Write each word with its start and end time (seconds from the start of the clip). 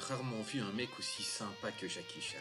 rarement 0.00 0.42
vu 0.42 0.60
un 0.60 0.72
mec 0.72 0.88
aussi 0.98 1.22
sympa 1.22 1.70
que 1.72 1.88
Jackie 1.88 2.20
Chan. 2.20 2.38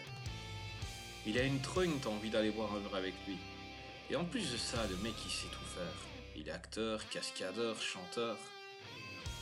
Il 1.25 1.38
a 1.38 1.43
une 1.43 1.62
trogne, 1.62 1.93
envie 2.05 2.29
d'aller 2.29 2.51
boire 2.51 2.74
un 2.74 2.79
verre 2.79 2.96
avec 2.96 3.13
lui. 3.28 3.38
Et 4.09 4.15
en 4.15 4.25
plus 4.25 4.51
de 4.51 4.57
ça, 4.57 4.85
le 4.89 4.96
mec 4.97 5.13
il 5.25 5.31
sait 5.31 5.47
tout 5.47 5.65
faire. 5.75 5.93
Il 6.35 6.47
est 6.47 6.51
acteur, 6.51 7.07
cascadeur, 7.09 7.79
chanteur. 7.81 8.37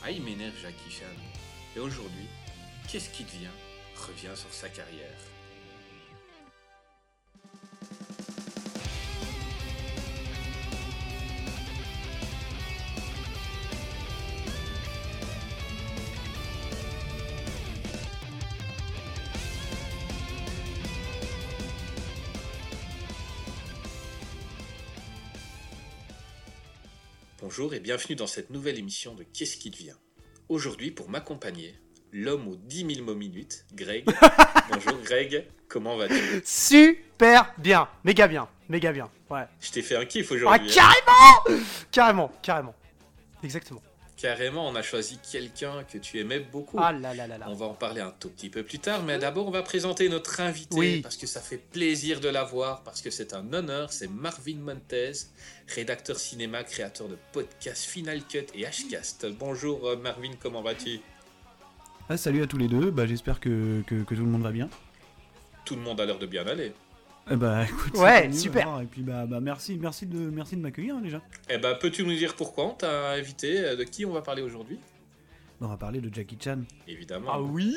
Ah, 0.02 0.10
il 0.10 0.22
m'énerve 0.22 0.54
Jackie 0.60 0.90
Chan. 0.90 1.06
Et 1.76 1.80
aujourd'hui, 1.80 2.26
qu'est-ce 2.88 3.10
qui 3.10 3.24
devient 3.24 3.56
Revient 3.96 4.36
sur 4.36 4.52
sa 4.52 4.68
carrière. 4.68 5.18
Bonjour 27.58 27.74
et 27.74 27.80
bienvenue 27.80 28.14
dans 28.14 28.28
cette 28.28 28.50
nouvelle 28.50 28.78
émission 28.78 29.16
de 29.16 29.24
Qu'est-ce 29.24 29.56
qui 29.56 29.68
devient? 29.70 29.96
Aujourd'hui, 30.48 30.92
pour 30.92 31.08
m'accompagner, 31.10 31.74
l'homme 32.12 32.46
aux 32.46 32.54
10 32.54 32.94
000 32.94 33.04
mots 33.04 33.16
minutes, 33.16 33.64
Greg. 33.74 34.04
Bonjour 34.72 34.96
Greg, 35.02 35.44
comment 35.66 35.96
vas-tu? 35.96 36.40
Super 36.44 37.52
bien, 37.58 37.88
méga 38.04 38.28
bien, 38.28 38.48
méga 38.68 38.92
bien, 38.92 39.10
ouais. 39.30 39.42
Je 39.60 39.72
t'ai 39.72 39.82
fait 39.82 39.96
un 39.96 40.04
kiff 40.04 40.30
Ah, 40.30 40.34
aujourd'hui. 40.36 40.70
hein. 40.70 40.72
carrément 40.72 41.60
Carrément, 41.90 42.32
carrément. 42.42 42.74
Exactement. 43.42 43.82
Carrément, 44.18 44.66
on 44.68 44.74
a 44.74 44.82
choisi 44.82 45.16
quelqu'un 45.30 45.84
que 45.84 45.96
tu 45.96 46.18
aimais 46.18 46.40
beaucoup. 46.40 46.76
Ah 46.80 46.90
là 46.92 47.14
là 47.14 47.28
là 47.28 47.38
là. 47.38 47.46
On 47.48 47.54
va 47.54 47.66
en 47.66 47.74
parler 47.74 48.00
un 48.00 48.10
tout 48.10 48.28
petit 48.30 48.50
peu 48.50 48.64
plus 48.64 48.80
tard, 48.80 49.04
mais 49.04 49.16
d'abord 49.16 49.46
on 49.46 49.52
va 49.52 49.62
présenter 49.62 50.08
notre 50.08 50.40
invité 50.40 50.76
Oui. 50.76 51.00
parce 51.02 51.16
que 51.16 51.28
ça 51.28 51.40
fait 51.40 51.56
plaisir 51.56 52.18
de 52.20 52.28
l'avoir, 52.28 52.82
parce 52.82 53.00
que 53.00 53.10
c'est 53.10 53.32
un 53.32 53.52
honneur. 53.52 53.92
C'est 53.92 54.10
Marvin 54.10 54.56
Montez, 54.56 55.12
rédacteur 55.68 56.18
cinéma, 56.18 56.64
créateur 56.64 57.06
de 57.06 57.16
podcasts 57.32 57.84
Final 57.84 58.22
Cut 58.24 58.46
et 58.54 58.66
Hcast. 58.66 59.24
Bonjour 59.38 59.86
euh, 59.86 59.96
Marvin, 59.96 60.32
comment 60.42 60.62
vas-tu? 60.62 60.98
Ah, 62.08 62.16
salut 62.16 62.42
à 62.42 62.48
tous 62.48 62.58
les 62.58 62.66
deux, 62.66 62.90
bah, 62.90 63.06
j'espère 63.06 63.38
que, 63.38 63.82
que, 63.86 64.02
que 64.02 64.14
tout 64.16 64.24
le 64.24 64.30
monde 64.30 64.42
va 64.42 64.50
bien. 64.50 64.68
Tout 65.64 65.76
le 65.76 65.82
monde 65.82 66.00
a 66.00 66.06
l'air 66.06 66.18
de 66.18 66.26
bien 66.26 66.44
aller. 66.44 66.72
Eh 67.30 67.36
bah 67.36 67.64
écoute, 67.64 67.96
Ouais, 67.96 68.32
super. 68.32 68.80
Et 68.80 68.86
puis 68.86 69.02
bah, 69.02 69.26
bah 69.26 69.40
merci, 69.40 69.76
merci 69.80 70.06
de, 70.06 70.18
merci 70.30 70.56
de 70.56 70.60
m'accueillir 70.62 70.96
hein, 70.96 71.00
déjà. 71.02 71.20
Eh 71.50 71.58
ben, 71.58 71.74
peux-tu 71.74 72.04
nous 72.04 72.14
dire 72.14 72.34
pourquoi 72.34 72.64
on 72.66 72.74
t'a 72.74 73.10
invité 73.12 73.60
euh, 73.60 73.76
De 73.76 73.84
qui 73.84 74.04
on 74.06 74.12
va 74.12 74.22
parler 74.22 74.42
aujourd'hui? 74.42 74.78
Bah, 75.60 75.66
on 75.66 75.68
va 75.68 75.76
parler 75.76 76.00
de 76.00 76.12
Jackie 76.14 76.38
Chan. 76.42 76.60
Évidemment. 76.86 77.30
Ah 77.32 77.40
oui 77.40 77.74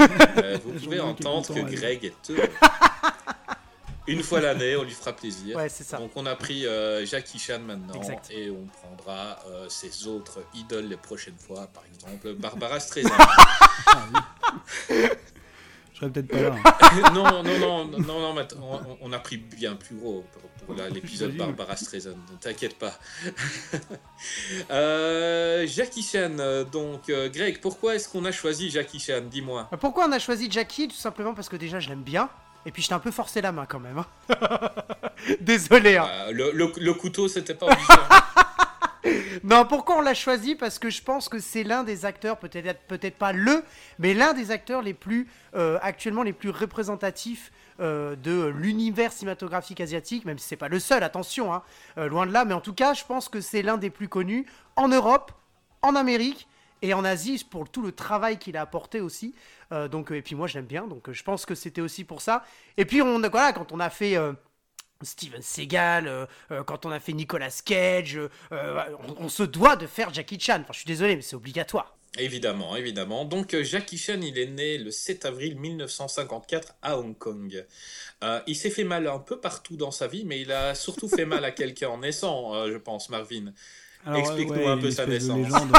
Euh, 0.00 0.58
vous 0.64 0.72
pouvez 0.84 1.00
entendre 1.00 1.52
que. 1.52 1.74
Greg 1.74 2.04
est 2.04 2.30
heureux. 2.30 2.48
Une 4.08 4.22
fois 4.22 4.40
l'année, 4.40 4.76
on 4.76 4.84
lui 4.84 4.92
fera 4.92 5.12
plaisir. 5.12 5.56
Ouais, 5.56 5.68
c'est 5.68 5.82
ça. 5.82 5.98
Donc 5.98 6.12
on 6.14 6.26
a 6.26 6.36
pris 6.36 6.64
euh, 6.64 7.04
Jackie 7.04 7.40
Chan 7.40 7.58
maintenant 7.58 7.92
Exact. 7.94 8.30
et 8.30 8.50
on 8.50 8.64
prendra 8.66 9.36
euh, 9.48 9.68
ses 9.68 10.06
autres 10.06 10.44
idoles 10.54 10.84
les 10.86 10.96
prochaines 10.96 11.36
fois, 11.36 11.66
par 11.66 11.82
exemple 11.92 12.34
Barbara 12.34 12.78
Streisand. 12.80 13.10
Je 15.96 16.00
serais 16.00 16.10
peut-être 16.10 16.28
pas 16.28 16.42
là. 16.42 16.54
hein. 16.62 17.10
non, 17.14 17.24
non, 17.42 17.58
non, 17.58 17.84
non, 17.86 18.34
non, 18.34 18.46
on, 18.60 18.98
on 19.00 19.12
a 19.14 19.18
pris 19.18 19.38
bien 19.38 19.76
plus 19.76 19.96
gros 19.96 20.26
pour, 20.30 20.74
pour 20.76 20.84
l'épisode. 20.92 21.34
Barbara 21.34 21.74
Streisand, 21.74 22.10
ne 22.30 22.36
t'inquiète 22.38 22.78
pas. 22.78 22.92
Euh, 24.70 25.66
Jackie 25.66 26.02
Chan, 26.02 26.64
donc 26.70 27.08
euh, 27.08 27.28
Greg, 27.28 27.60
pourquoi 27.60 27.94
est-ce 27.94 28.08
qu'on 28.08 28.24
a 28.24 28.32
choisi 28.32 28.70
Jackie 28.70 28.98
Chan 28.98 29.22
Dis-moi? 29.30 29.68
Euh, 29.72 29.76
Pourquoi 29.76 30.06
on 30.08 30.12
a 30.12 30.18
choisi 30.18 30.50
Jackie? 30.50 30.88
Tout 30.88 30.94
simplement 30.96 31.34
parce 31.34 31.48
que 31.48 31.56
déjà 31.56 31.80
je 31.80 31.88
l'aime 31.88 32.02
bien. 32.02 32.28
Et 32.64 32.72
puis 32.72 32.82
je 32.82 32.88
t'ai 32.88 32.94
un 32.94 32.98
peu 32.98 33.10
forcé 33.10 33.40
la 33.40 33.52
main 33.52 33.64
quand 33.66 33.78
même. 33.78 33.98
hein. 33.98 34.06
Désolé. 35.40 35.96
Hein. 35.96 36.08
Euh, 36.10 36.32
le, 36.32 36.50
le- 36.52 36.72
le 36.78 36.94
couteau, 36.94 37.28
c'était 37.28 37.54
pas 37.54 37.66
obligé. 37.66 37.86
Non, 39.44 39.64
pourquoi 39.64 39.98
on 39.98 40.00
l'a 40.00 40.14
choisi? 40.14 40.54
Parce 40.54 40.78
que 40.78 40.90
je 40.90 41.02
pense 41.02 41.28
que 41.28 41.38
c'est 41.38 41.62
l'un 41.62 41.84
des 41.84 42.04
acteurs, 42.04 42.38
peut-être 42.38 42.80
peut-être 42.86 43.16
pas 43.16 43.32
le, 43.32 43.64
mais 43.98 44.14
l'un 44.14 44.32
des 44.32 44.50
acteurs 44.50 44.82
les 44.82 44.94
plus 44.94 45.28
euh, 45.54 45.78
actuellement 45.82 46.22
les 46.22 46.32
plus 46.32 46.50
représentatifs 46.50 47.52
euh, 47.80 48.16
de 48.16 48.46
l'univers 48.46 49.12
cinématographique 49.12 49.80
asiatique, 49.80 50.24
même 50.24 50.38
si 50.38 50.48
c'est 50.48 50.56
pas 50.56 50.68
le 50.68 50.78
seul, 50.78 51.02
attention, 51.02 51.52
hein, 51.52 51.62
euh, 51.98 52.08
loin 52.08 52.26
de 52.26 52.32
là. 52.32 52.44
Mais 52.44 52.54
en 52.54 52.60
tout 52.60 52.74
cas, 52.74 52.94
je 52.94 53.04
pense 53.04 53.28
que 53.28 53.40
c'est 53.40 53.62
l'un 53.62 53.76
des 53.76 53.90
plus 53.90 54.08
connus 54.08 54.46
en 54.76 54.88
Europe, 54.88 55.32
en 55.82 55.94
Amérique. 55.94 56.48
Et 56.82 56.92
en 56.92 57.06
Asie, 57.06 57.42
pour 57.50 57.70
tout 57.70 57.80
le 57.80 57.90
travail 57.90 58.36
qu'il 58.38 58.54
a 58.58 58.60
apporté 58.60 59.00
aussi. 59.00 59.34
Et 59.72 60.22
puis 60.22 60.34
moi, 60.34 60.46
je 60.46 60.56
l'aime 60.56 60.66
bien. 60.66 60.86
Donc, 60.86 61.10
je 61.10 61.22
pense 61.24 61.46
que 61.46 61.54
c'était 61.54 61.80
aussi 61.80 62.04
pour 62.04 62.20
ça. 62.20 62.44
Et 62.76 62.84
puis, 62.84 63.00
on, 63.00 63.18
voilà, 63.18 63.54
quand 63.54 63.72
on 63.72 63.80
a 63.80 63.88
fait 63.88 64.14
Steven 65.06 65.40
Seagal, 65.42 66.06
euh, 66.08 66.26
euh, 66.50 66.62
quand 66.64 66.84
on 66.84 66.90
a 66.90 67.00
fait 67.00 67.12
Nicolas 67.12 67.62
Cage, 67.64 68.18
euh, 68.52 68.82
on, 69.18 69.24
on 69.24 69.28
se 69.28 69.42
doit 69.42 69.76
de 69.76 69.86
faire 69.86 70.12
Jackie 70.12 70.38
Chan. 70.38 70.58
Enfin, 70.60 70.72
je 70.72 70.78
suis 70.78 70.86
désolé, 70.86 71.16
mais 71.16 71.22
c'est 71.22 71.36
obligatoire. 71.36 71.96
Évidemment, 72.18 72.76
évidemment. 72.76 73.26
Donc 73.26 73.54
Jackie 73.62 73.98
Chan, 73.98 74.20
il 74.22 74.38
est 74.38 74.46
né 74.46 74.78
le 74.78 74.90
7 74.90 75.26
avril 75.26 75.58
1954 75.58 76.74
à 76.80 76.98
Hong 76.98 77.16
Kong. 77.16 77.66
Euh, 78.24 78.40
il 78.46 78.56
s'est 78.56 78.70
fait 78.70 78.84
mal 78.84 79.06
un 79.06 79.18
peu 79.18 79.38
partout 79.38 79.76
dans 79.76 79.90
sa 79.90 80.06
vie, 80.06 80.24
mais 80.24 80.40
il 80.40 80.50
a 80.50 80.74
surtout 80.74 81.08
fait 81.08 81.26
mal 81.26 81.44
à 81.44 81.50
quelqu'un 81.50 81.88
en 81.90 81.98
naissant, 81.98 82.54
euh, 82.54 82.72
je 82.72 82.78
pense, 82.78 83.10
Marvin. 83.10 83.52
Alors, 84.06 84.20
Explique-nous 84.20 84.54
ouais, 84.54 84.66
un 84.66 84.78
peu 84.78 84.90
sa 84.90 85.04
de 85.04 85.10
naissance. 85.10 85.36
légende, 85.36 85.72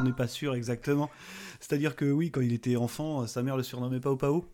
on 0.00 0.02
n'est 0.02 0.12
pas 0.12 0.26
sûr 0.26 0.54
exactement. 0.54 1.08
C'est-à-dire 1.60 1.94
que 1.94 2.04
oui, 2.10 2.30
quand 2.32 2.40
il 2.40 2.52
était 2.52 2.76
enfant, 2.76 3.26
sa 3.28 3.42
mère 3.42 3.56
le 3.56 3.62
surnommait 3.62 4.00
Pao 4.00 4.16
Pao. 4.16 4.44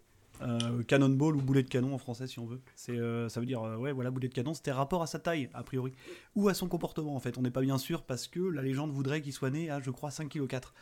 Euh, 0.42 0.82
cannonball 0.82 1.36
ou 1.36 1.40
boulet 1.40 1.62
de 1.62 1.68
canon 1.68 1.94
en 1.94 1.98
français 1.98 2.26
si 2.26 2.38
on 2.38 2.46
veut. 2.46 2.60
C'est, 2.74 2.92
euh, 2.98 3.28
ça 3.28 3.38
veut 3.40 3.46
dire, 3.46 3.62
euh, 3.62 3.76
ouais, 3.76 3.92
voilà, 3.92 4.10
boulet 4.10 4.28
de 4.28 4.34
canon, 4.34 4.54
c'était 4.54 4.72
rapport 4.72 5.02
à 5.02 5.06
sa 5.06 5.18
taille, 5.18 5.48
a 5.54 5.62
priori. 5.62 5.92
Ou 6.34 6.48
à 6.48 6.54
son 6.54 6.66
comportement, 6.68 7.14
en 7.14 7.20
fait. 7.20 7.38
On 7.38 7.42
n'est 7.42 7.50
pas 7.50 7.60
bien 7.60 7.78
sûr 7.78 8.02
parce 8.02 8.26
que 8.26 8.40
la 8.40 8.62
légende 8.62 8.90
voudrait 8.92 9.22
qu'il 9.22 9.32
soit 9.32 9.50
né 9.50 9.70
à, 9.70 9.80
je 9.80 9.90
crois, 9.90 10.10
5 10.10 10.28
kg 10.28 10.46
4. 10.46 10.74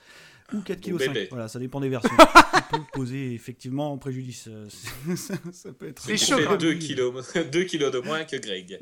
Ou 0.55 0.61
4 0.63 0.81
kg 0.81 0.99
5. 0.99 1.09
bébé. 1.09 1.27
Voilà, 1.31 1.49
ça 1.49 1.59
dépend 1.59 1.81
des 1.81 1.89
versions. 1.89 2.17
Ça 2.71 2.77
peut 2.79 2.85
poser 2.93 3.35
effectivement 3.35 3.97
préjudice. 3.99 4.47
euh, 4.49 4.69
ça, 5.17 5.35
ça 5.53 5.73
peut 5.73 5.89
être. 5.89 6.03
C'est 6.03 6.17
chaud, 6.17 6.37
fait 6.37 6.45
quand 6.45 6.57
2 6.57 6.69
Oui. 6.69 6.79
kilos, 6.79 7.33
2 7.53 7.65
kilos 7.65 7.91
de 7.93 7.99
moins 7.99 8.25
que 8.25 8.37
Greg. 8.37 8.79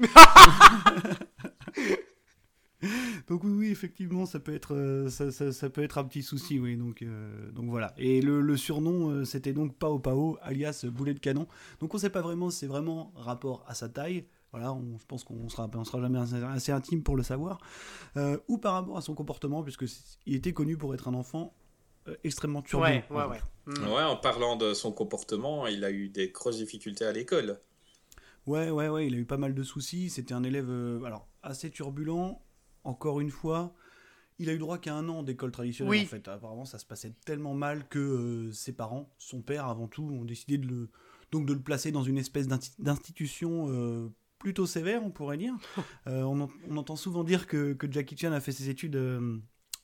Donc 3.28 3.43
oui, 3.44 3.50
oui, 3.53 3.69
effectivement, 3.71 4.25
ça 4.27 4.39
peut 4.39 4.55
être, 4.55 4.75
euh, 4.75 5.09
ça, 5.11 5.31
ça- 5.33 5.53
ça 5.53 5.69
peut 5.71 5.83
être 5.83 5.99
un 5.99 6.05
petit 6.05 6.22
souci, 6.22 6.59
oui. 6.61 6.77
Donc, 6.77 7.03
euh, 7.03 7.50
donc 7.53 7.69
voilà. 7.71 7.93
Et 7.99 8.21
le, 8.22 8.41
le 8.41 8.56
surnom, 8.56 9.11
euh, 9.11 9.25
c'était 9.25 9.53
donc 9.53 9.75
Pao 9.77 9.99
Pao, 9.99 10.39
alias 10.43 10.84
boulet 10.89 11.15
de 11.15 11.19
canon. 11.19 11.47
Donc 11.81 11.94
on 11.94 11.99
sait 11.99 12.11
pas 12.11 12.21
vraiment, 12.22 12.50
si 12.50 12.59
c'est 12.61 12.66
vraiment 12.66 13.12
rapport 13.16 13.65
à 13.66 13.75
sa 13.75 13.89
taille. 13.89 14.27
Voilà, 14.53 14.72
on- 14.72 14.97
je 14.99 15.05
pense 15.06 15.25
qu'on 15.25 15.49
sera, 15.49 15.69
on 15.75 15.84
sera 15.84 16.00
jamais 16.00 16.19
assez, 16.19 16.37
assez 16.37 16.72
intime 16.72 17.03
pour 17.03 17.16
le 17.16 17.22
savoir. 17.22 17.59
Euh, 18.16 18.39
ou 18.49 18.59
par 18.59 18.75
rapport 18.75 18.97
à 18.97 19.03
son 19.03 19.15
comportement, 19.15 19.62
puisque 19.62 19.84
il 20.27 20.37
était 20.37 20.53
connu 20.53 20.77
pour 20.77 20.95
être 20.95 21.09
un 21.09 21.15
enfant 21.15 21.53
euh, 22.06 22.15
extrêmement 22.25 22.62
turbulent. 22.62 23.03
Ouais, 23.10 23.25
ouais, 23.25 23.25
ouais. 23.27 23.41
Ouais, 23.93 24.03
en 24.03 24.16
parlant 24.16 24.56
de 24.56 24.72
son 24.72 24.93
comportement, 24.93 25.66
il 25.66 25.84
a 25.84 25.91
eu 25.91 26.09
des 26.09 26.28
grosses 26.31 26.56
difficultés 26.59 27.05
à 27.05 27.12
l'école. 27.12 27.60
Ouais, 28.47 28.71
ouais, 28.71 28.89
ouais, 28.89 29.06
il 29.09 29.15
a 29.15 29.19
eu 29.19 29.27
pas 29.27 29.37
mal 29.37 29.55
de 29.55 29.62
soucis. 29.62 30.09
C'était 30.09 30.33
un 30.33 30.43
élève 30.43 30.71
euh, 30.71 31.03
alors 31.05 31.28
assez 31.43 31.69
turbulent. 31.71 32.41
Encore 32.88 33.21
une 33.21 33.31
fois, 33.31 33.75
il 34.38 34.49
a 34.49 34.54
eu 34.54 34.59
droit 34.59 34.78
qu'à 34.78 34.94
un 34.94 35.09
an 35.09 35.22
d'école 35.22 35.50
traditionnelle. 35.53 35.91
Oui. 35.91 36.03
En 36.03 36.06
fait, 36.06 36.26
apparemment, 36.28 36.65
ça 36.65 36.78
se 36.78 36.87
passait 36.87 37.15
tellement 37.26 37.54
mal 37.54 37.87
que 37.88 37.99
euh, 37.99 38.53
ses 38.53 38.72
parents, 38.72 39.12
son 39.19 39.43
père 39.43 39.66
avant 39.66 39.88
tout, 39.88 40.04
ont 40.04 40.25
décidé 40.25 40.59
de 40.59 40.66
le 40.66 40.91
donc 41.31 41.44
de 41.47 41.53
le 41.53 41.60
placer 41.60 41.93
dans 41.93 42.03
une 42.03 42.16
espèce 42.16 42.48
d'insti- 42.48 42.72
d'institution 42.81 43.66
euh, 43.69 44.09
plutôt 44.38 44.65
sévère, 44.66 45.04
on 45.04 45.10
pourrait 45.10 45.37
dire. 45.38 45.54
Euh, 46.06 46.22
on, 46.22 46.41
en- 46.41 46.48
on 46.71 46.77
entend 46.78 46.97
souvent 46.97 47.22
dire 47.25 47.47
que, 47.47 47.75
que 47.75 47.91
Jackie 47.93 48.16
Chan 48.16 48.32
a 48.32 48.41
fait 48.41 48.53
ses 48.53 48.71
études. 48.71 48.97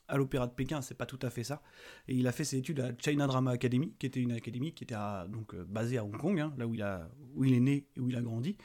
à 0.08 0.16
l'Opéra 0.16 0.46
de 0.46 0.52
Pékin, 0.54 0.80
c'est 0.82 0.94
pas 0.96 1.04
tout 1.06 1.18
à 1.22 1.28
fait 1.30 1.44
ça. 1.44 1.62
Et 2.08 2.14
il 2.14 2.26
a 2.26 2.32
fait 2.32 2.44
ses 2.44 2.56
études 2.58 2.80
à 2.80 2.92
China 2.98 3.26
Drama 3.26 3.50
Academy, 3.50 3.92
qui 3.98 4.06
était 4.06 4.20
une 4.20 4.32
académie 4.32 4.72
qui 4.72 4.84
était 4.84 4.94
à- 4.94 5.26
donc 5.28 5.54
basée 5.66 5.98
à 5.98 6.04
Hong 6.04 6.16
Kong, 6.16 6.38
hein, 6.40 6.54
là 6.56 6.66
où 6.66 6.74
il, 6.74 6.80
a, 6.82 7.10
où 7.34 7.44
il 7.44 7.52
est 7.54 7.60
né 7.60 7.88
et 7.96 8.00
où 8.00 8.08
il 8.08 8.16
a 8.16 8.22
grandi, 8.22 8.56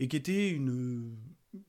et 0.00 0.08
qui 0.08 0.16
était 0.16 0.50
une, 0.50 1.16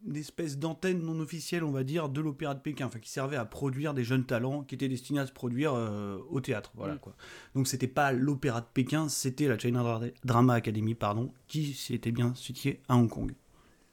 une 0.06 0.18
espèce 0.18 0.58
d'antenne 0.58 1.00
non 1.02 1.20
officielle, 1.22 1.64
on 1.64 1.72
va 1.72 1.84
dire, 1.84 2.10
de 2.10 2.20
l'Opéra 2.20 2.54
de 2.54 2.60
Pékin, 2.60 2.88
enfin 2.88 3.00
qui 3.00 3.10
servait 3.10 3.38
à 3.38 3.46
produire 3.46 3.94
des 3.94 4.04
jeunes 4.04 4.26
talents 4.26 4.64
qui 4.64 4.76
étaient 4.76 4.90
destinés 4.90 5.22
à 5.22 5.26
se 5.26 5.32
produire 5.32 5.74
euh, 5.74 6.18
au 6.30 6.42
théâtre, 6.42 6.72
voilà 6.76 6.96
Mm. 6.96 7.00
quoi. 7.00 7.16
Donc 7.56 7.68
c'était 7.68 7.88
pas 7.88 8.12
l'Opéra 8.12 8.60
de 8.62 8.66
Pékin, 8.74 9.08
c'était 9.08 9.48
la 9.48 9.58
China 9.58 9.82
Dra- 9.82 10.12
Drama 10.26 10.54
Academy, 10.56 10.96
pardon, 10.96 11.32
qui 11.48 11.74
s'était 11.74 12.12
bien 12.12 12.36
située 12.36 12.82
à 12.90 12.96
Hong 12.98 13.10
Kong. 13.10 13.34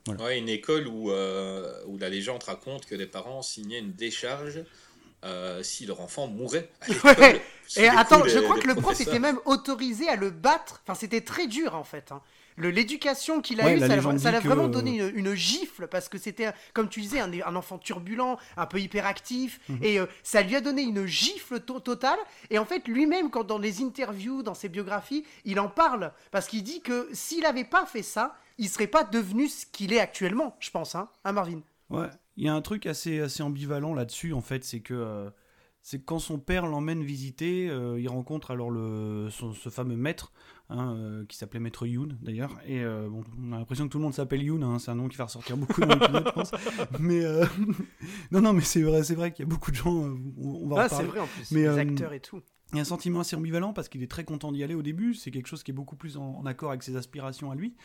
Voilà. 0.07 0.25
Ouais, 0.25 0.39
une 0.39 0.49
école 0.49 0.87
où, 0.89 1.11
euh, 1.11 1.73
où 1.87 1.99
la 1.99 2.09
légende 2.09 2.43
raconte 2.43 2.87
que 2.87 2.95
les 2.95 3.07
parents 3.07 3.43
signaient 3.43 3.81
une 3.81 3.93
décharge 3.93 4.63
euh, 5.25 5.63
si 5.63 5.87
leur 5.87 6.01
enfant 6.01 6.27
mourait 6.29 6.69
à. 6.83 7.21
Ouais. 7.21 7.43
Et 7.77 7.89
attends, 7.89 8.21
coups 8.21 8.33
je 8.33 8.39
crois 8.41 8.59
que 8.61 8.69
le 8.69 8.75
prof 8.77 9.01
était 9.01 9.19
même 9.19 9.39
autorisé 9.45 10.09
à 10.09 10.15
le 10.17 10.31
battre. 10.31 10.81
Enfin, 10.85 10.95
c'était 10.95 11.23
très 11.23 11.47
dur 11.49 11.75
en 11.75 11.83
fait. 11.85 12.13
hein. 12.13 12.21
L'éducation 12.59 13.41
qu'il 13.41 13.61
a 13.61 13.65
Ouais, 13.65 13.77
eue, 13.77 13.81
ça 13.81 13.89
l'a- 13.89 14.41
que- 14.41 14.47
vraiment 14.49 14.69
donné 14.69 14.99
une, 14.99 15.13
une 15.27 15.35
gifle 15.35 15.87
parce 15.89 16.09
que 16.09 16.19
c'était, 16.19 16.53
comme 16.73 16.89
tu 16.89 17.01
disais, 17.01 17.21
un, 17.21 17.31
un 17.33 17.57
enfant 17.57 17.79
turbulent, 17.79 18.39
un 18.57 18.67
peu 18.67 18.79
hyperactif, 18.81 19.61
Mhm. 19.69 19.79
et 19.83 19.99
euh, 19.99 20.07
ça 20.23 20.43
lui 20.43 20.57
a 20.57 20.61
donné 20.61 20.83
une 20.83 21.07
gifle 21.07 21.61
to- 21.61 21.81
totale. 21.81 22.19
Et 22.51 22.59
en 22.59 22.65
fait, 22.65 22.87
lui-même, 22.89 23.31
quand 23.31 23.45
dans 23.45 23.59
les 23.59 23.83
interviews, 23.83 24.43
dans 24.43 24.55
ses 24.55 24.69
biographies, 24.69 25.25
il 25.45 25.61
en 25.61 25.69
parle 25.69 26.13
parce 26.31 26.47
qu'il 26.47 26.63
dit 26.63 26.81
que 26.81 27.09
s'il 27.13 27.43
n'avait 27.43 27.65
pas 27.65 27.87
fait 27.87 28.03
ça, 28.03 28.37
il 28.59 28.69
serait 28.69 28.87
pas 28.87 29.05
devenu 29.05 29.49
ce 29.49 29.67
qu'il 29.67 29.93
est 29.93 30.01
actuellement, 30.01 30.57
je 30.61 30.71
pense, 30.71 30.95
hein, 30.95 31.09
hein 31.25 31.33
Marvin? 31.33 31.61
Ouais, 31.91 32.09
il 32.37 32.45
y 32.45 32.49
a 32.49 32.55
un 32.55 32.63
truc 32.63 32.87
assez, 32.87 33.21
assez 33.21 33.43
ambivalent 33.43 33.95
là-dessus, 33.95 34.33
en 34.33 34.41
fait, 34.41 34.65
c'est 34.65 34.81
que, 34.81 34.95
euh, 34.95 35.31
c'est 35.83 36.05
quand 36.05 36.19
son 36.19 36.39
père 36.39 36.67
l'emmène 36.67 37.05
visiter, 37.05 37.69
euh, 37.71 38.01
il 38.01 38.09
rencontre 38.09 38.51
alors 38.51 38.71
le, 38.71 39.29
son- 39.31 39.53
ce 39.53 39.69
fameux 39.69 39.95
maître, 39.97 40.33
hein, 40.71 40.95
euh, 40.97 41.25
qui 41.27 41.37
s'appelait 41.37 41.61
Maître 41.61 41.87
Yoon 41.87 42.09
d'ailleurs, 42.23 42.59
et 42.67 42.83
euh, 42.83 43.09
bon, 43.09 43.25
on 43.41 43.53
a 43.53 43.59
l'impression 43.59 43.87
que 43.87 43.93
tout 43.93 43.99
le 43.99 44.05
monde 44.05 44.15
s'appelle 44.15 44.43
Yoon, 44.43 44.63
hein, 44.63 44.79
c'est 44.79 44.91
un 44.91 44.95
nom 44.95 45.09
qui 45.09 45.17
va 45.17 45.25
ressortir 45.25 45.57
beaucoup 45.57 45.81
dans 45.81 45.89
l'épisode, 45.89 46.25
je 46.27 46.33
pense. 46.33 46.51
Mais 46.99 47.25
euh, 47.25 47.45
non, 48.31 48.41
non, 48.41 48.53
mais 48.53 48.63
c'est 48.63 48.83
vrai, 48.83 49.05
c'est 49.05 49.15
vrai 49.15 49.33
qu'il 49.33 49.45
y 49.45 49.49
a 49.49 49.51
beaucoup 49.51 49.71
de 49.71 49.77
gens, 49.77 49.93
on, 49.93 50.69
va 50.69 50.83
Ah, 50.83 50.89
c'est 50.89 51.05
vrai 51.05 51.21
en 51.21 51.27
plus, 51.27 51.51
Mais, 51.53 51.63
les 51.63 51.79
acteurs 51.79 52.13
et 52.13 52.21
tout. 52.21 52.41
Il 52.73 52.77
y 52.77 52.79
a 52.79 52.83
un 52.83 52.85
sentiment 52.85 53.21
assez 53.21 53.37
ambivalent 53.37 53.73
parce 53.73 53.89
qu'il 53.89 54.03
est 54.03 54.11
très 54.11 54.25
content 54.25 54.51
d'y 54.51 54.65
aller 54.65 54.75
au 54.75 54.83
début, 54.83 55.15
c'est 55.15 55.31
quelque 55.31 55.47
chose 55.47 55.63
qui 55.63 55.71
est 55.71 55.75
beaucoup 55.75 55.95
plus 55.95 56.17
en, 56.17 56.39
en 56.39 56.47
accord 56.47 56.71
avec 56.71 56.83
ses 56.83 56.97
aspirations 56.97 57.53
à 57.53 57.55
lui, 57.55 57.77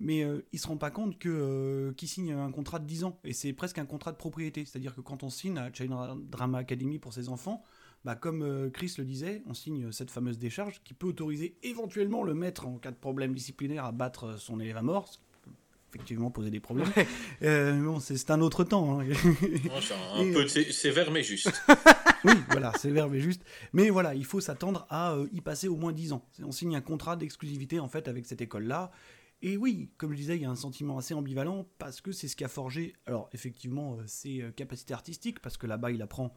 mais 0.00 0.24
euh, 0.24 0.44
il 0.52 0.58
se 0.58 0.66
rend 0.66 0.76
pas 0.76 0.90
compte 0.90 1.18
que 1.18 1.28
euh, 1.28 1.92
qu'il 1.92 2.08
signe 2.08 2.32
un 2.32 2.50
contrat 2.50 2.78
de 2.78 2.86
10 2.86 3.04
ans. 3.04 3.20
Et 3.24 3.32
c'est 3.32 3.52
presque 3.52 3.78
un 3.78 3.86
contrat 3.86 4.12
de 4.12 4.16
propriété, 4.16 4.64
c'est-à-dire 4.64 4.94
que 4.94 5.00
quand 5.00 5.22
on 5.22 5.30
signe 5.30 5.56
à 5.58 5.72
China 5.72 6.16
Drama 6.20 6.58
Academy 6.58 6.98
pour 6.98 7.12
ses 7.12 7.28
enfants, 7.28 7.62
bah, 8.04 8.14
comme 8.16 8.42
euh, 8.42 8.70
Chris 8.70 8.94
le 8.98 9.04
disait, 9.04 9.42
on 9.46 9.54
signe 9.54 9.90
cette 9.92 10.10
fameuse 10.10 10.38
décharge 10.38 10.80
qui 10.84 10.94
peut 10.94 11.06
autoriser 11.06 11.56
éventuellement 11.62 12.22
le 12.22 12.34
maître 12.34 12.66
en 12.66 12.78
cas 12.78 12.90
de 12.90 12.96
problème 12.96 13.34
disciplinaire 13.34 13.84
à 13.84 13.92
battre 13.92 14.38
son 14.38 14.60
élève 14.60 14.76
à 14.76 14.82
mort, 14.82 15.08
ce 15.08 15.16
qui 15.18 15.24
peut 15.42 15.50
effectivement 15.94 16.30
poser 16.30 16.50
des 16.50 16.60
problèmes. 16.60 16.88
Euh, 17.42 17.74
mais 17.74 17.84
bon, 17.86 18.00
c'est 18.00 18.30
un 18.30 18.40
autre 18.40 18.64
temps. 18.64 19.00
hein. 19.00 19.06
Un, 20.16 20.32
peu 20.32 20.42
euh, 20.42 20.48
sé- 20.48 20.72
sévère 20.72 21.10
mais 21.10 21.22
juste. 21.22 21.50
Oui, 22.26 22.32
voilà, 22.48 22.72
verbe 22.84 23.14
est 23.14 23.20
juste. 23.20 23.42
Mais 23.74 23.90
voilà, 23.90 24.14
il 24.14 24.24
faut 24.24 24.40
s'attendre 24.40 24.86
à 24.88 25.12
euh, 25.12 25.26
y 25.34 25.42
passer 25.42 25.68
au 25.68 25.76
moins 25.76 25.92
10 25.92 26.12
ans. 26.14 26.24
On 26.42 26.52
signe 26.52 26.74
un 26.74 26.80
contrat 26.80 27.16
d'exclusivité 27.16 27.80
en 27.80 27.88
fait 27.88 28.08
avec 28.08 28.24
cette 28.24 28.40
école-là. 28.40 28.90
Et 29.42 29.58
oui, 29.58 29.90
comme 29.98 30.12
je 30.12 30.16
disais, 30.16 30.36
il 30.36 30.40
y 30.42 30.46
a 30.46 30.50
un 30.50 30.56
sentiment 30.56 30.96
assez 30.96 31.12
ambivalent 31.12 31.66
parce 31.76 32.00
que 32.00 32.12
c'est 32.12 32.28
ce 32.28 32.34
qui 32.34 32.42
a 32.44 32.48
forgé, 32.48 32.94
alors 33.04 33.28
effectivement, 33.34 33.96
euh, 33.98 34.04
ses 34.06 34.40
euh, 34.40 34.50
capacités 34.52 34.94
artistiques, 34.94 35.40
parce 35.40 35.58
que 35.58 35.66
là-bas 35.66 35.90
il 35.90 36.00
apprend 36.00 36.34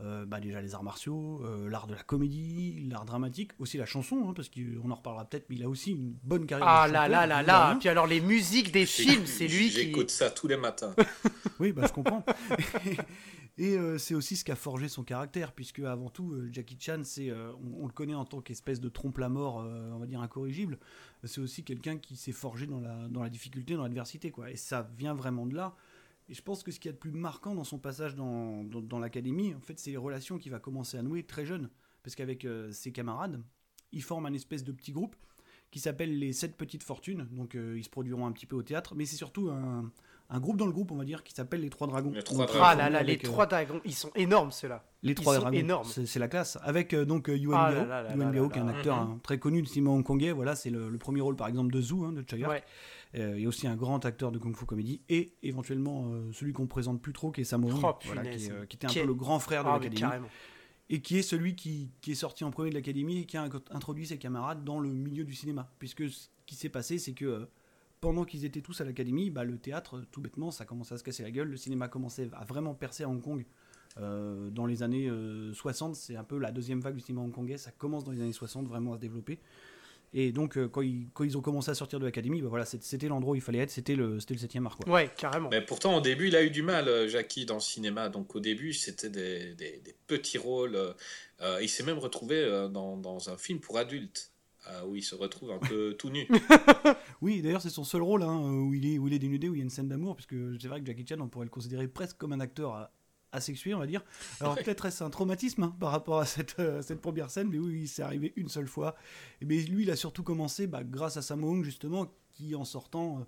euh, 0.00 0.24
bah, 0.24 0.40
déjà 0.40 0.60
les 0.60 0.74
arts 0.74 0.82
martiaux, 0.84 1.42
euh, 1.44 1.68
l'art 1.68 1.86
de 1.86 1.94
la 1.94 2.02
comédie, 2.02 2.86
l'art 2.88 3.04
dramatique, 3.04 3.52
aussi 3.58 3.78
la 3.78 3.86
chanson, 3.86 4.28
hein, 4.28 4.32
parce 4.34 4.48
qu'on 4.48 4.90
en 4.90 4.94
reparlera 4.94 5.24
peut-être, 5.24 5.46
mais 5.50 5.56
il 5.56 5.64
a 5.64 5.68
aussi 5.68 5.92
une 5.92 6.14
bonne 6.22 6.46
carrière. 6.46 6.68
Ah 6.68 6.88
de 6.88 6.92
là 6.92 7.08
là 7.08 7.26
là 7.26 7.42
là. 7.42 7.76
Puis 7.80 7.88
alors 7.88 8.06
les 8.06 8.20
musiques 8.20 8.72
des 8.72 8.86
films, 8.86 9.26
c'est 9.26 9.48
lui 9.48 9.68
qui. 9.68 9.74
J'écoute 9.74 10.10
ça 10.10 10.30
tous 10.30 10.48
les 10.48 10.56
matins. 10.56 10.94
Oui, 11.60 11.72
bah, 11.72 11.82
je 11.88 11.92
comprends. 11.92 12.24
Et 13.58 13.76
euh, 13.76 13.98
c'est 13.98 14.14
aussi 14.14 14.36
ce 14.36 14.44
qui 14.44 14.52
a 14.52 14.56
forgé 14.56 14.88
son 14.88 15.02
caractère, 15.02 15.50
puisque 15.52 15.80
avant 15.80 16.10
tout, 16.10 16.32
euh, 16.32 16.48
Jackie 16.52 16.76
Chan, 16.78 17.00
c'est, 17.02 17.28
euh, 17.28 17.50
on, 17.54 17.82
on 17.82 17.86
le 17.86 17.92
connaît 17.92 18.14
en 18.14 18.24
tant 18.24 18.40
qu'espèce 18.40 18.80
de 18.80 18.88
trompe-la-mort, 18.88 19.60
euh, 19.60 19.90
on 19.92 19.98
va 19.98 20.06
dire 20.06 20.20
incorrigible. 20.20 20.78
C'est 21.24 21.40
aussi 21.40 21.64
quelqu'un 21.64 21.98
qui 21.98 22.14
s'est 22.14 22.30
forgé 22.30 22.68
dans 22.68 22.78
la, 22.80 23.08
dans 23.08 23.20
la 23.20 23.28
difficulté, 23.30 23.74
dans 23.74 23.82
l'adversité, 23.82 24.30
quoi. 24.30 24.48
Et 24.52 24.56
ça 24.56 24.88
vient 24.96 25.12
vraiment 25.14 25.44
de 25.44 25.56
là. 25.56 25.74
Et 26.28 26.34
je 26.34 26.42
pense 26.42 26.62
que 26.62 26.70
ce 26.70 26.78
qu'il 26.78 26.88
y 26.88 26.90
a 26.90 26.92
de 26.92 26.98
plus 26.98 27.10
marquant 27.10 27.54
dans 27.54 27.64
son 27.64 27.78
passage 27.78 28.14
dans, 28.14 28.62
dans, 28.64 28.80
dans 28.82 28.98
l'académie, 28.98 29.54
en 29.54 29.60
fait, 29.60 29.78
c'est 29.78 29.90
les 29.90 29.96
relations 29.96 30.38
qu'il 30.38 30.52
va 30.52 30.58
commencer 30.58 30.98
à 30.98 31.02
nouer 31.02 31.22
très 31.22 31.46
jeune. 31.46 31.70
Parce 32.02 32.14
qu'avec 32.16 32.44
euh, 32.44 32.70
ses 32.70 32.92
camarades, 32.92 33.40
il 33.92 34.02
forme 34.02 34.26
un 34.26 34.32
espèce 34.34 34.62
de 34.64 34.72
petit 34.72 34.92
groupe 34.92 35.16
qui 35.70 35.80
s'appelle 35.80 36.18
les 36.18 36.32
Sept 36.32 36.56
Petites 36.56 36.82
Fortunes. 36.82 37.26
Donc 37.32 37.54
euh, 37.54 37.76
ils 37.78 37.84
se 37.84 37.90
produiront 37.90 38.26
un 38.26 38.32
petit 38.32 38.46
peu 38.46 38.56
au 38.56 38.62
théâtre, 38.62 38.94
mais 38.94 39.04
c'est 39.04 39.16
surtout 39.16 39.50
un, 39.50 39.90
un 40.30 40.40
groupe 40.40 40.56
dans 40.58 40.64
le 40.66 40.72
groupe, 40.72 40.90
on 40.92 40.96
va 40.96 41.04
dire, 41.04 41.22
qui 41.22 41.34
s'appelle 41.34 41.60
les 41.62 41.68
Trois 41.70 41.86
Dragons. 41.86 42.10
Les 42.12 42.22
Trois 42.22 42.46
Dragons. 42.46 42.62
Ah 42.64 42.74
là 42.74 42.88
là, 42.90 43.02
les 43.02 43.16
euh, 43.16 43.20
trois 43.22 43.46
dragons, 43.46 43.80
ils 43.84 43.94
sont 43.94 44.10
énormes 44.14 44.50
ceux-là. 44.50 44.84
les 45.02 45.10
Ils 45.12 45.14
trois 45.14 45.34
sont 45.34 45.40
dragons, 45.42 45.56
énormes. 45.58 45.84
c'est 45.88 46.06
c'est 46.06 46.18
la 46.18 46.28
classe. 46.28 46.58
Avec 46.62 46.94
euh, 46.94 47.04
donc 47.04 47.28
euh, 47.28 47.36
Yuan 47.36 47.58
Ah 47.58 47.70
Biao, 47.70 47.80
Yuan 47.84 48.32
là 48.32 48.48
qui 48.50 48.58
est 48.58 48.62
un 48.62 48.68
acteur 48.68 48.96
Mhm. 49.04 49.10
hein, 49.12 49.20
très 49.22 49.38
connu 49.38 49.60
du 49.62 49.68
cinéma 49.68 49.90
hongkongais. 49.90 50.32
Voilà, 50.32 50.54
c'est 50.56 50.70
le, 50.70 50.88
le 50.88 50.98
premier 50.98 51.20
rôle 51.20 51.36
par 51.36 51.48
exemple 51.48 51.72
de 51.72 51.80
Zhu, 51.82 52.02
hein, 52.04 52.12
de 52.12 52.24
Chaga. 52.28 52.48
Ouais. 52.48 52.62
Euh, 53.14 53.34
il 53.36 53.42
y 53.42 53.46
a 53.46 53.48
aussi 53.48 53.66
un 53.66 53.76
grand 53.76 54.04
acteur 54.04 54.30
de 54.32 54.38
kung 54.38 54.54
fu 54.54 54.66
comédie 54.66 55.00
et 55.08 55.34
éventuellement 55.42 56.08
euh, 56.12 56.30
celui 56.32 56.52
qu'on 56.52 56.66
présente 56.66 57.00
plus 57.00 57.12
trop, 57.14 57.30
qui 57.30 57.40
est 57.40 57.44
Sammo 57.44 57.68
Oh, 57.82 57.94
voilà, 58.04 58.22
qui, 58.26 58.50
euh, 58.50 58.66
qui 58.66 58.76
était 58.76 58.86
un 58.86 58.90
Qui 58.90 58.98
peu 58.98 59.04
est- 59.04 59.06
le 59.06 59.14
grand 59.14 59.38
frère 59.38 59.64
de 59.64 59.68
Ah, 59.70 59.72
l'académie 59.78 60.26
et 60.90 61.00
qui 61.00 61.18
est 61.18 61.22
celui 61.22 61.54
qui, 61.56 61.90
qui 62.00 62.12
est 62.12 62.14
sorti 62.16 62.44
en 62.44 62.50
premier 62.50 62.70
de 62.70 62.74
l'académie 62.74 63.18
et 63.20 63.24
qui 63.26 63.36
a 63.36 63.48
introduit 63.70 64.06
ses 64.06 64.18
camarades 64.18 64.64
dans 64.64 64.78
le 64.80 64.90
milieu 64.90 65.24
du 65.24 65.34
cinéma. 65.34 65.70
Puisque 65.78 66.08
ce 66.08 66.28
qui 66.46 66.54
s'est 66.54 66.68
passé, 66.70 66.98
c'est 66.98 67.12
que 67.12 67.46
pendant 68.00 68.24
qu'ils 68.24 68.44
étaient 68.44 68.60
tous 68.62 68.80
à 68.80 68.84
l'académie, 68.84 69.28
bah, 69.30 69.44
le 69.44 69.58
théâtre, 69.58 70.04
tout 70.12 70.20
bêtement, 70.20 70.50
ça 70.50 70.64
commençait 70.64 70.94
à 70.94 70.98
se 70.98 71.02
casser 71.04 71.22
la 71.22 71.30
gueule. 71.30 71.48
Le 71.48 71.56
cinéma 71.56 71.88
commençait 71.88 72.30
à 72.32 72.44
vraiment 72.44 72.74
percer 72.74 73.04
à 73.04 73.08
Hong 73.08 73.20
Kong. 73.22 73.44
euh, 73.98 74.50
dans 74.50 74.64
les 74.66 74.82
années 74.82 75.08
euh, 75.08 75.52
60, 75.54 75.96
c'est 75.96 76.14
un 76.14 76.22
peu 76.24 76.38
la 76.38 76.52
deuxième 76.52 76.80
vague 76.80 76.94
du 76.94 77.00
cinéma 77.00 77.22
hongkongais. 77.22 77.56
Ça 77.58 77.70
commence 77.72 78.04
dans 78.04 78.12
les 78.12 78.20
années 78.20 78.32
60 78.32 78.68
vraiment 78.68 78.92
à 78.92 78.96
se 78.96 79.00
développer. 79.00 79.40
Et 80.14 80.32
donc, 80.32 80.56
euh, 80.56 80.68
quand, 80.68 80.80
ils, 80.82 81.08
quand 81.12 81.24
ils 81.24 81.36
ont 81.36 81.40
commencé 81.42 81.70
à 81.70 81.74
sortir 81.74 82.00
de 82.00 82.04
l'académie, 82.06 82.40
bah, 82.40 82.48
voilà, 82.48 82.64
c'était 82.64 83.08
l'endroit 83.08 83.32
où 83.32 83.34
il 83.36 83.40
fallait 83.42 83.58
être. 83.58 83.70
C'était 83.70 83.94
le, 83.94 84.20
c'était 84.20 84.34
le 84.34 84.40
7 84.40 84.56
art. 84.64 84.76
Quoi. 84.76 84.92
Ouais, 84.92 85.10
carrément. 85.16 85.48
Mais 85.50 85.60
pourtant, 85.60 85.96
au 85.96 86.00
début, 86.00 86.28
il 86.28 86.36
a 86.36 86.42
eu 86.42 86.50
du 86.50 86.62
mal, 86.62 86.88
euh, 86.88 87.08
Jackie, 87.08 87.44
dans 87.44 87.54
le 87.54 87.60
cinéma. 87.60 88.08
Donc, 88.08 88.34
au 88.34 88.40
début, 88.40 88.72
c'était 88.72 89.10
des, 89.10 89.54
des- 89.54 89.80
des 89.84 89.94
petits 90.06 90.38
rôles. 90.38 90.76
euh, 91.40 91.58
il 91.62 91.68
s'est 91.68 91.82
même 91.84 91.98
retrouvé 91.98 92.36
euh, 92.36 92.68
dans, 92.68 92.96
dans 92.96 93.28
un 93.30 93.36
film 93.36 93.60
pour 93.60 93.76
adultes, 93.78 94.32
euh, 94.70 94.84
où 94.86 94.96
il 94.96 95.02
se 95.02 95.14
retrouve 95.14 95.50
un 95.52 95.58
peu 95.58 95.94
tout 95.98 96.10
nu. 96.10 96.26
Oui, 97.20 97.42
d'ailleurs, 97.42 97.62
c'est 97.62 97.68
son 97.70 97.84
seul 97.84 98.02
rôle 98.02 98.22
hein, 98.22 98.38
où, 98.40 98.74
il 98.74 98.86
est, 98.94 98.98
où 98.98 99.08
il 99.08 99.14
est 99.14 99.18
dénudé, 99.18 99.48
où 99.48 99.54
il 99.54 99.58
y 99.58 99.60
a 99.60 99.64
une 99.64 99.70
scène 99.70 99.88
d'amour, 99.88 100.14
puisque 100.14 100.36
c'est 100.60 100.68
vrai 100.68 100.80
que 100.80 100.86
Jackie 100.86 101.04
Chan, 101.06 101.16
on 101.20 101.28
pourrait 101.28 101.46
le 101.46 101.50
considérer 101.50 101.88
presque 101.88 102.16
comme 102.16 102.32
un 102.32 102.38
acteur 102.40 102.88
asexué, 103.32 103.74
on 103.74 103.78
va 103.78 103.86
dire. 103.86 104.02
Alors 104.40 104.54
peut-être 104.64 104.86
est-ce 104.86 105.04
un 105.04 105.10
traumatisme 105.10 105.62
hein, 105.64 105.76
par 105.80 105.90
rapport 105.90 106.18
à 106.20 106.24
cette, 106.26 106.56
euh, 106.58 106.80
cette 106.82 107.00
première 107.00 107.30
scène, 107.30 107.48
mais 107.50 107.58
oui, 107.58 107.86
c'est 107.86 108.02
arrivé 108.02 108.32
une 108.36 108.48
seule 108.48 108.66
fois. 108.68 108.94
Et 109.40 109.44
mais 109.44 109.58
lui, 109.62 109.82
il 109.84 109.90
a 109.90 109.96
surtout 109.96 110.22
commencé 110.22 110.66
bah, 110.66 110.82
grâce 110.84 111.16
à 111.16 111.22
Sammo 111.22 111.62
justement, 111.62 112.06
qui 112.32 112.54
en 112.54 112.64
sortant 112.64 113.18
euh, 113.20 113.24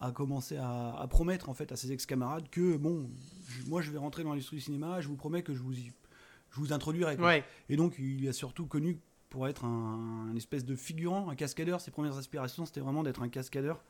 a 0.00 0.10
commencé 0.12 0.56
à, 0.56 0.94
à 0.96 1.06
promettre 1.06 1.48
en 1.48 1.54
fait 1.54 1.72
à 1.72 1.76
ses 1.76 1.92
ex-camarades 1.92 2.48
que 2.50 2.76
bon, 2.76 3.08
je- 3.48 3.68
moi 3.68 3.80
je 3.82 3.90
vais 3.90 3.98
rentrer 3.98 4.22
dans 4.24 4.30
l'industrie 4.30 4.56
du 4.56 4.62
cinéma, 4.62 5.00
je 5.00 5.08
vous 5.08 5.16
promets 5.16 5.42
que 5.42 5.54
je 5.54 5.60
vous, 5.62 5.72
y- 5.74 5.92
je 6.50 6.60
vous 6.60 6.72
introduirai. 6.72 7.16
Ouais. 7.16 7.44
Et 7.68 7.76
donc, 7.76 7.96
il 7.98 8.26
a 8.28 8.32
surtout 8.32 8.66
connu 8.66 8.98
pour 9.30 9.48
être 9.48 9.64
un, 9.64 10.28
un 10.30 10.36
espèce 10.36 10.64
de 10.64 10.76
figurant, 10.76 11.28
un 11.28 11.34
cascadeur. 11.34 11.80
Ses 11.80 11.90
premières 11.90 12.16
aspirations, 12.16 12.64
c'était 12.64 12.80
vraiment 12.80 13.02
d'être 13.02 13.22
un 13.22 13.28
cascadeur, 13.28 13.82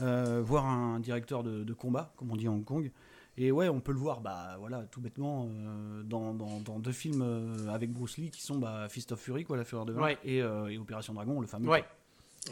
euh, 0.00 0.40
voire 0.42 0.64
un 0.66 1.00
directeur 1.00 1.42
de, 1.42 1.64
de 1.64 1.74
combat, 1.74 2.14
comme 2.16 2.30
on 2.30 2.36
dit 2.36 2.46
à 2.46 2.50
Hong 2.50 2.64
Kong. 2.64 2.90
Et 3.38 3.50
ouais, 3.52 3.68
on 3.68 3.80
peut 3.80 3.92
le 3.92 3.98
voir, 3.98 4.20
bah 4.22 4.56
voilà, 4.58 4.84
tout 4.90 5.00
bêtement, 5.00 5.46
euh, 5.50 6.02
dans, 6.04 6.32
dans- 6.32 6.60
dans 6.60 6.78
deux 6.78 6.92
films 6.92 7.22
euh, 7.22 7.68
avec 7.68 7.92
Bruce 7.92 8.16
Lee 8.16 8.30
qui 8.30 8.40
sont 8.42 8.56
bah, 8.56 8.86
Fist 8.88 9.12
of 9.12 9.20
Fury, 9.20 9.44
quoi, 9.44 9.56
la 9.58 9.64
fureur 9.64 9.84
de 9.84 9.92
vaincre, 9.92 10.06
Ouais. 10.06 10.18
et, 10.24 10.40
euh, 10.42 10.68
et 10.68 10.78
Opération 10.78 11.12
Dragon, 11.12 11.40
le 11.40 11.46
fameux. 11.46 11.68
Ouais. 11.68 11.84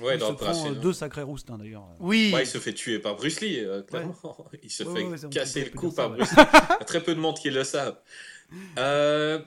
Ouais, 0.03 0.17
il 0.17 0.19
dans 0.21 0.29
se 0.31 0.33
prend 0.33 0.73
deux 0.73 0.93
sacrés 0.93 1.23
roustes, 1.23 1.51
hein, 1.51 1.57
d'ailleurs. 1.59 1.87
Oui. 2.01 2.33
Ouais, 2.35 2.43
il 2.43 2.47
se 2.47 2.59
fait 2.59 2.75
tuer 2.75 2.99
par 2.99 3.15
Bruce 3.17 3.41
Lee, 3.41 3.61
euh, 3.61 3.81
clairement. 3.83 4.15
Il 4.63 4.69
se 4.71 4.83
Ouais, 4.83 5.03
fait 5.17 5.25
ouais, 5.25 5.31
casser 5.31 5.65
le 5.65 5.71
cou 5.71 5.91
ça, 5.91 5.97
par. 6.09 6.11
Bruce 6.11 6.31
Lee. 6.37 6.43
Il 6.43 6.73
y 6.81 6.83
a 6.83 6.85
très 6.85 7.01
peu 7.03 7.15
de 7.15 7.21
monde 7.21 7.37
qui 7.39 7.49
le 7.51 7.63
savent. 7.65 7.97
Euh, 8.79 9.41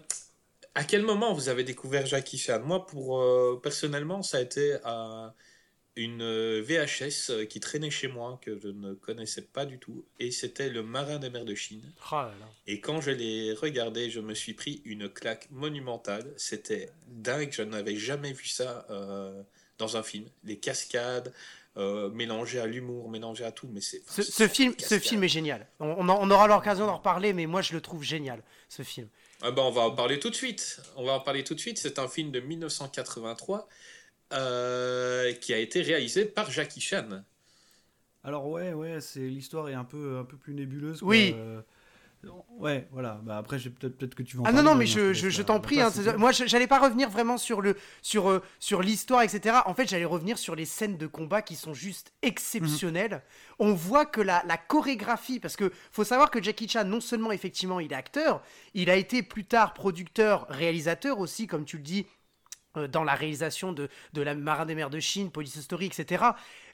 à 0.74 0.84
quel 0.86 1.04
moment 1.04 1.34
vous 1.34 1.50
avez 1.50 1.64
découvert 1.66 2.06
Jackie 2.06 2.38
Chan? 2.38 2.62
Moi, 2.64 2.86
pour, 2.88 3.20
euh, 3.20 3.60
personnellement, 3.62 4.22
ça 4.22 4.38
a 4.38 4.42
été 4.42 4.76
à 4.86 5.34
une 5.98 6.22
euh, 6.22 6.62
VHS 6.62 7.32
euh, 7.32 7.46
qui 7.46 7.60
traînait 7.60 7.90
chez 7.90 8.08
moi, 8.08 8.40
que 8.42 8.58
je 8.58 8.70
ne 8.70 8.94
connaissais 8.94 9.42
pas 9.42 9.66
du 9.66 9.80
tout. 9.80 10.06
Et 10.20 10.32
c'était 10.32 10.70
Le 10.70 10.84
Marin 10.84 11.20
des 11.20 11.30
mers 11.30 11.46
de 11.46 11.56
Chine. 11.56 11.82
Oh 12.12 12.16
là 12.16 12.34
là. 12.40 12.48
Et 12.68 12.80
quand 12.80 13.02
je 13.02 13.12
l'ai 13.12 13.54
regardé, 13.54 14.10
je 14.10 14.20
me 14.20 14.34
suis 14.34 14.54
pris 14.54 14.82
une 14.86 15.10
claque 15.10 15.48
monumentale. 15.52 16.32
C'était 16.38 16.90
dingue, 17.08 17.52
je 17.52 17.64
n'avais 17.64 17.96
jamais 17.96 18.32
vu 18.32 18.48
ça 18.48 18.86
euh, 18.90 19.42
dans 19.78 19.98
un 19.98 20.04
film. 20.04 20.26
Les 20.44 20.58
cascades, 20.58 21.34
euh, 21.78 22.10
mélangées 22.10 22.60
à 22.60 22.66
l'humour, 22.66 23.08
mélangées 23.08 23.44
à 23.44 23.52
tout. 23.52 23.68
Mais 23.72 23.82
c'est 23.82 24.02
Ce, 24.08 24.48
film, 24.48 24.74
ce 24.80 24.98
film 24.98 25.24
est 25.24 25.28
génial. 25.28 25.68
On, 25.80 26.10
on 26.10 26.32
aura 26.32 26.48
l'occasion 26.48 26.88
d'en 26.88 26.98
reparler, 26.98 27.34
mais 27.34 27.46
moi 27.46 27.62
je 27.62 27.74
le 27.74 27.82
trouve 27.82 28.02
génial, 28.04 28.42
ce 28.68 28.82
film. 28.82 29.08
Ah 29.44 29.52
ben, 29.52 29.62
on 29.62 29.70
va 29.70 29.82
en 29.82 29.92
parler 29.92 30.20
tout 30.20 30.32
de 30.32 30.36
suite. 30.36 30.82
On 30.96 31.06
va 31.06 31.14
en 31.14 31.20
parler 31.20 31.44
tout 31.44 31.54
de 31.54 31.60
suite. 31.60 31.78
C'est 31.78 32.00
un 32.00 32.08
film 32.08 32.32
de 32.32 32.40
1983 32.40 33.70
euh, 34.34 35.34
qui 35.34 35.54
a 35.54 35.58
été 35.58 35.82
réalisé 35.82 36.26
par 36.26 36.50
Jackie 36.52 36.82
Chan. 36.82 37.24
Alors 38.24 38.48
ouais, 38.50 38.74
ouais, 38.74 39.00
c'est 39.02 39.22
l'histoire 39.22 39.70
est 39.70 39.74
un 39.74 39.86
peu, 39.86 40.18
un 40.20 40.26
peu 40.26 40.38
plus 40.38 40.54
nébuleuse. 40.54 41.00
quoi. 41.00 41.08
Oui. 41.10 41.34
Euh, 41.38 41.62
ouais, 42.58 42.88
voilà. 42.92 43.22
Bah, 43.24 43.38
après, 43.38 43.58
peut-être 43.58 44.16
que 44.16 44.24
tu 44.24 44.36
vas 44.36 44.44
en 44.44 44.46
Ah 44.48 44.52
non, 44.52 44.64
non, 44.64 44.76
mais 44.76 44.86
Damien, 44.86 45.14
je, 45.14 45.42
t'en 45.42 45.62
prie. 45.62 45.80
hein, 45.80 45.90
moi, 46.18 46.34
je- 46.34 46.46
j'allais 46.46 46.68
pas 46.68 46.80
revenir 46.80 47.10
vraiment 47.10 47.38
sur 47.38 47.62
le 47.62 47.78
sur 48.02 48.30
euh, 48.30 48.42
sur 48.60 48.82
l'histoire, 48.82 49.22
etc. 49.22 49.58
En 49.66 49.74
fait, 49.74 49.88
j'allais 49.88 50.04
revenir 50.04 50.38
sur 50.38 50.56
les 50.56 50.66
scènes 50.66 50.98
de 50.98 51.08
combat 51.08 51.42
qui 51.42 51.56
sont 51.56 51.74
juste 51.74 52.12
exceptionnelles. 52.22 53.22
On 53.60 53.74
voit 53.74 54.06
que 54.06 54.20
la, 54.20 54.44
la 54.46 54.58
chorégraphie, 54.58 55.40
parce 55.40 55.56
que 55.56 55.72
faut 55.92 56.04
savoir 56.04 56.30
que 56.30 56.44
Jackie 56.44 56.68
Chan, 56.68 56.84
non 56.84 57.00
seulement 57.00 57.32
effectivement, 57.32 57.80
il 57.80 57.94
est 57.94 57.96
acteur, 57.96 58.42
il 58.74 58.90
a 58.90 58.96
été 58.98 59.24
plus 59.24 59.46
tard 59.46 59.74
producteur, 59.74 60.48
réalisateur 60.50 61.20
aussi, 61.20 61.48
comme 61.48 61.64
tu 61.64 61.78
le 61.78 61.84
dis. 61.84 62.06
Euh, 62.78 62.88
dans 62.88 63.04
la 63.04 63.16
réalisation 63.16 63.74
de, 63.74 63.90
La 64.14 64.36
Marin 64.36 64.66
des 64.66 64.76
mers 64.76 64.90
de 64.90 65.00
Chine, 65.00 65.32
Police 65.32 65.60
Story, 65.60 65.88
etc. 65.88 66.24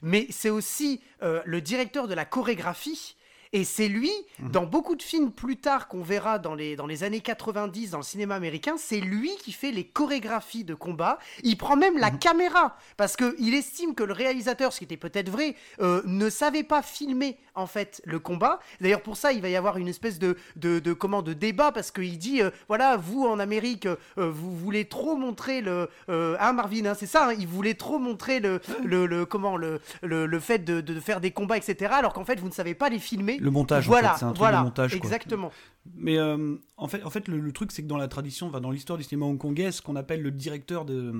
Mais 0.02 0.26
c'est 0.30 0.50
aussi 0.50 1.00
euh, 1.22 1.42
le 1.44 1.60
directeur 1.60 2.08
de 2.08 2.14
la 2.14 2.24
chorégraphie. 2.24 3.16
Et 3.54 3.62
c'est 3.62 3.86
lui, 3.86 4.10
Mhm. 4.40 4.50
dans 4.50 4.66
beaucoup 4.66 4.96
de 4.96 5.02
films 5.02 5.30
plus 5.30 5.56
tard 5.56 5.86
qu'on 5.86 6.02
verra 6.02 6.40
dans 6.40 6.56
les, 6.56 6.74
dans 6.74 6.88
les 6.88 7.04
années 7.04 7.20
90 7.20 7.90
dans 7.92 7.98
le 7.98 8.02
cinéma 8.02 8.34
américain, 8.34 8.74
c'est 8.76 8.98
lui 9.00 9.30
qui 9.36 9.52
fait 9.52 9.70
les 9.70 9.84
chorégraphies 9.84 10.64
de 10.64 10.74
combat. 10.74 11.20
Il 11.44 11.56
prend 11.56 11.76
même 11.76 11.94
Mhm. 11.94 12.00
la 12.00 12.10
caméra 12.10 12.76
parce 12.96 13.14
qu'il 13.16 13.54
estime 13.54 13.94
que 13.94 14.02
le 14.02 14.12
réalisateur, 14.12 14.72
ce 14.72 14.78
qui 14.78 14.84
était 14.84 14.96
peut-être 14.96 15.28
vrai, 15.30 15.54
euh, 15.80 16.02
ne 16.04 16.28
savait 16.30 16.64
pas 16.64 16.82
filmer 16.82 17.38
en 17.54 17.68
fait 17.68 18.02
le 18.04 18.18
combat. 18.18 18.58
D'ailleurs 18.80 19.02
pour 19.02 19.16
ça, 19.16 19.32
il 19.32 19.40
va 19.40 19.48
y 19.48 19.54
avoir 19.54 19.78
une 19.78 19.86
espèce 19.86 20.18
de, 20.18 20.36
de, 20.56 20.80
de, 20.80 20.92
comment, 20.92 21.22
de 21.22 21.32
débat 21.32 21.70
parce 21.70 21.92
qu'il 21.92 22.18
dit, 22.18 22.42
euh, 22.42 22.50
voilà, 22.66 22.96
vous 22.96 23.24
en 23.24 23.38
Amérique, 23.38 23.86
euh, 23.86 23.96
vous 24.16 24.54
voulez 24.56 24.86
trop 24.86 25.14
montrer 25.16 25.60
le... 25.60 25.88
Hein 26.08 26.52
Marvin, 26.54 26.86
hein, 26.86 26.94
c'est 26.98 27.06
ça, 27.06 27.28
hein, 27.28 27.34
il 27.38 27.46
voulait 27.46 27.74
trop 27.74 28.00
montrer 28.00 28.40
le, 28.40 28.60
le, 28.84 29.06
le- 29.06 29.26
comment, 29.26 29.56
le, 29.56 29.80
le, 30.02 30.26
le 30.26 30.40
fait 30.40 30.58
de, 30.64 30.80
de 30.80 30.98
faire 30.98 31.20
des 31.20 31.30
combats, 31.30 31.56
etc. 31.56 31.92
Alors 31.94 32.12
qu'en 32.12 32.24
fait, 32.24 32.40
vous 32.40 32.48
ne 32.48 32.52
savez 32.52 32.74
pas 32.74 32.88
les 32.88 32.98
filmer. 32.98 33.38
Le 33.44 33.50
montage, 33.50 33.86
en 33.86 33.90
Voilà, 33.90 34.12
fait, 34.14 34.20
c'est 34.20 34.24
un 34.24 34.28
truc 34.28 34.38
voilà, 34.38 34.58
de 34.60 34.64
montage. 34.64 34.90
quoi. 34.92 34.96
exactement. 35.06 35.50
Mais 35.96 36.16
euh, 36.16 36.56
en 36.78 36.88
fait, 36.88 37.04
en 37.04 37.10
fait 37.10 37.28
le, 37.28 37.38
le 37.38 37.52
truc, 37.52 37.70
c'est 37.70 37.82
que 37.82 37.86
dans 37.88 37.98
la 37.98 38.08
tradition, 38.08 38.46
enfin, 38.46 38.62
dans 38.62 38.70
l'histoire 38.70 38.96
du 38.96 39.04
cinéma 39.04 39.26
hongkongais, 39.26 39.70
ce 39.70 39.82
qu'on 39.82 39.96
appelle 39.96 40.22
le 40.22 40.30
directeur 40.30 40.86
de. 40.86 41.12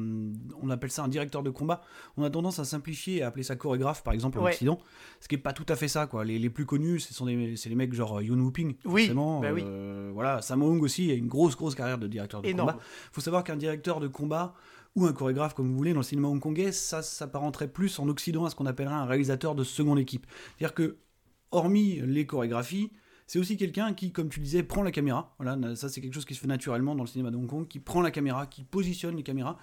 On 0.63 0.71
appelle 0.71 0.91
ça 0.91 1.05
un 1.05 1.09
directeur 1.09 1.43
de 1.43 1.51
combat. 1.51 1.83
On 2.17 2.23
a 2.25 2.31
tendance 2.31 2.59
à 2.61 2.65
simplifier 2.65 3.17
et 3.17 3.23
à 3.23 3.27
appeler 3.27 3.43
ça 3.43 3.57
chorégraphe, 3.57 4.03
par 4.03 4.15
exemple, 4.15 4.39
en 4.39 4.43
Ouais. 4.45 4.53
Occident. 4.53 4.79
Ce 5.21 5.29
qui 5.29 5.35
est 5.35 5.39
pas 5.39 5.53
tout 5.53 5.67
à 5.69 5.77
fait 5.77 5.87
ça, 5.89 6.07
quoi. 6.07 6.25
Les, 6.25 6.39
les 6.39 6.49
plus 6.49 6.65
connus, 6.65 7.01
ce 7.01 7.13
sont 7.13 7.27
des, 7.27 7.57
c'est 7.57 7.69
les 7.69 7.75
mecs 7.75 7.93
genre 7.93 8.23
Yoon 8.23 8.39
Woo-ping. 8.39 8.75
Oui, 8.87 9.03
forcément. 9.03 9.41
bah 9.41 9.53
oui. 9.53 9.63
Euh, 9.67 10.11
voilà, 10.15 10.41
Sammo 10.41 10.71
Hung 10.73 10.83
aussi 10.83 11.11
a 11.11 11.15
une 11.15 11.29
grosse, 11.29 11.57
grosse 11.57 11.75
carrière 11.75 11.99
de 11.99 12.07
directeur 12.09 12.41
de 12.41 12.49
Énorme. 12.49 12.71
combat. 12.73 12.83
faut 13.13 13.21
savoir 13.21 13.45
qu'un 13.45 13.57
directeur 13.57 14.01
de 14.01 14.09
combat 14.09 14.55
ou 14.97 15.05
un 15.07 15.13
chorégraphe, 15.13 15.55
comme 15.55 15.69
vous 15.69 15.77
voulez, 15.77 15.93
dans 15.93 15.99
le 16.01 16.05
cinéma 16.05 16.29
hongkongais, 16.29 16.71
ça 16.73 17.03
s'apparenterait 17.03 17.69
plus 17.69 17.99
en 17.99 18.09
Occident 18.09 18.45
à 18.47 18.51
ce 18.51 18.55
qu'on 18.55 18.65
appellerait 18.67 18.95
un 18.95 19.05
réalisateur 19.07 19.55
de 19.57 19.65
seconde 19.65 19.99
équipe. 19.99 20.25
C'est-à-dire 20.57 20.73
que, 20.73 20.97
hormis 21.51 22.01
les 22.05 22.27
chorégraphies, 22.27 22.91
c'est 23.27 23.39
aussi 23.39 23.57
quelqu'un 23.57 23.95
qui, 23.95 24.13
comme 24.13 24.29
tu 24.29 24.41
disais, 24.41 24.63
prend 24.63 24.83
la 24.83 24.91
caméra. 24.91 25.35
Voilà, 25.39 25.77
ça 25.77 25.89
c'est 25.89 26.01
quelque 26.01 26.15
chose 26.15 26.25
qui 26.27 26.35
se 26.35 26.41
fait 26.41 26.47
naturellement 26.47 26.95
dans 26.95 27.05
le 27.05 27.09
cinéma 27.09 27.31
de 27.31 27.37
Hong 27.37 27.47
Kong, 27.47 27.67
qui 27.69 27.79
prend 27.81 28.03
la 28.03 28.11
caméra, 28.11 28.47
qui 28.47 28.65
positionne 28.65 29.17
les 29.17 29.23
caméras, 29.23 29.57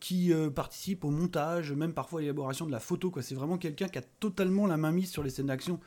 qui 0.00 0.32
euh, 0.32 0.50
participe 0.50 1.04
au 1.04 1.10
montage, 1.10 1.72
même 1.72 1.92
parfois 1.94 2.20
à 2.20 2.22
l'élaboration 2.22 2.66
de 2.66 2.70
la 2.70 2.80
photo. 2.80 3.10
Quoi. 3.10 3.22
C'est 3.22 3.34
vraiment 3.34 3.56
quelqu'un 3.58 3.88
qui 3.88 3.98
a 3.98 4.02
totalement 4.20 4.66
la 4.66 4.76
main 4.76 4.92
mise 4.92 5.10
sur 5.10 5.22
les 5.22 5.30
scènes 5.30 5.46
d'action. 5.46 5.80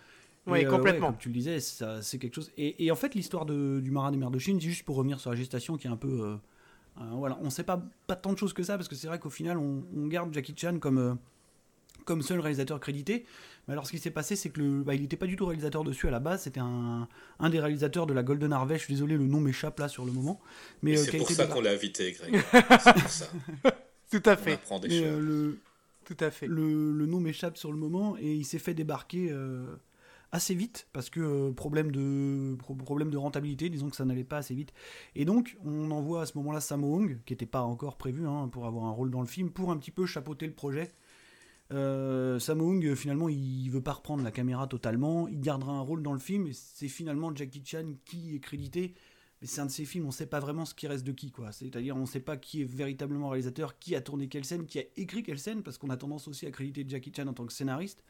Oui, 0.48 0.66
euh, 0.66 0.70
complètement. 0.70 1.10
comme 1.12 1.18
tu 1.20 1.30
le 1.30 1.36
disais, 1.36 1.60
ça, 1.60 2.02
c'est 2.02 2.18
quelque 2.18 2.34
chose. 2.34 2.52
Et, 2.58 2.84
et 2.84 2.92
en 2.92 2.96
fait, 2.96 3.14
l'histoire 3.14 3.46
de- 3.46 3.80
du 3.80 3.92
marin 3.92 4.10
des 4.12 4.18
mers 4.18 4.32
de 4.32 4.40
Chine, 4.40 4.60
juste 4.60 4.84
pour 4.84 4.96
revenir 4.96 5.20
sur 5.20 5.30
la 5.30 5.36
gestation, 5.36 5.78
qui 5.78 5.86
est 5.88 5.92
un 5.92 5.96
peu. 5.98 6.08
euh, 6.08 6.36
euh, 7.00 7.04
voilà, 7.14 7.38
on 7.42 7.50
sait 7.52 7.64
pas, 7.64 7.82
pas 8.08 8.16
tant 8.16 8.34
de 8.34 8.38
choses 8.40 8.52
que 8.52 8.64
ça, 8.64 8.76
parce 8.76 8.88
que 8.90 8.96
c'est 8.96 9.08
vrai 9.08 9.20
qu'au 9.20 9.30
final, 9.30 9.58
on, 9.60 9.84
on 9.96 10.08
garde 10.08 10.34
Jackie 10.34 10.56
Chan 10.58 10.80
comme. 10.80 11.18
Comme 12.06 12.22
seul 12.22 12.40
réalisateur 12.40 12.80
crédité. 12.80 13.26
Mais 13.68 13.74
alors, 13.74 13.86
ce 13.86 13.92
qui 13.92 14.00
s'est 14.00 14.12
passé, 14.12 14.36
c'est 14.36 14.50
que 14.50 14.60
le, 14.60 14.84
bah, 14.84 14.96
il 14.96 15.02
n'était 15.02 15.18
pas 15.18 15.28
du 15.28 15.36
tout 15.36 15.46
réalisateur 15.46 15.84
dessus 15.84 16.08
à 16.08 16.12
la 16.12 16.20
base. 16.20 16.44
C'était 16.44 16.60
un, 16.60 17.08
un 17.40 17.50
des 17.50 17.60
réalisateurs 17.60 18.08
de 18.08 18.14
la 18.14 18.24
Golden 18.24 18.52
Harvest. 18.54 18.80
Je 18.82 18.86
suis 18.86 18.94
désolé, 18.96 19.18
le 19.18 19.28
nom 19.28 19.40
m'échappe 19.40 19.80
là 19.80 19.88
sur 19.88 20.04
le 20.06 20.12
moment. 20.12 20.40
Mais 20.82 20.98
euh, 20.98 21.04
c'est 21.04 21.18
pour 21.18 21.30
ça 21.30 21.46
qu'on 21.48 21.62
l'a 21.62 21.72
invité, 21.72 22.12
Greg. 22.14 22.42
c'est 22.52 22.94
pour 22.94 23.10
ça. 23.10 23.28
Tout 24.12 24.24
à 24.26 24.34
On 24.34 24.38
fait, 24.38 24.54
apprend 24.54 24.80
des 24.80 24.90
mais, 24.90 24.96
choses. 25.00 25.06
euh, 25.06 25.20
le, 25.20 25.60
tout 26.04 26.18
à 26.20 26.32
fait. 26.32 26.48
le, 26.48 26.92
le 26.92 27.06
nom 27.06 27.20
m'échappe 27.20 27.58
sur 27.58 27.72
le 27.72 27.78
moment 27.78 28.18
et 28.20 28.34
il 28.34 28.44
s'est 28.46 28.60
fait 28.60 28.74
débarquer 28.74 29.30
euh, 29.32 29.66
assez 30.34 30.54
vite 30.56 30.88
parce 30.92 31.10
que 31.10 31.20
euh, 31.22 31.52
problème, 31.54 31.92
de, 31.92 32.56
pro- 32.58 32.76
problème 32.76 33.10
de 33.10 33.18
rentabilité, 33.18 33.70
disons 33.70 33.90
que 33.90 33.96
ça 33.96 34.04
n'allait 34.04 34.24
pas 34.26 34.38
assez 34.38 34.54
vite. 34.56 34.74
Et 35.16 35.24
donc 35.24 35.56
on 35.64 35.92
envoie 35.92 36.24
à 36.24 36.26
ce 36.26 36.38
moment-là 36.40 36.60
Sammo 36.60 36.94
Hung, 36.98 37.20
qui 37.26 37.32
n'était 37.34 37.46
pas 37.46 37.62
encore 37.62 37.98
prévu 37.98 38.28
hein, 38.28 38.50
pour 38.52 38.66
avoir 38.66 38.86
un 38.86 38.92
rôle 38.92 39.12
dans 39.12 39.22
le 39.22 39.28
film, 39.28 39.50
pour 39.52 39.72
un 39.72 39.78
petit 39.78 39.92
peu 39.92 40.06
chapeauter 40.06 40.48
le 40.48 40.54
projet. 40.54 40.92
Euh, 41.72 42.40
Sammo 42.40 42.70
Hung, 42.70 42.86
euh, 42.86 42.96
finalement, 42.96 43.30
il 43.30 43.70
veut 43.70 43.82
pas 43.82 43.94
reprendre 43.94 44.24
la 44.24 44.32
caméra 44.32 44.68
totalement, 44.68 45.28
il 45.28 45.40
gardera 45.40 45.72
un 45.72 45.82
rôle 45.82 46.04
dans 46.04 46.14
le 46.14 46.20
film 46.20 46.48
et 46.48 46.54
c'est 46.54 46.90
finalement 46.90 47.34
Jackie 47.34 47.64
Chan 47.66 47.94
qui 48.06 48.36
est 48.36 48.40
crédité. 48.40 48.94
Mais 49.42 49.48
c'est 49.48 49.62
un 49.62 49.66
de 49.66 49.72
ces 49.72 49.86
films, 49.86 50.06
on 50.06 50.12
sait 50.12 50.28
pas 50.28 50.40
vraiment 50.40 50.66
ce 50.66 50.76
qui 50.76 50.86
reste 50.86 51.04
de 51.04 51.12
qui, 51.12 51.32
quoi. 51.32 51.52
C'est-à-dire, 51.52 51.96
on 51.98 52.06
sait 52.06 52.20
pas 52.20 52.38
qui 52.38 52.62
est 52.62 52.66
véritablement 52.66 53.30
réalisateur, 53.30 53.80
qui 53.80 53.96
a 53.96 54.02
tourné 54.02 54.28
quelle 54.28 54.46
scène, 54.46 54.68
qui 54.68 54.80
a 54.80 54.84
écrit 54.98 55.24
quelle 55.24 55.40
scène, 55.40 55.64
parce 55.64 55.80
qu'on 55.80 55.90
a 55.90 55.98
tendance 55.98 56.28
aussi 56.28 56.46
à 56.46 56.52
créditer 56.52 56.86
Jackie 56.88 57.12
Chan 57.16 57.26
en 57.26 57.34
tant 57.34 57.46
que 57.48 57.54
scénariste. 57.54 58.04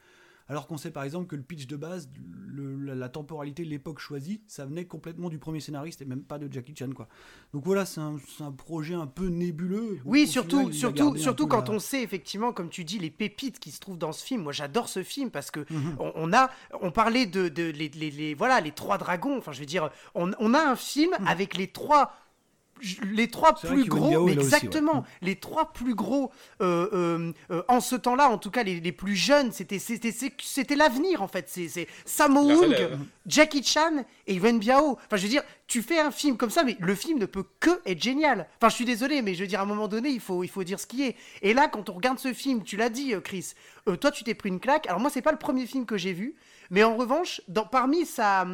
Alors 0.48 0.66
qu'on 0.66 0.76
sait 0.76 0.90
par 0.90 1.04
exemple 1.04 1.26
que 1.28 1.36
le 1.36 1.42
pitch 1.42 1.66
de 1.66 1.76
base, 1.76 2.08
le- 2.46 2.76
la, 2.76 2.94
la 2.94 3.08
temporalité, 3.08 3.64
l'époque 3.64 3.98
choisie, 4.00 4.42
ça 4.46 4.66
venait 4.66 4.84
complètement 4.84 5.28
du 5.28 5.38
premier 5.38 5.60
scénariste 5.60 6.02
et 6.02 6.04
même 6.04 6.22
pas 6.22 6.38
de 6.38 6.52
Jackie 6.52 6.74
Chan, 6.76 6.90
quoi. 6.94 7.08
Donc 7.54 7.64
voilà, 7.64 7.84
c'est 7.86 8.00
un, 8.00 8.16
projet 8.52 8.94
un 8.94 9.06
peu 9.06 9.26
nébuleux. 9.28 9.98
Oui, 10.04 10.26
surtout, 10.26 10.58
final, 10.58 10.74
surtout, 10.74 11.16
surtout 11.16 11.46
quand 11.46 11.68
la- 11.68 11.74
on 11.74 11.78
sait 11.78 12.02
effectivement, 12.02 12.52
comme 12.52 12.68
tu 12.68 12.84
dis, 12.84 12.98
les 12.98 13.10
pépites 13.10 13.58
qui 13.58 13.70
se 13.70 13.80
trouvent 13.80 13.98
dans 13.98 14.12
ce 14.12 14.24
film. 14.24 14.42
Moi, 14.42 14.52
j'adore 14.52 14.88
ce 14.88 15.02
film 15.02 15.30
parce 15.30 15.50
que 15.50 15.60
Mhm. 15.70 15.96
on, 15.98 16.12
on 16.14 16.32
a, 16.32 16.50
on 16.80 16.90
parlait 16.90 17.26
de, 17.26 17.48
de 17.48 17.64
les, 17.70 17.88
les- 17.90 18.10
les- 18.10 18.34
voilà, 18.34 18.60
les 18.60 18.72
trois 18.72 18.98
dragons. 18.98 19.38
Enfin, 19.38 19.52
je 19.52 19.60
veux 19.60 19.66
dire, 19.66 19.90
on, 20.14 20.32
on 20.38 20.54
a 20.54 20.60
un 20.60 20.76
film 20.76 21.12
avec 21.26 21.56
les 21.56 21.68
trois. 21.68 22.14
Les 23.12 23.28
trois 23.28 23.54
plus 23.54 23.84
gros, 23.84 24.10
mais 24.10 24.16
aussi, 24.16 24.36
ouais. 24.36 24.42
exactement, 24.42 25.04
les 25.20 25.36
trois 25.36 25.72
plus 25.72 25.94
gros 25.94 26.32
euh, 26.60 26.88
euh, 26.92 27.32
euh, 27.50 27.62
en 27.68 27.80
ce 27.80 27.94
temps-là, 27.96 28.28
en 28.28 28.38
tout 28.38 28.50
cas 28.50 28.62
les, 28.62 28.80
les 28.80 28.92
plus 28.92 29.14
jeunes, 29.14 29.52
c'était 29.52 29.78
c'était 29.78 30.76
l'avenir 30.76 31.22
en 31.22 31.28
fait. 31.28 31.48
C'est 31.48 31.86
Sammo 32.04 32.50
Hung. 32.50 32.74
Jackie 33.26 33.62
Chan 33.62 34.04
et 34.26 34.34
Yuan 34.34 34.58
Biao. 34.58 34.98
Enfin, 35.06 35.16
je 35.16 35.22
veux 35.22 35.28
dire, 35.28 35.42
tu 35.66 35.82
fais 35.82 36.00
un 36.00 36.10
film 36.10 36.36
comme 36.36 36.50
ça, 36.50 36.64
mais 36.64 36.76
le 36.80 36.94
film 36.94 37.18
ne 37.18 37.26
peut 37.26 37.44
que 37.60 37.80
être 37.86 38.02
génial. 38.02 38.48
Enfin, 38.56 38.68
je 38.68 38.74
suis 38.74 38.84
désolé, 38.84 39.22
mais 39.22 39.34
je 39.34 39.42
veux 39.42 39.46
dire, 39.46 39.60
à 39.60 39.62
un 39.62 39.66
moment 39.66 39.88
donné, 39.88 40.10
il 40.10 40.20
faut, 40.20 40.44
il 40.44 40.48
faut 40.48 40.64
dire 40.64 40.80
ce 40.80 40.86
qui 40.86 41.04
est. 41.04 41.16
Et 41.40 41.54
là, 41.54 41.68
quand 41.68 41.88
on 41.88 41.94
regarde 41.94 42.18
ce 42.18 42.32
film, 42.32 42.62
tu 42.62 42.76
l'as 42.76 42.88
dit, 42.88 43.14
euh, 43.14 43.20
Chris, 43.20 43.52
euh, 43.88 43.96
toi, 43.96 44.10
tu 44.10 44.24
t'es 44.24 44.34
pris 44.34 44.48
une 44.48 44.60
claque. 44.60 44.86
Alors, 44.86 45.00
moi, 45.00 45.10
c'est 45.10 45.22
pas 45.22 45.32
le 45.32 45.38
premier 45.38 45.66
film 45.66 45.86
que 45.86 45.96
j'ai 45.96 46.12
vu, 46.12 46.34
mais 46.70 46.82
en 46.82 46.96
revanche, 46.96 47.40
dans, 47.48 47.64
parmi 47.64 48.06
sa, 48.06 48.46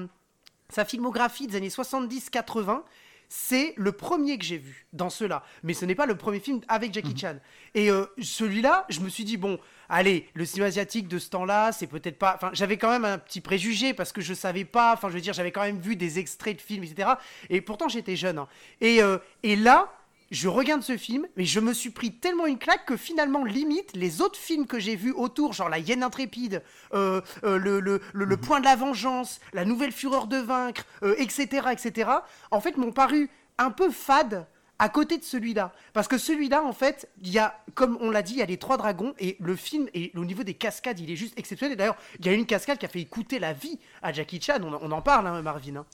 sa 0.69 0.85
filmographie 0.85 1.47
des 1.47 1.57
années 1.57 1.69
70-80, 1.69 2.83
c'est 3.29 3.75
le 3.77 3.93
premier 3.93 4.39
que 4.39 4.45
j'ai 4.45 4.57
vu 4.59 4.87
dans 4.93 5.11
ceux-là. 5.11 5.43
Mais 5.63 5.75
ce 5.75 5.85
n'est 5.85 5.95
pas 5.95 6.07
le 6.07 6.17
premier 6.17 6.41
film 6.41 6.61
avec 6.69 6.95
Jackie 6.95 7.17
Chan. 7.17 7.37
Et 7.75 7.91
euh, 7.91 8.07
celui-là, 8.21 8.87
je 8.89 9.01
me 9.01 9.09
suis 9.09 9.25
dit, 9.25 9.37
bon, 9.37 9.59
allez, 9.89 10.29
le 10.35 10.45
cinéma 10.47 10.69
asiatique 10.69 11.09
de 11.09 11.19
ce 11.19 11.29
temps-là, 11.31 11.73
c'est 11.73 11.87
peut-être 11.87 12.19
pas. 12.19 12.35
Enfin, 12.37 12.51
j'avais 12.55 12.79
quand 12.79 12.91
même 12.91 13.05
un 13.05 13.19
petit 13.19 13.41
préjugé 13.41 13.93
parce 13.95 14.13
que 14.13 14.21
je 14.21 14.33
savais 14.35 14.65
pas. 14.65 14.95
Enfin, 14.95 15.09
je 15.09 15.15
veux 15.15 15.21
dire, 15.21 15.35
j'avais 15.35 15.53
quand 15.53 15.63
même 15.63 15.79
vu 15.79 15.95
des 15.97 16.19
extraits 16.19 16.57
de 16.57 16.63
films, 16.63 16.85
etc. 16.85 17.11
Et 17.51 17.61
pourtant, 17.61 17.89
j'étais 17.89 18.17
jeune. 18.17 18.39
hein. 18.39 18.49
Et, 18.81 19.03
euh, 19.03 19.19
et 19.43 19.57
là. 19.57 19.93
Je 20.31 20.47
regarde 20.49 20.83
ce 20.83 20.97
film, 20.99 21.27
mais 21.37 21.45
je 21.47 21.59
me 21.59 21.73
suis 21.73 21.89
pris 21.91 22.13
tellement 22.13 22.45
une 22.47 22.59
claque 22.59 22.85
que 22.85 22.97
finalement, 22.99 23.45
limite, 23.45 23.91
les 23.95 24.21
autres 24.21 24.39
films 24.39 24.67
que 24.67 24.79
j'ai 24.79 24.95
vus 24.95 25.13
autour, 25.13 25.55
genre 25.55 25.71
La 25.71 25.79
Hyène 25.79 26.03
Intrépide, 26.03 26.63
euh, 26.93 27.23
euh, 27.45 27.57
le, 27.59 27.81
le, 27.81 28.01
le- 28.13 28.25
le 28.27 28.37
Point 28.37 28.61
de 28.61 28.67
la 28.67 28.77
Vengeance, 28.77 29.41
La 29.55 29.65
Nouvelle 29.65 29.93
Fureur 29.93 30.27
de 30.27 30.37
Vaincre, 30.37 30.85
euh, 31.03 31.15
etc., 31.17 31.69
etc., 31.73 32.11
en 32.51 32.61
fait, 32.61 32.77
m'ont 32.77 32.93
paru 32.93 33.31
un 33.57 33.71
peu 33.71 33.91
fades 33.91 34.47
à 34.79 34.89
côté 34.91 35.17
de 35.19 35.25
celui-là. 35.25 35.73
Parce 35.95 36.07
que 36.09 36.19
celui-là, 36.19 36.63
en 36.63 36.73
fait, 36.75 37.09
il 37.23 37.31
y 37.31 37.39
a, 37.39 37.59
comme 37.75 37.97
on 38.01 38.11
l'a 38.11 38.21
dit, 38.23 38.35
il 38.35 38.39
y 38.39 38.43
a 38.43 38.47
les 38.47 38.59
trois 38.59 38.77
dragons, 38.77 39.15
et 39.19 39.37
le 39.41 39.57
film, 39.57 39.89
et 39.95 40.13
au 40.15 40.25
niveau 40.27 40.43
des 40.45 40.55
cascades, 40.55 41.01
il 41.01 41.11
est 41.11 41.17
juste 41.17 41.39
exceptionnel. 41.39 41.77
D'ailleurs, 41.79 41.97
il 42.21 42.27
y 42.27 42.29
a 42.29 42.33
une 42.33 42.45
cascade 42.47 42.77
qui 42.79 42.85
a 42.85 42.89
fait 42.91 43.05
coûter 43.07 43.39
la 43.39 43.55
vie 43.55 43.79
à 44.03 44.13
Jackie 44.13 44.41
Chan, 44.43 44.59
on, 44.63 44.75
on 44.75 44.93
en 44.93 45.01
parle, 45.01 45.27
hein, 45.27 45.41
Marvin. 45.41 45.77
hein. 45.77 45.87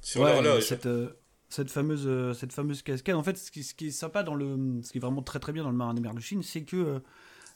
Sur 0.00 0.22
Ouais, 0.22 0.60
cette, 0.62 0.86
euh, 0.86 1.16
cette 1.48 1.70
fameuse 1.70 2.04
euh, 2.06 2.32
cette 2.34 2.52
fameuse 2.52 2.82
cascade. 2.82 3.14
En 3.16 3.22
fait, 3.22 3.36
ce 3.38 3.50
qui, 3.50 3.62
ce 3.62 3.74
qui 3.74 3.88
est 3.88 3.90
sympa 3.90 4.22
dans 4.22 4.34
le, 4.34 4.80
ce 4.82 4.90
qui 4.92 4.98
est 4.98 5.00
vraiment 5.00 5.22
très 5.22 5.38
très 5.38 5.52
bien 5.52 5.62
dans 5.62 5.70
le 5.70 5.76
Marin 5.76 5.94
des 5.94 6.00
mers 6.00 6.14
de 6.14 6.20
Chine, 6.20 6.42
c'est 6.42 6.62
que 6.62 6.76
euh, 6.76 6.98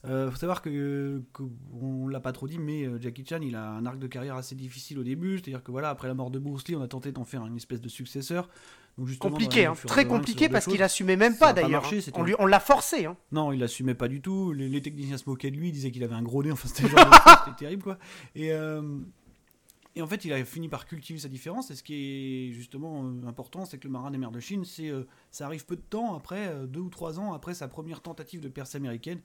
euh, 0.06 0.30
faut 0.30 0.37
savoir 0.38 0.62
que, 0.62 1.20
que 1.35 1.42
on 1.82 2.09
l'a 2.09 2.20
pas 2.20 2.32
trop 2.32 2.49
dit, 2.49 2.59
mais 2.59 2.85
euh, 2.87 2.99
Jackie 3.00 3.25
Chan, 3.28 3.40
il 3.42 3.54
a 3.54 3.68
un 3.70 3.85
arc 3.85 3.99
de 3.99 4.06
carrière 4.06 4.37
assez 4.37 4.54
difficile 4.54 4.99
au 4.99 5.02
début. 5.04 5.38
C'est-à-dire 5.38 5.62
que 5.62 5.70
voilà, 5.70 5.90
après 5.90 6.09
la 6.09 6.14
mort 6.14 6.30
de 6.30 6.38
Bruce 6.38 6.66
Lee, 6.68 6.76
on 6.76 6.82
a 6.82 6.88
tenté 6.88 7.12
d'en 7.12 7.25
faire 7.25 7.44
une 7.44 7.56
espèce 7.56 7.80
de 7.82 7.88
successeur. 7.90 8.49
Donc 8.99 9.06
justement, 9.09 9.30
Compliqué, 9.30 9.66
hein, 9.66 9.75
très 9.87 10.06
compliqué 10.06 10.49
parce 10.49 10.64
qu'il 10.66 10.82
assumait 10.82 11.16
même 11.16 11.37
pas 11.37 11.52
d'ailleurs. 11.52 11.85
hein. 11.85 11.88
On, 12.14 12.23
lui- 12.25 12.35
on 12.38 12.47
l'a 12.47 12.61
forcé. 12.61 13.04
hein. 13.06 13.16
Non, 13.30 13.52
il 13.52 13.62
assumait 13.62 13.94
pas 13.94 14.09
du 14.09 14.20
tout. 14.20 14.52
Les, 14.52 14.68
les 14.68 14.82
techniciens 14.82 15.16
se 15.18 15.28
moquaient 15.28 15.50
de 15.50 15.56
lui, 15.56 15.68
ils 15.68 15.73
disaient 15.73 15.90
qu'il 15.90 16.02
avait 16.02 16.14
un 16.14 16.23
gros 16.23 16.42
nez. 16.42 16.50
Enfin, 16.50 16.68
c'était 16.68 16.88
terrible, 17.59 17.82
quoi. 17.82 17.99
Et, 18.35 18.52
euh, 18.52 18.82
et 20.00 20.02
en 20.02 20.07
fait, 20.07 20.25
il 20.25 20.33
a 20.33 20.42
fini 20.47 20.71
par 20.71 20.87
cultiver 20.87 21.19
sa 21.19 21.28
différence. 21.28 21.71
Et 21.71 21.75
ce 21.76 21.83
qui 21.83 21.95
est 22.49 22.52
justement 22.52 23.04
euh, 23.04 23.28
important, 23.28 23.66
c'est 23.66 23.76
que 23.76 23.87
le 23.87 23.92
marin 23.92 24.11
des 24.11 24.16
mers 24.16 24.30
de 24.30 24.40
Chine, 24.40 24.64
c'est, 24.64 24.88
euh, 24.88 25.07
ça 25.30 25.45
arrive 25.45 25.66
peu 25.66 25.76
de 25.76 25.83
temps 25.83 26.14
après, 26.16 26.49
euh, 26.49 26.64
deux 26.66 26.80
ou 26.80 26.88
trois 26.88 27.21
ans 27.21 27.35
après 27.35 27.52
sa 27.52 27.69
première 27.69 28.00
tentative 28.00 28.40
de 28.40 28.49
percée 28.49 28.78
américaine, 28.78 29.21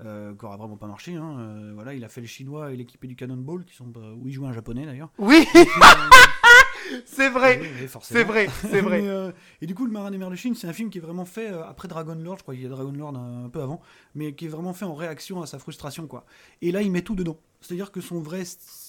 qui 0.00 0.44
aura 0.44 0.56
vraiment 0.58 0.76
pas 0.76 0.86
marché. 0.86 1.14
hein. 1.16 1.72
Voilà, 1.74 1.92
il 1.94 2.04
a 2.04 2.08
fait 2.08 2.20
le 2.20 2.26
chinois 2.28 2.70
et 2.72 2.76
l'équipé 2.76 3.08
du 3.08 3.16
Cannonball, 3.16 3.64
qui 3.64 3.74
sont, 3.74 3.90
où 4.20 4.28
il 4.28 4.32
jouait 4.32 4.46
un 4.46 4.52
japonais 4.52 4.86
d'ailleurs. 4.86 5.10
Oui, 5.18 5.44
c'est 7.04 7.28
vrai. 7.30 7.58
oui, 7.60 7.68
oui, 7.80 7.86
forcément. 7.88 8.20
C'est 8.20 8.24
vrai, 8.24 8.48
c'est 8.62 8.80
vrai. 8.80 9.02
Mais, 9.02 9.08
euh, 9.08 9.32
et 9.60 9.66
du 9.66 9.74
coup, 9.74 9.86
Le 9.86 9.92
Marin 9.92 10.10
des 10.12 10.18
Mers 10.18 10.30
de 10.30 10.36
Chine, 10.36 10.54
c'est 10.54 10.68
un 10.68 10.72
film 10.72 10.90
qui 10.90 10.98
est 10.98 11.00
vraiment 11.00 11.24
fait 11.24 11.50
euh, 11.50 11.64
après 11.64 11.88
Dragon 11.88 12.14
Lord, 12.14 12.38
je 12.38 12.42
crois 12.42 12.54
qu'il 12.54 12.62
y 12.62 12.66
a 12.66 12.68
Dragon 12.68 12.92
Lord 12.92 13.16
un, 13.16 13.46
un 13.46 13.48
peu 13.48 13.60
avant, 13.60 13.80
mais 14.14 14.34
qui 14.34 14.44
est 14.46 14.48
vraiment 14.48 14.72
fait 14.72 14.84
en 14.84 14.94
réaction 14.94 15.42
à 15.42 15.46
sa 15.46 15.58
frustration, 15.58 16.06
quoi. 16.06 16.24
Et 16.62 16.70
là, 16.70 16.82
il 16.82 16.90
met 16.92 17.02
tout 17.02 17.14
dedans. 17.16 17.38
C'est-à-dire 17.60 17.90
que 17.90 18.00
son 18.00 18.20
vrai, 18.20 18.44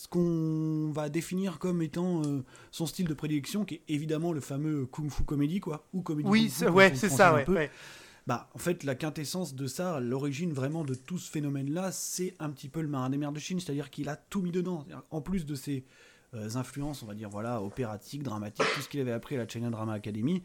qu'on 0.10 0.92
va 0.94 1.10
définir 1.10 1.60
comme 1.60 1.82
étant 1.82 2.22
euh, 2.25 2.44
son 2.72 2.86
style 2.86 3.08
de 3.08 3.13
prédilection, 3.13 3.66
qui 3.66 3.75
est 3.75 3.82
évidemment 3.88 4.34
le 4.34 4.42
fameux 4.42 4.86
kung 4.86 5.10
fu 5.10 5.24
comédie, 5.24 5.60
quoi, 5.60 5.88
ou 5.94 6.01
comédie 6.01 6.30
Oui, 6.30 6.50
c'est- 6.50 6.68
ouais, 6.70 6.94
ça, 6.96 7.34
ouais. 7.36 7.72
bah, 8.28 8.50
en 8.54 8.58
fait, 8.58 8.84
la 8.84 8.96
quintessence 8.96 9.56
de 9.56 9.68
ça, 9.68 10.00
l'origine 10.00 10.51
vraiment 10.54 10.84
de 10.84 10.94
tout 10.94 11.18
ce 11.18 11.30
phénomène-là, 11.32 11.92
c'est 11.92 12.36
un 12.39 12.50
petit 12.50 12.70
peu 12.70 12.82
le 12.82 12.88
marin 12.88 13.10
des 13.10 13.18
mers 13.18 13.32
de 13.32 13.39
Chine, 13.39 13.60
c'est-à-dire 13.60 13.89
qu'il 13.89 14.10
a 14.10 14.16
tout 14.16 14.42
mis 14.42 14.51
dedans. 14.51 14.86
En 15.12 15.22
plus 15.22 15.46
de 15.46 15.56
ses 15.56 15.86
euh, 16.36 16.50
influences, 16.56 17.01
on 17.01 17.08
va 17.08 17.16
dire, 17.16 17.30
voilà, 17.30 17.62
opératiques, 17.62 18.22
dramatiques, 18.24 18.66
tout 18.75 18.82
ce 18.82 18.89
qu'il 18.89 19.00
avait 19.00 19.12
appris 19.12 19.36
à 19.36 19.39
la 19.39 19.48
China 19.48 19.70
Drama 19.72 19.94
Academy, 19.94 20.44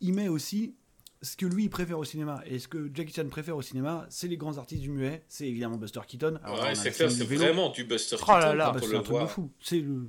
il 0.00 0.14
met 0.14 0.28
aussi 0.28 0.74
ce 1.22 1.36
que 1.36 1.46
lui 1.46 1.64
il 1.64 1.70
préfère 1.70 1.98
au 1.98 2.04
cinéma 2.04 2.42
et 2.46 2.58
ce 2.58 2.68
que 2.68 2.90
Jackie 2.94 3.12
Chan 3.12 3.28
préfère 3.28 3.56
au 3.56 3.62
cinéma, 3.62 4.06
c'est 4.08 4.28
les 4.28 4.36
grands 4.36 4.58
artistes 4.58 4.82
du 4.82 4.90
muet. 4.90 5.24
C'est 5.28 5.48
évidemment 5.48 5.76
Buster 5.76 6.00
Keaton. 6.06 6.38
ouais, 6.44 6.74
c'est 6.74 6.92
clair, 6.92 7.10
c'est 7.10 7.24
vraiment 7.24 7.70
du 7.70 7.84
Buster 7.84 8.16
oh 8.20 8.24
Keaton 8.24 8.54
là 8.54 8.72
c'est 8.80 8.96
un 8.96 9.02
truc 9.02 9.20
de 9.20 9.26
fou. 9.26 9.50
C'est 9.60 9.80
le, 9.80 10.08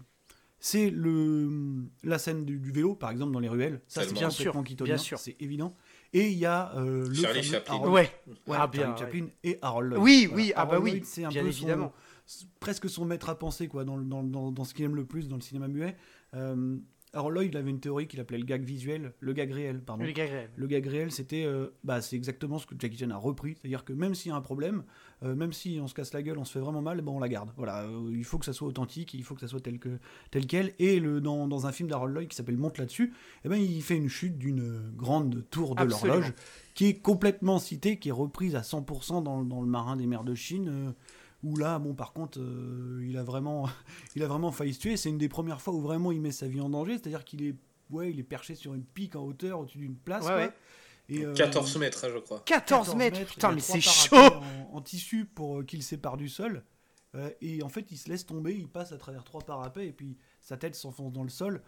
c'est 0.59 0.89
le 0.89 1.49
la 2.03 2.19
scène 2.19 2.45
du, 2.45 2.71
vélo, 2.71 2.95
par 2.95 3.11
exemple 3.11 3.31
dans 3.31 3.39
les 3.39 3.49
ruelles. 3.49 3.81
Ça, 3.87 4.03
c'est 4.03 4.13
bien 4.13 4.29
sûr, 4.29 4.61
bien 4.61 4.97
sûr, 4.97 5.19
c'est 5.19 5.35
évident. 5.39 5.73
Et 6.11 6.29
il 6.29 6.37
y 6.37 6.45
a 6.45 6.75
euh, 6.75 7.07
le 7.07 7.13
Charlie 7.13 7.43
Chaplin. 7.43 7.79
ouais, 7.87 8.11
ah, 8.51 8.67
bien, 8.67 8.95
Chaplin 8.97 9.27
et 9.43 9.59
Harold 9.61 9.91
Lloyd. 9.91 10.03
Oui, 10.03 10.29
oui, 10.33 10.53
ah 10.55 10.65
bah 10.65 10.79
oui, 10.79 11.01
c'est 11.05 11.23
un 11.23 11.31
peu 11.31 11.37
évidemment. 11.39 11.93
presque 12.59 12.89
son 12.89 13.05
maître 13.05 13.29
à 13.29 13.37
penser 13.37 13.67
quoi 13.67 13.83
dans, 13.83 13.97
dans, 13.97 14.23
dans, 14.23 14.51
dans 14.51 14.63
ce 14.63 14.73
qu'il 14.73 14.85
aime 14.85 14.95
le 14.95 15.05
plus 15.05 15.27
dans 15.27 15.35
le 15.35 15.41
cinéma 15.41 15.67
muet. 15.67 15.95
Euh, 16.35 16.77
alors 17.13 17.31
Lloyd, 17.31 17.51
il 17.51 17.57
avait 17.57 17.71
une 17.71 17.79
théorie 17.79 18.07
qu'il 18.07 18.19
appelait 18.19 18.37
le 18.37 18.45
gag 18.45 18.63
visuel, 18.63 19.13
le 19.19 19.33
gag 19.33 19.51
réel, 19.51 19.81
pardon. 19.81 20.03
Le 20.03 20.11
gag 20.11 20.29
réel. 20.29 20.49
Le 20.55 20.67
gag 20.67 20.85
réel, 20.85 21.11
c'était, 21.11 21.43
euh, 21.43 21.67
bah, 21.83 22.01
c'est 22.01 22.15
exactement 22.15 22.59
ce 22.59 22.67
que 22.67 22.75
Jackie 22.77 22.97
Chan 22.97 23.09
a 23.09 23.17
repris, 23.17 23.55
c'est-à-dire 23.59 23.83
que 23.83 23.93
même 23.93 24.13
s'il 24.13 24.29
y 24.29 24.31
a 24.31 24.37
un 24.37 24.41
problème, 24.41 24.83
euh, 25.23 25.35
même 25.35 25.51
si 25.51 25.79
on 25.81 25.87
se 25.87 25.95
casse 25.95 26.13
la 26.13 26.21
gueule, 26.21 26.37
on 26.37 26.45
se 26.45 26.51
fait 26.53 26.59
vraiment 26.59 26.83
mal, 26.83 27.01
bon, 27.01 27.17
on 27.17 27.19
la 27.19 27.27
garde. 27.27 27.51
Voilà, 27.57 27.83
euh, 27.83 28.11
il 28.11 28.23
faut 28.23 28.37
que 28.37 28.45
ça 28.45 28.53
soit 28.53 28.67
authentique, 28.67 29.15
il 29.15 29.23
faut 29.23 29.33
que 29.33 29.41
ça 29.41 29.47
soit 29.47 29.59
tel 29.59 29.79
que 29.79 29.97
tel 30.29 30.45
quel. 30.45 30.73
Et 30.77 30.99
le 30.99 31.19
dans, 31.19 31.47
dans 31.47 31.65
un 31.65 31.71
film 31.71 31.89
d'Harold 31.89 32.13
Lloyd 32.13 32.29
qui 32.29 32.35
s'appelle 32.35 32.57
Monte 32.57 32.77
là-dessus, 32.77 33.13
eh 33.43 33.49
ben 33.49 33.57
il 33.57 33.81
fait 33.81 33.97
une 33.97 34.09
chute 34.09 34.37
d'une 34.37 34.91
grande 34.95 35.49
tour 35.49 35.75
de 35.75 35.83
l'horloge 35.83 36.33
qui 36.75 36.85
est 36.85 36.99
complètement 37.01 37.57
citée, 37.57 37.97
qui 37.97 38.09
est 38.09 38.13
reprise 38.13 38.55
à 38.55 38.61
100% 38.61 39.23
dans, 39.23 39.43
dans 39.43 39.61
le 39.61 39.67
Marin 39.67 39.97
des 39.97 40.05
mers 40.05 40.23
de 40.23 40.35
Chine 40.35 40.93
où 41.43 41.55
là, 41.55 41.79
bon, 41.79 41.93
par 41.93 42.13
contre, 42.13 42.39
euh, 42.39 43.03
il, 43.08 43.17
a 43.17 43.24
vraiment, 43.24 43.69
il 44.15 44.24
a 44.24 44.27
vraiment 44.27 44.51
failli 44.51 44.74
se 44.74 44.79
tuer. 44.79 44.98
C'est 44.98 45.10
une 45.10 45.17
des 45.17 45.29
premières 45.29 45.62
fois 45.62 45.74
où 45.74 45.81
vraiment 45.81 46.12
il 46.12 46.22
met 46.22 46.31
sa 46.31 46.48
vie 46.48 46.62
en 46.62 46.69
danger, 46.69 46.98
c'est-à-dire 46.98 47.24
qu'il 47.24 47.43
est, 47.43 47.55
ouais, 47.89 48.12
il 48.12 48.19
est 48.19 48.24
perché 48.24 48.55
sur 48.55 48.74
une 48.74 48.84
pique 48.84 49.15
en 49.15 49.24
hauteur 49.24 49.60
au-dessus 49.60 49.79
d'une 49.79 49.96
place. 49.96 50.25
Et, 51.12 51.25
14 51.36 51.75
euh, 51.75 51.79
mètres, 51.79 52.05
hein, 52.05 52.10
je 52.13 52.19
crois. 52.19 52.43
14, 52.46 52.96
mètres, 52.96 53.25
putain, 53.25 53.51
mais 53.51 53.62
c'est 53.62 53.81
chaud 53.81 54.15
en, 54.72 54.81
tissu 54.81 55.25
pour 55.25 55.60
euh, 55.60 55.63
qu'il 55.63 55.81
sépare 55.81 56.17
du 56.17 56.29
sol. 56.29 56.63
et 57.41 57.63
en 57.63 57.69
fait, 57.69 57.91
il 57.91 57.98
se 57.98 58.10
laisse 58.10 58.25
tomber, 58.25 58.55
il 58.55 58.67
passe 58.67 58.91
à 58.91 58.98
travers 58.98 59.24
trois 59.24 59.41
parapets, 59.41 59.88
et 59.88 59.91
puis 59.91 60.17
sa 60.41 60.58
tête 60.58 60.75
s'enfonce 60.75 61.12
dans 61.12 61.24
le 61.24 61.29
sol. 61.29 61.63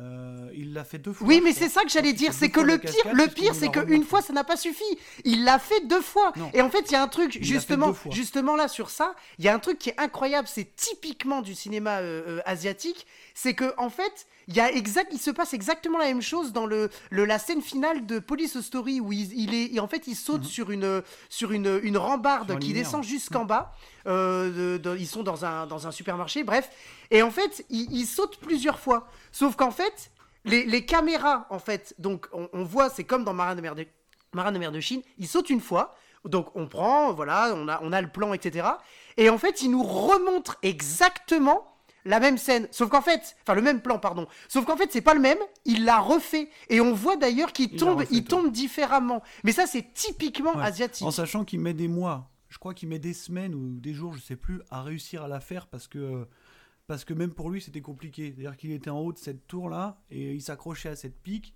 Euh, 0.00 0.48
il 0.54 0.72
l'a 0.72 0.84
fait 0.84 0.98
deux 0.98 1.12
fois. 1.12 1.26
Oui, 1.26 1.42
mais 1.44 1.52
c'est 1.52 1.68
ça 1.68 1.82
que 1.82 1.90
j'allais 1.90 2.14
dire, 2.14 2.32
c'est 2.32 2.48
que 2.48 2.60
le 2.60 2.78
pire, 2.78 3.12
le 3.12 3.26
pire, 3.26 3.54
c'est 3.54 3.68
qu'une 3.68 4.04
fois, 4.04 4.22
ça 4.22 4.32
n'a 4.32 4.42
pas 4.42 4.56
suffi. 4.56 4.84
Il 5.24 5.44
l'a 5.44 5.58
fait 5.58 5.86
deux 5.86 6.00
fois. 6.00 6.32
Et 6.54 6.62
en 6.62 6.70
fait, 6.70 6.84
il 6.88 6.92
y 6.92 6.96
a 6.96 7.02
un 7.02 7.08
truc 7.08 7.38
justement, 7.42 7.94
justement 8.10 8.56
là 8.56 8.68
sur 8.68 8.88
ça, 8.88 9.14
il 9.38 9.44
y 9.44 9.48
a 9.48 9.54
un 9.54 9.58
truc 9.58 9.78
qui 9.78 9.90
est 9.90 10.00
incroyable. 10.00 10.48
C'est 10.50 10.74
typiquement 10.76 11.42
du 11.42 11.54
cinéma 11.54 11.98
euh, 11.98 12.38
euh, 12.38 12.40
asiatique. 12.46 13.06
C'est 13.34 13.54
que 13.54 13.74
en 13.78 13.90
fait, 13.90 14.26
il 14.48 14.56
y 14.56 14.60
a 14.60 14.70
exact, 14.70 15.10
il 15.12 15.18
se 15.18 15.30
passe 15.30 15.54
exactement 15.54 15.98
la 15.98 16.06
même 16.06 16.22
chose 16.22 16.52
dans 16.52 16.66
le, 16.66 16.90
le 17.10 17.24
la 17.24 17.38
scène 17.38 17.62
finale 17.62 18.06
de 18.06 18.18
Police 18.18 18.60
Story 18.60 19.00
où 19.00 19.12
il, 19.12 19.54
est, 19.54 19.78
en 19.80 19.88
fait, 19.88 20.06
il 20.06 20.16
saute 20.16 20.42
mhm. 20.42 20.48
sur 20.48 20.70
une 20.70 21.02
sur 21.28 21.52
une, 21.52 21.80
une 21.82 21.96
rambarde 21.96 22.58
qui 22.58 22.72
descend 22.72 23.04
jusqu'en 23.04 23.44
bas. 23.44 23.72
ils 24.06 25.06
sont 25.06 25.22
dans 25.22 25.44
un 25.44 25.66
dans 25.66 25.86
un 25.86 25.90
supermarché, 25.90 26.44
bref. 26.44 26.70
Et 27.10 27.22
en 27.22 27.30
fait, 27.30 27.64
il, 27.70 27.92
il 27.92 28.06
saute 28.06 28.38
plusieurs 28.38 28.78
fois. 28.78 29.08
Sauf 29.32 29.56
qu'en 29.56 29.70
fait, 29.70 30.10
les, 30.44 30.84
caméras, 30.84 31.46
en 31.50 31.58
fait, 31.58 31.94
donc 31.98 32.28
on, 32.32 32.64
voit, 32.64 32.90
c'est 32.90 33.04
comme 33.04 33.24
dans 33.24 33.34
Marin 33.34 33.54
de 33.54 33.60
mer 33.60 33.74
de, 33.74 33.86
Marin 34.32 34.52
de 34.52 34.58
mer 34.58 34.72
de 34.72 34.80
Chine, 34.80 35.02
il 35.18 35.28
saute 35.28 35.50
une 35.50 35.60
fois, 35.60 35.94
donc 36.24 36.54
on 36.54 36.66
prend, 36.66 37.12
voilà, 37.12 37.52
on 37.54 37.68
a, 37.68 37.80
on 37.82 37.92
a 37.92 38.00
le 38.00 38.08
plan, 38.08 38.32
etc. 38.32 38.68
Et 39.16 39.28
en 39.28 39.38
fait, 39.38 39.62
il 39.62 39.70
nous 39.70 39.82
remontre 39.82 40.58
exactement 40.62 41.71
la 42.04 42.20
même 42.20 42.38
scène, 42.38 42.68
sauf 42.70 42.88
qu'en 42.88 43.02
fait, 43.02 43.36
enfin 43.42 43.54
le 43.54 43.62
même 43.62 43.80
plan, 43.80 43.98
pardon, 43.98 44.26
sauf 44.48 44.64
qu'en 44.64 44.76
fait 44.76 44.90
c'est 44.92 45.00
pas 45.00 45.14
le 45.14 45.20
même, 45.20 45.38
il 45.64 45.84
l'a 45.84 46.00
refait. 46.00 46.48
Et 46.68 46.80
on 46.80 46.92
voit 46.92 47.16
d'ailleurs 47.16 47.52
qu'il 47.52 47.76
tombe, 47.76 48.04
il 48.10 48.24
tombe 48.24 48.50
différemment. 48.50 49.22
Mais 49.44 49.52
ça 49.52 49.66
c'est 49.66 49.92
typiquement 49.94 50.58
asiatique. 50.58 51.06
En 51.06 51.10
sachant 51.10 51.44
qu'il 51.44 51.60
met 51.60 51.74
des 51.74 51.88
mois, 51.88 52.30
je 52.48 52.58
crois 52.58 52.74
qu'il 52.74 52.88
met 52.88 52.98
des 52.98 53.14
semaines 53.14 53.54
ou 53.54 53.80
des 53.80 53.94
jours, 53.94 54.14
je 54.14 54.20
sais 54.20 54.36
plus, 54.36 54.60
à 54.70 54.82
réussir 54.82 55.22
à 55.22 55.28
la 55.28 55.40
faire 55.40 55.66
parce 55.66 55.88
que 55.88 56.26
parce 56.86 57.04
que 57.04 57.14
même 57.14 57.32
pour 57.32 57.50
lui 57.50 57.60
c'était 57.60 57.80
compliqué. 57.80 58.32
C'est-à-dire 58.34 58.56
qu'il 58.56 58.72
était 58.72 58.90
en 58.90 58.98
haut 58.98 59.12
de 59.12 59.18
cette 59.18 59.46
tour-là 59.46 60.00
et 60.10 60.32
il 60.32 60.42
s'accrochait 60.42 60.90
à 60.90 60.96
cette 60.96 61.20
pique 61.22 61.54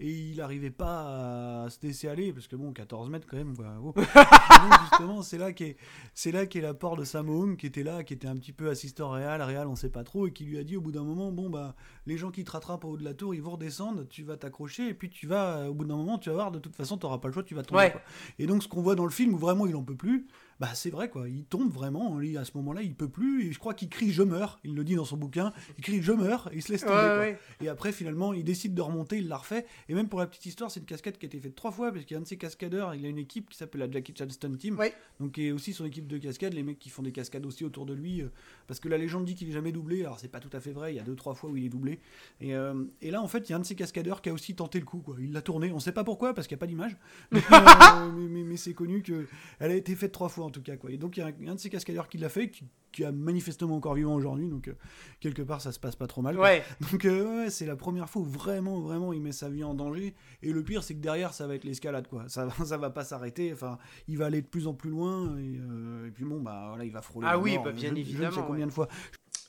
et 0.00 0.10
il 0.10 0.36
n'arrivait 0.36 0.70
pas 0.70 1.64
à 1.64 1.70
se 1.70 1.78
laisser 1.82 2.08
aller 2.08 2.32
parce 2.32 2.46
que 2.46 2.56
bon 2.56 2.72
14 2.72 3.10
mètres 3.10 3.26
quand 3.28 3.36
même 3.36 3.54
justement 4.82 5.22
c'est 5.22 5.38
là 5.38 5.52
qu'est 5.52 5.76
c'est 6.14 6.30
là 6.30 6.46
qu'est 6.46 6.60
l'apport 6.60 6.96
de 6.96 7.04
Sam 7.04 7.56
qui 7.56 7.66
était 7.66 7.82
là 7.82 8.04
qui 8.04 8.14
était 8.14 8.28
un 8.28 8.36
petit 8.36 8.52
peu 8.52 8.70
assistant 8.70 9.10
réel 9.10 9.42
réel 9.42 9.66
on 9.66 9.74
sait 9.74 9.90
pas 9.90 10.04
trop 10.04 10.26
et 10.26 10.32
qui 10.32 10.44
lui 10.44 10.58
a 10.58 10.64
dit 10.64 10.76
au 10.76 10.80
bout 10.80 10.92
d'un 10.92 11.02
moment 11.02 11.32
bon 11.32 11.50
bah 11.50 11.74
les 12.06 12.16
gens 12.16 12.30
qui 12.30 12.44
te 12.44 12.50
rattrapent 12.50 12.84
au 12.84 12.90
haut 12.90 12.96
de 12.96 13.04
la 13.04 13.14
tour 13.14 13.34
ils 13.34 13.42
vont 13.42 13.52
redescendre 13.52 14.06
tu 14.08 14.22
vas 14.22 14.36
t'accrocher 14.36 14.88
et 14.88 14.94
puis 14.94 15.10
tu 15.10 15.26
vas 15.26 15.68
au 15.68 15.74
bout 15.74 15.84
d'un 15.84 15.96
moment 15.96 16.18
tu 16.18 16.28
vas 16.28 16.36
voir 16.36 16.52
de 16.52 16.58
toute 16.58 16.76
façon 16.76 16.96
tu 16.96 17.06
n'auras 17.06 17.18
pas 17.18 17.28
le 17.28 17.34
choix 17.34 17.42
tu 17.42 17.54
vas 17.54 17.62
tomber 17.62 17.92
et 18.38 18.46
donc 18.46 18.62
ce 18.62 18.68
qu'on 18.68 18.82
voit 18.82 18.94
dans 18.94 19.04
le 19.04 19.10
film 19.10 19.34
où 19.34 19.38
vraiment 19.38 19.66
il 19.66 19.74
en 19.74 19.82
peut 19.82 19.96
plus 19.96 20.26
bah 20.60 20.70
c'est 20.74 20.90
vrai 20.90 21.08
quoi, 21.08 21.28
il 21.28 21.44
tombe 21.44 21.70
vraiment, 21.72 22.18
à 22.18 22.44
ce 22.44 22.52
moment-là, 22.56 22.82
il 22.82 22.94
peut 22.94 23.08
plus, 23.08 23.46
et 23.46 23.52
je 23.52 23.58
crois 23.58 23.74
qu'il 23.74 23.88
crie 23.88 24.10
je 24.10 24.22
meurs, 24.22 24.58
il 24.64 24.74
le 24.74 24.82
dit 24.82 24.96
dans 24.96 25.04
son 25.04 25.16
bouquin, 25.16 25.52
il 25.76 25.84
crie 25.84 26.02
je 26.02 26.12
meurs, 26.12 26.48
et 26.52 26.56
il 26.56 26.62
se 26.62 26.72
laisse 26.72 26.84
tomber. 26.84 27.36
Et 27.60 27.68
après 27.68 27.92
finalement, 27.92 28.32
il 28.32 28.44
décide 28.44 28.74
de 28.74 28.82
remonter, 28.82 29.18
il 29.18 29.28
la 29.28 29.36
refait, 29.36 29.66
et 29.88 29.94
même 29.94 30.08
pour 30.08 30.18
la 30.18 30.26
petite 30.26 30.46
histoire, 30.46 30.70
c'est 30.70 30.80
une 30.80 30.86
cascade 30.86 31.16
qui 31.16 31.26
a 31.26 31.28
été 31.28 31.38
faite 31.38 31.54
trois 31.54 31.70
fois, 31.70 31.92
parce 31.92 32.04
qu'il 32.04 32.14
y 32.14 32.16
a 32.16 32.18
un 32.18 32.22
de 32.22 32.26
ses 32.26 32.36
cascadeurs, 32.36 32.94
il 32.94 33.04
a 33.06 33.08
une 33.08 33.18
équipe 33.18 33.50
qui 33.50 33.56
s'appelle 33.56 33.80
la 33.82 33.90
Jackie 33.90 34.12
Chan 34.18 34.28
Stunt 34.28 34.56
Team, 34.56 34.76
donc 35.20 35.32
qui 35.32 35.46
est 35.46 35.52
aussi 35.52 35.72
son 35.72 35.84
équipe 35.84 36.08
de 36.08 36.18
cascade, 36.18 36.54
les 36.54 36.64
mecs 36.64 36.78
qui 36.78 36.90
font 36.90 37.02
des 37.02 37.12
cascades 37.12 37.46
aussi 37.46 37.64
autour 37.64 37.86
de 37.86 37.94
lui, 37.94 38.22
euh, 38.22 38.28
parce 38.66 38.80
que 38.80 38.88
la 38.88 38.98
légende 38.98 39.24
dit 39.24 39.36
qu'il 39.36 39.48
est 39.48 39.52
jamais 39.52 39.72
doublé, 39.72 40.00
alors 40.00 40.18
c'est 40.18 40.28
pas 40.28 40.40
tout 40.40 40.50
à 40.52 40.60
fait 40.60 40.72
vrai, 40.72 40.92
il 40.92 40.96
y 40.96 41.00
a 41.00 41.04
deux 41.04 41.16
trois 41.16 41.34
fois 41.34 41.50
où 41.50 41.56
il 41.56 41.66
est 41.66 41.68
doublé, 41.68 42.00
et, 42.40 42.56
euh, 42.56 42.84
et 43.00 43.12
là 43.12 43.22
en 43.22 43.28
fait, 43.28 43.48
il 43.48 43.50
y 43.50 43.52
a 43.52 43.56
un 43.56 43.60
de 43.60 43.66
ses 43.66 43.76
cascadeurs 43.76 44.22
qui 44.22 44.28
a 44.28 44.32
aussi 44.32 44.56
tenté 44.56 44.80
le 44.80 44.86
coup, 44.86 44.98
quoi. 44.98 45.16
il 45.20 45.32
l'a 45.32 45.42
tourné, 45.42 45.70
on 45.70 45.78
sait 45.78 45.92
pas 45.92 46.04
pourquoi, 46.04 46.34
parce 46.34 46.48
qu'il 46.48 46.56
n'y 46.56 46.58
a 46.58 46.62
pas 46.62 46.66
d'image, 46.66 46.96
mais, 47.30 47.40
euh, 47.52 48.10
mais, 48.12 48.42
mais 48.42 48.56
c'est 48.56 48.74
connu 48.74 49.02
qu'elle 49.02 49.26
a 49.60 49.74
été 49.74 49.94
faite 49.94 50.10
trois 50.10 50.28
fois 50.28 50.47
en 50.48 50.50
tout 50.50 50.62
cas, 50.62 50.76
quoi. 50.76 50.90
Et 50.90 50.96
donc 50.96 51.16
il 51.16 51.20
y 51.20 51.22
a 51.22 51.50
un, 51.50 51.54
de 51.54 51.60
ces 51.60 51.70
cascadeurs 51.70 52.08
qui 52.08 52.18
l'a 52.18 52.28
fait, 52.28 52.50
qui, 52.50 52.64
qui, 52.90 53.04
a 53.04 53.12
manifestement 53.12 53.76
encore 53.76 53.94
vivant 53.94 54.14
aujourd'hui, 54.14 54.48
donc 54.48 54.68
euh, 54.68 54.74
quelque 55.20 55.42
part 55.42 55.60
ça 55.60 55.72
se 55.72 55.78
passe 55.78 55.94
pas 55.94 56.06
trop 56.06 56.22
mal. 56.22 56.38
Ouais. 56.38 56.64
Donc 56.90 57.04
euh, 57.04 57.44
ouais, 57.44 57.50
c'est 57.50 57.66
la 57.66 57.76
première 57.76 58.08
fois 58.08 58.22
où 58.22 58.24
vraiment, 58.24 58.80
vraiment 58.80 59.12
il 59.12 59.20
met 59.20 59.32
sa 59.32 59.48
vie 59.48 59.62
en 59.64 59.74
danger. 59.74 60.14
Et 60.42 60.52
le 60.52 60.64
pire, 60.64 60.82
c'est 60.82 60.94
que 60.94 61.00
derrière, 61.00 61.34
ça 61.34 61.46
va 61.46 61.54
être 61.54 61.64
l'escalade, 61.64 62.08
quoi. 62.08 62.28
Ça, 62.28 62.48
ça 62.64 62.76
va 62.76 62.90
pas 62.90 63.04
s'arrêter. 63.04 63.52
Enfin, 63.52 63.78
il 64.08 64.18
va 64.18 64.26
aller 64.26 64.42
de 64.42 64.46
plus 64.46 64.66
en 64.66 64.74
plus 64.74 64.90
loin. 64.90 65.38
Et, 65.38 65.58
euh, 65.58 66.10
puis 66.14 66.24
bon, 66.24 66.40
bah 66.40 66.66
voilà, 66.68 66.84
il 66.84 66.92
va 66.92 67.02
frôler. 67.02 67.28
Ah 67.30 67.38
oui, 67.38 67.58
bah, 67.62 67.72
bien 67.72 67.94
évidemment. 67.94 68.30
Je 68.30 68.36
sais 68.36 68.46
combien 68.46 68.66
de 68.66 68.72
fois. 68.72 68.88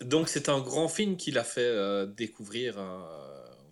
Donc 0.02 0.30
c'est 0.30 0.48
un 0.50 0.62
grand 0.62 0.88
film 0.88 1.18
qui 1.18 1.32
l'a 1.32 1.44
fait 1.44 2.08
découvrir. 2.16 2.78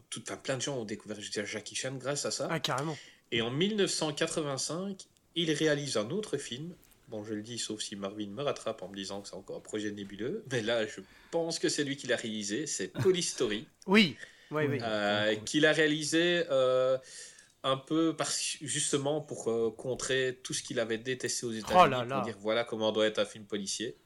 tout, 0.09 0.23
plein 0.43 0.57
de 0.57 0.61
gens 0.61 0.77
ont 0.77 0.85
découvert 0.85 1.17
Jackie 1.19 1.75
Chan 1.75 1.95
grâce 1.95 2.25
à 2.25 2.31
ça. 2.31 2.47
Ah 2.49 2.59
carrément. 2.59 2.97
Et 3.31 3.41
en 3.41 3.51
1985, 3.51 5.07
il 5.35 5.51
réalise 5.51 5.97
un 5.97 6.09
autre 6.09 6.37
film 6.37 6.73
Bon, 7.07 7.23
je 7.23 7.33
le 7.33 7.41
dis, 7.41 7.57
sauf 7.57 7.81
si 7.81 7.95
Marvin 7.95 8.27
me 8.27 8.43
rattrape 8.43 8.81
en 8.81 8.89
me 8.89 8.95
disant 8.95 9.21
que 9.21 9.29
c'est 9.29 9.35
encore 9.35 9.57
un 9.57 9.61
projet 9.61 9.91
nébuleux. 9.91 10.43
Mais 10.51 10.61
là, 10.61 10.85
je 10.85 10.99
pense 11.31 11.57
que 11.57 11.69
c'est 11.69 11.83
lui 11.83 11.95
qui 11.95 12.07
l'a 12.07 12.17
réalisé. 12.17 12.67
C'est 12.67 12.87
Police 13.01 13.31
Story. 13.31 13.67
oui, 13.87 14.17
oui, 14.51 14.63
oui. 14.69 14.79
Euh, 14.81 15.35
qu'il 15.35 15.65
a 15.65 15.71
réalisé 15.71 16.43
euh, 16.51 16.97
un 17.63 17.77
peu 17.77 18.15
parce, 18.15 18.57
justement 18.61 19.21
pour 19.21 19.49
euh, 19.49 19.73
contrer 19.77 20.39
tout 20.43 20.53
ce 20.53 20.63
qu'il 20.63 20.79
avait 20.79 20.97
détesté 20.97 21.45
aux 21.45 21.51
États-Unis. 21.51 21.95
Oh 21.97 22.13
pour 22.13 22.21
dire 22.23 22.37
voilà 22.39 22.63
comment 22.63 22.91
doit 22.91 23.07
être 23.07 23.19
un 23.19 23.25
film 23.25 23.45
policier. 23.45 23.97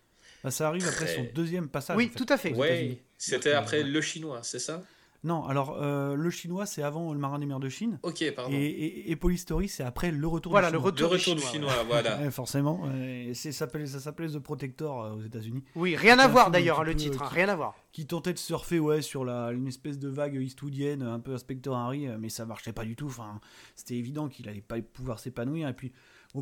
Bah, 0.43 0.51
ça 0.51 0.67
arrive 0.67 0.87
après 0.87 1.15
son 1.15 1.27
deuxième 1.33 1.69
passage. 1.69 1.97
Oui, 1.97 2.11
tout 2.15 2.25
à 2.29 2.37
fait. 2.37 2.53
Oui, 2.53 2.99
c'était 3.17 3.53
après 3.53 3.83
Le 3.83 4.01
Chinois, 4.01 4.41
c'est 4.43 4.59
ça? 4.59 4.83
Non, 5.23 5.45
alors 5.45 5.77
euh, 5.79 6.15
le 6.15 6.29
chinois 6.31 6.65
c'est 6.65 6.81
avant 6.81 7.13
le 7.13 7.19
marin 7.19 7.37
des 7.37 7.45
mers 7.45 7.59
de 7.59 7.69
Chine. 7.69 7.99
Ok, 8.01 8.23
pardon. 8.35 8.51
Et, 8.51 9.11
et, 9.11 9.37
Story 9.37 9.69
c'est 9.69 9.83
après 9.83 10.11
le 10.11 10.27
retour 10.27 10.51
voilà, 10.51 10.71
du 10.71 10.77
chinois. 10.77 10.91
Le 10.97 11.05
retour, 11.05 11.35
du 11.35 11.41
chinois, 11.41 11.83
voilà. 11.87 12.31
forcément. 12.31 12.89
ça 13.33 13.51
s'appelait 13.51 13.85
The 14.27 14.39
Protector 14.39 15.03
euh, 15.03 15.13
aux 15.13 15.21
États-Unis. 15.21 15.63
Oui, 15.75 15.95
rien 15.95 16.17
à 16.17 16.27
voir 16.27 16.49
d'ailleurs 16.49 16.83
le 16.83 16.95
titre, 16.95 17.21
hein, 17.21 17.29
rien 17.29 17.49
à 17.49 17.55
voir. 17.55 17.75
Qui 17.91 18.07
tentait 18.07 18.33
de 18.33 18.39
surfer 18.39 18.79
ouais, 18.79 19.03
sur 19.03 19.23
la, 19.23 19.51
une 19.51 19.67
espèce 19.67 19.99
de 19.99 20.09
vague 20.09 20.35
eastwoodienne, 20.35 21.03
un 21.03 21.19
peu 21.19 21.33
Inspector 21.33 21.75
Harry, 21.75 22.07
euh, 22.07 22.17
mais 22.19 22.29
ça 22.29 22.45
marchait 22.45 22.73
pas 22.73 22.85
du 22.85 22.95
tout. 22.95 23.07
Enfin, 23.07 23.39
C'était 23.75 23.95
évident 23.95 24.27
qu'il 24.27 24.49
allait 24.49 24.61
pas 24.61 24.81
pouvoir 24.81 25.19
s'épanouir. 25.19 25.67
Et 25.67 25.73
puis, 25.73 25.91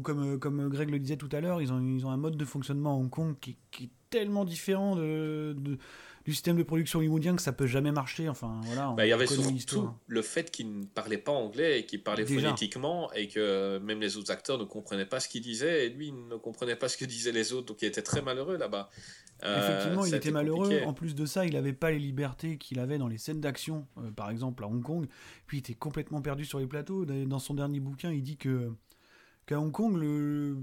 comme, 0.03 0.39
comme 0.39 0.69
Greg 0.69 0.89
le 0.89 0.99
disait 0.99 1.17
tout 1.17 1.29
à 1.33 1.41
l'heure, 1.41 1.61
ils 1.61 1.73
ont, 1.73 1.81
ils 1.81 2.05
ont 2.05 2.11
un 2.11 2.17
mode 2.17 2.37
de 2.37 2.45
fonctionnement 2.45 2.91
à 2.91 2.95
Hong 2.95 3.09
Kong 3.09 3.35
qui, 3.41 3.57
qui 3.71 3.85
est 3.85 3.89
tellement 4.09 4.45
différent 4.45 4.95
de 4.95 5.77
du 6.29 6.35
système 6.35 6.57
de 6.57 6.63
production 6.63 6.99
hollywoodien 6.99 7.35
que 7.35 7.41
ça 7.41 7.51
peut 7.51 7.65
jamais 7.65 7.91
marcher. 7.91 8.29
Enfin, 8.29 8.61
voilà. 8.65 8.93
Bah, 8.95 9.05
il 9.05 9.09
y 9.09 9.13
avait 9.13 9.25
surtout 9.25 9.89
le 10.07 10.21
fait 10.21 10.51
qu'il 10.51 10.79
ne 10.79 10.85
parlait 10.85 11.17
pas 11.17 11.31
anglais 11.31 11.79
et 11.79 11.85
qu'il 11.85 12.03
parlait 12.03 12.25
phonétiquement 12.25 13.11
et 13.13 13.27
que 13.27 13.79
même 13.79 13.99
les 13.99 14.15
autres 14.15 14.31
acteurs 14.31 14.59
ne 14.59 14.63
comprenaient 14.63 15.07
pas 15.07 15.19
ce 15.19 15.27
qu'il 15.27 15.41
disait 15.41 15.87
et 15.87 15.89
lui 15.89 16.09
il 16.09 16.27
ne 16.27 16.35
comprenait 16.35 16.75
pas 16.75 16.87
ce 16.87 16.97
que 16.97 17.05
disaient 17.05 17.31
les 17.31 17.51
autres, 17.51 17.65
donc 17.65 17.81
il 17.81 17.87
était 17.87 18.03
très 18.03 18.21
malheureux 18.21 18.57
là-bas. 18.57 18.89
Euh, 19.43 19.57
Effectivement, 19.57 20.05
il 20.05 20.13
était 20.13 20.31
malheureux. 20.31 20.81
En 20.85 20.93
plus 20.93 21.15
de 21.15 21.25
ça, 21.25 21.45
il 21.45 21.53
n'avait 21.53 21.73
pas 21.73 21.89
les 21.89 21.99
libertés 21.99 22.57
qu'il 22.57 22.79
avait 22.79 22.97
dans 22.97 23.07
les 23.07 23.17
scènes 23.17 23.41
d'action, 23.41 23.87
euh, 23.97 24.11
par 24.11 24.29
exemple 24.29 24.63
à 24.63 24.67
Hong 24.67 24.83
Kong. 24.83 25.07
Puis 25.47 25.57
il 25.57 25.59
était 25.61 25.73
complètement 25.73 26.21
perdu 26.21 26.45
sur 26.45 26.59
les 26.59 26.67
plateaux. 26.67 27.05
Dans 27.05 27.39
son 27.39 27.55
dernier 27.55 27.79
bouquin, 27.79 28.11
il 28.11 28.21
dit 28.21 28.37
que 28.37 28.71
qu'à 29.47 29.59
Hong 29.59 29.71
Kong, 29.71 29.95
le, 29.95 30.57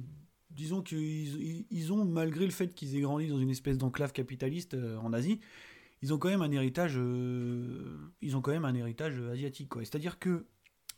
disons 0.56 0.82
qu'ils 0.82 1.66
ils 1.70 1.92
ont, 1.92 2.04
malgré 2.04 2.44
le 2.44 2.50
fait 2.50 2.74
qu'ils 2.74 2.96
aient 2.96 3.00
grandi 3.00 3.28
dans 3.28 3.38
une 3.38 3.50
espèce 3.50 3.78
d'enclave 3.78 4.12
capitaliste 4.12 4.74
euh, 4.74 4.96
en 4.98 5.12
Asie, 5.12 5.40
ils 6.02 6.12
ont 6.12 6.18
quand 6.18 6.28
même 6.28 6.42
un 6.42 6.50
héritage, 6.50 6.94
euh, 6.96 8.10
ils 8.22 8.36
ont 8.36 8.40
quand 8.40 8.50
même 8.50 8.64
un 8.64 8.74
héritage 8.74 9.20
asiatique. 9.32 9.70
C'est-à-dire 9.78 10.18
que, 10.18 10.46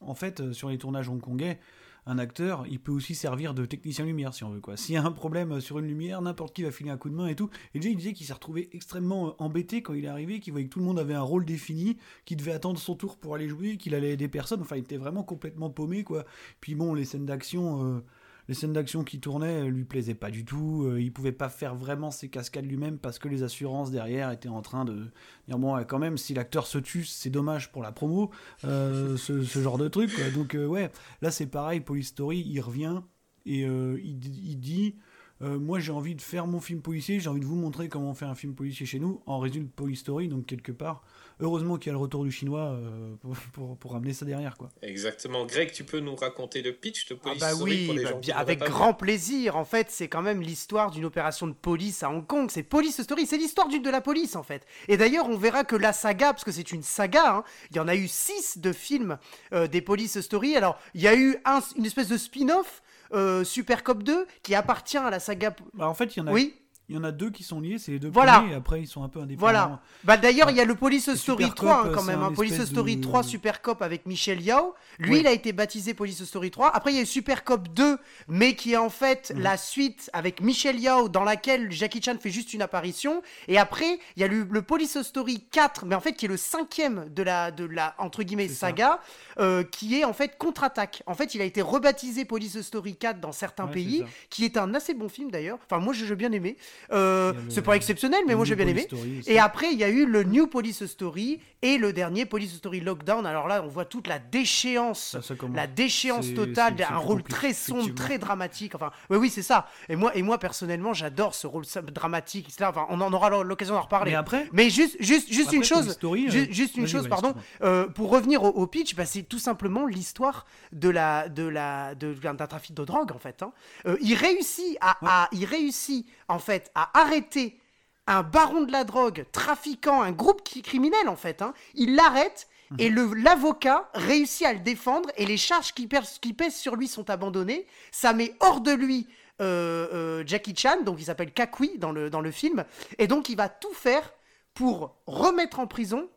en 0.00 0.14
fait, 0.14 0.40
euh, 0.40 0.52
sur 0.52 0.70
les 0.70 0.78
tournages 0.78 1.08
hongkongais, 1.08 1.58
un 2.06 2.18
acteur, 2.18 2.64
il 2.70 2.80
peut 2.80 2.92
aussi 2.92 3.14
servir 3.14 3.52
de 3.52 3.66
technicien 3.66 4.06
lumière, 4.06 4.32
si 4.32 4.42
on 4.42 4.50
veut. 4.50 4.62
S'il 4.76 4.94
y 4.94 4.98
a 4.98 5.04
un 5.04 5.12
problème 5.12 5.60
sur 5.60 5.78
une 5.78 5.86
lumière, 5.86 6.22
n'importe 6.22 6.56
qui 6.56 6.62
va 6.62 6.70
filer 6.70 6.88
un 6.88 6.96
coup 6.96 7.10
de 7.10 7.14
main 7.14 7.26
et 7.26 7.34
tout. 7.34 7.50
Et 7.74 7.80
déjà, 7.80 7.90
il 7.90 7.96
disait 7.96 8.14
qu'il 8.14 8.24
s'est 8.26 8.32
retrouvé 8.32 8.70
extrêmement 8.72 9.34
embêté 9.42 9.82
quand 9.82 9.92
il 9.92 10.06
est 10.06 10.08
arrivé, 10.08 10.40
qu'il 10.40 10.52
voyait 10.52 10.68
que 10.68 10.72
tout 10.72 10.78
le 10.78 10.86
monde 10.86 10.98
avait 10.98 11.14
un 11.14 11.22
rôle 11.22 11.44
défini, 11.44 11.98
qu'il 12.24 12.38
devait 12.38 12.52
attendre 12.52 12.78
son 12.78 12.94
tour 12.94 13.18
pour 13.18 13.34
aller 13.34 13.48
jouer, 13.48 13.76
qu'il 13.76 13.94
allait 13.94 14.12
aider 14.12 14.28
personne. 14.28 14.62
Enfin, 14.62 14.76
il 14.76 14.84
était 14.84 14.96
vraiment 14.96 15.22
complètement 15.22 15.68
paumé, 15.68 16.02
quoi. 16.02 16.24
Puis 16.62 16.74
bon, 16.74 16.94
les 16.94 17.04
scènes 17.04 17.26
d'action 17.26 18.02
les 18.48 18.54
scènes 18.54 18.72
d'action 18.72 19.04
qui 19.04 19.20
tournaient 19.20 19.68
lui 19.68 19.84
plaisaient 19.84 20.14
pas 20.14 20.30
du 20.30 20.44
tout. 20.44 20.84
Euh, 20.86 21.00
il 21.00 21.12
pouvait 21.12 21.32
pas 21.32 21.50
faire 21.50 21.74
vraiment 21.74 22.10
ses 22.10 22.28
cascades 22.28 22.64
lui-même 22.64 22.98
parce 22.98 23.18
que 23.18 23.28
les 23.28 23.42
assurances 23.42 23.90
derrière 23.90 24.30
étaient 24.30 24.48
en 24.48 24.62
train 24.62 24.84
de 24.84 25.06
dire 25.46 25.58
bon, 25.58 25.76
quand 25.84 25.98
même, 25.98 26.16
si 26.16 26.34
l'acteur 26.34 26.66
se 26.66 26.78
tue, 26.78 27.04
c'est 27.04 27.30
dommage 27.30 27.70
pour 27.70 27.82
la 27.82 27.92
promo, 27.92 28.30
euh, 28.64 29.16
ce, 29.18 29.42
genre 29.42 29.78
de 29.78 29.88
truc. 29.88 30.10
Donc 30.34 30.54
euh, 30.54 30.66
ouais, 30.66 30.90
là 31.20 31.30
c'est 31.30 31.46
pareil. 31.46 31.80
Police 31.80 32.08
Story, 32.08 32.42
il 32.46 32.60
revient 32.60 33.02
et 33.44 33.60
il, 33.60 34.50
il, 34.50 34.56
dit 34.56 34.96
moi 35.40 35.78
j'ai 35.78 35.92
envie 35.92 36.14
de 36.14 36.20
faire 36.20 36.46
mon 36.46 36.60
film 36.60 36.80
policier, 36.80 37.20
j'ai 37.20 37.28
envie 37.28 37.40
de 37.40 37.46
vous 37.46 37.56
montrer 37.56 37.88
comment 37.88 38.10
on 38.10 38.14
fait 38.14 38.24
un 38.24 38.34
film 38.34 38.54
policier 38.54 38.86
chez 38.86 38.98
nous. 38.98 39.22
En 39.26 39.38
résumé, 39.38 39.68
Police 39.74 40.00
Story, 40.00 40.28
donc 40.28 40.46
quelque 40.46 40.72
part 40.72 41.02
heureusement 41.40 41.76
qu'il 41.76 41.88
y 41.88 41.90
a 41.90 41.92
le 41.92 41.98
retour 41.98 42.24
du 42.24 42.30
chinois 42.30 42.72
euh, 42.72 43.14
pour, 43.52 43.76
pour, 43.76 43.92
ramener 43.92 44.12
ça 44.12 44.24
derrière. 44.24 44.56
Quoi. 44.56 44.70
Exactement. 44.82 45.46
Greg, 45.46 45.72
tu 45.72 45.84
peux 45.84 46.00
nous 46.00 46.16
raconter 46.16 46.62
le 46.62 46.72
pitch 46.72 47.08
de 47.08 47.14
Police 47.14 47.42
ah 47.42 47.54
bah 47.54 47.60
oui, 47.60 47.90
bah, 48.02 48.34
avec 48.36 48.60
grand 48.60 48.94
plaisir. 48.94 49.56
En 49.56 49.64
fait, 49.64 49.88
c'est 49.90 50.08
quand 50.08 50.22
même 50.22 50.40
l'histoire 50.40 50.90
d'une 50.90 51.04
opération 51.04 51.46
de 51.46 51.52
police 51.52 52.02
à 52.02 52.10
Hong 52.10 52.26
Kong. 52.26 52.50
C'est 52.50 52.62
Police 52.62 53.02
Story, 53.02 53.26
c'est 53.26 53.38
l'histoire 53.38 53.68
de 53.68 53.90
la 53.90 54.00
police 54.00 54.34
en 54.34 54.42
fait. 54.42 54.66
Et 54.88 54.96
d'ailleurs, 54.96 55.28
on 55.28 55.36
verra 55.36 55.62
que 55.62 55.76
la 55.76 55.92
saga, 55.92 56.32
parce 56.32 56.44
que 56.44 56.52
c'est 56.52 56.72
une 56.72 56.82
saga, 56.82 57.36
hein, 57.36 57.44
il 57.70 57.76
y 57.76 57.80
en 57.80 57.88
a 57.88 57.94
eu 57.94 58.08
six 58.08 58.58
de 58.58 58.72
films 58.72 59.18
euh, 59.52 59.68
des 59.68 59.82
Police 59.82 60.20
Story. 60.20 60.56
Alors, 60.56 60.78
il 60.94 61.02
y 61.02 61.08
a 61.08 61.14
eu 61.14 61.36
un, 61.44 61.60
une 61.76 61.86
espèce 61.86 62.08
de 62.08 62.16
spin-off. 62.16 62.82
Euh, 63.12 63.44
Super 63.44 63.82
Cop 63.84 64.02
2 64.02 64.26
qui 64.42 64.54
appartient 64.54 64.98
à 64.98 65.10
la 65.10 65.20
saga. 65.20 65.54
Bah, 65.74 65.88
en 65.88 65.94
fait, 65.94 66.16
il 66.16 66.20
y 66.20 66.22
en 66.22 66.26
a. 66.26 66.32
Oui. 66.32 66.54
Il 66.88 66.96
y 66.96 66.98
en 66.98 67.04
a 67.04 67.12
deux 67.12 67.30
qui 67.30 67.42
sont 67.42 67.60
liés, 67.60 67.78
c'est 67.78 67.92
les 67.92 67.98
deux 67.98 68.08
voilà. 68.08 68.38
premiers, 68.38 68.52
et 68.52 68.56
après 68.56 68.80
ils 68.80 68.86
sont 68.86 69.02
un 69.02 69.08
peu 69.08 69.20
indépendants. 69.20 69.40
Voilà. 69.40 69.80
Bah 70.04 70.16
d'ailleurs, 70.16 70.50
il 70.50 70.56
y 70.56 70.60
a 70.60 70.64
le 70.64 70.74
Police 70.74 71.14
Story 71.16 71.50
3 71.54 71.86
hein, 71.86 71.90
quand 71.94 72.02
même, 72.02 72.22
un 72.22 72.32
Police 72.32 72.64
Story 72.64 73.00
3 73.00 73.22
Super 73.22 73.60
Cop 73.60 73.82
avec 73.82 74.06
Michel 74.06 74.40
Yao. 74.40 74.74
Lui, 74.98 75.18
il 75.18 75.26
a 75.26 75.32
été 75.32 75.52
baptisé 75.52 75.92
Police 75.92 76.24
Story 76.24 76.50
3. 76.50 76.74
Après, 76.74 76.92
il 76.92 76.96
y 76.96 76.98
a 76.98 77.02
eu 77.02 77.06
Super 77.06 77.44
Cop 77.44 77.68
2, 77.68 77.98
mais 78.28 78.54
qui 78.54 78.72
est 78.72 78.78
en 78.78 78.88
fait 78.88 79.32
mhm. 79.34 79.42
la 79.42 79.56
suite 79.58 80.10
avec 80.14 80.40
Michel 80.40 80.80
Yao, 80.80 81.08
dans 81.08 81.24
laquelle 81.24 81.70
Jackie 81.70 82.00
Chan 82.02 82.16
fait 82.18 82.30
juste 82.30 82.54
une 82.54 82.62
apparition. 82.62 83.22
Et 83.48 83.58
après, 83.58 83.98
il 84.16 84.20
y 84.20 84.24
a 84.24 84.28
le, 84.28 84.44
le 84.50 84.62
Police 84.62 85.02
Story 85.02 85.44
4, 85.50 85.84
mais 85.84 85.94
en 85.94 86.00
fait 86.00 86.14
qui 86.14 86.24
est 86.24 86.28
le 86.28 86.38
cinquième 86.38 87.08
de 87.10 87.22
la, 87.22 87.50
de 87.50 87.64
la 87.64 87.94
entre 87.98 88.22
guillemets 88.22 88.48
saga, 88.48 89.00
euh, 89.38 89.62
qui 89.62 89.98
est 89.98 90.04
en 90.04 90.12
fait 90.12 90.38
contre-attaque. 90.38 91.02
En 91.06 91.14
fait, 91.14 91.34
il 91.34 91.40
a 91.40 91.44
été 91.44 91.60
rebaptisé 91.60 92.24
Police 92.24 92.60
Story 92.62 92.96
4 92.96 93.20
dans 93.20 93.32
certains 93.32 93.66
pays, 93.66 94.04
qui 94.30 94.44
est 94.44 94.56
un 94.56 94.74
assez 94.74 94.94
bon 94.94 95.08
film 95.08 95.30
d'ailleurs. 95.30 95.58
Enfin, 95.64 95.82
moi, 95.82 95.92
j'ai 95.92 96.16
bien 96.16 96.32
aimé. 96.32 96.56
Euh, 96.92 97.32
c'est 97.48 97.62
pas 97.62 97.76
exceptionnel, 97.76 98.20
mais 98.26 98.34
moi 98.34 98.44
j'ai 98.44 98.56
bien 98.56 98.66
aimé. 98.66 98.86
Et 99.26 99.38
après, 99.38 99.72
il 99.72 99.78
y 99.78 99.84
a 99.84 99.88
eu 99.88 100.06
le 100.06 100.24
New 100.24 100.46
Police 100.46 100.86
Story 100.86 101.40
et 101.62 101.78
le 101.78 101.92
dernier 101.92 102.24
Police 102.24 102.54
Story 102.56 102.80
Lockdown. 102.80 103.26
Alors 103.26 103.48
là, 103.48 103.62
on 103.64 103.68
voit 103.68 103.84
toute 103.84 104.06
la 104.06 104.18
déchéance, 104.18 105.16
la 105.54 105.66
déchéance 105.66 106.32
totale, 106.34 106.76
un 106.88 106.96
rôle 106.96 107.22
très 107.22 107.52
sombre, 107.52 107.94
très 107.94 108.18
dramatique. 108.18 108.74
Enfin, 108.74 108.90
oui, 109.10 109.16
oui, 109.18 109.30
c'est 109.30 109.42
ça. 109.42 109.66
Et 109.88 109.96
moi, 109.96 110.14
et 110.16 110.22
moi 110.22 110.38
personnellement, 110.38 110.92
j'adore 110.92 111.34
ce 111.34 111.46
rôle 111.46 111.64
dramatique. 111.92 112.48
Enfin, 112.60 112.86
on 112.90 113.00
en 113.00 113.12
aura 113.12 113.42
l'occasion 113.42 113.74
d'en 113.74 113.82
reparler. 113.82 114.12
Mais 114.12 114.16
après, 114.16 114.48
mais 114.52 114.70
juste, 114.70 114.96
juste, 115.00 115.32
juste 115.32 115.52
une 115.52 115.64
chose, 115.64 115.98
euh, 116.02 116.46
juste, 116.50 116.76
une 116.76 116.86
chose, 116.86 117.08
pardon. 117.08 117.34
Euh, 117.62 117.88
pour 117.88 118.10
revenir 118.10 118.44
au, 118.44 118.66
pitch, 118.66 118.94
bah, 118.94 119.06
c'est 119.06 119.22
tout 119.22 119.38
simplement 119.38 119.86
l'histoire 119.86 120.46
de 120.72 120.88
la, 120.88 121.28
de 121.28 121.42
la, 121.44 121.94
d'un 121.94 122.46
trafic 122.46 122.74
de 122.74 122.84
drogue 122.84 123.12
en 123.12 123.18
fait. 123.18 123.42
Hein. 123.42 123.52
il 124.00 124.14
réussit 124.14 124.76
à, 124.80 124.96
à, 125.04 125.28
il 125.32 125.44
réussit 125.44 126.06
en 126.28 126.38
fait 126.38 126.70
à 126.74 126.98
arrêter 126.98 127.58
un 128.06 128.22
baron 128.22 128.62
de 128.62 128.72
la 128.72 128.84
drogue, 128.84 129.26
trafiquant, 129.32 130.02
un 130.02 130.12
groupe 130.12 130.42
criminel 130.42 131.08
en 131.08 131.16
fait. 131.16 131.42
Hein. 131.42 131.52
Il 131.74 131.94
l'arrête 131.94 132.48
et 132.78 132.90
l'avocat 132.90 133.88
réussit 133.94 134.46
à 134.46 134.52
le 134.52 134.58
défendre 134.58 135.10
et 135.16 135.24
les 135.24 135.36
charges 135.38 135.72
qui, 135.72 135.86
pèsent 135.86 136.56
sur 136.56 136.76
lui 136.76 136.88
sont 136.88 137.08
abandonnées. 137.10 137.66
Ça 137.92 138.12
met 138.12 138.34
hors 138.40 138.60
de 138.60 138.72
lui 138.72 139.06
euh, 139.40 139.88
euh, 139.92 140.24
Jackie 140.26 140.54
Chan, 140.54 140.82
donc 140.82 141.00
il 141.00 141.04
s'appelle 141.04 141.32
Kakui 141.32 141.78
dans 141.78 141.92
le 141.92 142.30
film, 142.30 142.64
et 142.98 143.06
donc 143.06 143.28
il 143.28 143.36
va 143.36 143.48
tout 143.48 143.72
faire 143.72 144.12
pour 144.52 144.96
remettre 145.06 145.60
en 145.60 145.66
prison 145.66 146.08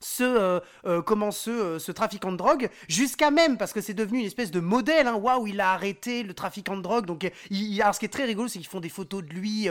ce, 0.00 0.22
euh, 0.22 0.60
euh, 0.86 1.02
comment 1.02 1.30
ce, 1.30 1.50
euh, 1.50 1.78
ce, 1.78 1.92
trafiquant 1.92 2.32
de 2.32 2.36
drogue, 2.36 2.68
jusqu'à 2.88 3.30
même, 3.30 3.56
parce 3.56 3.72
que 3.72 3.80
c'est 3.80 3.94
devenu 3.94 4.20
une 4.20 4.26
espèce 4.26 4.50
de 4.50 4.60
modèle, 4.60 5.06
hein, 5.06 5.14
waouh, 5.14 5.46
il 5.46 5.60
a 5.60 5.72
arrêté 5.72 6.22
le 6.22 6.34
trafiquant 6.34 6.76
de 6.76 6.82
drogue, 6.82 7.06
donc 7.06 7.30
il, 7.50 7.80
alors 7.80 7.94
ce 7.94 8.00
qui 8.00 8.06
est 8.06 8.10
très 8.10 8.24
rigolo, 8.24 8.48
c'est 8.48 8.58
qu'ils 8.58 8.68
font 8.68 8.80
des 8.80 8.88
photos 8.88 9.24
de 9.24 9.32
lui, 9.32 9.68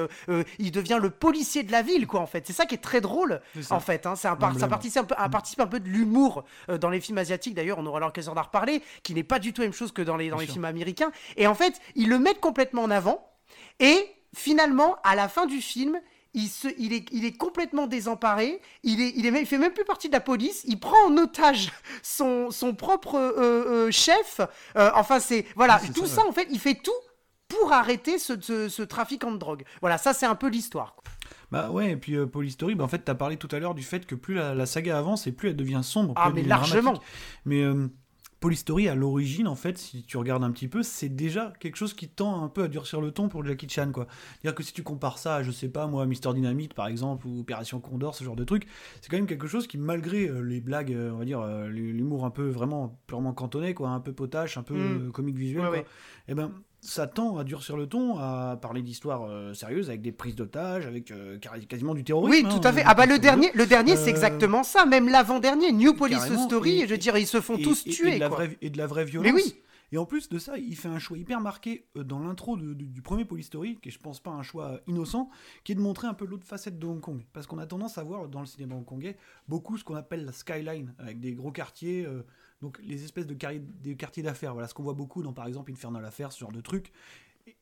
il 0.59 0.71
devient 0.71 0.99
le 1.01 1.09
policier 1.09 1.63
de 1.63 1.71
la 1.71 1.81
ville, 1.81 2.07
quoi, 2.07 2.19
en 2.19 2.25
fait. 2.25 2.45
C'est 2.47 2.53
ça 2.53 2.65
qui 2.65 2.75
est 2.75 2.79
très 2.79 3.01
drôle, 3.01 3.41
en 3.69 3.79
fait. 3.79 4.05
Hein, 4.05 4.15
c'est 4.15 4.27
un 4.27 4.38
ça 4.59 4.67
participe 4.67 5.01
un, 5.01 5.05
peu, 5.05 5.15
un, 5.17 5.29
participe 5.29 5.59
un 5.59 5.67
peu 5.67 5.79
de 5.79 5.89
l'humour 5.89 6.43
dans 6.79 6.89
les 6.89 6.99
films 6.99 7.17
asiatiques, 7.17 7.53
d'ailleurs, 7.53 7.77
on 7.79 7.86
aura 7.86 7.99
l'occasion 7.99 8.33
d'en 8.33 8.43
reparler, 8.43 8.81
qui 9.03 9.13
n'est 9.13 9.23
pas 9.23 9.39
du 9.39 9.53
tout 9.53 9.62
la 9.62 9.67
même 9.67 9.73
chose 9.73 9.91
que 9.91 10.01
dans 10.01 10.17
les, 10.17 10.29
dans 10.29 10.38
les 10.38 10.47
films 10.47 10.65
américains. 10.65 11.12
Et 11.38 11.47
en 11.47 11.55
fait, 11.55 11.79
ils 11.95 12.09
le 12.09 12.19
mettent 12.19 12.39
complètement 12.39 12.83
en 12.83 12.91
avant, 12.91 13.29
et 13.79 14.07
finalement, 14.36 14.97
à 15.03 15.15
la 15.15 15.27
fin 15.27 15.45
du 15.45 15.62
film, 15.62 15.99
il, 16.33 16.47
se, 16.47 16.67
il, 16.77 16.93
est, 16.93 17.07
il 17.11 17.25
est 17.25 17.37
complètement 17.37 17.87
désemparé, 17.87 18.59
il, 18.83 19.01
est, 19.01 19.13
il, 19.15 19.25
est, 19.25 19.41
il 19.41 19.45
fait 19.45 19.57
même 19.57 19.73
plus 19.73 19.85
partie 19.85 20.07
de 20.07 20.13
la 20.13 20.19
police, 20.19 20.63
il 20.65 20.79
prend 20.79 20.97
en 21.07 21.17
otage 21.17 21.71
son, 22.03 22.51
son 22.51 22.73
propre 22.73 23.15
euh, 23.15 23.87
euh, 23.87 23.91
chef. 23.91 24.41
Euh, 24.75 24.91
enfin, 24.95 25.19
c'est. 25.19 25.45
Voilà, 25.55 25.79
tout 25.93 26.05
ça, 26.05 26.25
en 26.27 26.31
fait, 26.31 26.47
il 26.51 26.59
fait 26.59 26.75
tout 26.75 26.91
pour 27.47 27.71
arrêter 27.71 28.17
ce, 28.17 28.33
ce, 28.41 28.81
trafic 28.81 29.23
en 29.23 29.33
drogue. 29.33 29.63
Voilà, 29.81 29.97
ça, 29.97 30.13
c'est 30.13 30.25
un 30.25 30.35
peu 30.35 30.47
l'histoire. 30.47 30.95
Bah 31.51 31.69
ouais, 31.69 31.91
et 31.91 31.95
puis 31.95 32.17
Police 32.25 32.53
Story, 32.53 32.73
bah 32.73 32.83
en 32.83 32.87
fait, 32.87 33.05
tu 33.05 33.11
as 33.11 33.15
parlé 33.15 33.37
tout 33.37 33.47
à 33.51 33.59
l'heure 33.59 33.75
du 33.75 33.83
fait 33.83 34.07
que 34.07 34.15
plus 34.15 34.33
la, 34.33 34.65
saga 34.65 34.97
avance 34.97 35.27
et 35.27 35.31
plus 35.31 35.49
elle 35.49 35.55
devient 35.55 35.81
sombre. 35.83 36.15
Ah, 36.17 36.31
mais 36.33 36.41
largement. 36.41 36.99
Mais 37.45 37.63
Polystory, 38.43 38.89
à 38.89 38.95
l'origine, 38.95 39.47
en 39.47 39.56
fait, 39.56 39.77
si 39.77 40.03
tu 40.03 40.17
regardes 40.17 40.43
un 40.43 40.51
petit 40.51 40.67
peu, 40.67 40.84
c'est 40.84 41.08
déjà 41.08 41.53
quelque 41.62 41.77
chose 41.77 41.93
qui 41.93 42.10
tend 42.10 42.43
un 42.43 42.49
peu 42.49 42.63
à 42.63 42.67
durcir 42.67 42.99
le 42.99 43.12
ton 43.12 43.29
pour 43.29 43.45
Jackie 43.45 43.69
Chan, 43.69 43.89
quoi. 43.93 44.06
C'est-à-dire 44.34 44.53
que 44.53 44.63
si 44.63 44.73
tu 44.73 44.84
compares 44.84 45.17
ça 45.17 45.36
à, 45.38 45.43
je 45.43 45.51
sais 45.51 45.69
pas, 45.69 45.88
moi, 45.88 46.06
Mister 46.06 46.34
Dynamite, 46.34 46.73
par 46.73 46.88
exemple, 46.88 47.25
ou 47.25 47.39
Opération 47.39 47.79
Condor, 47.79 48.15
ce 48.15 48.25
genre 48.25 48.36
de 48.36 48.43
truc, 48.43 48.67
c'est 48.99 49.10
quand 49.10 49.15
même 49.15 49.27
quelque 49.27 49.47
chose 49.47 49.65
qui, 49.65 49.77
malgré 49.77 50.27
euh, 50.27 50.41
les 50.41 50.60
blagues, 50.60 50.91
euh, 50.91 51.12
on 51.13 51.19
va 51.19 51.23
dire, 51.23 51.39
euh, 51.39 51.69
l'humour 51.69 52.25
un 52.25 52.32
peu 52.32 52.49
vraiment 52.49 52.99
purement 53.08 53.32
cantonné, 53.32 53.73
quoi, 53.73 53.91
un 53.91 54.01
peu 54.01 54.12
potache, 54.12 54.58
un 54.58 54.63
peu 54.63 54.75
mm. 54.75 55.12
comique 55.13 55.38
visuel, 55.38 55.63
et 55.73 55.86
eh 56.27 56.34
ben, 56.36 56.51
ça 56.83 57.07
tend 57.07 57.37
à 57.37 57.43
durcir 57.43 57.77
le 57.77 57.87
ton, 57.87 58.17
à 58.17 58.57
parler 58.61 58.81
d'histoires 58.81 59.23
euh, 59.23 59.53
sérieuses 59.53 59.89
avec 59.89 60.01
des 60.01 60.11
prises 60.11 60.35
d'otages, 60.35 60.85
avec 60.85 61.11
euh, 61.11 61.39
quasiment 61.67 61.93
du 61.93 62.03
terrorisme. 62.03 62.45
Oui, 62.45 62.53
tout 62.53 62.65
à 62.67 62.69
hein, 62.69 62.73
fait. 62.73 62.83
Ah 62.85 62.93
bah 62.93 63.05
le 63.05 63.19
dernier, 63.19 63.51
le 63.53 63.65
dernier, 63.65 63.95
c'est 63.95 64.09
euh, 64.09 64.09
exactement 64.09 64.63
ça. 64.63 64.85
Même 64.85 65.07
l'avant-dernier, 65.07 65.71
New 65.71 65.93
Police 65.93 66.25
Story, 66.45 66.81
je 66.81 66.91
veux 66.91 66.97
dire, 66.97 67.17
ils 67.17 67.25
se 67.25 67.39
font 67.39 67.57
tous 67.57 67.85
tuer. 67.85 68.11
Et 68.11 68.15
de, 68.15 68.19
la 68.19 68.27
quoi. 68.27 68.37
Vraie, 68.37 68.57
et 68.61 68.69
de 68.69 68.77
la 68.77 68.87
vraie 68.87 69.05
violence. 69.05 69.31
Mais 69.31 69.41
oui. 69.41 69.55
Et 69.93 69.97
en 69.97 70.05
plus 70.05 70.27
de 70.27 70.39
ça, 70.39 70.57
il 70.57 70.75
fait 70.75 70.87
un 70.87 70.97
choix 70.97 71.17
hyper 71.17 71.39
marqué 71.39 71.85
dans 71.95 72.19
l'intro 72.19 72.57
du 72.57 73.01
premier 73.03 73.25
Police 73.25 73.45
Story, 73.45 73.77
qui 73.79 73.89
est, 73.89 73.91
je 73.91 73.99
pense 73.99 74.19
pas 74.19 74.31
un 74.31 74.41
choix 74.41 74.79
innocent, 74.87 75.29
qui 75.63 75.71
est 75.71 75.75
de 75.75 75.81
montrer 75.81 76.07
un 76.07 76.15
peu 76.15 76.25
l'autre 76.25 76.47
facette 76.47 76.79
de 76.79 76.87
Hong 76.87 76.99
Kong. 76.99 77.23
Parce 77.31 77.45
qu'on 77.45 77.59
a 77.59 77.67
tendance 77.67 77.97
à 77.99 78.03
voir 78.03 78.27
dans 78.27 78.39
le 78.39 78.47
cinéma 78.47 78.75
hongkongais 78.75 79.15
beaucoup 79.47 79.77
ce 79.77 79.83
qu'on 79.83 79.95
appelle 79.95 80.25
la 80.25 80.31
skyline, 80.31 80.95
avec 80.97 81.19
des 81.19 81.33
gros 81.33 81.51
quartiers 81.51 82.07
donc 82.63 82.80
les 82.82 83.04
espèces 83.04 83.28
de, 83.28 83.34
quartiers 83.93 84.23
d'affaires, 84.23 84.54
voilà 84.54 84.69
ce 84.69 84.73
qu'on 84.73 84.84
voit 84.84 84.93
beaucoup 84.93 85.21
dans 85.21 85.34
par 85.34 85.45
exemple 85.47 85.71
Infernal 85.71 86.04
Affairs, 86.06 86.32
ce 86.32 86.39
genre 86.39 86.52
de 86.52 86.62
trucs. 86.62 86.91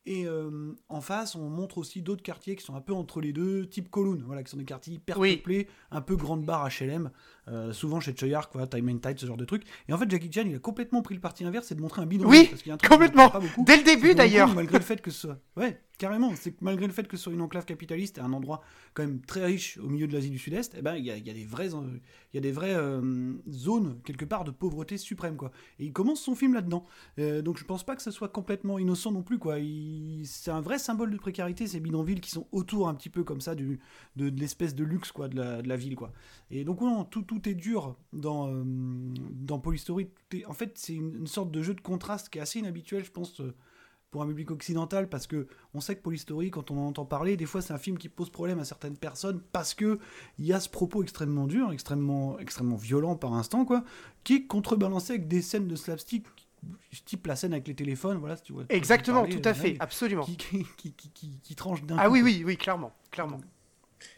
Et 0.06 0.28
euh, 0.28 0.76
en 0.88 1.00
face, 1.00 1.34
on 1.34 1.50
montre 1.50 1.78
aussi 1.78 2.02
d'autres 2.02 2.22
quartiers 2.22 2.54
qui 2.54 2.64
sont 2.64 2.76
un 2.76 2.80
peu 2.80 2.92
entre 2.92 3.20
les 3.20 3.32
deux, 3.32 3.66
type 3.66 3.90
Kowloon, 3.90 4.22
voilà, 4.24 4.44
qui 4.44 4.50
sont 4.52 4.56
des 4.56 4.64
quartiers 4.64 4.94
hyper 4.94 5.18
peuplés, 5.18 5.66
un 5.90 6.00
peu 6.00 6.14
grande 6.14 6.44
barre 6.44 6.68
HLM, 6.68 7.10
euh, 7.48 7.72
souvent 7.72 7.98
chez 8.00 8.14
Choyark, 8.16 8.52
quoi, 8.52 8.66
Time 8.66 8.88
and 8.88 8.98
Tide, 8.98 9.18
ce 9.18 9.26
genre 9.26 9.36
de 9.36 9.44
trucs. 9.44 9.64
Et 9.88 9.92
en 9.92 9.98
fait, 9.98 10.10
Jackie 10.10 10.30
Chan, 10.32 10.44
il 10.46 10.54
a 10.54 10.58
complètement 10.58 11.02
pris 11.02 11.14
le 11.14 11.20
parti 11.20 11.44
inverse, 11.44 11.66
c'est 11.66 11.74
de 11.74 11.80
montrer 11.80 12.02
un 12.02 12.06
bidon. 12.06 12.28
Oui, 12.28 12.48
complètement. 12.88 13.32
Dès 13.64 13.76
le 13.78 13.82
début 13.82 14.14
d'ailleurs. 14.14 14.54
Malgré 14.54 14.78
le 14.78 14.84
fait 14.84 15.00
que 15.02 15.10
ce 15.10 15.20
soit, 15.22 15.38
ouais, 15.56 15.80
carrément. 15.98 16.32
C'est 16.36 16.52
que 16.52 16.58
malgré 16.60 16.86
le 16.86 16.92
fait 16.92 17.06
que 17.08 17.16
ce 17.16 17.24
soit 17.24 17.32
une 17.32 17.40
enclave 17.40 17.64
capitaliste 17.64 18.18
et 18.18 18.20
un 18.20 18.32
endroit 18.32 18.62
quand 18.94 19.02
même 19.04 19.20
très 19.20 19.44
riche 19.44 19.78
au 19.78 19.88
milieu 19.88 20.06
de 20.06 20.12
l'Asie 20.12 20.30
du 20.30 20.38
Sud-Est, 20.38 20.74
eh 20.78 20.82
ben 20.82 20.94
il 20.96 21.04
y 21.04 21.10
a, 21.10 21.16
il 21.16 21.26
y 21.26 21.30
a 21.30 21.34
des 21.34 21.44
vraies, 21.44 21.70
il 21.70 22.34
y 22.34 22.38
a 22.38 22.40
des 22.40 22.52
vraies 22.52 22.74
euh, 22.74 23.32
zones 23.50 23.98
quelque 24.04 24.24
part 24.24 24.44
de 24.44 24.50
pauvreté 24.50 24.96
suprême 24.98 25.36
quoi. 25.36 25.50
Et 25.78 25.84
il 25.86 25.92
commence 25.92 26.20
son 26.20 26.34
film 26.34 26.54
là-dedans. 26.54 26.84
Euh, 27.18 27.42
donc 27.42 27.56
je 27.58 27.64
pense 27.64 27.84
pas 27.84 27.96
que 27.96 28.02
ce 28.02 28.10
soit 28.10 28.28
complètement 28.28 28.78
innocent 28.78 29.10
non 29.12 29.22
plus 29.22 29.38
quoi. 29.38 29.58
Il- 29.58 30.22
C'est 30.26 30.50
un 30.50 30.60
vrai 30.60 30.78
symbole 30.78 31.10
de 31.10 31.16
précarité 31.16 31.66
ces 31.66 31.80
bidonvilles 31.80 32.20
qui 32.20 32.30
sont 32.30 32.46
autour 32.52 32.88
un 32.88 32.94
petit 32.94 33.08
peu 33.10 33.24
comme 33.24 33.40
ça 33.40 33.54
du, 33.54 33.80
de, 34.16 34.28
de 34.30 34.40
l'espèce 34.40 34.74
de 34.74 34.84
luxe 34.84 35.10
quoi 35.12 35.28
de 35.28 35.36
la, 35.36 35.62
de 35.62 35.68
la 35.68 35.76
ville 35.76 35.96
quoi. 35.96 36.12
Et 36.50 36.64
donc 36.64 36.80
non, 36.80 37.04
tout, 37.04 37.22
tout 37.32 37.48
est 37.48 37.54
dur 37.54 37.96
dans, 38.12 38.48
euh, 38.52 38.62
dans 38.64 39.58
Polystory. 39.58 40.08
Tout 40.28 40.36
est- 40.36 40.44
en 40.46 40.52
fait, 40.52 40.72
c'est 40.76 40.94
une, 40.94 41.14
une 41.16 41.26
sorte 41.26 41.50
de 41.50 41.62
jeu 41.62 41.74
de 41.74 41.80
contraste 41.80 42.28
qui 42.28 42.38
est 42.38 42.42
assez 42.42 42.58
inhabituel, 42.58 43.04
je 43.04 43.10
pense, 43.10 43.40
euh, 43.40 43.54
pour 44.10 44.22
un 44.22 44.26
public 44.26 44.50
occidental, 44.50 45.08
parce 45.08 45.26
que 45.26 45.46
on 45.72 45.80
sait 45.80 45.96
que 45.96 46.02
Polystory, 46.02 46.50
quand 46.50 46.70
on 46.70 46.76
en 46.78 46.88
entend 46.88 47.06
parler, 47.06 47.38
des 47.38 47.46
fois 47.46 47.62
c'est 47.62 47.72
un 47.72 47.78
film 47.78 47.96
qui 47.96 48.10
pose 48.10 48.28
problème 48.28 48.58
à 48.58 48.64
certaines 48.66 48.96
personnes 48.98 49.40
parce 49.52 49.72
que 49.72 49.98
il 50.38 50.44
y 50.44 50.52
a 50.52 50.60
ce 50.60 50.68
propos 50.68 51.02
extrêmement 51.02 51.46
dur, 51.46 51.72
extrêmement, 51.72 52.38
extrêmement 52.38 52.76
violent 52.76 53.16
par 53.16 53.32
instant, 53.32 53.64
quoi, 53.64 53.84
qui 54.22 54.34
est 54.34 54.46
contrebalancé 54.46 55.14
avec 55.14 55.28
des 55.28 55.40
scènes 55.40 55.66
de 55.66 55.76
slapstick, 55.76 56.26
type 57.06 57.26
la 57.26 57.36
scène 57.36 57.54
avec 57.54 57.66
les 57.66 57.74
téléphones, 57.74 58.18
voilà, 58.18 58.36
si 58.36 58.42
tu 58.42 58.52
vois. 58.52 58.64
Exactement, 58.68 59.20
parler, 59.22 59.40
tout 59.40 59.48
à 59.48 59.52
euh, 59.52 59.54
fait, 59.54 59.70
là, 59.72 59.76
absolument. 59.80 60.24
Qui, 60.24 60.36
qui, 60.36 60.66
qui, 60.76 60.92
qui, 60.92 61.08
qui- 61.10 61.38
qui 61.42 61.54
tranche 61.56 61.82
d'un 61.84 61.96
Ah 61.98 62.08
coup, 62.08 62.12
oui, 62.12 62.20
oui, 62.22 62.42
oui, 62.44 62.56
clairement, 62.58 62.92
clairement. 63.10 63.40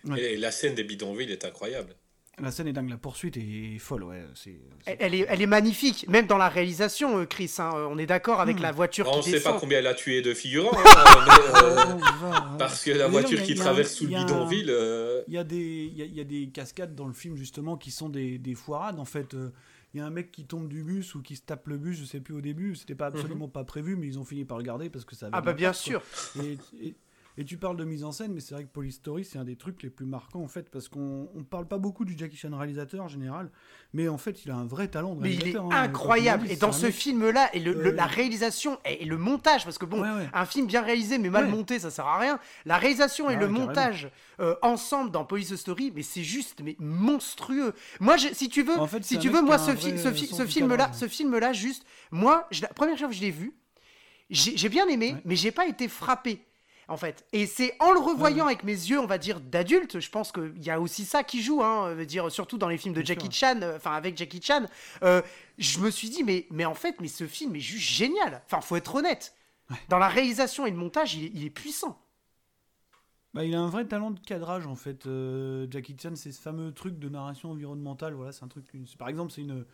Ouais. 0.07 0.21
Et 0.21 0.37
la 0.37 0.51
scène 0.51 0.75
des 0.75 0.83
bidonvilles 0.83 1.31
est 1.31 1.45
incroyable. 1.45 1.95
La 2.41 2.51
scène 2.51 2.67
est 2.67 2.73
dingue, 2.73 2.91
la 2.91 2.97
poursuite 2.97 3.37
est 3.37 3.79
folle, 3.79 4.03
ouais. 4.05 4.25
C'est, 4.35 4.51
c'est- 4.51 4.91
Elle, 4.91 4.97
elle 5.01 5.15
est, 5.15 5.27
elle 5.29 5.41
est 5.43 5.47
magnifique, 5.47 6.07
même 6.09 6.27
dans 6.27 6.37
la 6.37 6.49
réalisation, 6.49 7.19
euh, 7.19 7.27
Chris. 7.27 7.53
hein, 7.59 7.71
euh, 7.77 7.87
on 7.89 7.97
est 7.97 8.07
d'accord 8.07 8.41
avec 8.41 8.59
Hmm. 8.59 8.63
la 8.63 8.73
voiture 8.73 9.09
on 9.13 9.19
ne 9.19 9.23
qui 9.23 9.31
sait 9.31 9.41
pas 9.41 9.57
combien 9.59 9.79
elle 9.79 9.87
a 9.87 9.95
tué 9.95 10.21
de 10.21 10.35
figurants, 10.35 10.77
hein, 10.77 10.83
mais, 11.27 11.63
euh, 11.63 11.95
Oh, 11.95 11.99
va, 12.27 12.57
parce 12.59 12.83
que 12.83 12.91
la 12.91 13.07
voiture 13.07 13.41
qui 13.43 13.53
a- 13.53 13.57
traverse 13.57 13.93
sous 13.95 14.05
le 14.07 14.17
bidonville, 14.17 14.71
euh, 14.71 15.23
Il 15.29 15.35
y, 15.35 15.39
a 15.39 15.45
des, 15.45 15.89
il, 15.93 15.97
y 15.97 16.03
a, 16.03 16.05
il 16.07 16.15
y 16.15 16.21
a 16.21 16.25
des 16.25 16.49
cascades 16.49 16.95
dans 16.97 17.07
le 17.07 17.13
film 17.13 17.37
justement 17.37 17.77
qui 17.77 17.91
sont 17.93 18.09
des, 18.09 18.39
des 18.39 18.55
foirades 18.55 18.99
en 18.99 19.05
fait. 19.05 19.35
Euh, 19.35 19.51
Il 19.95 19.99
y 19.99 20.01
a 20.01 20.07
un 20.07 20.11
mec 20.11 20.33
qui 20.33 20.45
tombe 20.45 20.67
du 20.69 20.83
bus 20.83 21.15
ou 21.15 21.23
qui 21.23 21.37
se 21.37 21.43
tape 21.43 21.69
le 21.69 21.79
bus, 21.79 21.97
je 22.01 22.05
sais 22.05 22.19
plus 22.19 22.35
au 22.35 22.41
début, 22.41 22.75
c'était 22.75 22.97
pas 22.97 23.07
absolument 23.07 23.47
pas 23.47 23.63
prévu, 23.63 23.95
mais 23.95 24.09
ils 24.09 24.19
ont 24.19 24.25
fini 24.25 24.45
par 24.45 24.59
le 24.59 24.65
garder 24.65 24.91
parce 24.91 25.05
que 25.05 25.15
ça 25.15 25.27
avait 25.27 25.37
Ah 25.37 25.41
bah 25.41 25.53
bien 25.53 25.73
sûr. 25.73 26.03
Et, 26.43 26.59
et- 26.85 26.95
et 27.37 27.45
tu 27.45 27.57
parles 27.59 27.77
de 27.77 27.85
mise 27.85 28.05
en 28.05 28.13
scène, 28.13 28.33
mais 28.33 28.41
c'est 28.41 28.55
vrai 28.55 28.63
que 28.65 28.69
Polystory, 28.71 29.25
c'est 29.25 29.39
un 29.39 29.45
des 29.45 29.57
trucs 29.57 29.83
les 29.83 29.91
plus 29.91 30.07
marquants 30.07 30.43
en 30.43 30.49
fait, 30.49 30.71
parce 30.71 30.89
qu'on 30.89 31.29
on 31.35 31.43
parle 31.43 31.67
pas 31.67 31.79
beaucoup 31.79 32.05
du 32.05 32.17
Jackie 32.17 32.37
Chan 32.37 32.57
réalisateur 32.57 33.03
en 33.03 33.09
général, 33.09 33.51
mais 33.93 34.07
en 34.09 34.19
fait 34.19 34.45
il 34.45 34.51
a 34.53 34.55
un 34.57 34.65
vrai 34.67 34.87
talent 34.89 35.15
de 35.17 35.21
Mais 35.23 35.31
il 35.31 35.35
est 35.35 35.39
réalisateur. 35.39 35.67
hein. 35.73 35.83
incroyable. 35.83 36.47
Et 36.51 36.57
dans 36.57 36.71
ce 36.73 36.91
film-là, 36.91 37.51
et 37.55 37.59
le, 37.61 37.73
le- 37.73 37.87
Euh, 37.89 37.93
la 37.93 38.07
réalisation 38.07 38.79
et, 38.85 39.03
et 39.03 39.05
le 39.05 39.17
montage, 39.19 39.65
parce 39.65 39.79
que 39.79 39.85
bon, 39.85 40.01
Ouais, 40.03 40.11
ouais. 40.11 40.29
un 40.33 40.47
film 40.47 40.67
bien 40.67 40.83
réalisé 40.83 41.19
mais 41.19 41.31
mal 41.31 41.47
Ouais. 41.47 41.51
monté, 41.51 41.79
ça 41.81 41.91
sert 41.91 42.07
à 42.07 42.19
rien. 42.19 42.39
La 42.67 42.79
réalisation 42.79 43.29
et 43.31 43.35
Ah 43.35 43.39
le 43.41 43.47
carrément. 43.47 43.67
montage 43.67 44.11
euh, 44.41 44.55
ensemble 44.63 45.11
dans 45.11 45.25
Police 45.25 45.55
Story, 45.57 45.93
mais 45.95 46.03
c'est 46.03 46.23
juste 46.25 46.61
mais 46.63 46.77
monstrueux. 46.79 47.73
Moi, 48.01 48.17
je- 48.17 48.33
si 48.33 48.49
tu 48.49 48.63
veux, 48.63 48.79
En 48.79 48.87
fait, 48.87 49.05
si 49.05 49.19
tu 49.19 49.29
veux, 49.29 49.43
moi, 49.43 49.59
ce, 49.59 49.75
fi- 49.75 49.99
ce, 49.99 50.13
fi- 50.13 50.27
film-là, 50.47 50.93
ce 50.93 51.09
film-là, 51.09 51.53
juste, 51.53 51.85
moi, 52.11 52.47
je- 52.51 52.63
la 52.63 52.69
première 52.69 52.97
fois 52.99 53.09
que 53.09 53.15
je 53.15 53.21
l'ai 53.21 53.31
vu, 53.31 53.55
j'ai 54.31 54.69
bien 54.69 54.87
aimé, 54.89 55.17
mais 55.25 55.37
j'ai 55.37 55.53
pas 55.53 55.67
été 55.67 55.89
frappé. 55.89 56.41
En 56.89 56.97
fait, 56.97 57.25
et 57.33 57.47
c'est 57.47 57.75
en 57.81 57.93
le 57.93 57.99
revoyant 58.01 58.47
avec 58.47 58.63
mes 58.63 58.73
yeux, 58.73 59.01
on 59.01 59.07
va 59.07 59.19
dire 59.19 59.41
d'adulte, 59.41 60.01
je 60.01 60.11
pense 60.11 60.33
qu'il 60.33 60.63
y 60.63 60.71
a 60.71 60.81
aussi 60.81 61.05
ça 61.05 61.25
qui 61.25 61.43
joue, 61.43 61.63
hein, 61.63 61.89
euh, 61.89 62.05
dire 62.05 62.31
surtout 62.31 62.59
dans 62.59 62.69
les 62.69 62.77
films 62.77 62.95
de 62.95 63.01
Bien 63.01 63.15
Jackie 63.15 63.33
sûr. 63.33 63.49
Chan, 63.49 63.61
euh, 63.63 63.77
enfin 63.77 63.93
avec 63.93 64.17
Jackie 64.19 64.43
Chan, 64.43 64.67
euh, 65.03 65.23
je 65.59 65.79
me 65.79 65.91
suis 65.91 66.11
dit 66.11 66.23
mais 66.25 66.47
mais 66.51 66.65
en 66.65 66.75
fait 66.75 67.01
mais 67.01 67.09
ce 67.09 67.27
film 67.27 67.57
est 67.57 67.61
juste 67.61 67.89
génial. 67.89 68.43
Enfin 68.47 68.61
faut 68.61 68.77
être 68.77 68.95
honnête. 68.95 69.35
Dans 69.89 69.99
la 69.99 70.09
réalisation 70.09 70.67
et 70.67 70.71
le 70.71 70.77
montage, 70.77 71.15
il 71.15 71.25
est, 71.25 71.31
il 71.35 71.45
est 71.45 71.51
puissant. 71.51 71.99
Bah, 73.33 73.45
il 73.45 73.55
a 73.55 73.61
un 73.61 73.69
vrai 73.69 73.85
talent 73.87 74.13
de 74.13 74.21
cadrage 74.21 74.67
en 74.67 74.77
fait. 74.77 75.07
Euh, 75.07 75.67
Jackie 75.71 75.97
Chan, 76.01 76.15
c'est 76.15 76.31
ce 76.31 76.41
fameux 76.41 76.73
truc 76.73 76.99
de 76.99 77.09
narration 77.09 77.51
environnementale. 77.51 78.15
Voilà, 78.15 78.31
c'est 78.31 78.45
un 78.45 78.49
truc. 78.49 78.65
Par 78.97 79.09
exemple, 79.09 79.33
c'est 79.33 79.41
une, 79.41 79.65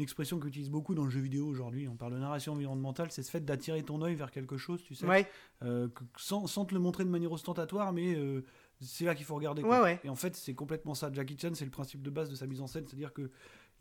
une 0.00 0.04
expression 0.04 0.40
qu'on 0.40 0.48
utilise 0.48 0.70
beaucoup 0.70 0.94
dans 0.94 1.04
le 1.04 1.10
jeu 1.10 1.20
vidéo 1.20 1.46
aujourd'hui. 1.46 1.86
On 1.86 1.94
parle 1.96 2.14
de 2.14 2.18
narration 2.18 2.54
environnementale. 2.54 3.08
C'est 3.10 3.22
ce 3.22 3.30
fait 3.30 3.44
d'attirer 3.44 3.82
ton 3.82 4.00
œil 4.02 4.14
vers 4.14 4.30
quelque 4.30 4.56
chose, 4.56 4.82
tu 4.82 4.94
sais, 4.94 5.06
Ouais, 5.06 5.28
euh, 5.62 5.88
que- 5.88 6.04
sans, 6.16 6.46
sans 6.46 6.64
te 6.64 6.72
le 6.74 6.80
montrer 6.80 7.04
de 7.04 7.10
manière 7.10 7.30
ostentatoire, 7.30 7.92
mais 7.92 8.14
euh, 8.14 8.42
c'est 8.80 9.04
là 9.04 9.14
qu'il 9.14 9.26
faut 9.26 9.34
regarder. 9.34 9.60
Quoi. 9.62 9.82
ouais. 9.82 10.00
Et 10.02 10.08
en 10.08 10.14
fait, 10.14 10.34
c'est 10.34 10.54
complètement 10.54 10.94
ça. 10.94 11.10
Jackie 11.12 11.36
Chan, 11.38 11.50
c'est 11.52 11.66
le 11.66 11.70
principe 11.70 12.00
de 12.02 12.08
base 12.10 12.30
de 12.30 12.34
sa 12.34 12.46
mise 12.46 12.62
en 12.62 12.66
scène, 12.66 12.84
c'est-à-dire 12.86 13.12
que 13.12 13.30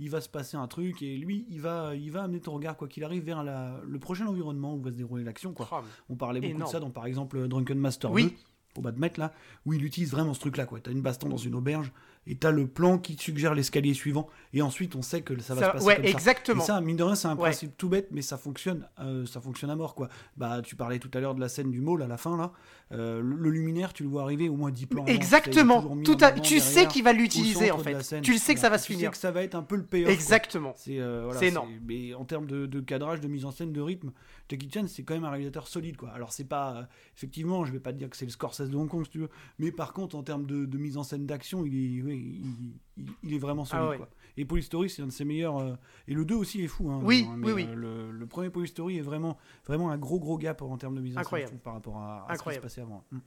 il 0.01 0.09
va 0.09 0.19
se 0.21 0.29
passer 0.29 0.55
un 0.57 0.67
truc 0.67 1.01
et 1.01 1.17
lui, 1.17 1.45
il 1.49 1.61
va, 1.61 1.95
il 1.95 2.11
va 2.11 2.23
amener 2.23 2.39
ton 2.41 2.53
regard 2.53 2.75
quoi 2.77 2.87
qu'il 2.87 3.03
arrive 3.05 3.23
vers 3.23 3.43
la- 3.43 3.81
le 3.85 3.99
prochain 3.99 4.27
environnement 4.27 4.75
où 4.75 4.81
va 4.81 4.91
se 4.91 4.95
dérouler 4.95 5.23
l'action. 5.23 5.53
Quoi. 5.53 5.83
On 6.09 6.15
parlait 6.15 6.39
beaucoup 6.41 6.51
Énorme. 6.55 6.69
de 6.69 6.71
ça 6.71 6.79
dans 6.81 6.89
par 6.89 7.05
exemple 7.05 7.47
Drunken 7.47 7.77
Master 7.79 8.11
Oui. 8.11 8.23
2, 8.25 8.31
au 8.77 8.81
bas 8.81 8.91
de 8.91 8.99
mettre 8.99 9.19
là, 9.19 9.33
où 9.65 9.73
il 9.73 9.83
utilise 9.83 10.11
vraiment 10.11 10.33
ce 10.33 10.39
truc-là. 10.41 10.67
T'as 10.83 10.91
une 10.91 11.01
baston 11.01 11.27
dans 11.27 11.35
une 11.37 11.53
auberge 11.55 11.91
et 12.29 12.35
t'as 12.37 12.51
le 12.51 12.67
plan 12.67 12.97
qui 12.97 13.17
te 13.17 13.21
suggère 13.21 13.53
l'escalier 13.53 13.93
suivant 13.93 14.27
et 14.53 14.61
ensuite 14.61 14.95
on 14.95 15.01
sait 15.01 15.21
que 15.21 15.37
ça 15.41 15.53
va 15.55 15.59
Ça- 15.61 15.67
se 15.67 15.71
passer 15.73 15.85
ouais, 15.87 15.95
comme 15.95 16.03
ça. 16.05 16.09
exactement. 16.11 16.63
Et 16.63 16.65
ça, 16.65 16.79
mine 16.79 16.95
de 16.95 17.03
rien, 17.03 17.15
c'est 17.15 17.27
un 17.27 17.31
Ouais. 17.35 17.49
principe 17.49 17.75
tout 17.77 17.89
bête, 17.89 18.07
mais 18.11 18.21
ça 18.21 18.37
fonctionne, 18.37 18.87
euh, 18.99 19.25
ça 19.25 19.41
fonctionne 19.41 19.69
à 19.71 19.75
mort 19.75 19.95
quoi. 19.95 20.07
Bah, 20.37 20.61
tu 20.63 20.75
parlais 20.77 20.99
tout 20.99 21.11
à 21.13 21.19
l'heure 21.19 21.35
de 21.35 21.41
la 21.41 21.49
scène 21.49 21.71
du 21.71 21.81
mall 21.81 22.01
à 22.01 22.07
la 22.07 22.17
fin 22.17 22.37
là, 22.37 22.53
Euh, 22.91 23.21
le, 23.21 23.51
luminaire, 23.51 23.93
tu 23.93 24.01
le 24.01 24.09
vois 24.09 24.23
arriver 24.23 24.49
au 24.49 24.55
moins 24.55 24.71
10 24.71 24.87
plans. 24.87 25.05
Exactement. 25.05 25.95
Tout 26.03 26.17
à- 26.21 26.31
tu 26.31 26.59
sais 26.59 26.87
qu'il 26.87 27.03
va 27.03 27.13
l'utiliser 27.13 27.69
en 27.69 27.77
fait. 27.77 28.01
scène. 28.01 28.21
Tu 28.23 28.31
le 28.31 28.39
sais 28.39 28.55
que 28.55 28.59
ça 28.59 28.69
va 28.69 28.79
se 28.79 28.87
Tu 28.87 28.93
sais 28.93 28.97
finir. 28.97 29.11
que 29.11 29.17
ça 29.17 29.29
va 29.29 29.43
être 29.43 29.53
un 29.53 29.61
peu 29.61 29.75
le 29.75 29.83
payoff. 29.83 30.09
Exactement. 30.09 30.73
C'est 30.75 30.99
euh, 30.99 31.25
voilà, 31.25 31.43
énorme. 31.45 31.69
Mais 31.85 32.15
en 32.15 32.25
termes 32.25 32.47
de, 32.47 32.65
de 32.65 32.79
cadrage, 32.79 33.21
de 33.21 33.27
mise 33.27 33.45
en 33.45 33.51
scène, 33.51 33.71
de 33.73 33.81
rythme, 33.81 34.11
Jackie 34.49 34.71
Chan, 34.73 34.85
c'est 34.87 35.03
quand 35.03 35.13
même 35.13 35.23
un 35.23 35.29
réalisateur 35.29 35.67
solide. 35.67 35.97
Quoi. 35.97 36.09
Alors, 36.09 36.31
c'est 36.33 36.45
pas. 36.45 36.77
euh, 36.77 36.83
effectivement, 37.15 37.63
je 37.63 37.71
vais 37.71 37.79
pas 37.79 37.93
te 37.93 37.97
dire 37.99 38.09
que 38.09 38.17
c'est 38.17 38.25
le 38.25 38.31
Scorsese 38.31 38.69
de 38.71 38.75
Hong 38.75 38.89
Kong, 38.89 39.05
si 39.05 39.11
tu 39.11 39.19
veux. 39.19 39.29
Mais 39.59 39.71
par 39.71 39.93
contre, 39.93 40.15
en 40.15 40.23
termes 40.23 40.47
de, 40.47 40.65
de 40.65 40.77
mise 40.79 40.97
en 40.97 41.03
scène 41.03 41.27
d'action, 41.27 41.65
il 41.67 41.75
est, 41.99 42.01
oui, 42.01 42.18
il, 42.19 42.73
il- 42.97 43.11
il 43.23 43.33
est 43.33 43.37
vraiment 43.39 43.65
solide. 43.65 43.83
Ah 43.85 43.89
ouais. 43.91 43.97
quoi. 43.97 44.09
Et 44.37 44.45
Polystory, 44.45 44.89
c'est 44.89 45.01
un 45.01 45.07
de 45.07 45.11
ses 45.11 45.25
meilleurs. 45.25 45.57
euh, 45.59 45.73
et 46.07 46.13
le 46.13 46.23
2 46.25 46.35
aussi 46.35 46.61
est 46.63 46.67
fou. 46.67 46.89
Hein, 46.89 47.01
Oui, 47.03 47.25
hein, 47.27 47.33
oui, 47.35 47.41
mais, 47.45 47.51
oui. 47.53 47.67
euh, 47.69 47.75
le, 47.75 48.11
le 48.11 48.25
premier 48.27 48.49
Polystory 48.49 48.97
est 48.97 49.01
vraiment, 49.01 49.37
vraiment 49.65 49.89
un 49.91 49.97
gros, 49.97 50.19
gros 50.19 50.37
gap 50.37 50.61
en 50.61 50.77
termes 50.77 50.95
de 50.95 51.01
mise 51.01 51.17
en 51.17 51.23
scène 51.23 51.59
par 51.59 51.73
rapport 51.73 51.97
à, 51.97 52.25
à 52.29 52.33
Incroyable. 52.33 52.69
ce 52.69 52.75
qui 52.75 52.75
se 52.75 52.79
passait 52.79 52.81
avant. 52.81 53.03
Mm. 53.11 53.17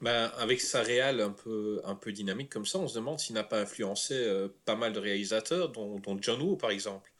Ben, 0.00 0.32
avec 0.38 0.60
sa 0.60 0.82
réal 0.82 1.20
un 1.20 1.30
peu, 1.30 1.80
un 1.84 1.94
peu 1.94 2.10
dynamique 2.10 2.50
comme 2.50 2.66
ça, 2.66 2.78
on 2.80 2.88
se 2.88 2.96
demande 2.96 3.20
s'il 3.20 3.36
n'a 3.36 3.44
pas 3.44 3.60
influencé 3.60 4.14
euh, 4.14 4.48
pas 4.64 4.74
mal 4.74 4.92
de 4.92 4.98
réalisateurs, 4.98 5.70
dont, 5.70 6.00
dont 6.00 6.16
John 6.20 6.40
Woo 6.42 6.56
par 6.56 6.70
exemple. 6.70 7.12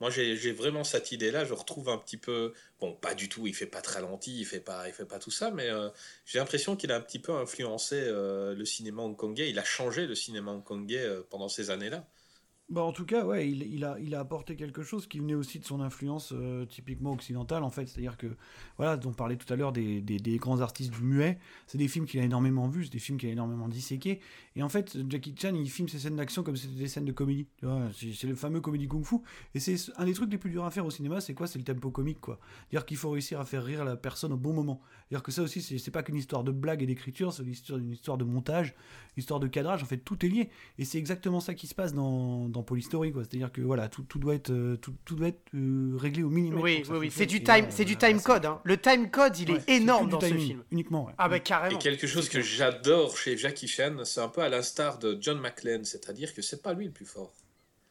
Moi 0.00 0.10
j'ai 0.10 0.52
vraiment 0.52 0.84
cette 0.84 1.10
idée-là, 1.10 1.44
je 1.44 1.54
retrouve 1.54 1.88
un 1.88 1.98
petit 1.98 2.16
peu, 2.16 2.52
bon 2.80 2.92
pas 2.92 3.14
du 3.14 3.28
tout, 3.28 3.46
il 3.48 3.54
fait 3.54 3.66
pas 3.66 3.80
de 3.80 3.88
ralenti, 3.88 4.38
il 4.38 4.44
fait 4.44 4.60
pas, 4.60 4.86
il 4.86 4.94
fait 4.94 5.04
pas 5.04 5.18
tout 5.18 5.32
ça, 5.32 5.50
mais 5.50 5.68
euh, 5.68 5.88
j'ai 6.24 6.38
l'impression 6.38 6.76
qu'il 6.76 6.92
a 6.92 6.96
un 6.96 7.00
petit 7.00 7.18
peu 7.18 7.32
influencé 7.32 7.96
euh, 7.96 8.54
le 8.54 8.64
cinéma 8.64 9.02
hongkongais, 9.02 9.50
il 9.50 9.58
a 9.58 9.64
changé 9.64 10.06
le 10.06 10.14
cinéma 10.14 10.52
hongkongais 10.52 11.00
euh, 11.00 11.22
pendant 11.28 11.48
ces 11.48 11.70
années-là. 11.70 12.06
Bah, 12.70 12.82
en 12.82 12.92
tout 12.92 13.06
cas, 13.06 13.24
ouais, 13.24 13.48
il, 13.48 13.62
il 13.62 13.82
a, 13.82 13.96
il 13.98 14.14
a 14.14 14.20
apporté 14.20 14.54
quelque 14.54 14.82
chose 14.82 15.06
qui 15.06 15.20
venait 15.20 15.34
aussi 15.34 15.58
de 15.58 15.64
son 15.64 15.80
influence 15.80 16.34
euh, 16.36 16.66
typiquement 16.66 17.12
occidentale, 17.12 17.62
en 17.62 17.70
fait. 17.70 17.86
C'est-à-dire 17.86 18.18
que, 18.18 18.26
voilà, 18.76 19.00
on 19.06 19.14
parlait 19.14 19.36
tout 19.36 19.50
à 19.50 19.56
l'heure 19.56 19.72
des, 19.72 20.02
des, 20.02 20.36
grands 20.36 20.60
artistes 20.60 20.92
du 20.92 21.02
muet, 21.02 21.38
c'est 21.66 21.78
des 21.78 21.88
films 21.88 22.04
qu'il 22.04 22.20
a 22.20 22.24
énormément 22.24 22.68
vus, 22.68 22.84
c'est 22.84 22.92
des 22.92 22.98
films 22.98 23.16
qu'il 23.16 23.30
a 23.30 23.32
énormément 23.32 23.68
disséqués. 23.68 24.20
Et 24.54 24.62
en 24.62 24.68
fait, 24.68 24.98
Jackie 25.08 25.34
Chan, 25.40 25.54
il 25.54 25.70
filme 25.70 25.88
ses 25.88 25.98
scènes 25.98 26.16
d'action 26.16 26.42
comme 26.42 26.56
c'était 26.56 26.74
des 26.74 26.88
scènes 26.88 27.06
de 27.06 27.12
comédie. 27.12 27.46
C'est 27.94 28.26
le 28.26 28.34
fameux 28.34 28.60
comédie 28.60 28.86
kung-fu. 28.86 29.16
Et 29.54 29.60
c'est 29.60 29.76
un 29.96 30.04
des 30.04 30.12
trucs 30.12 30.30
les 30.30 30.36
plus 30.36 30.50
durs 30.50 30.66
à 30.66 30.70
faire 30.70 30.84
au 30.84 30.90
cinéma, 30.90 31.22
c'est 31.22 31.32
quoi? 31.32 31.46
C'est 31.46 31.58
le 31.58 31.64
tempo 31.64 31.90
comique, 31.90 32.20
quoi. 32.20 32.38
C'est-à-dire 32.68 32.84
qu'il 32.84 32.98
faut 32.98 33.08
réussir 33.08 33.40
à 33.40 33.46
faire 33.46 33.64
rire 33.64 33.82
la 33.82 33.96
personne 33.96 34.34
au 34.34 34.36
bon 34.36 34.52
moment. 34.52 34.82
C'est-à-dire 35.08 35.22
que 35.22 35.32
ça 35.32 35.40
aussi, 35.40 35.62
c'est 35.62 35.90
pas 35.90 36.02
qu'une 36.02 36.16
histoire 36.16 36.44
de 36.44 36.52
blague 36.52 36.82
et 36.82 36.86
d'écriture, 36.86 37.32
c'est 37.32 37.44
une 37.44 37.52
histoire, 37.52 37.78
une 37.78 37.92
histoire 37.92 38.18
de 38.18 38.24
montage, 38.24 38.74
une 39.16 39.22
histoire 39.22 39.40
de 39.40 39.46
cadrage. 39.46 39.82
En 39.82 39.86
fait, 39.86 39.96
tout 39.96 40.26
est 40.26 40.28
lié. 40.28 40.50
Et 40.76 40.84
c'est 40.84 40.98
exactement 40.98 41.40
ça 41.40 41.54
qui 41.54 41.66
se 41.66 41.74
passe 41.74 41.94
dans 41.94 42.57
Polystory, 42.62 43.12
quoi. 43.12 43.22
C'est-à-dire 43.24 43.50
que 43.52 43.60
voilà, 43.60 43.88
tout, 43.88 44.02
tout 44.02 44.18
doit 44.18 44.34
être, 44.34 44.50
euh, 44.50 44.76
tout, 44.76 44.94
tout 45.04 45.14
doit 45.16 45.28
être 45.28 45.42
euh, 45.54 45.96
réglé 45.96 46.22
au 46.22 46.30
minimum. 46.30 46.60
Oui, 46.60 46.82
oui, 46.90 46.96
oui. 46.98 47.10
C'est 47.10 47.26
du 47.26 47.42
time, 47.42 47.66
c'est 47.70 47.84
du 47.84 47.96
time 47.96 48.20
code. 48.20 48.46
hein. 48.46 48.60
Le 48.64 48.76
time 48.76 49.10
code, 49.10 49.38
il 49.38 49.50
est 49.50 49.68
énorme 49.68 50.08
dans 50.08 50.20
ce 50.20 50.26
film. 50.34 50.62
Uniquement, 50.70 51.06
ouais. 51.06 51.12
Ah 51.18 51.28
bah 51.28 51.36
Et 51.36 51.40
carrément. 51.40 51.78
quelque 51.78 52.06
chose 52.06 52.28
que 52.28 52.40
j'adore 52.40 53.16
chez 53.16 53.36
Jackie 53.36 53.68
Chan, 53.68 53.94
c'est 54.04 54.20
un 54.20 54.28
peu 54.28 54.42
à 54.42 54.48
l'instar 54.48 54.98
de 54.98 55.18
John 55.20 55.38
McClane, 55.40 55.84
c'est-à-dire 55.84 56.34
que 56.34 56.42
c'est 56.42 56.62
pas 56.62 56.72
lui 56.74 56.86
le 56.86 56.92
plus 56.92 57.06
fort. 57.06 57.32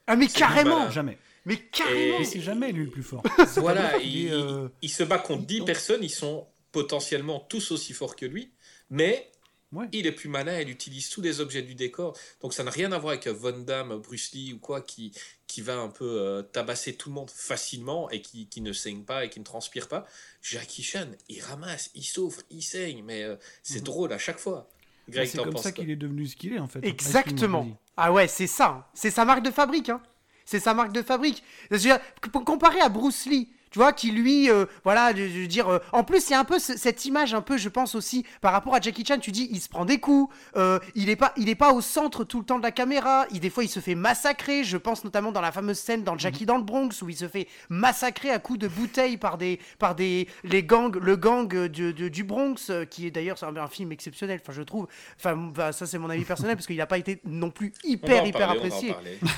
Ah 0.08 0.16
mais 0.16 0.28
carrément. 0.28 0.90
Jamais. 0.90 1.18
Mais 1.46 1.58
carrément. 1.58 2.20
Et 2.20 2.26
c'est 2.26 2.42
jamais 2.42 2.72
lui 2.72 2.86
le 2.86 2.92
plus 2.92 3.04
fort. 3.04 3.24
Voilà, 3.58 3.98
Il 3.98 4.16
il, 4.16 4.28
est, 4.28 4.32
euh, 4.32 4.68
il 4.82 4.90
se 4.90 5.04
bat 5.04 5.18
contre 5.18 5.46
10 5.46 5.60
non. 5.60 5.66
personnes, 5.66 6.04
ils 6.04 6.10
sont 6.10 6.46
potentiellement 6.72 7.40
tous 7.50 7.72
aussi 7.72 7.94
forts 7.94 8.16
que 8.16 8.26
lui, 8.26 8.52
mais 8.90 9.30
Ouais. 9.74 9.86
il 9.92 10.08
est 10.08 10.14
plus 10.14 10.30
malin, 10.30 10.62
il 10.62 10.70
utilise 10.70 11.10
tous 11.10 11.22
les 11.22 11.42
objets 11.42 11.62
du 11.62 11.76
décor. 11.76 12.18
Donc 12.42 12.54
ça 12.54 12.64
n'a 12.64 12.72
rien 12.72 12.92
à 12.94 12.98
voir 12.98 13.12
avec 13.14 13.28
Von 13.28 13.60
Damme, 13.60 13.98
Bruce 13.98 14.32
Lee 14.32 14.54
ou 14.54 14.60
quoi, 14.60 14.80
qui, 14.82 15.12
qui 15.46 15.62
va 15.62 15.76
un 15.78 15.90
peu 15.90 16.06
euh, 16.22 16.42
tabasser 16.42 16.96
tout 16.96 17.10
le 17.10 17.16
monde 17.16 17.30
facilement 17.30 18.10
et 18.10 18.22
qui, 18.22 18.48
qui 18.48 18.62
ne 18.62 18.72
saigne 18.72 19.04
pas 19.04 19.26
et 19.26 19.30
qui 19.30 19.40
ne 19.40 19.46
transpire 19.46 19.90
pas. 19.90 20.06
Jackie 20.42 20.84
Chan, 20.84 21.08
il 21.28 21.42
ramasse, 21.42 21.92
il 21.96 22.04
souffre, 22.06 22.42
il 22.50 22.62
saigne, 22.62 23.04
mais 23.04 23.24
euh, 23.24 23.36
c'est 23.62 23.80
Mhm. 23.80 23.84
drôle 23.84 24.14
à 24.14 24.18
chaque 24.18 24.40
fois. 24.40 24.70
Greg, 25.10 25.28
c'est 25.28 25.38
comme 25.38 25.58
ça 25.58 25.72
qu'il 25.74 25.90
est 25.90 25.96
devenu 25.98 26.26
ce 26.28 26.36
qu'il 26.38 26.54
est, 26.54 26.60
en 26.60 26.68
fait. 26.68 26.80
Exactement. 26.86 27.60
Excuse-moi, 27.60 27.66
Ah 27.98 28.12
ouais, 28.14 28.28
c'est 28.28 28.48
ça. 28.48 28.68
hein. 28.70 28.86
C'est 28.94 29.12
sa 29.12 29.26
marque 29.26 29.44
de 29.44 29.52
fabrique. 29.52 29.90
Hein. 29.90 30.02
C'est 30.46 30.60
sa 30.62 30.74
marque 30.74 30.94
de 30.94 31.02
fabrique. 31.02 31.44
Dire, 31.72 32.00
comparé 32.46 32.80
à 32.80 32.88
Bruce 32.90 33.26
Lee, 33.26 33.50
tu 33.72 33.80
vois, 33.80 33.94
qui 33.94 34.12
lui, 34.12 34.50
euh, 34.50 34.66
voilà, 34.84 35.14
de, 35.14 35.22
de 35.28 35.46
dire. 35.46 35.68
euh, 35.70 35.80
en 35.92 36.04
plus, 36.04 36.28
il 36.30 36.32
y 36.32 36.36
a 36.36 36.40
un 36.40 36.44
peu 36.46 36.60
ce- 36.60 36.78
cette 36.78 37.06
image, 37.06 37.34
un 37.34 37.42
peu, 37.42 37.58
je 37.58 37.70
pense 37.70 37.96
aussi, 37.96 38.26
par 38.42 38.52
rapport 38.54 38.76
à 38.76 38.80
Jackie 38.82 39.06
Chan. 39.06 39.18
Tu 39.20 39.32
dis, 39.32 39.48
il 39.52 39.60
se 39.62 39.70
prend 39.70 39.86
des 39.86 40.00
coups, 40.00 40.34
euh, 40.56 40.80
il 40.96 41.10
est 41.10 41.16
pas, 41.16 41.34
il 41.38 41.50
est 41.50 41.56
pas 41.56 41.72
au 41.74 41.82
centre 41.82 42.24
tout 42.24 42.40
le 42.40 42.46
temps 42.46 42.58
de 42.58 42.64
la 42.64 42.72
caméra. 42.72 43.26
Il 43.32 43.40
des 43.40 43.50
fois, 43.50 43.64
il 43.64 43.70
se 43.70 43.80
fait 43.80 43.96
massacrer. 43.96 44.64
Je 44.64 44.78
pense 44.78 45.04
notamment 45.04 45.32
dans 45.32 45.42
la 45.42 45.52
fameuse 45.52 45.78
scène 45.80 46.04
dans 46.04 46.18
Jackie 46.18 46.46
dans 46.46 46.58
le 46.58 46.64
Bronx 46.64 46.90
où 47.02 47.10
il 47.10 47.16
se 47.18 47.28
fait 47.28 47.48
massacrer 47.70 48.30
à 48.32 48.40
coups 48.40 48.60
de 48.60 48.68
bouteilles 48.68 49.18
par 49.18 49.38
des, 49.38 49.60
par 49.80 49.96
des, 49.96 50.28
les 50.44 50.64
gangs, 50.64 50.96
le 50.96 51.16
gang 51.16 51.48
de- 51.48 51.68
de- 51.92 52.08
du 52.08 52.24
Bronx, 52.24 52.72
qui 52.90 53.08
est 53.08 53.12
d'ailleurs 53.12 53.44
un, 53.44 53.56
un 53.58 53.68
film 53.68 53.92
exceptionnel. 53.92 54.40
Enfin, 54.42 54.54
je 54.54 54.62
trouve. 54.62 54.88
Enfin, 55.20 55.36
bah, 55.36 55.72
ça 55.72 55.86
c'est 55.86 55.98
mon 55.98 56.10
avis 56.10 56.24
personnel 56.24 56.56
parce 56.56 56.68
qu'il 56.68 56.78
n'a 56.78 56.86
pas 56.88 56.98
été 56.98 57.20
non 57.26 57.50
plus 57.50 57.74
hyper 57.84 58.26
hyper 58.26 58.48
parler, 58.48 58.60
apprécié. 58.66 58.96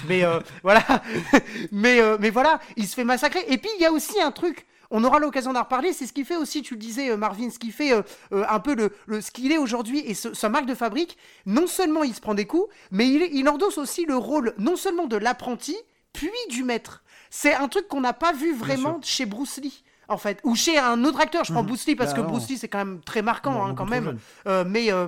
Mais 0.08 0.24
voilà. 0.64 0.84
mais, 1.72 2.00
mais 2.20 2.30
voilà, 2.30 2.60
il 2.76 2.88
se 2.88 2.96
fait 2.96 3.04
massacrer. 3.04 3.44
Et 3.48 3.58
puis 3.58 3.70
il 3.78 3.82
y 3.82 3.86
a 3.86 3.92
aussi 3.92 4.20
un 4.22 4.29
truc. 4.32 4.66
On 4.92 5.04
aura 5.04 5.20
l'occasion 5.20 5.54
d'en 5.54 5.62
reparler. 5.64 5.94
C'est 5.94 6.08
ce 6.08 6.14
qui 6.14 6.26
fait 6.26 6.36
aussi, 6.36 6.62
tu 6.64 6.74
le 6.74 6.80
disais, 6.80 7.12
euh, 7.12 7.18
Marvin, 7.18 7.50
ce 7.52 7.60
qui 7.60 7.72
fait 7.72 7.94
euh, 7.94 8.02
euh, 8.32 8.44
un 8.50 8.60
peu 8.60 8.74
le, 8.74 8.92
le- 9.06 9.22
ce 9.22 9.30
qu'il 9.30 9.52
est 9.52 9.58
aujourd'hui 9.60 10.00
et 10.00 10.14
ce- 10.16 10.34
sa 10.34 10.50
marque 10.50 10.66
de 10.66 10.74
fabrique. 10.74 11.18
Non 11.46 11.68
seulement 11.68 12.04
il 12.04 12.16
se 12.16 12.22
prend 12.22 12.34
des 12.34 12.46
coups, 12.46 12.68
mais 12.90 13.08
il, 13.08 13.48
endosse 13.50 13.78
aussi 13.78 14.06
le 14.06 14.16
rôle 14.18 14.56
non 14.58 14.76
seulement 14.76 15.06
de 15.06 15.16
l'apprenti, 15.18 15.78
puis 16.14 16.32
du 16.50 16.64
maître. 16.64 17.04
C'est 17.30 17.54
un 17.54 17.68
truc 17.68 17.88
qu'on 17.88 18.02
n'a 18.02 18.14
pas 18.14 18.34
vu 18.34 18.56
vraiment 18.56 19.00
chez 19.04 19.28
Bruce 19.28 19.58
Lee. 19.62 19.84
En 20.08 20.18
fait, 20.18 20.40
ou 20.44 20.56
chez 20.56 20.80
un 20.80 21.04
autre 21.04 21.20
acteur, 21.20 21.44
je 21.44 21.52
prends 21.54 21.62
Mhm. 21.62 21.68
Bruce 21.68 21.86
Lee 21.86 21.96
parce 21.96 22.12
Bah 22.12 22.16
que 22.18 22.22
non. 22.22 22.30
Bruce 22.30 22.50
Lee 22.50 22.58
c'est 22.58 22.68
quand 22.68 22.80
même 22.80 23.00
très 23.02 23.22
marquant 23.22 23.52
Non, 23.52 23.66
hein, 23.68 23.74
quand 23.78 23.86
même. 23.86 24.18
Euh, 24.48 24.64
mais 24.68 24.92
euh, 24.92 25.06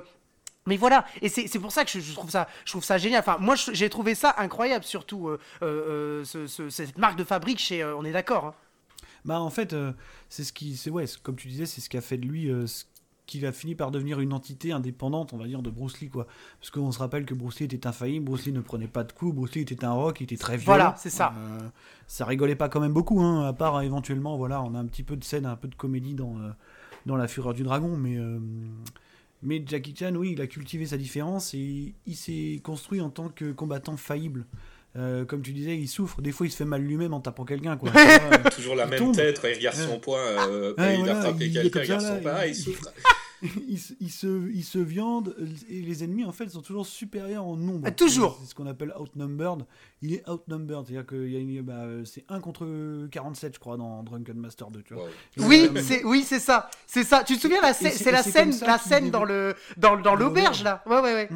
mais 0.68 0.78
voilà, 0.78 1.06
et 1.24 1.30
c'est 1.30 1.58
pour 1.58 1.72
ça 1.72 1.84
que 1.86 1.90
je, 1.90 2.00
je 2.00 2.14
trouve 2.14 2.30
ça, 2.30 2.48
je 2.66 2.72
trouve 2.72 2.84
ça 2.84 3.00
génial. 3.00 3.22
Enfin, 3.22 3.38
moi, 3.40 3.56
j'ai 3.56 3.90
trouvé 3.90 4.14
ça 4.14 4.36
incroyable, 4.38 4.86
surtout 4.86 5.30
euh, 5.64 6.24
ce- 6.24 6.46
ce- 6.46 6.70
cette 6.70 7.00
marque 7.00 7.16
de 7.18 7.24
fabrique 7.24 7.58
chez. 7.58 7.84
on 7.84 8.04
est 8.06 8.12
d'accord. 8.12 8.46
hein. 8.46 8.54
Bah 9.26 9.40
en 9.40 9.50
fait, 9.50 9.74
euh, 9.74 9.94
c'est 10.30 10.44
ce 10.44 10.54
qui, 10.54 10.76
c'est 10.76 10.90
ouais, 10.90 11.06
comme 11.24 11.36
tu 11.36 11.48
disais, 11.48 11.66
c'est 11.66 11.82
ce 11.82 11.90
qui 11.90 11.98
a 11.98 12.02
fait 12.02 12.18
de 12.18 12.26
lui 12.26 12.50
euh, 12.50 12.68
ce 12.68 12.86
qu'il 13.28 13.46
a 13.46 13.52
fini 13.52 13.76
par 13.76 13.92
devenir 13.92 14.20
une 14.20 14.34
entité 14.34 14.72
indépendante, 14.72 15.32
on 15.34 15.38
va 15.38 15.46
dire, 15.46 15.62
de 15.62 15.70
Bruce 15.70 16.00
Lee 16.02 16.10
quoi. 16.10 16.28
Parce 16.60 16.72
qu'on 16.72 16.92
se 16.92 17.00
rappelle 17.00 17.26
que 17.26 17.34
Bruce 17.34 17.60
Lee 17.60 17.66
était 17.66 17.88
infaillible, 17.88 18.26
Bruce 18.26 18.46
Lee 18.46 18.52
ne 18.52 18.62
prenait 18.62 18.88
pas 18.88 19.04
de 19.04 19.12
coups, 19.12 19.36
Bruce 19.36 19.54
Lee 19.56 19.62
était 19.62 19.86
un 19.86 19.92
rock, 19.92 20.20
il 20.20 20.24
était 20.26 20.38
très 20.38 20.58
violent. 20.58 20.78
Voilà, 20.78 20.96
c'est 20.98 21.10
ça. 21.10 21.34
Euh, 21.38 21.60
ça 22.08 22.26
rigolait 22.26 22.56
pas 22.56 22.68
quand 22.68 22.80
même 22.80 22.94
beaucoup, 22.94 23.22
hein, 23.22 23.46
à 23.48 23.54
part 23.54 23.82
éventuellement, 23.82 24.38
voilà, 24.38 24.62
on 24.62 24.74
a 24.76 24.80
un 24.80 24.86
petit 24.86 25.04
peu 25.04 25.16
de 25.16 25.24
scène, 25.24 25.46
un 25.46 25.56
peu 25.56 25.68
de 25.68 25.76
comédie 25.76 26.14
dans 26.16 26.36
dans 27.06 27.16
la 27.16 27.28
Fureur 27.28 27.54
du 27.54 27.64
Dragon, 27.64 27.96
mais 27.98 28.18
mais 29.44 29.64
Jackie 29.66 29.96
Chan, 29.96 30.14
oui, 30.16 30.34
il 30.34 30.42
a 30.42 30.48
cultivé 30.48 30.86
sa 30.86 30.98
différence 30.98 31.54
et 31.54 31.96
il 32.06 32.16
s'est 32.16 32.62
construit 32.64 33.02
en 33.02 33.10
tant 33.10 33.30
que 33.30 33.52
combattant 33.52 33.98
faillible. 33.98 34.46
Euh, 34.98 35.24
comme 35.26 35.42
tu 35.42 35.54
disais, 35.54 35.78
il 35.78 35.88
souffre. 35.88 36.22
Des 36.22 36.32
fois, 36.34 36.46
il 36.46 36.50
se 36.52 36.58
fait 36.58 36.66
mal 36.66 36.82
lui-même 36.82 37.14
en 37.14 37.22
tapant 37.22 37.46
quelqu'un. 37.46 37.78
Quoi. 37.78 37.90
Vois, 37.92 38.02
euh, 38.02 38.50
Toujours 38.54 38.76
la 38.76 38.84
Il 38.86 38.90
même 38.90 39.00
tombe. 39.00 39.16
tête 39.16 39.40
quand 39.42 39.48
il 39.48 39.56
regarde 39.56 39.78
son 39.78 40.00
poing, 40.00 40.20
euh, 40.20 40.74
quand 40.78 40.84
Ouais, 40.84 40.96
il 40.96 41.00
voilà, 41.00 41.18
a 41.18 41.22
frappé 41.22 41.50
quelqu'un, 41.52 41.80
il 41.80 41.82
regarde 41.84 42.02
son 42.06 42.20
poing, 42.22 42.46
il- 42.46 42.50
il 42.50 42.56
souffre. 42.56 42.92
il, 43.70 43.80
se, 43.80 43.94
il, 44.02 44.10
se, 44.12 44.50
il 44.54 44.64
se 44.64 44.78
viande 44.78 45.36
et 45.70 45.82
les 45.82 46.04
ennemis 46.04 46.26
en 46.26 46.32
fait 46.32 46.48
sont 46.50 46.62
toujours 46.62 46.86
supérieurs 46.86 47.44
en 47.46 47.56
nombre. 47.56 47.82
Ah, 47.86 47.92
toujours. 47.92 48.38
C'est 48.44 48.50
ce 48.50 48.54
qu'on 48.56 48.68
appelle 48.68 48.94
outnumbered. 49.00 49.66
Il 50.04 50.14
est 50.14 50.28
outnumbered, 50.30 50.86
c'est-à-dire 50.86 51.06
que 51.08 51.16
il 51.16 51.32
y 51.32 51.38
a 51.38 51.40
une- 51.40 51.62
bah, 51.62 51.86
c'est 52.06 52.24
1 52.30 52.40
contre 52.42 53.08
47 53.10 53.56
je 53.56 53.60
crois 53.60 53.78
dans 53.78 54.04
Drunken 54.04 54.36
Master 54.38 54.70
2. 54.72 54.84
Tu 54.84 54.94
vois. 54.94 55.06
Wow. 55.06 55.10
Oui, 55.48 55.70
Euh, 55.76 55.82
c'est 55.82 56.04
oui, 56.04 56.24
c'est 56.28 56.40
ça, 56.40 56.70
c'est 56.86 57.04
ça. 57.06 57.24
Tu 57.24 57.38
te 57.38 57.42
souviens 57.42 57.62
la 57.62 57.74
c'est- 57.74 57.90
c'est 57.92 58.12
la 58.12 58.22
c'est 58.22 58.32
scène, 58.32 58.54
la 58.68 58.78
scène 58.78 59.10
dans 59.10 59.24
le 59.24 59.56
dans, 59.78 59.96
dans 59.96 60.02
Dans 60.02 60.16
l'auberge 60.16 60.62
l'auberge. 60.62 60.64
là? 60.64 60.84
Ouais, 60.86 61.00
ouais, 61.02 61.14
ouais. 61.14 61.30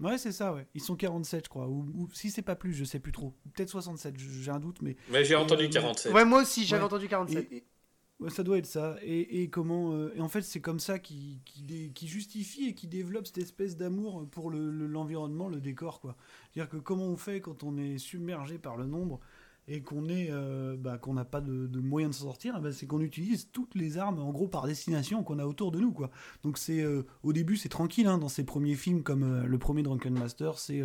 Ouais, 0.00 0.18
c'est 0.18 0.32
ça, 0.32 0.52
ouais. 0.54 0.66
Ils 0.74 0.80
sont 0.80 0.96
47 0.96 1.44
je 1.44 1.48
crois. 1.50 1.68
Ou, 1.68 1.86
ou 1.94 2.08
si 2.12 2.30
c'est 2.30 2.42
pas 2.42 2.56
plus, 2.56 2.72
je 2.72 2.84
sais 2.84 2.98
plus 3.00 3.12
trop. 3.12 3.34
Peut-être 3.54 3.68
67, 3.68 4.18
j- 4.18 4.42
j'ai 4.42 4.50
un 4.50 4.58
doute, 4.60 4.80
mais 4.82 4.96
Mais 5.10 5.24
j'ai 5.24 5.36
entendu 5.36 5.64
Euh, 5.64 5.68
47. 5.68 6.12
Ouais, 6.12 6.24
moi 6.24 6.42
aussi, 6.42 6.64
j'avais 6.64 6.80
Ouais. 6.82 6.86
entendu 6.86 7.06
47. 7.08 7.46
Et- 7.52 7.56
et- 7.58 7.64
ouais, 8.20 8.30
ça 8.30 8.42
doit 8.42 8.58
être 8.58 8.66
ça. 8.66 8.96
Et, 9.02 9.42
et 9.42 9.48
comment 9.50 9.92
euh, 9.94 10.12
Et 10.16 10.20
en 10.20 10.28
fait, 10.28 10.42
c'est 10.42 10.60
comme 10.60 10.80
ça 10.80 10.98
qui 10.98 11.40
qui 11.44 11.62
dé- 11.62 11.90
qui 11.94 12.08
justifie 12.08 12.68
et 12.68 12.74
qui 12.74 12.86
développe 12.86 13.26
cette 13.26 13.38
espèce 13.38 13.76
d'amour 13.76 14.26
pour 14.30 14.50
le- 14.50 14.70
le- 14.70 14.86
l'environnement, 14.86 15.48
le, 15.48 15.60
décor, 15.60 16.00
quoi. 16.00 16.16
C'est-à-dire 16.52 16.70
que 16.70 16.76
comment 16.78 17.04
on 17.06 17.16
fait 17.16 17.40
quand 17.40 17.62
on 17.62 17.76
est 17.76 17.98
submergé 17.98 18.58
par 18.58 18.76
le 18.76 18.86
nombre 18.86 19.20
et 19.70 19.82
qu'on 19.82 20.04
euh, 20.10 20.76
bah, 20.76 20.98
qu'on 20.98 21.14
n'a 21.14 21.24
pas 21.24 21.40
de, 21.40 21.68
de 21.68 21.78
moyen 21.78 22.08
de 22.08 22.14
s'en 22.14 22.24
sortir, 22.24 22.54
eh 22.58 22.60
ben, 22.60 22.72
c'est 22.72 22.86
qu'on 22.86 23.00
utilise 23.00 23.48
toutes 23.52 23.74
les 23.76 23.96
armes 23.98 24.18
en 24.18 24.30
gros 24.32 24.48
par 24.48 24.66
destination 24.66 25.22
qu'on 25.22 25.38
a 25.38 25.46
autour 25.46 25.70
de 25.70 25.78
nous, 25.78 25.92
quoi. 25.92 26.10
Donc 26.42 26.58
c'est 26.58 26.80
euh, 26.82 27.06
au 27.22 27.32
début 27.32 27.56
c'est 27.56 27.68
tranquille 27.68 28.08
hein, 28.08 28.18
dans 28.18 28.28
ces 28.28 28.44
premiers 28.44 28.74
films 28.74 29.02
comme 29.04 29.22
euh, 29.22 29.46
le 29.46 29.58
premier 29.58 29.82
Drunken 29.82 30.18
Master, 30.18 30.58
c'est 30.58 30.82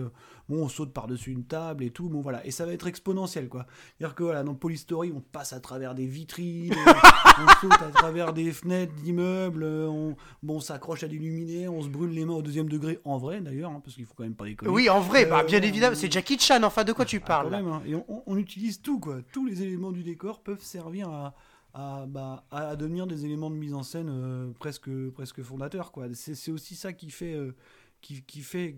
bon 0.48 0.64
on 0.64 0.70
saute 0.70 0.94
par 0.94 1.08
dessus 1.08 1.32
une 1.32 1.46
table 1.46 1.84
et 1.84 1.90
tout, 1.90 2.10
bon 2.10 2.22
voilà, 2.22 2.46
et 2.46 2.52
ça 2.52 2.66
va 2.66 2.74
être 2.74 2.86
exponentiel, 2.88 3.50
quoi. 3.50 3.66
C'est-à-dire 3.98 4.14
que 4.16 4.24
voilà, 4.24 4.44
dans 4.44 4.54
Police 4.54 4.82
Story, 4.82 5.12
on 5.16 5.20
passe 5.22 5.52
à 5.54 5.60
travers 5.60 5.96
des 5.96 6.06
vitrines, 6.06 6.74
on, 6.76 7.48
saute 7.62 7.82
à 7.82 7.90
travers 7.90 8.34
des 8.34 8.52
fenêtres 8.52 8.94
d'immeubles, 9.02 9.64
on, 9.64 10.16
bon, 10.44 10.58
on 10.58 10.60
s'accroche 10.60 11.04
à 11.04 11.08
des 11.08 11.18
luminaires, 11.18 11.74
on 11.74 11.82
se 11.82 11.90
brûle 11.90 12.12
les 12.12 12.24
mains 12.26 12.36
au 12.36 12.42
deuxième 12.44 12.70
degré, 12.70 13.00
en 13.04 13.18
vrai 13.18 13.42
d'ailleurs, 13.42 13.72
hein, 13.72 13.82
parce 13.84 13.96
qu'il 13.96 14.06
faut 14.06 14.14
quand 14.16 14.24
même 14.24 14.36
pas 14.36 14.46
déconner. 14.46 14.72
Oui, 14.72 14.90
en 14.90 15.02
vrai, 15.02 15.26
bah, 15.26 15.44
bien 15.44 15.62
évidemment, 15.62 15.96
c'est 15.96 16.12
Jackie 16.12 16.38
Chan. 16.38 16.62
Enfin, 16.64 16.84
de 16.84 16.94
quoi 16.94 17.06
tu 17.06 17.20
Ah, 17.24 17.28
parles 17.28 17.50
même, 17.50 17.68
hein. 17.68 17.82
Et 17.88 17.96
on, 17.96 18.06
on- 18.08 18.24
on 18.28 18.36
tout, 18.82 19.00
quoi. 19.00 19.22
Tous 19.32 19.46
les 19.46 19.62
éléments 19.64 19.92
du 19.92 20.04
décor 20.04 20.42
peuvent 20.44 20.62
servir 20.64 21.10
à, 21.10 21.36
à, 21.74 22.06
bah, 22.08 22.46
à- 22.52 22.76
devenir 22.76 23.08
des 23.08 23.26
éléments 23.26 23.50
de 23.50 23.56
mise 23.56 23.74
en 23.74 23.84
scène 23.84 24.10
euh, 24.10 24.52
presque, 24.60 24.90
presque 25.12 25.42
fondateurs, 25.44 25.92
quoi. 25.92 26.08
C'est 26.14 26.52
aussi 26.52 26.76
ça 26.76 26.94
qui 26.94 27.10
fait, 27.10 27.34
euh, 27.34 27.56
qui, 28.02 28.22
qui 28.24 28.42
fait, 28.42 28.76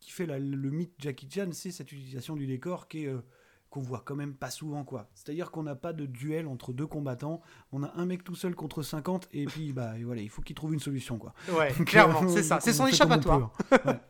qui 0.00 0.10
fait 0.10 0.26
la- 0.26 0.38
le 0.38 0.70
mythe 0.70 0.94
Jackie 0.98 1.28
Chan, 1.30 1.48
c'est 1.52 1.70
cette 1.70 1.92
utilisation 1.92 2.34
du 2.36 2.46
décor 2.46 2.88
qui 2.88 3.04
est 3.04 3.08
euh, 3.08 3.20
qu'on 3.68 3.80
voit 3.82 4.02
quand 4.04 4.16
même 4.16 4.34
pas 4.34 4.50
souvent 4.50 4.82
quoi. 4.82 5.08
C'est-à-dire 5.14 5.52
qu'on 5.52 5.62
n'a 5.62 5.76
pas 5.76 5.92
de 5.92 6.04
duel 6.04 6.48
entre 6.48 6.72
deux 6.72 6.88
combattants, 6.88 7.40
on 7.70 7.84
a 7.84 7.92
un 7.94 8.04
mec 8.04 8.24
tout 8.24 8.34
seul 8.34 8.56
contre 8.56 8.82
50 8.82 9.28
et 9.32 9.44
puis 9.44 9.72
bah 9.72 9.96
et 9.96 10.02
voilà, 10.02 10.22
il 10.22 10.28
faut 10.28 10.42
qu'il 10.42 10.56
trouve 10.56 10.74
une 10.74 10.80
solution 10.80 11.18
quoi. 11.18 11.34
Ouais, 11.56 11.72
Donc, 11.78 11.86
clairement, 11.86 12.20
euh, 12.24 12.28
c'est 12.34 12.42
ça. 12.42 12.58
C'est 12.60 12.70
on 12.70 12.74
son 12.74 12.86
échappatoire. 12.88 13.52
hein. 13.70 13.78
Ouais. 13.84 14.00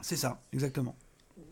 C'est 0.00 0.16
ça, 0.16 0.42
exactement. 0.52 0.96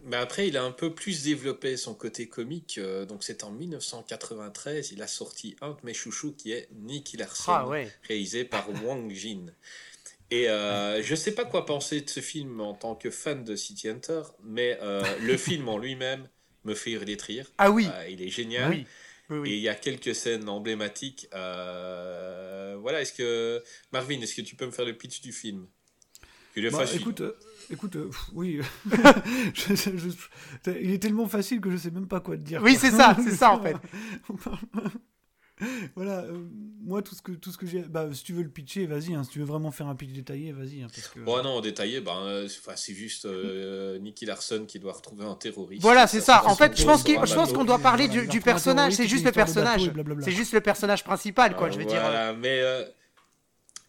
Mais 0.06 0.16
après, 0.16 0.46
il 0.46 0.56
a 0.56 0.62
un 0.62 0.70
peu 0.70 0.94
plus 0.94 1.24
développé 1.24 1.76
son 1.76 1.92
côté 1.94 2.28
comique. 2.28 2.78
euh, 2.78 3.04
donc, 3.04 3.24
c'est 3.24 3.42
en 3.42 3.50
1993, 3.50 4.92
il 4.92 5.02
a 5.02 5.08
sorti 5.08 5.56
un 5.60 5.70
de 5.70 5.78
mes 5.82 5.94
chouchous 5.94 6.32
qui 6.32 6.52
est 6.52 6.68
Nicky 6.72 7.16
Larson, 7.16 7.52
Ah 7.52 7.66
ouais. 7.66 7.92
réalisé 8.04 8.44
par 8.44 8.68
Wang 8.84 9.12
Jin. 9.12 9.52
Et 10.30 10.48
euh, 10.48 11.02
je 11.02 11.14
sais 11.14 11.32
pas 11.32 11.44
quoi 11.44 11.66
penser 11.66 12.00
de 12.00 12.08
ce 12.08 12.20
film 12.20 12.60
en 12.60 12.74
tant 12.74 12.94
que 12.94 13.10
fan 13.10 13.44
de 13.44 13.56
City 13.56 13.88
Hunter, 13.88 14.22
mais 14.44 14.78
euh, 14.80 15.02
le 15.20 15.36
film 15.36 15.68
en 15.68 15.78
lui-même 15.78 16.28
me 16.64 16.74
fait 16.74 16.92
de 16.92 17.22
rire. 17.22 17.50
Ah 17.58 17.70
oui. 17.72 17.88
Euh, 17.92 18.08
il 18.08 18.22
est 18.22 18.30
génial. 18.30 18.70
Oui. 18.70 18.86
Oui, 19.28 19.50
Et 19.50 19.54
il 19.56 19.60
y 19.60 19.68
a 19.68 19.74
quelques 19.74 20.14
scènes 20.14 20.48
emblématiques. 20.48 21.26
Voilà, 21.32 23.00
est-ce 23.00 23.12
que. 23.12 23.60
Marvin, 23.90 24.20
est-ce 24.20 24.36
que 24.36 24.42
tu 24.42 24.54
peux 24.54 24.66
me 24.66 24.70
faire 24.70 24.84
le 24.84 24.96
pitch 24.96 25.20
du 25.20 25.32
film? 25.32 25.66
Bah, 26.70 26.84
écoute, 26.94 27.22
écoute, 27.70 27.96
euh, 27.96 28.06
pff, 28.06 28.24
oui, 28.34 28.60
Je- 29.54 29.74
je- 29.74 29.96
je- 29.98 30.70
il 30.80 30.90
est 30.92 30.98
tellement 31.02 31.26
facile 31.26 31.60
que 31.60 31.70
je 31.70 31.76
sais 31.76 31.90
même 31.90 32.08
pas 32.08 32.20
quoi 32.20 32.36
te 32.36 32.42
dire. 32.42 32.62
Oui, 32.62 32.76
c'est 32.78 32.90
ça, 32.90 33.16
c'est 33.22 33.34
ça, 33.36 33.52
en 33.52 33.60
fait. 33.62 33.76
voilà, 35.96 36.18
euh, 36.24 36.36
moi 36.84 37.00
tout 37.00 37.14
ce 37.14 37.22
que 37.22 37.32
tout 37.32 37.50
ce 37.50 37.56
que 37.56 37.66
j'ai, 37.66 37.80
bah 37.80 38.08
si 38.12 38.22
tu 38.22 38.34
veux 38.34 38.42
le 38.42 38.50
pitcher, 38.50 38.84
vas-y. 38.86 39.14
hein, 39.14 39.24
si 39.24 39.30
tu 39.30 39.38
veux 39.38 39.46
vraiment 39.46 39.70
faire 39.70 39.86
un 39.86 39.94
pitch 39.94 40.12
détaillé, 40.12 40.52
vas-y. 40.52 40.82
hein, 40.82 40.88
que... 41.14 41.20
Bon, 41.20 41.42
non, 41.42 41.62
détaillé, 41.62 42.02
ben, 42.02 42.12
euh, 42.24 42.46
c'est- 42.48 42.58
enfin, 42.58 42.76
c'est 42.76 42.92
juste 42.92 43.24
euh, 43.24 43.98
Nicky 43.98 44.26
Larson 44.26 44.66
qui 44.68 44.78
doit 44.78 44.92
retrouver 44.92 45.24
un 45.24 45.34
terroriste. 45.34 45.80
Voilà, 45.80 46.06
c'est 46.06 46.20
ça. 46.20 46.44
En 46.46 46.54
fait, 46.54 46.78
je 46.78 46.84
pense 46.84 47.02
qu'on 47.52 47.64
doit 47.64 47.78
parler 47.78 48.06
du, 48.08 48.40
personnage. 48.42 48.92
C'est 48.92 49.08
juste 49.08 49.24
le 49.24 49.32
personnage. 49.32 49.90
C'est 50.20 50.30
juste 50.32 50.52
le 50.52 50.60
personnage 50.60 51.02
principal, 51.04 51.56
quoi. 51.56 51.70
Je 51.70 51.78
veux 51.78 51.84
dire. 51.86 51.96
euh, 51.96 52.00
Voilà, 52.02 52.32
mais 52.34 52.60
euh, 52.60 52.84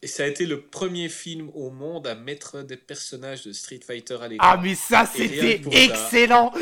et 0.01 0.07
ça 0.07 0.23
a 0.23 0.27
été 0.27 0.45
le 0.45 0.61
premier 0.61 1.09
film 1.09 1.49
au 1.53 1.69
monde 1.71 2.07
à 2.07 2.15
mettre 2.15 2.61
des 2.63 2.77
personnages 2.77 3.45
de 3.45 3.51
Street 3.53 3.79
Fighter 3.85 4.17
à 4.21 4.27
l'écran. 4.27 4.47
Ah, 4.51 4.57
mais 4.61 4.75
ça, 4.75 5.05
c'était 5.05 5.61
excellent. 5.71 6.51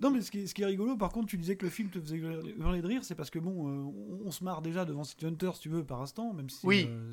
Non, 0.00 0.10
mais 0.10 0.20
ce 0.20 0.30
qui, 0.30 0.40
est, 0.40 0.46
ce 0.46 0.54
qui 0.54 0.60
est 0.60 0.66
rigolo, 0.66 0.96
par 0.98 1.10
contre, 1.10 1.28
tu 1.28 1.38
disais 1.38 1.56
que 1.56 1.64
le 1.64 1.70
film 1.70 1.88
te 1.88 1.98
faisait 1.98 2.16
hurler 2.16 2.82
de 2.82 2.86
rire, 2.86 3.02
c'est 3.04 3.14
parce 3.14 3.30
que 3.30 3.38
bon, 3.38 3.68
euh, 3.68 4.20
on, 4.22 4.26
on 4.26 4.30
se 4.30 4.44
marre 4.44 4.60
déjà 4.60 4.84
devant 4.84 5.02
City 5.04 5.24
Hunter, 5.24 5.52
si 5.54 5.60
tu 5.60 5.68
veux, 5.70 5.82
par 5.84 6.02
instant, 6.02 6.34
même 6.34 6.50
si 6.50 6.66
Oui. 6.66 6.86
euh, 6.90 7.10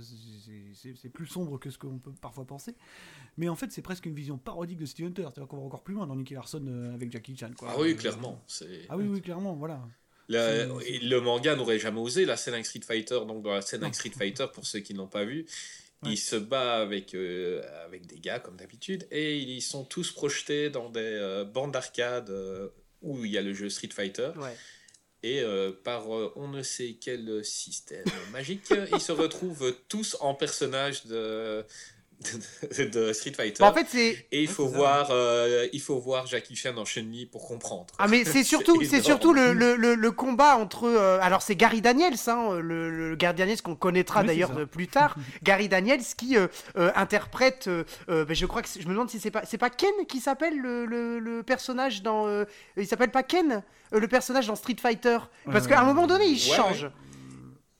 c'est- 0.74 1.08
plus 1.10 1.28
sombre 1.28 1.58
que 1.58 1.70
ce 1.70 1.78
qu'on 1.78 2.00
peut 2.00 2.12
parfois 2.20 2.44
penser. 2.46 2.76
Mais 3.38 3.48
en 3.48 3.56
fait, 3.56 3.72
c'est 3.72 3.84
presque 3.84 4.08
une 4.08 4.16
vision 4.16 4.38
parodique 4.38 4.78
de 4.80 4.86
City 4.86 5.06
Hunter, 5.06 5.22
c'est-à-dire 5.24 5.48
qu'on 5.48 5.58
va 5.58 5.64
encore 5.64 5.84
plus 5.84 5.94
loin 5.94 6.06
dans 6.06 6.16
Nicky 6.18 6.34
Larson 6.34 6.66
euh, 6.68 6.94
avec 6.94 7.12
Jackie 7.14 7.38
Chan. 7.38 7.52
Quoi. 7.58 7.70
Ah 7.72 7.80
oui, 7.80 7.96
clairement. 7.96 8.44
c'est- 8.48 8.88
Ah 8.90 8.98
oui, 8.98 9.06
oui, 9.08 9.22
clairement, 9.22 9.54
voilà. 9.56 9.88
Et 10.30 11.00
le 11.00 11.20
manga 11.20 11.56
n'aurait 11.56 11.80
jamais 11.80 12.00
osé 12.00 12.26
la 12.26 12.38
scène 12.38 12.54
avec 12.54 12.66
Street 12.66 12.82
Fighter. 12.86 13.20
Donc, 13.28 13.44
dans 13.44 13.54
la 13.54 13.62
scène 13.62 13.84
avec. 13.84 13.96
Street 13.96 14.12
Fighter, 14.18 14.46
pour 14.54 14.66
ceux 14.66 14.80
qui 14.80 14.94
ne 14.94 15.00
l'ont 15.00 15.08
pas 15.08 15.26
vu, 15.26 15.46
Ouais. 16.04 16.14
il 16.14 16.18
se 16.18 16.36
bat 16.36 16.78
avec, 16.82 17.14
euh, 17.14 17.62
avec 17.86 18.08
des 18.08 18.18
gars, 18.20 18.40
comme 18.40 18.56
d'habitude, 18.58 19.06
et 19.12 19.38
ils 19.38 19.62
sont 19.62 19.84
tous 19.84 20.12
projetés 20.12 20.72
dans 20.72 20.90
des 20.90 21.00
euh, 21.00 21.44
bandes 21.46 21.74
d'arcade 21.74 22.32
euh, 22.32 22.70
où 23.04 23.24
il 23.24 23.30
y 23.32 23.38
a 23.38 23.44
le 23.44 23.54
jeu 23.54 23.70
Street 23.70 23.90
Fighter. 23.94 24.32
Ouais. 24.38 24.56
Et 25.22 25.42
euh, 25.42 25.72
par 25.72 26.12
euh, 26.16 26.34
on 26.36 26.48
ne 26.48 26.64
sait 26.64 26.98
quel 27.00 27.46
système 27.46 28.04
magique, 28.32 28.74
ils 28.92 29.00
se 29.00 29.12
retrouvent 29.12 29.76
tous 29.90 30.18
en 30.22 30.34
personnages 30.34 31.06
de, 31.06 31.64
de 32.80 33.14
Street 33.14 33.34
Fighter. 33.34 33.60
Bah, 33.60 33.70
en 33.70 33.74
fait, 33.74 33.88
c'est. 33.90 34.26
Et 34.32 34.42
il 34.42 34.48
faut, 34.48 34.68
voir, 34.68 35.10
euh, 35.12 35.68
il 35.74 35.82
faut 35.82 36.00
voir 36.00 36.28
Jackie 36.28 36.56
Chan 36.56 36.76
en 36.78 36.86
Chun-Li 36.86 37.26
pour 37.26 37.48
comprendre. 37.48 37.88
Ah, 37.98 38.08
mais 38.08 38.24
c'est 38.26 38.44
surtout, 38.44 38.84
c'est 38.90 39.02
surtout 39.02 39.34
le, 39.34 39.54
le, 39.54 39.76
le, 39.76 40.12
combat 40.12 40.58
entre. 40.58 40.86
Euh, 40.86 41.20
alors, 41.22 41.42
c'est 41.42 41.56
Gary 41.56 41.82
Daniels, 41.82 42.16
hein, 42.28 42.60
le, 42.60 43.10
le, 43.10 43.16
Gary 43.16 43.36
Daniels 43.36 43.62
qu'on 43.62 43.76
connaîtra 43.76 44.24
d'ailleurs 44.24 44.68
plus 44.68 44.88
tard. 44.88 45.16
Gary 45.44 45.70
Daniels 45.70 46.04
qui 46.18 46.38
euh, 46.38 46.48
interprète. 46.96 47.70
Ben, 48.08 48.26
je 48.30 48.46
crois 48.46 48.62
que. 48.62 48.70
Je 48.80 48.86
me 48.86 48.94
demande 48.94 49.10
si 49.10 49.20
c'est 49.20 49.32
pas, 49.32 49.44
c'est 49.46 49.58
pas 49.58 49.70
Ken 49.70 49.92
qui 50.08 50.20
s'appelle 50.20 50.58
le, 50.58 51.42
personnage 51.46 52.02
dans. 52.04 52.46
il 52.78 52.88
s'appelle 52.88 53.12
pas 53.12 53.24
Ken, 53.24 53.64
le 53.92 54.08
personnage 54.08 54.48
dans 54.48 54.56
Street 54.56 54.78
Fighter? 54.80 55.18
Parce 55.52 55.68
qu'à 55.68 55.82
un 55.82 55.86
moment 55.86 56.08
donné, 56.08 56.26
il 56.26 56.40
change. 56.40 56.88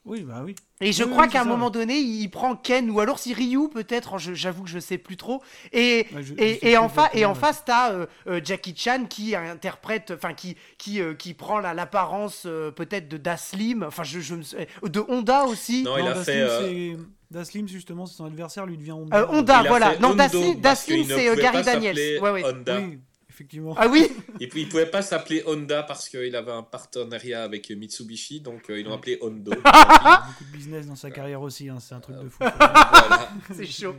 Oui, 0.04 0.24
bah 0.24 0.42
oui. 0.44 0.56
Et 0.80 0.92
je 0.92 1.04
crois 1.04 1.28
qu'à 1.28 1.42
un 1.42 1.46
moment 1.46 1.70
donné, 1.70 2.00
il 2.00 2.28
prend 2.30 2.56
Ken, 2.56 2.90
ou 2.90 3.00
alors 3.00 3.20
si 3.20 3.36
Ryu 3.36 3.70
peut-être, 3.70 4.18
j'avoue 4.18 4.64
que 4.64 4.70
je 4.70 4.80
sais 4.80 4.98
plus 4.98 5.16
trop. 5.16 5.44
Et, 5.74 6.08
et, 6.40 6.72
et, 6.72 6.78
en, 6.78 6.92
et 7.14 7.24
en 7.26 7.36
face, 7.36 7.64
t'as 7.64 7.92
euh, 7.92 8.08
euh, 8.26 8.42
Jackie 8.44 8.74
Chan 8.76 9.06
qui 9.08 9.36
interprète, 9.36 10.12
enfin 10.16 10.34
qui, 10.34 10.58
qui, 10.80 11.00
euh, 11.00 11.14
qui 11.14 11.36
prend 11.36 11.60
l'apparence 11.60 12.48
peut-être 12.76 13.10
de 13.10 13.18
Daslim, 13.18 13.84
enfin 13.84 14.02
je, 14.04 14.20
je, 14.22 14.34
de 14.36 15.04
Honda 15.08 15.46
aussi. 15.46 15.84
Non, 15.84 15.98
il 15.98 16.08
a 16.08 16.16
fait... 16.16 16.98
Daslim, 17.30 17.68
justement, 17.68 18.08
c'est 18.08 18.16
son 18.16 18.26
adversaire, 18.26 18.66
lui 18.66 18.78
devient 18.78 18.92
Honda. 18.94 19.32
Honda, 19.32 19.64
voilà. 19.68 19.98
Non, 20.00 20.16
Daslim, 20.16 21.06
c'est 21.08 21.36
Gary 21.38 21.64
Daniels. 21.64 22.20
Ouais, 22.20 22.32
ouais. 22.32 22.44
Oui, 22.44 23.00
effectivement. 23.42 23.76
Ah 23.78 23.88
oui 23.88 24.08
Et 24.40 24.48
puis 24.48 24.62
il 24.62 24.70
pouvait 24.70 24.86
pas 24.86 25.02
s'appeler 25.02 25.44
Honda 25.46 25.84
parce 25.84 26.10
qu'il 26.10 26.36
avait 26.36 26.52
un 26.52 26.64
partenariat 26.64 27.44
avec 27.44 27.70
Mitsubishi, 27.70 28.40
donc 28.42 28.70
euh, 28.70 28.80
ils 28.80 28.86
l'ont 28.86 28.94
appelé 28.94 29.18
Hondo. 29.22 29.52
il 29.54 29.62
a 29.66 30.24
beaucoup 30.28 30.46
de 30.46 30.52
business 30.52 30.88
dans 30.88 30.96
sa 30.96 31.12
carrière 31.12 31.42
aussi, 31.42 31.70
hein, 31.70 31.78
c'est 31.80 31.96
un 31.96 32.00
truc 32.00 32.18
de 32.18 32.30
fou. 32.30 32.44
C'est 33.54 33.66
chaud. 33.66 33.96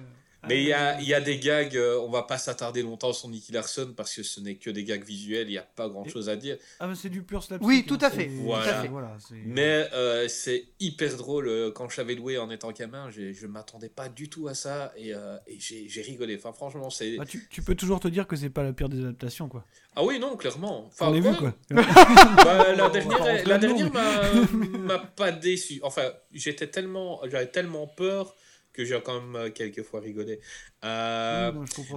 Mais 0.48 0.60
il 0.60 0.68
y 0.68 0.72
a, 0.72 1.00
y 1.00 1.14
a, 1.14 1.20
des 1.20 1.38
gags, 1.38 1.76
euh, 1.76 2.00
on 2.00 2.10
va 2.10 2.22
pas 2.22 2.38
s'attarder 2.38 2.82
longtemps 2.82 3.12
sur 3.12 3.28
Nicky 3.28 3.52
Larson 3.52 3.92
parce 3.96 4.14
que 4.14 4.22
ce 4.22 4.40
n'est 4.40 4.56
que 4.56 4.70
des 4.70 4.82
gags 4.84 5.04
visuels, 5.04 5.46
il 5.46 5.52
n'y 5.52 5.58
a 5.58 5.62
pas 5.62 5.88
grand 5.88 6.04
chose 6.04 6.28
à 6.28 6.36
dire. 6.36 6.56
Ah, 6.80 6.88
mais 6.88 6.94
c'est 6.94 7.10
du 7.10 7.22
pur 7.22 7.42
slapstick. 7.44 7.66
Oui, 7.66 7.84
tout 7.86 7.98
à 8.00 8.10
fait. 8.10 8.26
Voilà. 8.26 9.16
mais 9.46 9.88
euh, 9.92 10.26
c'est 10.28 10.66
hyper 10.80 11.16
drôle. 11.16 11.48
Euh, 11.48 11.70
quand 11.70 11.88
je 11.88 12.00
l'avais 12.00 12.14
loué 12.14 12.38
en 12.38 12.50
étant 12.50 12.72
gamin, 12.72 13.08
je 13.10 13.46
m'attendais 13.46 13.88
pas 13.88 14.08
du 14.08 14.28
tout 14.28 14.48
à 14.48 14.54
ça 14.54 14.92
et, 14.96 15.10
et 15.10 15.58
j'ai 15.58 16.02
rigolé. 16.02 16.36
Enfin, 16.36 16.52
franchement, 16.52 16.90
c'est. 16.90 17.16
Bah, 17.16 17.24
tu, 17.26 17.46
tu, 17.48 17.62
peux 17.62 17.74
toujours 17.74 18.00
te 18.00 18.08
dire 18.08 18.26
que 18.26 18.36
c'est 18.36 18.50
pas 18.50 18.62
la 18.62 18.72
pire 18.72 18.88
des 18.88 19.00
adaptations, 19.00 19.48
quoi. 19.48 19.64
Ah 19.94 20.04
oui, 20.04 20.18
non, 20.18 20.36
clairement. 20.36 20.86
Enfin, 20.86 21.08
On 21.08 21.12
vu, 21.12 21.36
quoi. 21.36 21.54
bah, 21.70 22.74
la 22.74 22.88
dernière, 22.88 23.46
la 23.46 23.58
dernière 23.58 23.92
m'a 24.78 24.98
pas 24.98 25.32
déçu. 25.32 25.80
Enfin, 25.82 26.10
j'étais 26.32 26.66
tellement, 26.66 27.20
j'avais 27.30 27.48
tellement 27.48 27.86
peur 27.86 28.34
que 28.72 28.84
j'ai 28.84 29.00
quand 29.02 29.20
même 29.20 29.36
euh, 29.36 29.50
quelques 29.50 29.82
fois 29.82 30.00
rigolé. 30.00 30.40
Euh, 30.84 31.52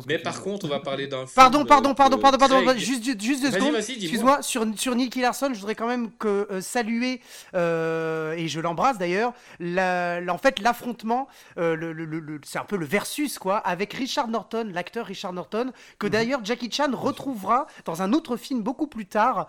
mais 0.08 0.20
par 0.20 0.44
contre, 0.44 0.66
on 0.66 0.70
va 0.70 0.80
parler 0.80 1.08
d'un. 1.08 1.26
Pardon, 1.34 1.66
pardon, 1.66 1.96
pardon, 1.96 2.20
pardon, 2.20 2.38
pardon, 2.38 2.74
juste, 2.78 3.04
juste 3.20 3.42
deux 3.42 3.52
secondes. 3.52 3.76
Excuse-moi, 3.76 4.44
sur, 4.44 4.64
sur 4.78 4.96
Nicky 4.96 5.22
Larson, 5.22 5.50
je 5.54 5.60
voudrais 5.60 5.74
quand 5.74 5.88
même 5.88 6.12
que, 6.20 6.48
euh, 6.52 6.62
saluer, 6.62 7.20
et 7.54 8.48
je 8.48 8.60
l'embrasse 8.60 8.98
d'ailleurs, 8.98 9.34
en 9.60 10.38
fait, 10.38 10.60
l'affrontement, 10.60 11.28
le, 11.58 12.40
c'est 12.44 12.60
un 12.60 12.66
peu 12.66 12.78
le 12.78 12.86
versus, 12.86 13.40
quoi, 13.40 13.58
avec 13.58 13.94
Richard 13.94 14.28
Norton, 14.28 14.70
l'acteur 14.72 15.08
Richard 15.08 15.34
Norton, 15.34 15.72
que 15.98 16.06
mhm. 16.06 16.12
d'ailleurs 16.12 16.40
Jackie 16.44 16.70
Chan 16.72 16.92
retrouvera 16.94 17.66
dans 17.86 18.02
un 18.02 18.14
autre 18.14 18.38
film 18.38 18.62
beaucoup 18.62 18.88
plus 18.88 19.08
tard, 19.08 19.48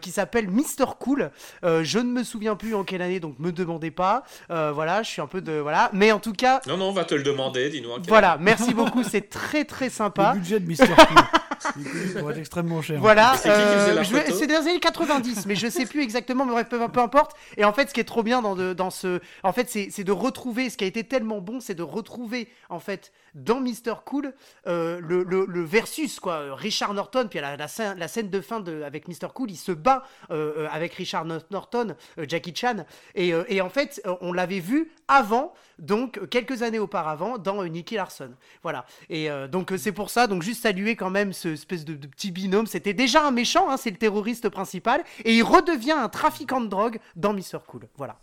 qui 0.00 0.10
s'appelle 0.12 0.48
Mr. 0.48 0.94
Cool. 1.00 1.30
je 1.64 1.98
ne 1.98 2.10
me 2.12 2.22
souviens 2.22 2.54
plus 2.54 2.76
en 2.76 2.84
quelle 2.84 3.02
année, 3.02 3.18
donc 3.18 3.38
me 3.40 3.50
demandez 3.50 3.90
pas. 3.90 4.22
voilà, 4.48 5.02
je 5.02 5.10
suis 5.10 5.20
un 5.20 5.26
peu 5.26 5.40
de. 5.40 5.54
Voilà. 5.54 5.90
Mais 5.92 6.12
en 6.12 6.20
tout 6.20 6.32
cas. 6.32 6.60
Non, 6.68 6.76
non, 6.76 6.90
on 6.90 6.92
va 6.92 7.04
te 7.04 7.16
le 7.16 7.24
demander, 7.24 7.68
dis-nous. 7.68 7.90
Voilà, 8.06 8.38
merci 8.40 8.59
merci 8.60 8.74
beaucoup, 8.74 9.02
c'est 9.02 9.28
très 9.28 9.64
très 9.64 9.90
sympa. 9.90 10.32
Le 10.34 10.40
budget 10.40 10.60
de 10.60 10.66
Mister 10.66 10.86
Cool 10.86 12.22
va 12.22 12.30
être 12.30 12.38
extrêmement 12.38 12.82
cher. 12.82 13.00
Voilà, 13.00 13.34
c'est 13.36 13.50
euh, 13.50 14.46
des 14.46 14.54
années 14.54 14.80
90, 14.80 15.46
mais 15.46 15.56
je 15.56 15.68
sais 15.68 15.86
plus 15.86 16.02
exactement, 16.02 16.44
mais 16.44 16.52
bref, 16.52 16.68
peu, 16.68 16.88
peu, 16.88 17.00
importe. 17.00 17.36
Et 17.56 17.64
en 17.64 17.72
fait, 17.72 17.88
ce 17.88 17.94
qui 17.94 18.00
est 18.00 18.04
trop 18.04 18.22
bien 18.22 18.42
dans, 18.42 18.54
de, 18.54 18.72
dans 18.72 18.90
ce. 18.90 19.20
En 19.42 19.52
fait, 19.52 19.68
c'est 19.68 20.04
de 20.04 20.12
retrouver. 20.12 20.70
Ce 20.70 20.76
qui 20.76 20.84
a 20.84 20.86
été 20.86 21.04
tellement 21.04 21.40
bon, 21.40 21.60
c'est 21.60 21.74
de 21.74 21.82
retrouver, 21.82 22.48
en 22.68 22.78
fait, 22.78 23.12
dans 23.34 23.60
Mister 23.60 23.94
Cool, 24.04 24.34
euh, 24.66 25.00
le, 25.00 25.22
le, 25.22 25.64
versus, 25.64 26.20
quoi. 26.20 26.54
Richard 26.54 26.94
Norton, 26.94 27.26
puis 27.28 27.40
la, 27.40 27.56
la, 27.56 27.68
scène, 27.68 28.30
de 28.30 28.40
fin 28.40 28.60
de, 28.60 28.82
avec 28.82 29.08
Mister 29.08 29.28
Cool, 29.34 29.50
il 29.50 29.56
se 29.56 29.72
bat 29.72 30.04
euh, 30.30 30.68
avec 30.70 30.94
Richard 30.94 31.24
Norton, 31.24 31.94
Jackie 32.26 32.54
Chan. 32.54 32.84
Et, 33.14 33.32
et 33.48 33.60
en 33.60 33.70
fait, 33.70 34.02
on 34.20 34.32
l'avait 34.32 34.60
vu 34.60 34.90
avant, 35.08 35.54
donc 35.78 36.28
quelques 36.28 36.62
années 36.62 36.78
auparavant, 36.78 37.38
dans 37.38 37.64
Nicky 37.64 37.96
Larson. 37.96 38.30
Voilà. 38.62 38.84
Et 39.08 39.28
donc, 39.50 39.72
c'est 39.76 39.92
pour 39.92 40.10
ça, 40.10 40.26
donc 40.26 40.42
juste 40.42 40.62
saluer 40.62 40.96
quand 40.96 41.10
même 41.10 41.32
ce 41.32 41.48
espèce 41.48 41.84
de, 41.84 41.94
petit 41.94 42.30
binôme. 42.30 42.66
C'était 42.66 42.94
déjà 42.94 43.26
un 43.26 43.30
méchant, 43.30 43.70
hein, 43.70 43.76
c'est 43.76 43.90
le 43.90 43.96
terroriste 43.96 44.48
principal, 44.48 45.02
et 45.24 45.34
il 45.34 45.42
redevient 45.42 45.92
un 45.92 46.08
trafiquant 46.08 46.60
de 46.60 46.66
drogue 46.66 46.98
dans 47.16 47.32
Mister 47.32 47.58
Cool. 47.66 47.88
Voilà. 47.96 48.16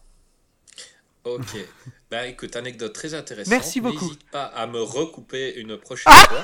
Ok. 1.36 1.67
Bah 2.09 2.25
écoute, 2.25 2.55
anecdote 2.55 2.93
très 2.93 3.13
intéressante. 3.13 3.51
Merci 3.51 3.82
beaucoup. 3.82 4.05
N'hésite 4.05 4.30
pas 4.32 4.45
à 4.45 4.65
me 4.65 4.82
recouper 4.82 5.55
une 5.57 5.78
prochaine 5.78 6.13
fois 6.13 6.41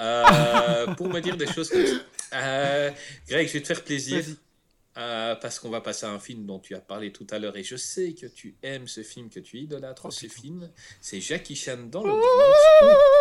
euh, 0.00 0.86
pour 0.94 1.08
me 1.08 1.20
dire 1.20 1.36
des 1.36 1.46
choses 1.46 1.70
comme 1.70 1.86
ça. 1.86 1.94
Euh, 2.34 2.90
Greg, 3.26 3.48
je 3.48 3.54
vais 3.54 3.62
te 3.62 3.66
faire 3.66 3.82
plaisir. 3.82 4.24
Euh, 4.98 5.36
parce 5.36 5.60
qu'on 5.60 5.70
va 5.70 5.80
passer 5.80 6.06
à 6.06 6.10
un 6.10 6.18
film 6.18 6.44
dont 6.44 6.58
tu 6.58 6.74
as 6.74 6.80
parlé 6.80 7.12
tout 7.12 7.26
à 7.30 7.38
l'heure 7.38 7.56
et 7.56 7.62
je 7.62 7.76
sais 7.76 8.14
que 8.14 8.26
tu 8.26 8.56
aimes 8.64 8.88
ce 8.88 9.04
film, 9.04 9.30
que 9.30 9.38
tu 9.38 9.58
idolâtres 9.58 10.06
oh, 10.06 10.10
ce 10.10 10.26
film. 10.26 10.68
C'est 11.00 11.20
Jackie 11.20 11.54
Chan 11.54 11.78
dans 11.88 12.02
le 12.02 12.10
Bronx. 12.10 13.14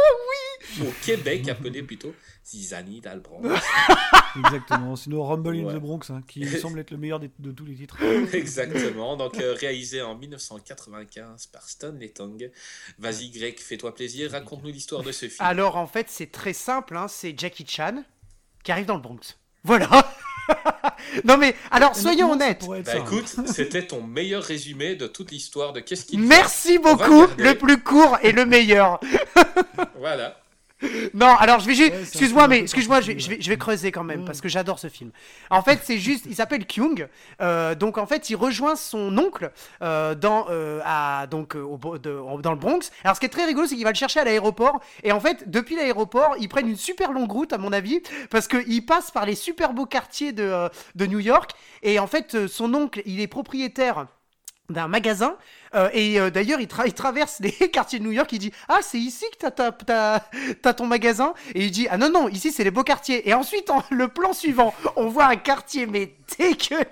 Au 0.82 0.92
Québec, 1.04 1.48
appelé 1.50 1.84
plutôt 1.84 2.14
Zizani 2.46 3.02
dans 3.02 3.14
le 3.14 3.20
Bronx. 3.20 3.44
Exactement, 4.38 4.96
sinon 4.96 5.24
Rumble 5.24 5.56
in 5.56 5.74
the 5.74 5.80
Bronx, 5.80 6.10
hein, 6.10 6.22
qui 6.28 6.48
semble 6.60 6.80
être 6.80 6.92
le 6.92 6.98
meilleur 6.98 7.20
de, 7.20 7.52
tous 7.52 7.66
les 7.66 7.76
titres. 7.76 7.98
Exactement, 8.34 9.18
donc 9.18 9.40
euh, 9.40 9.54
réalisé 9.60 10.02
en 10.02 10.16
1995 10.16 11.48
par 11.48 11.68
Stanley 11.68 12.10
Tong. 12.10 12.52
Vas-y 13.00 13.30
Greg, 13.30 13.60
fais-toi 13.60 13.94
plaisir, 13.96 14.32
raconte-nous 14.32 14.72
l'histoire 14.72 15.04
de 15.04 15.12
ce 15.12 15.28
film. 15.28 15.46
Alors 15.46 15.78
en 15.78 15.88
fait 15.88 16.08
c'est 16.10 16.32
très 16.32 16.54
simple, 16.54 16.96
hein, 16.96 17.08
c'est 17.08 17.38
Jackie 17.38 17.66
Chan 17.68 18.04
qui 18.64 18.72
arrive 18.72 18.86
dans 18.86 18.96
le 18.96 19.02
Bronx. 19.02 19.38
Voilà 19.64 19.90
non 21.26 21.38
mais 21.38 21.56
alors 21.72 21.96
soyons 21.96 22.32
honnêtes. 22.32 22.66
Bah 22.68 22.96
écoute, 22.96 23.36
c'était 23.46 23.86
ton 23.86 24.02
meilleur 24.02 24.44
résumé 24.44 24.96
de 24.96 25.08
toute 25.08 25.32
l'histoire 25.32 25.74
de 25.74 25.80
qu'est-ce 25.80 26.06
qu'il 26.06 26.20
Merci 26.22 26.80
beaucoup, 26.80 27.26
le 27.38 27.54
plus 27.54 27.82
court 27.82 28.18
et 28.22 28.32
le 28.32 28.46
meilleur. 28.46 29.00
voilà. 30.00 30.40
Non, 31.14 31.36
alors 31.38 31.60
je 31.60 31.68
vais 31.68 31.74
juste. 31.74 31.94
excuse-moi, 31.94 32.48
mais 32.48 32.60
excuse-moi, 32.60 33.02
je, 33.02 33.12
vais, 33.14 33.20
je 33.20 33.50
vais 33.50 33.58
creuser 33.58 33.92
quand 33.92 34.04
même 34.04 34.26
parce 34.26 34.42
que 34.42 34.50
j'adore 34.50 34.80
ce 34.80 34.88
film. 34.88 35.12
En 35.50 35.62
fait, 35.62 35.80
c'est 35.84 35.98
juste. 35.98 36.26
Il 36.28 36.36
s'appelle 36.36 36.66
Kyung. 36.66 37.08
Euh, 37.42 37.76
donc 37.76 37.98
en 37.98 38.06
fait, 38.06 38.30
il 38.30 38.36
rejoint 38.36 38.76
son 38.76 39.18
oncle 39.18 39.52
euh, 39.82 40.16
dans, 40.16 40.48
euh, 40.50 40.82
à, 40.86 41.28
donc, 41.28 41.56
au, 41.56 41.78
dans 41.98 42.52
le 42.52 42.58
Bronx. 42.58 42.92
Alors 43.04 43.16
ce 43.16 43.20
qui 43.20 43.26
est 43.26 43.30
très 43.30 43.46
rigolo, 43.46 43.68
c'est 43.68 43.76
qu'il 43.76 43.84
va 43.84 43.92
le 43.92 43.98
chercher 43.98 44.20
à 44.20 44.24
l'aéroport. 44.24 44.80
Et 45.04 45.12
en 45.12 45.20
fait, 45.20 45.50
depuis 45.50 45.76
l'aéroport, 45.76 46.36
ils 46.40 46.50
prennent 46.50 46.70
une 46.70 46.78
super 46.78 47.12
longue 47.12 47.32
route, 47.32 47.54
à 47.54 47.58
mon 47.58 47.74
avis, 47.74 48.02
parce 48.30 48.48
qu'il 48.48 48.86
passe 48.86 49.12
par 49.12 49.26
les 49.26 49.36
super 49.36 49.74
beaux 49.74 49.86
quartiers 49.86 50.32
de, 50.32 50.70
de 50.96 51.06
New 51.06 51.20
York. 51.20 51.52
Et 51.84 52.00
en 52.00 52.08
fait, 52.08 52.48
son 52.48 52.74
oncle, 52.74 53.02
il 53.06 53.20
est 53.20 53.28
propriétaire 53.28 54.08
d'un 54.70 54.88
magasin 54.88 55.38
euh, 55.76 55.90
et 55.94 56.20
euh, 56.20 56.30
d'ailleurs, 56.30 56.60
il, 56.60 56.68
traverse 56.68 57.40
les 57.40 57.52
quartiers 57.72 58.00
de 58.00 58.04
New 58.04 58.12
York. 58.12 58.32
Il 58.32 58.40
dit 58.40 58.52
Ah, 58.68 58.80
c'est 58.82 59.00
ici 59.00 59.26
que 59.40 59.48
t'as 59.48 60.22
as, 60.64 60.74
ton 60.74 60.86
magasin? 60.86 61.34
Et 61.54 61.66
il 61.66 61.72
dit 61.72 61.88
Ah 61.90 61.98
non, 61.98 62.10
non, 62.10 62.30
ici 62.30 62.52
c'est 62.52 62.64
les 62.64 62.72
beaux 62.72 62.84
quartiers. 62.84 63.28
Et 63.28 63.34
ensuite, 63.34 63.70
le 63.90 64.08
plan 64.08 64.34
suivant, 64.34 64.74
on 64.96 65.08
voit 65.08 65.26
un 65.26 65.36
quartier, 65.36 65.86
mais 65.86 66.14
dégueulasse 66.38 66.88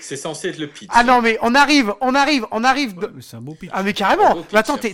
C'est 0.00 0.16
censé 0.16 0.48
être 0.48 0.58
le 0.58 0.68
pitch. 0.68 0.90
Ah 0.92 1.04
non, 1.04 1.20
mais 1.20 1.38
on 1.42 1.54
arrive, 1.54 1.94
on 2.00 2.14
arrive, 2.14 2.46
on 2.50 2.64
arrive. 2.64 2.94
c'est 3.20 3.36
un 3.36 3.40
beau 3.40 3.54
pitch. 3.54 3.70
Ah, 3.72 3.82
mais 3.82 3.92
carrément 3.92 4.36
Attends, 4.52 4.78
t'es 4.78 4.92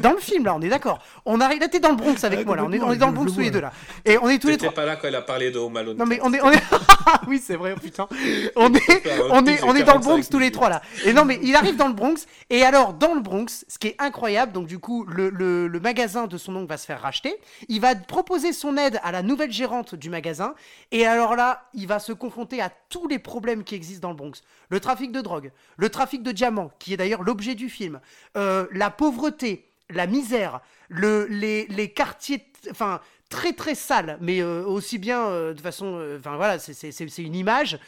dans 0.00 0.12
le 0.12 0.18
film 0.18 0.44
là, 0.44 0.54
on 0.54 0.62
est 0.62 0.68
d'accord. 0.68 1.00
On 1.24 1.40
arrive, 1.40 1.60
là, 1.60 1.68
t'es 1.68 1.80
dans 1.80 1.90
le 1.90 1.96
Bronx 1.96 2.16
avec 2.24 2.46
moi 2.46 2.56
là. 2.56 2.64
On 2.64 2.72
est, 2.72 2.80
on 2.80 2.92
est 2.92 2.96
dans 2.96 3.08
le 3.08 3.14
Bronx 3.14 3.32
tous 3.32 3.40
les 3.40 3.50
deux 3.50 3.60
là. 3.60 3.72
Et 4.04 4.18
on 4.18 4.28
est 4.28 4.38
tous 4.38 4.48
les 4.48 4.56
trois. 4.56 4.72
pas 4.72 4.84
là 4.84 4.96
quand 4.96 5.08
elle 5.08 5.14
a 5.14 5.22
parlé 5.22 5.50
de 5.50 5.58
Home 5.58 5.76
Alone. 5.76 5.96
Non, 5.96 6.06
mais 6.06 6.18
on 6.22 6.32
est. 6.32 6.40
On 6.42 6.50
est... 6.50 6.62
oui, 7.28 7.42
c'est 7.44 7.56
vrai, 7.56 7.74
putain. 7.74 8.08
On 8.56 8.72
est, 8.74 9.02
on 9.30 9.46
est, 9.46 9.62
on 9.62 9.74
est 9.76 9.82
dans 9.82 9.94
le 9.94 10.00
Bronx 10.00 10.22
tous 10.30 10.38
les 10.38 10.50
trois 10.50 10.68
là. 10.68 10.82
Et 11.04 11.12
non, 11.12 11.24
mais 11.24 11.38
il 11.42 11.54
arrive 11.56 11.76
dans 11.76 11.88
le 11.88 11.94
Bronx. 11.94 12.03
Et 12.50 12.62
alors, 12.62 12.94
dans 12.94 13.14
le 13.14 13.20
Bronx, 13.20 13.64
ce 13.68 13.78
qui 13.78 13.88
est 13.88 13.96
incroyable, 13.98 14.52
donc 14.52 14.66
du 14.66 14.78
coup, 14.78 15.04
le, 15.04 15.68
magasin 15.80 16.26
de 16.26 16.38
son 16.38 16.56
oncle 16.56 16.68
va 16.68 16.76
se 16.76 16.86
faire 16.86 17.00
racheter. 17.00 17.36
Il 17.68 17.80
va 17.80 17.94
proposer 17.94 18.52
son 18.52 18.76
aide 18.76 19.00
à 19.02 19.12
la 19.12 19.22
nouvelle 19.22 19.52
gérante 19.52 19.94
du 19.94 20.10
magasin. 20.10 20.54
Et 20.90 21.06
alors 21.06 21.36
là, 21.36 21.68
il 21.74 21.86
va 21.86 21.98
se 21.98 22.12
confronter 22.12 22.60
à 22.60 22.70
tous 22.88 23.08
les 23.08 23.18
problèmes 23.18 23.64
qui 23.64 23.74
existent 23.74 24.08
dans 24.08 24.12
le 24.12 24.16
Bronx. 24.16 24.42
Le 24.68 24.80
trafic 24.80 25.12
de 25.12 25.20
drogue, 25.20 25.52
le 25.76 25.88
trafic 25.88 26.22
de 26.22 26.32
diamants, 26.32 26.70
qui 26.78 26.92
est 26.92 26.96
d'ailleurs 26.96 27.22
l'objet 27.22 27.54
du 27.54 27.68
film, 27.68 28.00
euh, 28.36 28.66
la 28.72 28.90
pauvreté, 28.90 29.68
la 29.90 30.06
misère, 30.06 30.60
le, 30.88 31.26
les, 31.28 31.66
les 31.66 31.90
quartiers, 31.90 32.46
enfin 32.70 33.00
très 33.28 33.52
très 33.52 33.74
sales, 33.74 34.18
mais 34.20 34.40
euh, 34.40 34.64
aussi 34.64 34.98
bien 34.98 35.26
euh, 35.26 35.54
de 35.54 35.60
façon, 35.60 36.16
enfin 36.18 36.36
voilà, 36.36 36.58
c'est 36.58 37.18
une 37.18 37.34
image, 37.34 37.78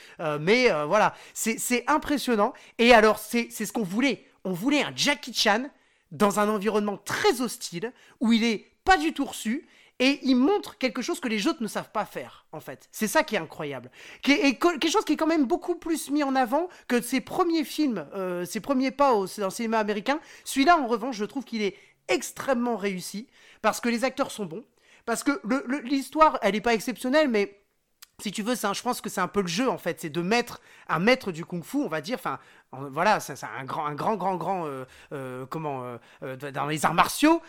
mais 0.40 0.70
voilà, 0.86 1.14
c'est 1.34 1.84
impressionnant. 1.86 2.52
Et 2.78 2.92
alors 2.92 3.18
c'est 3.18 3.50
ce 3.50 3.72
qu'on 3.72 3.82
voulait, 3.82 4.24
on 4.44 4.52
voulait 4.52 4.82
un 4.82 4.92
Jackie 4.94 5.34
Chan 5.34 5.66
dans 6.12 6.38
un 6.38 6.48
environnement 6.48 6.98
très 6.98 7.40
hostile, 7.40 7.92
où 8.20 8.32
il 8.32 8.44
est 8.44 8.70
pas 8.84 8.96
du 8.96 9.12
tout 9.12 9.24
reçu, 9.24 9.66
et 9.98 10.20
il 10.22 10.36
montre 10.36 10.76
quelque 10.76 11.00
chose 11.00 11.20
que 11.20 11.28
les 11.28 11.46
autres 11.46 11.62
ne 11.62 11.68
savent 11.68 11.90
pas 11.90 12.04
faire, 12.04 12.44
en 12.52 12.60
fait. 12.60 12.88
C'est 12.92 13.08
ça 13.08 13.22
qui 13.22 13.34
est 13.34 13.38
incroyable. 13.38 13.90
Et 14.28 14.58
quelque 14.58 14.90
chose 14.90 15.04
qui 15.04 15.14
est 15.14 15.16
quand 15.16 15.26
même 15.26 15.46
beaucoup 15.46 15.74
plus 15.74 16.10
mis 16.10 16.22
en 16.22 16.36
avant 16.36 16.68
que 16.86 17.00
ses 17.00 17.22
premiers 17.22 17.64
films, 17.64 18.06
euh, 18.14 18.44
ses 18.44 18.60
premiers 18.60 18.90
pas 18.90 19.14
au, 19.14 19.26
dans 19.38 19.46
le 19.46 19.50
cinéma 19.50 19.78
américain. 19.78 20.20
Celui-là, 20.44 20.78
en 20.78 20.86
revanche, 20.86 21.16
je 21.16 21.24
trouve 21.24 21.44
qu'il 21.44 21.62
est 21.62 21.76
extrêmement 22.08 22.76
réussi, 22.76 23.26
parce 23.62 23.80
que 23.80 23.88
les 23.88 24.04
acteurs 24.04 24.30
sont 24.30 24.44
bons, 24.44 24.64
parce 25.06 25.22
que 25.22 25.40
l'histoire, 25.84 26.38
elle 26.42 26.52
n'est 26.52 26.60
pas 26.60 26.74
exceptionnelle, 26.74 27.28
mais 27.28 27.62
si 28.18 28.32
tu 28.32 28.42
veux, 28.42 28.54
je 28.54 28.82
pense 28.82 29.00
que 29.00 29.10
c'est 29.10 29.20
un 29.20 29.28
peu 29.28 29.42
le 29.42 29.46
jeu 29.46 29.68
en 29.68 29.78
fait, 29.78 30.00
c'est 30.00 30.10
de 30.10 30.22
mettre 30.22 30.60
un 30.88 30.98
maître 30.98 31.32
du 31.32 31.44
kung-fu, 31.44 31.78
on 31.78 31.88
va 31.88 32.00
dire, 32.00 32.16
enfin, 32.18 32.38
voilà, 32.72 33.20
c'est 33.20 33.34
un 33.44 33.64
grand, 33.64 33.86
un 33.86 33.94
grand, 33.94 34.16
grand, 34.16 34.36
grand, 34.36 34.66
euh, 34.66 34.84
euh, 35.12 35.46
comment, 35.46 35.98
euh, 36.22 36.36
dans 36.36 36.66
les 36.66 36.84
arts 36.84 36.94
martiaux, 36.94 37.42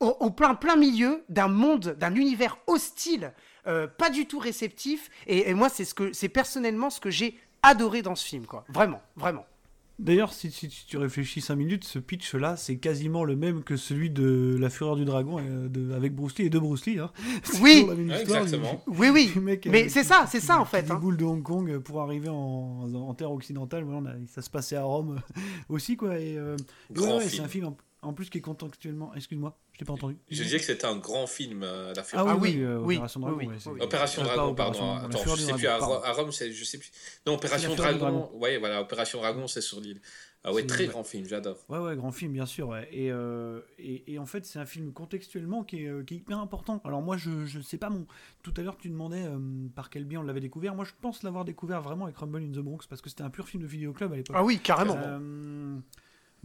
au, 0.00 0.30
plein, 0.30 0.54
plein 0.54 0.76
milieu 0.76 1.24
d'un 1.28 1.48
monde, 1.48 1.96
d'un 1.98 2.14
univers 2.14 2.58
hostile, 2.66 3.32
pas 3.64 4.10
du 4.10 4.26
tout 4.26 4.38
réceptif. 4.38 5.08
Et, 5.26 5.50
et 5.50 5.54
moi, 5.54 5.68
c'est 5.68 5.84
ce 5.84 5.94
que, 5.94 6.12
c'est 6.12 6.28
personnellement 6.28 6.90
ce 6.90 7.00
que 7.00 7.10
j'ai 7.10 7.38
adoré 7.62 8.02
dans 8.02 8.16
ce 8.16 8.26
film, 8.26 8.46
quoi. 8.46 8.64
Vraiment, 8.68 9.00
vraiment. 9.16 9.46
D'ailleurs, 9.98 10.32
si, 10.32 10.50
tu 10.50 10.96
réfléchis 10.96 11.40
5 11.40 11.54
minutes, 11.54 11.84
ce 11.84 11.98
pitch-là, 11.98 12.56
c'est 12.56 12.76
quasiment 12.76 13.24
le 13.24 13.36
même 13.36 13.62
que 13.62 13.76
celui 13.76 14.10
de 14.10 14.56
La 14.58 14.70
Fureur 14.70 14.96
du 14.96 15.04
Dragon 15.04 15.38
euh, 15.38 15.96
avec 15.96 16.14
Bruce 16.14 16.38
Lee 16.38 16.46
et 16.46 16.50
de 16.50 16.58
Bruce 16.58 16.86
Lee. 16.86 16.98
Hein. 16.98 17.10
Oui, 17.62 17.86
exactement. 18.10 18.82
oui, 18.86 19.08
oui. 19.12 19.32
Mais 19.66 19.88
c'est 19.88 20.04
ça, 20.04 20.26
c'est 20.28 20.40
ça 20.40 20.60
en 20.60 20.64
fait. 20.64 20.90
Hein. 20.90 20.96
boule 20.96 21.16
de 21.16 21.24
Hong 21.24 21.42
Kong 21.42 21.78
pour 21.78 22.00
arriver 22.00 22.28
en, 22.28 23.14
terre 23.14 23.30
occidentale. 23.30 23.86
ça 24.28 24.42
se 24.42 24.50
passait 24.50 24.76
à 24.76 24.82
Rome 24.82 25.20
aussi, 25.68 25.96
quoi. 25.96 26.18
Et, 26.18 26.36
euh, 26.36 26.56
c'est 26.94 27.40
un 27.40 27.48
film 27.48 27.74
en 28.02 28.12
plus 28.12 28.30
qui 28.30 28.38
est 28.38 28.42
contextuellement. 28.42 29.14
Excuse-moi, 29.14 29.56
t'ai 29.82 29.86
pas 29.86 29.92
entendu. 29.94 30.16
Je 30.30 30.42
disais 30.42 30.58
que 30.58 30.64
c'était 30.64 30.86
un 30.86 30.96
grand 30.96 31.26
film, 31.26 31.62
euh, 31.62 31.92
La 31.94 32.02
Fureur. 32.02 32.28
Ah 32.28 32.36
oui, 32.36 32.62
oui, 32.82 32.96
Opération 32.96 33.20
Dragon. 33.20 33.52
Opération 33.80 34.22
Dragon, 34.22 34.54
pardon. 34.54 34.96
Attends, 34.96 35.36
je 35.36 35.42
sais 35.42 35.52
plus, 35.52 35.66
à, 35.66 35.78
Rome, 35.78 36.32
je 36.32 36.64
sais 36.64 36.78
plus. 36.78 36.90
Non, 37.26 37.34
Opération 37.34 37.74
Dragon. 37.74 38.30
Ouais, 38.34 38.58
voilà, 38.58 38.80
Opération 38.80 39.20
Dragon, 39.20 39.46
c'est 39.46 39.60
sur 39.60 39.80
l'île. 39.80 40.00
Ah 40.44 40.52
ouais, 40.52 40.66
très 40.66 40.86
grand 40.86 41.04
film, 41.04 41.24
j'adore. 41.26 41.56
Ouais, 41.68 41.78
ouais, 41.78 41.94
grand 41.94 42.10
film, 42.10 42.32
bien 42.32 42.46
sûr. 42.46 42.68
Ouais. 42.68 42.88
Et, 42.90 43.12
euh, 43.12 43.60
et, 43.78 44.12
et, 44.12 44.18
en 44.18 44.26
fait, 44.26 44.44
c'est 44.44 44.58
un 44.58 44.66
film 44.66 44.92
contextuellement 44.92 45.62
qui 45.62 45.84
est, 45.84 45.86
euh, 45.86 46.02
qui 46.02 46.14
est, 46.14 46.16
hyper 46.16 46.38
important. 46.38 46.80
Alors 46.84 47.00
moi, 47.00 47.16
je, 47.16 47.46
je 47.46 47.60
sais 47.60 47.78
pas 47.78 47.90
mon... 47.90 48.06
Tout 48.42 48.52
à 48.56 48.62
l'heure, 48.62 48.76
tu 48.76 48.88
demandais 48.88 49.22
euh, 49.24 49.38
par 49.76 49.88
quel 49.88 50.04
biais 50.04 50.18
on 50.18 50.24
l'avait 50.24 50.40
découvert. 50.40 50.74
Moi, 50.74 50.84
je 50.84 50.92
pense 51.00 51.22
l'avoir 51.22 51.44
découvert 51.44 51.80
vraiment 51.80 52.06
avec 52.06 52.16
Rumble 52.16 52.42
in 52.42 52.50
the 52.50 52.58
Bronx, 52.58 52.86
parce 52.88 53.00
que 53.00 53.08
c'était 53.08 53.22
un 53.22 53.30
pur 53.30 53.48
film 53.48 53.62
de 53.62 53.68
vidéoclub 53.68 54.12
à 54.12 54.16
l'époque. 54.16 54.36
Ah 54.36 54.42
oui, 54.42 54.58
carrément. 54.58 54.98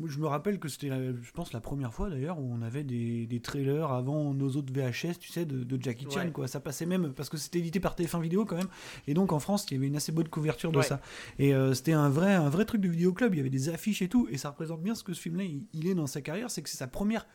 Je 0.06 0.20
me 0.20 0.28
rappelle 0.28 0.60
que 0.60 0.70
c'était, 0.70 0.90
je 0.90 1.32
pense, 1.32 1.54
la 1.54 1.60
première 1.60 1.92
fois 1.92 2.10
d'ailleurs 2.12 2.40
où 2.40 2.48
on 2.54 2.62
avait 2.62 2.84
des, 2.84 3.26
des, 3.26 3.40
trailers 3.40 3.92
avant 3.92 4.32
nos 4.36 4.50
autres 4.50 4.72
VHS, 4.72 5.18
tu 5.20 5.32
sais, 5.32 5.44
de, 5.44 5.64
de 5.64 5.82
Jackie 5.82 6.06
Chan, 6.08 6.30
quoi. 6.32 6.48
Ça 6.48 6.60
passait 6.60 6.86
même 6.86 7.14
parce 7.14 7.30
que 7.30 7.38
c'était 7.38 7.58
édité 7.58 7.80
par 7.80 7.96
TF1 7.96 8.22
Vidéo 8.22 8.46
quand 8.46 8.58
même. 8.58 8.68
Et 9.08 9.16
donc 9.16 9.34
en 9.34 9.40
France, 9.40 9.66
il 9.72 9.74
y 9.74 9.78
avait 9.78 9.88
une 9.88 9.96
assez 9.96 10.12
bonne 10.12 10.28
couverture 10.28 10.72
de 10.72 10.84
ça. 10.84 11.02
Et 11.40 11.56
euh, 11.56 11.74
c'était 11.74 11.94
un 11.94 12.10
vrai, 12.10 12.36
un 12.36 12.50
vrai 12.50 12.66
truc 12.66 12.82
de 12.82 12.90
vidéoclub. 12.90 13.34
Il 13.34 13.38
y 13.38 13.40
avait 13.40 13.50
des 13.50 13.70
affiches 13.70 14.04
et 14.04 14.08
tout. 14.08 14.28
Et 14.30 14.38
ça 14.38 14.50
représente 14.50 14.84
bien 14.84 14.94
ce 14.94 15.04
que 15.04 15.14
ce 15.14 15.22
film-là, 15.22 15.46
il, 15.74 15.88
est 15.88 15.96
dans 15.96 16.08
sa 16.08 16.22
carrière. 16.22 16.52
C'est 16.52 16.62
que 16.62 16.70
c'est 16.70 16.78
sa 16.78 16.88
première. 16.88 17.26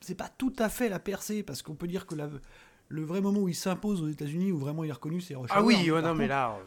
C'est 0.00 0.16
pas 0.16 0.28
tout 0.36 0.52
à 0.58 0.68
fait 0.68 0.88
la 0.88 0.98
percée 0.98 1.44
parce 1.44 1.62
qu'on 1.62 1.74
peut 1.74 1.86
dire 1.86 2.06
que 2.06 2.16
la, 2.16 2.28
le 2.88 3.02
vrai 3.04 3.20
moment 3.20 3.40
où 3.40 3.48
il 3.48 3.54
s'impose 3.54 4.02
aux 4.02 4.08
États-Unis, 4.08 4.50
où 4.50 4.58
vraiment 4.58 4.82
il 4.82 4.90
est 4.90 4.92
reconnu, 4.92 5.20
c'est 5.20 5.36
Rush 5.36 5.50
Ah 5.52 5.62
oui, 5.62 5.88
non, 5.88 6.14
mais 6.14 6.26
là, 6.26 6.58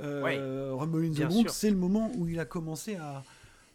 euh, 0.00 0.72
Rumble 0.74 1.04
in 1.04 1.10
the 1.10 1.28
Bronx, 1.28 1.48
c'est 1.48 1.70
le 1.70 1.76
moment 1.76 2.10
où 2.16 2.26
il 2.26 2.40
a 2.40 2.46
commencé 2.46 2.96
à 2.96 3.22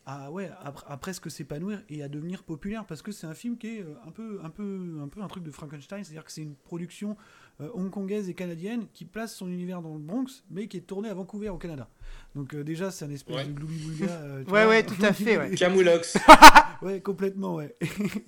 à, 0.08 0.32
ouais, 0.32 0.50
à, 0.64 0.98
presque 0.98 1.30
s'épanouir 1.30 1.82
et 1.90 2.02
à 2.02 2.08
devenir 2.08 2.44
populaire 2.44 2.86
parce 2.86 3.02
que 3.02 3.12
c'est 3.12 3.28
un 3.28 3.34
film 3.34 3.58
qui 3.58 3.68
est 3.68 3.82
euh, 3.82 3.94
un 4.08 4.12
peu 4.12 4.40
un, 4.42 4.50
peu, 4.50 5.00
un 5.04 5.10
peu 5.10 5.22
un 5.22 5.28
truc 5.28 5.44
de 5.44 5.52
Frankenstein, 5.52 6.02
c'est-à-dire 6.02 6.24
que 6.24 6.32
c'est 6.32 6.44
une 6.44 6.56
production 6.56 7.18
euh, 7.60 7.70
hongkongaise 7.74 8.30
et 8.30 8.34
canadienne 8.34 8.88
qui 8.94 9.04
place 9.04 9.36
son 9.36 9.50
univers 9.50 9.82
dans 9.82 9.94
le 9.94 10.00
Bronx 10.00 10.46
mais 10.50 10.70
qui 10.70 10.78
est 10.78 10.82
tournée 10.82 11.10
à 11.10 11.14
Vancouver 11.14 11.50
au 11.50 11.58
Canada. 11.58 11.90
Donc 12.36 12.56
euh, 12.56 12.64
déjà 12.64 12.90
c'est 12.90 13.04
un 13.04 13.10
espèce 13.10 13.48
de 13.48 13.52
gloubi 13.52 14.04
ouais, 14.50 14.66
ouais, 14.66 14.86
tout 14.86 15.04
à 15.04 15.12
fait. 15.12 15.38
Ouais. 15.38 15.52
Camoulox. 15.56 16.18
ouais, 16.82 17.02
complètement, 17.02 17.56
ouais. 17.56 17.76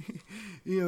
et 0.66 0.82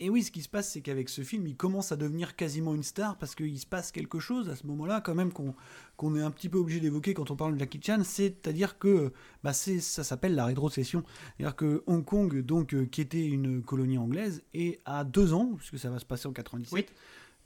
et 0.00 0.10
oui, 0.10 0.22
ce 0.22 0.30
qui 0.30 0.42
se 0.42 0.48
passe, 0.48 0.70
c'est 0.70 0.80
qu'avec 0.80 1.08
ce 1.08 1.22
film, 1.22 1.46
il 1.46 1.56
commence 1.56 1.90
à 1.90 1.96
devenir 1.96 2.36
quasiment 2.36 2.74
une 2.74 2.84
star 2.84 3.18
parce 3.18 3.34
qu'il 3.34 3.58
se 3.58 3.66
passe 3.66 3.90
quelque 3.90 4.20
chose 4.20 4.48
à 4.48 4.54
ce 4.54 4.64
moment-là, 4.68 5.00
quand 5.00 5.14
même, 5.14 5.32
qu'on 5.32 6.16
est 6.16 6.22
un 6.22 6.30
petit 6.30 6.48
peu 6.48 6.58
obligé 6.58 6.78
d'évoquer 6.78 7.14
quand 7.14 7.32
on 7.32 7.36
parle 7.36 7.54
de 7.54 7.58
Jackie 7.58 7.80
Chan. 7.82 8.02
C'est-à-dire 8.04 8.78
que 8.78 9.12
bah, 9.42 9.52
ça 9.52 10.04
s'appelle 10.04 10.36
la 10.36 10.46
rétrocession. 10.46 11.02
C'est-à-dire 11.36 11.56
que 11.56 11.82
Hong 11.86 12.04
Kong, 12.04 12.40
donc, 12.42 12.74
euh, 12.74 12.86
qui 12.86 13.00
était 13.00 13.26
une 13.26 13.60
colonie 13.62 13.98
anglaise, 13.98 14.44
et 14.54 14.80
à 14.84 15.02
deux 15.02 15.32
ans, 15.32 15.54
puisque 15.56 15.80
ça 15.80 15.90
va 15.90 15.98
se 15.98 16.06
passer 16.06 16.28
en 16.28 16.32
97, 16.32 16.92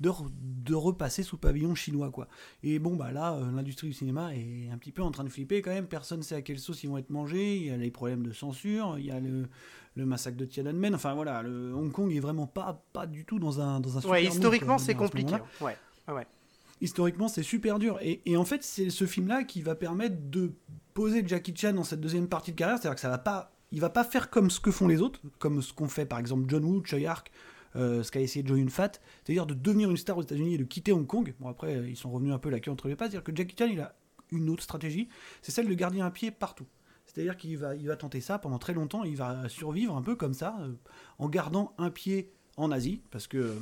de, 0.02 0.74
repasser 0.74 1.22
sous 1.22 1.36
pavillon 1.36 1.74
chinois 1.74 2.10
quoi. 2.10 2.28
Et 2.62 2.78
bon 2.78 2.96
bah 2.96 3.12
là 3.12 3.34
euh, 3.34 3.52
l'industrie 3.52 3.88
du 3.88 3.92
cinéma 3.92 4.34
est 4.34 4.68
un 4.70 4.78
petit 4.78 4.90
peu 4.90 5.02
en 5.02 5.10
train 5.10 5.24
de 5.24 5.28
flipper 5.28 5.62
quand 5.62 5.70
même, 5.70 5.86
personne 5.86 6.18
ne 6.18 6.24
sait 6.24 6.34
à 6.34 6.42
quelle 6.42 6.58
sauce 6.58 6.82
ils 6.82 6.88
vont 6.88 6.98
être 6.98 7.10
mangés, 7.10 7.56
il 7.56 7.66
y 7.66 7.70
a 7.70 7.76
les 7.76 7.90
problèmes 7.90 8.26
de 8.26 8.32
censure, 8.32 8.98
il 8.98 9.06
y 9.06 9.10
a 9.10 9.20
le, 9.20 9.48
le 9.94 10.06
massacre 10.06 10.36
de 10.36 10.44
Tiananmen, 10.44 10.94
enfin 10.94 11.14
voilà, 11.14 11.42
le 11.42 11.74
Hong 11.74 11.92
Kong 11.92 12.12
est 12.14 12.20
vraiment 12.20 12.46
pas 12.46 12.82
pas 12.92 13.06
du 13.06 13.24
tout 13.24 13.38
dans 13.38 13.60
un 13.60 13.80
dans 13.80 13.98
un 13.98 14.10
Ouais, 14.10 14.24
historiquement 14.24 14.78
c'est 14.78 14.94
compliqué. 14.94 15.34
Ouais. 15.60 15.76
ouais. 16.08 16.26
Historiquement, 16.80 17.28
c'est 17.28 17.44
super 17.44 17.78
dur. 17.78 17.98
Et, 18.02 18.22
et 18.26 18.36
en 18.36 18.44
fait, 18.44 18.64
c'est 18.64 18.90
ce 18.90 19.06
film-là 19.06 19.44
qui 19.44 19.62
va 19.62 19.76
permettre 19.76 20.16
de 20.30 20.50
poser 20.94 21.22
Jackie 21.24 21.54
Chan 21.56 21.74
dans 21.74 21.84
cette 21.84 22.00
deuxième 22.00 22.26
partie 22.26 22.50
de 22.50 22.56
carrière. 22.56 22.76
C'est-à-dire 22.76 22.96
que 22.96 23.00
ça 23.00 23.08
va 23.08 23.18
pas, 23.18 23.52
il 23.70 23.80
va 23.80 23.88
pas 23.88 24.02
faire 24.02 24.30
comme 24.30 24.50
ce 24.50 24.58
que 24.58 24.72
font 24.72 24.88
les 24.88 25.00
autres, 25.00 25.20
comme 25.38 25.62
ce 25.62 25.72
qu'ont 25.72 25.86
fait 25.88 26.06
par 26.06 26.18
exemple 26.18 26.46
John 26.48 26.64
Woo, 26.64 26.82
Choi 26.84 27.06
Ark, 27.06 27.30
euh, 27.76 28.02
ce 28.02 28.10
qu'a 28.10 28.20
essayé 28.20 28.44
Joe 28.44 28.58
Yun-Fat, 28.58 28.92
c'est-à-dire 29.22 29.46
de 29.46 29.54
devenir 29.54 29.90
une 29.90 29.96
star 29.96 30.18
aux 30.18 30.22
États-Unis 30.22 30.54
et 30.54 30.58
de 30.58 30.64
quitter 30.64 30.90
Hong 30.90 31.06
Kong. 31.06 31.32
Bon, 31.38 31.48
après, 31.48 31.88
ils 31.88 31.96
sont 31.96 32.10
revenus 32.10 32.34
un 32.34 32.38
peu 32.38 32.50
la 32.50 32.58
queue 32.58 32.72
entre 32.72 32.88
les 32.88 32.96
pattes. 32.96 33.12
C'est-à-dire 33.12 33.24
que 33.24 33.36
Jackie 33.36 33.54
Chan, 33.56 33.70
il 33.70 33.80
a 33.80 33.94
une 34.32 34.50
autre 34.50 34.64
stratégie, 34.64 35.08
c'est 35.40 35.52
celle 35.52 35.68
de 35.68 35.74
garder 35.74 36.00
un 36.00 36.10
pied 36.10 36.32
partout. 36.32 36.66
C'est-à-dire 37.12 37.36
qu'il 37.36 37.58
va, 37.58 37.96
tenter 37.96 38.20
ça 38.20 38.38
pendant 38.38 38.58
très 38.58 38.72
longtemps, 38.72 39.04
il 39.04 39.16
va 39.16 39.48
survivre 39.48 39.96
un 39.96 40.02
peu 40.02 40.16
comme 40.16 40.32
ça, 40.32 40.56
euh, 40.60 40.72
en 41.18 41.28
gardant 41.28 41.74
un 41.76 41.90
pied 41.90 42.32
en 42.56 42.70
Asie, 42.70 43.02
parce 43.10 43.26
que 43.26 43.36
euh, 43.36 43.54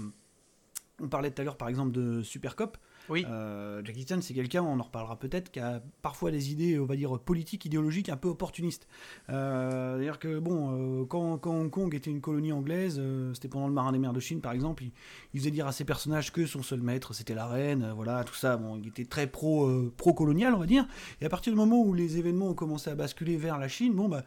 on 1.01 1.09
parlait 1.09 1.31
tout 1.31 1.43
à 1.43 1.45
l'heure 1.45 1.57
par 1.57 1.69
exemple 1.69 1.93
de 1.93 2.23
Super 2.23 2.55
Cop. 2.55 2.79
Oui. 3.09 3.25
Euh, 3.29 3.83
Jackie 3.85 4.07
Chan, 4.07 4.21
c'est 4.21 4.35
quelqu'un, 4.35 4.63
on 4.63 4.79
en 4.79 4.83
reparlera 4.83 5.19
peut-être, 5.19 5.51
qui 5.51 5.61
a 5.61 5.83
parfois 6.03 6.31
des 6.31 6.53
idées, 6.53 6.79
on 6.79 6.85
va 6.85 6.97
dire, 6.97 7.19
politiques, 7.19 7.65
idéologiques 7.65 8.09
un 8.09 8.17
peu 8.17 8.29
opportunistes. 8.29 8.87
Euh, 9.31 9.97
C'est-à-dire 9.97 10.19
que, 10.19 10.39
bon, 10.39 11.03
euh, 11.03 11.05
quand, 11.07 11.45
Hong 11.47 11.71
Kong 11.71 11.95
était 11.95 12.11
une 12.11 12.21
colonie 12.21 12.53
anglaise, 12.53 12.97
euh, 12.99 13.35
c'était 13.35 13.49
pendant 13.49 13.69
le 13.69 13.75
marin 13.75 13.93
des 13.93 13.99
mers 13.99 14.13
de 14.13 14.21
Chine, 14.21 14.41
par 14.41 14.53
exemple, 14.53 14.85
il, 15.33 15.41
faisait 15.41 15.51
dire 15.51 15.67
à 15.67 15.73
ses 15.73 15.85
personnages 15.85 16.33
que 16.33 16.47
son 16.47 16.63
seul 16.63 16.81
maître, 16.81 17.15
c'était 17.15 17.35
la 17.35 17.47
reine, 17.47 17.93
voilà, 17.95 18.25
tout 18.25 18.35
ça. 18.35 18.57
Bon, 18.57 18.77
il 18.77 18.89
était 18.89 19.05
très 19.05 19.27
pro, 19.27 19.69
pro-colonial, 19.97 20.55
on 20.55 20.59
va 20.59 20.67
dire. 20.67 20.87
Et 21.21 21.27
à 21.27 21.29
partir 21.29 21.53
du 21.53 21.57
moment 21.57 21.81
où 21.81 21.95
les 21.95 22.19
événements 22.19 22.49
ont 22.49 22.55
commencé 22.55 22.91
à 22.91 22.95
basculer 22.95 23.37
vers 23.37 23.59
la 23.59 23.69
Chine, 23.69 23.95
bon, 23.95 24.09
bah 24.09 24.25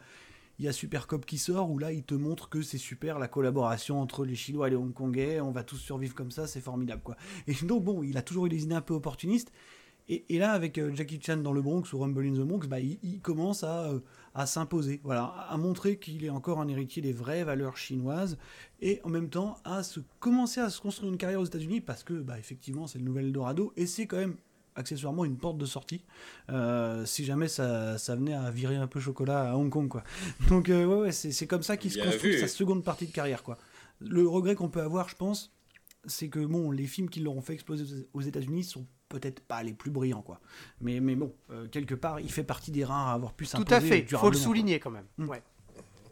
il 0.58 0.64
y 0.64 0.68
a 0.68 0.72
Super 0.72 1.06
Cop 1.06 1.26
qui 1.26 1.38
sort 1.38 1.70
où 1.70 1.78
là 1.78 1.92
il 1.92 2.04
te 2.04 2.14
montre 2.14 2.48
que 2.48 2.62
c'est 2.62 2.78
super 2.78 3.18
la 3.18 3.28
collaboration 3.28 4.00
entre 4.00 4.24
les 4.24 4.34
Chinois 4.34 4.68
et 4.68 4.70
les 4.70 4.76
Hongkongais, 4.76 5.40
on 5.40 5.50
va 5.50 5.64
tous 5.64 5.78
survivre 5.78 6.14
comme 6.14 6.30
ça, 6.30 6.46
c'est 6.46 6.60
formidable 6.60 7.02
quoi. 7.02 7.16
Et 7.46 7.54
donc 7.64 7.84
bon, 7.84 8.02
il 8.02 8.16
a 8.16 8.22
toujours 8.22 8.46
eu 8.46 8.48
des 8.48 8.62
idées 8.62 8.74
un 8.74 8.80
peu 8.80 8.94
opportunistes. 8.94 9.52
Et, 10.06 10.38
là, 10.38 10.52
avec 10.52 10.76
euh, 10.76 10.94
Jackie 10.94 11.18
Chan 11.18 11.38
dans 11.38 11.54
le 11.54 11.62
Bronx 11.62 11.84
ou 11.94 11.98
Rumble 11.98 12.26
in 12.26 12.34
the 12.34 12.46
Bronx, 12.46 12.66
bah, 12.66 12.78
il, 12.78 13.20
commence 13.22 13.64
à, 13.64 13.86
euh, 13.86 14.00
à 14.34 14.44
s'imposer, 14.44 15.00
voilà, 15.02 15.24
à 15.24 15.56
montrer 15.56 15.98
qu'il 15.98 16.22
est 16.26 16.30
encore 16.30 16.60
un 16.60 16.68
héritier 16.68 17.00
des 17.00 17.14
vraies 17.14 17.42
valeurs 17.42 17.78
chinoises 17.78 18.36
et 18.82 19.00
en 19.04 19.08
même 19.08 19.30
temps 19.30 19.56
à 19.64 19.82
se 19.82 20.00
commencer 20.20 20.60
à 20.60 20.68
se 20.68 20.78
construire 20.78 21.10
une 21.10 21.16
carrière 21.16 21.40
aux 21.40 21.46
États-Unis 21.46 21.80
parce 21.80 22.04
que, 22.04 22.12
bah, 22.12 22.38
effectivement, 22.38 22.86
c'est 22.86 22.98
le 22.98 23.04
nouvel 23.06 23.32
Dorado 23.32 23.72
et 23.76 23.86
c'est 23.86 24.06
quand 24.06 24.18
même 24.18 24.36
accessoirement 24.74 25.24
une 25.24 25.36
porte 25.36 25.58
de 25.58 25.66
sortie 25.66 26.04
euh, 26.50 27.04
si 27.06 27.24
jamais 27.24 27.48
ça, 27.48 27.98
ça, 27.98 28.16
venait 28.16 28.34
à 28.34 28.50
virer 28.50 28.76
un 28.76 28.86
peu 28.86 29.00
chocolat 29.00 29.50
à 29.50 29.54
Hong 29.54 29.70
Kong 29.70 29.88
quoi. 29.88 30.04
Donc 30.48 30.68
euh, 30.68 30.84
ouais, 30.84 31.06
ouais 31.06 31.12
c'est 31.12 31.46
comme 31.46 31.62
ça 31.62 31.76
qu'il 31.76 31.92
se 31.92 31.98
construit 31.98 32.38
sa 32.38 32.48
seconde 32.48 32.84
partie 32.84 33.06
de 33.06 33.12
carrière 33.12 33.42
quoi. 33.42 33.58
Le 34.00 34.26
regret 34.26 34.54
qu'on 34.54 34.68
peut 34.68 34.82
avoir 34.82 35.08
je 35.08 35.16
pense 35.16 35.52
c'est 36.06 36.28
que 36.28 36.40
bon 36.40 36.70
les 36.70 36.86
films 36.86 37.08
qui 37.08 37.20
l'auront 37.20 37.40
fait 37.40 37.54
exploser 37.54 37.84
aux 38.12 38.20
États-Unis 38.20 38.64
sont 38.64 38.86
peut-être 39.08 39.40
pas 39.40 39.62
les 39.62 39.72
plus 39.72 39.90
brillants 39.90 40.22
quoi. 40.22 40.40
Mais 40.80 41.00
mais 41.00 41.14
bon 41.14 41.34
euh, 41.50 41.68
quelque 41.68 41.94
part 41.94 42.20
il 42.20 42.30
fait 42.30 42.44
partie 42.44 42.70
des 42.70 42.84
rares 42.84 43.08
à 43.08 43.14
avoir 43.14 43.32
pu 43.32 43.46
s'imposer. 43.46 43.68
Tout 43.68 43.74
à 43.74 43.80
fait, 43.80 44.00
il 44.00 44.16
faut 44.16 44.30
le 44.30 44.36
souligner 44.36 44.80
quand 44.80 44.90
même. 44.90 45.06
Mm. 45.18 45.28
Ouais. 45.28 45.42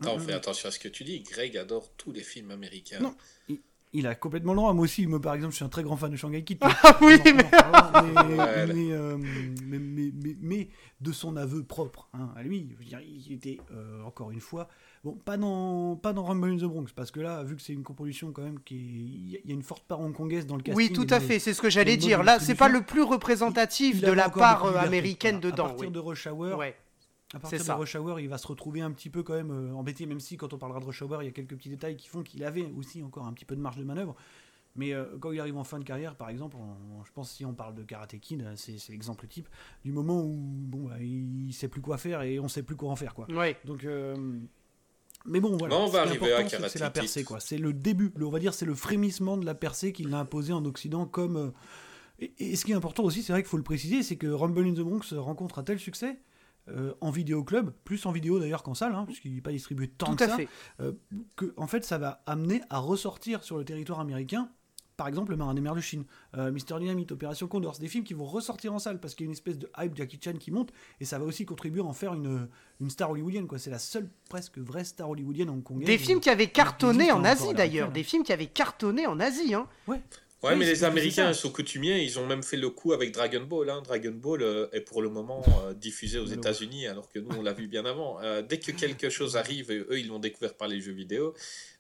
Non, 0.02 0.18
fais 0.18 0.32
attention 0.32 0.68
à 0.68 0.72
ce 0.72 0.78
que 0.78 0.88
tu 0.88 1.04
dis. 1.04 1.20
Greg 1.20 1.56
adore 1.56 1.90
tous 1.96 2.12
les 2.12 2.22
films 2.22 2.50
américains. 2.50 3.00
Non, 3.00 3.14
il 3.48 3.60
a 4.06 4.14
complètement 4.14 4.52
le 4.52 4.56
droit. 4.56 4.72
Moi 4.72 4.84
aussi, 4.84 5.06
moi, 5.06 5.20
par 5.20 5.34
exemple, 5.34 5.52
je 5.52 5.56
suis 5.56 5.64
un 5.64 5.68
très 5.68 5.82
grand 5.82 5.96
fan 5.96 6.10
de 6.10 6.16
Shanghai 6.16 6.42
Kid. 6.42 6.58
Ah 6.84 6.98
oui, 7.00 7.18
mais... 7.24 8.92
Euh, 8.92 9.18
mais, 10.40 10.68
de 11.00 11.12
son 11.12 11.36
aveu 11.36 11.64
propre 11.64 12.08
hein, 12.14 12.30
à 12.36 12.42
lui. 12.42 12.68
Je 12.70 12.76
veux 12.76 12.84
dire, 12.84 13.00
il 13.00 13.32
était, 13.32 13.58
euh, 13.72 14.02
encore 14.04 14.30
une 14.30 14.40
fois, 14.40 14.68
bon, 15.02 15.14
pas 15.14 15.36
dans, 15.36 15.96
pas 15.96 16.12
dans 16.12 16.24
Rumble 16.24 16.52
in 16.52 16.56
the 16.56 16.64
Bronx, 16.64 16.86
parce 16.94 17.10
que 17.10 17.20
là, 17.20 17.42
vu 17.42 17.56
que 17.56 17.62
c'est 17.62 17.72
une 17.72 17.82
composition 17.82 18.32
quand 18.32 18.42
même 18.42 18.60
qui 18.60 18.76
Il 18.76 19.30
y 19.48 19.50
a 19.50 19.54
une 19.54 19.62
forte 19.62 19.82
part 19.84 20.00
hongkongaise 20.00 20.46
dans 20.46 20.56
le 20.56 20.62
casting. 20.62 20.76
Oui, 20.76 20.92
tout 20.92 21.06
à 21.10 21.20
fait, 21.20 21.38
c'est 21.38 21.54
ce 21.54 21.60
que 21.60 21.70
j'allais 21.70 21.96
dire. 21.96 22.22
Là, 22.22 22.38
c'est 22.38 22.54
pas 22.54 22.68
le 22.68 22.82
plus 22.82 23.02
représentatif 23.02 24.00
de 24.00 24.12
la 24.12 24.28
part 24.28 24.64
euh, 24.64 24.76
américaine 24.76 25.40
dedans. 25.40 25.66
À 25.66 25.68
partir 25.70 25.90
de 25.90 25.98
Rush 25.98 26.26
Hour, 26.26 26.62
À 27.34 27.38
partir 27.38 27.64
de 27.64 27.70
Rush 27.70 27.94
Hour, 27.96 28.20
il 28.20 28.28
va 28.28 28.38
se 28.38 28.46
retrouver 28.46 28.82
un 28.82 28.90
petit 28.90 29.08
peu 29.08 29.22
quand 29.22 29.34
même 29.34 29.50
euh, 29.50 29.74
embêté, 29.74 30.06
même 30.06 30.20
si 30.20 30.36
quand 30.36 30.52
on 30.52 30.58
parlera 30.58 30.80
de 30.80 30.84
Rush 30.84 31.02
Hour, 31.02 31.22
il 31.22 31.26
y 31.26 31.28
a 31.28 31.32
quelques 31.32 31.56
petits 31.56 31.70
détails 31.70 31.96
qui 31.96 32.08
font 32.08 32.22
qu'il 32.22 32.44
avait 32.44 32.70
aussi 32.76 33.02
encore 33.02 33.26
un 33.26 33.32
petit 33.32 33.44
peu 33.44 33.56
de 33.56 33.60
marge 33.60 33.76
de 33.76 33.84
manœuvre. 33.84 34.14
Mais 34.74 34.94
euh, 34.94 35.04
quand 35.20 35.32
il 35.32 35.40
arrive 35.40 35.56
en 35.56 35.64
fin 35.64 35.78
de 35.78 35.84
carrière, 35.84 36.14
par 36.16 36.30
exemple, 36.30 36.56
je 37.04 37.12
pense 37.12 37.30
si 37.30 37.44
on 37.44 37.52
parle 37.52 37.74
de 37.74 37.82
Karate 37.82 38.18
Kid, 38.18 38.46
c'est 38.56 38.76
l'exemple 38.88 39.26
type 39.26 39.48
du 39.84 39.92
moment 39.92 40.22
où 40.22 40.34
bon, 40.34 40.88
bah, 40.88 40.96
il 41.00 41.52
sait 41.52 41.68
plus 41.68 41.82
quoi 41.82 41.98
faire 41.98 42.22
et 42.22 42.38
on 42.38 42.48
sait 42.48 42.62
plus 42.62 42.76
quoi 42.76 42.90
en 42.90 42.96
faire. 42.96 43.14
Quoi. 43.14 43.30
Ouais. 43.30 43.56
Donc, 43.64 43.84
euh, 43.84 44.16
mais 45.26 45.40
bon, 45.40 45.56
voilà. 45.56 45.76
on 45.76 45.88
va 45.88 46.02
arriver 46.02 46.32
à 46.32 46.44
Karate 46.44 46.70
C'est 46.70 46.78
la 46.78 46.90
percée, 46.90 47.22
quoi. 47.22 47.38
C'est 47.38 47.58
le 47.58 47.72
début, 47.72 48.12
on 48.20 48.30
va 48.30 48.38
dire, 48.38 48.54
c'est 48.54 48.66
le 48.66 48.74
frémissement 48.74 49.36
de 49.36 49.44
la 49.44 49.54
percée 49.54 49.92
qu'il 49.92 50.12
a 50.14 50.18
imposé 50.18 50.52
en 50.52 50.64
Occident 50.64 51.06
comme. 51.06 51.52
et, 52.18 52.56
ce 52.56 52.64
qui 52.64 52.72
est 52.72 52.76
important 52.76 53.04
aussi, 53.04 53.22
c'est 53.22 53.32
vrai 53.32 53.42
qu'il 53.42 53.50
faut 53.50 53.58
le 53.58 53.62
préciser, 53.62 54.02
c'est 54.02 54.16
que 54.16 54.26
Rumble 54.26 54.66
in 54.66 54.72
the 54.72 54.80
Bronx 54.80 55.12
rencontre 55.12 55.58
un 55.58 55.64
tel 55.64 55.78
succès 55.78 56.18
euh, 56.68 56.94
en 57.00 57.10
vidéo 57.10 57.42
club, 57.44 57.72
plus 57.84 58.06
en 58.06 58.12
vidéo 58.12 58.38
d'ailleurs 58.38 58.62
qu'en 58.62 58.74
salle, 58.74 58.94
hein, 58.94 59.04
puisqu'il 59.04 59.34
n'est 59.34 59.40
pas 59.40 59.50
distribué 59.50 59.88
tant 59.88 60.14
que 60.14 60.26
ça, 60.26 60.38
euh, 60.80 60.92
que 61.36 61.52
en 61.56 61.66
fait 61.66 61.84
ça 61.84 61.98
va 61.98 62.22
amener 62.26 62.62
à 62.70 62.78
ressortir 62.78 63.42
sur 63.42 63.58
le 63.58 63.64
territoire 63.64 64.00
américain 64.00 64.48
par 64.96 65.08
exemple 65.08 65.32
le 65.32 65.36
Marin 65.36 65.54
des 65.54 65.60
mers 65.60 65.74
de 65.74 65.80
Chine, 65.80 66.04
euh, 66.36 66.52
Mister 66.52 66.76
Dynamite, 66.78 67.10
Opération 67.12 67.48
Condor, 67.48 67.74
c'est 67.74 67.80
des 67.80 67.88
films 67.88 68.04
qui 68.04 68.14
vont 68.14 68.24
ressortir 68.24 68.72
en 68.72 68.78
salle 68.78 69.00
parce 69.00 69.14
qu'il 69.14 69.24
y 69.24 69.26
a 69.26 69.30
une 69.30 69.32
espèce 69.32 69.58
de 69.58 69.68
hype 69.78 69.96
Jackie 69.96 70.20
Chan 70.22 70.34
qui 70.38 70.50
monte 70.50 70.72
et 71.00 71.04
ça 71.04 71.18
va 71.18 71.24
aussi 71.24 71.44
contribuer 71.44 71.80
à 71.80 71.84
en 71.84 71.92
faire 71.92 72.14
une, 72.14 72.48
une 72.80 72.90
star 72.90 73.10
hollywoodienne. 73.10 73.46
quoi. 73.48 73.58
C'est 73.58 73.70
la 73.70 73.80
seule 73.80 74.08
presque 74.28 74.58
vraie 74.58 74.84
star 74.84 75.10
hollywoodienne 75.10 75.50
hongkongaise. 75.50 75.86
Des 75.86 75.98
films 75.98 76.20
qui 76.20 76.30
avaient 76.30 76.50
cartonné 76.50 77.10
en 77.10 77.24
Asie 77.24 77.54
d'ailleurs, 77.54 77.90
des 77.90 78.04
films 78.04 78.22
qui 78.22 78.32
avaient 78.32 78.46
cartonné 78.46 79.06
en 79.06 79.18
Asie. 79.18 79.54
Hein. 79.54 79.66
Ouais. 79.88 80.00
Ouais, 80.42 80.56
mais 80.56 80.64
les 80.64 80.82
Américains 80.82 81.32
sont 81.34 81.50
coutumiers, 81.50 82.02
ils 82.02 82.18
ont 82.18 82.26
même 82.26 82.42
fait 82.42 82.56
le 82.56 82.68
coup 82.68 82.92
avec 82.92 83.12
Dragon 83.12 83.42
Ball. 83.42 83.70
Hein. 83.70 83.80
Dragon 83.84 84.10
Ball 84.10 84.42
euh, 84.42 84.66
est 84.72 84.80
pour 84.80 85.00
le 85.00 85.08
moment 85.08 85.44
euh, 85.64 85.72
diffusé 85.72 86.18
aux 86.18 86.26
États-Unis, 86.26 86.88
alors 86.88 87.08
que 87.08 87.20
nous, 87.20 87.36
on 87.36 87.42
l'a 87.42 87.52
vu 87.52 87.68
bien 87.68 87.84
avant. 87.84 88.20
Euh, 88.22 88.42
dès 88.42 88.58
que 88.58 88.72
quelque 88.72 89.08
chose 89.08 89.36
arrive, 89.36 89.70
eux, 89.70 90.00
ils 90.00 90.08
l'ont 90.08 90.18
découvert 90.18 90.54
par 90.54 90.66
les 90.66 90.80
jeux 90.80 90.92
vidéo. 90.92 91.34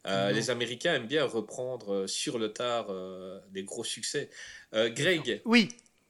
les 0.04 0.50
Américains 0.50 0.94
aiment 0.94 1.08
bien 1.08 1.24
reprendre 1.24 2.06
sur 2.06 2.38
le 2.38 2.52
tard 2.52 2.94
des 3.50 3.64
gros 3.64 3.84
succès. 3.84 4.30
Greg 4.72 5.42
Oui. 5.44 5.68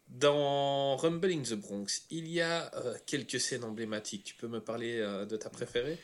Dans 0.09 0.97
Rumble 0.97 1.31
in 1.31 1.43
the 1.43 1.55
Bronx, 1.55 2.03
il 2.11 2.29
y 2.29 2.43
a 2.43 2.71
quelques 3.07 3.41
scènes 3.41 3.65
emblématiques. 3.65 4.25
Tu 4.25 4.35
peux 4.35 4.49
me 4.49 4.61
parler 4.61 4.99
de 4.99 5.37
ta 5.37 5.49
préférée? 5.49 5.97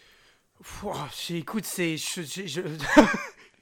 Écoute, 1.30 1.66
c'est. 1.66 1.96
Je, 1.98 2.62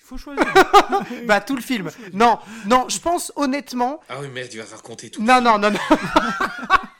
faut 0.06 0.16
choisir. 0.16 0.44
bah 1.26 1.40
tout 1.40 1.56
le 1.56 1.62
film. 1.62 1.90
Non, 2.12 2.38
non, 2.66 2.88
je 2.88 2.98
pense 2.98 3.32
honnêtement. 3.34 4.00
Ah 4.08 4.14
oui 4.20 4.28
merde, 4.28 4.48
tu 4.48 4.58
vas 4.58 4.64
raconter 4.64 5.10
tout. 5.10 5.22
Non, 5.22 5.40
non, 5.40 5.58
non, 5.58 5.70
non. 5.72 5.78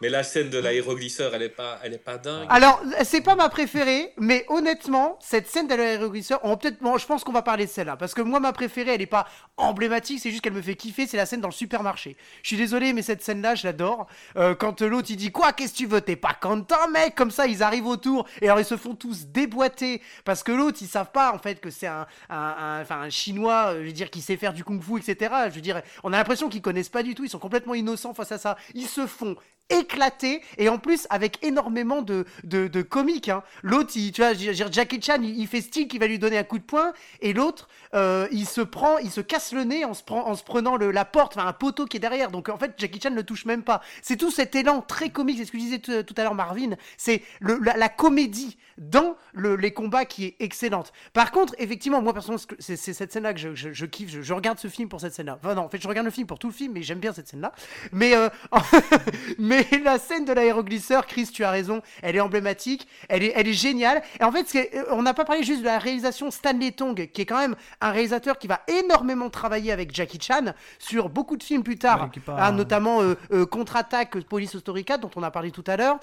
Mais 0.00 0.08
la 0.08 0.22
scène 0.22 0.50
de 0.50 0.58
l'aéroglisseur, 0.58 1.34
elle 1.34 1.42
est 1.42 1.48
pas, 1.48 1.78
elle 1.82 1.94
est 1.94 1.98
pas 1.98 2.18
dingue. 2.18 2.46
Alors, 2.48 2.82
c'est 3.04 3.20
pas 3.20 3.34
ma 3.34 3.48
préférée, 3.48 4.12
mais 4.18 4.44
honnêtement, 4.48 5.18
cette 5.20 5.48
scène 5.48 5.66
de 5.66 5.74
l'aéroglisseur, 5.74 6.40
on 6.42 6.56
peut-être, 6.56 6.80
bon, 6.80 6.98
je 6.98 7.06
pense 7.06 7.24
qu'on 7.24 7.32
va 7.32 7.42
parler 7.42 7.66
de 7.66 7.70
celle-là, 7.70 7.96
parce 7.96 8.14
que 8.14 8.22
moi, 8.22 8.40
ma 8.40 8.52
préférée, 8.52 8.94
elle 8.94 9.02
est 9.02 9.06
pas 9.06 9.26
emblématique, 9.56 10.20
c'est 10.20 10.30
juste 10.30 10.42
qu'elle 10.42 10.52
me 10.52 10.62
fait 10.62 10.74
kiffer, 10.74 11.06
c'est 11.06 11.16
la 11.16 11.26
scène 11.26 11.40
dans 11.40 11.48
le 11.48 11.54
supermarché. 11.54 12.16
Je 12.42 12.48
suis 12.48 12.56
désolé, 12.56 12.92
mais 12.92 13.02
cette 13.02 13.22
scène-là, 13.22 13.54
je 13.54 13.66
l'adore. 13.66 14.06
Euh, 14.36 14.54
quand 14.54 14.82
l'autre 14.82 15.08
il 15.10 15.16
dit 15.16 15.32
quoi, 15.32 15.52
qu'est-ce 15.52 15.72
que 15.72 15.78
tu 15.78 15.86
veux, 15.86 16.00
t'es 16.00 16.16
pas 16.16 16.34
content, 16.34 16.88
mec, 16.92 17.14
comme 17.14 17.30
ça, 17.30 17.46
ils 17.46 17.62
arrivent 17.62 17.86
autour 17.86 18.26
et 18.40 18.46
alors 18.46 18.60
ils 18.60 18.64
se 18.64 18.76
font 18.76 18.94
tous 18.94 19.26
déboîter 19.26 20.02
parce 20.24 20.42
que 20.42 20.52
l'autre, 20.52 20.78
ils 20.80 20.88
savent 20.88 21.10
pas 21.12 21.32
en 21.32 21.38
fait 21.38 21.60
que 21.60 21.70
c'est 21.70 21.86
un, 21.86 22.06
un, 22.30 22.80
enfin, 22.82 23.02
un, 23.02 23.10
chinois, 23.10 23.72
euh, 23.72 23.80
je 23.82 23.86
veux 23.86 23.92
dire, 23.92 24.10
qui 24.10 24.20
sait 24.20 24.36
faire 24.36 24.52
du 24.52 24.64
kung-fu, 24.64 24.98
etc. 24.98 25.34
Je 25.48 25.54
veux 25.54 25.60
dire, 25.60 25.82
on 26.02 26.12
a 26.12 26.16
l'impression 26.16 26.48
qu'ils 26.48 26.62
connaissent 26.62 26.88
pas 26.88 27.02
du 27.02 27.14
tout, 27.14 27.24
ils 27.24 27.30
sont 27.30 27.38
complètement 27.38 27.74
innocents 27.74 28.14
face 28.14 28.32
à 28.32 28.38
ça. 28.38 28.56
Ils 28.74 28.86
se 28.86 29.06
font 29.06 29.36
éclaté 29.70 30.42
et 30.58 30.68
en 30.68 30.78
plus 30.78 31.06
avec 31.10 31.42
énormément 31.42 32.02
de, 32.02 32.26
de, 32.44 32.68
de 32.68 32.82
comiques. 32.82 33.28
Hein. 33.28 33.42
L'autre, 33.62 33.92
tu 33.92 34.12
vois, 34.18 34.34
Jackie 34.34 35.00
Chan, 35.00 35.22
il, 35.22 35.46
fait 35.46 35.60
style 35.60 35.88
qu'il 35.88 36.00
va 36.00 36.06
lui 36.06 36.18
donner 36.18 36.38
un 36.38 36.44
coup 36.44 36.58
de 36.58 36.64
poing 36.64 36.92
et 37.20 37.32
l'autre, 37.32 37.68
euh, 37.94 38.28
il 38.30 38.46
se 38.46 38.60
prend, 38.60 38.98
il 38.98 39.10
se 39.10 39.20
casse 39.20 39.52
le 39.52 39.64
nez 39.64 39.84
en 39.84 39.94
se, 39.94 40.02
prend, 40.02 40.26
en 40.26 40.34
se 40.34 40.44
prenant 40.44 40.76
le, 40.76 40.90
la 40.90 41.04
porte, 41.04 41.36
enfin 41.36 41.46
un 41.46 41.52
poteau 41.52 41.86
qui 41.86 41.96
est 41.96 42.00
derrière. 42.00 42.30
Donc 42.30 42.48
en 42.48 42.58
fait, 42.58 42.74
Jackie 42.76 43.00
Chan 43.00 43.10
ne 43.10 43.22
touche 43.22 43.46
même 43.46 43.62
pas. 43.62 43.80
C'est 44.02 44.16
tout 44.16 44.30
cet 44.30 44.54
élan 44.54 44.82
très 44.82 45.10
comique, 45.10 45.38
c'est 45.38 45.46
ce 45.46 45.52
que 45.52 45.58
je 45.58 45.62
disais 45.62 45.78
tout, 45.78 46.14
à 46.16 46.22
l'heure, 46.22 46.34
Marvin. 46.34 46.70
C'est 46.96 47.22
la, 47.40 47.76
la, 47.76 47.88
comédie 47.88 48.58
dans 48.76 49.16
le, 49.32 49.56
les 49.56 49.72
combats 49.72 50.04
qui 50.04 50.24
est 50.26 50.36
excellente. 50.40 50.92
Par 51.12 51.32
contre, 51.32 51.54
effectivement, 51.58 52.02
moi 52.02 52.12
personnellement, 52.12 52.44
c'est 52.58 52.76
cette 52.76 53.12
scène-là 53.12 53.32
que 53.32 53.40
je, 53.40 53.54
je, 53.54 53.86
kiffe. 53.86 54.10
Je, 54.10 54.34
regarde 54.34 54.58
ce 54.58 54.68
film 54.68 54.88
pour 54.88 55.00
cette 55.00 55.14
scène-là. 55.14 55.38
Enfin 55.42 55.54
non, 55.54 55.62
en 55.62 55.68
fait, 55.68 55.80
je 55.80 55.88
regarde 55.88 56.04
le 56.04 56.10
film 56.10 56.26
pour 56.26 56.38
tout 56.38 56.48
le 56.48 56.52
film, 56.52 56.72
mais 56.74 56.82
j'aime 56.82 56.98
bien 56.98 57.12
cette 57.12 57.28
scène-là. 57.28 57.52
Mais, 57.92 58.14
euh, 58.14 58.28
mais 59.38 59.53
mais 59.70 59.78
la 59.78 59.98
scène 59.98 60.24
de 60.24 60.32
l'aéroglisseur, 60.32 61.06
Chris, 61.06 61.28
tu 61.32 61.44
as 61.44 61.50
raison, 61.50 61.82
elle 62.02 62.16
est 62.16 62.20
emblématique, 62.20 62.86
elle 63.08 63.22
est, 63.22 63.32
elle 63.34 63.48
est 63.48 63.52
géniale. 63.52 64.02
Et 64.20 64.24
en 64.24 64.32
fait, 64.32 64.46
euh, 64.54 64.84
on 64.90 65.02
n'a 65.02 65.14
pas 65.14 65.24
parlé 65.24 65.42
juste 65.42 65.60
de 65.60 65.66
la 65.66 65.78
réalisation 65.78 66.30
Stanley 66.30 66.72
Tong, 66.72 67.08
qui 67.12 67.22
est 67.22 67.26
quand 67.26 67.38
même 67.38 67.56
un 67.80 67.90
réalisateur 67.90 68.38
qui 68.38 68.46
va 68.46 68.60
énormément 68.68 69.30
travailler 69.30 69.72
avec 69.72 69.94
Jackie 69.94 70.18
Chan 70.20 70.52
sur 70.78 71.08
beaucoup 71.08 71.36
de 71.36 71.42
films 71.42 71.62
plus 71.62 71.78
tard, 71.78 72.10
hein, 72.28 72.52
notamment 72.52 73.00
euh, 73.02 73.14
euh, 73.32 73.46
Contre-attaque, 73.46 74.20
Police 74.24 74.54
Historica, 74.54 74.98
dont 74.98 75.10
on 75.16 75.22
a 75.22 75.30
parlé 75.30 75.50
tout 75.50 75.64
à 75.66 75.76
l'heure, 75.76 75.98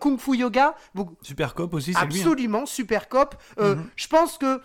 Kung 0.00 0.18
Fu 0.18 0.36
Yoga. 0.36 0.74
Super 1.22 1.54
Cop 1.54 1.74
aussi, 1.74 1.92
c'est 1.92 1.98
Absolument, 1.98 2.66
Super 2.66 3.08
Cop. 3.08 3.34
Mhm. 3.58 3.84
Je 3.96 4.06
pense 4.08 4.38
que 4.38 4.60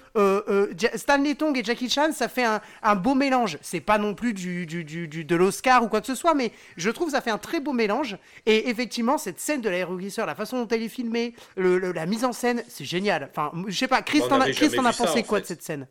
Stanley 0.96 1.36
Tong 1.36 1.58
et 1.58 1.64
Jackie 1.64 1.90
Chan, 1.90 2.12
ça 2.12 2.28
fait 2.28 2.46
un, 2.46 2.62
un 2.84 2.96
beau 2.96 3.16
mélange. 3.16 3.58
C'est 3.62 3.80
pas 3.82 3.98
non 3.98 4.14
plus 4.14 4.34
du, 4.34 4.66
du, 4.66 4.84
du, 4.84 5.26
de 5.26 5.36
l'Oscar 5.36 5.84
ou 5.84 5.88
quoi 5.88 6.02
que 6.02 6.08
ce 6.08 6.16
soit, 6.16 6.34
mais 6.34 6.52
je 6.78 6.90
trouve 6.90 7.08
que 7.08 7.14
ça 7.14 7.22
fait 7.22 7.32
un 7.32 7.38
très 7.38 7.60
beau 7.60 7.74
mélange. 7.74 8.18
Et 8.46 8.70
effectivement, 8.70 9.18
cette 9.18 9.40
scène 9.40 9.62
de 9.62 9.70
l'aéroglisseur, 9.70 10.26
la 10.26 10.36
façon 10.36 10.64
dont 10.64 10.68
elle 10.68 10.84
est 10.84 10.90
filmée, 10.90 11.36
la 11.58 12.06
mise 12.06 12.26
en 12.26 12.34
scène, 12.34 12.64
c'est 12.68 12.86
génial. 12.86 13.30
Enfin, 13.32 13.52
je 13.68 13.78
sais 13.78 13.88
pas, 13.88 14.02
Chris, 14.02 14.22
t'en 14.22 14.40
a, 14.40 14.94
pensé 14.94 15.24
quoi 15.24 15.42
de 15.42 15.46
cette 15.46 15.62
scène? 15.62 15.88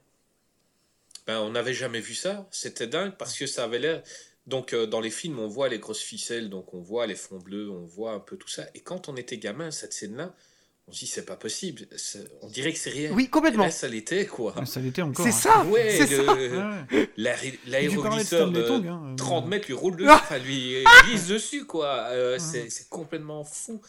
Ben, 1.27 1.41
On 1.41 1.51
n'avait 1.51 1.75
jamais 1.75 2.01
vu 2.01 2.15
ça. 2.15 2.49
C'était 2.51 2.87
dingue 2.87 3.13
parce 3.17 3.37
que 3.39 3.47
ça 3.47 3.65
avait 3.65 3.79
l'air. 3.79 4.03
Donc, 4.47 4.73
euh, 4.73 4.87
dans 4.87 5.01
les 5.01 5.11
films, 5.11 5.39
on 5.39 5.47
voit 5.47 5.69
les 5.69 5.79
grosses 5.79 6.01
ficelles, 6.01 6.49
donc 6.49 6.75
on 6.75 6.81
voit 6.81 7.07
les 7.07 7.15
fonds 7.15 7.39
bleus, 7.39 7.71
on 7.71 7.85
voit 7.85 8.13
un 8.13 8.21
peu 8.21 8.37
tout 8.37 8.49
ça. 8.49 8.67
Et 8.75 8.81
quand 8.81 9.09
on 9.09 9.17
était 9.17 9.39
gamin, 9.39 9.71
cette 9.71 9.93
scène-là, 9.93 10.35
on 10.91 10.93
se 10.93 11.01
dit 11.01 11.07
c'est 11.07 11.25
pas 11.25 11.37
possible. 11.37 11.87
On 12.43 12.49
dirait 12.49 12.73
que 12.73 12.79
c'est 12.79 12.91
rien. 12.91 13.13
Oui, 13.13 13.29
complètement. 13.29 13.71
ça 13.71 13.87
l'était 13.87 14.27
quoi. 14.27 14.55
Ça 14.67 14.81
l'était 14.81 15.03
encore. 15.03 15.25
C'est 15.25 15.49
hein. 15.49 15.63
ça. 15.63 15.65
Ouais, 15.65 17.09
l'aéroglisseur 17.17 18.51
de, 18.51 18.63
30 19.17 19.45
hein, 19.45 19.47
mètres 19.47 19.69
lui 19.69 19.75
roule 19.75 19.97
dessus, 19.97 20.11
enfin 20.11 20.39
lui 20.39 20.83
glisse 21.05 21.29
dessus 21.29 21.65
quoi. 21.65 22.09
Euh, 22.11 22.39
c'est 22.39 22.89
complètement 22.89 23.45
fou. 23.45 23.81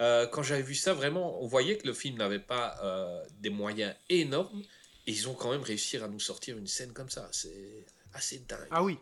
Euh, 0.00 0.26
quand 0.26 0.42
j'avais 0.42 0.62
vu 0.62 0.74
ça, 0.74 0.94
vraiment, 0.94 1.42
on 1.42 1.46
voyait 1.46 1.76
que 1.76 1.86
le 1.86 1.92
film 1.92 2.18
n'avait 2.18 2.38
pas 2.38 2.76
euh, 2.82 3.22
des 3.40 3.50
moyens 3.50 3.94
énormes. 4.08 4.62
Et 5.06 5.12
ils 5.12 5.28
ont 5.28 5.34
quand 5.34 5.50
même 5.50 5.62
réussi 5.62 5.96
à 5.96 6.06
nous 6.08 6.20
sortir 6.20 6.58
une 6.58 6.66
scène 6.66 6.92
comme 6.92 7.08
ça. 7.08 7.28
C'est 7.32 7.86
assez 8.12 8.42
dingue. 8.48 8.68
Ah 8.70 8.82
oui. 8.82 8.98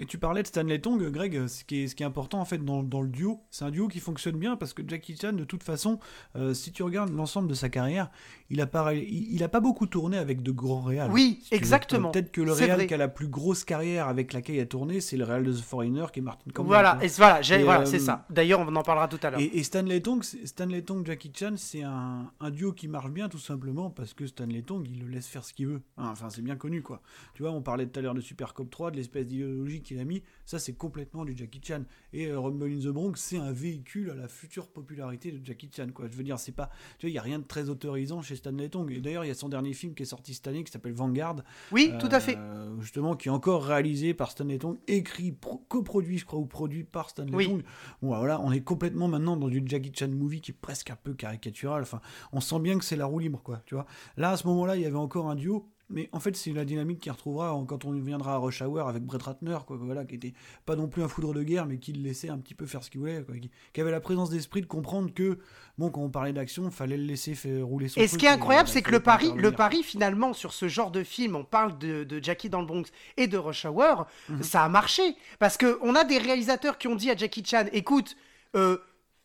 Et 0.00 0.06
tu 0.06 0.16
parlais 0.18 0.42
de 0.42 0.46
Stanley 0.46 0.78
Tong, 0.78 1.02
Greg, 1.10 1.48
ce 1.48 1.64
qui 1.64 1.82
est, 1.82 1.88
ce 1.88 1.96
qui 1.96 2.04
est 2.04 2.06
important 2.06 2.40
en 2.40 2.44
fait 2.44 2.64
dans, 2.64 2.84
dans 2.84 3.02
le 3.02 3.08
duo, 3.08 3.40
c'est 3.50 3.64
un 3.64 3.70
duo 3.70 3.88
qui 3.88 3.98
fonctionne 3.98 4.36
bien 4.36 4.56
parce 4.56 4.72
que 4.72 4.82
Jackie 4.86 5.16
Chan, 5.16 5.32
de 5.32 5.42
toute 5.42 5.64
façon, 5.64 5.98
euh, 6.36 6.54
si 6.54 6.70
tu 6.70 6.84
regardes 6.84 7.12
l'ensemble 7.12 7.48
de 7.48 7.54
sa 7.54 7.68
carrière, 7.68 8.10
il 8.48 8.60
a, 8.60 8.66
pas, 8.66 8.94
il, 8.94 9.42
a 9.42 9.48
pas 9.48 9.60
beaucoup 9.60 9.86
tourné 9.86 10.16
avec 10.16 10.42
de 10.42 10.52
grands 10.52 10.82
réals. 10.82 11.10
Oui, 11.10 11.42
exactement. 11.50 12.12
Peut-être 12.12 12.30
que 12.30 12.40
le 12.40 12.52
réal 12.52 12.86
qui 12.86 12.94
a 12.94 12.96
la 12.96 13.08
plus 13.08 13.26
grosse 13.26 13.64
carrière 13.64 14.06
avec 14.06 14.32
laquelle 14.32 14.56
il 14.56 14.60
a 14.60 14.66
tourné, 14.66 15.00
c'est 15.00 15.16
le 15.16 15.24
réal 15.24 15.42
de 15.42 15.52
The 15.52 15.60
Foreigner 15.60 16.06
qui 16.12 16.20
est 16.20 16.22
Martin 16.22 16.50
Campbell. 16.54 16.68
Voilà, 16.68 16.98
et 17.02 17.08
voilà, 17.08 17.40
voilà 17.64 17.86
c'est 17.86 17.96
euh, 17.96 17.98
ça. 17.98 18.24
D'ailleurs, 18.30 18.60
on 18.60 18.76
en 18.76 18.82
parlera 18.82 19.08
tout 19.08 19.18
à 19.22 19.30
l'heure. 19.30 19.40
Et, 19.40 19.62
Stanley 19.64 20.00
Tong, 20.00 20.22
Stanley 20.22 20.82
Tong, 20.82 21.04
Jackie 21.04 21.32
Chan, 21.34 21.54
c'est 21.56 21.82
un, 21.82 22.30
un, 22.38 22.50
duo 22.50 22.72
qui 22.72 22.86
marche 22.86 23.10
bien 23.10 23.28
tout 23.28 23.38
simplement 23.38 23.90
parce 23.90 24.14
que 24.14 24.26
Stanley 24.26 24.62
Tong, 24.62 24.86
il 24.88 25.00
le 25.00 25.08
laisse 25.08 25.26
faire 25.26 25.44
ce 25.44 25.52
qu'il 25.52 25.66
veut. 25.66 25.82
Enfin, 25.96 26.30
c'est 26.30 26.42
bien 26.42 26.56
connu 26.56 26.82
quoi. 26.82 27.02
Tu 27.34 27.42
vois, 27.42 27.50
on 27.50 27.62
parlait 27.62 27.86
tout 27.86 27.98
à 27.98 28.02
l'heure 28.02 28.14
de 28.14 28.20
Super 28.20 28.54
Cop 28.54 28.70
3, 28.70 28.92
de 28.92 28.96
l'espèce 28.96 29.26
d'idéologie 29.26 29.82
qu'il 29.88 29.98
a 29.98 30.04
mis. 30.04 30.22
Ça, 30.44 30.58
c'est 30.58 30.74
complètement 30.74 31.24
du 31.24 31.36
Jackie 31.36 31.60
Chan. 31.62 31.82
Et 32.12 32.26
euh, 32.26 32.38
Rumble 32.38 32.70
in 32.70 32.78
the 32.78 32.92
Bronx, 32.92 33.16
c'est 33.16 33.38
un 33.38 33.52
véhicule 33.52 34.10
à 34.10 34.14
la 34.14 34.28
future 34.28 34.68
popularité 34.68 35.32
de 35.32 35.44
Jackie 35.44 35.70
Chan. 35.74 35.88
Quoi. 35.94 36.06
Je 36.10 36.16
veux 36.16 36.24
dire, 36.24 36.38
c'est 36.38 36.52
pas, 36.52 36.70
tu 36.98 37.06
vois, 37.06 37.10
il 37.10 37.14
y 37.14 37.18
a 37.18 37.22
rien 37.22 37.38
de 37.38 37.44
très 37.44 37.68
autorisant 37.68 38.22
chez 38.22 38.36
Stanley 38.36 38.68
Tong. 38.68 38.90
Et 38.90 39.00
d'ailleurs, 39.00 39.24
il 39.24 39.28
y 39.28 39.30
a 39.30 39.34
son 39.34 39.48
dernier 39.48 39.72
film 39.72 39.94
qui 39.94 40.02
est 40.02 40.06
sorti 40.06 40.34
cette 40.34 40.46
année 40.46 40.62
qui 40.64 40.70
s'appelle 40.70 40.92
Vanguard. 40.92 41.36
Oui, 41.72 41.92
tout 41.98 42.08
à 42.10 42.20
fait. 42.20 42.36
Euh, 42.36 42.80
justement, 42.80 43.16
qui 43.16 43.28
est 43.28 43.32
encore 43.32 43.64
réalisé 43.64 44.14
par 44.14 44.30
Stanley 44.30 44.58
Tong, 44.58 44.78
écrit, 44.86 45.34
coproduit, 45.68 46.18
je 46.18 46.26
crois, 46.26 46.38
ou 46.38 46.46
produit 46.46 46.84
par 46.84 47.10
Stanley 47.10 47.46
Tong. 47.46 47.62
Bon, 48.02 48.16
voilà, 48.16 48.40
on 48.40 48.52
est 48.52 48.60
complètement 48.60 49.08
maintenant 49.08 49.36
dans 49.36 49.48
du 49.48 49.62
Jackie 49.64 49.92
Chan 49.94 50.08
movie 50.08 50.40
qui 50.40 50.52
est 50.52 50.58
presque 50.60 50.90
un 50.90 50.96
peu 50.96 51.14
caricatural. 51.14 51.82
Enfin, 51.82 52.00
on 52.32 52.40
sent 52.40 52.60
bien 52.60 52.78
que 52.78 52.84
c'est 52.84 52.96
la 52.96 53.06
roue 53.06 53.18
libre, 53.18 53.42
quoi. 53.42 53.62
Tu 53.66 53.74
vois. 53.74 53.86
Là, 54.16 54.30
à 54.30 54.36
ce 54.36 54.46
moment-là, 54.46 54.76
il 54.76 54.82
y 54.82 54.86
avait 54.86 54.96
encore 54.96 55.30
un 55.30 55.34
duo 55.34 55.68
mais 55.90 56.08
en 56.12 56.20
fait, 56.20 56.36
c'est 56.36 56.52
la 56.52 56.64
dynamique 56.64 57.00
qu'il 57.00 57.12
retrouvera 57.12 57.58
quand 57.66 57.84
on 57.84 57.92
viendra 57.92 58.34
à 58.34 58.36
Rush 58.36 58.60
Hour 58.60 58.88
avec 58.88 59.02
Brett 59.02 59.22
Ratner, 59.22 59.58
quoi, 59.66 59.78
voilà, 59.80 60.04
qui 60.04 60.16
était 60.16 60.34
pas 60.66 60.76
non 60.76 60.88
plus 60.88 61.02
un 61.02 61.08
foudre 61.08 61.32
de 61.32 61.42
guerre, 61.42 61.66
mais 61.66 61.78
qui 61.78 61.92
le 61.92 62.02
laissait 62.02 62.28
un 62.28 62.38
petit 62.38 62.54
peu 62.54 62.66
faire 62.66 62.84
ce 62.84 62.90
qu'il 62.90 63.00
voulait, 63.00 63.24
qui, 63.72 63.80
avait 63.80 63.90
la 63.90 64.00
présence 64.00 64.28
d'esprit 64.30 64.60
de 64.60 64.66
comprendre 64.66 65.12
que, 65.14 65.38
bon, 65.78 65.90
quand 65.90 66.02
on 66.02 66.10
parlait 66.10 66.32
d'action, 66.32 66.70
fallait 66.70 66.96
le 66.96 67.04
laisser 67.04 67.34
faire 67.34 67.64
rouler 67.64 67.88
son 67.88 68.00
Et 68.00 68.08
ce 68.08 68.18
qui 68.18 68.26
est 68.26 68.30
incroyable, 68.30 68.68
c'est 68.68 68.82
que 68.82 68.90
le 68.90 69.00
pari, 69.00 69.32
le 69.34 69.52
pari 69.52 69.82
finalement 69.82 70.32
sur 70.34 70.52
ce 70.52 70.68
genre 70.68 70.90
de 70.90 71.02
film, 71.02 71.36
on 71.36 71.44
parle 71.44 71.78
de, 71.78 72.20
Jackie 72.22 72.50
dans 72.50 72.60
le 72.60 72.66
Bronx 72.66 72.90
et 73.16 73.26
de 73.26 73.38
Rush 73.38 73.64
Hour, 73.64 74.06
mhm. 74.28 74.42
ça 74.42 74.64
a 74.64 74.68
marché 74.68 75.16
parce 75.38 75.56
que 75.56 75.78
on 75.82 75.94
a 75.94 76.04
des 76.04 76.18
réalisateurs 76.18 76.78
qui 76.78 76.88
ont 76.88 76.96
dit 76.96 77.10
à 77.10 77.16
Jackie 77.16 77.44
Chan, 77.44 77.64
écoute. 77.72 78.16
Euh, 78.56 78.78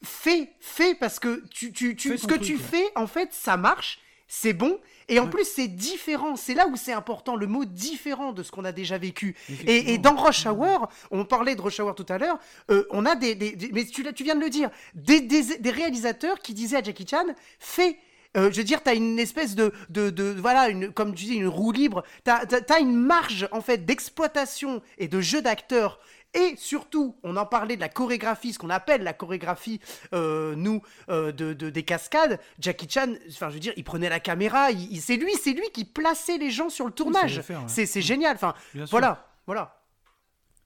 fais, 0.03 0.51
fais 0.59 0.95
parce 0.95 1.19
que 1.19 1.43
tu, 1.49 1.71
tu, 1.71 1.95
tu 1.95 2.17
ce 2.17 2.27
que 2.27 2.33
truc, 2.33 2.41
tu 2.41 2.53
ouais. 2.53 2.59
fais, 2.59 2.91
en 2.95 3.07
fait, 3.07 3.29
ça 3.31 3.57
marche, 3.57 3.99
c'est 4.35 4.53
bon, 4.53 4.79
et 5.09 5.19
en 5.19 5.25
Ouais. 5.25 5.29
plus 5.29 5.45
c'est 5.45 5.67
différent. 5.67 6.35
C'est 6.35 6.55
là 6.55 6.65
où 6.67 6.75
c'est 6.75 6.91
important, 6.91 7.35
le 7.35 7.45
mot 7.45 7.65
différent 7.65 8.31
de 8.31 8.41
ce 8.41 8.51
qu'on 8.51 8.65
a 8.65 8.71
déjà 8.71 8.97
vécu. 8.97 9.35
Et, 9.67 9.99
dans 9.99 10.15
Rush 10.15 10.47
Hour, 10.47 10.89
on 11.11 11.23
parlait 11.23 11.55
de 11.55 11.61
Rush 11.61 11.79
Hour 11.79 11.93
tout 11.93 12.05
à 12.09 12.17
l'heure, 12.17 12.39
euh, 12.71 12.87
on 12.89 13.05
a 13.05 13.15
des, 13.15 13.35
des- 13.35 13.51
des- 13.55 13.69
mais 13.71 13.85
tu, 13.85 14.01
viens 14.23 14.33
de 14.35 14.39
le 14.41 14.49
dire, 14.49 14.71
des, 14.95 15.21
des, 15.21 15.57
des 15.59 15.69
réalisateurs 15.69 16.39
qui 16.39 16.55
disaient 16.55 16.77
à 16.77 16.83
Jackie 16.83 17.05
Chan, 17.07 17.25
fais. 17.59 17.97
Euh, 18.35 18.49
je 18.51 18.57
veux 18.57 18.63
dire, 18.63 18.81
t'as 18.81 18.95
une 18.95 19.19
espèce 19.19 19.53
de, 19.53 19.71
de, 19.89 20.09
de- 20.09 20.35
voilà, 20.39 20.69
une, 20.69 20.91
comme 20.91 21.13
tu 21.13 21.25
dis, 21.25 21.35
une 21.35 21.47
roue 21.47 21.71
libre. 21.71 22.01
T'as, 22.23 22.43
t'as 22.47 22.79
une 22.79 22.95
marge 22.95 23.47
en 23.51 23.61
fait 23.61 23.85
d'exploitation 23.85 24.81
et 24.97 25.07
de 25.07 25.21
jeu 25.21 25.43
d'acteurs. 25.43 25.99
Et 26.35 26.55
surtout, 26.57 27.15
on 27.23 27.37
en 27.37 27.45
parlait 27.45 27.75
de 27.75 27.81
la 27.81 27.89
chorégraphie, 27.89 28.53
ce 28.53 28.59
qu'on 28.59 28.69
appelle 28.71 29.03
la 29.03 29.13
chorégraphie, 29.13 29.79
euh, 30.13 30.55
nous, 30.55 30.81
euh, 31.09 31.31
de, 31.31 31.53
de- 31.53 31.69
des 31.69 31.83
cascades. 31.83 32.39
Jackie 32.59 32.87
Chan, 32.89 33.13
enfin, 33.29 33.49
je 33.49 33.53
veux 33.55 33.59
dire, 33.59 33.73
il 33.77 33.83
prenait 33.83 34.09
la 34.09 34.19
caméra, 34.19 34.71
il, 34.71 34.91
il- 34.91 35.01
c'est 35.01 35.15
lui, 35.17 35.31
c'est 35.41 35.53
lui 35.53 35.69
qui 35.71 35.85
plaçait 35.85 36.37
les 36.39 36.49
gens 36.49 36.69
sur 36.69 36.85
le 36.85 36.91
tournage. 36.91 37.37
ouais. 37.37 37.55
C'est, 37.67 37.85
c'est 37.85 38.01
génial. 38.01 38.35
Enfin, 38.35 38.53
Bien 38.73 38.85
sûr. 38.87 38.91
voilà, 38.91 39.27
voilà. 39.45 39.79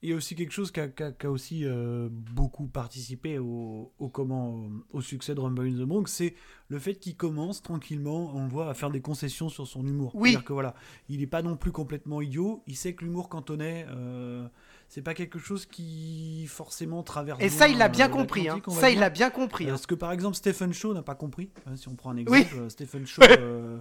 Il 0.00 0.10
y 0.10 0.12
a 0.12 0.16
aussi 0.16 0.36
quelque 0.36 0.52
chose 0.52 0.70
qui 0.70 0.78
a, 0.78 0.86
qui 0.86 1.02
a- 1.02 1.10
qui 1.10 1.26
a 1.26 1.30
aussi 1.30 1.64
euh, 1.64 2.08
beaucoup 2.10 2.68
participé 2.68 3.38
au, 3.40 3.92
au 3.98 4.08
comment, 4.08 4.50
au, 4.54 4.70
au 4.92 5.00
succès 5.00 5.34
de 5.34 5.40
Rumble 5.40 5.66
in 5.66 5.72
the 5.72 5.86
Bronx, 5.88 6.04
c'est 6.06 6.34
le 6.68 6.78
fait 6.78 6.94
qu'il 6.94 7.16
commence 7.16 7.62
tranquillement, 7.62 8.30
on 8.32 8.44
le 8.44 8.48
voit, 8.48 8.70
à 8.70 8.74
faire 8.74 8.90
des 8.90 9.00
concessions 9.00 9.48
sur 9.48 9.66
son 9.66 9.84
humour. 9.84 10.12
Oui. 10.14 10.30
C'est-à-dire 10.30 10.44
que 10.46 10.52
voilà, 10.52 10.74
il 11.08 11.18
n'est 11.18 11.26
pas 11.26 11.42
non 11.42 11.56
plus 11.56 11.72
complètement 11.72 12.22
idiot, 12.22 12.62
il 12.68 12.76
sait 12.76 12.94
que 12.94 13.04
l'humour 13.04 13.28
cantonais, 13.28 13.86
euh, 13.90 14.46
c'est 14.88 15.02
pas 15.02 15.12
quelque 15.14 15.38
chose 15.38 15.66
qui 15.66 16.46
forcément 16.48 17.02
traverse. 17.02 17.42
Et 17.42 17.50
ça, 17.50 17.68
il 17.68 17.76
l'a 17.76 17.88
bien 17.88 18.08
euh, 18.08 18.12
compris. 18.12 18.48
Hein. 18.48 18.60
Ça, 18.68 18.90
il 18.90 18.98
l'a 18.98 19.10
bien 19.10 19.28
compris. 19.30 19.68
hein. 19.68 19.74
Euh, 19.74 19.76
ce 19.76 19.86
que 19.86 19.94
par 19.94 20.12
exemple 20.12 20.36
Stephen 20.36 20.72
Shaw 20.72 20.94
n'a 20.94 21.02
pas 21.02 21.14
compris, 21.14 21.50
hein, 21.66 21.76
si 21.76 21.88
on 21.88 21.94
prend 21.94 22.10
un 22.10 22.16
exemple, 22.16 22.56
euh, 22.56 22.68
Stephen 22.70 23.06
Shaw, 23.06 23.20
euh, 23.38 23.80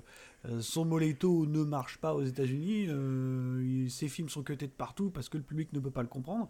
son 0.60 0.84
Moleto 0.86 1.45
ne 1.45 1.64
marche 1.64 1.97
pas 1.97 2.14
aux 2.14 2.24
États-Unis, 2.24 2.88
ses 3.89 4.08
films 4.08 4.30
sont 4.30 4.43
cutés 4.43 4.68
de 4.68 4.72
partout 4.72 5.10
parce 5.10 5.30
que 5.30 5.38
le 5.38 5.43
public 5.43 5.72
ne 5.74 5.80
peut 5.80 5.91
pas 5.91 6.01
le 6.03 6.08
comprendre. 6.08 6.47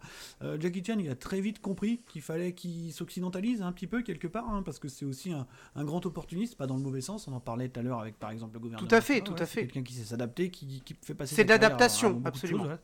Jackie 0.60 0.84
Chan, 0.84 0.98
il 0.98 1.08
a 1.08 1.16
très 1.16 1.40
vite 1.40 1.60
compris 1.60 2.02
qu'il 2.06 2.22
fallait 2.22 2.52
qu'il 2.52 2.92
s'occidentalise 2.92 3.62
un 3.62 3.72
petit 3.72 3.86
peu 3.86 4.02
quelque 4.02 4.26
part, 4.28 4.48
hein, 4.50 4.62
parce 4.62 4.78
que 4.78 4.88
c'est 4.88 5.04
aussi 5.06 5.32
un, 5.32 5.46
un 5.74 5.84
grand 5.84 6.04
opportuniste, 6.06 6.56
pas 6.56 6.66
dans 6.66 6.76
le 6.76 6.82
mauvais 6.82 7.00
sens. 7.00 7.26
On 7.28 7.32
en 7.32 7.40
parlait 7.40 7.68
tout 7.70 7.80
à 7.80 7.82
l'heure 7.82 8.00
avec 8.00 8.18
par 8.18 8.30
exemple 8.30 8.54
le 8.54 8.60
gouvernement. 8.60 8.88
Tout 8.88 8.94
à 8.94 9.00
fait, 9.00 9.20
tout 9.20 9.34
à 9.38 9.46
fait. 9.46 9.62
Quelqu'un 9.62 9.82
qui 9.82 9.94
sait 9.94 10.04
s'adapter, 10.04 10.50
qui, 10.50 10.80
qui 10.84 10.94
fait 11.02 11.14
passer. 11.14 11.34
C'est 11.34 11.44
de 11.44 11.52
absolument. 11.52 12.64
choses. 12.64 12.78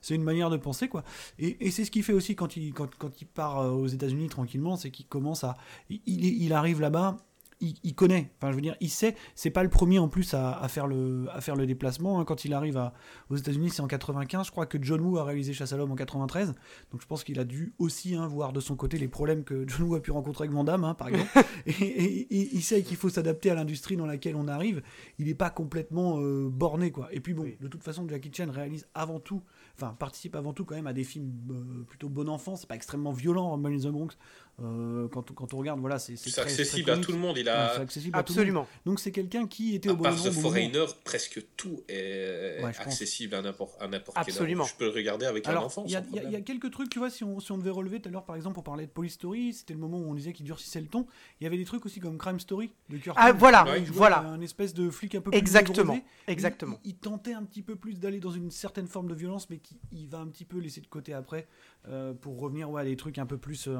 C'est 0.00 0.14
une 0.14 0.22
manière 0.24 0.50
de 0.50 0.56
penser, 0.56 0.88
quoi. 0.88 1.04
Et, 1.38 1.70
c'est 1.70 1.84
ce 1.84 1.90
qu'il 1.90 2.02
fait 2.02 2.12
aussi 2.12 2.34
quand 2.36 2.56
il, 2.56 2.72
quand, 2.72 2.88
part 3.34 3.60
euh, 3.60 3.70
aux 3.70 3.86
États-Unis 3.86 4.28
tranquillement, 4.28 4.76
c'est 4.76 4.90
qu'il 4.90 5.06
commence 5.06 5.44
à. 5.44 5.56
Il- 5.90 6.00
il 6.06 6.52
arrive 6.52 6.80
là-bas, 6.80 7.16
il, 7.60 7.74
il 7.82 7.94
connaît. 7.94 8.30
Enfin, 8.38 8.50
je 8.50 8.56
veux 8.56 8.60
dire, 8.62 8.76
il 8.80 8.90
sait. 8.90 9.14
C'est 9.34 9.50
pas 9.50 9.62
le 9.62 9.68
premier 9.68 9.98
en 9.98 10.08
plus 10.08 10.34
à, 10.34 10.52
à 10.60 10.68
faire, 10.68 10.86
le, 10.86 11.26
à 11.32 11.40
faire 11.40 11.56
le 11.56 11.66
déplacement. 11.66 12.20
hein. 12.20 12.24
Quand 12.24 12.44
il 12.44 12.54
arrive 12.54 12.76
à- 12.76 12.92
aux 13.30 13.36
États-Unis, 13.36 13.70
c'est 13.70 13.82
en 13.82 13.86
95. 13.86 14.46
Je 14.46 14.50
crois 14.50 14.66
que 14.66 14.78
John 14.80 15.00
Woo 15.00 15.18
a 15.18 15.24
réalisé 15.24 15.52
Chasse 15.52 15.72
à 15.72 15.76
l'homme 15.76 15.90
en 15.92 15.96
93. 15.96 16.54
Donc 16.92 17.00
je 17.02 17.06
pense 17.06 17.24
qu'il 17.24 17.38
a 17.40 17.44
dû 17.44 17.74
aussi 17.78 18.14
hein, 18.14 18.26
voir 18.26 18.52
de 18.52 18.60
son 18.60 18.76
côté 18.76 18.98
les 18.98 19.08
problèmes 19.08 19.44
que 19.44 19.64
John 19.68 19.82
Woo 19.88 19.94
a 19.94 20.00
pu 20.00 20.10
rencontrer 20.10 20.44
avec 20.44 20.54
Van 20.54 20.64
Damme, 20.64 20.84
hein, 20.84 20.94
par 20.94 21.08
exemple. 21.08 21.30
et, 21.66 21.70
et- 21.72 22.20
et 22.36 22.48
il 22.54 22.62
sait 22.62 22.82
qu'il 22.82 22.96
faut 22.96 23.08
s'adapter 23.08 23.50
à 23.50 23.54
l'industrie 23.54 23.96
dans 23.96 24.06
laquelle 24.06 24.36
on 24.36 24.48
arrive. 24.48 24.82
Il 25.18 25.26
n'est 25.26 25.34
pas 25.34 25.50
complètement 25.50 26.18
euh, 26.20 26.48
borné, 26.48 26.90
quoi. 26.90 27.08
Et 27.12 27.20
puis 27.20 27.34
bon, 27.34 27.42
Oui. 27.42 27.56
de 27.60 27.68
toute 27.68 27.82
façon, 27.82 28.06
Jackie 28.08 28.30
Chan 28.32 28.50
réalise 28.50 28.86
avant 28.94 29.20
tout 29.20 29.42
enfin 29.76 29.94
participe 29.96 30.34
avant 30.34 30.52
tout 30.52 30.64
quand 30.64 30.74
même 30.74 30.88
à 30.88 30.92
des 30.92 31.04
films 31.04 31.30
euh, 31.50 31.84
plutôt 31.84 32.08
bon 32.08 32.28
enfant 32.28 32.56
c'est 32.56 32.66
pas 32.66 32.74
extrêmement 32.74 33.12
violent 33.12 33.50
Rumble 33.52 33.74
in 33.74 33.78
the 33.78 33.86
Bronx 33.92 34.16
Euh, 34.60 35.06
quand, 35.12 35.32
quand 35.32 35.54
on 35.54 35.58
regarde 35.58 35.78
voilà 35.78 36.00
c'est 36.00 36.14
accessible 36.40 36.82
très 36.90 36.92
à 36.94 36.98
tout 36.98 37.12
le 37.12 37.18
monde. 37.18 37.36
Il 37.38 37.47
a, 37.48 37.66
Ouais, 37.66 37.72
c'est 37.76 37.82
accessible 37.82 38.16
à 38.18 38.22
tout 38.22 38.32
le 38.32 38.36
monde. 38.36 38.40
Absolument. 38.46 38.68
donc 38.86 39.00
c'est 39.00 39.12
quelqu'un 39.12 39.46
qui 39.46 39.74
était 39.74 39.88
à 39.88 39.92
au 39.92 39.96
bon 39.96 40.04
part 40.04 40.12
endroit 40.14 40.30
The. 40.30 40.34
Foreigner, 40.34 40.84
presque 41.04 41.42
tout 41.56 41.82
est 41.88 42.62
Ouais, 42.62 42.72
je 42.72 42.78
pense. 42.78 42.86
accessible 42.86 43.34
à 43.34 43.42
n'importe 43.42 43.80
à 43.80 43.88
n'importe 43.88 44.16
quel 44.24 44.32
Absolument. 44.34 44.64
âge. 44.64 44.70
Je 44.70 44.76
peux 44.76 44.84
le 44.86 44.90
regarder 44.92 45.26
avec 45.26 45.46
un 45.46 45.50
Alors, 45.50 45.64
enfant. 45.66 45.84
il 45.86 45.90
y, 45.92 45.96
a- 45.96 46.02
y 46.30 46.34
y 46.34 46.44
quelques 46.44 46.70
trucs, 46.70 46.90
tu 46.90 46.98
vois, 46.98 47.10
si 47.10 47.24
on, 47.24 47.40
si 47.40 47.52
on 47.52 47.58
devait 47.58 47.70
relever 47.70 48.00
tout 48.00 48.08
à 48.08 48.12
l'heure, 48.12 48.24
par 48.24 48.36
exemple, 48.36 48.58
on 48.58 48.62
parlait 48.62 48.86
de 48.86 48.90
Police 48.90 49.14
Story, 49.14 49.52
c'était 49.52 49.74
le 49.74 49.80
moment 49.80 49.98
où 49.98 50.10
on 50.10 50.14
disait 50.14 50.32
qu'il 50.32 50.46
durcissait 50.46 50.80
le 50.80 50.86
ton. 50.88 51.06
Il 51.40 51.44
y 51.44 51.46
avait 51.46 51.56
des 51.58 51.64
trucs 51.64 51.84
aussi 51.86 52.00
comme 52.00 52.18
Crime 52.18 52.40
Story 52.40 52.70
de 52.88 52.96
Curtin. 52.98 53.20
Ah, 53.22 53.32
voilà, 53.32 53.64
voilà. 53.92 54.18
Un 54.20 54.40
espèce 54.40 54.74
de 54.74 54.90
flic 54.90 55.14
un 55.14 55.20
peu 55.20 55.30
plus 55.30 55.38
Exactement, 55.38 55.98
exactement. 56.26 56.78
Il, 56.84 56.90
il 56.90 56.94
tentait 56.96 57.32
un 57.32 57.42
petit 57.44 57.62
peu 57.62 57.76
plus 57.76 57.98
d'aller 57.98 58.20
dans 58.20 58.30
une 58.30 58.50
certaine 58.50 58.86
forme 58.86 59.08
de 59.08 59.14
violence, 59.14 59.48
mais 59.50 59.58
qui 59.58 59.76
il 59.92 60.08
va 60.08 60.18
un 60.18 60.26
petit 60.26 60.44
peu 60.44 60.58
laisser 60.58 60.80
de 60.80 60.86
côté 60.86 61.12
après 61.14 61.46
euh, 61.88 62.12
pour 62.12 62.38
revenir 62.40 62.70
ouais, 62.70 62.82
à 62.82 62.84
des 62.84 62.96
trucs 62.96 63.18
un 63.18 63.26
peu 63.26 63.38
plus. 63.38 63.66
euh, 63.68 63.76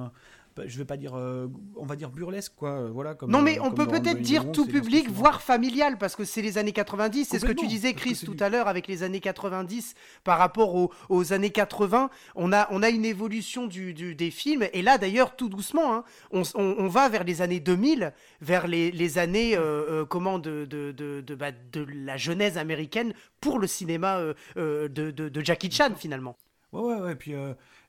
je 0.67 0.79
vais 0.79 0.85
pas 0.85 0.97
dire, 0.97 1.15
euh, 1.17 1.47
on 1.77 1.87
va 1.87 1.97
dire 1.97 2.11
burlesque, 2.11 2.53
quoi. 2.57 2.71
euh, 2.71 2.91
Voilà, 2.93 3.15
comme, 3.15 3.31
Non, 3.31 3.43
mais 3.43 3.59
euh, 3.59 3.63
on 3.63 3.71
peut 3.71 3.87
peut-être 3.87 4.21
dire 4.23 4.51
tout 4.53 4.67
public, 4.67 5.09
voire 5.11 5.41
familial, 5.43 5.99
parce 5.99 6.17
que 6.17 6.25
c'est 6.25 6.43
les 6.43 6.59
années 6.59 6.73
90. 6.73 7.25
C'est 7.27 7.39
ce 7.39 7.47
que 7.47 7.53
tu 7.53 7.67
disais, 7.67 7.95
Chris, 7.95 8.21
tout 8.25 8.35
du- 8.35 8.43
à 8.43 8.49
l'heure, 8.49 8.69
avec 8.69 8.87
les 8.89 9.03
années 9.03 9.21
90 9.21 9.95
par 10.25 10.39
rapport 10.39 10.75
aux, 10.75 10.91
aux 11.09 11.33
années 11.33 11.51
80. 11.51 12.11
On 12.35 12.53
a, 12.53 12.67
on 12.71 12.83
a 12.83 12.89
une 12.91 13.05
évolution 13.05 13.67
du, 13.67 13.95
du- 13.95 14.15
des 14.15 14.31
films. 14.31 14.67
Et 14.73 14.83
là, 14.83 14.99
d'ailleurs, 14.99 15.37
tout 15.37 15.49
doucement, 15.49 15.95
hein, 15.95 16.05
on, 16.31 16.41
s- 16.43 16.53
on- 16.55 16.75
on 16.79 16.89
va 16.89 17.09
vers 17.09 17.25
les 17.25 17.43
années 17.43 17.61
2000, 17.61 18.13
vers 18.41 18.67
les, 18.67 18.91
les 18.91 19.19
années 19.19 19.57
euh, 19.57 20.05
comment, 20.05 20.39
de, 20.39 20.65
de, 20.65 20.93
de, 20.93 21.21
de, 21.21 21.35
bah, 21.35 21.51
de 21.73 21.87
la 21.93 22.17
genèse 22.17 22.59
américaine 22.59 23.13
pour 23.41 23.59
le 23.59 23.67
cinéma 23.67 24.19
euh, 24.57 24.89
de, 24.89 25.41
Jackie 25.45 25.71
Chan, 25.71 25.91
finalement. 25.97 26.37
Ouais, 26.73 26.83
ouais, 26.83 27.01
ouais. 27.01 27.15
Puis 27.15 27.33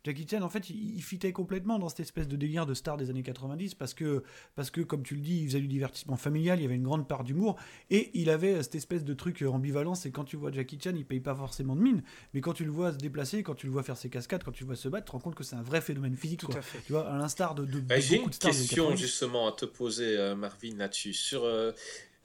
Jackie 0.06 0.26
Chan, 0.30 0.42
en 0.42 0.50
fait, 0.50 0.70
il, 0.70 0.96
il 0.96 1.02
fitait 1.04 1.34
complètement 1.34 1.78
dans 1.78 1.90
cette 1.90 2.00
espèce 2.00 2.28
de 2.28 2.36
délire 2.38 2.66
de 2.66 2.74
star 2.74 2.96
des 2.98 3.10
années 3.10 3.24
90 3.24 3.76
parce 3.76 3.94
que, 3.94 4.24
parce 4.56 4.70
que, 4.72 4.82
comme 4.82 5.04
tu 5.04 5.16
le 5.16 5.22
dis, 5.22 5.42
il 5.42 5.48
faisait 5.48 5.60
du 5.60 5.68
divertissement 5.68 6.16
familial, 6.16 6.60
il 6.60 6.64
y 6.64 6.66
avait 6.66 6.76
une 6.76 6.84
grande 6.84 7.08
part 7.08 7.24
d'humour 7.24 7.58
et 7.90 8.10
il 8.14 8.30
avait 8.30 8.64
cette 8.64 8.76
espèce 8.76 9.04
de 9.04 9.14
truc 9.14 9.42
ambivalent. 9.42 9.96
C'est 9.96 10.12
quand 10.12 10.24
tu 10.24 10.38
vois 10.38 10.52
Jackie 10.52 10.80
Chan, 10.82 10.94
il 10.96 11.06
paye 11.06 11.20
pas 11.20 11.36
forcément 11.36 11.76
de 11.76 11.82
mine, 11.82 12.02
mais 12.34 12.42
quand 12.42 12.54
tu 12.54 12.64
le 12.64 12.72
vois 12.72 12.92
se 12.94 12.98
déplacer, 12.98 13.44
quand 13.44 13.56
tu 13.56 13.66
le 13.68 13.74
vois 13.74 13.84
faire 13.84 13.98
ses 13.98 14.10
cascades, 14.10 14.44
quand 14.44 14.52
tu 14.52 14.64
le 14.64 14.68
vois 14.68 14.76
se 14.78 14.88
battre, 14.88 15.06
tu 15.06 15.10
te 15.10 15.12
rends 15.12 15.20
compte 15.20 15.36
que 15.36 15.44
c'est 15.44 15.56
un 15.58 15.64
vrai 15.64 15.82
phénomène 15.82 16.16
physique. 16.16 16.40
Tout 16.40 16.48
quoi. 16.48 16.58
à 16.58 16.62
fait. 16.62 16.80
Tu 16.86 16.94
vois, 16.94 17.10
à 17.12 17.18
l'instar 17.18 17.56
de, 17.56 17.66
de, 17.66 17.74
de 17.74 17.80
Bah, 17.82 18.00
J'ai 18.00 18.16
beaucoup 18.18 18.28
une 18.30 18.34
stars 18.34 18.52
question 18.52 18.84
90. 18.86 19.02
justement 19.02 19.48
à 19.48 19.52
te 19.52 19.66
poser, 19.66 20.18
euh, 20.18 20.36
Marvin, 20.36 20.76
là-dessus, 20.78 21.14
sur, 21.14 21.44
euh, 21.44 21.72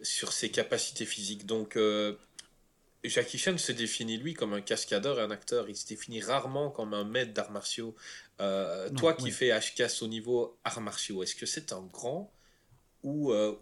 sur 0.00 0.32
ses 0.32 0.50
capacités 0.50 1.06
physiques. 1.06 1.46
Donc, 1.46 1.76
euh, 1.76 2.14
Jackie 3.04 3.38
Chan 3.38 3.58
se 3.58 3.72
définit 3.72 4.16
lui 4.16 4.34
comme 4.34 4.54
un 4.54 4.60
cascadeur 4.62 5.18
et 5.18 5.22
un 5.22 5.30
acteur. 5.30 5.68
Il 5.68 5.76
se 5.76 5.86
définit 5.86 6.20
rarement 6.22 6.70
comme 6.70 6.94
un 6.94 7.04
maître 7.04 7.32
d'arts 7.32 7.50
martiaux. 7.50 7.94
Euh, 8.40 8.88
Non, 8.90 8.96
toi 8.96 9.14
qui 9.14 9.30
fais 9.30 9.50
HCAS 9.50 10.02
au 10.02 10.08
niveau 10.08 10.58
arts 10.64 10.80
martiaux, 10.80 11.22
est-ce 11.22 11.34
que 11.36 11.46
c'est 11.46 11.72
un 11.72 11.82
grand 11.82 12.32
ou, 13.02 13.32
euh, 13.32 13.54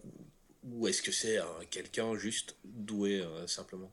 ou 0.65 0.89
est-ce 0.89 1.03
que 1.03 1.13
c'est 1.13 1.39
un- 1.39 1.65
quelqu'un 1.71 2.17
juste 2.17 2.57
doué 2.65 3.21
euh, 3.21 3.47
simplement? 3.47 3.93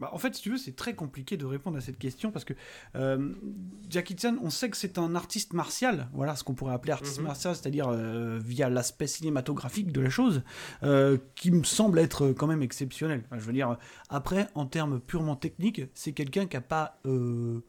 Bah, 0.00 0.10
en 0.12 0.18
fait, 0.18 0.34
si 0.34 0.42
tu 0.42 0.50
veux, 0.50 0.56
c'est 0.56 0.74
très 0.74 0.94
compliqué 0.94 1.36
de 1.36 1.44
répondre 1.44 1.76
à 1.76 1.80
cette 1.80 1.98
question 1.98 2.32
parce 2.32 2.44
que 2.44 2.52
euh, 2.96 3.32
Jackie 3.88 4.16
Chan, 4.20 4.34
on 4.42 4.50
sait 4.50 4.68
que 4.68 4.76
c'est 4.76 4.98
un 4.98 5.14
artiste 5.14 5.52
martial, 5.52 6.08
voilà 6.12 6.34
ce 6.34 6.42
qu'on 6.42 6.54
pourrait 6.54 6.74
appeler 6.74 6.92
artiste 6.92 7.18
Mhm. 7.18 7.26
martial, 7.26 7.54
c'est-à-dire 7.54 7.86
euh, 7.88 8.40
via 8.44 8.68
l'aspect 8.68 9.06
cinématographique 9.06 9.92
de 9.92 10.00
la 10.00 10.10
chose, 10.10 10.42
euh, 10.82 11.16
qui 11.36 11.52
me 11.52 11.62
semble 11.62 12.00
être 12.00 12.30
quand 12.32 12.48
même 12.48 12.62
exceptionnel. 12.62 13.22
Enfin, 13.26 13.38
je 13.38 13.44
veux 13.44 13.52
dire, 13.52 13.78
après, 14.08 14.48
en 14.56 14.66
termes 14.66 14.98
purement 14.98 15.36
techniques, 15.36 15.82
c'est 15.94 16.12
quelqu'un 16.12 16.46
qui 16.46 16.56
n'a 16.56 16.60
pas 16.60 16.98
euh, 17.06 17.60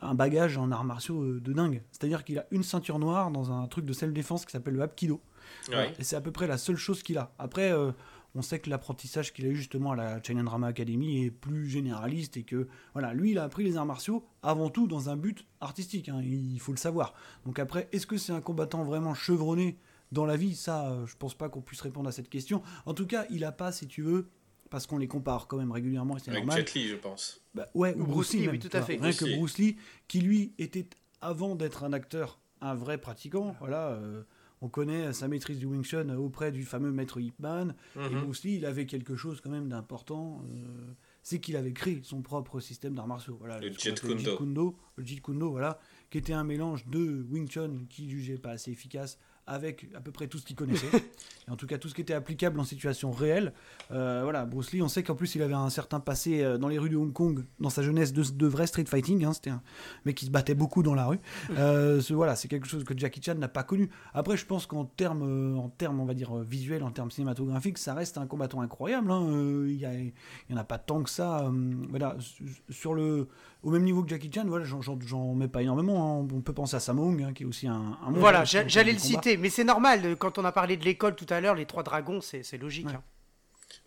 un 0.00 0.14
bagage 0.14 0.56
en 0.56 0.70
arts 0.72 0.84
martiaux 0.84 1.22
euh, 1.22 1.40
de 1.40 1.52
dingue. 1.52 1.82
C'est-à-dire 1.92 2.24
qu'il 2.24 2.38
a 2.38 2.46
une 2.52 2.62
ceinture 2.62 2.98
noire 2.98 3.30
dans 3.30 3.52
un 3.52 3.66
truc 3.66 3.84
de 3.84 3.92
self-défense 3.92 4.46
qui 4.46 4.52
s'appelle 4.52 4.74
le 4.74 4.82
Hapkido. 4.82 5.20
Ouais. 5.68 5.92
Et 5.98 6.04
c'est 6.04 6.16
à 6.16 6.20
peu 6.20 6.32
près 6.32 6.46
la 6.46 6.58
seule 6.58 6.76
chose 6.76 7.02
qu'il 7.02 7.18
a. 7.18 7.32
Après, 7.38 7.70
euh, 7.72 7.92
on 8.36 8.42
sait 8.42 8.58
que 8.58 8.68
l'apprentissage 8.68 9.32
qu'il 9.32 9.46
a 9.46 9.48
eu 9.48 9.56
justement 9.56 9.92
à 9.92 9.96
la 9.96 10.22
China 10.22 10.42
Drama 10.42 10.66
Academy 10.66 11.24
est 11.24 11.30
plus 11.30 11.68
généraliste 11.68 12.36
et 12.36 12.42
que, 12.42 12.68
voilà, 12.92 13.14
lui, 13.14 13.30
il 13.30 13.38
a 13.38 13.44
appris 13.44 13.64
les 13.64 13.78
arts 13.78 13.86
martiaux 13.86 14.26
avant 14.42 14.68
tout 14.68 14.86
dans 14.86 15.08
un 15.08 15.16
but 15.16 15.46
artistique, 15.60 16.10
hein, 16.10 16.20
il 16.22 16.60
faut 16.60 16.72
le 16.72 16.78
savoir. 16.78 17.14
Donc 17.46 17.58
après, 17.58 17.88
est-ce 17.92 18.06
que 18.06 18.18
c'est 18.18 18.32
un 18.32 18.42
combattant 18.42 18.84
vraiment 18.84 19.14
chevronné 19.14 19.78
dans 20.12 20.26
la 20.26 20.36
vie? 20.36 20.54
Ça, 20.54 20.90
euh, 20.90 21.06
je 21.06 21.16
pense 21.16 21.34
pas 21.34 21.48
qu'on 21.48 21.62
puisse 21.62 21.80
répondre 21.80 22.08
à 22.08 22.12
cette 22.12 22.28
question. 22.28 22.62
En 22.84 22.92
tout 22.92 23.06
cas, 23.06 23.24
il 23.30 23.42
a 23.42 23.52
pas, 23.52 23.72
si 23.72 23.86
tu 23.86 24.02
veux, 24.02 24.28
parce 24.68 24.86
qu'on 24.86 24.98
les 24.98 25.08
compare 25.08 25.46
quand 25.46 25.56
même 25.56 25.72
régulièrement, 25.72 26.18
et 26.18 26.20
c'est 26.20 26.30
Avec 26.30 26.44
normal. 26.44 26.58
Jet 26.66 26.74
Li, 26.74 26.88
je 26.88 26.96
pense. 26.96 27.40
Bah, 27.54 27.68
ouais, 27.74 27.94
Ou 27.94 28.02
ou 28.02 28.04
Bruce 28.04 28.14
Bruce 28.14 28.32
Lee, 28.34 28.38
Lee, 28.40 28.46
oui, 28.48 28.52
même, 28.58 28.70
tout 28.70 28.76
à 28.76 28.82
fait. 28.82 28.92
Rien 28.92 29.00
Bruce 29.02 29.18
que. 29.18 29.36
Bruce 29.36 29.58
Lee, 29.58 29.76
qui 30.08 30.20
lui 30.20 30.52
était, 30.58 30.86
avant 31.22 31.54
d'être 31.54 31.84
un 31.84 31.94
acteur, 31.94 32.38
un 32.60 32.74
vrai 32.74 32.98
pratiquant, 32.98 33.56
voilà, 33.60 33.92
euh, 33.92 34.24
on 34.62 34.68
connaît 34.68 35.12
sa 35.12 35.28
maîtrise 35.28 35.58
du 35.58 35.66
Wing 35.66 35.84
Chun 35.84 36.08
auprès 36.16 36.50
du 36.52 36.64
fameux 36.64 36.90
maître 36.90 37.20
Ip 37.20 37.38
Man, 37.40 37.74
et 37.94 37.98
Mhm. 37.98 38.20
Bruce 38.22 38.42
Lee, 38.44 38.56
il 38.56 38.64
avait 38.66 38.86
quelque 38.86 39.14
chose 39.16 39.40
quand 39.40 39.50
même 39.50 39.68
d'important, 39.68 40.42
euh, 40.50 40.92
c'est 41.22 41.40
qu'il 41.40 41.56
avait 41.56 41.72
créé 41.72 42.00
son 42.02 42.22
propre 42.22 42.60
système 42.60 42.94
d'arts 42.94 43.06
martiaux, 43.08 43.36
voilà, 43.38 43.60
Le 43.60 43.70
Jeet 43.72 43.88
appelle 43.92 44.16
Kune 44.16 44.22
Do. 44.24 44.36
Kundo, 44.36 44.76
le 44.96 45.04
Jeet 45.04 45.20
Kune 45.20 45.38
Do, 45.38 45.50
voilà, 45.50 45.78
qui 46.10 46.18
était 46.18 46.32
un 46.32 46.44
mélange 46.44 46.86
de 46.86 47.26
Wing 47.30 47.48
Chun, 47.48 47.84
qu'il 47.90 48.08
jugeait 48.08 48.38
pas 48.38 48.50
assez 48.52 48.70
efficace, 48.70 49.18
avec 49.46 49.86
à 49.96 50.00
peu 50.00 50.10
près 50.10 50.26
tout 50.26 50.38
ce 50.38 50.44
qu'il 50.44 50.56
connaissait, 50.56 50.86
et 51.48 51.50
en 51.50 51.56
tout 51.56 51.66
cas 51.66 51.78
tout 51.78 51.88
ce 51.88 51.94
qui 51.94 52.00
était 52.00 52.14
applicable 52.14 52.58
en 52.58 52.64
situation 52.64 53.10
réelle. 53.12 53.52
Euh, 53.92 54.20
voilà, 54.24 54.44
Bruce 54.44 54.72
Lee, 54.72 54.82
on 54.82 54.88
sait 54.88 55.02
qu'en 55.04 55.14
plus 55.14 55.34
il 55.36 55.42
avait 55.42 55.54
un 55.54 55.70
certain 55.70 56.00
passé 56.00 56.42
euh, 56.42 56.58
dans 56.58 56.66
les 56.68 56.78
rues 56.78 56.90
de 56.90 56.96
Hong 56.96 57.12
Kong, 57.12 57.44
dans 57.60 57.70
sa 57.70 57.82
jeunesse, 57.82 58.12
de, 58.12 58.22
de 58.24 58.46
vrai 58.46 58.66
street 58.66 58.86
fighting. 58.86 59.24
hein, 59.24 59.32
C'était 59.32 59.50
un 59.50 59.62
mec 60.04 60.16
qui 60.16 60.26
se 60.26 60.30
battait 60.30 60.54
beaucoup 60.56 60.82
dans 60.82 60.94
la 60.94 61.06
rue. 61.06 61.18
Euh, 61.58 62.00
ce- 62.00 62.12
voilà, 62.12 62.34
c'est 62.36 62.48
quelque 62.48 62.66
chose 62.66 62.84
que 62.84 62.96
Jackie 62.96 63.22
Chan 63.22 63.34
n'a 63.36 63.48
pas 63.48 63.62
connu. 63.62 63.88
Après, 64.14 64.36
je 64.36 64.44
pense 64.44 64.66
qu'en 64.66 64.84
termes, 64.84 65.56
en 65.58 65.68
termes, 65.68 66.00
on 66.00 66.04
va 66.04 66.14
dire 66.14 66.34
visuels, 66.36 66.82
en 66.82 66.90
termes 66.90 67.10
cinématographiques, 67.10 67.78
ça 67.78 67.94
reste 67.94 68.18
un 68.18 68.26
combattant 68.26 68.60
incroyable. 68.60 69.10
hein. 69.10 69.26
Il 69.66 69.76
y 69.76 69.86
a- 69.86 69.94
il 69.94 70.12
y 70.50 70.54
en 70.54 70.56
a 70.56 70.64
pas 70.64 70.78
tant 70.78 71.02
que 71.02 71.10
ça. 71.10 71.50
voilà, 71.88 72.16
su- 72.18 72.44
sur 72.68 72.94
le, 72.94 73.28
au 73.62 73.70
même 73.70 73.84
niveau 73.84 74.02
que 74.02 74.08
Jackie 74.08 74.30
Chan, 74.32 74.44
voilà, 74.46 74.64
j'en- 74.64 75.34
mets 75.34 75.48
pas 75.48 75.62
énormément. 75.62 76.20
hein. 76.20 76.28
On 76.34 76.40
peut 76.40 76.52
penser 76.52 76.76
à 76.76 76.80
Sammo 76.80 77.04
Hung, 77.08 77.22
hein, 77.22 77.32
qui 77.32 77.44
est 77.44 77.46
aussi 77.46 77.66
un, 77.68 77.96
Voilà, 78.20 78.44
j'allais 78.68 78.92
le 78.92 78.98
combat. 78.98 79.20
Mais 79.36 79.50
c'est 79.50 79.64
normal. 79.64 80.16
Quand 80.16 80.38
on 80.38 80.44
a 80.44 80.52
parlé 80.52 80.76
de 80.76 80.84
l'école 80.84 81.14
tout 81.16 81.26
à 81.30 81.40
l'heure, 81.40 81.54
les 81.54 81.66
trois 81.66 81.82
dragons, 81.82 82.20
c'est 82.20 82.56
logique. 82.58 82.86
Ouais. 82.86 82.94
hein. 82.94 83.02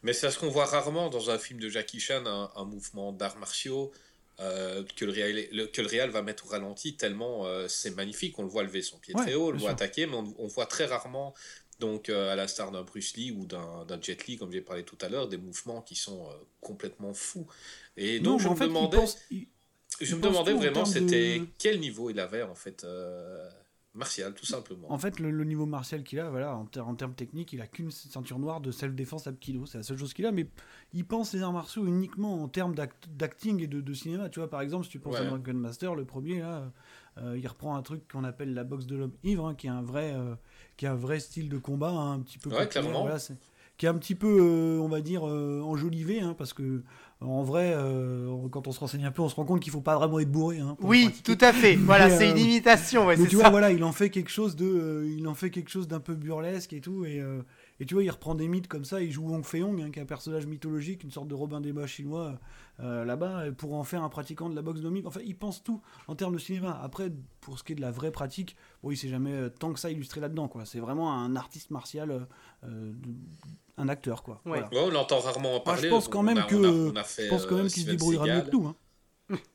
Mais 0.04 0.14
c'est 0.14 0.30
ce 0.32 0.38
qu'on 0.39 0.50
voit 0.50 0.66
rarement 0.66 1.10
dans 1.10 1.30
un 1.30 1.38
film 1.38 1.60
de 1.60 1.70
Jackie 1.70 2.00
Chan, 2.00 2.26
un, 2.26 2.52
un 2.56 2.66
mouvement 2.66 3.12
d'arts 3.12 3.38
martiaux 3.38 3.91
euh, 4.39 4.84
que, 4.95 5.04
le 5.06 5.12
réal, 5.12 5.47
le- 5.52 5.66
que 5.68 5.82
le 5.82 5.88
réal 5.88 6.10
va 6.10 6.22
mettre 6.22 6.45
au 6.45 6.50
ralenti 6.50 6.95
tellement 6.95 7.45
euh, 7.45 7.68
c'est 7.68 7.91
magnifique. 7.95 8.38
On 8.39 8.43
le 8.43 8.50
voit 8.50 8.64
lever 8.64 8.82
son 8.82 8.97
pied 8.97 9.14
Ouais, 9.16 9.24
très 9.24 9.34
haut, 9.36 9.47
on 9.47 9.52
le 9.52 9.58
voit 9.58 9.70
sûr. 9.70 9.76
attaquer, 9.76 10.06
mais 10.06 10.16
on, 10.16 10.34
on 10.38 10.47
voit 10.47 10.66
très 10.66 10.86
rarement, 10.86 11.34
donc 11.80 12.08
euh, 12.10 12.32
à 12.32 12.36
l'instar 12.38 12.72
d'un 12.72 12.84
Bruce 12.84 13.16
Lee 13.18 13.32
ou 13.32 13.45
d'un 13.45 13.86
Jet 14.02 14.28
Li, 14.28 14.38
comme 14.38 14.52
j'ai 14.54 14.62
parlé 14.62 14.84
tout 14.84 14.97
à 15.02 15.10
l'heure, 15.10 15.28
des 15.28 15.38
mouvements 15.38 15.82
qui 15.82 15.95
sont 15.95 16.30
euh, 16.30 16.34
complètement 16.62 17.14
fous. 17.14 17.47
Et 17.97 18.20
donc 18.22 18.39
je 18.39 18.47
me 18.47 18.56
fait, 18.56 18.66
il 18.66 18.68
demandais, 18.70 18.97
pense- 18.97 19.18
il- 19.32 19.47
je 20.00 20.06
il 20.12 20.16
me 20.18 20.22
demandais 20.22 20.54
vraiment 20.54 20.86
c'était 20.86 21.39
de- 21.39 21.45
quel 21.58 21.80
niveau 21.82 22.10
il 22.10 22.20
avait 22.22 22.43
en 22.43 22.56
fait 22.56 22.86
euh, 22.86 23.50
martial, 24.00 24.34
tout 24.34 24.45
simplement. 24.45 24.91
En 24.91 24.97
fait, 24.97 25.20
le, 25.20 25.30
le 25.30 25.43
niveau 25.43 25.68
martial 25.68 26.04
qu'il 26.04 26.20
a, 26.20 26.30
voilà, 26.32 26.56
en, 26.56 26.66
ter- 26.66 26.88
en 26.88 26.95
termes 26.95 27.14
techniques, 27.14 27.54
il 27.54 27.62
a 27.62 27.68
qu'une 27.68 27.91
ceinture 27.91 28.39
noire 28.39 28.60
de 28.62 28.72
self-défense 28.72 29.28
à 29.28 29.34
kilo. 29.34 29.66
C'est 29.68 29.78
la 29.78 29.84
seule 29.84 29.97
chose 30.00 30.14
qu'il 30.14 30.26
a, 30.26 30.32
mais 30.32 30.47
il 30.93 31.06
pense 31.06 31.34
les 31.34 31.43
arts 31.43 31.54
martiaux 31.54 31.86
uniquement 31.86 32.41
en 32.41 32.47
termes 32.47 32.74
d'act- 32.74 33.08
d'acting 33.16 33.62
et 33.62 33.68
de, 33.68 33.82
de 33.82 33.93
cinéma. 33.93 34.30
Tu 34.30 34.39
vois, 34.39 34.50
par 34.50 34.62
exemple, 34.62 34.86
si 34.86 34.89
tu 34.91 35.00
penses 35.00 35.16
à. 35.22 35.26
Drunken 35.30 35.58
Master, 35.58 35.93
le 35.93 36.06
premier, 36.06 36.39
là, 36.39 36.72
euh, 37.20 37.38
il 37.38 37.47
reprend 37.47 37.76
un 37.76 37.82
truc 37.84 38.08
qu'on 38.12 38.24
appelle 38.24 38.54
la 38.54 38.64
boxe 38.64 38.86
de 38.88 38.95
l'homme 38.95 39.14
ivre, 39.24 39.45
hein, 39.47 39.54
qui 39.54 39.68
est 39.68 39.72
un 39.72 39.82
vrai, 39.84 40.14
euh, 40.16 40.34
qui 40.78 40.86
est 40.86 40.89
un 40.89 40.95
vrai 40.95 41.20
style 41.20 41.50
de 41.50 41.58
combat, 41.58 41.89
hein, 41.91 42.14
un 42.14 42.20
petit 42.22 42.38
peu. 42.39 42.50
Ouais, 42.50 42.68
clairement. 42.68 43.02
voilà, 43.02 43.20
qui 43.80 43.86
est 43.88 43.90
un 43.90 43.96
petit 43.96 44.14
peu, 44.14 44.28
euh, 44.40 44.80
on 44.80 44.88
va 44.88 45.02
dire, 45.02 45.28
euh, 45.28 45.62
enjolivé, 45.64 46.20
hein, 46.22 46.36
parce 46.38 46.54
que 46.54 46.84
en 47.22 47.44
vrai, 47.44 47.74
euh, 47.76 48.48
quand 48.50 48.68
on 48.68 48.72
se 48.72 48.80
renseigne 48.80 49.06
un 49.06 49.12
peu, 49.12 49.22
on 49.22 49.28
se 49.30 49.36
rend 49.36 49.44
compte 49.46 49.60
qu'il 49.62 49.72
faut 49.74 49.82
pas 49.82 49.98
vraiment 49.98 50.20
être 50.20 50.32
bourré. 50.32 50.60
hein, 50.60 50.78
Oui, 50.82 51.10
tout 51.24 51.38
à 51.42 51.52
fait. 51.52 51.76
Voilà, 51.76 52.10
c'est 52.10 52.30
une 52.30 52.38
imitation, 52.38 53.08
ouais, 53.08 53.18
Mais 53.18 53.26
tu 53.28 53.36
ça. 53.38 53.42
vois, 53.44 53.50
voilà, 53.50 53.72
il 53.72 53.84
en 53.84 53.92
fait 53.92 54.10
quelque 54.10 54.30
chose 54.30 54.56
de, 54.56 55.06
il 55.18 55.28
en 55.28 55.34
fait 55.34 55.50
quelque 55.50 55.70
chose 55.72 55.88
d'un 55.88 56.00
peu 56.00 56.14
burlesque 56.16 56.72
et 56.74 56.80
tout, 56.82 57.06
et, 57.06 57.22
et 57.82 57.86
tu 57.86 57.94
vois, 57.94 58.04
il 58.04 58.10
reprend 58.10 58.36
des 58.36 58.48
mythes 58.48 58.68
comme 58.68 58.86
ça. 58.86 59.02
Il 59.02 59.12
joue 59.12 59.24
Wong 59.28 59.44
Fei-hong, 59.44 59.82
hein, 59.82 59.90
qui 59.92 60.00
est 60.00 60.02
un 60.02 60.06
personnage 60.06 60.46
mythologique, 60.46 61.04
une 61.04 61.12
sorte 61.12 61.28
de 61.30 61.36
Robin 61.36 61.60
des 61.62 61.72
Bois 61.74 61.88
chinois 61.88 62.38
euh, 62.82 63.04
là-bas, 63.04 63.52
pour 63.58 63.74
en 63.74 63.84
faire 63.84 64.04
un 64.04 64.10
pratiquant 64.10 64.50
de 64.50 64.56
la 64.56 64.62
boxe 64.62 64.80
de. 64.82 64.90
Enfin, 65.06 65.20
il 65.26 65.36
pense 65.36 65.62
tout 65.64 65.82
en 66.08 66.16
termes 66.16 66.34
de 66.34 66.40
cinéma. 66.40 66.80
Après, 66.84 67.12
pour 67.42 67.58
ce 67.60 67.64
qui 67.66 67.74
est 67.74 67.76
de 67.76 67.82
la 67.82 67.92
vraie 67.92 68.12
pratique, 68.12 68.56
bon, 68.84 68.92
il 68.92 68.98
s'est 68.98 69.10
jamais 69.10 69.34
euh, 69.34 69.50
tant 69.50 69.74
que 69.74 69.80
ça 69.80 69.90
illustré 69.92 70.20
là-dedans, 70.22 70.48
quoi. 70.48 70.66
C'est 70.66 70.80
vraiment 70.80 71.14
un 71.14 71.36
artiste 71.36 71.72
martial, 71.72 72.28
euh, 72.64 72.92
de- 72.94 73.10
un 73.80 73.90
acteur, 73.90 74.22
quoi. 74.24 74.42
Ouais. 74.46 74.60
Voilà. 74.62 74.68
Ouais, 74.74 74.80
on 74.84 74.90
l'entend 74.90 75.20
rarement 75.20 75.56
en 75.56 75.60
parler. 75.62 75.84
je 75.84 75.88
pense 75.90 76.08
quand 76.08 76.20
on 76.20 76.24
même 76.24 76.38
a- 76.38 76.44
que, 76.44 76.56
on 76.56 76.64
a- 76.64 76.92
on 76.92 76.96
a 76.96 77.04
fait, 77.04 77.24
je 77.26 77.30
pense 77.30 77.46
quand 77.46 77.56
euh, 77.56 77.64
même 77.64 77.68
qu'il 77.72 77.84
se 77.84 77.90
débrouillera 77.90 78.26
mieux 78.28 78.42
que 78.42 78.52
nous. 78.52 78.68
hein. 78.68 78.76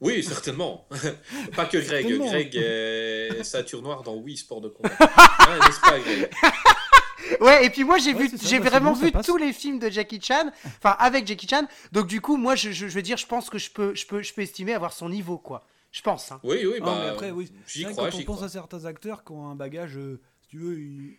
Oui, 0.01 0.23
certainement. 0.23 0.87
pas 1.57 1.67
que 1.67 1.79
Greg. 1.79 2.07
Certainement. 2.07 2.27
Greg 2.27 2.55
est 2.57 3.43
ceinture 3.45 3.83
noire 3.83 4.03
dans 4.03 4.15
Wii 4.15 4.37
Sport 4.37 4.61
de 4.61 4.69
combat. 4.69 4.91
Hein, 5.01 5.59
N'est-ce 5.67 5.81
pas, 5.81 5.99
Greg 5.99 6.31
Ouais, 7.41 7.67
et 7.67 7.71
puis 7.71 7.85
moi 7.85 7.99
j'ai 7.99 8.15
Ouais, 8.15 8.27
vu, 8.29 8.39
j'ai 8.43 8.59
bah, 8.61 8.69
vraiment 8.71 8.93
bon, 8.93 8.99
vu 9.01 9.11
passe. 9.11 9.27
tous 9.27 9.37
les 9.37 9.53
films 9.53 9.79
de 9.79 9.89
Jackie 9.91 10.21
Chan, 10.21 10.51
enfin 10.65 10.95
avec 10.99 11.27
Jackie 11.27 11.49
Chan. 11.49 11.67
Donc 11.91 12.07
du 12.07 12.21
coup, 12.21 12.37
moi 12.37 12.55
je, 12.55 12.71
je, 12.71 12.87
je 12.87 12.95
veux 12.95 13.03
dire, 13.03 13.17
je 13.17 13.27
pense 13.27 13.49
que 13.51 13.59
je 13.59 13.71
peux, 13.71 13.95
je 13.95 14.07
peux, 14.07 14.23
je 14.23 14.33
peux 14.33 14.43
estimer 14.43 14.75
avoir 14.75 14.93
son 14.93 15.09
niveau, 15.09 15.39
quoi. 15.39 15.65
Je 15.91 16.03
pense. 16.03 16.31
Hein. 16.33 16.41
Oui, 16.45 16.59
oui, 16.67 16.79
Non, 16.81 16.87
bah, 16.87 16.99
mais 17.03 17.09
après, 17.09 17.31
oui. 17.31 17.51
j'y 17.67 17.85
crois, 17.85 18.11
quand 18.11 18.19
on 18.19 18.23
pense 18.25 18.37
crois. 18.37 18.47
à 18.47 18.51
certains 18.51 18.85
acteurs 18.85 19.25
qui 19.25 19.33
ont 19.33 19.49
un 19.49 19.55
bagage, 19.57 19.97
euh, 19.97 20.21
si 20.43 20.49
tu 20.49 20.59
veux, 20.59 20.79
il- 20.79 21.17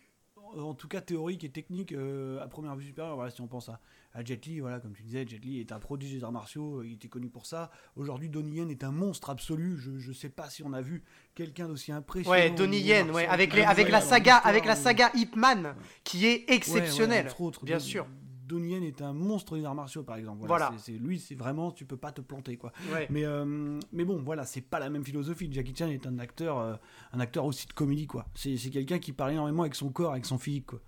en 0.56 0.74
tout 0.74 0.88
cas 0.88 1.00
théorique 1.00 1.44
et 1.44 1.48
technique, 1.50 1.92
euh, 1.92 2.42
à 2.42 2.48
première 2.48 2.74
vue 2.76 2.84
supérieure. 2.84 3.14
Voilà, 3.16 3.30
si 3.30 3.40
on 3.40 3.46
pense 3.46 3.68
à, 3.68 3.80
à 4.12 4.24
Jet 4.24 4.44
Li, 4.46 4.60
voilà, 4.60 4.80
comme 4.80 4.92
tu 4.92 5.02
disais, 5.02 5.26
Jet 5.26 5.38
Li 5.38 5.60
est 5.60 5.72
un 5.72 5.78
prodige 5.78 6.12
des 6.12 6.24
arts 6.24 6.32
martiaux, 6.32 6.80
euh, 6.80 6.86
il 6.86 6.94
était 6.94 7.08
connu 7.08 7.28
pour 7.28 7.46
ça. 7.46 7.70
Aujourd'hui, 7.96 8.28
Donnie 8.28 8.56
Yen 8.56 8.70
est 8.70 8.84
un 8.84 8.92
monstre 8.92 9.30
absolu. 9.30 9.76
Je, 9.78 9.98
je 9.98 10.12
sais 10.12 10.28
pas 10.28 10.48
si 10.50 10.62
on 10.62 10.72
a 10.72 10.80
vu 10.80 11.02
quelqu'un 11.34 11.68
d'aussi 11.68 11.92
impressionnant. 11.92 12.36
Ouais, 12.36 12.50
Donnie 12.50 12.80
Yen, 12.80 13.10
ouais, 13.10 13.26
avec 13.26 13.54
les, 13.54 13.62
avec 13.62 13.88
la 13.88 14.00
saga, 14.00 14.36
avec 14.36 14.64
la 14.64 14.76
saga 14.76 15.10
Ip 15.14 15.36
Man, 15.36 15.74
qui 16.04 16.26
est 16.26 16.50
exceptionnelle, 16.50 17.26
ouais, 17.26 17.30
entre 17.30 17.40
autres, 17.40 17.64
bien 17.64 17.78
sûr. 17.78 18.06
Donnie 18.46 18.72
Yen 18.72 18.82
est 18.84 19.02
un 19.02 19.12
monstre 19.12 19.56
des 19.56 19.64
arts 19.64 19.74
martiaux, 19.74 20.02
par 20.02 20.16
exemple. 20.16 20.38
Voilà, 20.46 20.66
Voilà. 20.68 20.80
c'est- 20.82 20.92
c'est- 20.92 20.98
lui, 20.98 21.18
c'est 21.18 21.34
vraiment, 21.34 21.72
tu 21.72 21.84
peux 21.84 21.96
pas 21.96 22.12
te 22.12 22.20
planter, 22.20 22.56
quoi. 22.56 22.72
Ouais. 22.92 23.06
Mais, 23.10 23.24
euh, 23.24 23.78
mais 23.92 24.04
bon, 24.04 24.22
voilà, 24.22 24.44
c'est 24.46 24.60
pas 24.60 24.78
la 24.78 24.88
même 24.90 25.04
philosophie. 25.04 25.48
Jackie 25.52 25.74
Chan 25.76 25.88
est 25.88 26.06
un 26.06 26.18
acteur, 26.18 26.58
euh, 26.58 26.74
un 27.12 27.20
acteur 27.20 27.44
aussi 27.44 27.66
de 27.66 27.72
comédie, 27.72 28.06
quoi. 28.06 28.26
C'est 28.34 28.56
c'est 28.56 28.70
quelqu'un 28.70 28.98
qui 28.98 29.12
parle 29.12 29.32
énormément 29.32 29.62
avec 29.62 29.74
son 29.74 29.90
corps, 29.90 30.12
avec 30.12 30.24
son 30.26 30.38
physique, 30.38 30.66
quoi. 30.66 30.80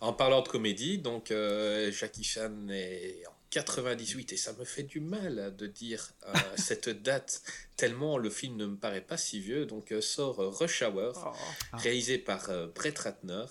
En 0.00 0.12
parlant 0.12 0.42
de 0.42 0.48
comédie, 0.48 0.98
donc 0.98 1.30
euh, 1.30 1.90
Jackie 1.92 2.24
Chan 2.24 2.68
est 2.70 3.22
en 3.26 3.32
98 3.50 4.32
et 4.32 4.36
ça 4.38 4.52
me 4.58 4.64
fait 4.64 4.82
du 4.84 5.00
mal 5.00 5.54
de 5.58 5.66
dire 5.66 6.10
euh, 6.26 6.32
cette 6.56 6.88
date 7.02 7.42
tellement 7.76 8.16
le 8.16 8.30
film 8.30 8.56
ne 8.56 8.64
me 8.66 8.76
paraît 8.76 9.02
pas 9.02 9.16
si 9.18 9.40
vieux. 9.40 9.66
Donc 9.66 9.92
euh, 9.92 10.00
sort 10.00 10.36
Rush 10.58 10.82
Hour, 10.82 11.12
Oh. 11.26 11.30
Ah. 11.72 11.76
réalisé 11.76 12.16
par 12.18 12.48
euh, 12.48 12.66
Brett 12.74 12.98
Ratner. 12.98 13.44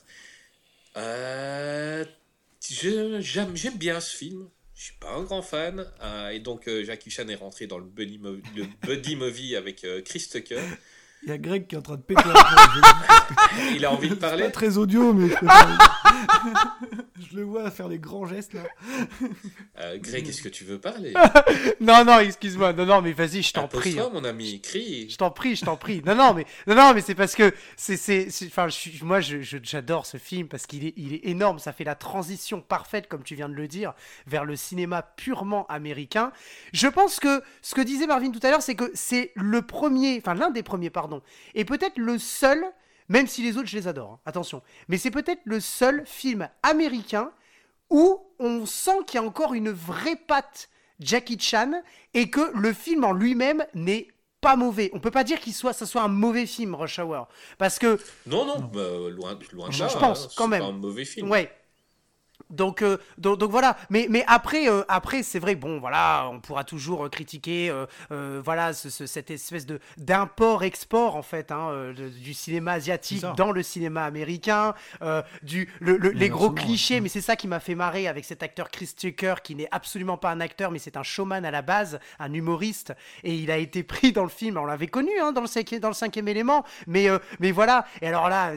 J'aime 2.70 3.56
j'aime 3.56 3.78
bien 3.78 4.00
ce 4.00 4.16
film. 4.16 4.50
Je 4.76 4.84
suis 4.86 4.94
pas 5.00 5.14
un 5.14 5.24
grand 5.24 5.42
fan. 5.42 5.86
euh, 6.02 6.30
et 6.30 6.40
donc 6.40 6.68
euh, 6.68 6.84
Jackie 6.84 7.10
Chan 7.10 7.28
est 7.28 7.36
rentré 7.36 7.68
dans 7.68 7.78
le 7.78 7.86
buddy, 7.86 8.18
movie, 8.18 8.42
le 8.56 8.66
buddy 8.88 9.16
movie 9.16 9.56
avec 9.56 9.84
euh, 9.84 10.02
Chris 10.02 10.28
Tucker. 10.32 10.62
Il 11.24 11.30
y 11.30 11.32
a 11.32 11.38
Greg 11.38 11.68
qui 11.68 11.76
est 11.76 11.78
en 11.78 11.82
train 11.84 11.98
de 11.98 12.02
péter 12.02 12.24
un. 12.26 13.72
Il 13.76 13.86
a 13.86 13.92
envie 13.92 14.10
de 14.10 14.16
C'est 14.16 14.20
parler. 14.20 14.44
pas 14.46 14.50
très 14.52 14.78
audio, 14.78 15.14
mais 15.14 15.30
je, 15.30 15.36
peux 15.36 15.46
pas- 15.46 15.68
je 17.32 17.36
le 17.38 17.44
vois 17.44 17.70
faire 17.72 17.90
des 17.90 18.00
grands 18.00 18.26
gestes, 18.26 18.54
là. 18.54 18.62
Euh, 19.80 19.98
Greg, 20.00 20.28
est-ce 20.28 20.42
que 20.42 20.50
tu 20.50 20.64
veux 20.64 20.80
parler 20.80 21.14
Non, 21.82 22.04
non, 22.06 22.20
excuse-moi, 22.20 22.74
non, 22.74 22.86
non, 22.86 23.02
mais 23.02 23.12
vas-y, 23.14 23.42
je 23.44 23.54
t'en 23.54 23.68
prie. 23.68 24.00
Hein. 24.00 24.10
mon 24.14 24.24
ami, 24.24 24.62
crie. 24.62 25.10
Je 25.10 25.18
t'en 25.18 25.30
prie, 25.32 25.56
je 25.56 25.64
t'en 25.66 25.78
prie. 25.78 26.02
Non, 26.06 26.16
non, 26.16 26.34
mais 26.34 26.46
non, 26.68 26.76
non, 26.76 26.94
mais 26.94 27.02
c'est 27.02 27.16
parce 27.16 27.36
que 27.36 27.54
c'est, 27.78 27.98
c'est, 27.98 28.28
enfin, 28.48 28.68
je 28.70 29.04
moi, 29.06 29.22
je- 29.22 29.38
j'adore 29.62 30.06
ce 30.06 30.18
film 30.18 30.48
parce 30.48 30.66
qu'il 30.66 30.86
est, 30.86 30.94
il 30.98 31.14
est 31.14 31.26
énorme. 31.28 31.60
Ça 31.60 31.72
fait 31.72 31.84
la 31.84 31.96
transition 31.96 32.62
parfaite, 32.62 33.08
comme 33.08 33.24
tu 33.24 33.36
viens 33.36 33.50
de 33.50 33.54
le 33.56 33.68
dire, 33.68 33.94
vers 34.28 34.44
le 34.46 34.56
cinéma 34.56 35.04
purement 35.04 35.66
américain. 35.68 36.32
Je 36.74 36.88
pense 36.88 37.20
que 37.20 37.42
ce 37.62 37.76
que 37.76 37.82
disait 37.82 38.08
Marvin 38.08 38.32
tout 38.32 38.40
à 38.44 38.50
l'heure, 38.50 38.62
c'est 38.64 38.76
que 38.76 38.90
c'est 38.94 39.32
le 39.36 39.62
premier, 39.62 40.18
enfin 40.18 40.34
l'un 40.34 40.50
des 40.50 40.64
premiers, 40.64 40.90
pardon, 40.90 41.11
et 41.56 41.66
peut-être 41.66 41.98
le 41.98 42.18
seul, 42.18 42.64
même 43.10 43.28
si 43.28 43.42
les 43.44 43.58
autres, 43.58 43.68
je 43.68 43.78
les 43.78 43.88
adore. 43.88 44.12
hein, 44.14 44.20
attention, 44.26 44.62
mais 44.88 44.98
c'est 44.98 45.12
peut-être 45.12 45.42
le 45.46 45.60
seul 45.60 46.04
film 46.06 46.48
américain 46.64 47.32
où 47.90 48.22
on 48.40 48.66
sent 48.66 49.00
qu'il 49.08 49.20
y 49.20 49.24
a 49.24 49.28
encore 49.28 49.54
une 49.54 49.70
vraie 49.72 50.16
patte 50.16 50.70
Jackie 51.00 51.40
Chan 51.40 51.72
et 52.14 52.30
que 52.30 52.52
le 52.56 52.74
film 52.74 53.04
en 53.04 53.12
lui-même 53.12 53.66
n'est 53.74 54.08
pas 54.40 54.56
mauvais. 54.56 54.90
On 54.94 55.00
peut 55.00 55.12
pas 55.12 55.24
dire 55.24 55.40
qu'il 55.40 55.54
soit, 55.54 55.74
ça 55.74 55.86
soit 55.86 56.02
un 56.02 56.08
mauvais 56.08 56.46
film, 56.46 56.74
Rush 56.74 57.00
Hour, 57.00 57.28
parce 57.58 57.78
que 57.80 58.00
Non, 58.26 58.46
non, 58.46 58.60
bah, 58.60 58.82
loin, 59.10 59.38
loin 59.54 59.68
de 59.68 59.74
Je 59.74 59.84
là. 59.84 59.90
pense, 60.00 60.26
hein, 60.26 60.30
quand 60.38 60.48
même. 60.48 60.62
pas 60.62 60.68
un 60.68 60.72
mauvais 60.72 61.06
film. 61.06 61.30
ouais. 61.30 61.52
Donc, 62.52 62.82
euh, 62.82 62.98
donc, 63.18 63.40
donc 63.40 63.52
voilà, 63.52 63.78
mais, 63.90 64.08
mais 64.10 64.24
après, 64.28 64.70
euh, 64.70 64.84
après 64.88 65.24
c'est 65.24 65.40
vrai, 65.40 65.56
bon, 65.56 65.80
voilà, 65.80 66.30
on 66.32 66.40
pourra 66.40 66.64
toujours 66.64 67.06
euh, 67.06 67.10
critiquer, 67.10 67.70
euh, 67.70 67.86
euh, 68.12 68.42
voilà, 68.44 68.74
ce- 68.74 68.90
ce- 68.90 69.06
cette 69.06 69.32
espèce 69.32 69.66
de 69.66 69.80
d'import-export 69.98 71.16
en 71.16 71.22
fait, 71.22 71.52
hein, 71.52 71.70
euh, 71.72 71.94
de- 71.94 72.10
du 72.10 72.34
cinéma 72.34 72.74
asiatique 72.74 73.24
dans 73.38 73.52
le 73.52 73.64
cinéma 73.64 74.04
américain, 74.06 74.74
euh, 75.02 75.22
du 75.44 75.70
le- 75.80 75.98
le- 75.98 76.10
les 76.10 76.30
gros 76.30 76.50
ouais. 76.50 76.62
clichés, 76.62 77.02
mais 77.02 77.10
c'est 77.10 77.22
ça 77.22 77.36
qui 77.36 77.48
m'a 77.48 77.60
fait 77.60 77.76
marrer 77.76 78.08
avec 78.08 78.26
cet 78.26 78.44
acteur 78.44 78.70
Chris 78.70 78.92
Tucker 78.96 79.36
qui 79.44 79.56
n'est 79.56 79.68
absolument 79.72 80.18
pas 80.18 80.32
un 80.32 80.40
acteur, 80.42 80.72
mais 80.72 80.80
c'est 80.80 80.98
un 80.98 81.04
showman 81.04 81.44
à 81.46 81.52
la 81.52 81.62
base, 81.62 82.00
un 82.20 82.34
humoriste, 82.34 82.94
et 83.24 83.34
il 83.36 83.52
a 83.52 83.58
été 83.58 83.84
pris 83.84 84.12
dans 84.12 84.24
le 84.24 84.30
film, 84.30 84.58
on 84.58 84.66
l'avait 84.66 84.88
connu 84.88 85.12
hein, 85.22 85.32
dans 85.32 85.42
le 85.42 85.48
cinquième, 85.48 85.80
dans 85.80 85.88
le 85.90 85.94
cinquième 85.94 86.28
élément, 86.28 86.64
mais 86.88 87.10
euh, 87.10 87.20
mais 87.40 87.52
voilà, 87.52 87.86
et 88.02 88.08
alors 88.08 88.30
là, 88.30 88.54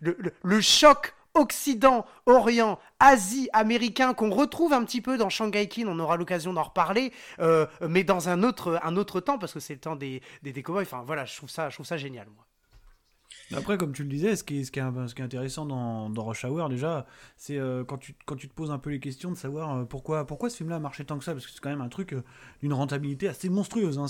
le- 0.00 0.16
le 0.42 0.60
choc 0.60 1.14
Occident, 1.34 2.04
Orient, 2.26 2.78
Asie, 3.00 3.48
américain 3.52 4.14
qu'on 4.14 4.30
retrouve 4.30 4.72
un 4.72 4.84
petit 4.84 5.00
peu 5.00 5.16
dans 5.16 5.28
Shanghai 5.28 5.68
Kin, 5.68 5.86
on 5.86 5.98
aura 5.98 6.16
l'occasion 6.16 6.52
d'en 6.52 6.64
reparler, 6.64 7.12
euh, 7.38 7.66
mais 7.88 8.04
dans 8.04 8.28
un 8.28 8.42
autre, 8.42 8.80
un 8.82 8.96
autre 8.96 9.20
temps 9.20 9.38
parce 9.38 9.52
que 9.52 9.60
c'est 9.60 9.74
le 9.74 9.80
temps 9.80 9.96
des, 9.96 10.22
des, 10.42 10.52
des. 10.52 10.64
Enfin 10.68 11.02
voilà, 11.06 11.24
je 11.24 11.36
trouve 11.36 11.50
ça, 11.50 11.70
je 11.70 11.76
trouve 11.76 11.86
ça 11.86 11.96
génial 11.96 12.26
moi. 12.34 12.47
Après, 13.54 13.78
comme 13.78 13.92
tu 13.92 14.02
le 14.02 14.08
disais, 14.08 14.36
ce 14.36 14.44
qui 14.44 14.60
est, 14.60 14.64
ce 14.64 14.70
qui 14.70 14.78
est, 14.78 14.82
ce 15.08 15.14
qui 15.14 15.22
est 15.22 15.24
intéressant 15.24 15.64
dans, 15.64 16.10
dans, 16.10 16.24
Rush 16.24 16.44
Hour, 16.44 16.68
déjà, 16.68 17.06
c'est 17.36 17.56
euh, 17.56 17.82
quand, 17.82 17.96
tu, 17.96 18.14
quand 18.26 18.36
tu 18.36 18.48
te 18.48 18.54
poses 18.54 18.70
un 18.70 18.78
peu 18.78 18.90
les 18.90 19.00
questions 19.00 19.30
de 19.30 19.36
savoir 19.36 19.74
euh, 19.74 19.84
pourquoi, 19.84 20.26
pourquoi 20.26 20.50
ce 20.50 20.56
film-là 20.58 20.76
a 20.76 20.80
marché 20.80 21.04
tant 21.04 21.18
que 21.18 21.24
ça, 21.24 21.32
parce 21.32 21.46
que 21.46 21.52
c'est 21.52 21.60
quand 21.60 21.70
même 21.70 21.80
un 21.80 21.88
truc 21.88 22.12
euh, 22.12 22.22
d'une 22.60 22.74
rentabilité 22.74 23.26
assez 23.28 23.48
monstrueuse. 23.48 23.98
Hein, 23.98 24.06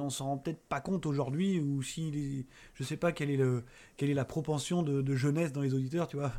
on 0.00 0.10
s'en 0.10 0.26
rend 0.26 0.38
peut-être 0.38 0.62
pas 0.68 0.80
compte 0.80 1.06
aujourd'hui, 1.06 1.60
ou 1.60 1.82
si, 1.82 2.46
je 2.74 2.82
sais 2.82 2.96
pas 2.96 3.12
quelle 3.12 3.30
est, 3.30 3.36
le, 3.36 3.64
quelle 3.96 4.10
est 4.10 4.14
la 4.14 4.24
propension 4.24 4.82
de, 4.82 5.00
de 5.00 5.14
jeunesse 5.14 5.52
dans 5.52 5.62
les 5.62 5.74
auditeurs, 5.74 6.08
tu 6.08 6.16
vois. 6.16 6.32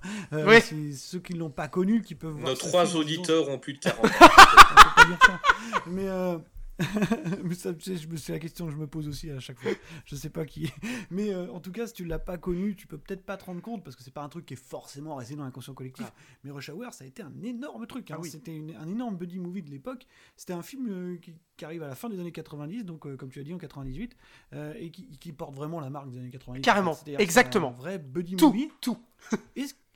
C'est 0.62 0.92
ceux 0.92 1.20
qui 1.20 1.34
l'ont 1.34 1.50
pas 1.50 1.70
connu 1.70 2.02
qui 2.02 2.16
peuvent 2.16 2.34
voir. 2.34 2.50
Nos 2.50 2.56
trois 2.56 2.96
auditeurs 2.96 3.48
ont 3.50 3.58
plus 3.58 3.74
de 3.74 3.80
40 3.80 4.06
ans. 4.06 4.10
Mais 5.88 6.08
c'est 8.18 8.32
la 8.32 8.40
question 8.40 8.66
que 8.66 8.72
je 8.72 8.78
me 8.78 8.88
pose 8.88 9.08
aussi 9.08 9.30
à 9.30 9.40
chaque 9.40 9.60
fois. 9.60 9.72
Je 10.06 10.16
sais 10.16 10.30
pas 10.30 10.46
qui. 10.46 10.72
Mais 11.12 11.34
euh, 11.34 11.52
en 11.52 11.60
tout 11.60 11.72
cas, 11.72 11.88
si 11.88 11.94
tu 11.94 12.06
l'as 12.06 12.20
pas 12.20 12.38
connu, 12.38 12.76
tu 12.76 12.88
peux 12.88 12.98
peut-être 12.98 13.26
pas 13.26 13.38
te 13.38 13.46
rendre 13.46 13.62
compte 13.62 13.84
parce 13.84 13.96
que 13.96 14.04
c'est 14.04 14.14
pas 14.14 14.24
un 14.24 14.30
truc 14.30 14.46
qui 14.46 14.54
est 14.54 14.64
forcément 14.64 15.16
resté 15.16 15.36
dans 15.36 15.44
l'inconscient 15.44 15.74
collectif. 15.74 16.06
Ah. 16.10 16.14
Mais 16.44 16.52
Rush 16.52 16.70
Hour, 16.70 16.94
ça 16.94 17.04
a 17.04 17.08
été 17.08 17.22
un 17.22 17.34
énorme 17.44 17.88
truc. 17.88 18.12
Hein. 18.12 18.18
Ah 18.20 18.24
c'était 18.24 18.62
un 18.80 18.88
énorme 18.88 19.18
buddy 19.18 19.40
movie 19.40 19.64
de 19.64 19.72
l'époque. 19.72 20.08
C'était 20.36 20.54
un 20.54 20.64
film 20.64 20.88
euh, 20.90 21.18
qui, 21.18 21.34
arrive 21.64 21.84
à 21.84 21.88
la 21.88 21.96
fin 21.96 22.10
des 22.10 22.20
années 22.20 22.32
90, 22.32 22.84
donc 22.84 23.06
euh, 23.06 23.16
comme 23.16 23.30
tu 23.30 23.40
as 23.40 23.44
dit 23.44 23.54
en 23.54 23.58
98, 23.58 24.16
et 24.76 24.92
qui, 24.92 25.32
porte 25.32 25.56
vraiment 25.56 25.80
la 25.80 25.90
marque 25.90 26.10
des 26.10 26.18
années 26.18 26.30
90. 26.30 26.62
Carrément, 26.62 26.98
exactement. 27.18 27.70
Un 27.70 27.72
vrai 27.72 28.00
buddy 28.00 28.36
tout, 28.36 28.48
movie. 28.48 28.70
Tout. 28.82 28.98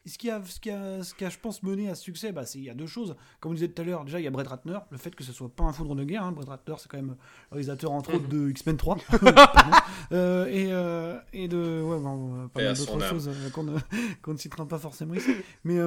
Ce 0.08 0.18
qui 0.18 0.30
a, 0.30 0.42
ce 0.44 0.60
qui 0.60 0.70
a, 0.70 1.04
ce 1.04 1.14
qui 1.14 1.26
a, 1.26 1.30
je 1.30 1.38
pense, 1.38 1.64
mené 1.64 1.90
à 1.90 1.96
ce 1.96 2.04
succès, 2.04 2.32
bah, 2.32 2.44
il 2.56 2.64
y 2.64 2.70
a 2.70 2.74
deux 2.74 2.88
choses. 2.88 3.16
Comme 3.40 3.52
on 3.52 3.56
disait 3.56 3.68
tout 3.68 3.82
à 3.82 3.86
l'heure, 3.86 4.06
déjà, 4.06 4.20
il 4.20 4.24
y 4.24 4.28
a 4.28 4.32
Brett 4.32 4.48
Ratner, 4.48 4.78
le 4.90 4.98
fait 4.98 5.16
que 5.16 5.24
ce 5.24 5.34
soit 5.34 5.50
pas 5.50 5.64
un 5.64 5.74
foudre 5.74 5.96
de 5.96 6.04
guerre. 6.04 6.24
Hein. 6.24 6.32
Brett 6.32 6.50
Ratner, 6.50 6.76
c'est 6.78 6.90
quand 6.90 6.98
même 6.98 7.16
le 7.52 7.56
réalisateur, 7.56 7.92
entre 7.92 8.16
autres, 8.16 8.28
de 8.28 8.50
X-Men 8.50 8.78
3. 8.78 8.98
euh, 10.12 10.46
et, 10.48 10.72
euh, 10.72 11.20
et 11.34 11.48
de. 11.48 11.82
Ouais, 11.82 12.00
bon, 12.00 12.48
pas 12.50 12.64
mal 12.64 12.78
d'autres 12.78 13.00
choses 13.02 13.28
euh, 13.28 13.50
qu'on 13.52 13.64
ne, 13.64 13.78
qu 14.24 14.32
ne, 14.32 14.38
citera 14.38 14.68
pas 14.68 14.80
forcément 14.80 15.14
ici. 15.14 15.32
Mais. 15.64 15.80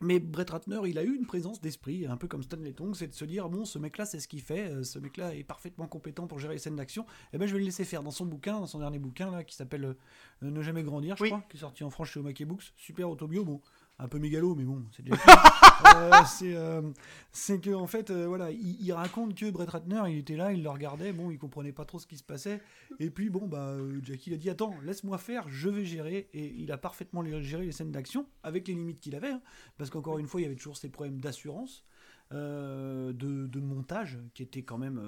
Mais 0.00 0.18
Brett 0.18 0.48
Ratner, 0.48 0.80
il 0.86 0.98
a 0.98 1.02
eu 1.02 1.14
une 1.14 1.26
présence 1.26 1.60
d'esprit, 1.60 2.06
un 2.06 2.16
peu 2.16 2.26
comme 2.26 2.42
Stanley 2.42 2.72
Tong, 2.72 2.94
c'est 2.94 3.08
de 3.08 3.14
se 3.14 3.24
dire 3.26 3.50
bon, 3.50 3.66
ce 3.66 3.78
mec-là, 3.78 4.06
c'est 4.06 4.18
ce 4.18 4.28
qu'il 4.28 4.40
fait, 4.40 4.70
euh, 4.70 4.82
ce 4.82 4.98
mec-là 4.98 5.34
est 5.34 5.44
parfaitement 5.44 5.86
compétent 5.86 6.26
pour 6.26 6.38
gérer 6.38 6.54
les 6.54 6.58
scènes 6.58 6.76
d'action, 6.76 7.02
et 7.02 7.34
eh 7.34 7.38
ben 7.38 7.46
je 7.46 7.52
vais 7.52 7.58
le 7.58 7.66
laisser 7.66 7.84
faire 7.84 8.02
dans 8.02 8.10
son 8.10 8.24
bouquin, 8.24 8.60
dans 8.60 8.66
son 8.66 8.78
dernier 8.78 8.98
bouquin 8.98 9.30
là, 9.30 9.44
qui 9.44 9.54
s'appelle 9.54 9.84
euh, 9.84 9.94
Ne 10.40 10.62
jamais 10.62 10.82
grandir, 10.82 11.16
je 11.18 11.24
crois, 11.24 11.44
qui 11.50 11.58
est 11.58 11.60
sorti 11.60 11.84
en 11.84 11.90
France 11.90 12.08
chez 12.08 12.20
Omake 12.20 12.44
Books, 12.44 12.72
super 12.76 13.10
autobio, 13.10 13.44
bon, 13.44 13.60
un 14.00 14.08
peu 14.08 14.18
mégalo, 14.18 14.54
mais 14.54 14.64
bon, 14.64 14.82
c'est 14.92 15.02
déjà. 15.02 15.16
euh, 15.96 16.24
euh, 16.42 16.92
c'est 17.32 17.60
que 17.60 17.70
en 17.70 17.86
fait, 17.86 18.10
euh, 18.10 18.26
voilà, 18.26 18.50
il, 18.50 18.92
raconte 18.92 19.34
que 19.34 19.50
Brett 19.50 19.68
Ratner, 19.68 20.02
il 20.08 20.18
était 20.18 20.36
là, 20.36 20.52
il 20.52 20.62
le 20.62 20.70
regardait, 20.70 21.12
bon, 21.12 21.30
il 21.30 21.38
comprenait 21.38 21.72
pas 21.72 21.84
trop 21.84 21.98
ce 21.98 22.06
qui 22.06 22.16
se 22.16 22.22
passait, 22.22 22.62
et 22.98 23.10
puis 23.10 23.28
bon, 23.28 23.46
bah, 23.46 23.68
euh, 23.68 24.00
Jackie 24.02 24.30
il 24.30 24.34
a 24.34 24.36
dit 24.38 24.48
attends, 24.48 24.74
laisse-moi 24.84 25.18
faire, 25.18 25.48
je 25.48 25.68
vais 25.68 25.84
gérer, 25.84 26.28
et 26.32 26.54
il 26.56 26.72
a 26.72 26.78
parfaitement 26.78 27.22
géré 27.42 27.66
les 27.66 27.72
scènes 27.72 27.92
d'action 27.92 28.26
avec 28.42 28.68
les 28.68 28.74
limites 28.74 29.00
qu'il 29.00 29.14
avait, 29.14 29.30
hein, 29.30 29.42
parce 29.76 29.90
qu'encore 29.90 30.18
une 30.18 30.26
fois, 30.26 30.40
il 30.40 30.44
y 30.44 30.46
avait 30.46 30.56
toujours 30.56 30.76
ces 30.76 30.88
problèmes 30.88 31.20
d'assurance. 31.20 31.84
de, 32.32 33.12
de, 33.12 33.60
montage 33.60 34.18
qui 34.34 34.44
était 34.44 34.62
quand 34.62 34.78
même 34.78 34.98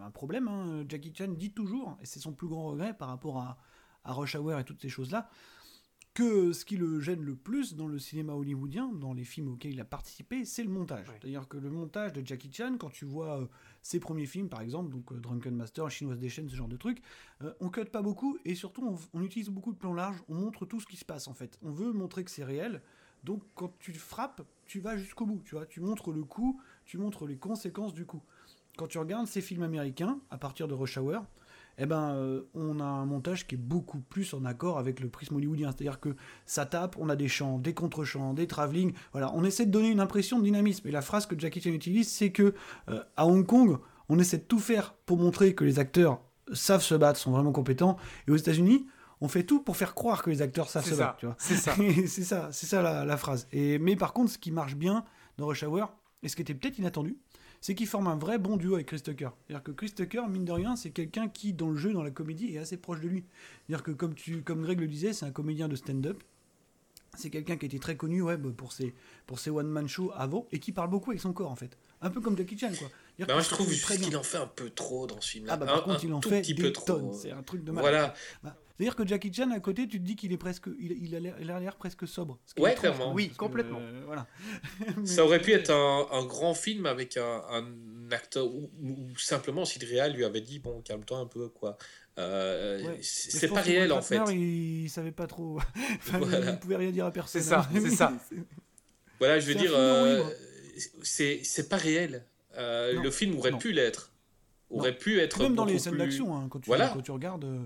un 0.00 0.10
problème. 0.12 0.46
Hein. 0.46 0.84
Jackie 0.88 1.12
Chan 1.12 1.28
dit 1.28 1.50
toujours, 1.50 1.98
et 2.00 2.06
c'est 2.06 2.20
son 2.20 2.32
plus 2.32 2.46
grand 2.46 2.70
regret 2.70 2.94
par 2.94 3.08
rapport 3.08 3.38
à, 3.38 3.58
à 4.04 4.12
Rush 4.12 4.36
Hour 4.36 4.58
et 4.58 4.64
toutes 4.64 4.80
ces 4.80 4.88
choses-là, 4.88 5.28
que 6.16 6.54
ce 6.54 6.64
qui 6.64 6.78
le 6.78 6.98
gêne 6.98 7.20
le 7.20 7.36
plus 7.36 7.74
dans 7.74 7.86
le 7.86 7.98
cinéma 7.98 8.32
hollywoodien, 8.32 8.90
dans 8.90 9.12
les 9.12 9.24
films 9.24 9.48
auxquels 9.48 9.74
il 9.74 9.80
a 9.82 9.84
participé, 9.84 10.46
c'est 10.46 10.62
le 10.62 10.70
montage. 10.70 11.04
C'est-à-dire 11.08 11.46
que 11.46 11.58
le 11.58 11.68
montage 11.68 12.14
de 12.14 12.26
Jackie 12.26 12.50
Chan, 12.50 12.76
quand 12.78 12.88
tu 12.88 13.04
vois 13.04 13.42
euh, 13.42 13.46
ses 13.82 14.00
premiers 14.00 14.24
films, 14.24 14.48
par 14.48 14.62
exemple, 14.62 14.90
donc 14.90 15.12
euh, 15.12 15.20
Drunken 15.20 15.54
Master, 15.54 15.90
Chinoise 15.90 16.18
des 16.18 16.30
chaînes, 16.30 16.48
ce 16.48 16.56
genre 16.56 16.68
de 16.68 16.78
trucs, 16.78 17.02
euh, 17.42 17.52
on 17.60 17.68
cut 17.68 17.84
pas 17.84 18.00
beaucoup 18.00 18.38
et 18.46 18.54
surtout 18.54 18.98
on, 19.12 19.20
utilise 19.20 19.50
beaucoup 19.50 19.74
de 19.74 19.76
plans 19.76 19.92
larges, 19.92 20.16
on 20.30 20.36
montre 20.36 20.64
tout 20.64 20.80
ce 20.80 20.86
qui 20.86 20.96
se 20.96 21.04
passe 21.04 21.28
en 21.28 21.34
fait. 21.34 21.58
On 21.60 21.70
veut 21.70 21.92
montrer 21.92 22.24
que 22.24 22.30
c'est 22.30 22.44
réel. 22.44 22.80
Donc 23.22 23.42
quand 23.54 23.78
tu 23.78 23.92
frappes, 23.92 24.40
tu 24.64 24.80
vas 24.80 24.96
jusqu'au 24.96 25.26
bout, 25.26 25.42
tu 25.44 25.54
vois, 25.54 25.66
tu 25.66 25.82
montres 25.82 26.12
le 26.12 26.24
coup, 26.24 26.58
tu 26.86 26.96
montres 26.96 27.26
les 27.26 27.36
conséquences 27.36 27.92
du 27.92 28.06
coup. 28.06 28.22
Quand 28.78 28.86
tu 28.86 28.96
regardes 28.96 29.26
ces 29.26 29.42
films 29.42 29.64
américains, 29.64 30.18
à 30.30 30.38
partir 30.38 30.66
de 30.66 30.72
Rush 30.72 30.96
Hour, 30.96 31.26
eh 31.78 31.86
ben, 31.86 32.14
euh, 32.14 32.42
on 32.54 32.80
a 32.80 32.84
un 32.84 33.04
montage 33.04 33.46
qui 33.46 33.54
est 33.54 33.58
beaucoup 33.58 33.98
plus 33.98 34.32
en 34.34 34.44
accord 34.44 34.78
avec 34.78 35.00
le 35.00 35.08
prisme 35.08 35.36
hollywoodien. 35.36 35.72
C'est-à-dire 35.72 36.00
que 36.00 36.16
ça 36.46 36.64
tape, 36.64 36.96
on 36.98 37.08
a 37.08 37.16
des 37.16 37.28
chants, 37.28 37.58
des 37.58 37.74
contre-chants, 37.74 38.34
des 38.34 38.46
travelling. 38.46 38.94
Voilà, 39.12 39.32
on 39.34 39.44
essaie 39.44 39.66
de 39.66 39.70
donner 39.70 39.90
une 39.90 40.00
impression 40.00 40.38
de 40.38 40.44
dynamisme. 40.44 40.88
Et 40.88 40.90
la 40.90 41.02
phrase 41.02 41.26
que 41.26 41.38
Jackie 41.38 41.60
Chan 41.60 41.70
utilise, 41.70 42.08
c'est 42.08 42.30
que 42.30 42.54
euh, 42.88 43.02
à 43.16 43.26
Hong 43.26 43.44
Kong, 43.44 43.78
on 44.08 44.18
essaie 44.18 44.38
de 44.38 44.44
tout 44.44 44.58
faire 44.58 44.94
pour 45.04 45.18
montrer 45.18 45.54
que 45.54 45.64
les 45.64 45.78
acteurs 45.78 46.20
savent 46.52 46.82
se 46.82 46.94
battre, 46.94 47.18
sont 47.18 47.32
vraiment 47.32 47.52
compétents. 47.52 47.96
Et 48.26 48.30
aux 48.30 48.36
États-Unis, 48.36 48.86
on 49.20 49.28
fait 49.28 49.44
tout 49.44 49.60
pour 49.60 49.76
faire 49.76 49.94
croire 49.94 50.22
que 50.22 50.30
les 50.30 50.42
acteurs 50.42 50.68
savent 50.68 50.86
se 50.86 50.94
battre. 50.94 51.34
C'est 51.38 51.56
ça. 51.56 51.74
c'est 52.06 52.24
ça, 52.24 52.48
c'est 52.52 52.66
ça 52.66 52.82
la, 52.82 53.04
la, 53.04 53.16
phrase. 53.16 53.48
Et, 53.52 53.78
mais 53.78 53.96
par 53.96 54.12
contre, 54.12 54.30
ce 54.30 54.38
qui 54.38 54.50
marche 54.50 54.76
bien 54.76 55.04
dans 55.38 55.46
Rush 55.46 55.62
Hour, 55.62 55.92
et 56.22 56.28
ce 56.28 56.36
qui 56.36 56.42
était 56.42 56.54
peut-être 56.54 56.78
inattendu, 56.78 57.18
c'est 57.66 57.74
qu'il 57.74 57.88
forme 57.88 58.06
un 58.06 58.14
vrai 58.14 58.38
bon 58.38 58.56
duo 58.56 58.74
avec 58.76 58.86
Chris 58.86 59.00
Tucker. 59.00 59.30
C'est-à-dire 59.48 59.64
que 59.64 59.72
Chris 59.72 59.90
Tucker, 59.90 60.22
mine 60.28 60.44
de 60.44 60.52
rien, 60.52 60.76
c'est 60.76 60.90
quelqu'un 60.90 61.28
qui, 61.28 61.52
dans 61.52 61.68
le 61.68 61.76
jeu, 61.76 61.92
dans 61.92 62.04
la 62.04 62.12
comédie, 62.12 62.54
est 62.54 62.58
assez 62.58 62.76
proche 62.76 63.00
de 63.00 63.08
lui. 63.08 63.24
C'est-à-dire 63.66 63.82
que, 63.82 63.90
comme, 63.90 64.14
tu, 64.14 64.42
comme 64.42 64.62
Greg 64.62 64.78
le 64.78 64.86
disait, 64.86 65.12
c'est 65.12 65.26
un 65.26 65.32
comédien 65.32 65.66
de 65.66 65.74
stand-up. 65.74 66.22
C'est 67.16 67.28
quelqu'un 67.28 67.56
qui 67.56 67.64
a 67.64 67.66
été 67.66 67.80
très 67.80 67.96
connu 67.96 68.22
ouais, 68.22 68.36
bah, 68.36 68.50
pour 68.56 68.70
ses, 68.72 68.94
pour 69.26 69.40
ses 69.40 69.50
one-man 69.50 69.88
shows 69.88 70.12
avant 70.14 70.46
et 70.52 70.60
qui 70.60 70.70
parle 70.70 70.90
beaucoup 70.90 71.10
avec 71.10 71.20
son 71.20 71.32
corps, 71.32 71.50
en 71.50 71.56
fait. 71.56 71.76
Un 72.02 72.10
peu 72.10 72.20
comme 72.20 72.38
Jackie 72.38 72.56
Chan, 72.56 72.70
quoi. 72.78 72.86
Bah 73.26 73.34
moi, 73.34 73.40
je 73.40 73.48
trouve 73.48 73.68
qu'il 73.68 74.16
en 74.16 74.22
fait 74.22 74.38
un 74.38 74.46
peu 74.46 74.70
trop 74.70 75.08
dans 75.08 75.20
ce 75.20 75.30
film-là. 75.30 75.54
Ah, 75.54 75.56
bah, 75.56 75.66
par 75.66 75.82
contre, 75.82 76.04
il 76.04 76.12
en 76.12 76.22
fait 76.22 76.42
des 76.42 76.72
tonnes. 76.72 77.12
C'est 77.14 77.32
un 77.32 77.42
truc 77.42 77.64
de 77.64 77.72
mal. 77.72 77.82
Voilà. 77.82 78.14
Bah, 78.44 78.56
c'est-à-dire 78.76 78.96
que 78.96 79.06
Jackie 79.06 79.32
Chan 79.32 79.50
à 79.52 79.60
côté, 79.60 79.88
tu 79.88 79.98
te 79.98 80.04
dis 80.04 80.16
qu'il 80.16 80.32
est 80.32 80.36
presque, 80.36 80.66
il, 80.78 80.92
il 81.02 81.50
a 81.50 81.60
l'air 81.60 81.76
presque 81.76 82.06
sobre. 82.06 82.38
Ouais, 82.58 82.74
clairement. 82.74 83.12
Oui, 83.14 83.30
complètement. 83.30 83.80
Euh, 83.80 84.02
voilà. 84.04 84.26
Ça 85.04 85.24
aurait 85.24 85.40
pu 85.40 85.52
être 85.52 85.70
un, 85.70 86.06
un, 86.10 86.24
grand 86.26 86.54
film 86.54 86.84
avec 86.86 87.16
un, 87.16 87.42
un 87.50 87.64
acteur 88.10 88.46
ou, 88.46 88.68
simplement 89.16 89.64
si 89.64 89.78
le 89.78 89.86
réal 89.86 90.12
lui 90.12 90.24
avait 90.24 90.40
dit 90.40 90.58
bon 90.58 90.82
calme-toi 90.82 91.18
un 91.18 91.26
peu 91.26 91.48
quoi. 91.48 91.78
Euh, 92.18 92.96
C'est 93.00 93.48
pas 93.48 93.62
réel 93.62 93.92
en 93.92 94.02
fait. 94.02 94.20
Il, 94.30 94.84
il 94.84 94.90
savait 94.90 95.12
pas 95.12 95.26
trop. 95.26 95.58
enfin, 95.96 96.18
voilà. 96.18 96.50
Il 96.50 96.58
pouvait 96.58 96.76
rien 96.76 96.90
dire 96.90 97.06
à 97.06 97.10
personne. 97.10 97.40
C'est 97.40 97.48
ça, 97.48 97.68
c'est 97.74 97.90
ça. 97.90 98.12
voilà, 99.18 99.38
je 99.38 99.46
veux 99.46 99.54
dire, 99.54 99.72
euh, 99.74 100.22
c'est 101.02 101.68
pas 101.68 101.76
réel. 101.76 102.24
Euh, 102.58 103.00
le 103.02 103.10
film 103.10 103.36
aurait 103.38 103.50
non. 103.50 103.58
pu 103.58 103.72
l'être. 103.72 104.12
Aurait 104.70 104.96
pu 104.96 105.20
être. 105.20 105.42
Même 105.42 105.54
dans 105.54 105.64
les 105.64 105.78
scènes 105.78 105.96
d'action, 105.96 106.36
hein, 106.36 106.48
quand, 106.50 106.60
tu, 106.60 106.66
voilà. 106.66 106.88
quand 106.88 107.02
tu 107.02 107.10
regardes 107.10 107.44
euh, 107.44 107.64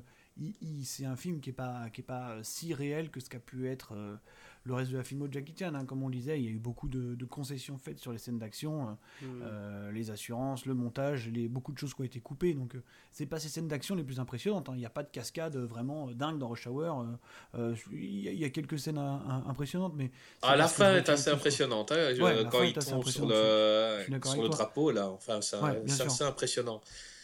c'est 0.84 1.04
un 1.04 1.16
film 1.16 1.40
qui 1.40 1.50
est 1.50 1.54
pas 1.54 1.90
qui 1.92 2.00
est 2.00 2.04
pas 2.04 2.36
si 2.42 2.74
réel 2.74 3.10
que 3.10 3.20
ce 3.20 3.28
qu'a 3.28 3.38
pu 3.38 3.68
être 3.68 3.94
euh, 3.94 4.16
le 4.64 4.74
reste 4.74 4.90
de 4.90 4.98
la 4.98 5.04
filmo 5.04 5.26
de 5.26 5.32
Jackie 5.32 5.54
Chan. 5.58 5.74
Hein. 5.74 5.84
Comme 5.84 6.02
on 6.02 6.08
le 6.08 6.14
disait, 6.14 6.38
il 6.38 6.44
y 6.44 6.48
a 6.48 6.50
eu 6.50 6.58
beaucoup 6.58 6.88
de, 6.88 7.14
de 7.14 7.24
concessions 7.24 7.78
faites 7.78 7.98
sur 7.98 8.12
les 8.12 8.18
scènes 8.18 8.38
d'action, 8.38 8.88
euh, 9.22 9.26
mm. 9.26 9.42
euh, 9.42 9.92
les 9.92 10.10
assurances, 10.10 10.66
le 10.66 10.74
montage, 10.74 11.28
les, 11.28 11.48
beaucoup 11.48 11.72
de 11.72 11.78
choses 11.78 11.94
qui 11.94 12.02
ont 12.02 12.04
été 12.04 12.20
coupées. 12.20 12.54
Donc 12.54 12.74
euh, 12.74 12.82
c'est 13.10 13.26
pas 13.26 13.38
ces 13.38 13.48
scènes 13.48 13.68
d'action 13.68 13.94
les 13.94 14.04
plus 14.04 14.20
impressionnantes. 14.20 14.68
Hein. 14.68 14.72
Il 14.74 14.80
n'y 14.80 14.86
a 14.86 14.90
pas 14.90 15.02
de 15.02 15.08
cascade 15.10 15.56
vraiment 15.56 16.10
dingue 16.10 16.38
dans 16.38 16.48
Rush 16.48 16.66
Hour. 16.66 17.06
Euh, 17.54 17.74
il 17.92 17.98
y, 17.98 18.36
y, 18.36 18.44
a 18.44 18.50
quelques 18.50 18.78
scènes 18.78 18.98
impressionnantes, 18.98 19.94
mais 19.96 20.10
ah, 20.42 20.56
la 20.56 20.68
fin 20.68 20.94
est 20.94 21.08
assez 21.08 21.30
impressionnante. 21.30 21.92
Hein, 21.92 22.14
ouais, 22.20 22.44
quand 22.50 22.62
il 22.62 22.74
tombe 22.74 23.04
sur 23.04 23.26
le, 23.26 24.04
sur 24.24 24.42
le 24.42 24.48
drapeau 24.48 24.90
là, 24.90 25.08
enfin 25.08 25.40
c'est 25.40 25.58
ouais, 25.58 25.82
assez 25.86 26.24
impressionnant. 26.24 26.80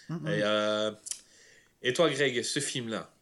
Mm. 0.08 0.28
Et, 0.28 0.42
et 1.82 1.92
toi, 1.92 2.10
Greg, 2.10 2.42
ce 2.42 2.60
film-là, 2.60 3.15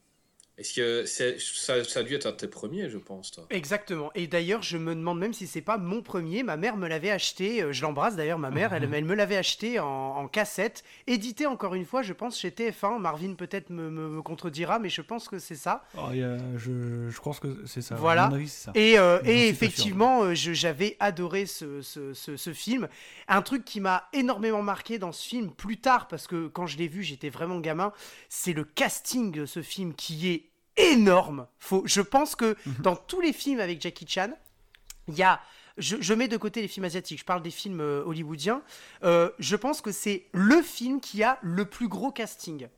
est-ce 0.56 0.74
que 0.74 1.04
ça, 1.04 1.82
ça, 1.82 2.00
a 2.00 2.02
dû 2.04 2.14
être 2.14 2.26
un 2.26 2.30
de 2.30 2.36
tes 2.36 2.46
premiers, 2.46 2.88
je 2.88 2.98
pense, 2.98 3.32
toi 3.32 3.44
Exactement. 3.50 4.12
Et 4.14 4.28
d'ailleurs, 4.28 4.62
je 4.62 4.78
me 4.78 4.94
demande 4.94 5.18
même 5.18 5.32
si 5.32 5.48
c'est 5.48 5.60
pas 5.60 5.78
mon 5.78 6.00
premier. 6.00 6.44
Ma 6.44 6.56
mère 6.56 6.76
me 6.76 6.86
l'avait 6.86 7.10
acheté. 7.10 7.60
Euh, 7.60 7.72
je 7.72 7.82
l'embrasse 7.82 8.14
d'ailleurs, 8.14 8.38
ma 8.38 8.52
mère. 8.52 8.72
elle, 8.72 8.88
elle, 8.92 9.04
me 9.04 9.14
l'avait 9.16 9.36
acheté 9.36 9.80
en, 9.80 9.86
en, 9.86 10.28
cassette, 10.28 10.84
édité 11.08 11.46
encore 11.46 11.74
une 11.74 11.84
fois, 11.84 12.02
je 12.02 12.12
pense, 12.12 12.38
chez 12.38 12.50
TF1. 12.50 13.00
Marvin 13.00 13.34
peut-être 13.34 13.70
me, 13.70 13.90
me, 13.90 14.08
me, 14.08 14.22
contredira, 14.22 14.78
mais 14.78 14.90
je 14.90 15.02
pense 15.02 15.28
que 15.28 15.40
c'est 15.40 15.56
ça. 15.56 15.84
Oh, 15.96 16.02
a, 16.02 16.12
je, 16.56 17.10
je, 17.10 17.20
pense 17.20 17.40
que 17.40 17.64
c'est 17.66 17.82
ça. 17.82 17.96
Voilà. 17.96 18.26
À 18.26 18.28
mon 18.28 18.36
avis, 18.36 18.48
ça. 18.48 18.70
Et, 18.76 18.96
euh, 18.96 19.18
et 19.24 19.48
effectivement, 19.48 20.22
euh, 20.22 20.34
j'avais 20.34 20.96
adoré 21.00 21.46
ce, 21.46 21.82
ce, 21.82 22.14
ce, 22.14 22.36
ce, 22.36 22.52
film. 22.52 22.88
Un 23.26 23.42
truc 23.42 23.64
qui 23.64 23.80
m'a 23.80 24.08
énormément 24.12 24.62
marqué 24.62 25.00
dans 25.00 25.10
ce 25.10 25.26
film 25.26 25.50
plus 25.50 25.78
tard, 25.78 26.06
parce 26.06 26.28
que 26.28 26.46
quand 26.46 26.68
je 26.68 26.78
l'ai 26.78 26.86
vu, 26.86 27.02
j'étais 27.02 27.28
vraiment 27.28 27.58
gamin, 27.58 27.92
c'est 28.28 28.52
le 28.52 28.62
casting 28.62 29.32
de 29.32 29.46
ce 29.46 29.60
film 29.60 29.94
qui 29.94 30.28
est 30.28 30.43
énorme. 30.76 31.46
Faut, 31.58 31.82
je 31.86 32.00
pense 32.00 32.34
que 32.36 32.56
mhm. 32.66 32.74
dans 32.80 32.96
tous 32.96 33.20
les 33.20 33.32
films 33.32 33.60
avec 33.60 33.80
Jackie 33.80 34.06
Chan, 34.08 34.30
il 35.08 35.14
y 35.14 35.22
a. 35.22 35.40
Je, 35.76 35.96
je, 36.00 36.14
mets 36.14 36.28
de 36.28 36.36
côté 36.36 36.62
les 36.62 36.68
films 36.68 36.84
asiatiques, 36.84 37.18
je 37.18 37.24
parle 37.24 37.42
des 37.42 37.50
films 37.50 37.80
euh, 37.80 38.04
hollywoodiens. 38.04 38.62
Euh, 39.02 39.30
je 39.40 39.56
pense 39.56 39.80
que 39.80 39.90
c'est 39.90 40.26
le 40.32 40.62
film 40.62 41.00
qui 41.00 41.24
a 41.24 41.38
le 41.42 41.64
plus 41.64 41.88
gros 41.88 42.12
casting. 42.12 42.68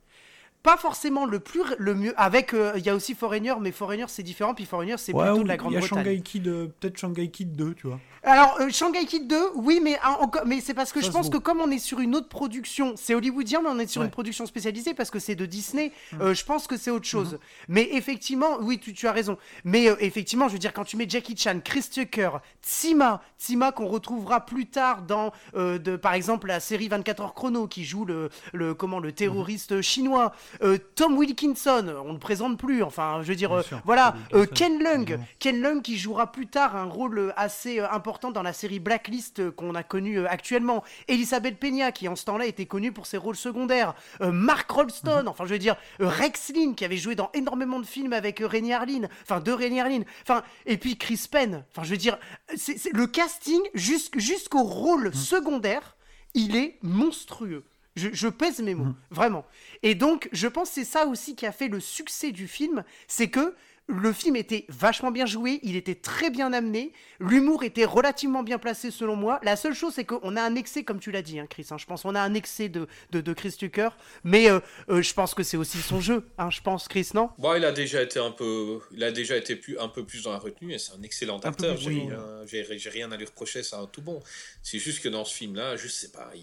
Pas 0.67 0.77
forcément 0.77 1.27
le 1.27 1.39
plus 1.39 1.63
le 1.79 1.95
mieux. 1.95 2.13
Avec, 2.17 2.53
euh, 2.53 2.73
il 2.77 2.85
y 2.85 2.91
a 2.91 2.95
aussi 2.97 3.15
Foreigner, 3.15 3.55
mais 3.61 3.71
Foreigner 3.71 4.07
c'est 4.09 4.25
différent. 4.25 4.53
Puis 4.53 4.65
Foreigner 4.65 4.97
c'est 4.99 5.15
Ouais, 5.15 5.25
plutôt 5.27 5.45
de 5.45 5.49
la 5.49 5.57
Il 5.69 5.73
y 5.73 5.77
a. 5.77 5.81
Shanghai 5.81 6.21
Kid, 6.21 6.49
euh, 6.49 6.67
peut-être 6.81 6.99
Shanghai 6.99 7.29
Kid 7.31 7.55
2, 7.55 7.75
tu 7.75 7.87
vois. 7.87 8.01
Alors, 8.25 8.57
euh, 8.61 8.69
Shanghai 8.71 9.05
Kid 9.07 9.29
2, 9.29 9.37
oui, 9.55 9.79
mais, 9.81 9.97
ah, 10.03 10.17
encore, 10.21 10.43
mais 10.47 10.61
c'est 10.61 10.75
parce 10.75 10.93
que 10.93 10.99
Ça 11.01 11.07
je 11.07 11.13
se 11.13 11.17
pense 11.17 11.31
que 11.31 11.37
comme 11.39 11.61
on 11.61 11.71
est 11.71 11.79
sur 11.79 12.01
une 12.01 12.17
autre 12.17 12.29
production, 12.29 12.95
c'est 12.97 13.15
hollywoodien, 13.15 13.61
mais 13.63 13.69
on 13.71 13.79
est 13.79 13.87
sur 13.87 14.01
Ouais. 14.01 14.07
une 14.07 14.11
production 14.11 14.47
spécialisée 14.47 14.95
parce 14.95 15.11
que 15.13 15.21
c'est 15.21 15.37
de 15.37 15.47
Disney, 15.47 15.93
Mmh. 16.13 16.21
euh, 16.21 16.35
je 16.35 16.45
pense 16.45 16.67
que 16.67 16.77
c'est 16.77 16.91
autre 16.91 17.07
chose. 17.07 17.39
Mais 17.69 17.89
effectivement, 17.93 18.59
oui, 18.61 18.81
tu, 18.81 18.93
tu 18.95 19.07
as 19.07 19.13
raison. 19.13 19.39
Mais 19.63 19.89
euh, 19.89 19.95
effectivement, 20.01 20.49
je 20.49 20.55
veux 20.55 20.59
dire, 20.59 20.73
quand 20.73 20.83
tu 20.85 20.97
mets 20.97 21.09
Jackie 21.09 21.37
Chan, 21.37 21.61
Chris 21.65 21.87
Tucker, 21.89 22.31
Tsima, 22.65 23.23
Tsima 23.39 23.71
qu'on 23.71 23.87
retrouvera 23.87 24.45
plus 24.45 24.67
tard 24.67 25.03
dans, 25.03 25.31
euh, 25.55 25.79
de, 25.79 25.95
par 25.95 26.15
exemple, 26.15 26.49
la 26.49 26.59
série 26.59 26.89
24 26.89 27.23
heures 27.23 27.35
chrono 27.35 27.69
qui 27.69 27.85
joue 27.85 28.05
le, 28.05 28.31
le, 28.53 28.75
comment, 28.75 28.99
le 28.99 29.13
terroriste 29.13 29.81
chinois, 29.83 30.33
euh, 30.63 30.79
Tom 30.95 31.17
Wilkinson, 31.19 31.95
on 32.05 32.13
ne 32.15 32.19
présente 32.19 32.59
plus, 32.59 32.83
enfin, 32.83 33.21
je 33.23 33.29
veux 33.29 33.35
dire, 33.35 33.53
euh, 33.53 33.63
sûr, 33.63 33.81
voilà, 33.85 34.15
euh, 34.35 34.47
Ken 34.47 34.83
Lung. 34.83 35.19
Ken 35.39 35.61
Lung 35.61 35.83
qui 35.83 35.97
jouera 35.99 36.33
plus 36.33 36.47
tard 36.47 36.77
un 36.77 36.85
rôle 36.85 37.33
assez 37.37 37.81
important 37.81 38.31
dans 38.31 38.43
la 38.43 38.53
série 38.53 38.81
Blacklist 38.81 39.51
qu'on 39.53 39.75
a 39.75 39.83
connue 39.83 40.27
actuellement. 40.27 40.83
Elisabeth 41.09 41.59
Peña 41.59 41.93
qui 41.93 42.09
en 42.09 42.17
ce 42.17 42.25
temps-là 42.25 42.47
était 42.47 42.67
connue 42.67 42.93
pour 42.93 43.07
ses 43.07 43.17
rôles 43.17 43.37
secondaires. 43.37 43.95
Mark 44.21 44.71
Rolston, 44.71 45.23
Mhm. 45.23 45.29
enfin 45.29 45.45
je 45.45 45.51
veux 45.51 45.59
dire 45.59 45.77
Rex 45.99 46.53
Lynn 46.55 46.75
qui 46.75 46.85
avait 46.85 46.97
joué 46.97 47.15
dans 47.15 47.31
énormément 47.35 47.81
de 47.81 47.87
films 47.87 48.13
avec 48.13 48.41
Rennie 48.45 48.73
Harlin, 48.73 49.09
enfin 49.23 49.41
de 49.41 49.53
Rennie 49.53 49.81
Harlin, 49.81 50.03
enfin 50.23 50.43
et 50.67 50.77
puis 50.77 50.97
Chris 50.97 51.27
Penn. 51.31 51.65
Enfin 51.71 51.83
je 51.85 51.91
veux 51.91 51.97
dire 51.97 52.19
c'est 52.55 52.93
le 52.93 53.07
casting 53.07 53.61
jusqu'- 53.75 54.19
jusqu'au 54.21 54.63
rôle 54.63 55.07
Mhm. 55.09 55.15
secondaire, 55.15 55.97
il 56.35 56.57
est 56.57 56.79
monstrueux. 56.83 57.65
Je, 57.97 58.09
je 58.13 58.29
pèse 58.29 58.61
mes 58.61 58.75
mots, 58.75 58.85
Mhm. 58.85 58.95
vraiment. 59.11 59.45
Et 59.83 59.95
donc, 59.95 60.29
je 60.33 60.47
pense 60.49 60.69
que 60.69 60.75
c'est 60.77 60.85
ça 60.85 61.07
aussi 61.07 61.35
qui 61.35 61.47
a 61.47 61.53
fait 61.53 61.69
le 61.69 61.81
succès 61.81 62.31
du 62.31 62.47
film, 62.47 62.85
c'est 63.09 63.29
que 63.29 63.55
le 63.89 64.13
film 64.13 64.35
était 64.35 64.65
vachement 64.69 65.13
bien 65.13 65.27
joué, 65.27 65.61
il 65.63 65.77
était 65.77 65.95
très 65.95 66.29
bien 66.29 66.53
amené, 66.53 66.93
l'humour 67.21 67.63
était 67.63 67.85
relativement 67.85 68.43
bien 68.43 68.59
placé 68.59 68.91
selon 68.91 69.15
moi. 69.15 69.39
La 69.45 69.55
seule 69.55 69.75
chose, 69.75 69.93
c'est 69.95 70.05
qu'on 70.05 70.35
a 70.35 70.43
un 70.43 70.57
excès, 70.57 70.83
comme 70.83 70.99
tu 70.99 71.13
l'as 71.13 71.23
dit, 71.23 71.39
hein, 71.39 71.47
Chris. 71.49 71.69
hein, 71.71 71.79
je 71.79 71.87
pense 71.87 72.03
qu'on 72.03 72.17
a 72.17 72.21
un 72.21 72.35
excès 72.35 72.69
de, 72.69 72.89
de, 73.13 73.21
de 73.21 73.33
Chris 73.33 73.53
Tucker, 73.57 73.91
mais 74.25 74.51
euh, 74.51 74.59
euh, 74.91 75.03
je 75.03 75.15
pense 75.15 75.35
que 75.35 75.45
c'est 75.45 75.57
aussi 75.57 75.79
son 75.79 76.01
jeu, 76.01 76.27
hein, 76.37 76.51
je 76.51 76.61
pense, 76.63 76.89
Chris, 76.89 77.11
non? 77.15 77.31
Bon, 77.39 77.55
il 77.55 77.65
a 77.65 77.71
déjà 77.71 78.03
été 78.03 78.19
un 78.19 78.33
peu, 78.33 78.81
il 78.91 79.05
a 79.05 79.13
déjà 79.13 79.37
été 79.37 79.55
plus, 79.55 79.79
un 79.79 79.89
peu 79.89 80.05
plus 80.05 80.25
dans 80.25 80.33
la 80.33 80.39
retenue 80.39 80.73
et 80.75 80.79
c'est 80.79 80.93
un 80.95 81.03
excellent 81.03 81.39
acteur. 81.39 81.77
J'ai 81.77 81.91
oui. 81.91 82.79
j'ai 82.79 82.91
rien 82.91 83.13
à 83.13 83.17
lui 83.17 83.25
reprocher, 83.27 83.63
c'est 83.63 83.77
un 83.77 83.87
tout 83.87 84.03
bon. 84.03 84.21
C'est 84.65 84.81
juste 84.81 85.01
que 85.01 85.09
dans 85.09 85.25
ce 85.25 85.33
film-là, 85.33 85.77
je 85.77 85.87
sais 85.87 86.09
pas, 86.11 86.33
il, 86.35 86.43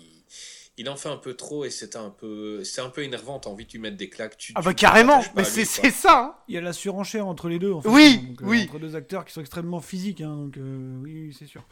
il 0.77 0.89
en 0.89 0.95
fait 0.95 1.09
un 1.09 1.17
peu 1.17 1.35
trop 1.35 1.65
et 1.65 1.69
c'était 1.69 1.97
un 1.97 2.09
peu, 2.09 2.63
c'est 2.63 2.81
un 2.81 2.89
peu 2.89 3.03
énervant. 3.03 3.39
T'as 3.39 3.49
envie 3.49 3.65
de 3.65 3.71
lui 3.71 3.79
mettre 3.79 3.97
des 3.97 4.09
claques. 4.09 4.37
Tu, 4.37 4.53
Ah 4.55 4.61
bah 4.61 4.73
carrément, 4.73 5.23
mais 5.35 5.43
c'est 5.43 5.65
c'est 5.65 5.91
ça 5.91 6.19
hein. 6.19 6.35
Il 6.47 6.55
y 6.55 6.57
a 6.57 6.61
la 6.61 6.73
surenchère 6.73 7.27
entre 7.27 7.47
les 7.47 7.59
deux, 7.59 7.71
en 7.71 7.81
fait. 7.81 7.89
Oui, 7.89 8.19
hein, 8.21 8.27
donc, 8.29 8.41
euh, 8.41 8.45
oui. 8.45 8.67
Entre 8.69 8.79
deux 8.79 8.95
acteurs 8.95 9.25
qui 9.25 9.33
sont 9.33 9.41
extrêmement 9.41 9.81
physiques, 9.81 10.21
hein, 10.21 10.35
donc 10.35 10.57
euh, 10.57 11.01
oui, 11.03 11.27
oui, 11.27 11.35
c'est 11.37 11.47
sûr. 11.47 11.63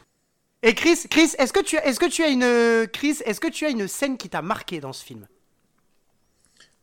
Et 0.62 0.74
Chris, 0.74 0.98
Chris, 1.10 1.30
est-ce 1.38 1.52
que 1.52 1.60
tu 1.60 1.76
as, 1.76 1.86
est-ce 1.86 1.98
que 1.98 2.06
tu 2.06 2.22
as 2.22 2.28
une, 2.28 2.86
Chris, 2.88 3.18
est-ce 3.24 3.40
que 3.40 3.48
tu 3.48 3.64
as 3.66 3.70
une 3.70 3.88
scène 3.88 4.16
qui 4.16 4.28
t'a 4.28 4.42
marqué 4.42 4.78
dans 4.78 4.92
ce 4.92 5.04
film? 5.04 5.26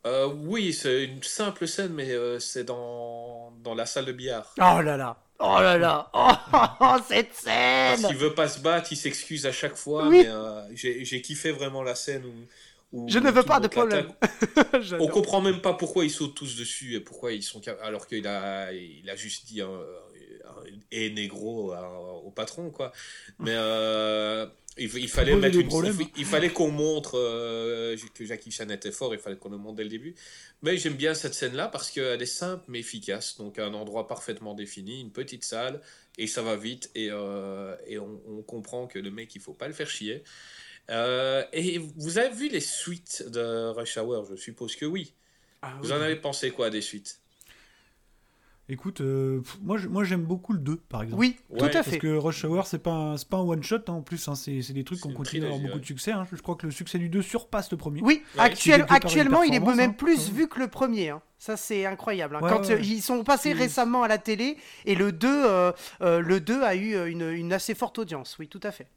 Euh, 0.05 0.28
oui, 0.28 0.74
c'est 0.74 1.05
une 1.05 1.24
simple 1.24 1.67
scène, 1.67 1.93
mais 1.93 2.11
euh, 2.11 2.39
c'est 2.39 2.63
dans, 2.63 3.51
dans 3.63 3.76
la 3.76 3.86
salle 3.86 4.05
de 4.05 4.11
billard. 4.13 4.53
Oh 4.57 4.82
là 4.82 4.95
là, 4.97 5.17
oh 5.40 5.58
là 5.60 5.78
là, 5.78 6.10
oh, 6.14 6.98
cette 7.08 7.34
scène 7.34 8.02
Parce 8.02 8.08
qu'il 8.08 8.18
veut 8.18 8.34
pas 8.34 8.48
se 8.48 8.60
battre, 8.60 8.92
il 8.92 8.98
s'excuse 8.98 9.46
à 9.46 9.52
chaque 9.52 9.76
fois, 9.76 10.08
Oui. 10.08 10.20
mais 10.24 10.28
euh, 10.28 10.62
j'ai 10.76 11.22
kiffé 11.22 11.52
vraiment 11.52 11.84
la 11.84 11.96
scène 11.96 12.24
où. 12.26 12.34
où 12.98 13.10
Je 13.10 13.20
ne 13.20 13.30
veux 13.32 13.44
pas 13.44 13.60
de 13.60 13.68
problème. 13.68 14.12
On 15.00 15.08
comprend 15.08 15.42
même 15.42 15.62
pas 15.62 15.74
pourquoi 15.74 16.06
ils 16.06 16.12
sautent 16.12 16.36
tous 16.36 16.56
dessus 16.58 16.96
et 16.96 17.00
pourquoi 17.00 17.32
ils 17.34 17.44
sont 17.44 17.62
alors 17.82 18.08
qu'il 18.08 18.26
a 18.28 18.72
il 18.74 19.10
a 19.10 19.16
juste 19.16 19.46
dit 19.48 19.62
un, 19.62 19.68
un- 19.68 20.64
et 20.92 21.10
négro 21.12 21.72
à- 21.74 22.22
au 22.26 22.32
patron 22.32 22.70
quoi. 22.72 22.92
Mais 23.40 23.54
euh, 23.56 24.46
il, 24.80 24.97
il 24.97 25.09
fallait 25.09 25.36
mettre 25.36 25.57
une- 25.59 25.69
il, 25.69 26.07
il 26.17 26.25
fallait 26.25 26.49
qu'on 26.51 26.71
montre 26.71 27.17
euh, 27.17 27.95
que 28.13 28.25
Jackie 28.25 28.51
Chan 28.51 28.69
était 28.69 28.91
fort, 28.91 29.13
il 29.13 29.19
fallait 29.19 29.38
qu'on 29.38 29.49
le 29.49 29.57
montre 29.57 29.75
dès 29.77 29.84
le 29.84 29.89
début. 29.89 30.15
Mais 30.61 30.77
j'aime 30.77 30.95
bien 30.95 31.13
cette 31.13 31.34
scène 31.34 31.55
là 31.55 31.67
parce 31.67 31.91
qu'elle 31.91 32.21
est 32.21 32.25
simple 32.25 32.63
mais 32.67 32.80
efficace. 32.80 33.38
Donc 33.38 33.59
un 33.59 33.73
endroit 33.73 34.07
parfaitement 34.07 34.53
défini, 34.55 35.01
une 35.01 35.11
petite 35.11 35.43
salle 35.43 35.82
et 36.17 36.27
ça 36.27 36.41
va 36.41 36.55
vite 36.55 36.89
et, 36.95 37.09
euh, 37.11 37.75
et 37.88 37.99
on, 37.99 38.21
on 38.27 38.41
comprend 38.41 38.88
que 38.88 38.99
le 38.99 39.11
mec 39.11 39.34
il 39.36 39.41
faut 39.41 39.53
pas 39.53 39.67
le 39.67 39.73
faire 39.73 39.89
chier. 39.89 40.23
Euh, 40.89 41.43
et 41.53 41.77
vous 41.77 42.17
avez 42.17 42.34
vu 42.36 42.49
les 42.49 42.61
suites 42.61 43.23
de 43.30 43.69
Rush 43.69 43.97
Hour? 43.97 44.25
Je 44.25 44.36
suppose 44.36 44.75
que 44.75 44.86
oui. 44.86 45.13
Ah 45.61 45.77
Vous 45.82 45.91
oui. 45.91 45.97
en 45.97 46.01
avez 46.01 46.15
pensé 46.15 46.51
quoi 46.51 46.69
des 46.69 46.82
suites? 46.82 47.19
Écoute, 48.72 49.01
euh, 49.01 49.39
pff, 49.41 49.57
moi, 49.63 49.78
je- 49.78 49.88
moi 49.88 50.03
j'aime 50.03 50.22
beaucoup 50.24 50.53
le 50.53 50.59
2, 50.59 50.76
par 50.78 51.01
exemple. 51.01 51.20
Oui, 51.20 51.36
Ouais, 51.49 51.57
tout 51.57 51.65
à 51.65 51.70
parce 51.70 51.74
Parce 51.80 51.88
fait. 51.89 51.97
que 51.99 52.15
Rush 52.15 52.43
Hour, 52.45 52.67
c'est 52.67 52.78
pas, 52.78 52.91
un- 52.91 53.17
c'est 53.17 53.28
pas 53.28 53.38
un 53.38 53.41
one-shot 53.41 53.78
hein, 53.88 53.93
en 53.93 54.01
plus, 54.01 54.28
hein, 54.28 54.36
c'est 54.36 54.61
c'est 54.61 54.74
des 54.74 54.84
trucs 54.84 54.99
C'est 54.99 55.03
qu'on 55.03 55.09
une 55.09 55.15
continue 55.15 55.41
à 55.41 55.45
avoir 55.45 55.57
trilogie, 55.57 55.67
beaucoup 55.67 55.78
ouais. 55.78 55.82
de 55.82 55.86
succès. 55.88 56.11
hein. 56.11 56.28
Je 56.32 56.39
crois 56.41 56.55
que 56.55 56.67
le 56.67 56.72
succès 56.72 56.99
du 56.99 57.09
2 57.09 57.24
surpasse 57.24 57.72
le 57.72 57.78
premier. 57.78 58.01
Oui, 58.03 58.22
Ouais, 58.36 58.41
actuel- 58.43 58.82
une 58.88 58.93
actuellement, 58.95 59.41
il 59.41 59.47
est 59.47 59.59
performance, 59.59 59.78
même 59.78 59.89
hein. 59.89 59.93
plus 59.97 60.28
Ouais. 60.28 60.34
vu 60.36 60.47
que 60.47 60.59
le 60.59 60.67
premier. 60.67 61.09
hein. 61.09 61.22
Ça, 61.39 61.57
c'est 61.57 61.86
incroyable. 61.88 62.36
hein. 62.36 62.41
Ouais, 62.43 62.49
Quand 62.49 62.61
ouais, 62.67 62.72
euh, 62.72 62.76
ouais. 62.76 62.86
ils 62.86 63.01
sont 63.01 63.24
passés 63.24 63.53
récemment 63.53 64.03
à 64.03 64.07
la 64.07 64.17
télé, 64.20 64.57
et 64.86 64.93
le 64.93 65.11
2, 65.11 65.28
euh, 65.28 65.72
euh, 66.01 66.20
le 66.20 66.39
2 66.39 66.61
a 66.63 66.76
eu 66.76 66.93
euh, 66.95 67.09
une, 67.09 67.22
une 67.30 67.53
assez 67.53 67.74
forte 67.74 67.97
audience. 67.97 68.36
Oui, 68.39 68.47
tout 68.47 68.59
à 68.61 68.72
fait. 68.72 68.88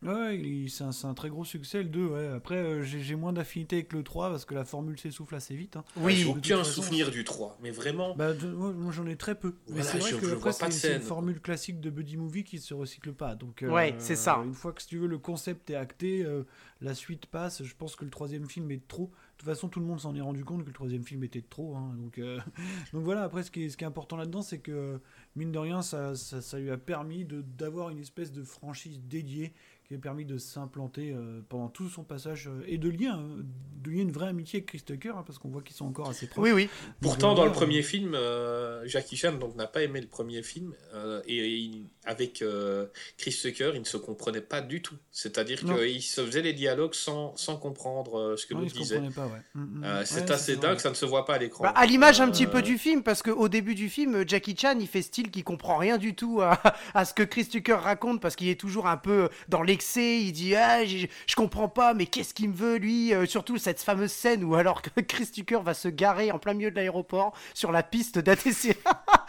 Ouais, 0.00 0.66
c'est 0.68 0.84
un, 1.04 1.14
très 1.14 1.28
gros 1.28 1.44
succès 1.44 1.82
le 1.82 1.88
2. 1.88 2.06
Ouais. 2.06 2.28
Après, 2.28 2.54
euh, 2.56 2.82
j'ai 2.82 3.16
moins 3.16 3.32
d'affinité 3.32 3.76
avec 3.76 3.92
le 3.92 4.04
3 4.04 4.30
parce 4.30 4.44
que 4.44 4.54
la 4.54 4.64
formule 4.64 4.96
s'essouffle 4.98 5.34
assez 5.34 5.56
vite. 5.56 5.76
hein. 5.76 5.84
Oui, 5.96 6.14
J'ai 6.14 6.26
aucun 6.26 6.58
façon, 6.58 6.82
souvenir 6.82 7.10
du 7.10 7.24
3, 7.24 7.58
mais 7.60 7.72
vraiment. 7.72 8.14
Bah, 8.14 8.32
de- 8.32 8.46
moi, 8.52 8.72
moi, 8.72 8.92
j'en 8.92 9.06
ai 9.06 9.16
très 9.16 9.34
peu. 9.34 9.56
Mais 9.68 9.80
Voilà, 9.82 9.84
c'est 9.90 9.98
vrai 9.98 10.10
je- 10.10 10.16
que 10.16 10.70
c'est 10.70 10.94
une 10.94 11.00
formule 11.00 11.40
classique 11.40 11.80
de 11.80 11.90
buddy 11.90 12.16
movie 12.16 12.44
qui 12.44 12.58
se 12.60 12.74
recycle 12.74 13.12
pas. 13.12 13.34
Donc, 13.34 13.62
euh, 13.64 13.70
Ouais, 13.70 13.94
c'est 13.98 14.14
ça. 14.14 14.40
Une 14.44 14.54
fois 14.54 14.72
que 14.72 14.82
si 14.82 14.88
tu 14.88 14.98
veux 14.98 15.08
le 15.08 15.18
concept 15.18 15.68
est 15.70 15.74
acté, 15.74 16.24
euh, 16.24 16.44
la 16.80 16.94
suite 16.94 17.26
passe. 17.26 17.64
Je 17.64 17.74
pense 17.74 17.96
que 17.96 18.04
le 18.04 18.10
troisième 18.12 18.48
film 18.48 18.70
est 18.70 18.76
de 18.76 18.86
trop. 18.86 19.06
De 19.06 19.42
toute 19.42 19.48
façon, 19.48 19.68
tout 19.68 19.80
le 19.80 19.86
monde 19.86 20.00
s'en 20.00 20.14
est 20.14 20.20
rendu 20.20 20.44
compte 20.44 20.62
que 20.62 20.68
le 20.68 20.72
troisième 20.72 21.02
film 21.02 21.24
était 21.24 21.40
de 21.40 21.46
trop. 21.48 21.74
hein. 21.76 21.92
Donc, 21.96 22.18
euh, 22.18 22.38
donc 22.92 23.02
voilà. 23.02 23.22
Après, 23.24 23.42
ce 23.42 23.50
qui 23.50 23.64
est, 23.64 23.68
ce 23.68 23.76
qui 23.76 23.82
est 23.82 23.86
important 23.88 24.16
là-dedans, 24.16 24.42
c'est 24.42 24.58
que 24.58 25.00
mine 25.34 25.50
de 25.50 25.58
rien, 25.58 25.82
ça, 25.82 26.14
ça, 26.14 26.40
ça 26.40 26.58
lui 26.60 26.70
a 26.70 26.76
permis 26.76 27.24
d'avoir 27.24 27.90
une 27.90 27.98
espèce 27.98 28.30
de 28.30 28.44
franchise 28.44 29.00
dédiée 29.02 29.52
qui 29.88 29.94
a 29.94 29.98
permis 29.98 30.26
de 30.26 30.36
s'implanter 30.36 31.12
euh, 31.12 31.40
pendant 31.48 31.68
tout 31.68 31.88
son 31.88 32.04
passage 32.04 32.48
euh, 32.48 32.62
et 32.66 32.76
de 32.76 32.90
lier, 32.90 33.06
un- 33.06 33.38
de 33.82 33.90
lier 33.90 34.02
une 34.02 34.12
vraie 34.12 34.28
amitié 34.28 34.58
avec 34.58 34.66
Chris 34.66 34.82
Tucker 34.82 35.12
hein, 35.16 35.24
parce 35.26 35.38
qu'on 35.38 35.48
voit 35.48 35.62
qu'ils 35.62 35.76
sont 35.76 35.86
encore 35.86 36.10
assez 36.10 36.26
proches. 36.26 36.44
Oui, 36.44 36.52
oui. 36.52 36.68
Pourtant, 37.00 37.32
dans 37.32 37.46
le 37.46 37.52
premier 37.52 37.80
film, 37.82 38.14
euh, 38.14 38.86
Jackie 38.86 39.16
Chan 39.16 39.32
donc 39.32 39.56
n'a 39.56 39.66
pas 39.66 39.82
aimé 39.82 40.02
le 40.02 40.06
premier 40.06 40.42
film 40.42 40.74
euh, 40.92 41.22
et, 41.26 41.70
avec 42.04 42.42
euh, 42.42 42.86
Chris 43.16 43.34
Tucker, 43.40 43.70
il 43.74 43.80
ne 43.80 43.86
se 43.86 43.96
comprenait 43.96 44.42
pas 44.42 44.60
du 44.60 44.82
tout. 44.82 44.96
C'est-à-dire 45.10 45.64
Non. 45.64 45.76
qu'il 45.76 46.02
se 46.02 46.20
faisait 46.24 46.42
les 46.42 46.52
dialogues 46.52 46.92
sans, 46.94 47.34
sans 47.38 47.56
comprendre 47.56 48.18
euh, 48.18 48.36
ce 48.36 48.44
que 48.46 48.52
ils 48.52 48.60
l'autre 48.60 48.74
disait. 48.74 48.96
comprenaient 48.96 49.14
pas, 49.14 49.26
ouais. 49.26 49.62
Ouais, 49.98 50.04
c'est 50.04 50.30
assez 50.30 50.54
vrai. 50.56 50.68
dingue, 50.68 50.78
ça 50.80 50.90
ne 50.90 50.94
se 50.94 51.06
voit 51.06 51.24
pas 51.24 51.36
à 51.36 51.38
l'écran. 51.38 51.64
Bah, 51.64 51.72
à 51.74 51.86
l'image 51.86 52.20
un 52.20 52.28
Euh, 52.28 52.30
petit 52.30 52.46
peu 52.46 52.60
du 52.60 52.76
film, 52.76 53.02
parce 53.02 53.22
qu'au 53.22 53.48
début 53.48 53.74
du 53.74 53.88
film, 53.88 54.28
Jackie 54.28 54.54
Chan, 54.54 54.76
il 54.78 54.86
fait 54.86 55.00
style 55.00 55.30
qu'il 55.30 55.44
comprend 55.44 55.78
rien 55.78 55.96
du 55.96 56.14
tout 56.14 56.42
à, 56.42 56.60
à 56.92 57.06
ce 57.06 57.14
que 57.14 57.22
Chris 57.22 57.46
Tucker 57.46 57.72
raconte, 57.72 58.20
parce 58.20 58.36
qu'il 58.36 58.48
est 58.48 58.60
toujours 58.60 58.86
un 58.86 58.98
peu 58.98 59.30
dans 59.48 59.62
Il 59.96 60.32
dit 60.32 60.54
ah, 60.54 60.84
je, 60.84 61.06
je 61.26 61.34
comprends 61.34 61.68
pas, 61.68 61.94
mais 61.94 62.06
qu'est-ce 62.06 62.34
qu'il 62.34 62.50
me 62.50 62.54
veut 62.54 62.76
lui 62.76 63.12
Euh, 63.14 63.26
Surtout 63.26 63.58
cette 63.58 63.80
fameuse 63.80 64.12
scène 64.12 64.42
où 64.44 64.54
alors 64.54 64.82
que 64.82 65.00
Chris 65.00 65.28
Tucker 65.32 65.60
va 65.62 65.74
se 65.74 65.88
garer 65.88 66.32
en 66.32 66.38
plein 66.38 66.54
milieu 66.54 66.70
de 66.70 66.76
l'aéroport 66.76 67.34
sur 67.54 67.72
la 67.72 67.82
piste 67.82 68.18
d'ATC. 68.18 68.76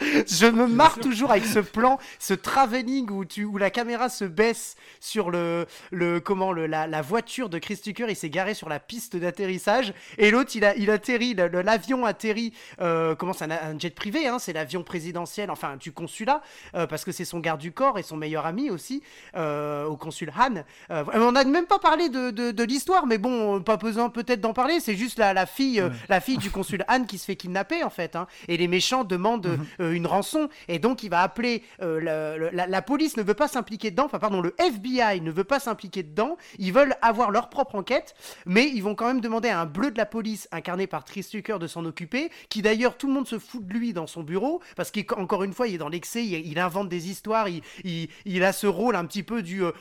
je 0.00 0.46
me 0.46 0.66
marre 0.66 0.98
toujours 0.98 1.30
avec 1.30 1.44
ce 1.44 1.58
plan, 1.58 1.98
ce 2.18 2.34
travelling 2.34 3.10
où, 3.10 3.24
tu, 3.24 3.44
où 3.44 3.58
la 3.58 3.70
caméra 3.70 4.08
se 4.08 4.24
baisse 4.24 4.76
sur 5.00 5.30
le, 5.30 5.66
le 5.90 6.20
comment 6.20 6.52
le, 6.52 6.66
la, 6.66 6.86
la 6.86 7.02
voiture 7.02 7.48
de 7.48 7.58
Chris 7.58 7.78
Tucker. 7.78 8.06
Il 8.08 8.16
s'est 8.16 8.30
garé 8.30 8.54
sur 8.54 8.68
la 8.68 8.80
piste 8.80 9.16
d'atterrissage 9.16 9.92
et 10.18 10.30
l'autre 10.30 10.52
il 10.54 10.64
a 10.64 10.74
il 10.76 10.90
atterrit, 10.90 11.34
l'avion 11.34 12.04
atterrit. 12.04 12.52
Euh, 12.80 13.14
comment 13.14 13.32
c'est 13.32 13.44
un, 13.44 13.50
un 13.50 13.78
jet 13.78 13.94
privé, 13.94 14.26
hein, 14.26 14.38
c'est 14.38 14.52
l'avion 14.52 14.82
présidentiel, 14.82 15.50
enfin 15.50 15.76
du 15.76 15.92
consulat, 15.92 16.42
euh, 16.74 16.86
parce 16.86 17.04
que 17.04 17.12
c'est 17.12 17.24
son 17.24 17.38
garde 17.40 17.60
du 17.60 17.72
corps 17.72 17.98
et 17.98 18.02
son 18.02 18.16
meilleur 18.16 18.46
ami 18.46 18.70
aussi 18.70 19.02
euh, 19.36 19.84
au 19.84 19.96
consul 19.96 20.30
Han. 20.40 20.64
Euh, 20.90 21.04
on 21.14 21.32
n'a 21.32 21.44
même 21.44 21.66
pas 21.66 21.78
parlé 21.78 22.08
de, 22.08 22.30
de, 22.30 22.50
de 22.50 22.64
l'histoire, 22.64 23.06
mais 23.06 23.18
bon, 23.18 23.60
pas 23.62 23.76
besoin 23.76 24.08
peut-être 24.08 24.40
d'en 24.40 24.52
parler. 24.52 24.80
C'est 24.80 24.96
juste 24.96 25.18
la, 25.18 25.32
la 25.34 25.46
fille, 25.46 25.80
euh, 25.80 25.88
Ouais. 25.90 25.94
la 26.08 26.20
fille 26.20 26.38
du 26.38 26.50
consul 26.50 26.84
Han 26.88 27.04
qui 27.04 27.18
se 27.18 27.24
fait 27.26 27.36
kidnapper 27.36 27.84
en 27.84 27.90
fait, 27.90 28.16
hein, 28.16 28.26
et 28.48 28.56
les 28.56 28.68
méchants 28.68 29.04
demandent 29.04 29.46
Mhm. 29.46 29.66
euh, 29.80 29.92
une 29.92 30.06
rançon, 30.06 30.48
et 30.68 30.78
donc 30.78 31.02
il 31.02 31.10
va 31.10 31.20
appeler 31.22 31.62
le- 31.80 31.98
le- 32.00 32.50
la, 32.52 32.66
la 32.66 32.82
police 32.82 33.16
ne 33.16 33.22
veut 33.22 33.34
pas 33.34 33.48
s'impliquer 33.48 33.90
dedans, 33.90 34.04
enfin 34.06 34.18
pardon, 34.18 34.40
le 34.40 34.54
FBI 34.58 35.20
ne 35.20 35.30
veut 35.30 35.44
pas 35.44 35.60
s'impliquer 35.60 36.02
dedans. 36.02 36.36
Ils 36.58 36.72
veulent 36.72 36.94
avoir 37.02 37.30
leur 37.30 37.50
propre 37.50 37.74
enquête, 37.74 38.14
mais 38.46 38.68
ils 38.68 38.82
vont 38.82 38.94
quand 38.94 39.06
même 39.06 39.20
demander 39.20 39.48
à 39.48 39.60
un 39.60 39.66
bleu 39.66 39.90
de 39.90 39.98
la 39.98 40.06
police 40.06 40.48
incarné 40.52 40.86
par 40.86 41.04
Chris 41.04 41.24
Tucker 41.28 41.58
de 41.58 41.66
s'en 41.66 41.84
occuper, 41.84 42.30
qui 42.48 42.62
d'ailleurs 42.62 42.96
tout 42.96 43.06
le 43.06 43.12
monde 43.12 43.26
se 43.28 43.38
fout 43.38 43.66
de 43.66 43.72
lui 43.72 43.92
dans 43.92 44.06
son 44.06 44.22
bureau 44.22 44.60
parce 44.76 44.90
qu'encore 44.90 45.42
une 45.44 45.52
fois 45.52 45.66
il 45.68 45.74
est 45.74 45.78
dans 45.78 45.88
l'excès, 45.88 46.24
il, 46.24 46.46
il 46.46 46.58
invente 46.58 46.88
des 46.88 47.10
histoires, 47.10 47.48
il, 47.48 47.62
il- 47.84 48.08
il 48.24 48.44
a 48.44 48.52
ce 48.52 48.66
rôle 48.66 48.96
un 48.96 49.04
petit 49.04 49.22
peu 49.22 49.42
du 49.42 49.64
euh, 49.64 49.72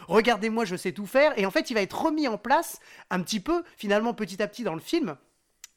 regardez-moi 0.50 0.66
je 0.66 0.76
sais 0.76 0.91
tout 0.91 1.06
faire, 1.06 1.38
et 1.38 1.45
en 1.45 1.52
fait 1.52 1.70
il 1.70 1.74
va 1.74 1.82
être 1.82 2.02
remis 2.02 2.28
en 2.28 2.38
place 2.38 2.80
un 3.10 3.22
petit 3.22 3.39
peu 3.39 3.64
finalement 3.78 4.14
petit 4.14 4.41
à 4.41 4.47
petit 4.47 4.64
dans 4.64 4.74
le 4.74 4.80
film 4.82 5.16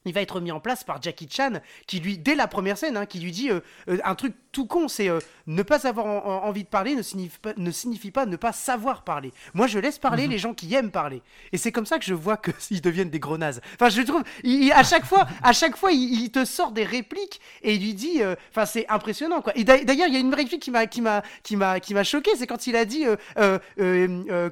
il 0.05 0.13
va 0.13 0.21
être 0.21 0.39
mis 0.41 0.51
en 0.51 0.59
place 0.59 0.83
par 0.83 1.01
Jackie 1.01 1.27
Chan, 1.31 1.53
qui 1.87 1.99
lui, 1.99 2.17
dès 2.17 2.35
la 2.35 2.47
première 2.47 2.77
scène, 2.77 2.97
hein, 2.97 3.05
qui 3.05 3.19
lui 3.19 3.31
dit 3.31 3.49
euh, 3.49 3.59
euh, 3.89 3.97
un 4.03 4.15
truc 4.15 4.33
tout 4.51 4.65
con, 4.67 4.87
c'est 4.87 5.09
euh, 5.09 5.19
ne 5.47 5.63
pas 5.63 5.87
avoir 5.87 6.05
en- 6.05 6.25
en- 6.25 6.43
envie 6.47 6.63
de 6.63 6.67
parler 6.69 6.95
ne 6.95 7.01
signifie, 7.01 7.39
pas, 7.39 7.53
ne 7.57 7.71
signifie 7.71 8.11
pas 8.11 8.25
ne 8.25 8.35
pas 8.35 8.51
savoir 8.51 9.03
parler. 9.03 9.31
Moi, 9.53 9.67
je 9.67 9.79
laisse 9.79 9.97
parler 9.99 10.27
les 10.27 10.37
gens 10.37 10.53
qui 10.53 10.73
aiment 10.75 10.91
parler. 10.91 11.21
Et 11.51 11.57
c'est 11.57 11.71
comme 11.71 11.85
ça 11.85 11.97
que 11.99 12.05
je 12.05 12.13
vois 12.13 12.37
qu'ils 12.37 12.81
deviennent 12.81 13.09
des 13.09 13.19
gros 13.19 13.37
nazes. 13.37 13.61
Enfin, 13.75 13.89
je 13.89 14.01
trouve, 14.01 14.23
il- 14.43 14.65
il- 14.65 14.71
à 14.73 14.83
chaque 14.83 15.05
fois, 15.05 15.25
à 15.41 15.53
chaque 15.53 15.75
fois, 15.77 15.91
il, 15.91 16.21
il 16.21 16.31
te 16.31 16.45
sort 16.45 16.71
des 16.71 16.83
répliques 16.83 17.39
et 17.61 17.73
il 17.75 17.81
lui 17.81 17.93
dit, 17.93 18.21
enfin, 18.51 18.65
c'est 18.65 18.85
impressionnant, 18.89 19.41
quoi. 19.41 19.53
Et 19.57 19.63
d'a- 19.63 19.83
d'ailleurs, 19.83 20.07
il 20.07 20.13
y 20.13 20.17
a 20.17 20.19
une 20.19 20.33
réplique 20.33 20.61
qui 20.61 20.69
m'a, 20.71 20.85
qui 20.85 21.01
m'a, 21.01 21.23
qui 21.43 21.55
m'a, 21.55 21.79
qui 21.79 21.93
m'a 21.93 22.03
choqué, 22.03 22.31
c'est 22.37 22.45
quand 22.47 22.67
il 22.67 22.75
a 22.75 22.85
dit, 22.85 23.05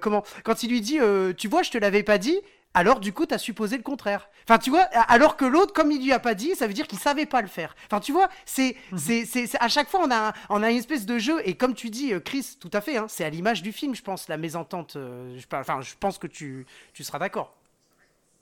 comment, 0.02 0.24
quand 0.44 0.64
il 0.64 0.70
lui 0.72 0.82
dit, 0.82 1.00
tu 1.38 1.48
vois, 1.48 1.64
je 1.64 1.72
te 1.72 1.78
l'avais 1.78 2.04
pas 2.04 2.18
dit. 2.18 2.40
Alors 2.74 3.02
du 3.02 3.12
coup, 3.12 3.26
t'as 3.26 3.38
supposé 3.38 3.76
le 3.78 3.84
contraire. 3.84 4.30
Enfin, 4.48 4.58
tu 4.58 4.70
vois, 4.70 4.82
alors 4.84 5.36
que 5.36 5.44
l'autre, 5.46 5.74
comme 5.74 5.92
il 5.92 6.02
lui 6.04 6.14
a 6.14 6.20
pas 6.20 6.36
dit, 6.36 6.56
ça 6.56 6.68
veut 6.68 6.74
dire 6.74 6.88
qu'il 6.88 7.00
savait 7.00 7.26
pas 7.26 7.42
le 7.42 7.48
faire. 7.50 7.76
Enfin, 7.88 8.00
tu 8.00 8.14
vois, 8.14 8.30
c'est, 8.46 8.76
c'est, 8.96 9.26
c'est, 9.26 9.50
à 9.60 9.68
chaque 9.68 9.90
fois, 9.90 10.02
on 10.06 10.10
a, 10.12 10.30
un- 10.30 10.34
on 10.50 10.64
a 10.64 10.72
une 10.72 10.78
espèce 10.78 11.06
de 11.06 11.20
jeu. 11.20 11.42
Et 11.46 11.56
comme 11.56 11.76
tu 11.76 11.90
dis, 11.90 12.14
euh, 12.14 12.20
Chris, 12.22 12.56
tout 12.60 12.70
à 12.74 12.80
fait, 12.82 12.96
hein, 12.98 13.08
c'est 13.10 13.26
à 13.26 13.30
l'image 13.30 13.62
du 13.62 13.74
film, 13.74 13.94
je 13.94 14.02
pense, 14.02 14.30
la 14.30 14.38
mésentente. 14.38 14.96
euh, 14.96 15.38
je, 15.38 15.48
parle- 15.48 15.62
enfin, 15.64 15.82
je 15.82 15.94
pense 16.00 16.18
que 16.18 16.28
tu, 16.28 16.66
tu 16.94 17.04
seras 17.04 17.20
d'accord. 17.20 17.56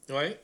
Ouais. 0.10 0.42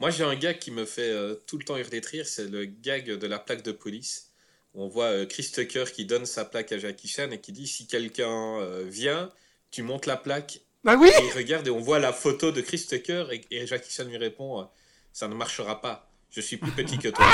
Moi, 0.00 0.10
j'ai 0.10 0.24
un 0.24 0.34
gag 0.36 0.58
qui 0.58 0.70
me 0.70 0.84
fait 0.84 1.10
euh, 1.10 1.34
tout 1.46 1.56
le 1.58 1.64
temps 1.64 1.76
hurler 1.76 2.00
de 2.00 2.06
rire, 2.06 2.26
c'est 2.26 2.48
le 2.48 2.66
gag 2.66 3.06
de 3.10 3.26
la 3.26 3.38
plaque 3.38 3.62
de 3.62 3.72
police. 3.72 4.30
Où 4.74 4.82
on 4.82 4.88
voit 4.88 5.06
euh, 5.06 5.26
Chris 5.26 5.50
Tucker 5.52 5.84
qui 5.92 6.04
donne 6.04 6.26
sa 6.26 6.44
plaque 6.44 6.70
à 6.72 6.78
Jackie 6.78 7.08
Chan 7.08 7.30
et 7.30 7.40
qui 7.40 7.52
dit 7.52 7.66
si 7.66 7.86
quelqu'un 7.86 8.58
euh, 8.60 8.84
vient, 8.86 9.32
tu 9.70 9.82
montes 9.82 10.04
la 10.06 10.16
plaque 10.18 10.60
Bah 10.86 10.96
oui. 10.98 11.08
et 11.08 11.24
il 11.26 11.32
regarde 11.32 11.66
et 11.66 11.70
on 11.70 11.80
voit 11.80 11.98
la 11.98 12.12
photo 12.14 12.50
de 12.52 12.60
Chris 12.62 12.86
Tucker 12.88 13.26
et, 13.32 13.42
et 13.50 13.66
Jackie 13.66 13.92
Chan 13.92 14.04
lui 14.04 14.16
répond 14.16 14.60
euh, 14.60 14.64
ça 15.12 15.28
ne 15.28 15.34
marchera 15.34 15.80
pas. 15.82 16.08
Je 16.30 16.40
suis 16.40 16.56
plus 16.58 16.70
petit 16.70 16.96
que 16.98 17.08
toi. 17.08 17.26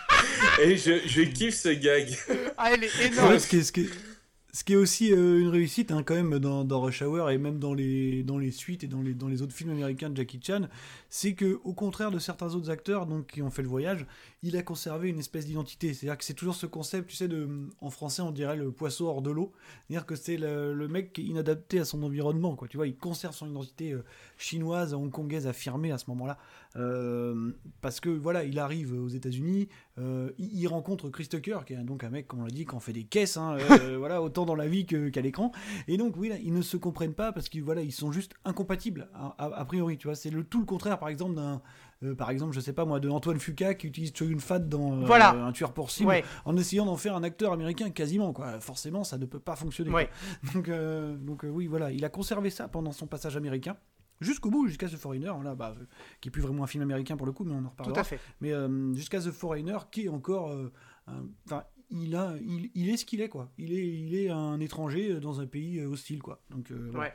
et 0.62 0.76
je, 0.76 1.00
je 1.06 1.22
kiffe 1.22 1.54
ce 1.56 1.68
gag. 1.68 2.08
Ah, 2.56 2.70
elle 2.72 2.84
est 2.84 2.96
Ouais, 2.98 3.06
énorme. 3.06 3.38
ce, 3.38 3.46
qui 3.46 3.58
est, 3.58 3.62
ce 3.62 3.72
qui 3.72 3.80
est- 3.82 3.90
ce 4.54 4.62
qui 4.62 4.74
est 4.74 4.76
aussi 4.76 5.12
euh, 5.12 5.40
une 5.40 5.48
réussite 5.48 5.90
hein, 5.90 6.04
quand 6.04 6.14
même 6.14 6.38
dans, 6.38 6.80
Rush 6.80 7.02
Hour 7.02 7.28
et 7.28 7.38
même 7.38 7.58
dans 7.58 7.74
les, 7.74 8.50
suites 8.52 8.84
et 8.84 8.86
dans 8.86 9.02
les, 9.02 9.12
dans 9.12 9.26
les 9.26 9.42
autres 9.42 9.52
films 9.52 9.70
américains 9.70 10.10
de 10.10 10.16
Jackie 10.16 10.38
Chan, 10.40 10.68
c'est 11.10 11.34
que 11.34 11.58
au 11.64 11.72
contraire 11.72 12.12
de 12.12 12.20
certains 12.20 12.54
autres 12.54 12.70
acteurs 12.70 13.08
qui 13.26 13.42
ont 13.42 13.50
fait 13.50 13.62
le 13.62 13.68
voyage, 13.68 14.06
il 14.44 14.56
a 14.56 14.62
conservé 14.62 15.08
une 15.08 15.18
espèce 15.18 15.46
d'identité. 15.46 15.92
C'est-à-dire 15.92 16.16
que 16.16 16.24
c'est 16.24 16.34
toujours 16.34 16.54
ce 16.54 16.66
concept, 16.66 17.10
tu 17.10 17.16
sais, 17.16 17.26
de, 17.26 17.48
en 17.80 17.90
français 17.90 18.22
on 18.22 18.30
dirait 18.30 18.54
le 18.54 18.70
poisson 18.70 19.06
hors 19.06 19.22
de 19.22 19.30
l'eau. 19.32 19.52
C'est-à-dire 19.88 20.06
que 20.06 20.14
c'est 20.14 20.36
le, 20.36 20.86
mec 20.86 21.12
qui 21.12 21.22
est 21.22 21.24
inadapté 21.24 21.80
à 21.80 21.84
son 21.84 22.04
environnement. 22.04 22.56
Tu 22.70 22.76
vois, 22.76 22.86
il 22.86 22.96
conserve 22.96 23.34
son 23.34 23.50
identité 23.50 23.90
euh, 23.90 24.04
chinoise, 24.38 24.94
hongkongaise 24.94 25.48
affirmée 25.48 25.90
à 25.90 25.98
ce 25.98 26.04
moment-là. 26.10 26.38
Euh, 26.76 27.52
parce 27.80 28.00
que 28.00 28.08
voilà, 28.08 28.42
il 28.44 28.58
arrive 28.58 28.92
aux 28.94 29.08
États-Unis, 29.08 29.68
euh, 29.98 30.30
il, 30.38 30.58
il 30.60 30.66
rencontre 30.66 31.08
Chris 31.08 31.28
Tucker, 31.28 31.58
qui 31.66 31.72
est 31.74 31.76
donc 31.76 32.02
un 32.02 32.10
mec, 32.10 32.26
comme 32.26 32.40
on 32.40 32.44
l'a 32.44 32.50
dit, 32.50 32.66
qui 32.66 32.74
en 32.74 32.80
fait 32.80 32.92
des 32.92 33.04
caisses, 33.04 33.36
hein, 33.36 33.56
euh, 33.58 33.96
voilà, 33.98 34.20
autant 34.22 34.44
dans 34.44 34.56
la 34.56 34.66
vie 34.66 34.84
qu'à 34.86 35.20
l'écran. 35.20 35.52
Et 35.86 35.96
donc, 35.96 36.16
oui, 36.16 36.28
là, 36.30 36.36
ils 36.42 36.52
ne 36.52 36.62
se 36.62 36.76
comprennent 36.76 37.14
pas 37.14 37.32
parce 37.32 37.48
qu'ils 37.48 37.62
voilà, 37.62 37.82
ils 37.82 37.92
sont 37.92 38.10
juste 38.10 38.32
incompatibles, 38.44 39.08
a, 39.14 39.34
a- 39.38 39.54
a 39.60 39.64
priori. 39.64 39.98
Tu 39.98 40.08
vois, 40.08 40.16
c'est 40.16 40.30
le 40.30 40.42
tout 40.44 40.58
le 40.60 40.66
contraire, 40.66 40.98
par 40.98 41.08
exemple, 41.08 41.34
d'un. 41.36 41.62
euh, 42.02 42.14
par 42.16 42.30
exemple, 42.30 42.52
je 42.54 42.60
sais 42.60 42.72
pas 42.72 42.84
moi, 42.84 42.98
de 42.98 43.08
Antoine 43.08 43.38
Fuqua 43.38 43.74
qui 43.74 43.86
utilise 43.86 44.12
Choyun 44.14 44.38
Fat 44.40 44.58
dans 44.58 44.94
euh, 45.02 45.04
Voilà. 45.04 45.30
Un 45.30 45.52
tueur 45.52 45.72
pour 45.72 45.90
cible, 45.92 46.08
Ouais. 46.08 46.24
en 46.44 46.56
essayant 46.56 46.86
d'en 46.86 46.96
faire 46.96 47.14
un 47.14 47.22
acteur 47.22 47.52
américain 47.52 47.90
quasiment, 47.90 48.32
quoi. 48.32 48.58
Forcément, 48.60 49.04
ça 49.04 49.16
ne 49.16 49.26
peut 49.26 49.38
pas 49.38 49.54
fonctionner. 49.56 49.90
Ouais. 49.90 50.08
Donc, 50.54 50.68
donc 51.20 51.44
oui, 51.48 51.66
voilà, 51.68 51.92
il 51.92 52.04
a 52.04 52.08
conservé 52.08 52.50
ça 52.50 52.66
pendant 52.68 52.90
son 52.92 53.06
passage 53.06 53.36
américain. 53.36 53.76
Jusqu'au 54.20 54.50
bout, 54.50 54.66
jusqu'à 54.68 54.88
The 54.88 54.96
Foreigner, 54.96 55.32
là, 55.42 55.54
bah, 55.54 55.74
euh, 55.78 55.84
qui 56.20 56.28
est 56.28 56.30
plus 56.30 56.42
vraiment 56.42 56.64
un 56.64 56.66
film 56.66 56.82
américain 56.82 57.16
pour 57.16 57.26
le 57.26 57.32
coup, 57.32 57.44
mais 57.44 57.52
on 57.52 57.58
en 57.58 57.62
Tout 57.62 57.68
reparlera. 57.70 58.00
à 58.00 58.04
fait. 58.04 58.20
Mais 58.40 58.52
euh, 58.52 58.94
jusqu'à 58.94 59.20
The 59.20 59.30
Foreigner, 59.30 59.76
qui 59.90 60.04
est 60.04 60.08
encore. 60.08 60.50
euh, 60.50 60.72
un- 61.06 61.26
il, 61.90 62.16
a, 62.16 62.34
il, 62.40 62.70
il 62.74 62.88
est 62.88 62.96
ce 62.96 63.04
qu'il 63.04 63.20
est, 63.20 63.28
quoi. 63.28 63.52
Il 63.58 63.72
est, 63.72 63.86
il 63.86 64.14
est 64.14 64.30
un 64.30 64.58
étranger 64.58 65.20
dans 65.20 65.40
un 65.40 65.46
pays 65.46 65.78
euh, 65.80 65.86
hostile, 65.88 66.22
quoi. 66.22 66.40
Donc, 66.50 66.70
euh, 66.70 66.90
Ouais. 66.92 67.12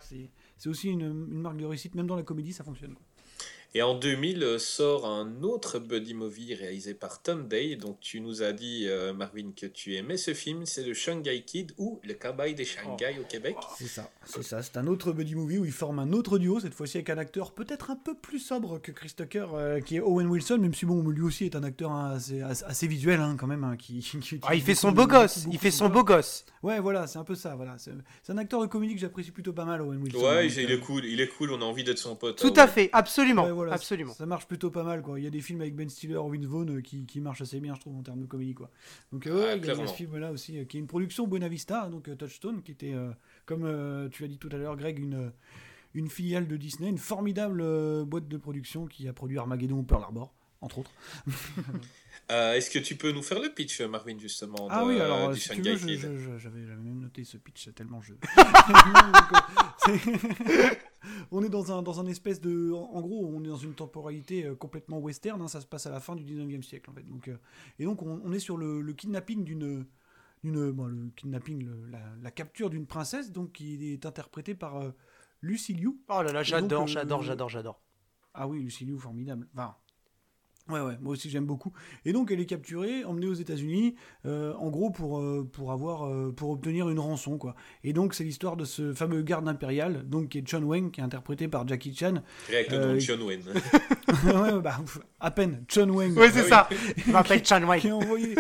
c'est 0.58 0.70
aussi 0.70 0.90
une, 0.90 1.02
une 1.32 1.42
marque 1.42 1.58
de 1.58 1.66
réussite, 1.66 1.96
même 1.96 2.06
dans 2.08 2.16
la 2.16 2.24
comédie, 2.24 2.54
ça 2.54 2.64
fonctionne. 2.64 2.94
Quoi. 2.94 3.04
Et 3.76 3.84
en 3.84 3.94
2000 3.94 4.41
euh, 4.41 4.58
sort 4.58 5.06
un 5.06 5.44
autre 5.44 5.78
buddy 5.78 6.16
movie 6.16 6.56
réalisé 6.56 6.96
par 6.96 7.22
Tom 7.22 7.48
Day. 7.48 7.76
Donc 7.76 8.00
tu 8.00 8.20
nous 8.20 8.41
as 8.41 8.52
dit, 8.52 8.86
euh, 8.88 9.14
Marvin, 9.14 9.52
que 9.56 9.68
tu 9.68 9.96
aimais 9.96 10.18
ce 10.18 10.34
film. 10.34 10.66
C'est 10.66 10.84
le 10.84 10.96
Shanghai 10.96 11.44
Kid 11.46 11.74
ou 11.78 12.00
le 12.04 12.16
Cowboy 12.16 12.56
des 12.56 12.66
Shanghai 12.66 13.18
au 13.20 13.26
Québec. 13.26 13.56
C'est 13.78 13.88
ça, 13.88 14.10
c'est 14.26 14.41
ça. 14.41 14.64
C'est 14.64 14.78
un 14.78 14.88
autre 14.88 15.12
buddy 15.12 15.36
movie 15.36 15.60
où 15.60 15.66
il 15.66 15.72
forme 15.72 16.00
un 16.00 16.14
autre 16.14 16.40
duo, 16.40 16.60
cette 16.60 16.74
fois-ci 16.74 16.98
avec 16.98 17.12
un 17.12 17.20
acteur 17.20 17.52
peut-être 17.52 17.91
un 17.91 17.96
peu 17.96 18.16
plus 18.16 18.40
sobre 18.40 18.82
que 18.82 18.91
Chris 18.91 19.14
Tucker, 19.16 19.46
euh, 19.54 19.82
qui 19.82 19.98
est 19.98 20.00
Owen 20.00 20.28
Wilson, 20.28 20.58
même 20.58 20.74
si 20.74 20.88
bon, 20.88 21.08
lui 21.08 21.22
aussi 21.22 21.46
est 21.46 21.56
un 21.56 21.64
acteur 21.64 21.91
assez, 21.91 22.88
visuel, 22.88 23.20
hein, 23.20 23.36
quand 23.40 23.48
même. 23.48 23.64
hein, 23.64 23.76
qui, 23.78 24.04
Ah, 24.44 24.56
il 24.56 24.62
fait 24.62 24.74
son 24.74 24.91
beau 24.91 25.06
gosse. 25.06 25.46
Il 25.52 25.60
fait 25.60 25.70
son 25.70 25.90
beau 25.90 26.04
gosse. 26.04 26.44
Ouais, 26.64 26.80
voilà, 26.80 27.06
c'est 27.06 27.20
un 27.20 27.24
peu 27.24 27.36
ça. 27.36 27.56
Voilà. 27.56 27.76
C'est, 27.78 27.91
un 28.32 28.38
acteur 28.38 28.62
de 28.62 28.66
comédie 28.68 28.96
que 28.96 29.02
j'apprécie 29.02 29.32
plutôt 29.32 29.54
pas 29.54 29.66
mal, 29.66 29.82
Owen 29.82 30.02
Wilson. 30.02 30.20
Ouais, 30.20 30.48
il 30.48 30.72
est 30.72 30.80
cool, 30.80 31.06
il 31.06 31.22
est 31.22 31.28
cool, 31.28 31.52
on 31.52 31.62
a 31.62 31.66
envie 31.66 31.84
d'être 31.84 32.00
son 32.00 32.16
pote. 32.16 32.38
Tout 32.38 32.54
à 32.58 32.66
ouais. 32.66 32.68
fait. 32.68 32.90
Absolument. 32.94 33.46
Ouais, 33.46 33.52
voilà, 33.60 33.73
Absolument. 33.73 34.14
Ça 34.14 34.26
marche 34.26 34.48
plutôt 34.48 34.72
pas 34.72 34.84
mal, 34.84 35.02
quoi. 35.02 35.19
Il 35.19 35.23
y 35.23 35.27
a 35.27 35.30
des 35.30 35.41
films 35.41 35.61
avec 35.61 35.76
Ben 35.76 35.90
Stiller, 35.90 36.19
Vince 36.30 36.45
Vaughn 36.45 36.69
euh, 36.77 36.81
qui, 36.81 37.06
qui 37.06 37.19
marchent 37.22 37.41
assez 37.41 37.60
bien, 37.60 37.76
je 37.76 37.80
trouve, 37.81 37.95
en 37.98 38.02
termes 38.03 38.22
de 38.22 38.26
comédie, 38.26 38.53
quoi. 38.53 38.69
Donc, 39.11 39.27
euh, 39.27 39.36
ouais, 39.36 39.49
Ah, 39.52 39.56
il 39.56 39.65
y 39.65 39.69
a- 39.69 39.88
ce 39.88 39.94
film-là 39.94 40.31
aussi, 40.31 40.57
euh, 40.60 40.65
qui 40.65 40.77
est 40.77 40.80
une 40.80 40.88
production 40.88 41.27
Buena 41.27 41.48
Vista, 41.48 41.88
donc 41.90 42.07
euh, 42.07 42.15
Touchstone, 42.15 42.61
qui 42.61 42.72
était, 42.72 42.94
euh, 42.94 43.11
comme 43.45 43.64
euh, 43.65 44.10
tu 44.10 44.23
as 44.23 44.27
dit 44.27 44.38
tout 44.38 44.49
à 44.52 44.57
l'heure, 44.57 44.76
Greg, 44.77 44.99
une, 44.99 45.31
une 45.94 46.10
filiale 46.10 46.48
de 46.48 46.57
Disney, 46.57 46.90
une 46.90 46.98
formidable 46.98 47.61
euh, 47.61 48.06
boîte 48.06 48.27
de 48.27 48.38
production 48.38 48.86
qui 48.86 49.07
a 49.07 49.14
produit 49.14 49.38
Armageddon 49.38 49.77
ou 49.80 49.84
Pearl 49.84 50.03
Harbor, 50.03 50.34
entre 50.61 50.80
autres. 50.80 50.91
Euh, 52.31 52.53
Est-ce 52.53 52.69
que 52.69 52.77
tu 52.77 52.95
peux 52.95 53.11
nous 53.11 53.23
faire 53.23 53.40
le 53.40 53.49
pitch, 53.52 53.81
Marvin, 53.81 54.15
justement 54.19 54.68
Ah 54.69 54.84
de- 54.84 54.90
oui, 54.90 54.99
alors, 54.99 55.30
du 55.31 55.34
euh, 55.34 55.36
si 55.36 55.48
j'avais 56.38 56.60
même 56.60 56.99
noté 56.99 57.23
ce 57.23 57.38
pitch 57.38 57.73
tellement 57.73 58.02
je. 58.02 58.14
Euh, 58.14 58.18
c'est- 59.80 60.80
on 61.31 61.41
est 61.44 61.49
dans 61.49 61.72
un, 61.72 61.81
dans 61.81 61.99
un 61.99 62.06
espèce 62.06 62.40
de. 62.40 62.72
En, 62.72 63.02
gros, 63.02 63.26
on 63.34 63.44
est 63.44 63.48
dans 63.48 63.57
une 63.57 63.73
temporalité 63.73 64.45
euh, 64.45 64.56
complètement 64.56 64.99
western, 64.99 65.41
hein, 65.41 65.48
ça 65.48 65.60
se 65.61 65.65
passe 65.65 65.88
à 65.88 65.90
la 65.90 65.99
fin 65.99 66.15
du 66.15 66.23
19e 66.23 66.61
siècle, 66.61 66.91
en 66.91 66.94
fait. 66.94 67.03
Donc, 67.07 67.27
euh, 67.30 67.38
et 67.80 67.86
donc, 67.86 68.03
on, 68.03 68.22
on 68.23 68.31
est 68.31 68.40
sur 68.40 68.57
le, 68.57 68.81
le 68.81 68.94
kidnapping 68.94 69.44
d'une. 69.44 69.86
d'une 70.44 70.72
bon, 70.72 70.86
le 70.86 71.10
kidnapping, 71.15 71.65
le- 71.65 71.88
la, 71.90 71.99
la 72.22 72.31
capture 72.31 72.69
d'une 72.69 72.86
princesse, 72.86 73.31
donc 73.31 73.53
qui 73.53 73.91
est 73.94 74.06
interprétée 74.06 74.53
par 74.53 74.77
euh, 74.77 74.91
Lucy 75.41 75.73
Liu. 75.73 75.99
Oh 76.10 76.22
là 76.22 76.31
là, 76.31 76.44
j'adore, 76.44 76.84
euh, 76.84 76.88
j'adore, 76.88 77.23
j'adore, 77.23 77.49
j'adore. 77.49 77.81
Ah 78.36 78.48
oui, 78.48 78.61
Lucy 78.61 78.86
Liu, 78.86 78.99
formidable. 78.99 79.48
Enfin, 79.56 79.76
ouais, 80.70 80.82
ouais, 80.82 80.98
moi 81.02 81.14
aussi 81.14 81.30
j'aime 81.30 81.46
beaucoup. 81.46 81.72
Et 82.06 82.14
donc 82.14 82.32
elle 82.32 82.40
est 82.40 82.46
capturée, 82.46 83.04
emmenée 83.04 83.28
aux 83.28 83.34
États-Unis, 83.34 83.96
euh, 84.26 84.54
en 84.54 84.70
gros 84.70 84.90
pour, 84.90 85.20
euh, 85.20 85.48
pour 85.52 85.72
avoir, 85.72 86.08
euh, 86.08 86.34
pour 86.36 86.50
obtenir 86.52 86.90
une 86.90 87.00
rançon, 87.00 87.38
quoi. 87.38 87.56
Et 87.84 87.94
donc 87.94 88.14
c'est 88.14 88.24
l'histoire 88.24 88.58
de 88.58 88.66
ce 88.66 88.94
fameux 88.94 89.22
garde 89.22 89.48
impérial, 89.48 90.08
donc 90.08 90.30
qui 90.30 90.40
est 90.40 90.44
John 90.46 90.64
Wayne, 90.64 90.91
qui 90.91 91.02
est 91.02 91.04
interprété 91.04 91.48
par 91.48 91.68
Jackie 91.68 91.96
Chan. 91.96 92.24
Avec 92.48 92.72
le 92.72 92.78
nom 92.80 92.94
de 92.94 93.00
John 93.00 93.22
Wayne. 93.22 93.44
ouais, 94.26 94.62
bah, 94.62 94.80
à 95.20 95.32
peine, 95.32 95.64
John 95.68 95.91
Wayne. 95.91 96.14
Oui, 96.18 96.28
c'est 96.32 96.44
oui. 96.44 96.50
ça. 96.50 96.70
Chan 97.44 97.64
Wai. 97.68 97.80
qui 97.80 97.88
est 97.88 97.91
envoyé. 97.91 98.36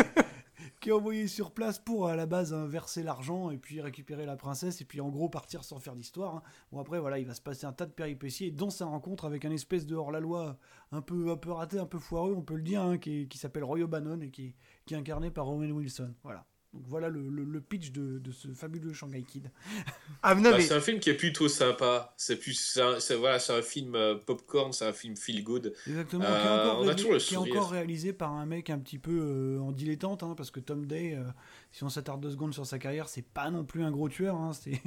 Qui 0.79 0.89
est 0.89 0.93
envoyé 0.93 1.27
sur 1.27 1.51
place 1.51 1.79
pour 1.79 2.07
à 2.07 2.15
la 2.15 2.25
base 2.25 2.53
hein, 2.53 2.65
verser 2.65 3.03
l'argent 3.03 3.49
et 3.49 3.57
puis 3.57 3.81
récupérer 3.81 4.25
la 4.25 4.35
princesse 4.35 4.81
et 4.81 4.85
puis 4.85 5.01
en 5.01 5.09
gros 5.09 5.29
partir 5.29 5.63
sans 5.63 5.79
faire 5.79 5.95
d'histoire. 5.95 6.37
hein. 6.37 6.43
Bon 6.71 6.79
après 6.79 6.99
voilà 6.99 7.19
il 7.19 7.25
va 7.25 7.33
se 7.33 7.41
passer 7.41 7.65
un 7.65 7.73
tas 7.73 7.85
de 7.85 7.91
péripéties 7.91 8.51
dont 8.51 8.69
sa 8.69 8.85
rencontre 8.85 9.25
avec 9.25 9.45
un 9.45 9.51
espèce 9.51 9.85
de 9.85 9.95
hors-la-loi 9.95 10.57
un 10.91 11.01
peu, 11.01 11.31
un 11.31 11.37
peu 11.37 11.51
raté, 11.51 11.79
un 11.79 11.85
peu 11.85 11.99
foireux 11.99 12.33
on 12.33 12.41
peut 12.41 12.55
le 12.55 12.63
dire, 12.63 12.81
hein, 12.81 12.97
qui, 12.97 13.27
s'appelle 13.35 13.63
Roy 13.63 13.81
O'Bannon 13.81 14.21
et 14.21 14.29
qui, 14.29 14.55
qui 14.85 14.93
est 14.93 14.97
incarné 14.97 15.31
par 15.31 15.49
Owen 15.49 15.71
Wilson. 15.71 16.13
Voilà. 16.23 16.45
Donc 16.73 16.83
voilà 16.87 17.09
le, 17.09 17.27
le- 17.29 17.43
le 17.45 17.61
pitch 17.61 17.91
de, 17.91 18.19
de 18.19 18.31
ce 18.31 18.47
fabuleux 18.49 18.93
Shanghai 18.93 19.23
Kid. 19.23 19.49
Ah, 20.21 20.35
Bah, 20.35 20.51
mais- 20.57 20.61
c'est 20.61 20.73
un 20.73 20.81
film 20.81 20.99
qui 20.99 21.09
est 21.09 21.13
plutôt 21.15 21.47
sympa. 21.47 22.13
C'est 22.17 22.35
plus, 22.37 22.77
voilà, 23.17 23.39
c'est 23.39 23.57
un 23.57 23.61
film 23.61 23.95
euh, 23.95 24.15
popcorn, 24.15 24.73
c'est 24.73 24.85
un 24.85 24.91
film 24.93 25.15
feel 25.15 25.43
good. 25.43 25.73
Exactement. 25.87 26.25
Euh, 26.25 26.27
qui 26.41 26.47
est 26.47 26.51
encore, 26.51 26.81
on 26.81 26.87
a 26.89 26.95
toujours 26.95 27.13
le 27.13 27.19
qui 27.19 27.33
est 27.33 27.37
encore 27.37 27.71
réalisé 27.71 28.11
par 28.13 28.33
un 28.33 28.45
mec 28.45 28.69
un 28.69 28.79
petit 28.79 28.99
peu 28.99 29.17
euh, 29.21 29.59
en 29.61 29.71
dilettante, 29.71 30.21
hein, 30.23 30.33
parce 30.35 30.51
que 30.51 30.59
Tom 30.59 30.85
Day, 30.85 31.15
euh, 31.15 31.23
si 31.71 31.83
on 31.83 31.89
s'attarde 31.89 32.19
deux 32.21 32.31
secondes 32.31 32.53
sur 32.53 32.65
sa 32.65 32.79
carrière, 32.79 33.07
c'est 33.07 33.21
pas 33.21 33.51
non 33.51 33.63
plus 33.63 33.83
un 33.83 33.91
gros 33.91 34.09
tueur. 34.09 34.35
hein, 34.35 34.51
c'est, 34.53 34.81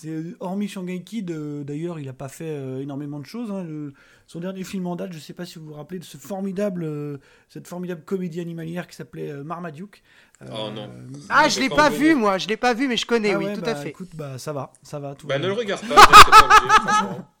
hormis 0.40 0.68
Shanghai 0.68 1.02
Kid, 1.02 1.30
euh, 1.32 1.64
d'ailleurs, 1.64 1.98
il 1.98 2.08
a 2.08 2.12
pas 2.12 2.28
fait 2.28 2.48
euh, 2.50 2.80
énormément 2.80 3.18
de 3.18 3.26
choses. 3.26 3.50
hein, 3.50 3.64
le- 3.64 3.92
son 4.26 4.40
dernier 4.40 4.62
film 4.62 4.86
en 4.86 4.94
date, 4.94 5.12
je 5.12 5.18
sais 5.18 5.32
pas 5.32 5.44
si 5.46 5.58
vous 5.58 5.66
vous 5.66 5.72
rappelez 5.74 5.98
de 5.98 6.04
ce 6.04 6.16
formidable, 6.16 6.84
euh, 6.84 7.18
cette 7.48 7.66
formidable 7.66 8.02
comédie 8.04 8.40
animalière 8.40 8.86
qui 8.86 8.94
s'appelait 8.94 9.30
euh, 9.30 9.42
Marmaduke. 9.42 10.02
Euh, 10.42 10.46
Oh 10.52 10.70
non. 10.70 10.88
Ah, 11.28 11.48
je 11.48 11.58
l'ai 11.58 11.68
pas 11.68 11.90
vu, 11.90 12.14
moi. 12.14 12.38
Je 12.38 12.46
l'ai 12.46 12.56
pas 12.56 12.72
vu, 12.74 12.86
mais 12.86 12.96
je 12.96 13.06
connais, 13.06 13.32
ah 13.34 13.38
oui, 13.38 13.46
ouais, 13.46 13.54
tout 13.54 13.60
bah, 13.62 13.72
à 13.72 13.74
fait. 13.74 13.88
Écoute, 13.88 14.10
bah 14.14 14.38
ça 14.38 14.52
va, 14.52 14.72
ça 14.82 15.00
va. 15.00 15.14
Tout 15.16 15.26
Bah, 15.26 15.34
va 15.34 15.38
ne 15.40 15.46
bien. 15.46 15.54
le 15.54 15.58
regarde 15.60 15.82
pas. 15.88 17.28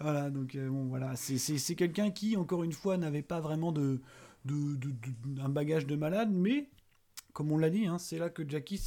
Voilà, 0.00 0.30
donc 0.30 0.54
euh, 0.54 0.68
bon, 0.68 0.84
voilà, 0.86 1.16
c'est- 1.16 1.74
quelqu'un 1.74 2.10
qui, 2.10 2.36
encore 2.36 2.62
une 2.62 2.72
fois, 2.72 2.96
n'avait 2.96 3.22
pas 3.22 3.40
vraiment 3.40 3.72
de, 3.72 4.00
de, 4.44 4.76
de- 4.76 4.90
de- 4.90 5.40
un 5.42 5.48
bagage 5.48 5.86
de 5.86 5.96
malade, 5.96 6.30
mais 6.32 6.68
comme 7.38 7.52
on 7.52 7.56
l'a 7.56 7.70
dit, 7.70 7.86
hein, 7.86 7.98
c'est 7.98 8.18
là 8.18 8.30
que 8.30 8.42
Jackie 8.48 8.78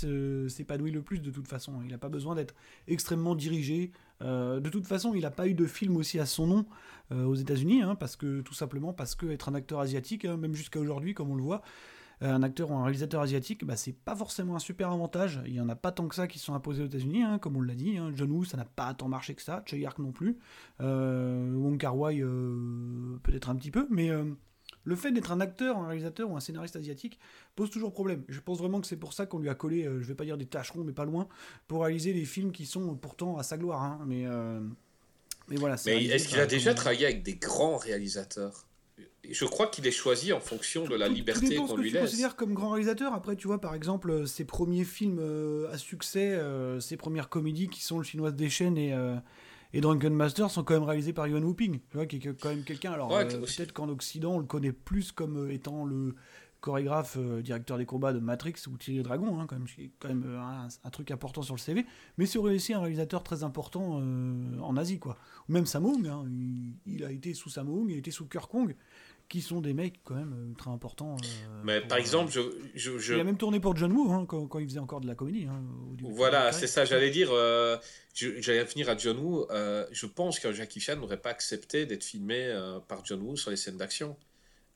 s'épanouit 0.49 0.91
le 0.91 1.02
plus 1.02 1.22
de 1.22 1.32
toute 1.32 1.48
façon. 1.48 1.80
Il 1.86 1.91
n'a 1.91 1.98
pas 1.98 2.10
besoin 2.10 2.36
d'être 2.36 2.53
extrêmement 2.86 3.34
dirigé. 3.34 3.94
Euh, 4.22 4.60
de 4.60 4.69
toute 4.69 4.86
façon, 4.86 5.14
il 5.14 5.22
n'a 5.22 5.32
pas 5.32 5.48
eu 5.48 5.53
de 5.53 5.65
film 5.65 5.95
aussi 5.95 6.19
à 6.19 6.26
son 6.26 6.48
nom 6.48 6.65
euh, 7.14 7.23
aux 7.23 7.36
États-Unis, 7.36 7.82
hein, 7.82 7.95
parce 7.95 8.18
que 8.18 8.41
tout 8.41 8.53
simplement 8.53 8.91
parce 8.91 9.15
que 9.15 9.26
être 9.28 9.48
un 9.48 9.56
acteur 9.56 9.80
asiatique, 9.80 10.26
hein, 10.26 10.36
même 10.36 10.53
jusqu'à 10.53 10.82
aujourd'hui, 10.82 11.14
comme 11.14 11.32
on 11.32 11.36
le 11.36 11.41
voit, 11.41 11.61
euh, 12.23 12.36
un 12.36 12.44
acteur 12.44 12.72
ou 12.72 12.73
un 12.73 12.84
réalisateur 12.84 13.22
asiatique, 13.22 13.64
bah, 13.64 13.78
c'est 13.78 13.95
pas 13.95 14.18
forcément 14.18 14.57
un 14.57 14.60
super 14.60 14.91
avantage. 14.91 15.40
Il 15.45 15.53
y 15.53 15.61
en 15.61 15.69
a 15.69 15.78
pas 15.78 15.94
tant 15.94 16.10
que 16.10 16.15
ça 16.15 16.28
qui 16.28 16.38
sont 16.38 16.53
imposés 16.53 16.84
aux 16.84 16.88
États-Unis, 16.88 17.23
comme 17.40 17.56
on 17.56 17.61
l'a 17.61 17.76
dit. 17.76 17.99
John 18.15 18.32
Woo, 18.32 18.44
ça 18.44 18.57
n'a 18.57 18.65
pas 18.65 18.94
tant 18.94 19.07
marché 19.07 19.34
que 19.34 19.41
ça. 19.41 19.64
Choi 19.65 19.80
Ark 19.86 19.98
non 19.98 20.11
plus. 20.11 20.38
Wong 20.82 21.78
Kar 21.78 21.98
Wai, 21.98 22.18
peut-être 23.23 23.49
un 23.49 23.56
petit 23.56 23.72
peu, 23.72 23.88
mais 23.90 24.11
le 24.84 24.95
fait 24.95 25.12
d'être 25.12 25.32
un 25.32 25.41
acteur, 25.41 25.78
un 25.78 25.88
réalisateur 25.88 26.30
ou 26.30 26.36
un 26.36 26.40
scénariste 26.40 26.76
asiatique 26.76 27.20
pose 27.56 27.70
toujours 27.70 27.91
problème. 27.91 28.24
Je 28.28 28.40
pense 28.40 28.58
vraiment 28.58 28.82
que 28.82 28.88
c'est 28.88 28.98
pour 28.98 29.14
ça 29.14 29.26
qu'on 29.26 29.40
lui 29.40 29.49
a 29.49 29.56
collé, 29.56 29.86
euh, 29.86 30.02
je 30.02 30.08
vais 30.08 30.16
pas 30.16 30.26
dire 30.26 30.38
des 30.38 30.45
tâcherons, 30.45 30.84
mais 30.84 30.94
pas 30.94 31.06
loin, 31.06 31.28
pour 31.68 31.84
réaliser 31.84 32.14
des 32.14 32.26
films 32.26 32.52
qui 32.52 32.66
sont 32.66 32.95
pourtant 32.95 33.38
à 33.38 33.44
sa 33.44 33.58
gloire. 33.58 33.82
Hein. 33.84 33.99
Mais, 34.08 34.26
euh, 34.26 34.60
mais 35.48 35.58
voilà. 35.58 35.76
Mais 35.86 36.06
est-ce 36.06 36.28
qu'il 36.28 36.40
a 36.40 36.48
déjà 36.48 36.74
travaillé 36.74 37.06
avec 37.06 37.24
des 37.24 37.36
grands 37.36 37.78
réalisateurs? 37.78 38.66
Je 39.30 39.45
crois 39.45 39.68
qu'il 39.68 39.86
est 39.86 39.91
choisi 39.91 40.34
en 40.34 40.40
fonction 40.40 40.86
de 40.86 40.95
la 40.95 41.08
liberté 41.08 41.56
qu'on 41.56 41.78
lui 41.78 41.91
laisse. 41.91 42.02
considères 42.02 42.36
comme 42.36 42.56
grand 42.56 42.72
réalisateur. 42.72 43.14
Après, 43.14 43.36
tu 43.36 43.45
vois, 43.45 43.62
par 43.62 43.76
exemple, 43.76 44.10
euh, 44.10 44.26
ses 44.26 44.45
premiers 44.45 44.84
films 44.84 45.22
à 45.72 45.78
succès, 45.78 46.40
ses 46.80 46.98
premières 46.98 47.30
comédies 47.30 47.70
qui 47.70 47.84
sont 47.84 47.99
Le 47.99 48.03
Chinois 48.03 48.32
des 48.32 48.49
chaînes 48.49 48.78
et, 48.78 48.95
et 49.73 49.81
Drunken 49.81 50.14
Master 50.14 50.49
sont 50.49 50.64
quand 50.64 50.73
même 50.73 50.84
réalisés 50.84 51.14
par 51.14 51.27
Yuan 51.27 51.43
Whooping, 51.43 51.80
tu 51.89 51.98
vois, 51.98 52.06
qui 52.06 52.18
est 52.18 52.39
quand 52.39 52.49
même 52.49 52.64
quelqu'un. 52.64 52.91
Alors, 52.91 53.14
euh, 53.14 53.26
peut-être 53.26 53.73
qu'en 53.73 53.89
Occident, 53.89 54.34
on 54.34 54.39
le 54.39 54.45
connaît 54.45 54.73
plus 54.73 55.11
comme 55.11 55.38
euh, 55.38 55.53
étant 55.53 55.85
le 55.85 56.15
chorégraphe, 56.60 57.15
euh, 57.18 57.41
directeur 57.41 57.77
des 57.77 57.85
combats 57.85 58.14
de 58.14 58.19
Matrix 58.19 58.56
ou 58.68 58.77
Thierry 58.77 59.02
Dragon, 59.02 59.39
hein, 59.39 59.45
quand 59.48 59.56
même, 59.56 59.68
qui 59.68 59.85
est 59.85 59.91
quand 59.99 60.10
même 60.10 60.26
un, 60.26 60.89
truc 60.89 61.10
important 61.11 61.41
sur 61.41 61.56
le 61.56 61.60
CV. 61.60 61.85
Mais 62.18 62.26
c'est 62.26 62.38
aussi 62.38 62.73
un 62.73 62.81
réalisateur 62.81 63.23
très 63.23 63.43
important 63.43 64.02
en 64.61 64.77
Asie, 64.77 64.99
quoi. 64.99 65.18
Ou 65.49 65.53
même 65.53 65.65
Samung, 65.65 66.06
hein, 66.07 66.26
il, 66.85 67.03
a 67.03 67.11
été 67.11 67.34
sous 67.34 67.49
Samung, 67.49 67.89
il 67.89 67.95
a 67.95 67.98
été 67.98 68.11
sous 68.11 68.27
Kong 68.27 68.76
qui 69.32 69.41
sont 69.41 69.62
des 69.62 69.74
mecs 69.74 70.03
quand 70.03 70.16
même 70.16 70.34
euh, 70.34 70.53
très 70.58 70.70
importants. 70.70 71.16
Euh, 71.16 71.62
mais 71.64 71.80
par 71.80 71.98
exemple, 71.98 72.34
je, 72.34 72.41
je, 72.76 73.14
Il 73.14 73.20
a 73.20 73.24
même 73.24 73.38
tourné 73.38 73.62
pour 73.62 73.78
John 73.78 73.94
Woo 73.94 74.12
hein, 74.12 74.26
quand, 74.26 74.60
il 74.60 74.68
faisait 74.68 74.80
encore 74.80 74.99
de 74.99 75.08
la 75.08 75.16
comédie. 75.16 75.48
Hein, 75.49 75.64
voilà, 76.02 76.52
c'est 76.52 76.68
ça, 76.68 76.84
j'allais 76.84 77.12
dire. 77.12 77.30
Euh, 77.32 77.78
j'allais 78.14 78.66
finir 78.66 78.90
à 78.90 78.98
John 78.98 79.18
Woo. 79.18 79.48
je 79.49 80.06
pense 80.06 80.38
que 80.40 80.52
Jackie 80.52 80.82
Chan 80.82 80.98
n'aurait 80.98 81.22
pas 81.22 81.30
accepté 81.30 81.86
d'être 81.86 82.03
filmé 82.03 82.53
par 82.90 83.06
John 83.06 83.22
Woo 83.22 83.38
sur 83.38 83.52
les 83.52 83.58
scènes 83.58 83.78
d'action. 83.78 84.18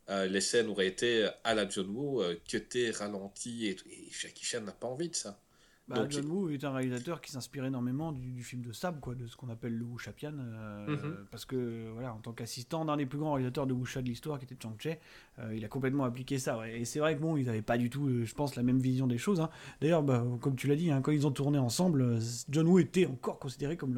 les 0.10 0.42
scènes 0.42 0.70
auraient 0.70 0.88
été 0.88 1.28
à 1.44 1.54
la 1.54 1.68
John 1.68 1.90
Woo, 1.90 2.24
cutées, 2.48 2.92
ralenties, 2.92 3.68
et, 3.68 3.72
et 3.92 4.08
Jackie 4.10 4.46
Chan 4.46 4.62
n'a 4.62 4.72
pas 4.72 4.88
envie 4.88 5.10
de 5.10 5.16
ça. 5.16 5.38
Bah, 5.88 6.08
John 6.10 6.26
Woo 6.26 6.50
est 6.50 6.64
un 6.64 6.72
réalisateur 6.72 7.22
qui 7.22 7.32
s'inspire 7.32 7.64
énormément 7.64 8.12
du, 8.12 8.42
film 8.42 8.64
de 8.64 8.72
Sab, 8.72 9.00
quoi, 9.00 9.14
de 9.14 9.28
ce 9.28 9.36
qu'on 9.36 9.50
appelle 9.50 9.78
le 9.78 9.86
Wuxia 9.86 10.14
euh, 10.24 10.88
mhm. 10.88 11.28
Parce 11.30 11.46
que, 11.46 11.92
voilà, 11.94 12.12
en 12.14 12.18
tant 12.18 12.32
qu'assistant 12.32 12.86
d'un 12.86 12.98
des 12.98 13.06
plus 13.06 13.20
grands 13.20 13.34
réalisateurs 13.34 13.68
de 13.68 13.74
Wuxia 13.74 14.02
de 14.02 14.08
l'histoire, 14.08 14.40
qui 14.40 14.46
était 14.46 14.56
Chang 14.62 14.76
Che, 14.80 14.98
euh, 15.38 15.54
il 15.56 15.64
a 15.64 15.68
complètement 15.68 16.04
appliqué 16.06 16.40
ça. 16.40 16.60
Et 16.68 16.86
c'est 16.86 16.98
vrai 16.98 17.16
que 17.16 17.22
bon, 17.22 17.38
ils 17.38 17.46
n'avaient 17.46 17.62
pas 17.62 17.78
du 17.78 17.92
tout, 17.92 18.08
euh, 18.08 18.26
je 18.26 18.34
pense, 18.34 18.56
la 18.56 18.64
même 18.64 18.80
vision 18.80 19.06
des 19.06 19.20
choses. 19.20 19.40
Hein. 19.40 19.52
D'ailleurs, 19.80 20.02
bah, 20.02 20.26
comme 20.42 20.56
tu 20.56 20.68
l'as 20.68 20.76
dit, 20.76 20.90
hein, 20.90 21.02
quand 21.02 21.12
ils 21.12 21.28
ont 21.28 21.32
tourné 21.32 21.60
ensemble, 21.60 22.18
John 22.50 22.68
Woo 22.68 22.80
était 22.80 23.06
encore 23.06 23.38
considéré 23.38 23.78
comme 23.78 23.96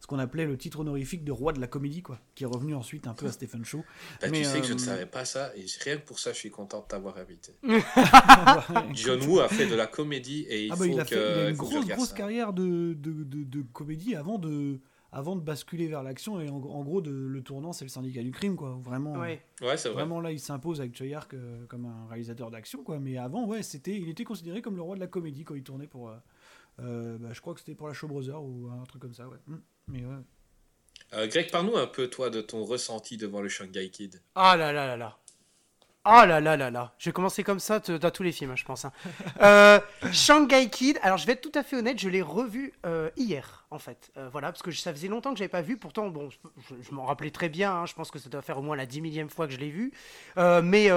ce 0.00 0.06
qu'on 0.08 0.18
appelait 0.18 0.46
le 0.46 0.56
titre 0.56 0.80
honorifique 0.80 1.22
de 1.24 1.30
roi 1.30 1.52
de 1.52 1.60
la 1.60 1.68
comédie, 1.68 2.02
quoi, 2.02 2.18
qui 2.34 2.42
est 2.42 2.48
revenu 2.48 2.74
ensuite 2.74 3.06
un 3.06 3.14
peu 3.14 3.26
à 3.26 3.32
Stephen 3.32 3.64
Chow. 3.64 3.84
Bah, 4.20 4.28
tu 4.28 4.42
sais 4.42 4.60
que 4.60 4.66
je 4.66 4.72
ne 4.72 4.78
savais 4.78 5.06
pas 5.06 5.24
ça, 5.24 5.52
et 5.56 5.66
rien 5.84 5.98
que 5.98 6.04
pour 6.04 6.18
ça, 6.18 6.32
je 6.32 6.38
suis 6.38 6.50
content 6.50 6.80
de 6.80 6.86
t'avoir 6.86 7.16
invité. 7.16 7.54
John 8.94 9.22
Woo 9.22 9.38
a 9.38 9.48
fait 9.48 9.66
de 9.66 9.76
la 9.76 9.86
comédie, 9.86 10.46
et 10.48 10.66
il 10.66 10.72
ah, 10.72 10.76
bah, 10.76 10.84
faut 10.84 11.04
que. 11.04 11.27
Une 11.48 11.56
grosse, 11.56 12.12
carrière 12.12 12.52
de, 12.52 12.94
de, 12.94 13.24
de, 13.24 13.62
comédie 13.72 14.14
avant 14.14 14.38
de, 14.38 14.80
avant 15.12 15.36
de 15.36 15.40
basculer 15.40 15.86
vers 15.86 16.02
l'action. 16.02 16.40
Et 16.40 16.48
en, 16.48 16.58
gros, 16.58 17.00
de, 17.00 17.10
le 17.10 17.42
tournant, 17.42 17.72
c'est 17.72 17.84
le 17.84 17.90
syndicat 17.90 18.22
du 18.22 18.30
crime, 18.30 18.56
quoi. 18.56 18.78
Vraiment, 18.82 19.14
ouais. 19.14 19.42
vraiment 19.60 20.20
là, 20.20 20.32
il 20.32 20.40
s'impose 20.40 20.80
avec 20.80 20.96
Choi 20.96 21.14
Ark 21.14 21.34
euh, 21.34 21.66
comme 21.66 21.86
un 21.86 22.06
réalisateur 22.08 22.50
d'action, 22.50 22.82
quoi. 22.82 22.98
Mais 22.98 23.16
avant, 23.16 23.46
ouais, 23.46 23.62
c'était, 23.62 23.96
il 23.96 24.08
était 24.08 24.24
considéré 24.24 24.62
comme 24.62 24.76
le 24.76 24.82
roi 24.82 24.94
de 24.94 25.00
la 25.00 25.06
comédie 25.06 25.44
quand 25.44 25.54
il 25.54 25.64
tournait 25.64 25.86
pour. 25.86 26.08
Euh, 26.08 26.16
euh, 26.80 27.18
bah, 27.18 27.30
je 27.32 27.40
crois 27.40 27.54
que 27.54 27.60
c'était 27.60 27.74
pour 27.74 27.88
la 27.88 27.94
Show 27.94 28.06
Brothers 28.06 28.42
ou 28.42 28.68
un 28.70 28.84
truc 28.84 29.02
comme 29.02 29.14
ça, 29.14 29.28
ouais. 29.28 29.38
Hum, 29.48 29.60
mais 29.88 30.04
ouais. 30.04 31.28
Greg, 31.28 31.50
parle-nous 31.50 31.76
un 31.76 31.86
peu, 31.86 32.08
toi, 32.08 32.28
de 32.28 32.40
ton 32.40 32.64
ressenti 32.64 33.16
devant 33.16 33.40
le 33.40 33.48
Shanghai 33.48 33.88
Kid. 33.88 34.20
Ah 34.34 34.56
là 34.56 34.72
là 34.72 34.86
là 34.86 34.96
là. 34.96 35.18
Oh 36.06 36.24
là 36.26 36.40
là 36.40 36.56
là 36.56 36.70
là, 36.70 36.94
je 36.98 37.10
vais 37.10 37.12
commencer 37.12 37.44
comme 37.44 37.60
ça 37.60 37.80
dans 37.80 38.10
tous 38.10 38.22
les 38.22 38.32
films, 38.32 38.52
hein, 38.52 38.56
je 38.56 38.64
pense. 38.64 38.84
Hein. 38.84 38.92
Euh, 39.42 39.78
Shanghai 40.12 40.68
Kid, 40.70 40.98
alors 41.02 41.18
je 41.18 41.26
vais 41.26 41.32
être 41.32 41.42
tout 41.42 41.56
à 41.56 41.62
fait 41.62 41.76
honnête, 41.76 41.98
je 41.98 42.08
l'ai 42.08 42.22
revu 42.22 42.72
euh, 42.86 43.10
hier, 43.16 43.66
en 43.70 43.78
fait. 43.78 44.10
Euh, 44.16 44.28
voilà, 44.30 44.50
parce 44.50 44.62
que 44.62 44.70
ça 44.70 44.92
faisait 44.92 45.08
longtemps 45.08 45.32
que 45.32 45.38
je 45.38 45.42
n'avais 45.42 45.50
pas 45.50 45.60
vu, 45.60 45.76
pourtant, 45.76 46.08
bon, 46.08 46.30
je, 46.30 46.94
m'en 46.94 47.04
rappelais 47.04 47.30
très 47.30 47.48
bien, 47.48 47.72
hein, 47.72 47.86
je 47.86 47.94
pense 47.94 48.10
que 48.10 48.18
ça 48.18 48.30
doit 48.30 48.42
faire 48.42 48.58
au 48.58 48.62
moins 48.62 48.76
la 48.76 48.86
dix 48.86 49.00
millième 49.00 49.28
fois 49.28 49.46
que 49.46 49.52
je 49.52 49.58
l'ai 49.58 49.70
vu. 49.70 49.92
mais 50.36 50.90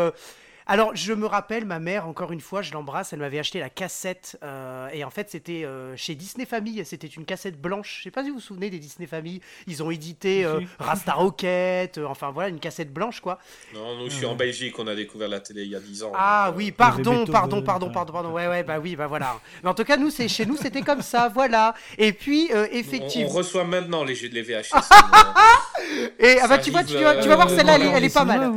alors, 0.72 0.96
je 0.96 1.12
me 1.12 1.26
rappelle, 1.26 1.66
ma 1.66 1.80
mère, 1.80 2.08
encore 2.08 2.32
une 2.32 2.40
fois, 2.40 2.62
je 2.62 2.72
l'embrasse, 2.72 3.12
elle 3.12 3.20
m'avait 3.20 3.40
acheté 3.40 3.60
la 3.60 3.70
cassette. 3.70 4.40
Euh, 4.42 4.88
et 4.94 5.04
en 5.04 5.10
fait, 5.10 5.30
c'était 5.30 5.66
euh, 5.66 5.98
chez 5.98 6.16
Disney 6.16 6.46
Family. 6.46 6.86
C'était 6.86 7.08
une 7.08 7.26
cassette 7.26 7.62
blanche. 7.62 7.98
Je 7.98 8.04
sais 8.04 8.10
pas 8.10 8.24
si 8.24 8.30
vous 8.30 8.36
vous 8.36 8.42
souvenez 8.42 8.70
des 8.70 8.80
Disney 8.80 9.06
Family. 9.06 9.42
Ils 9.68 9.84
ont 9.84 9.92
édité 9.92 10.46
euh, 10.46 10.62
Rasta 10.80 11.12
Rocket. 11.12 11.98
enfin, 11.98 12.32
voilà, 12.32 12.48
une 12.48 12.62
cassette 12.62 12.94
blanche, 12.94 13.20
quoi. 13.20 13.38
Non, 13.74 13.98
nous, 13.98 14.10
je 14.10 14.16
suis 14.16 14.26
en 14.26 14.36
Belgique. 14.36 14.80
On 14.80 14.88
a 14.88 14.96
découvert 14.96 15.28
la 15.28 15.42
télé 15.42 15.64
il 15.64 15.72
y 15.72 15.76
a 15.76 15.82
10 15.82 16.04
ans. 16.04 16.14
Ah 16.16 16.54
oui, 16.56 16.72
pardon, 16.72 17.26
pardon, 17.26 17.62
pardon, 17.62 17.92
pardon, 17.92 18.14
pardon. 18.14 18.32
Ouais, 18.32 18.48
ouais, 18.48 18.64
bah 18.64 18.80
oui, 18.82 18.96
bah 18.96 19.08
voilà. 19.08 19.42
Mais 19.64 19.70
en 19.70 19.74
tout 19.74 19.84
cas, 19.84 19.98
nous, 19.98 20.10
c'est 20.10 20.30
chez 20.30 20.46
nous, 20.46 20.56
c'était 20.56 20.84
comme 20.84 21.02
ça, 21.02 21.28
voilà. 21.34 21.74
Et 21.98 22.14
puis, 22.14 22.50
effectivement. 22.72 23.30
On, 23.30 23.34
reçoit 23.34 23.66
maintenant 23.66 24.06
les, 24.06 24.16
les 24.16 24.42
VHS. 24.42 24.72
et 26.18 26.40
ah 26.42 26.48
bah, 26.48 26.60
tu 26.60 26.72
vois, 26.72 26.86
tu, 26.86 26.96
vas, 26.96 27.18
tu 27.18 27.28
vas 27.28 27.36
voir, 27.36 27.50
celle-là, 27.50 27.76
elle, 27.76 27.92
elle, 27.94 28.06
est 28.06 28.14
pas 28.14 28.24
mal. 28.24 28.54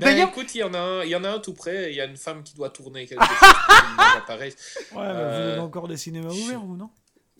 Ben, 0.00 0.28
écoute, 0.28 0.54
il 0.54 0.58
y, 0.58 0.62
en 0.62 0.74
a 0.74 0.78
un, 0.78 1.01
il 1.04 1.10
y 1.10 1.16
en 1.16 1.24
a 1.24 1.30
un 1.30 1.38
tout 1.38 1.54
près, 1.54 1.90
il 1.90 1.96
y 1.96 2.00
a 2.00 2.04
une 2.04 2.16
femme 2.16 2.42
qui 2.42 2.54
doit 2.54 2.70
tourner 2.70 3.06
quelque 3.06 3.24
chose. 3.24 4.28
ouais, 4.28 4.54
vous 4.92 4.98
avez 4.98 5.58
encore 5.58 5.88
des 5.88 5.96
cinémas 5.96 6.30
ouverts 6.30 6.64
ou 6.64 6.76
non? 6.76 6.90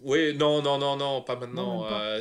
Oui, 0.03 0.35
non, 0.37 0.63
non, 0.63 0.79
non, 0.79 0.97
non, 0.97 1.23
pas 1.23 1.37
maintenant. 1.37 1.87
Euh, 1.91 2.21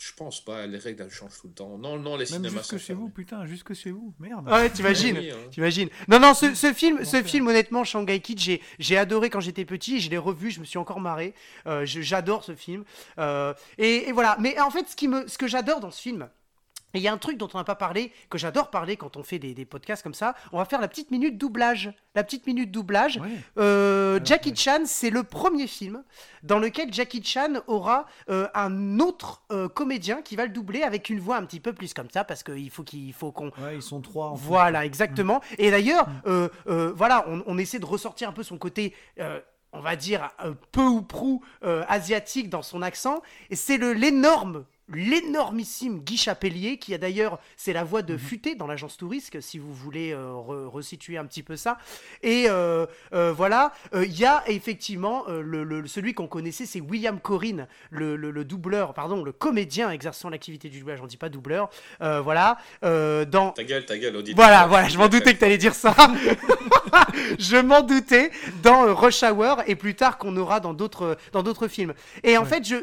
je 0.00 0.14
pense 0.14 0.42
pas, 0.42 0.66
les 0.66 0.78
règles 0.78 1.02
elles 1.02 1.10
changent 1.10 1.38
tout 1.40 1.48
le 1.48 1.52
temps. 1.52 1.76
Non, 1.76 1.98
non, 1.98 2.16
les 2.16 2.24
Même 2.30 2.42
cinémas 2.42 2.62
jusque 2.62 2.78
chez 2.78 2.94
vous, 2.94 3.10
putain, 3.10 3.44
jusque 3.44 3.74
chez 3.74 3.90
vous, 3.90 4.14
merde. 4.18 4.48
Ouais, 4.48 4.70
t'imagines, 4.70 5.18
hein. 5.18 5.36
t'imagines. 5.50 5.90
Non, 6.08 6.18
non, 6.18 6.32
ce, 6.32 6.54
ce 6.54 6.72
film, 6.72 7.04
ce 7.04 7.22
film, 7.22 7.46
honnêtement, 7.46 7.84
Shanghai 7.84 8.20
Kid, 8.20 8.40
j'ai 8.78 8.96
adoré 8.96 9.28
quand 9.28 9.40
j'étais 9.40 9.66
petit, 9.66 10.00
je 10.00 10.10
l'ai 10.10 10.18
revu, 10.18 10.50
je 10.50 10.60
me 10.60 10.64
suis 10.64 10.78
encore 10.78 11.00
marré. 11.00 11.34
Euh, 11.66 11.84
j'adore 11.84 12.44
ce 12.44 12.54
film. 12.54 12.84
Euh, 13.18 13.52
et, 13.76 14.08
et, 14.08 14.12
voilà. 14.12 14.36
Mais 14.40 14.58
en 14.58 14.70
fait, 14.70 14.88
ce, 14.88 14.96
qui 14.96 15.06
me, 15.06 15.28
ce 15.28 15.36
que 15.36 15.46
j'adore 15.46 15.80
dans 15.80 15.90
ce 15.90 16.00
film, 16.00 16.30
et 16.94 16.98
il 16.98 17.02
y 17.02 17.08
a 17.08 17.12
un 17.12 17.18
truc 17.18 17.38
dont 17.38 17.48
on 17.54 17.58
n'a 17.58 17.64
pas 17.64 17.74
parlé, 17.74 18.12
que 18.28 18.38
j'adore 18.38 18.70
parler 18.70 18.96
quand 18.96 19.16
on 19.16 19.22
fait 19.22 19.38
des, 19.38 19.64
podcasts 19.64 20.02
comme 20.02 20.14
ça. 20.14 20.34
On 20.52 20.58
va 20.58 20.64
faire 20.64 20.80
la 20.80 20.88
petite 20.88 21.10
minute 21.10 21.38
doublage. 21.38 21.92
La 22.14 22.24
petite 22.24 22.46
minute 22.46 22.70
doublage. 22.70 23.20
Euh, 23.58 24.18
Jackie 24.24 24.54
Chan, 24.56 24.80
c'est 24.84 25.10
le 25.10 25.22
premier 25.22 25.66
film 25.66 26.02
dans 26.42 26.58
lequel 26.58 26.92
Jackie 26.92 27.22
Chan 27.22 27.60
aura 27.66 28.06
euh, 28.28 28.48
un 28.54 28.98
autre 28.98 29.42
euh, 29.52 29.68
comédien 29.68 30.22
qui 30.22 30.34
va 30.34 30.46
le 30.46 30.52
doubler 30.52 30.82
avec 30.82 31.10
une 31.10 31.20
voix 31.20 31.36
un 31.36 31.44
petit 31.44 31.60
peu 31.60 31.72
plus 31.72 31.94
comme 31.94 32.10
ça, 32.10 32.24
parce 32.24 32.42
qu'il 32.42 32.70
faut 32.70 32.82
qu'il 32.82 33.12
faut 33.12 33.30
qu'on. 33.30 33.50
Ouais, 33.58 33.76
ils 33.76 33.82
sont 33.82 34.00
trois. 34.00 34.32
voilà, 34.34 34.84
exactement. 34.84 35.38
Mm. 35.38 35.54
Et 35.58 35.70
d'ailleurs, 35.70 36.08
mm. 36.26 36.48
voilà, 36.96 37.24
on, 37.28 37.42
on, 37.46 37.58
essaie 37.58 37.78
de 37.78 37.86
ressortir 37.86 38.28
un 38.28 38.32
peu 38.32 38.42
son 38.42 38.58
côté 38.58 38.94
on 39.72 39.80
va 39.80 39.94
dire, 39.94 40.30
peu 40.72 40.82
ou 40.82 41.02
prou 41.02 41.44
asiatique 41.62 42.50
dans 42.50 42.62
son 42.62 42.82
accent. 42.82 43.22
Et 43.50 43.56
c'est 43.56 43.78
l'énorme 43.78 44.64
l'énormissime 44.92 46.00
Guy 46.00 46.16
Chapelier, 46.16 46.78
qui 46.78 46.94
a 46.94 46.98
d'ailleurs, 46.98 47.38
c'est 47.56 47.72
la 47.72 47.84
voix 47.84 48.02
de 48.02 48.14
mhm. 48.14 48.18
Futé 48.18 48.54
dans 48.54 48.66
l'agence 48.66 48.96
touriste, 48.96 49.40
si 49.40 49.58
vous 49.58 49.72
voulez 49.72 50.12
euh, 50.12 50.32
resituer 50.34 51.18
un 51.18 51.24
petit 51.24 51.42
peu 51.42 51.56
ça. 51.56 51.78
Et 52.22 52.44
euh, 52.48 52.86
euh, 53.12 53.32
voilà, 53.32 53.72
il 53.94 54.18
y 54.18 54.24
a 54.24 54.42
effectivement 54.46 55.24
le, 55.28 55.86
celui 55.86 56.14
qu'on 56.14 56.26
connaissait, 56.26 56.66
c'est 56.66 56.80
William 56.80 57.20
Corinne, 57.20 57.66
le, 57.90 58.44
doubleur, 58.44 58.94
pardon, 58.94 59.22
le 59.22 59.32
comédien 59.32 59.90
exerçant 59.90 60.28
l'activité 60.30 60.68
du 60.68 60.80
doublage, 60.80 61.00
on 61.02 61.06
dit 61.06 61.16
pas 61.16 61.28
doubleur. 61.28 61.70
voilà, 62.00 62.58
dans. 62.82 63.52
Ta 63.52 63.64
gueule, 63.64 63.84
ta 63.84 63.98
gueule, 63.98 64.22
Voilà, 64.34 64.66
voilà, 64.66 64.88
je 64.88 64.98
m'en 64.98 65.08
doutais 65.08 65.34
que 65.34 65.38
tu 65.38 65.44
allais 65.44 65.58
dire 65.58 65.74
ça. 65.74 65.94
je 67.38 67.56
m'en 67.56 67.82
doutais 67.82 68.30
dans 68.62 68.94
Rush 68.94 69.22
Hour 69.22 69.62
et 69.66 69.76
plus 69.76 69.94
tard 69.94 70.18
qu'on 70.18 70.36
aura 70.36 70.60
dans 70.60 70.74
d'autres 70.74 71.16
dans 71.32 71.42
d'autres 71.42 71.68
films. 71.68 71.94
Et 72.22 72.36
en 72.36 72.44
fait, 72.44 72.66
je, 72.66 72.76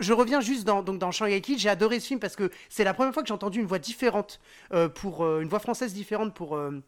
je, 0.00 0.12
reviens 0.12 0.40
juste 0.40 0.64
dans 0.64 0.82
donc 0.82 0.98
dans 0.98 1.10
Shanghai 1.10 1.40
j'ai 1.56 1.68
adoré 1.68 2.00
ce 2.00 2.06
film 2.08 2.20
parce 2.20 2.36
que 2.36 2.50
c'est 2.68 2.84
la 2.84 2.94
première 2.94 3.12
fois 3.12 3.22
que 3.22 3.28
j'ai 3.28 3.34
entendu 3.34 3.60
une 3.60 3.66
voix 3.66 3.78
différente, 3.78 4.40
euh, 4.72 4.88
pour, 4.88 5.24
euh, 5.24 5.40
une 5.40 5.48
voix 5.48 5.58
française 5.58 5.92
différente 5.92 6.34
pour, 6.34 6.56
euh, 6.56 6.82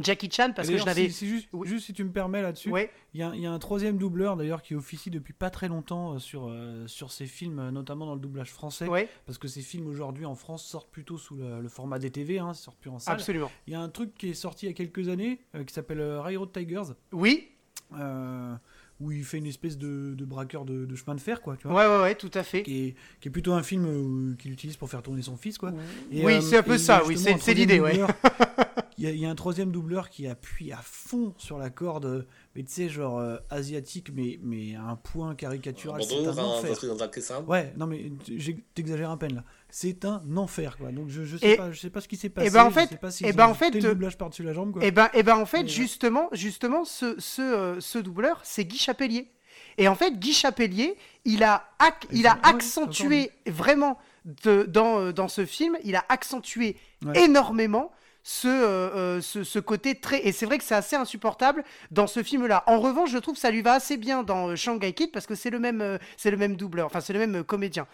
Jackie 0.00 0.28
Chan 0.30 0.52
parce 0.54 0.68
que 0.68 0.76
je 0.76 0.84
n'avais. 0.84 1.08
si- 1.08 1.12
si 1.14 1.26
juste, 1.28 1.48
Oui. 1.52 1.68
juste 1.68 1.86
si 1.86 1.92
tu 1.92 2.02
me 2.04 2.10
permets 2.10 2.42
là-dessus, 2.42 2.72
il 3.14 3.20
y, 3.20 3.40
y 3.40 3.46
a 3.46 3.52
un 3.52 3.58
troisième 3.58 3.96
doubleur 3.96 4.36
d'ailleurs 4.36 4.62
qui 4.62 4.74
officie 4.74 5.10
depuis 5.10 5.32
pas 5.32 5.50
très 5.50 5.68
longtemps 5.68 6.14
euh, 6.14 6.18
sur, 6.18 6.48
euh, 6.48 6.86
sur 6.88 7.12
ces 7.12 7.26
films, 7.26 7.58
euh, 7.60 7.70
notamment 7.70 8.06
dans 8.06 8.14
le 8.14 8.20
doublage 8.20 8.50
français, 8.50 8.86
parce 9.26 9.38
que 9.38 9.46
ces 9.48 9.62
films 9.62 9.86
aujourd'hui 9.86 10.26
en 10.26 10.34
France 10.34 10.64
sortent 10.64 10.90
plutôt 10.90 11.16
sous 11.18 11.36
le, 11.36 11.60
le 11.60 11.68
format 11.68 11.98
DTV, 11.98 12.38
hein, 12.40 12.54
sortent 12.54 12.78
plus 12.78 12.90
en 12.90 12.98
salle. 12.98 13.14
absolument. 13.14 13.50
Il 13.66 13.72
y 13.72 13.76
a 13.76 13.80
un 13.80 13.88
truc 13.88 14.14
qui 14.14 14.30
est 14.30 14.34
sorti 14.34 14.66
il 14.66 14.70
y 14.70 14.72
a 14.72 14.74
quelques 14.74 15.08
années 15.08 15.40
euh, 15.54 15.62
qui 15.64 15.72
s'appelle 15.72 16.00
euh, 16.00 16.20
Railroad 16.20 16.50
Tigers, 16.52 16.94
Oui, 17.12 17.50
euh, 17.96 18.54
où 19.00 19.10
il 19.10 19.24
fait 19.24 19.38
une 19.38 19.46
espèce 19.46 19.76
de, 19.76 20.14
de 20.14 20.24
braqueur 20.24 20.64
de, 20.64 20.84
de 20.84 20.94
chemin 20.96 21.14
de 21.16 21.20
fer, 21.20 21.40
quoi, 21.42 21.56
tu 21.56 21.66
vois. 21.68 21.76
ouais, 21.76 21.96
ouais, 21.96 22.02
ouais, 22.02 22.14
tout 22.14 22.30
à 22.34 22.42
fait. 22.42 22.62
Qui 22.62 22.86
est, 22.88 22.94
qui 23.20 23.28
est 23.28 23.30
plutôt 23.30 23.52
un 23.52 23.62
film 23.62 23.86
euh, 23.86 24.34
qu'il 24.36 24.52
utilise 24.52 24.76
pour 24.76 24.88
faire 24.88 25.02
tourner 25.02 25.22
son 25.22 25.36
fils, 25.36 25.58
quoi. 25.58 25.72
Et, 26.12 26.24
Oui, 26.24 26.34
euh, 26.34 26.40
c'est 26.40 26.58
un 26.58 26.62
peu 26.62 26.78
ça, 26.78 27.02
oui, 27.04 27.18
c'est- 27.18 27.36
c'est 27.38 27.54
l'idée, 27.54 27.80
ouais. 27.80 27.98
Il 28.96 29.02
y, 29.02 29.08
a, 29.08 29.10
il 29.10 29.18
y 29.18 29.26
a 29.26 29.30
un 29.30 29.34
troisième 29.34 29.72
doubleur 29.72 30.08
qui 30.08 30.28
appuie 30.28 30.70
à 30.70 30.76
fond 30.80 31.34
sur 31.36 31.58
la 31.58 31.68
corde, 31.68 32.28
mais 32.54 32.62
tu 32.62 32.70
sais, 32.72 32.88
genre 32.88 33.18
euh, 33.18 33.38
asiatique, 33.50 34.12
mais, 34.14 34.38
mais 34.40 34.76
à 34.76 34.84
un 34.84 34.94
point 34.94 35.34
caricatural. 35.34 36.00
c'est 36.04 36.14
Bonjour, 36.14 36.28
un 36.38 36.44
enfer. 36.58 36.70
Ouais, 37.48 37.72
non, 37.76 37.88
mais 37.88 38.12
t'exagères 38.74 39.10
à 39.10 39.18
peine 39.18 39.34
là. 39.34 39.44
C'est 39.76 40.04
un 40.04 40.22
enfer, 40.36 40.76
quoi. 40.76 40.92
Donc 40.92 41.08
je, 41.08 41.24
je, 41.24 41.36
sais, 41.36 41.50
Et- 41.54 41.56
pas, 41.56 41.72
je 41.72 41.80
sais 41.80 41.90
pas 41.90 42.00
ce 42.00 42.06
qui 42.06 42.16
s'est 42.16 42.28
passé. 42.28 42.48
ben, 42.50 42.62
en 42.66 42.70
je 42.70 42.74
fait- 42.74 42.86
sais 42.90 42.96
pas 42.96 43.10
si 43.10 43.26
et 43.26 43.32
ben, 43.32 43.48
en 43.48 43.54
fait, 43.54 43.70
le 43.72 43.84
euh, 43.84 43.88
doublage 43.94 44.16
par-dessus 44.16 44.44
la 44.44 44.52
jambe, 44.52 44.70
quoi. 44.72 44.84
Et 44.84 44.92
ben, 44.92 45.08
et 45.14 45.24
ben 45.24 45.34
en 45.36 45.46
fait, 45.46 45.64
euh, 45.64 45.66
justement, 45.66 46.28
justement, 46.30 46.84
ce, 46.84 47.16
ce, 47.18 47.42
euh, 47.42 47.80
ce 47.80 47.98
doubleur, 47.98 48.38
c'est 48.44 48.64
Guy 48.64 48.78
Chapelier. 48.78 49.32
Et 49.76 49.88
en 49.88 49.96
fait, 49.96 50.16
Guy 50.20 50.32
Chapelier, 50.32 50.94
il 51.24 51.42
a, 51.42 51.68
ac- 51.80 52.04
Et 52.12 52.18
il 52.18 52.26
a 52.28 52.38
ah 52.40 52.50
ouais, 52.50 52.54
accentué 52.54 53.30
vraiment 53.48 53.98
de, 54.44 54.62
dans, 54.62 55.00
euh, 55.00 55.12
dans 55.12 55.26
ce 55.26 55.44
film, 55.44 55.76
il 55.82 55.96
a 55.96 56.04
accentué 56.08 56.76
Ouais. 57.04 57.24
énormément 57.24 57.90
ce, 58.24 58.48
euh, 58.48 58.90
euh, 58.96 59.20
ce, 59.20 59.44
ce 59.44 59.58
côté 59.58 59.94
très. 59.94 60.26
Et 60.26 60.32
c'est 60.32 60.46
vrai 60.46 60.58
que 60.58 60.64
c'est 60.64 60.74
assez 60.74 60.96
insupportable 60.96 61.62
dans 61.90 62.06
ce 62.06 62.22
film-là. 62.22 62.64
En 62.66 62.80
revanche, 62.80 63.10
je 63.10 63.18
trouve 63.18 63.34
que 63.34 63.40
ça 63.40 63.50
lui 63.50 63.62
va 63.62 63.74
assez 63.74 63.98
bien 63.98 64.22
dans 64.22 64.48
euh, 64.48 64.56
Shanghai 64.56 64.94
Kid 64.94 65.12
parce 65.12 65.26
que 65.26 65.34
c'est 65.34 65.50
le 65.50 65.60
même, 65.60 65.98
c'est 66.16 66.30
le 66.30 66.38
même 66.38 66.56
doubleur, 66.56 66.86
enfin 66.86 67.00
c'est 67.00 67.12
le 67.12 67.18
même 67.18 67.44
comédien. 67.44 67.86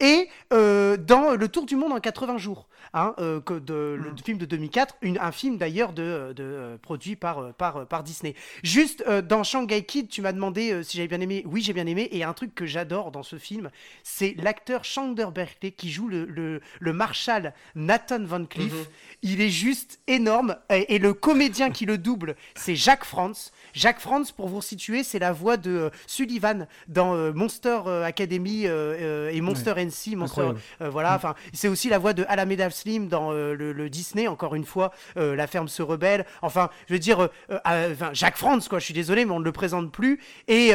Et 0.00 0.28
dans 0.50 1.36
Le 1.38 1.48
Tour 1.48 1.66
du 1.66 1.76
Monde 1.76 1.92
en 1.92 2.00
80 2.00 2.38
jours, 2.38 2.66
hein, 2.94 3.14
euh, 3.18 3.40
que 3.40 3.54
de, 3.54 3.98
le 4.02 4.12
Mm. 4.12 4.18
film 4.24 4.38
de 4.38 4.46
2004, 4.46 4.94
une- 5.02 5.18
un 5.18 5.32
film 5.32 5.58
d'ailleurs 5.58 5.92
de, 5.92 6.32
de, 6.34 6.42
euh, 6.42 6.78
produit 6.78 7.16
par, 7.16 7.38
euh, 7.40 7.52
par, 7.52 7.76
euh, 7.78 7.84
par 7.84 8.02
Disney. 8.02 8.34
Juste 8.62 9.04
euh, 9.06 9.20
dans 9.20 9.42
Shanghai 9.44 9.84
Kid, 9.84 10.08
tu 10.08 10.22
m'as 10.22 10.32
demandé 10.32 10.72
euh, 10.72 10.82
si 10.82 10.96
j'avais 10.96 11.08
bien 11.08 11.20
aimé. 11.20 11.42
Oui, 11.46 11.60
j'ai 11.60 11.72
bien 11.72 11.86
aimé. 11.86 12.08
Et 12.12 12.24
un 12.24 12.32
truc 12.32 12.54
que 12.54 12.64
j'adore 12.66 13.10
dans 13.10 13.22
ce 13.22 13.36
film, 13.36 13.70
c'est 14.02 14.34
l'acteur 14.38 14.84
Chandler 14.84 15.26
Berkeley 15.34 15.72
qui 15.72 15.90
joue 15.90 16.08
le, 16.08 16.24
le, 16.24 16.60
le 16.80 16.92
marshal 16.92 17.52
Nathan 17.74 18.22
Van 18.24 18.44
Cleef. 18.46 18.72
Mhm. 18.72 18.84
Il 19.22 19.40
est 19.40 19.50
juste 19.50 20.00
énorme. 20.06 20.56
Et, 20.70 20.94
et 20.94 20.98
le 20.98 21.12
comédien 21.14 21.70
qui 21.70 21.84
le 21.86 21.98
double, 21.98 22.36
c'est 22.54 22.76
Jacques 22.76 23.04
Franz. 23.04 23.50
Jacques 23.72 24.00
Franz, 24.00 24.32
pour 24.32 24.48
vous 24.48 24.62
situer, 24.62 25.02
c'est 25.02 25.18
la 25.18 25.32
voix 25.32 25.56
de 25.56 25.70
euh, 25.70 25.90
Sullivan 26.06 26.66
dans 26.88 27.14
euh, 27.14 27.32
Monster 27.32 27.80
euh, 27.86 28.04
Academy 28.04 28.66
euh, 28.66 28.94
euh, 29.00 29.30
et 29.30 29.40
Monster 29.40 29.72
NC. 29.76 30.14
Monster, 30.16 30.40
Incroyable. 30.40 30.60
euh, 30.82 30.90
voilà, 30.90 31.14
enfin, 31.16 31.34
c'est 31.52 31.68
aussi 31.68 31.88
la 31.88 31.98
voix 31.98 32.12
de 32.12 32.24
Alameda 32.28 32.68
Dans 32.84 33.32
euh, 33.32 33.54
le, 33.54 33.72
le 33.72 33.88
Disney, 33.88 34.28
encore 34.28 34.54
une 34.54 34.64
fois, 34.66 34.92
euh, 35.16 35.34
La 35.34 35.46
ferme 35.46 35.68
se 35.68 35.82
rebelle. 35.82 36.26
Enfin, 36.42 36.68
je 36.86 36.92
veux 36.92 36.98
dire, 36.98 37.20
euh, 37.50 37.58
enfin, 37.64 38.10
Jacques 38.12 38.36
Franz, 38.36 38.68
quoi, 38.68 38.78
je 38.78 38.84
suis 38.84 38.94
désolé, 38.94 39.24
mais 39.24 39.32
on 39.32 39.40
ne 39.40 39.44
le 39.44 39.52
présente 39.52 39.90
plus. 39.90 40.20
Et, 40.48 40.72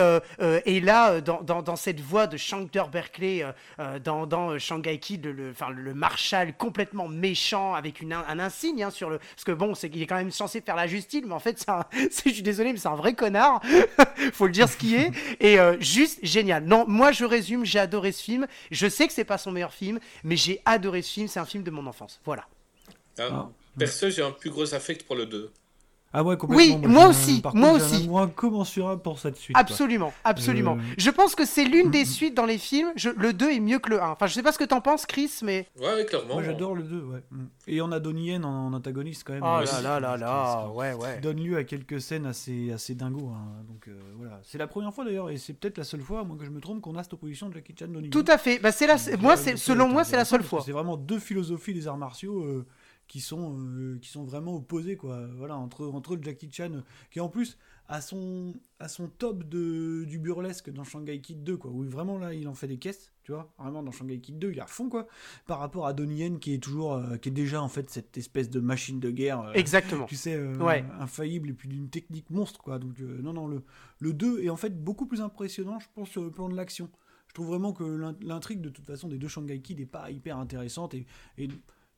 et 0.66 0.80
là, 0.82 1.22
dans, 1.22 1.76
cette 1.76 2.00
voix 2.02 2.26
de 2.28 2.36
Shankar 2.38 2.90
Berkeley, 2.90 3.46
dans, 4.04 4.26
dans 4.26 4.58
Shanghai 4.58 4.98
Kid, 4.98 5.26
le, 5.26 5.32
le, 5.32 5.52
enfin, 5.52 5.70
le 5.70 5.94
marshal 5.94 6.56
complètement 6.58 7.08
méchant, 7.08 7.74
avec 7.76 8.04
un 8.04 8.40
insigne 8.40 8.84
hein, 8.84 8.90
sur 8.90 9.10
le. 9.10 9.20
Parce 9.20 9.44
que 9.46 9.52
bon, 9.52 9.76
c'est 9.76 9.90
qu'il 9.90 10.02
est 10.02 10.08
quand 10.08 10.16
même 10.16 10.32
censé 10.32 10.62
faire 10.62 10.76
la 10.76 10.88
justice, 10.88 11.24
mais 11.26 11.34
en 11.34 11.40
fait, 11.40 11.60
c'est 11.60 11.70
un- 11.70 11.86
je 11.94 12.32
suis 12.32 12.42
désolé, 12.42 12.74
mais 12.74 12.80
c'est 12.80 12.88
un 12.88 12.96
vrai 12.96 13.14
connard. 13.14 13.62
Faut 14.34 14.48
le 14.48 14.52
dire 14.52 14.68
ce 14.68 14.78
qui 14.78 14.96
est. 14.96 15.12
Et 15.40 15.58
juste 15.80 16.20
génial. 16.24 16.64
Non, 16.66 16.86
moi, 16.88 17.12
je 17.12 17.26
résume, 17.26 17.66
j'ai 17.66 17.80
adoré 17.80 18.12
ce 18.12 18.24
film. 18.24 18.48
Je 18.72 18.88
sais 18.88 19.08
que 19.08 19.14
c'est 19.14 19.24
pas 19.24 19.38
son 19.38 19.52
meilleur 19.52 19.74
film, 19.74 20.00
mais 20.24 20.36
j'ai 20.36 20.62
adoré 20.66 21.02
ce 21.02 21.12
film. 21.14 21.28
C'est 21.28 21.40
un 21.40 21.46
film 21.46 21.64
de 21.64 21.72
mon 21.72 21.86
enfance. 21.86 21.99
Voilà. 22.26 22.46
Ah, 23.18 23.28
Ah. 23.32 23.50
Perso, 23.78 24.10
j'ai 24.10 24.24
un 24.24 24.32
plus 24.32 24.50
gros 24.50 24.74
affect 24.74 25.04
pour 25.06 25.16
le 25.16 25.26
2. 25.26 25.52
Ah 26.12 26.24
ouais, 26.24 26.38
complètement. 26.38 26.80
Oui, 26.82 26.88
moi 26.88 27.06
un- 27.06 27.10
aussi, 27.10 27.40
par 27.42 27.56
moi 27.56 27.70
contre, 27.74 27.80
j'ai 27.86 27.92
un 27.94 27.96
aussi. 27.98 28.04
amour 28.06 28.20
incommensurable 28.22 29.02
pour 29.02 29.20
cette 29.20 29.36
suite. 29.38 29.54
quoi. 29.56 29.62
Absolument, 29.62 30.12
absolument. 30.24 30.76
Euh, 30.78 30.94
Je 30.98 31.10
pense 31.12 31.36
que 31.36 31.46
c'est 31.46 31.66
l'une 31.66 31.92
des 31.92 32.04
suites 32.06 32.34
dans 32.36 32.46
les 32.48 32.58
films. 32.58 32.90
Je- 32.96 33.10
le 33.10 33.32
2 33.32 33.52
est 33.52 33.60
mieux 33.60 33.78
que 33.80 33.90
le 33.92 34.02
1. 34.02 34.10
Enfin, 34.10 34.26
je 34.26 34.34
sais 34.34 34.42
pas 34.42 34.52
ce 34.52 34.58
que 34.58 34.64
t'en 34.64 34.82
penses, 34.82 35.06
Chris, 35.06 35.32
mais. 35.44 35.68
Ouais, 35.80 35.86
ouais, 35.94 36.06
clairement. 36.06 36.34
Moi 36.36 36.44
j'adore 36.44 36.74
le 36.76 36.84
2, 36.84 37.02
ouais. 37.04 37.24
Mm. 37.32 37.44
Et 37.68 37.82
on 37.82 37.92
a 37.92 38.00
Donnie 38.00 38.28
Yen 38.30 38.44
en, 38.44 38.68
en 38.68 38.74
antagoniste 38.74 39.24
quand 39.24 39.34
même. 39.34 39.44
Oh 39.46 39.60
Ouais, 39.60 39.66
là 39.66 39.82
là 39.82 40.00
là 40.00 40.18
là, 40.18 40.68
ouais, 40.74 40.94
qui 40.98 40.98
ouais. 41.04 41.20
donne 41.20 41.38
lieu 41.44 41.58
à 41.58 41.64
quelques 41.64 42.02
scènes 42.02 42.26
assez, 42.26 42.72
assez 42.72 42.96
dingos. 42.96 43.30
hein. 43.30 43.64
Donc 43.68 43.88
euh, 43.88 44.00
voilà. 44.18 44.40
C'est 44.44 44.58
la 44.58 44.66
première 44.68 44.94
fois 44.94 45.06
d'ailleurs, 45.06 45.30
et 45.30 45.38
c'est 45.38 45.54
peut-être 45.54 45.78
la 45.78 45.84
seule 45.84 46.02
fois, 46.02 46.24
moi 46.24 46.36
que 46.38 46.46
je 46.46 46.50
me 46.50 46.60
trompe, 46.60 46.82
qu'on 46.82 46.96
a 46.96 47.04
cette 47.04 47.14
opposition 47.14 47.50
de 47.50 47.54
Jackie 47.54 47.76
Chan 47.80 47.88
Donnie 47.88 48.10
Tout 48.10 48.26
à 48.28 48.38
fait. 48.40 48.58
Bah, 48.60 48.72
c'est 48.72 48.88
la... 48.88 48.96
Donc, 48.96 49.22
moi, 49.22 49.34
euh, 49.34 49.36
c'est... 49.38 49.52
donc, 49.52 49.60
selon 49.60 49.88
moi, 49.88 50.04
c'est 50.04 50.18
la 50.18 50.26
seule 50.26 50.44
fois. 50.44 50.64
C'est 50.66 50.72
vraiment 50.72 50.98
deux 50.98 51.20
philosophies 51.20 51.74
des 51.76 51.88
arts 51.88 51.98
martiaux 51.98 52.42
euh, 52.42 52.66
qui, 53.10 53.20
sont, 53.20 53.58
euh, 53.60 53.98
qui 54.02 54.08
sont 54.08 54.24
vraiment 54.24 54.56
opposées, 54.56 54.96
quoi. 54.96 55.28
Voilà, 55.36 55.58
entre, 55.58 55.86
entre 55.88 56.16
le 56.16 56.24
Jackie 56.24 56.50
Chan, 56.50 56.72
euh, 56.76 56.82
qui 57.12 57.20
en 57.20 57.28
plus 57.28 57.58
à 57.90 58.00
son, 58.02 58.54
à 58.80 58.88
son 58.88 59.08
top 59.10 59.44
de, 59.50 60.06
du 60.06 60.20
burlesque 60.20 60.70
dans 60.72 60.84
Shanghai 60.84 61.20
Kid 61.20 61.44
2, 61.44 61.58
quoi, 61.58 61.72
où 61.72 61.84
vraiment 61.84 62.18
là, 62.20 62.34
il 62.36 62.48
en 62.48 62.54
fait 62.54 62.68
des 62.68 62.78
caisses, 62.78 63.12
tu 63.24 63.32
vois. 63.32 63.52
Vraiment, 63.58 63.82
dans 63.82 63.92
Shanghai 63.92 64.20
Kid 64.20 64.38
2, 64.38 64.52
il 64.52 64.62
à 64.62 64.68
fond, 64.68 64.90
quoi. 64.90 65.08
Par 65.48 65.58
rapport 65.60 65.88
à 65.88 65.94
Donnie 65.94 66.18
Yen, 66.20 66.38
qui 66.40 66.54
est 66.54 66.60
toujours, 66.64 66.94
euh, 66.94 67.18
qui 67.18 67.30
est 67.30 67.32
déjà, 67.32 67.62
en 67.64 67.68
fait, 67.68 67.90
cette 67.90 68.16
espèce 68.16 68.50
de 68.52 68.60
machine 68.60 69.00
de 69.00 69.10
guerre. 69.10 69.42
euh, 69.42 69.54
Exactement. 69.54 70.06
tu 70.06 70.16
sais, 70.16 70.40
Ouais. 70.58 70.86
infaillible 71.00 71.50
et 71.50 71.54
puis 71.54 71.68
d'une 71.68 71.90
technique 71.90 72.30
monstre, 72.30 72.62
quoi. 72.62 72.78
Donc, 72.78 73.00
non, 73.00 73.34
non, 73.34 73.48
le, 73.48 73.64
le 73.98 74.14
2 74.14 74.44
est 74.44 74.50
en 74.52 74.56
fait 74.58 74.82
beaucoup 74.84 75.08
plus 75.08 75.22
impressionnant, 75.22 75.80
je 75.80 75.88
pense, 75.96 76.10
sur 76.10 76.24
le 76.24 76.30
plan 76.32 76.48
de 76.48 76.56
l'action. 76.56 76.90
Je 77.28 77.34
trouve 77.34 77.48
vraiment 77.48 77.74
que 77.74 77.84
l'in- 77.84 78.16
l'intrigue, 78.22 78.62
de 78.62 78.70
toute 78.70 78.86
façon, 78.86 79.08
des 79.08 79.18
deux 79.18 79.28
Shanghai 79.28 79.60
Kid 79.62 79.80
n'est 79.80 79.86
pas 79.88 80.10
hyper 80.12 80.38
intéressante 80.38 80.94
et, 80.96 81.06
et 81.40 81.48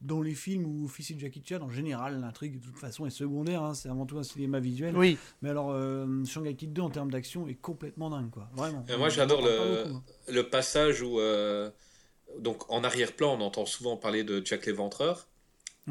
dans 0.02 0.22
les 0.22 0.34
films 0.34 0.66
où 0.66 0.86
officie 0.86 1.18
Jackie 1.20 1.44
Chan, 1.48 1.62
en 1.62 1.70
général, 1.70 2.20
l'intrigue, 2.20 2.60
de 2.60 2.66
toute 2.66 2.78
façon, 2.78 3.06
est 3.06 3.10
secondaire, 3.12 3.62
hein, 3.64 3.74
c'est 3.74 3.88
avant 3.90 4.06
tout 4.06 4.18
un 4.18 4.24
cinéma 4.24 4.60
visuel. 4.60 4.98
Oui. 4.98 5.18
Mais 5.42 5.50
alors, 5.50 5.72
euh, 5.72 6.24
Shanghai 6.26 6.56
Kid 6.56 6.74
2, 6.74 6.82
en 6.82 6.90
termes 6.90 7.12
d'action, 7.12 7.48
est 7.48 7.56
complètement 7.56 8.10
dingue, 8.10 8.30
quoi. 8.32 8.50
Vraiment. 8.54 8.84
Et 8.90 8.98
moi, 8.98 9.10
j'adore 9.10 9.42
le- 9.42 9.84
beaucoup, 9.84 9.96
hein. 9.98 10.04
Le 10.30 10.42
passage 10.50 11.02
où. 11.02 11.20
euh, 11.20 11.70
donc, 12.40 12.70
en 12.72 12.84
arrière-plan, 12.84 13.38
on 13.38 13.42
entend 13.42 13.66
souvent 13.66 13.98
parler 13.98 14.24
de 14.24 14.42
Jack 14.46 14.66
l'Éventreur. 14.66 15.28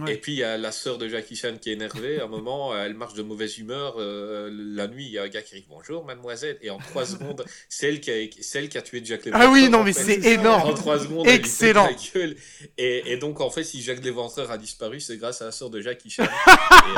Ouais. 0.00 0.14
Et 0.14 0.16
puis, 0.16 0.32
il 0.32 0.38
y 0.38 0.44
a 0.44 0.56
la 0.56 0.72
sœur 0.72 0.98
de 0.98 1.08
Jackie 1.08 1.36
Chan 1.36 1.56
qui 1.60 1.70
est 1.70 1.74
énervée. 1.74 2.20
À 2.20 2.24
un 2.24 2.28
moment, 2.28 2.76
elle 2.76 2.94
marche 2.94 3.14
de 3.14 3.22
mauvaise 3.22 3.58
humeur. 3.58 3.96
euh, 3.98 4.50
la 4.52 4.86
nuit, 4.88 5.04
il 5.06 5.12
y 5.12 5.18
a 5.18 5.22
un 5.24 5.28
gars 5.28 5.42
qui 5.42 5.54
arrive 5.54 5.66
Bonjour, 5.68 6.04
mademoiselle. 6.04 6.58
Et 6.62 6.70
en 6.70 6.78
trois 6.78 7.04
secondes, 7.06 7.44
c'est 7.68 7.88
elle 7.88 8.00
qui 8.00 8.10
a, 8.10 8.26
qui 8.26 8.78
a 8.78 8.82
tué 8.82 9.02
Jack 9.04 9.24
l'Éventreur. 9.24 9.48
Ah 9.48 9.52
oui, 9.52 9.68
non, 9.68 9.82
mais 9.84 9.92
c'est 9.92 10.20
ça. 10.20 10.28
En 10.28 10.32
énorme. 10.40 10.74
trois 10.74 10.98
secondes, 10.98 11.26
elle 11.26 11.32
lui 11.34 11.38
pète 11.38 11.46
Excellent. 11.46 11.88
gueule. 12.14 12.36
Et, 12.78 13.12
et 13.12 13.16
donc, 13.16 13.40
en 13.40 13.50
fait, 13.50 13.64
si 13.64 13.82
Jacques 13.82 14.02
l'Éventreur 14.04 14.50
a 14.50 14.58
disparu, 14.58 15.00
c'est 15.00 15.16
grâce 15.16 15.42
à 15.42 15.46
la 15.46 15.52
sœur 15.52 15.70
de 15.70 15.80
Jackie 15.80 16.10
Chan. 16.10 16.24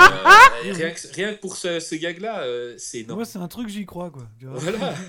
Et, 0.64 0.68
euh, 0.68 0.72
rien, 0.74 0.90
que, 0.90 1.14
rien 1.14 1.34
que 1.34 1.40
pour 1.40 1.56
ce, 1.56 1.80
ce 1.80 1.94
gag-là, 1.96 2.42
euh, 2.42 2.74
c'est 2.78 2.98
énorme. 3.00 3.18
Moi, 3.20 3.24
c'est 3.24 3.38
un 3.38 3.48
truc, 3.48 3.68
j'y 3.68 3.84
crois, 3.86 4.10
quoi. 4.10 4.22
Voilà. 4.40 4.94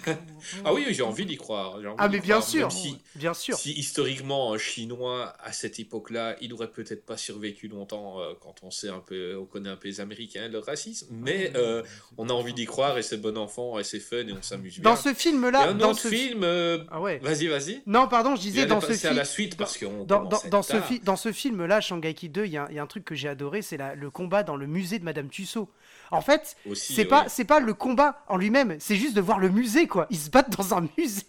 Ah 0.66 0.74
oui, 0.74 0.86
j'ai 0.90 1.04
envie 1.04 1.26
d'y 1.26 1.38
croire. 1.38 1.76
envie 1.76 1.88
Ah, 1.98 2.10
mais 2.10 2.20
bien 2.20 2.36
croire, 2.40 2.50
sûr. 2.50 2.72
si, 2.72 2.98
Bien 3.16 3.34
sûr. 3.34 3.58
si 3.58 3.72
historiquement 3.74 4.54
un 4.54 4.58
Chinois 4.58 5.34
à 5.42 5.54
cette 5.54 5.80
époque-là, 5.80 6.36
il 6.42 6.54
aurait 6.54 6.70
peut-être 6.70 7.06
pas 7.06 7.16
survécu 7.18 7.68
longtemps 7.70 7.83
euh, 7.92 8.34
quand 8.42 8.56
on 8.64 8.72
sait 8.72 8.90
un 8.90 9.00
peu, 9.00 9.36
on 9.38 9.46
connaît 9.46 9.70
un 9.70 9.76
peu 9.76 9.88
les 9.90 10.00
Américains, 10.00 10.48
leur 10.48 10.64
racisme, 10.66 11.08
mais 11.12 11.52
euh, 11.56 11.84
on 12.18 12.30
a 12.30 12.34
envie 12.34 12.54
d'y 12.54 12.66
croire 12.66 12.98
et 12.98 13.04
c'est 13.04 13.18
bon 13.18 13.38
enfant 13.38 13.78
et 13.80 13.84
c'est 13.84 14.00
fun 14.00 14.18
et 14.28 14.32
on 14.34 14.42
s'amuse 14.42 14.80
bien. 14.80 14.90
Dans 14.90 14.96
ce 14.96 15.14
film-là, 15.14 15.70
un 15.70 15.74
dans 15.74 15.92
autre 15.92 16.00
ce 16.00 16.08
film. 16.08 16.44
euh, 16.44 16.84
Ah 16.90 17.02
ouais. 17.02 17.20
Vas-y, 17.22 17.48
vas-y. 17.48 17.82
Non, 17.86 18.08
pardon, 18.08 18.36
je 18.36 18.42
disais 18.42 18.66
dans 18.66 18.80
ce 18.80 18.88
passer 18.88 19.08
à 19.08 19.10
film. 19.10 19.18
la 19.18 19.26
suite 19.26 19.58
parce 19.58 19.78
qu'on 19.78 20.06
Dans, 20.06 20.28
à 20.30 20.38
ce, 20.64 20.72
tard. 20.74 20.86
fi- 20.86 21.00
dans 21.02 21.16
ce 21.18 21.32
film-là, 21.34 21.82
Shanghai 21.82 22.14
Kid 22.14 22.32
2, 22.32 22.46
il 22.46 22.52
y, 22.54 22.58
a 22.58 22.64
un- 22.64 22.68
il 22.70 22.76
y 22.76 22.80
a 22.80 22.84
un 22.84 22.88
truc 22.88 23.04
que 23.04 23.16
j'ai 23.16 23.28
adoré, 23.28 23.62
c'est 23.62 23.78
le 23.96 24.10
combat 24.10 24.44
dans 24.44 24.56
le 24.56 24.68
musée 24.68 25.00
de 25.00 25.04
Madame 25.04 25.28
Tussaud. 25.30 25.70
En 26.12 26.22
fait, 26.22 26.56
c'est 26.76 27.02
oui. 27.04 27.06
pas 27.06 27.26
c'est 27.28 27.44
pas 27.46 27.60
le 27.60 27.74
combat 27.74 28.24
en 28.28 28.38
lui-même, 28.38 28.76
c'est 28.80 28.96
juste 28.98 29.16
de 29.16 29.22
voir 29.22 29.40
le 29.40 29.50
musée 29.50 29.88
quoi. 29.88 30.06
Ils 30.12 30.20
se 30.20 30.30
battent 30.30 30.56
dans 30.56 30.76
un 30.76 30.82
musée. 30.98 31.24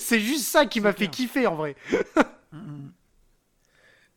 c'est 0.00 0.18
juste 0.18 0.44
ça 0.46 0.66
qui 0.66 0.80
m'a 0.80 0.92
fait 0.92 1.06
kiffer 1.06 1.46
en 1.46 1.54
vrai. 1.54 1.76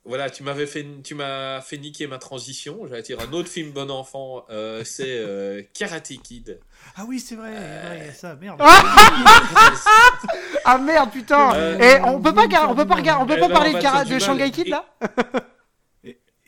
Voilà, 0.07 0.29
tu 0.29 0.41
m'avais 0.41 0.65
fait, 0.67 0.85
tu 1.03 1.15
m'as 1.15 1.59
fait 1.59 1.77
niquer 1.77 2.07
ma 2.07 2.17
transition. 2.17 2.87
J'allais 2.87 3.01
dire 3.01 3.19
un 3.19 3.31
autre 3.33 3.49
film 3.49 3.71
bon 3.71 3.91
enfant, 3.91 4.45
euh, 4.49 4.83
c'est 4.85 5.17
euh, 5.17 5.61
Karate 5.73 6.13
Kid. 6.23 6.61
Ah 6.95 7.03
oui, 7.05 7.19
c'est 7.19 7.35
vrai, 7.35 7.51
ouais, 7.51 8.13
ça, 8.15 8.35
merde. 8.35 8.61
Ah 10.63 10.77
merde 10.77 11.11
putain. 11.11 11.53
Euh, 11.55 11.77
Et 11.79 12.01
on 12.01 12.21
peut 12.21 12.33
pas 12.33 12.45
on 12.69 12.75
peut 12.75 12.87
pas 12.87 12.95
regarder, 12.95 13.23
on 13.23 13.27
peut 13.27 13.33
Eh 13.37 13.41
pas 13.41 13.47
ben, 13.49 13.53
parler 13.53 13.73
de, 13.73 14.13
de. 14.13 14.19
Shanghai 14.19 14.49
Kid 14.51 14.69
là? 14.69 14.85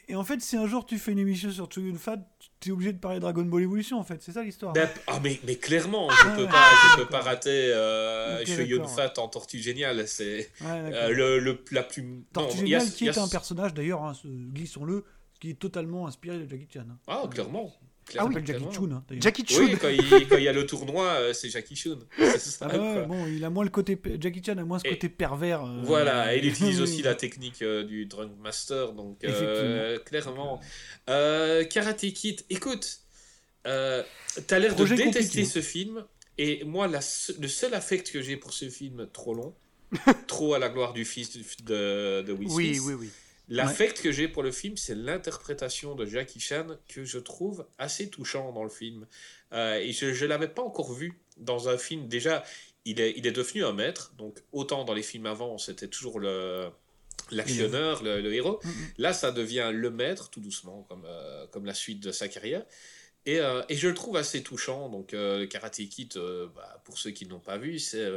Et 0.07 0.15
en 0.15 0.23
fait, 0.23 0.41
si 0.41 0.55
un 0.55 0.65
jour 0.65 0.85
tu 0.85 0.97
fais 0.97 1.11
une 1.11 1.19
émission 1.19 1.51
sur 1.51 1.69
Choyun 1.71 1.97
Fat, 1.97 2.17
tu 2.59 2.69
es 2.69 2.71
obligé 2.71 2.91
de 2.93 2.97
parler 2.99 3.19
Dragon 3.19 3.43
Ball 3.43 3.63
Evolution, 3.63 3.99
en 3.99 4.03
fait, 4.03 4.21
c'est 4.21 4.31
ça 4.33 4.43
l'histoire. 4.43 4.73
Ben, 4.73 4.89
ah 5.07 5.19
mais, 5.23 5.39
mais 5.45 5.55
clairement, 5.55 6.09
je 6.09 6.35
peux 6.35 6.45
pas, 6.47 6.69
je 6.91 7.01
peux 7.03 7.07
pas 7.09 7.21
rater 7.21 7.71
euh, 7.73 8.41
Ok, 8.41 8.47
Shoyun 8.47 8.77
d'accord. 8.77 8.95
Fat 8.95 9.13
en 9.17 9.27
Tortue 9.29 9.59
Géniale. 9.59 10.07
C'est 10.07 10.49
Ouais, 10.61 10.67
euh, 10.93 11.09
le, 11.09 11.39
le 11.39 11.63
la 11.71 11.83
plus. 11.83 12.23
Tortue 12.33 12.49
non, 12.57 12.61
a- 12.61 12.65
Géniale, 12.65 12.91
qui 12.91 13.07
est 13.07 13.17
a- 13.17 13.23
un 13.23 13.27
personnage 13.29 13.73
d'ailleurs, 13.73 14.03
hein, 14.03 14.13
glissons-le, 14.25 15.05
qui 15.39 15.51
est 15.51 15.59
totalement 15.59 16.05
inspiré 16.07 16.37
de 16.39 16.49
Jackie 16.49 16.67
Chan. 16.73 16.81
hein. 16.89 16.97
Ah 17.07 17.23
clairement. 17.31 17.73
Ah 18.17 18.25
oui, 18.25 18.35
Jackie 18.45 18.65
Chun. 18.71 18.91
Hein, 18.91 19.03
Jackie 19.19 19.45
Chun. 19.45 19.63
Oui, 19.63 19.77
quand 19.79 19.89
il, 19.89 20.27
quand 20.27 20.37
il 20.37 20.43
y 20.43 20.47
a 20.47 20.53
le 20.53 20.65
tournoi, 20.65 21.05
euh, 21.05 21.33
c'est 21.33 21.49
Jackie 21.49 21.75
Chun. 21.75 21.99
Ça, 22.37 22.67
ah 22.69 22.77
ouais, 22.77 23.05
bon, 23.05 23.25
il 23.27 23.43
a 23.43 23.49
moins 23.49 23.63
le 23.63 23.69
côté 23.69 23.99
Jackie 24.19 24.41
Chan 24.43 24.57
a 24.57 24.63
moins 24.63 24.79
ce 24.79 24.87
côté 24.87 25.09
pervers. 25.09 25.63
Euh, 25.63 25.81
voilà, 25.83 26.33
et 26.33 26.39
il 26.39 26.45
utilise 26.45 26.81
aussi 26.81 27.01
la 27.03 27.15
technique 27.15 27.61
euh, 27.61 27.83
du 27.83 28.05
Drunk 28.05 28.31
Master, 28.41 28.93
donc 28.93 29.19
clairement. 30.05 30.59
Karate 31.07 32.13
Kid, 32.13 32.41
écoute, 32.49 33.01
t'as 33.63 34.59
l'air 34.59 34.75
de 34.75 34.85
détester 34.85 35.45
ce 35.45 35.61
film, 35.61 36.03
et 36.37 36.63
moi, 36.63 36.87
la, 36.87 36.99
le 37.39 37.47
seul 37.47 37.73
affect 37.73 38.11
que 38.11 38.21
j'ai 38.21 38.37
pour 38.37 38.53
ce 38.53 38.69
film, 38.69 39.07
trop 39.11 39.33
long, 39.33 39.53
trop 40.27 40.53
à 40.53 40.59
la 40.59 40.69
gloire 40.69 40.93
du 40.93 41.03
fils 41.03 41.35
de, 41.63 42.21
de 42.21 42.31
Will 42.31 42.49
Smith. 42.49 42.79
Oui, 42.79 42.79
oui, 42.79 42.93
oui. 42.93 43.09
L'affect 43.49 44.01
que 44.01 44.11
j'ai 44.11 44.27
pour 44.27 44.43
le 44.43 44.51
film, 44.51 44.77
c'est 44.77 44.95
l'interprétation 44.95 45.95
de 45.95 46.05
Jackie 46.05 46.39
Chan 46.39 46.67
que 46.87 47.03
je 47.03 47.17
trouve 47.17 47.65
assez 47.77 48.09
touchant 48.09 48.51
dans 48.51 48.63
le 48.63 48.69
film. 48.69 49.07
Euh, 49.53 49.75
et 49.75 49.91
je 49.91 50.05
ne 50.05 50.29
l'avais 50.29 50.47
pas 50.47 50.61
encore 50.61 50.93
vu 50.93 51.19
dans 51.37 51.67
un 51.67 51.77
film. 51.77 52.07
Déjà, 52.07 52.43
il 52.85 53.01
est, 53.01 53.13
il 53.17 53.25
est 53.25 53.31
devenu 53.31 53.65
un 53.65 53.73
maître. 53.73 54.13
Donc, 54.17 54.39
autant 54.51 54.83
dans 54.83 54.93
les 54.93 55.01
films 55.01 55.25
avant, 55.25 55.57
c'était 55.57 55.87
toujours 55.87 56.19
le 56.19 56.69
l'actionneur, 57.31 58.03
le, 58.03 58.33
héros. 58.33 58.59
Mm, 58.63 58.69
mm. 58.69 58.73
Là, 58.97 59.13
ça 59.13 59.31
devient 59.31 59.71
le 59.73 59.89
maître, 59.89 60.29
tout 60.29 60.39
doucement, 60.39 60.85
comme, 60.89 61.05
euh, 61.05 61.45
comme 61.47 61.65
la 61.65 61.73
suite 61.73 62.01
de 62.01 62.11
sa 62.11 62.27
carrière. 62.27 62.65
Et, 63.25 63.39
euh, 63.39 63.61
et, 63.69 63.75
je 63.75 63.87
le 63.87 63.93
trouve 63.93 64.15
assez 64.15 64.41
touchant. 64.41 64.89
Donc, 64.89 65.13
euh, 65.13 65.45
Karate 65.45 65.75
Kid, 65.89 66.15
euh, 66.15 66.47
bah, 66.55 66.81
pour 66.85 66.97
ceux 66.97 67.11
qui 67.11 67.25
n'ont 67.25 67.39
pas 67.39 67.57
vu, 67.57 67.77
c'est 67.77 68.07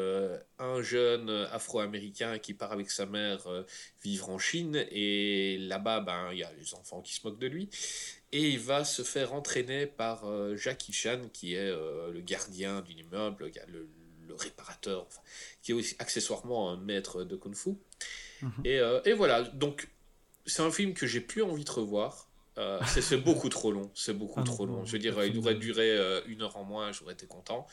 un 0.58 0.82
jeune 0.82 1.28
afro-américain 1.50 2.38
qui 2.38 2.54
part 2.54 2.72
avec 2.72 2.90
sa 2.90 3.06
mère 3.06 3.46
vivre 4.02 4.30
en 4.30 4.38
Chine. 4.38 4.86
Et 4.90 5.58
là-bas, 5.58 6.00
ben, 6.00 6.30
il 6.32 6.38
y 6.38 6.44
a 6.44 6.52
les 6.58 6.74
enfants 6.74 7.02
qui 7.02 7.14
se 7.14 7.26
moquent 7.26 7.40
de 7.40 7.48
lui. 7.48 7.68
Et 8.30 8.48
il 8.48 8.60
va 8.60 8.84
se 8.84 9.02
faire 9.02 9.34
entraîner 9.34 9.86
par 9.86 10.24
Jackie 10.56 10.92
Chan, 10.92 11.28
qui 11.32 11.54
est 11.54 11.70
le 11.70 12.20
gardien 12.20 12.80
d'un 12.80 12.94
immeuble, 12.94 13.50
le, 13.68 13.88
le 14.26 14.34
réparateur, 14.34 15.04
enfin, 15.06 15.20
qui 15.62 15.72
est 15.72 15.74
aussi 15.74 15.96
accessoirement 15.98 16.70
un 16.70 16.76
maître 16.76 17.24
de 17.24 17.36
kung-fu. 17.36 17.74
Mhm. 18.40 18.52
et, 18.64 18.80
et 19.04 19.12
voilà. 19.12 19.42
Donc, 19.42 19.88
c'est 20.46 20.62
un 20.62 20.70
film 20.70 20.94
que 20.94 21.06
j'ai 21.06 21.20
plus 21.20 21.42
envie 21.42 21.64
de 21.64 21.70
revoir. 21.70 22.28
Euh, 22.58 22.78
c'est 22.86 23.16
beaucoup 23.16 23.48
trop 23.48 23.72
long, 23.72 23.90
c'est 23.94 24.12
beaucoup 24.12 24.40
ah 24.40 24.44
trop 24.44 24.66
long. 24.66 24.84
Je 24.84 24.92
veux 24.92 24.98
dire, 24.98 25.22
il 25.24 25.38
aurait 25.38 25.54
duré 25.54 25.90
euh, 25.90 26.20
une 26.26 26.42
heure 26.42 26.56
en 26.56 26.64
moins, 26.64 26.92
j'aurais 26.92 27.14
été 27.14 27.26
content. 27.26 27.66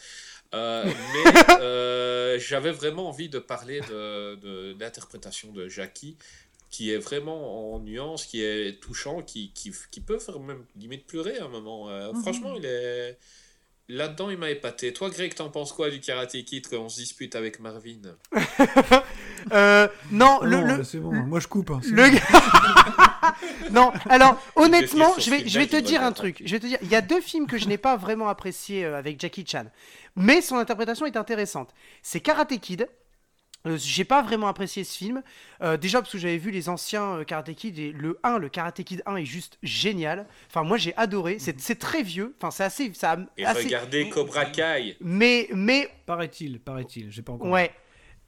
Euh, 0.53 0.85
mais 1.13 2.39
j'avais 2.39 2.71
vraiment 2.71 3.09
envie 3.09 3.29
de 3.29 3.39
parler 3.39 3.81
de, 3.81 4.75
l'interprétation 4.79 5.51
de, 5.51 5.67
Jackie, 5.67 6.17
qui 6.69 6.91
est 6.91 6.97
vraiment 6.97 7.73
en 7.73 7.79
nuance, 7.79 8.25
qui 8.25 8.41
est 8.41 8.79
touchant, 8.79 9.21
qui, 9.21 9.51
qui, 9.51 9.73
qui 9.91 9.99
peut 9.99 10.19
faire 10.19 10.39
même 10.39 10.63
limite 10.77 11.05
pleurer 11.05 11.39
à 11.39 11.45
un 11.45 11.49
moment. 11.49 11.87
Mhm. 11.89 12.21
Franchement, 12.21 12.55
il 12.55 12.65
est 12.65 13.17
Là-dedans, 13.91 14.29
il 14.29 14.37
m'a 14.37 14.51
épaté. 14.51 14.93
Toi, 14.93 15.09
Greg, 15.09 15.33
t'en 15.33 15.49
penses 15.49 15.73
quoi 15.73 15.89
du 15.89 15.99
Karate 15.99 16.43
Kid 16.43 16.67
qu'on 16.67 16.89
se 16.89 16.97
dispute 16.97 17.35
avec 17.35 17.59
Marvin? 17.59 17.97
Euh, 19.53 19.87
Non, 20.11 20.41
le, 20.43 20.83
c'est 20.83 20.99
bon. 20.99 21.13
Moi, 21.13 21.39
je 21.39 21.47
coupe. 21.47 21.71
Hein, 21.71 21.79
non, 23.71 23.91
alors 24.09 24.37
honnêtement, 24.57 25.13
je 25.17 25.29
vais, 25.29 25.47
je 25.47 25.57
vais 25.57 25.65
te 25.65 25.77
dire 25.77 26.03
un 26.03 26.11
truc. 26.11 26.41
Je 26.45 26.51
vais 26.51 26.59
te 26.59 26.67
dire, 26.67 26.77
il 26.81 26.89
y 26.89 26.95
a 26.95 27.01
deux 27.01 27.21
films 27.21 27.47
que 27.47 27.57
je 27.57 27.67
n'ai 27.67 27.77
pas 27.77 27.95
vraiment 27.95 28.27
appréciés 28.27 28.83
euh, 28.83 28.97
avec 28.97 29.19
Jackie 29.19 29.45
Chan, 29.47 29.65
mais 30.17 30.41
son 30.41 30.57
interprétation 30.57 31.05
est 31.05 31.15
intéressante. 31.15 31.73
C'est 32.03 32.19
Karate 32.19 32.59
Kid 32.59 32.89
euh, 33.65 33.77
j'ai 33.77 34.05
pas 34.05 34.21
vraiment 34.21 34.47
apprécié 34.47 34.83
ce 34.83 34.97
film. 34.97 35.21
Euh, 35.61 35.75
déjà 35.75 35.99
parce 36.01 36.11
que 36.11 36.17
j'avais 36.17 36.37
vu 36.37 36.49
les 36.51 36.69
anciens 36.69 37.17
euh, 37.17 37.23
Karate 37.25 37.53
Kid 37.53 37.77
et 37.77 37.91
le 37.91 38.17
1, 38.23 38.37
le 38.37 38.47
Karate 38.47 38.83
Kid 38.83 39.03
1 39.05 39.17
est 39.17 39.25
juste 39.25 39.57
génial. 39.63 40.27
Enfin, 40.49 40.63
moi 40.63 40.77
j'ai 40.77 40.95
adoré. 40.95 41.37
C'est 41.39 41.77
très 41.77 42.01
vieux. 42.01 42.33
Enfin, 42.37 42.51
c'est 42.51 42.63
assez. 42.63 42.91
Ça 42.93 43.17
et 43.37 43.45
assez... 43.45 43.63
regardez 43.63 44.09
Cobra 44.09 44.45
Kai. 44.45 44.95
Mais. 45.01 45.49
mais... 45.53 45.89
Paraît-il, 46.05 46.59
paraît-il. 46.59 47.11
J'ai 47.11 47.21
pas 47.21 47.33
encore. 47.33 47.49
Ouais. 47.49 47.71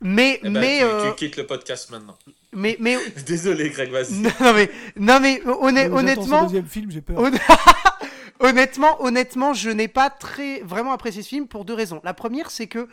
Mais. 0.01 0.39
Eh 0.43 0.49
ben, 0.49 0.59
mais 0.59 0.81
tu, 1.09 1.15
quittes 1.15 1.37
le 1.37 1.47
podcast 1.47 1.89
maintenant. 1.91 2.17
Mais. 2.51 2.75
mais... 2.79 2.97
Désolé, 3.25 3.69
Greg, 3.69 3.89
vas-y. 3.89 4.15
Non, 4.15 4.31
mais, 4.53 4.69
non, 4.97 5.19
mais 5.21 5.41
honnêtement. 5.45 6.43
deuxième 6.43 6.67
film, 6.67 6.91
j'ai 6.91 7.01
peur. 7.01 7.17
honnêtement, 8.41 9.01
honnêtement, 9.01 9.53
je 9.53 9.69
n'ai 9.69 9.87
pas 9.87 10.09
très 10.09 10.59
vraiment 10.59 10.91
apprécié 10.91 11.23
ce 11.23 11.29
film 11.29 11.47
pour 11.47 11.63
deux 11.63 11.73
raisons. 11.73 12.01
La 12.03 12.13
première, 12.13 12.51
c'est 12.51 12.67
que 12.67 12.89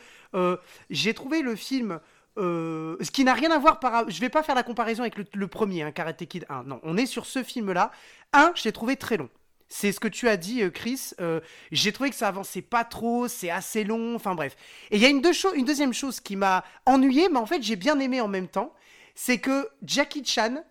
j'ai 0.89 1.15
trouvé 1.15 1.43
le 1.43 1.56
film 1.56 1.98
euh, 2.39 2.97
ce 3.01 3.10
qui 3.10 3.24
n'a 3.24 3.35
rien 3.35 3.51
à 3.51 3.59
voir 3.59 3.81
par. 3.81 4.09
Je 4.09 4.20
vais 4.20 4.28
pas 4.28 4.43
faire 4.43 4.55
la 4.55 4.62
comparaison 4.62 5.02
avec 5.02 5.16
le, 5.35 5.48
premier, 5.48 5.82
hein, 5.82 5.93
Karate 5.93 6.24
Kid 6.27 6.47
1. 6.48 6.65
Non, 6.65 6.81
on 6.82 6.97
est 6.97 7.06
sur 7.06 7.27
ce 7.27 7.43
film-là. 7.43 7.90
Un, 8.32 8.52
je 8.55 8.65
l'ai 8.65 8.73
trouvé 8.73 8.97
très 8.97 9.16
long. 9.16 9.28
C'est 9.69 9.93
ce 9.93 10.01
que 10.01 10.09
tu 10.09 10.28
as 10.28 10.36
dit, 10.36 10.62
euh, 10.62 10.70
Chris. 10.70 11.10
Euh, 11.20 11.40
j'ai 11.73 11.93
trouvé 11.93 12.10
que 12.10 12.16
ça 12.16 12.28
avançait 12.28 12.62
pas 12.62 12.85
trop, 12.85 13.28
c'est 13.28 13.51
assez 13.51 13.85
long, 13.85 14.15
enfin 14.15 14.35
bref. 14.35 14.56
Et 14.90 14.97
il 14.97 15.02
y 15.02 15.05
a 15.05 15.09
une, 15.09 15.23
une 15.55 15.65
deuxième 15.65 15.93
chose 15.93 16.20
qui 16.20 16.36
m'a 16.36 16.65
ennuyé, 16.86 17.28
mais 17.28 17.39
en 17.39 17.47
fait 17.47 17.62
j'ai 17.62 17.77
bien 17.77 17.98
aimé 17.98 18.20
en 18.20 18.28
même 18.28 18.48
temps. 18.48 18.73
C'est 19.15 19.39
que 19.39 19.69
Jackie 19.82 20.24
Chan, 20.24 20.65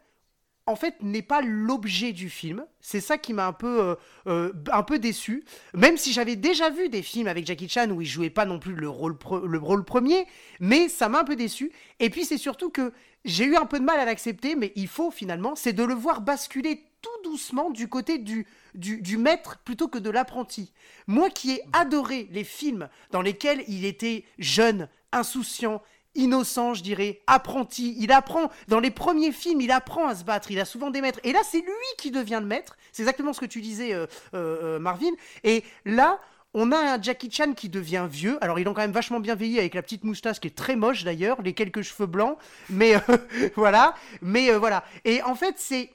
en 0.68 0.76
fait, 0.76 1.02
n'est 1.02 1.22
pas 1.22 1.42
l'objet 1.42 2.12
du 2.12 2.30
film. 2.30 2.66
C'est 2.82 3.00
ça 3.00 3.18
qui 3.18 3.34
m'a 3.34 3.48
un 3.48 3.54
peu, 3.54 3.82
euh, 3.82 3.96
euh, 4.28 4.54
un 4.72 4.84
peu 4.84 5.00
déçu. 5.00 5.46
Même 5.74 5.98
si 5.98 6.12
j'avais 6.12 6.36
déjà 6.36 6.70
vu 6.70 6.90
des 6.90 7.02
films 7.02 7.28
avec 7.28 7.48
Jackie 7.48 7.70
Chan 7.70 7.90
où 7.90 8.02
il 8.02 8.08
jouait 8.08 8.30
pas 8.30 8.46
non 8.46 8.60
plus 8.60 8.76
le 8.76 8.90
rôle, 8.90 9.18
le 9.46 9.58
rôle 9.58 9.86
premier, 9.86 10.28
mais 10.60 10.90
ça 10.90 11.10
m'a 11.10 11.22
un 11.22 11.24
peu 11.24 11.38
déçu. 11.38 11.72
Et 12.00 12.10
puis 12.10 12.26
c'est 12.26 12.38
surtout 12.38 12.70
que 12.70 12.92
j'ai 13.26 13.46
eu 13.46 13.56
un 13.56 13.66
peu 13.66 13.80
de 13.80 13.86
mal 13.86 14.00
à 14.00 14.06
l'accepter, 14.06 14.56
mais 14.56 14.74
il 14.76 14.88
faut 14.88 15.10
finalement, 15.10 15.56
c'est 15.56 15.74
de 15.74 15.84
le 15.84 15.94
voir 15.94 16.22
basculer 16.22 16.84
tout 17.02 17.30
doucement 17.30 17.70
du 17.70 17.88
côté 17.88 18.18
du, 18.18 18.46
du, 18.76 19.02
du 19.02 19.18
maître 19.18 19.60
plutôt 19.64 19.88
que 19.88 19.98
de 19.98 20.10
l'apprenti. 20.10 20.74
Moi 21.08 21.30
qui 21.30 21.52
ai 21.52 21.62
adoré 21.74 22.28
les 22.32 22.44
films 22.44 22.90
dans 23.12 23.22
lesquels 23.22 23.64
il 23.68 23.86
était 23.86 24.26
jeune, 24.38 24.90
insouciant, 25.12 25.82
innocent, 26.18 26.74
je 26.74 26.84
dirais, 26.84 27.22
apprenti. 27.28 27.96
Il 28.00 28.12
apprend, 28.12 28.50
dans 28.68 28.80
les 28.80 28.92
premiers 28.92 29.32
films, 29.32 29.62
il 29.62 29.72
apprend 29.72 30.08
à 30.08 30.16
se 30.16 30.24
battre. 30.24 30.52
Il 30.52 30.60
a 30.60 30.66
souvent 30.66 30.90
des 30.90 31.02
maîtres. 31.02 31.20
Et 31.24 31.32
là, 31.32 31.40
c'est 31.50 31.62
lui 31.62 31.88
qui 31.98 32.12
devient 32.12 32.40
le 32.42 32.48
maître. 32.48 32.78
C'est 32.92 33.04
exactement 33.04 33.34
ce 33.34 33.40
que 33.40 33.46
tu 33.46 33.62
disais, 33.62 33.94
euh, 33.94 34.06
euh, 34.34 34.76
euh, 34.76 34.80
Marvin. 34.80 35.12
Et 35.44 35.64
là, 35.86 36.20
on 36.54 36.72
a 36.72 36.78
un 36.78 37.02
Jackie 37.02 37.32
Chan 37.32 37.54
qui 37.54 37.70
devient 37.70 38.08
vieux. 38.10 38.38
Alors, 38.42 38.60
il 38.60 38.68
a 38.68 38.72
quand 38.72 38.82
même 38.82 38.92
vachement 38.92 39.20
bien 39.20 39.36
vieilli 39.36 39.60
avec 39.60 39.76
la 39.76 39.82
petite 39.82 40.04
moustache 40.04 40.40
qui 40.40 40.48
est 40.48 40.56
très 40.56 40.76
moche 40.76 41.04
d'ailleurs, 41.04 41.42
les 41.42 41.54
quelques 41.54 41.84
cheveux 41.84 42.08
blancs. 42.08 42.38
Mais 42.70 42.96
voilà. 43.56 43.94
Mais 44.22 44.52
voilà. 44.52 44.84
Et 45.06 45.22
en 45.22 45.36
fait, 45.36 45.56
c'est 45.58 45.92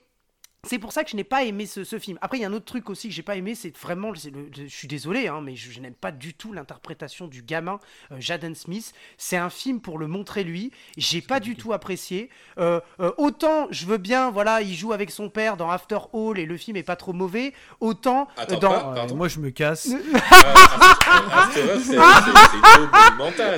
c'est 0.64 0.78
pour 0.78 0.92
ça 0.92 1.02
que 1.02 1.10
je 1.10 1.16
n'ai 1.16 1.24
pas 1.24 1.42
aimé 1.42 1.66
ce, 1.66 1.82
film. 1.98 2.18
Après, 2.22 2.38
il 2.38 2.42
y 2.42 2.44
a 2.44 2.48
un 2.48 2.52
autre 2.52 2.66
truc 2.66 2.88
aussi 2.88 3.08
que 3.08 3.14
j'ai 3.14 3.24
pas 3.24 3.34
aimé, 3.34 3.56
c'est 3.56 3.76
vraiment, 3.76 4.14
je 4.14 4.30
suis 4.68 4.86
désolé, 4.86 5.26
hein, 5.26 5.40
mais 5.42 5.56
je, 5.56 5.80
n'aime 5.80 5.92
pas 5.92 6.12
du 6.12 6.34
tout 6.34 6.52
l'interprétation 6.52 7.26
du 7.26 7.42
gamin 7.42 7.80
euh, 8.12 8.20
Jaden 8.20 8.54
Smith. 8.54 8.92
C'est 9.18 9.36
un 9.36 9.50
film 9.50 9.80
pour 9.80 9.98
le 9.98 10.06
montrer 10.06 10.44
lui. 10.44 10.70
J'ai 10.96 11.20
pas 11.20 11.40
du 11.40 11.56
tout 11.56 11.72
apprécié. 11.72 12.30
Euh, 12.58 12.78
euh, 13.00 13.10
autant 13.18 13.66
je 13.72 13.86
veux 13.86 13.98
bien, 13.98 14.30
voilà, 14.30 14.62
il 14.62 14.76
joue 14.76 14.92
avec 14.92 15.10
son 15.10 15.28
père 15.30 15.56
dans 15.56 15.68
After 15.68 15.98
All 16.14 16.38
et 16.38 16.46
le 16.46 16.56
film 16.56 16.76
est 16.76 16.84
pas 16.84 16.94
trop 16.94 17.12
mauvais. 17.12 17.54
Autant 17.80 18.28
dans. 18.60 19.16
moi, 19.16 19.26
je 19.26 19.40
me 19.40 19.50
casse. 19.50 19.88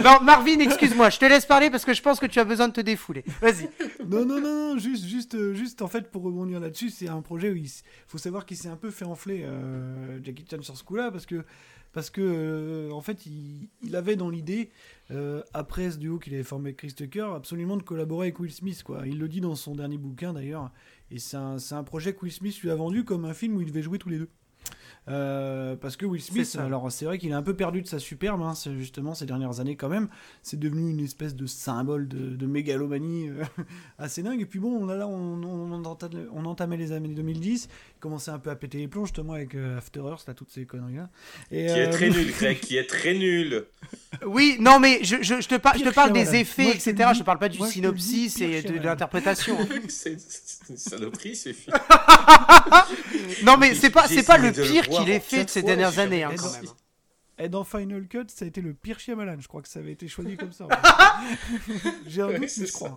non, 0.03 0.21
Marvin, 0.23 0.59
excuse-moi, 0.61 1.11
je 1.11 1.19
te 1.19 1.27
laisse 1.27 1.45
parler 1.45 1.69
parce 1.69 1.85
que 1.85 1.93
je 1.93 2.01
pense 2.01 2.19
que 2.19 2.25
tu 2.25 2.41
as 2.41 2.45
besoin 2.45 2.69
de 2.69 2.73
te 2.73 2.81
défouler. 2.81 3.25
Vas-y. 3.43 3.69
non, 4.09 4.25
non, 4.25 4.41
non, 4.41 4.71
non, 4.75 4.79
juste, 4.79 5.05
juste, 5.05 5.53
juste 5.53 5.83
en 5.83 5.89
fait 5.89 6.11
pour 6.11 6.23
rebondir 6.23 6.61
là-dessus 6.61 6.94
c'est 6.95 7.09
un 7.09 7.23
projet 7.23 7.51
où 7.51 7.57
il 7.57 7.69
faut 8.07 8.19
savoir 8.19 8.47
qu'il 8.47 8.57
s'est 8.57 8.69
un 8.69 8.77
peu 8.77 8.91
fait 8.91 9.05
enfler 9.05 9.43
euh, 9.45 10.19
Jackie 10.23 10.45
Chan 10.49 10.63
sur 10.63 10.77
ce 10.77 10.85
coup-là 10.85 11.11
parce 11.11 11.27
que 11.27 11.45
parce 11.93 12.11
que 12.11 12.21
euh, 12.21 12.91
en 12.91 13.01
fait 13.01 13.27
il, 13.27 13.69
avait 13.95 14.17
dans 14.17 14.29
l'idée 14.29 14.71
euh, 15.11 15.43
après 15.53 15.91
ce 15.91 15.99
duo 15.99 16.19
qu'il 16.19 16.35
avait 16.35 16.43
formé 16.43 16.71
avec 16.71 16.79
Chris 16.79 16.95
absolument 17.21 17.77
de 17.77 17.83
collaborer 17.83 18.29
avec 18.29 18.41
Will 18.41 18.53
Smith 18.53 18.83
quoi. 18.83 19.07
Il 19.07 19.19
le 19.19 19.29
dit 19.29 19.41
dans 19.41 19.55
son 19.55 19.75
dernier 19.75 19.99
bouquin 19.99 20.33
d'ailleurs 20.33 20.71
et 21.11 21.19
c'est 21.19 21.37
un, 21.37 21.57
un, 21.71 21.85
projet 21.85 22.15
que 22.15 22.23
Will 22.23 22.33
Smith 22.33 22.61
lui 22.63 22.71
a 22.71 22.75
vendu 22.75 23.05
comme 23.05 23.25
un 23.25 23.35
film 23.35 23.57
où 23.57 23.61
il 23.61 23.69
devait 23.69 23.83
jouer 23.83 23.99
tous 23.99 24.09
les 24.09 24.19
deux. 24.19 24.29
Euh, 25.07 25.77
parce 25.77 25.97
que 25.97 26.07
Will 26.07 26.23
Smith, 26.23 26.57
alors 26.59 26.91
c'est 26.91 27.05
vrai 27.05 27.19
qu'il 27.19 27.31
est 27.31 27.35
un 27.35 27.43
peu 27.43 27.55
perdu 27.55 27.83
de 27.83 27.87
sa 27.87 27.99
superbe, 27.99 28.41
hein, 28.41 28.55
justement, 28.79 29.15
ces 29.15 29.27
dernières 29.27 29.61
années 29.61 29.77
quand 29.77 29.89
même. 29.89 30.09
C'est 30.43 30.59
devenu 30.59 30.91
une 30.91 31.01
espèce 31.01 31.35
de 31.35 31.47
symbole 31.47 32.09
de, 32.09 32.47
mégalomanie 32.47 33.29
euh, 33.29 33.45
assez 33.99 34.23
dingue. 34.23 34.41
Et 34.41 34.47
puis 34.47 34.61
bon, 34.61 34.87
là, 34.87 34.97
là 34.97 35.07
on, 35.07 35.43
on, 35.43 36.45
entamait 36.45 36.77
les 36.77 36.93
années 36.93 37.09
2010, 37.09 37.69
il 37.97 38.01
commençait 38.01 38.31
un 38.31 38.39
peu 38.39 38.51
à 38.51 38.57
péter 38.57 38.79
les 38.79 38.89
plombs, 38.89 39.05
justement, 39.05 39.35
avec 39.35 39.55
euh, 39.55 39.79
After 39.79 40.01
Earth, 40.01 40.27
là, 40.27 40.35
toutes 40.35 40.51
ces 40.51 40.65
conneries-là. 40.65 41.09
qui 41.49 41.57
est 41.57 41.91
très 41.91 42.11
nul, 42.11 42.33
Greg, 42.33 42.61
qui 42.61 42.77
est 42.77 42.87
très 42.87 43.15
nul. 43.15 43.65
Oui, 44.27 44.57
non, 44.61 44.79
mais 44.79 45.01
je, 45.03 45.17
je, 45.23 45.35
te, 45.35 45.55
je 45.79 45.85
te 45.85 45.95
parle 45.95 46.13
des 46.13 46.37
effets, 46.37 46.71
etc. 46.71 47.11
je 47.15 47.19
te 47.19 47.25
parle 47.25 47.39
pas 47.39 47.49
du 47.49 47.59
synopsis 47.59 48.41
et 48.41 48.63
de, 48.63 48.79
l'interprétation. 48.79 49.57
c'est 49.89 50.17
une 50.71 50.77
saloperie, 50.77 51.37
ces 51.37 51.53
films. 51.53 51.77
non, 53.45 53.57
mais 53.59 53.75
c'est 53.75 53.91
pas, 53.91 54.07
c'est 54.07 54.23
pas 54.23 54.39
le 54.39 54.53
pire 54.53 54.89
qu'il 54.97 55.11
ait 55.11 55.21
fait 55.21 55.45
de 55.45 55.51
ces 55.51 55.63
dernières 55.63 55.99
années, 55.99 56.25
hein, 56.25 56.35
quand 56.37 56.53
même. 56.53 56.65
Et 57.39 57.49
dans 57.49 57.65
Final 57.65 58.07
Cut, 58.07 58.27
ça 58.29 58.45
a 58.45 58.49
été 58.49 58.61
le 58.61 58.75
pire 58.75 59.01
Shyamalan. 59.01 59.41
Je 59.41 59.49
crois 59.49 59.61
que 59.61 59.69
ça 59.69 59.81
avait 59.81 59.93
été 59.93 60.07
choisi 60.07 60.37
comme 60.37 60.53
ça. 60.53 60.69
J'ai 62.07 62.23
un 62.23 62.29
doute, 62.29 62.41
mais 62.41 62.49
je 62.49 62.73
crois. 62.73 62.95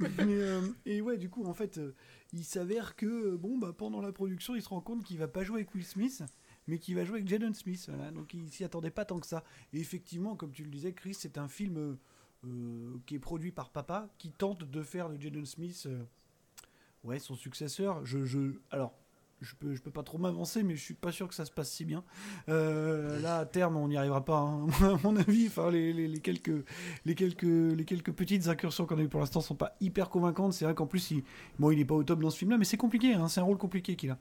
Euh, 0.00 0.68
et 0.86 1.00
ouais, 1.00 1.16
du 1.16 1.28
coup, 1.28 1.44
en 1.46 1.54
fait, 1.54 1.78
euh, 1.78 1.94
il 2.32 2.44
s'avère 2.44 2.94
que, 2.94 3.34
bon, 3.36 3.58
bah, 3.58 3.74
pendant 3.76 4.00
la 4.00 4.12
production, 4.12 4.54
il 4.54 4.62
se 4.62 4.68
rend 4.68 4.80
compte 4.80 5.04
qu'il 5.04 5.18
va 5.18 5.26
pas 5.26 5.42
jouer 5.42 5.62
avec 5.62 5.74
Will 5.74 5.84
Smith, 5.84 6.22
mais 6.66 6.78
qui 6.78 6.94
va 6.94 7.04
jouer 7.04 7.16
avec 7.16 7.28
Jaden 7.28 7.54
Smith. 7.54 7.84
Voilà. 7.88 8.10
Donc 8.10 8.34
il 8.34 8.50
s'y 8.50 8.64
attendait 8.64 8.90
pas 8.90 9.04
tant 9.04 9.18
que 9.20 9.26
ça. 9.26 9.44
Et 9.72 9.80
effectivement, 9.80 10.36
comme 10.36 10.52
tu 10.52 10.64
le 10.64 10.70
disais, 10.70 10.92
Chris, 10.92 11.14
c'est 11.14 11.38
un 11.38 11.48
film 11.48 11.76
euh, 11.76 11.94
euh, 12.44 12.98
qui 13.06 13.16
est 13.16 13.20
produit 13.20 13.52
par 13.52 13.70
papa, 13.70 14.08
qui 14.18 14.30
tente 14.30 14.64
de 14.64 14.82
faire 14.82 15.08
de 15.08 15.20
Jaden 15.20 15.46
Smith, 15.46 15.84
euh, 15.86 16.02
ouais, 17.04 17.18
son 17.18 17.34
successeur. 17.34 18.04
Je, 18.04 18.24
je, 18.24 18.54
alors, 18.70 18.94
je 19.42 19.54
peux, 19.56 19.74
je 19.74 19.82
peux 19.82 19.90
pas 19.90 20.02
trop 20.02 20.18
m'avancer, 20.18 20.62
mais 20.62 20.74
je 20.76 20.82
suis 20.82 20.94
pas 20.94 21.12
sûr 21.12 21.28
que 21.28 21.34
ça 21.34 21.44
se 21.44 21.50
passe 21.50 21.70
si 21.70 21.84
bien. 21.84 22.02
Euh, 22.48 23.20
là, 23.20 23.38
à 23.38 23.46
terme, 23.46 23.76
on 23.76 23.88
n'y 23.88 23.96
arrivera 23.96 24.24
pas, 24.24 24.38
hein. 24.38 24.66
à 24.82 24.98
mon 25.04 25.16
avis. 25.16 25.46
Enfin, 25.48 25.70
les, 25.70 25.92
les- 25.92 26.08
les 26.08 26.20
quelques, 26.20 26.64
les, 27.04 27.14
quelques, 27.14 27.42
les 27.42 27.84
quelques 27.84 28.12
petites 28.12 28.48
incursions 28.48 28.86
qu'on 28.86 28.98
a 28.98 29.02
eues 29.02 29.08
pour 29.08 29.20
l'instant 29.20 29.40
sont 29.40 29.54
pas 29.54 29.74
hyper 29.80 30.08
convaincantes. 30.08 30.52
C'est 30.52 30.64
vrai 30.64 30.74
qu'en 30.74 30.86
plus, 30.86 31.10
il, 31.10 31.22
bon, 31.58 31.70
il 31.70 31.80
est 31.80 31.84
pas 31.84 31.94
au 31.94 32.04
top 32.04 32.20
dans 32.20 32.30
ce 32.30 32.38
film-là, 32.38 32.58
mais 32.58 32.64
c'est 32.64 32.76
compliqué. 32.76 33.14
hein. 33.14 33.28
C'est 33.28 33.40
un 33.40 33.44
rôle 33.44 33.58
compliqué 33.58 33.96
qu'il 33.96 34.10
a. 34.10 34.18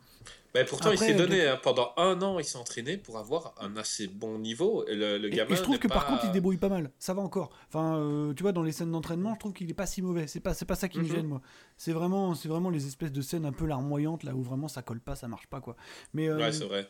Pourtant, 0.68 0.90
Après, 0.90 0.96
il 0.96 0.98
s'est 1.12 1.14
euh, 1.16 1.18
donné, 1.18 1.48
hein, 1.48 1.58
pendant 1.64 1.94
un 1.96 2.22
an, 2.22 2.38
il 2.38 2.44
s'est 2.44 2.58
entraîné 2.58 2.98
pour 2.98 3.18
avoir 3.18 3.54
un 3.62 3.78
assez 3.78 4.08
bon 4.08 4.38
niveau. 4.38 4.86
Et 4.86 4.96
le, 4.96 5.30
gamin 5.30 5.54
et 5.54 5.56
je 5.56 5.64
trouve 5.64 5.80
que 5.80 5.88
par 5.88 6.06
contre, 6.06 6.26
il 6.26 6.28
se 6.28 6.34
débrouille 6.34 6.58
pas 6.58 6.68
mal. 6.68 6.92
Ça 7.00 7.14
va 7.14 7.22
encore. 7.22 7.52
Enfin, 7.70 7.96
euh, 7.96 8.34
tu 8.34 8.44
vois, 8.44 8.52
dans 8.52 8.62
les 8.62 8.74
scènes 8.74 8.92
d'entraînement, 8.92 9.34
je 9.36 9.40
trouve 9.40 9.54
qu'il 9.54 9.70
est 9.70 9.74
pas 9.74 9.86
si 9.86 10.02
mauvais. 10.02 10.28
C'est 10.28 10.42
pas, 10.42 10.54
c'est 10.54 10.66
pas 10.66 10.76
ça 10.76 10.90
qui 10.90 11.00
me 11.00 11.06
Mhm. 11.06 11.10
gêne, 11.10 11.28
moi. 11.28 11.42
C'est 11.78 11.94
vraiment, 11.94 12.36
c'est 12.36 12.50
vraiment 12.50 12.70
les 12.70 12.86
espèces 12.86 13.14
de 13.14 13.22
scènes 13.22 13.46
un 13.46 13.54
peu 13.54 13.66
larmoyantes 13.66 14.24
là 14.24 14.36
où 14.36 14.42
vraiment 14.44 14.68
ça 14.68 14.82
colle 14.82 15.00
pas, 15.00 15.11
ça 15.16 15.28
marche 15.28 15.48
pas, 15.48 15.62
quoi. 15.62 15.76
Mais 16.14 16.28
euh, 16.30 16.38
Ouais, 16.38 16.52
c'est 16.52 16.66
vrai. 16.66 16.88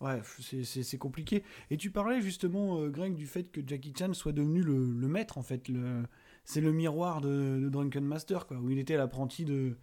Ouais, 0.00 0.20
c'est- 0.40 0.64
compliqué. 0.98 1.44
Et 1.70 1.76
tu 1.76 1.90
parlais 1.92 2.20
justement, 2.20 2.80
euh, 2.80 2.88
Greg, 2.88 3.14
du 3.14 3.26
fait 3.26 3.44
que 3.44 3.60
Jackie 3.64 3.92
Chan 3.96 4.12
soit 4.14 4.32
devenu 4.32 4.60
le, 4.62 4.84
le 4.92 5.08
maître, 5.08 5.38
en 5.38 5.42
fait. 5.42 5.68
Le, 5.68 6.02
c'est 6.44 6.60
le 6.60 6.72
miroir 6.72 7.20
de, 7.20 7.60
de 7.62 7.68
Drunken 7.68 8.04
Master, 8.04 8.46
quoi, 8.48 8.56
où 8.58 8.68
il 8.70 8.78
était 8.80 8.96
l'apprenti 8.96 9.44
de, 9.44 9.76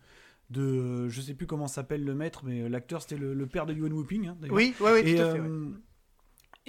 de. 0.49 0.61
euh, 0.61 1.09
Je 1.09 1.21
sais 1.21 1.33
plus 1.35 1.47
comment 1.47 1.67
s'appelle 1.67 2.03
le 2.03 2.15
maître, 2.15 2.41
mais 2.43 2.63
euh, 2.63 2.67
l'acteur, 2.69 3.01
c'était 3.01 3.15
le, 3.17 3.33
le 3.33 3.47
père 3.47 3.65
de 3.65 3.73
Yuan 3.73 3.93
Whooping, 3.93 4.27
hein, 4.27 4.37
d'ailleurs. 4.41 4.55
Oui, 4.57 4.73
ouais, 4.81 4.91
ouais, 4.91 5.01
tout 5.03 5.07
Et, 5.07 5.19
à 5.21 5.31
fait. 5.31 5.39
ouais. 5.39 5.47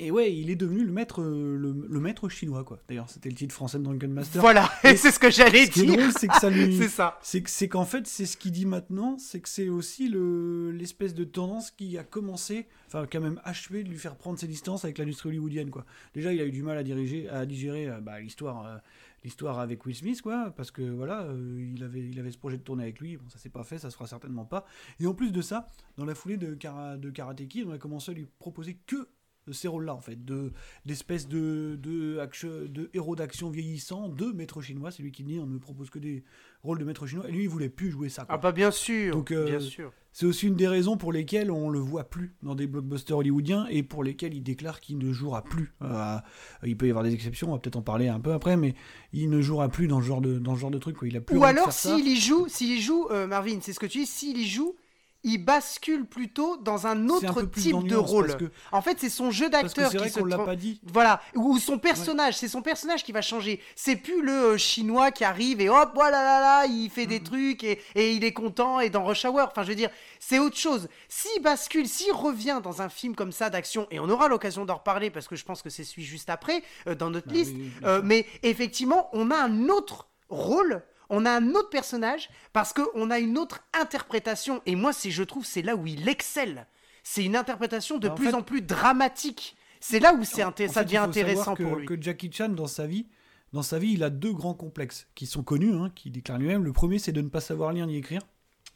Et 0.07 0.11
ouais, 0.11 0.35
il 0.35 0.51
est 0.51 0.57
devenu 0.57 0.85
le 0.85 0.93
maître, 0.93 1.21
euh, 1.23 1.57
le, 1.57 1.87
le 1.89 2.01
maître 2.01 2.29
chinois, 2.29 2.65
quoi. 2.65 2.79
D'ailleurs, 2.89 3.09
c'était 3.11 3.29
le 3.29 3.35
titre 3.35 3.55
français 3.55 3.79
de 3.79 3.85
Drunken 3.85 4.13
Master. 4.13 4.41
Voilà, 4.41 4.71
et 4.85 4.97
c'est 4.97 5.11
ce 5.11 5.19
que 5.19 5.31
j'allais 5.31 5.67
Ce 5.67 5.81
dire. 5.81 6.11
c'est 6.19 6.29
que 6.29 6.37
ça 6.41 6.51
lui. 6.51 6.77
C'est 6.77 6.89
ça. 6.89 7.19
C'est 7.23 7.43
que- 7.43 7.51
c'est 7.51 7.69
qu'en 7.69 7.85
fait, 7.85 8.07
c'est 8.07 8.27
ce 8.27 8.37
qu'il 8.37 8.53
dit 8.53 8.67
maintenant, 8.67 9.17
c'est 9.19 9.41
que 9.41 9.49
c'est 9.49 9.69
aussi 9.69 10.09
le- 10.09 10.71
l'espèce 10.73 11.15
de 11.15 11.25
tendance 11.25 11.71
qui 11.71 11.97
a 11.99 12.05
commencé, 12.05 12.67
enfin, 12.87 13.07
qui 13.07 13.17
a 13.17 13.21
même 13.21 13.41
achevé 13.45 13.85
de 13.85 13.89
lui 13.89 13.99
faire 13.99 14.17
prendre 14.17 14.39
ses 14.39 14.47
distances 14.49 14.85
avec 14.85 14.99
l'industrie 14.99 15.29
hollywoodienne, 15.31 15.71
quoi. 15.71 15.85
Déjà, 16.15 16.33
il 16.33 16.41
a 16.41 16.45
eu 16.45 16.51
du 16.53 16.63
mal 16.63 16.77
à 16.79 16.83
diriger, 16.83 17.29
à 17.29 17.47
digérer 17.47 17.89
euh, 17.89 18.01
bah, 18.01 18.21
l'histoire, 18.21 18.67
euh, 18.67 18.77
l'histoire 19.23 19.59
avec 19.59 19.85
Will 19.85 19.95
Smith, 19.95 20.23
quoi, 20.23 20.51
parce 20.57 20.71
que 20.71 20.81
voilà, 20.83 21.23
euh, 21.25 21.73
il 21.77 21.85
avait, 21.85 22.01
il 22.01 22.19
avait 22.19 22.31
ce 22.31 22.39
projet 22.39 22.57
de 22.57 22.63
tourner 22.63 22.85
avec 22.85 23.01
lui, 23.01 23.19
bon, 23.19 23.29
ça 23.29 23.39
s'est 23.39 23.51
pas 23.51 23.65
fait, 23.65 23.79
ça 23.79 23.91
se 23.91 23.95
fera 23.95 24.07
certainement 24.07 24.47
pas. 24.47 24.65
Et 24.99 25.07
en 25.07 25.13
plus 25.15 25.31
de 25.31 25.43
ça, 25.43 25.67
dans 25.99 26.07
la 26.07 26.15
foulée 26.15 26.39
de, 26.39 26.55
Kara- 26.55 26.97
de 26.97 27.11
Karate 27.11 27.47
Kid, 27.47 27.67
on 27.69 27.73
a 27.73 27.79
commencé 27.79 28.13
à 28.13 28.15
lui 28.15 28.27
proposer 28.39 28.79
que 28.87 29.09
ces 29.53 29.69
rôles-là, 29.69 29.95
en 29.95 30.01
fait, 30.01 30.25
de 30.25 30.53
d'espèces 30.87 31.29
de, 31.29 31.79
de, 31.83 32.19
action- 32.19 32.67
de 32.69 32.91
héros 32.95 33.17
d'action 33.17 33.51
vieillissants, 33.51 34.09
de 34.09 34.27
maître 34.33 34.61
chinois, 34.63 34.91
c'est 34.91 35.03
lui 35.03 35.13
qui 35.13 35.23
dit, 35.25 35.39
on 35.39 35.47
ne 35.47 35.53
me 35.55 35.59
propose 35.59 35.91
que 35.91 35.99
des 35.99 36.25
rôles 36.63 36.79
de 36.79 36.85
maître 36.85 37.07
chinois, 37.07 37.29
et 37.29 37.33
lui, 37.33 37.45
il 37.45 37.49
voulait 37.49 37.69
plus 37.69 37.91
jouer 37.91 38.09
ça. 38.09 38.25
quoi. 38.25 38.35
Ah 38.35 38.39
bah 38.39 38.53
bien 38.53 38.71
sûr, 38.71 39.15
Donc, 39.15 39.31
euh, 39.31 39.45
bien 39.47 39.61
sûr. 39.61 39.93
C'est 40.13 40.27
aussi 40.27 40.49
une 40.49 40.57
des 40.57 40.67
raisons 40.67 40.97
pour 40.97 41.13
lesquelles 41.13 41.53
on 41.53 41.71
le 41.71 41.79
voit 41.79 42.03
plus 42.03 42.35
dans 42.43 42.57
des 42.57 42.67
blockbusters 42.67 43.17
hollywoodiens 43.17 43.67
et 43.69 43.85
pour 43.85 44.03
lesquels 44.03 44.35
il 44.35 44.43
déclare 44.43 44.81
qu'il 44.81 44.99
ne 44.99 45.13
jouera 45.13 45.45
plus. 45.45 45.73
Euh, 45.83 46.17
il 46.65 46.77
peut 46.77 46.89
y 46.89 46.91
avoir 46.91 47.05
des 47.05 47.15
exceptions, 47.15 47.49
on 47.51 47.53
va 47.53 47.59
peut-être 47.61 47.77
en 47.77 47.83
parler 47.83 48.09
un 48.09 48.19
peu 48.19 48.33
après, 48.33 48.57
mais 48.57 48.75
il 49.13 49.31
ne 49.31 49.41
jouera 49.41 49.69
plus 49.69 49.87
dans 49.87 50.01
ce 50.01 50.07
genre 50.07 50.21
de, 50.21 50.41
dans 50.41 50.57
ce 50.57 50.61
genre 50.61 50.73
de 50.73 50.79
truc. 50.79 50.97
Quoi. 50.97 51.07
Il 51.07 51.17
a 51.17 51.21
plus 51.21 51.37
Ou 51.37 51.41
de 51.41 51.45
alors, 51.45 51.73
s'il 51.73 52.09
y 52.09 52.17
joue, 52.21 52.49
s'il 52.49 52.73
y 52.73 52.81
joue, 52.81 53.07
euh, 53.13 53.29
Marvin, 53.29 53.59
c'est 53.63 53.73
ce 53.73 53.79
que 53.79 53.87
tu 53.87 53.99
dis, 53.99 54.07
s'il 54.07 54.37
y 54.39 54.49
joue, 54.49 54.75
il 55.23 55.39
bascule 55.45 56.07
plutôt 56.07 56.57
dans 56.57 56.87
un 56.87 57.09
autre 57.09 57.43
type 57.43 57.77
de 57.77 57.83
nuance, 57.95 58.11
rôle. 58.11 58.37
Que, 58.37 58.45
En 58.73 58.81
fait, 58.83 58.99
c'est 58.99 59.09
son 59.11 59.31
jeu 59.31 59.51
d'acteur 59.51 59.91
qui 59.91 60.09
se 60.11 60.21
l'a 60.25 60.37
tran- 60.37 60.45
pas 60.47 60.57
dit. 60.57 60.81
Voilà, 60.85 61.21
ou 61.35 61.59
son 61.59 61.79
personnage, 61.79 62.37
c'est 62.39 62.49
son 62.49 62.63
personnage 62.63 63.05
qui 63.05 63.13
va 63.13 63.21
changer. 63.23 63.61
C'est 63.77 63.97
plus 63.97 64.23
le 64.23 64.33
euh, 64.33 64.57
chinois 64.57 65.11
qui 65.11 65.25
arrive 65.25 65.61
et 65.61 65.69
hop, 65.69 65.91
voilà 65.95 66.23
là 66.23 66.41
là, 66.41 66.67
il 66.67 66.89
fait 66.91 67.05
Mm. 67.05 67.09
des 67.09 67.23
trucs 67.23 67.65
et, 67.65 67.81
et 67.95 68.13
il 68.13 68.25
est 68.25 68.33
content 68.33 68.81
et 68.81 68.89
dans 68.91 69.05
Rush 69.05 69.25
Hour. 69.25 69.49
Enfin, 69.51 69.63
je 69.63 69.69
veux 69.69 69.75
dire, 69.75 69.91
c'est 70.19 70.39
autre 70.39 70.57
chose. 70.57 70.89
S'il 71.09 71.43
bascule, 71.43 71.87
s'il 71.89 72.13
revient 72.13 72.61
dans 72.63 72.81
un 72.83 72.89
film 72.89 73.15
comme 73.15 73.33
ça 73.33 73.51
d'action, 73.51 73.87
et 73.91 74.01
on 74.01 74.09
aura 74.09 74.29
l'occasion 74.29 74.65
d'en 74.65 74.77
reparler 74.77 75.11
parce 75.11 75.29
que 75.29 75.37
je 75.37 75.45
pense 75.45 75.61
que 75.63 75.71
c'est 75.71 75.85
celui 75.85 76.03
juste 76.05 76.31
après 76.31 76.63
euh, 76.87 76.95
dans 76.95 77.11
notre 77.11 77.29
Bah 77.29 77.35
liste. 77.35 77.53
oui, 77.55 77.71
Euh, 77.85 78.01
mais 78.03 78.27
effectivement, 78.43 79.09
on 79.13 79.31
a 79.31 79.37
un 79.37 79.69
autre 79.69 80.09
rôle. 80.29 80.83
On 81.11 81.27
a 81.27 81.31
un 81.32 81.51
autre 81.51 81.69
personnage 81.70 82.31
parce 82.53 82.73
qu'on 82.73 83.11
a 83.11 83.19
une 83.19 83.37
autre 83.37 83.61
interprétation. 83.78 84.62
Et 84.65 84.77
moi, 84.77 84.93
c'est, 84.93 85.11
je 85.11 85.23
trouve, 85.23 85.45
c'est 85.45 85.62
là 85.62 85.77
où 85.77 85.87
il 85.87 86.09
excelle. 86.09 86.66
C'est 87.03 87.24
une 87.24 87.37
interprétation 87.37 87.99
de 87.99 88.09
Bah, 88.09 88.15
en 88.15 88.16
plus 88.16 88.27
fait- 88.28 88.35
en 88.35 88.43
plus 88.43 88.62
dramatique. 88.62 89.57
C'est 89.81 89.99
là 90.01 90.15
où 90.15 90.24
c'est 90.24 90.43
inté- 90.43 90.69
ça 90.69 90.81
fait, 90.81 90.85
devient 90.87 90.99
intéressant 90.99 91.55
que, 91.55 91.62
pour 91.62 91.77
lui. 91.77 91.87
que 91.87 92.01
Jackie 92.01 92.31
Chan, 92.32 92.51
dans 92.51 92.66
sa 92.66 92.87
vie, 92.87 93.07
dans 93.53 93.62
sa 93.62 93.78
vie, 93.78 93.93
il 93.95 94.05
a 94.05 94.11
deux 94.11 94.32
grands 94.32 94.55
complexes 94.55 95.09
qui 95.15 95.27
sont 95.27 95.43
connus, 95.43 95.74
hein, 95.74 95.91
qui 95.95 96.11
déclare 96.11 96.39
lui-même. 96.39 96.65
Le 96.65 96.73
premier, 96.73 96.99
c'est 96.99 97.12
de 97.12 97.20
ne 97.23 97.28
pas 97.28 97.41
savoir 97.41 97.73
lire 97.73 97.87
ni 97.87 97.97
écrire. 97.97 98.20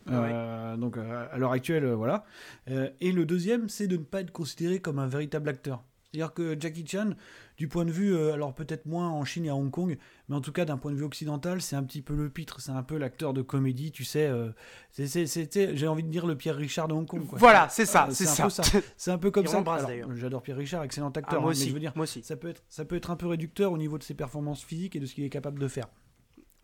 Ah 0.07 0.21
ouais. 0.21 0.29
Euh, 0.33 0.77
donc 0.77 0.97
à 0.99 1.37
l'heure 1.39 1.53
actuelle, 1.53 1.85
euh, 1.85 1.95
voilà. 1.95 2.25
Euh, 2.69 2.91
et 3.01 3.13
le 3.13 3.25
deuxième, 3.27 3.69
c'est 3.69 3.87
de 3.87 3.97
ne 3.97 4.03
pas 4.03 4.21
être 4.23 4.33
considéré 4.33 4.81
comme 4.81 4.99
un 4.99 5.07
véritable 5.07 5.49
acteur. 5.49 5.83
C'est-à-dire 6.15 6.33
que 6.33 6.57
Jackie 6.61 6.87
Chan, 6.87 7.11
du 7.57 7.67
point 7.67 7.85
de 7.85 7.91
vue, 7.91 8.15
euh, 8.15 8.33
alors 8.35 8.55
peut-être 8.55 8.87
moins 8.87 9.09
en 9.11 9.25
Chine 9.25 9.47
et 9.47 9.49
à 9.49 9.57
Hong 9.57 9.71
Kong, 9.71 9.99
mais 10.29 10.37
en 10.37 10.41
tout 10.41 10.53
cas 10.53 10.65
d'un 10.65 10.77
point 10.77 10.93
de 10.93 10.97
vue 10.97 11.03
occidental, 11.03 11.61
c'est 11.61 11.75
un 11.75 11.83
petit 11.83 12.03
peu 12.03 12.15
le 12.15 12.31
pitre, 12.31 12.61
c'est 12.61 12.71
un 12.71 12.85
peu 12.85 12.99
l'acteur 12.99 13.35
de 13.35 13.43
comédie, 13.43 13.91
tu 13.91 14.05
sais. 14.05 14.27
euh, 14.29 14.51
c'était, 14.93 15.77
j'ai 15.77 15.89
envie 15.89 16.05
de 16.05 16.09
dire 16.09 16.25
le 16.27 16.37
Pierre 16.37 16.55
Richard 16.55 16.87
de 16.87 16.95
Hong 16.95 17.05
Kong. 17.07 17.27
Quoi. 17.27 17.39
Voilà, 17.41 17.69
c'est 17.69 17.85
ça, 17.85 18.07
Euh, 18.09 18.13
c'est 18.13 18.27
ça. 18.27 18.49
C'est 18.97 19.11
un 19.11 19.19
peu 19.19 19.33
comme 19.33 19.47
ça. 19.49 19.65
J'adore 20.15 20.43
Pierre 20.43 20.57
Richard, 20.57 20.85
excellent 20.85 21.13
Ah, 21.17 21.19
acteur. 21.19 21.41
moi 21.41 21.51
hein, 21.51 21.55
mais 21.55 21.59
aussi, 21.59 21.69
je 21.69 21.75
veux 21.75 21.81
dire, 21.81 21.93
moi 21.97 22.05
aussi. 22.05 22.23
ça 22.23 22.37
peut, 22.37 22.49
être, 22.49 22.63
ça 22.69 22.85
peut 22.85 22.95
être 22.95 23.11
un 23.11 23.17
peu 23.17 23.27
réducteur 23.27 23.73
au 23.73 23.79
niveau 23.79 23.99
de 23.99 24.05
ses 24.05 24.15
performances 24.15 24.63
physiques 24.63 24.95
et 24.95 25.01
de 25.01 25.07
ce 25.07 25.15
qu'il 25.15 25.25
est 25.25 25.31
capable 25.31 25.59
de 25.59 25.67
faire. 25.67 25.89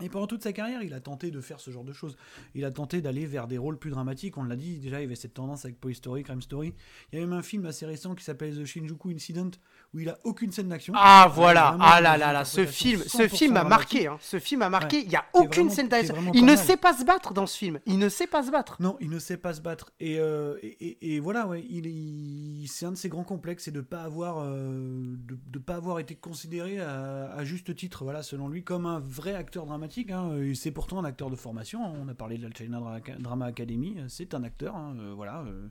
Et 0.00 0.08
pendant 0.08 0.26
toute 0.26 0.42
sa 0.42 0.52
carrière, 0.52 0.82
il 0.82 0.94
a 0.94 1.00
tenté 1.00 1.30
de 1.30 1.40
faire 1.40 1.60
ce 1.60 1.70
genre 1.70 1.84
de 1.84 1.92
choses. 1.92 2.16
Il 2.54 2.64
a 2.64 2.70
tenté 2.70 3.00
d'aller 3.00 3.26
vers 3.26 3.46
des 3.46 3.58
rôles 3.58 3.78
plus 3.78 3.90
dramatiques. 3.90 4.36
On 4.38 4.44
l'a 4.44 4.56
dit, 4.56 4.78
déjà, 4.78 5.00
il 5.00 5.02
y 5.02 5.06
avait 5.06 5.14
cette 5.14 5.34
tendance 5.34 5.64
avec 5.64 5.80
Toy 5.80 5.94
Story, 5.94 6.22
Crime 6.22 6.42
Story. 6.42 6.74
Il 7.12 7.18
y 7.18 7.22
a 7.22 7.24
même 7.24 7.36
un 7.36 7.42
film 7.42 7.66
assez 7.66 7.86
récent 7.86 8.14
qui 8.14 8.24
s'appelle 8.24 8.56
The 8.56 8.64
Shinjuku 8.64 9.10
Incident, 9.10 9.50
où 9.92 9.98
il 9.98 10.08
a 10.08 10.16
aucune 10.24 10.52
scène 10.52 10.68
d'action. 10.68 10.92
Ah 10.96 11.30
voilà, 11.34 11.70
Vraiment 11.72 11.84
ah 11.86 12.00
là 12.00 12.16
là 12.16 12.32
là, 12.32 12.44
ce 12.44 12.64
film, 12.64 13.02
ce 13.02 13.22
100% 13.24 13.28
film 13.28 13.56
a 13.56 13.64
marqué, 13.64 14.06
hein. 14.06 14.18
ce 14.20 14.38
film 14.38 14.62
a 14.62 14.70
marqué. 14.70 14.98
Ouais. 14.98 15.02
Il 15.06 15.10
y 15.12 15.16
a 15.16 15.24
aucune 15.34 15.48
vraiment- 15.50 15.70
scène 15.70 15.88
d'action. 15.88 16.14
Il 16.32 16.42
ne 16.44 16.54
mal. 16.54 16.58
sait 16.58 16.76
pas 16.76 16.92
se 16.96 17.04
battre 17.04 17.34
dans 17.34 17.46
ce 17.46 17.56
film. 17.58 17.80
Il 17.86 17.98
ne 17.98 18.08
sait 18.08 18.28
pas 18.28 18.42
se 18.44 18.50
battre. 18.52 18.76
Non, 18.80 18.96
il 19.00 19.10
ne 19.10 19.18
sait 19.18 19.36
pas 19.36 19.52
se 19.52 19.60
battre. 19.60 19.90
Et, 19.98 20.20
euh, 20.20 20.56
et, 20.62 20.68
et- 20.68 21.14
et 21.16 21.20
voilà, 21.20 21.46
ouais, 21.48 21.64
il, 21.68 21.86
il- 21.86 22.68
c'est 22.68 22.86
un 22.86 22.92
de 22.92 22.96
ses 22.96 23.08
grands 23.08 23.24
complexes, 23.24 23.64
c'est 23.64 23.70
de 23.72 23.80
pas 23.80 24.02
avoir, 24.02 24.38
euh, 24.38 25.16
de, 25.26 25.38
de 25.46 25.58
pas 25.58 25.74
avoir 25.74 25.98
été 25.98 26.14
considéré 26.14 26.78
à, 26.80 27.32
à 27.32 27.44
juste 27.44 27.74
titre, 27.74 28.04
voilà, 28.04 28.22
selon 28.22 28.48
lui, 28.48 28.62
comme 28.62 28.86
un 28.86 29.00
vrai 29.00 29.34
acteur 29.34 29.66
dramatique. 29.66 30.10
hein. 30.12 30.30
C'est 30.54 30.70
pourtant 30.70 30.98
un 31.00 31.04
acteur 31.04 31.30
de 31.30 31.36
formation. 31.36 31.80
On 31.84 32.08
a 32.08 32.14
parlé 32.14 32.38
de 32.38 32.44
la 32.46 32.50
China 32.54 32.78
Dra- 32.78 33.18
Drama 33.18 33.46
Academy. 33.46 33.96
C'est 34.08 34.34
un 34.34 34.44
acteur, 34.44 34.76
hein, 34.76 34.94
euh, 35.00 35.12
voilà. 35.16 35.40
euh, 35.40 35.68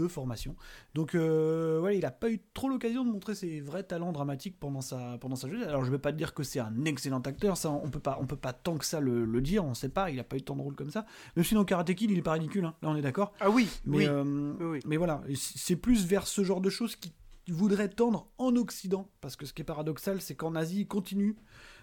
de 0.00 0.08
formation. 0.08 0.56
Donc 0.94 1.14
euh, 1.14 1.80
ouais, 1.80 1.98
il 1.98 2.04
a 2.04 2.10
pas 2.10 2.30
eu 2.30 2.40
trop 2.54 2.68
l'occasion 2.68 3.04
de 3.04 3.10
montrer 3.10 3.34
ses 3.34 3.60
vrais 3.60 3.82
talents 3.82 4.12
dramatiques 4.12 4.58
pendant 4.58 4.80
sa 4.80 5.18
pendant 5.18 5.36
sa 5.36 5.48
jeunesse. 5.48 5.68
Alors 5.68 5.84
je 5.84 5.90
vais 5.90 5.98
pas 5.98 6.12
te 6.12 6.16
dire 6.16 6.34
que 6.34 6.42
c'est 6.42 6.60
un 6.60 6.84
excellent 6.84 7.20
acteur, 7.20 7.56
ça 7.56 7.70
on 7.70 7.88
peut 7.90 8.00
pas 8.00 8.18
on 8.20 8.26
peut 8.26 8.36
pas 8.36 8.52
tant 8.52 8.76
que 8.78 8.84
ça 8.84 9.00
le, 9.00 9.24
le 9.24 9.40
dire, 9.40 9.64
on 9.64 9.74
sait 9.74 9.88
pas, 9.88 10.10
il 10.10 10.18
a 10.18 10.24
pas 10.24 10.36
eu 10.36 10.42
tant 10.42 10.56
de 10.56 10.62
rôles 10.62 10.74
comme 10.76 10.90
ça. 10.90 11.06
Même 11.36 11.44
si 11.44 11.54
dans 11.54 11.64
Karate 11.64 11.94
Kid, 11.94 12.10
il 12.10 12.18
est 12.18 12.22
pas 12.22 12.32
ridicule 12.32 12.64
hein. 12.64 12.74
là 12.82 12.88
on 12.90 12.96
est 12.96 13.02
d'accord. 13.02 13.32
Ah 13.40 13.50
oui, 13.50 13.68
Mais 13.84 13.98
oui. 13.98 14.06
euh, 14.08 14.52
Oui, 14.60 14.80
mais 14.86 14.96
voilà, 14.96 15.22
c'est 15.34 15.76
plus 15.76 16.06
vers 16.06 16.26
ce 16.26 16.42
genre 16.44 16.60
de 16.60 16.70
choses 16.70 16.96
qui 16.96 17.12
voudrait 17.48 17.88
tendre 17.88 18.28
en 18.38 18.54
Occident 18.56 19.08
parce 19.20 19.34
que 19.36 19.44
ce 19.44 19.52
qui 19.52 19.62
est 19.62 19.64
paradoxal, 19.64 20.20
c'est 20.20 20.36
qu'en 20.36 20.54
Asie, 20.54 20.82
ils 20.82 20.86
continuent 20.86 21.34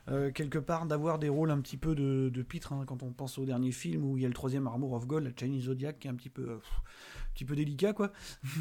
euh, 0.09 0.31
quelque 0.31 0.59
part 0.59 0.85
d'avoir 0.85 1.19
des 1.19 1.27
rôles 1.27 1.51
un 1.51 1.59
petit 1.59 1.75
peu 1.75 1.93
de, 1.93 2.29
de 2.29 2.41
pitre 2.41 2.71
hein, 2.71 2.85
quand 2.87 3.03
on 3.03 3.11
pense 3.11 3.37
au 3.37 3.43
dernier 3.45 3.71
film 3.73 4.05
où 4.05 4.15
il 4.15 4.21
y 4.23 4.25
a 4.25 4.29
le 4.29 4.33
troisième 4.33 4.65
Armour 4.65 4.93
of 4.93 5.05
Gold, 5.07 5.25
la 5.25 5.31
Chinese 5.37 5.63
Zodiac 5.65 5.99
qui 5.99 6.07
est 6.07 6.11
un 6.11 6.15
petit 6.15 6.29
peu 6.29 6.43
euh, 6.43 6.57
petit 7.37 7.45
peu 7.45 7.55
délicat 7.55 7.93
quoi. 7.93 8.11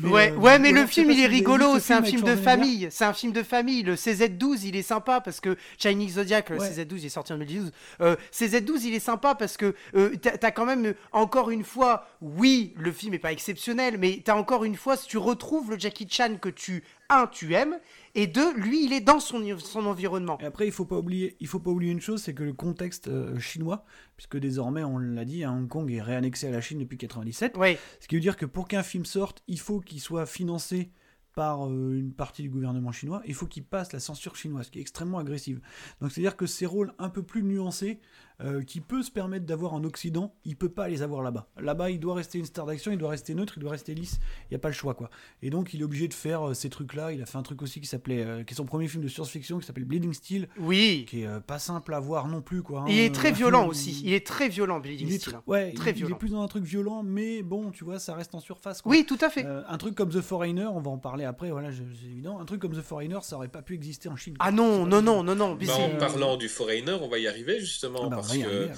Mais, 0.02 0.10
ouais, 0.10 0.30
euh, 0.32 0.36
ouais, 0.36 0.58
mais 0.58 0.70
le 0.70 0.86
film 0.86 1.10
il 1.10 1.20
est 1.20 1.26
rigolo, 1.26 1.74
ce 1.74 1.80
c'est 1.80 1.94
un 1.94 2.02
film 2.02 2.22
de 2.22 2.36
famille, 2.36 2.88
c'est 2.90 3.04
un 3.04 3.14
film 3.14 3.32
de 3.32 3.42
famille. 3.42 3.82
Le 3.82 3.94
CZ12 3.94 4.64
il 4.64 4.76
est 4.76 4.82
sympa 4.82 5.20
parce 5.20 5.40
que 5.40 5.56
Chinese 5.78 6.14
Zodiac, 6.14 6.50
le 6.50 6.58
Ouais. 6.58 6.68
CZ12 6.70 6.98
il 6.98 7.06
est 7.06 7.10
sorti 7.10 7.32
en 7.32 7.38
2012. 7.38 7.72
Euh, 8.02 8.16
CZ12 8.32 8.84
il 8.84 8.94
est 8.94 9.00
sympa 9.00 9.34
parce 9.34 9.56
que 9.56 9.74
euh, 9.94 10.14
t'as 10.16 10.50
quand 10.50 10.66
même 10.66 10.86
euh, 10.86 10.94
encore 11.12 11.50
une 11.50 11.64
fois, 11.64 12.06
oui, 12.20 12.74
le 12.76 12.92
film 12.92 13.14
est 13.14 13.18
pas 13.18 13.32
exceptionnel, 13.32 13.96
mais 13.98 14.22
t'as 14.24 14.34
encore 14.34 14.64
une 14.64 14.76
fois, 14.76 14.96
si 14.96 15.06
tu 15.06 15.18
retrouves 15.18 15.70
le 15.70 15.78
Jackie 15.78 16.06
Chan 16.10 16.36
que 16.40 16.48
tu 16.48 16.82
un 17.08 17.26
tu 17.26 17.54
aimes 17.54 17.78
et 18.14 18.26
deux, 18.26 18.54
lui 18.54 18.84
il 18.84 18.92
est 18.92 19.00
dans 19.00 19.20
son 19.20 19.42
son 19.58 19.86
environnement. 19.86 20.38
Et 20.40 20.46
après, 20.46 20.66
il 20.66 20.72
faut 20.72 20.84
pas 20.84 20.96
oublier, 20.96 21.36
il 21.40 21.46
faut 21.46 21.58
pas 21.60 21.70
oublier 21.70 21.92
une 21.92 22.00
chose, 22.00 22.22
c'est 22.22 22.34
que 22.34 22.42
le 22.42 22.52
contexte 22.52 23.08
euh, 23.08 23.38
chinois, 23.38 23.84
puisque 24.16 24.38
désormais, 24.38 24.82
on 24.82 24.98
l'a 24.98 25.24
dit, 25.24 25.44
hein, 25.44 25.52
Hong 25.52 25.68
Kong 25.68 25.90
est 25.92 26.02
réannexé 26.02 26.48
à 26.48 26.50
la 26.50 26.60
Chine 26.60 26.78
depuis 26.78 26.98
97, 26.98 27.56
Ouais, 27.56 27.78
Ce 28.00 28.08
qui 28.08 28.14
veut 28.14 28.20
dire 28.20 28.36
que 28.36 28.46
pour 28.46 28.66
qu'un 28.68 28.82
film 28.82 29.04
sorte, 29.04 29.42
il 29.46 29.60
faut 29.60 29.80
qu'il 29.80 30.00
soit 30.00 30.26
financé 30.26 30.90
par 31.34 31.68
euh, 31.68 31.98
une 31.98 32.14
partie 32.14 32.42
du 32.42 32.48
gouvernement 32.48 32.92
chinois, 32.92 33.20
il 33.26 33.34
faut 33.34 33.46
qu'il 33.46 33.62
passe 33.62 33.92
la 33.92 34.00
censure 34.00 34.36
chinoise, 34.36 34.70
qui 34.70 34.78
est 34.78 34.80
extrêmement 34.80 35.18
agressive. 35.18 35.60
Donc 36.00 36.10
c'est-à-dire 36.10 36.36
que 36.36 36.46
ces 36.46 36.64
rôles 36.64 36.94
un 36.98 37.10
peu 37.10 37.22
plus 37.22 37.42
nuancés, 37.42 38.00
euh, 38.42 38.62
qui 38.62 38.80
peut 38.80 39.02
se 39.02 39.10
permettre 39.10 39.46
d'avoir 39.46 39.72
en 39.74 39.82
Occident, 39.84 40.34
il 40.44 40.56
peut 40.56 40.68
pas 40.68 40.88
les 40.88 41.02
avoir 41.02 41.22
là-bas. 41.22 41.48
Là-bas, 41.58 41.90
il 41.90 41.98
doit 42.00 42.14
rester 42.14 42.38
une 42.38 42.44
star 42.44 42.66
d'action, 42.66 42.92
il 42.92 42.98
doit 42.98 43.10
rester 43.10 43.34
neutre, 43.34 43.54
il 43.56 43.60
doit 43.60 43.70
rester 43.70 43.94
lisse. 43.94 44.18
Il 44.44 44.52
n'y 44.52 44.56
a 44.56 44.58
pas 44.58 44.68
le 44.68 44.74
choix, 44.74 44.94
quoi. 44.94 45.08
Et 45.42 45.50
donc, 45.50 45.72
il 45.74 45.80
est 45.80 45.84
obligé 45.84 46.06
de 46.08 46.14
faire 46.14 46.48
euh, 46.48 46.54
ces 46.54 46.68
trucs-là. 46.68 47.12
Il 47.12 47.22
a 47.22 47.26
fait 47.26 47.38
un 47.38 47.42
truc 47.42 47.62
aussi 47.62 47.80
qui 47.80 47.86
s'appelait, 47.86 48.22
euh, 48.24 48.44
qui 48.44 48.52
est 48.52 48.56
son 48.56 48.66
premier 48.66 48.88
film 48.88 49.02
de 49.02 49.08
science-fiction, 49.08 49.58
qui 49.58 49.66
s'appelle 49.66 49.84
Bleeding 49.84 50.12
Steel, 50.12 50.48
Oui. 50.58 51.06
qui 51.08 51.22
est 51.22 51.26
euh, 51.26 51.40
pas 51.40 51.58
simple 51.58 51.94
à 51.94 52.00
voir 52.00 52.28
non 52.28 52.42
plus, 52.42 52.62
quoi. 52.62 52.80
hein. 52.80 52.84
Il 52.88 52.98
est 52.98 53.14
très 53.14 53.30
Euh, 53.30 53.34
violent 53.34 53.66
aussi. 53.68 54.02
Il 54.04 54.12
est 54.12 54.26
très 54.26 54.48
violent, 54.48 54.82
est 54.82 54.96
Steel. 55.18 55.34
tr- 55.34 55.40
ouais, 55.46 55.72
Très 55.72 55.92
il- 55.92 56.10
est 56.10 56.14
plus 56.14 56.30
dans 56.30 56.42
un 56.42 56.48
truc 56.48 56.64
violent, 56.64 57.02
mais 57.02 57.42
bon, 57.42 57.70
tu 57.70 57.84
vois, 57.84 57.98
ça 57.98 58.14
reste 58.14 58.34
en 58.34 58.40
surface. 58.40 58.82
Quoi. 58.82 58.90
Oui, 58.92 59.04
tout 59.06 59.18
à 59.20 59.30
fait. 59.30 59.44
Euh, 59.46 59.62
un 59.68 59.78
truc 59.78 59.94
comme 59.94 60.10
The 60.10 60.20
Foreigner, 60.20 60.66
on 60.66 60.80
va 60.80 60.90
en 60.90 60.98
parler 60.98 61.24
après, 61.24 61.50
voilà, 61.50 61.70
c'est 61.72 62.06
évident. 62.06 62.38
Un 62.38 62.44
truc 62.44 62.60
comme 62.60 62.72
The 62.74 62.82
Foreigner, 62.82 63.18
ça 63.22 63.36
aurait 63.36 63.48
pas 63.48 63.62
pu 63.62 63.74
exister 63.74 64.08
en 64.08 64.16
Chine. 64.16 64.34
Ah 64.40 64.52
non, 64.52 64.84
non, 64.86 65.00
non, 65.00 65.22
non, 65.22 65.34
non. 65.34 65.56
mais 65.58 65.66
Bah, 65.66 65.72
en 65.78 65.96
parlant 65.98 66.36
du 66.36 66.48
Foreigner, 66.48 66.92
on 67.00 67.08
va 67.08 67.18
y 67.18 67.26
arriver 67.26 67.60
justement 67.60 68.00
Ah 68.04 68.08
bah, 68.08 68.16
parce 68.26 68.38
que 68.38 68.68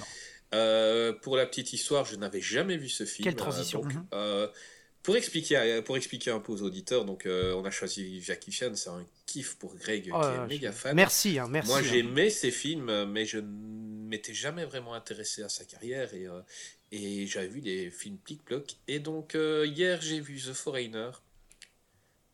euh, 0.55 1.13
pour 1.13 1.35
la 1.37 1.45
petite 1.45 1.73
histoire, 1.73 2.05
je 2.05 2.15
n'avais 2.15 2.41
jamais 2.41 2.77
vu 2.77 2.89
ce 2.89 3.05
film. 3.05 3.23
Quelle 3.23 3.35
transition. 3.35 3.79
Euh, 3.81 3.83
donc, 3.83 3.93
Mhm. 3.93 4.05
euh, 4.13 4.47
pour 5.03 5.15
expliquer, 5.15 5.81
pour 5.85 5.95
expliquer 5.97 6.31
un 6.31 6.39
peu 6.39 6.51
aux 6.51 6.61
auditeurs, 6.61 7.05
donc 7.05 7.25
euh, 7.25 7.53
on 7.53 7.63
a 7.65 7.71
choisi 7.71 8.21
Jackie 8.21 8.51
Chan, 8.51 8.71
c'est 8.75 8.89
un 8.89 9.05
kiff 9.25 9.55
pour 9.55 9.75
Greg 9.75 10.09
Oh 10.13 10.19
qui 10.19 10.27
est 10.27 10.47
méga 10.47 10.71
fan. 10.71 10.95
Merci, 10.95 11.39
hein, 11.39 11.47
merci. 11.49 11.69
Moi, 11.69 11.79
hein. 11.79 11.83
j'aimais 11.83 12.29
ses 12.29 12.51
films, 12.51 13.05
mais 13.05 13.25
je 13.25 13.37
ne 13.37 14.07
m'étais 14.07 14.33
jamais 14.33 14.65
vraiment 14.65 14.93
intéressé 14.93 15.41
à 15.43 15.49
sa 15.49 15.63
carrière 15.65 16.13
et, 16.13 16.27
euh, 16.27 16.41
et 16.91 17.25
j'avais 17.27 17.47
vu 17.47 17.61
des 17.61 17.89
films 17.91 18.17
plic-ploc. 18.17 18.75
Et 18.87 18.99
donc, 18.99 19.35
euh, 19.35 19.65
hier, 19.65 20.01
j'ai 20.01 20.19
vu 20.19 20.37
The 20.39 20.53
Foreigner. 20.53 21.11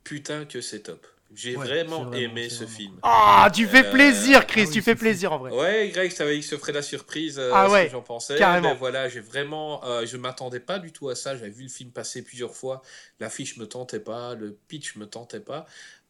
Putain, 0.04 0.46
que 0.46 0.62
c'est 0.62 0.82
top. 0.82 1.06
J'ai 1.34 1.56
Ouais, 1.58 1.66
vraiment, 1.66 2.14
aimé 2.14 2.50
ce 2.50 2.64
vraiment 2.64 2.78
film. 2.78 3.00
Ah, 3.02 3.50
tu 3.54 3.68
fais 3.68 3.84
Euh, 3.86 3.92
plaisir, 3.92 4.46
Chris, 4.48 4.62
ah 4.64 4.68
oui, 4.68 4.74
tu 4.74 4.82
fais 4.82 4.96
plaisir 4.96 5.34
en 5.34 5.38
vrai. 5.40 5.52
Ouais, 5.52 5.90
Greg, 5.90 6.12
je 6.12 6.16
t'avais 6.16 6.36
dit 6.38 6.48
que 6.48 6.56
je 6.56 6.56
ferais 6.60 6.72
la 6.72 6.82
surprise, 6.82 7.40
euh, 7.40 7.52
Ah 7.54 7.68
ce 7.68 7.74
ouais, 7.74 7.86
que 7.88 7.92
j'en 7.92 8.02
pensais. 8.02 8.38
carrément. 8.38 8.70
Ben 8.70 8.76
voilà, 8.76 9.10
j'ai 9.10 9.20
vraiment, 9.20 9.84
euh, 9.86 10.06
je 10.06 10.18
m'attendais 10.18 10.60
pas 10.60 10.80
du 10.80 10.92
tout 10.94 11.10
à 11.10 11.16
ça. 11.16 11.36
J'avais 11.36 11.50
vu 11.50 11.64
le 11.64 11.70
film 11.70 11.92
passer 11.92 12.22
plusieurs 12.22 12.56
fois. 12.56 12.82
L'affiche 13.20 13.58
me 13.58 13.68
tentait 13.68 14.00
pas, 14.00 14.36
le 14.36 14.58
pitch 14.68 14.96
me 14.96 15.08
tentait 15.08 15.40
pas. 15.40 15.66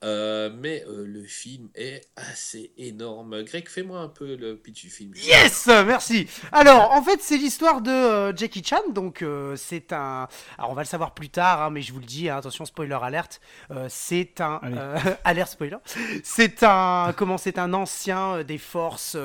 Euh, 0.05 0.51
mais 0.55 0.83
euh, 0.87 1.03
le 1.07 1.23
film 1.23 1.69
est 1.73 2.01
assez 2.15 2.71
énorme. 2.77 3.41
Greg, 3.43 3.67
fais-moi 3.67 3.99
un 3.99 4.07
peu 4.07 4.35
le 4.35 4.55
pitch 4.55 4.83
du 4.83 4.89
film. 4.91 5.13
Yes, 5.15 5.65
merci. 5.67 6.27
Alors, 6.51 6.91
en 6.91 7.01
fait, 7.01 7.19
c'est 7.21 7.37
l'histoire 7.37 7.81
de 7.81 7.89
euh, 7.89 8.35
Jackie 8.35 8.63
Chan. 8.63 8.81
Donc, 8.91 9.21
euh, 9.23 9.55
c'est 9.55 9.91
un. 9.93 10.27
Alors, 10.59 10.69
on 10.71 10.73
va 10.75 10.83
le 10.83 10.87
savoir 10.87 11.13
plus 11.15 11.29
tard, 11.29 11.63
hein, 11.63 11.69
mais 11.71 11.81
je 11.81 11.91
vous 11.91 11.99
le 11.99 12.05
dis. 12.05 12.29
hein, 12.29 12.37
attention, 12.37 12.65
spoiler 12.65 12.97
alerte. 13.01 13.41
Euh, 13.71 13.87
c'est 13.89 14.41
un 14.41 14.61
euh, 14.63 14.97
alerte 15.23 15.51
spoiler. 15.51 15.77
C'est 16.23 16.61
un 16.63 17.11
comment 17.17 17.37
C'est 17.39 17.57
un 17.57 17.73
ancien 17.73 18.35
euh, 18.35 18.43
des 18.43 18.57
forces 18.59 19.17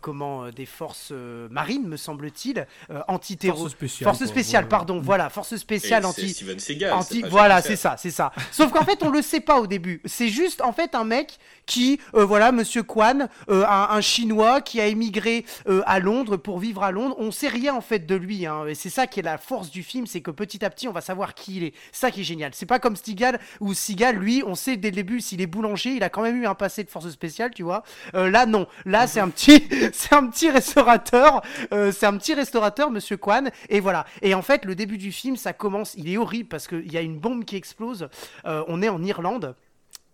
comment 0.00 0.44
euh, 0.44 0.50
des 0.50 0.66
forces 0.66 1.10
euh, 1.12 1.48
marines, 1.50 1.86
me 1.86 1.96
semble-t-il, 1.96 2.66
euh, 2.90 3.00
anti-terror. 3.08 3.58
Force 3.58 3.72
spéciale. 3.72 4.04
Force 4.10 4.24
spéciale, 4.26 4.68
pardon. 4.68 5.00
Voilà, 5.00 5.30
force 5.30 5.54
spéciale 5.56 6.02
c'est 6.02 6.08
anti. 6.08 6.28
Steven 6.30 6.58
Seagal. 6.58 6.92
Anti- 6.92 7.22
voilà, 7.28 7.62
c'est 7.62 7.76
ça, 7.76 7.96
c'est 7.96 8.10
ça. 8.10 8.32
Sauf 8.50 8.72
qu'en 8.72 8.84
fait, 8.84 9.02
on 9.02 9.10
le 9.10 9.22
sait 9.22 9.40
pas 9.40 9.60
au 9.60 9.66
début. 9.66 10.00
C'est 10.08 10.28
juste, 10.28 10.60
en 10.60 10.72
fait, 10.72 10.94
un 10.94 11.04
mec 11.04 11.38
qui, 11.68 12.00
euh, 12.14 12.24
voilà, 12.24 12.50
Monsieur 12.50 12.82
Kwan, 12.82 13.28
euh, 13.50 13.64
un, 13.68 14.00
Chinois 14.00 14.60
qui 14.60 14.80
a 14.80 14.86
émigré 14.86 15.44
euh, 15.68 15.82
à 15.86 16.00
Londres 16.00 16.36
pour 16.36 16.58
vivre 16.58 16.82
à 16.82 16.90
Londres. 16.90 17.14
On 17.18 17.30
sait 17.30 17.48
rien 17.48 17.74
en 17.74 17.80
fait 17.80 18.06
de 18.06 18.14
lui, 18.14 18.46
hein. 18.46 18.66
et 18.66 18.74
c'est 18.74 18.90
ça 18.90 19.06
qui 19.06 19.20
est 19.20 19.22
la 19.22 19.38
force 19.38 19.70
du 19.70 19.82
film, 19.82 20.06
c'est 20.06 20.22
que 20.22 20.30
petit 20.30 20.64
à 20.64 20.70
petit, 20.70 20.88
on 20.88 20.92
va 20.92 21.02
savoir 21.02 21.34
qui 21.34 21.56
il 21.58 21.64
est. 21.64 21.74
Ça 21.92 22.10
qui 22.10 22.22
est 22.22 22.24
génial. 22.24 22.52
C'est 22.54 22.66
pas 22.66 22.78
comme 22.78 22.96
Stigal 22.96 23.38
ou 23.60 23.74
Seagal, 23.74 24.16
lui, 24.16 24.42
on 24.46 24.54
sait 24.54 24.76
dès 24.76 24.90
le 24.90 24.96
début 24.96 25.20
s'il 25.20 25.40
est 25.42 25.46
boulanger, 25.46 25.90
il 25.90 26.02
a 26.02 26.08
quand 26.08 26.22
même 26.22 26.42
eu 26.42 26.46
un 26.46 26.54
passé 26.54 26.82
de 26.84 26.90
force 26.90 27.10
spéciale, 27.10 27.52
tu 27.54 27.62
vois. 27.62 27.82
Là, 28.14 28.46
non. 28.46 28.66
Là, 28.86 29.06
c'est 29.06 29.20
un 29.20 29.28
petit, 29.28 29.62
c'est 29.92 30.14
un 30.14 30.26
petit 30.26 30.50
restaurateur. 30.50 31.42
c'est 31.70 32.06
un 32.06 32.16
petit 32.16 32.34
restaurateur, 32.34 32.90
Monsieur 32.90 33.18
Kwan. 33.18 33.50
Et 33.68 33.80
voilà. 33.80 34.06
Et 34.22 34.34
en 34.34 34.42
fait, 34.42 34.64
le 34.64 34.74
début 34.74 34.96
du 34.98 35.12
film, 35.12 35.36
ça 35.36 35.52
commence. 35.52 35.94
Il 35.96 36.08
est 36.10 36.16
horrible 36.16 36.48
parce 36.48 36.66
qu'il 36.66 36.90
y 36.90 36.96
a 36.96 37.02
une 37.02 37.18
bombe 37.18 37.44
qui 37.44 37.56
explose. 37.56 38.08
On 38.44 38.82
est 38.82 38.88
en 38.88 39.02
Irlande. 39.02 39.54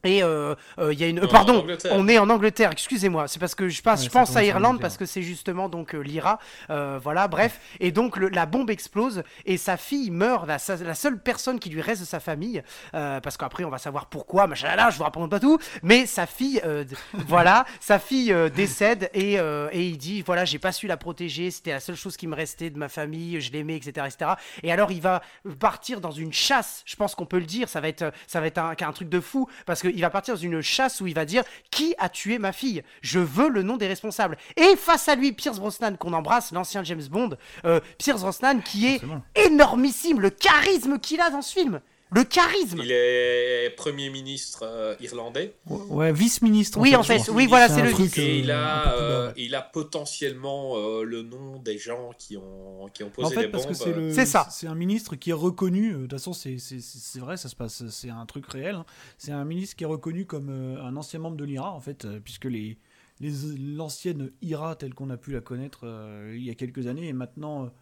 Et 0.04 0.22
euh, 0.22 0.54
euh, 0.78 0.92
il 0.92 1.00
y 1.00 1.04
a 1.04 1.08
une. 1.08 1.26
Pardon, 1.28 1.66
on 1.92 2.08
est 2.08 2.18
en 2.18 2.28
Angleterre. 2.30 2.70
Excusez-moi. 2.72 3.26
C'est 3.28 3.38
parce 3.38 3.54
que 3.54 3.68
je 3.68 3.82
passe, 3.82 4.00
Ouais, 4.00 4.06
je 4.06 4.10
pense 4.10 4.36
à 4.36 4.44
Irlande 4.44 4.80
parce 4.80 4.96
que 4.96 5.06
c'est 5.06 5.22
justement 5.22 5.68
donc 5.68 5.94
euh, 5.94 5.98
l'IRA. 6.00 6.38
Euh, 6.70 6.98
voilà, 7.02 7.26
bref. 7.28 7.60
Et 7.80 7.90
donc 7.92 8.16
le- 8.16 8.28
la 8.28 8.46
bombe 8.46 8.70
explose 8.70 9.22
et 9.46 9.56
sa 9.56 9.76
fille 9.76 10.10
meurt. 10.10 10.46
La, 10.46 10.58
sa- 10.58 10.76
la 10.76 10.94
seule 10.94 11.18
personne 11.20 11.58
qui 11.58 11.70
lui 11.70 11.80
reste 11.80 12.02
de 12.02 12.06
sa 12.06 12.20
famille, 12.20 12.62
euh, 12.94 13.20
parce 13.20 13.36
qu'après 13.36 13.64
on 13.64 13.70
va 13.70 13.78
savoir 13.78 14.06
pourquoi. 14.06 14.46
Machin 14.46 14.74
là, 14.76 14.90
je 14.90 14.98
vous 14.98 15.04
raconte 15.04 15.30
pas 15.30 15.40
tout. 15.40 15.58
Mais 15.82 16.06
sa 16.06 16.26
fille, 16.26 16.60
euh, 16.64 16.84
voilà, 17.26 17.64
sa 17.80 17.98
fille 17.98 18.32
euh, 18.32 18.48
décède 18.48 19.10
et, 19.14 19.38
euh, 19.38 19.68
et 19.72 19.86
il 19.88 19.96
dit 19.98 20.22
voilà, 20.22 20.44
j'ai 20.44 20.58
pas 20.58 20.72
su 20.72 20.86
la 20.86 20.96
protéger. 20.96 21.50
C'était 21.50 21.72
la 21.72 21.80
seule 21.80 21.96
chose 21.96 22.16
qui 22.16 22.26
me 22.26 22.34
restait 22.34 22.70
de 22.70 22.78
ma 22.78 22.88
famille. 22.88 23.40
Je 23.40 23.52
l'aimais, 23.52 23.76
etc., 23.76 24.06
etc. 24.06 24.32
Et 24.62 24.70
alors 24.72 24.92
il 24.92 25.00
va 25.00 25.22
partir 25.58 26.00
dans 26.00 26.10
une 26.10 26.32
chasse. 26.32 26.82
Je 26.86 26.96
pense 26.96 27.14
qu'on 27.14 27.26
peut 27.26 27.38
le 27.38 27.46
dire. 27.46 27.68
Ça 27.68 27.80
va 27.80 27.88
être, 27.88 28.12
ça 28.26 28.40
va 28.40 28.46
être 28.46 28.58
un, 28.58 28.74
un 28.78 28.92
truc 28.92 29.08
de 29.08 29.20
fou 29.20 29.48
parce 29.66 29.80
qu'il 29.94 30.02
va 30.02 30.10
partir 30.10 30.34
dans 30.34 30.40
une 30.40 30.60
chasse 30.60 31.00
où 31.00 31.06
il 31.06 31.14
va 31.14 31.24
dire 31.24 31.44
qui 31.70 31.94
a 31.98 32.08
tué 32.08 32.38
ma 32.38 32.52
fille? 32.52 32.82
Je 33.00 33.18
veux 33.20 33.48
le 33.48 33.62
nom 33.62 33.76
des 33.76 33.86
responsables. 33.86 34.36
Et 34.56 34.76
face 34.76 35.08
à 35.08 35.14
lui, 35.14 35.32
Pierce 35.32 35.58
Brosnan 35.58 35.96
qu'on 35.96 36.12
embrasse, 36.12 36.52
l'ancien 36.52 36.82
James 36.84 37.02
Bond. 37.10 37.30
Euh, 37.64 37.80
Pierce 37.98 38.20
Brosnan 38.22 38.60
qui 38.60 38.86
est 38.86 38.98
Forcément. 38.98 39.22
énormissime. 39.34 40.20
Le 40.20 40.30
charisme 40.30 40.98
qu'il 40.98 41.20
a 41.20 41.30
dans 41.30 41.42
ce 41.42 41.52
film. 41.52 41.80
Le 42.14 42.24
charisme. 42.24 42.80
Il 42.82 42.90
est 42.92 43.70
Premier 43.76 44.08
ministre 44.10 44.60
euh, 44.62 44.94
irlandais. 45.00 45.54
Ouais, 45.66 45.78
ouais, 45.90 46.12
vice-ministre. 46.12 46.78
Oui, 46.80 46.94
en 46.94 47.02
fait, 47.02 47.28
oui, 47.32 47.46
voilà, 47.46 47.68
C'est 47.68 47.82
le 47.82 47.90
truc, 47.92 48.16
euh, 48.18 48.22
Et 48.22 48.38
il 48.38 48.50
un 48.50 48.58
a, 48.58 48.94
euh, 48.94 49.32
il 49.36 49.54
a 49.54 49.62
potentiellement 49.62 50.76
euh, 50.76 51.02
le 51.02 51.22
nom 51.22 51.58
des 51.58 51.78
gens 51.78 52.10
qui 52.18 52.36
ont, 52.36 52.86
qui 52.92 53.02
ont 53.02 53.10
posé 53.10 53.26
En 53.26 53.30
fait, 53.30 53.42
les 53.42 53.48
parce 53.48 53.64
bombes. 53.64 53.72
que 53.72 53.78
c'est 53.78 53.92
le, 53.92 54.12
C'est 54.12 54.26
ça. 54.26 54.46
C'est 54.50 54.66
un 54.66 54.74
ministre 54.74 55.16
qui 55.16 55.30
est 55.30 55.34
reconnu. 55.34 55.92
euh, 55.92 55.96
De 55.96 56.00
toute 56.02 56.12
façon, 56.12 56.32
c'est 56.32 57.18
vrai, 57.18 57.36
ça 57.36 57.48
se 57.48 57.56
passe. 57.56 57.86
C'est 57.88 58.10
un 58.10 58.26
truc 58.26 58.46
réel. 58.46 58.76
hein. 58.76 58.84
C'est 59.18 59.32
un 59.32 59.44
ministre 59.44 59.76
qui 59.76 59.84
est 59.84 59.88
reconnu 59.88 60.24
comme 60.26 60.50
euh, 60.50 60.82
un 60.82 60.96
ancien 60.96 61.18
membre 61.20 61.36
de 61.36 61.44
l'IRA, 61.44 61.72
en 61.72 61.80
fait, 61.80 62.04
euh, 62.04 62.20
puisque 62.22 62.44
les 62.46 62.78
les- 63.20 63.32
l'ancienne 63.58 64.32
IRA 64.42 64.74
telle 64.74 64.92
qu'on 64.92 65.08
a 65.10 65.16
pu 65.16 65.30
la 65.32 65.40
connaître 65.40 65.80
euh, 65.84 66.32
il 66.36 66.42
y 66.44 66.50
a 66.50 66.54
quelques 66.56 66.88
années 66.88 67.08
est 67.08 67.12
maintenant 67.12 67.64
euh, 67.64 67.66
euh, 67.66 67.68
ma- 67.68 67.72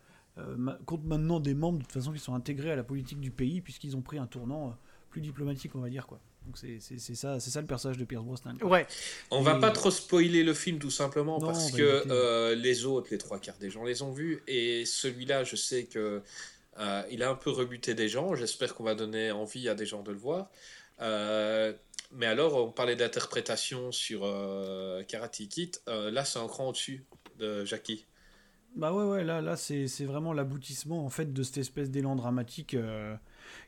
compte 0.86 1.04
maintenant 1.04 1.40
des 1.40 1.54
membres 1.54 1.78
de 1.78 1.82
toute 1.84 1.92
façon 1.92 2.12
qui 2.12 2.18
sont 2.18 2.34
intégrés 2.34 2.70
à 2.72 2.76
la 2.76 2.82
politique 2.84 3.20
du 3.20 3.30
pays 3.30 3.60
puisqu'ils 3.60 3.96
ont 3.96 4.02
pris 4.02 4.18
un 4.18 4.26
tournant 4.26 4.68
euh, 4.68 4.72
plus 5.10 5.20
diplomatique, 5.20 5.72
on 5.74 5.80
va 5.80 5.88
dire 5.90 6.06
quoi. 6.06 6.20
Donc 6.46 6.58
c'est 6.58 6.80
ça, 6.80 7.38
c'est 7.38 7.50
ça 7.50 7.60
le 7.60 7.66
personnage 7.68 7.98
de 7.98 8.04
Pierce 8.04 8.24
Brosnan. 8.24 8.56
quoi. 8.58 8.68
Ouais. 8.68 8.86
On 9.30 9.42
va 9.42 9.56
Et- 9.56 9.60
pas 9.60 9.70
trop 9.70 9.90
spoiler 9.92 10.42
le 10.42 10.54
film 10.54 10.78
tout 10.80 10.90
simplement 10.90 11.38
Non, 11.38 11.46
parce 11.46 11.70
va 11.70 11.78
que 11.78 12.04
euh, 12.10 12.54
les 12.56 12.84
autres, 12.84 13.08
les 13.12 13.18
trois 13.18 13.38
quarts 13.38 13.58
des 13.58 13.70
gens 13.70 13.84
les 13.84 14.02
ont 14.02 14.10
vus 14.10 14.42
et 14.48 14.84
celui-là, 14.84 15.44
je 15.44 15.54
sais 15.54 15.84
que 15.84 16.20
euh, 16.78 17.02
il 17.10 17.22
a 17.22 17.30
un 17.30 17.34
peu 17.36 17.50
rebuté 17.50 17.94
des 17.94 18.08
gens. 18.08 18.34
J'espère 18.34 18.74
qu'on 18.74 18.82
va 18.84 18.94
donner 18.96 19.30
envie 19.30 19.68
à 19.68 19.74
des 19.74 19.86
gens 19.86 20.02
de 20.02 20.10
le 20.10 20.18
voir. 20.18 20.50
Euh, 21.00 21.72
mais 22.12 22.26
alors, 22.26 22.56
on 22.56 22.70
parlait 22.72 22.96
d'interprétation 22.96 23.92
sur 23.92 24.22
euh, 24.24 25.02
Karate 25.04 25.42
Kid. 25.48 25.76
Euh, 25.88 26.10
là, 26.10 26.24
c'est 26.24 26.38
un 26.38 26.46
cran 26.48 26.68
au-dessus 26.68 27.04
de 27.38 27.64
Jackie. 27.64 28.04
Bah 28.76 28.92
ouais, 28.92 29.04
ouais, 29.04 29.24
là, 29.24 29.40
là 29.42 29.56
c'est 29.56 29.86
c'est 29.86 30.04
vraiment 30.04 30.32
l'aboutissement 30.32 31.04
en 31.04 31.10
fait 31.10 31.32
de 31.32 31.42
cette 31.42 31.58
espèce 31.58 31.90
d'élan 31.90 32.16
dramatique 32.16 32.74
euh, 32.74 33.14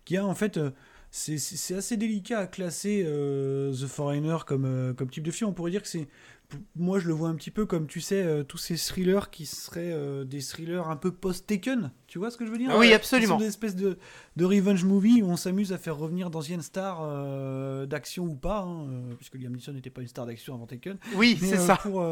qui 0.05 0.17
a 0.17 0.25
en 0.27 0.35
fait. 0.35 0.57
euh, 0.57 0.71
c'est- 1.11 1.39
c'est 1.39 1.57
c'est 1.57 1.75
assez 1.77 1.97
délicat 1.97 2.41
à 2.41 2.47
classer 2.49 3.05
euh, 3.07 3.73
The 3.73 3.87
Foreigner 3.87 4.39
comme, 4.47 4.65
euh, 4.65 4.93
comme 4.95 5.09
type 5.11 5.23
de 5.23 5.31
film. 5.31 5.51
On 5.51 5.53
pourrait 5.53 5.71
dire 5.71 5.83
que 5.83 5.89
c'est. 5.89 6.09
Moi, 6.77 6.99
je 7.01 7.09
le 7.09 7.15
vois 7.15 7.31
un 7.31 7.35
petit 7.35 7.51
peu 7.51 7.67
comme, 7.67 7.87
tu 7.87 8.01
sais, 8.01 8.45
tous 8.47 8.59
ces 8.59 8.77
thrillers 8.77 9.31
qui 9.31 9.45
seraient 9.47 10.25
des 10.25 10.41
thrillers 10.41 10.89
un 10.89 10.95
peu 10.97 11.11
post-Taken. 11.11 11.91
Tu 12.07 12.19
vois 12.19 12.31
ce 12.31 12.37
que 12.37 12.47
je 12.47 12.51
veux 12.53 12.59
dire 12.59 12.71
oui, 12.79 12.93
absolument. 12.93 13.27
Ce 13.27 13.33
sont 13.33 13.39
des 13.41 13.47
espèces 13.49 13.75
de, 13.75 13.99
de 14.37 14.45
revenge 14.45 14.85
movie 14.85 15.21
où 15.23 15.27
on 15.27 15.37
s'amuse 15.37 15.73
à 15.73 15.79
faire 15.79 15.97
revenir 15.97 16.31
d'anciennes 16.31 16.63
stars 16.63 17.87
d'action 17.87 18.25
ou 18.25 18.35
pas, 18.37 18.61
hein, 18.61 18.87
puisque 19.17 19.35
Liam 19.37 19.53
Neeson 19.55 19.73
n'était 19.73 19.91
pas 19.91 20.03
une 20.03 20.07
star 20.09 20.27
d'action 20.27 20.55
avant 20.55 20.67
Taken. 20.67 20.99
Oui, 21.17 21.37
c'est 21.41 21.57
ça. 21.57 21.77
Pour, 21.77 22.05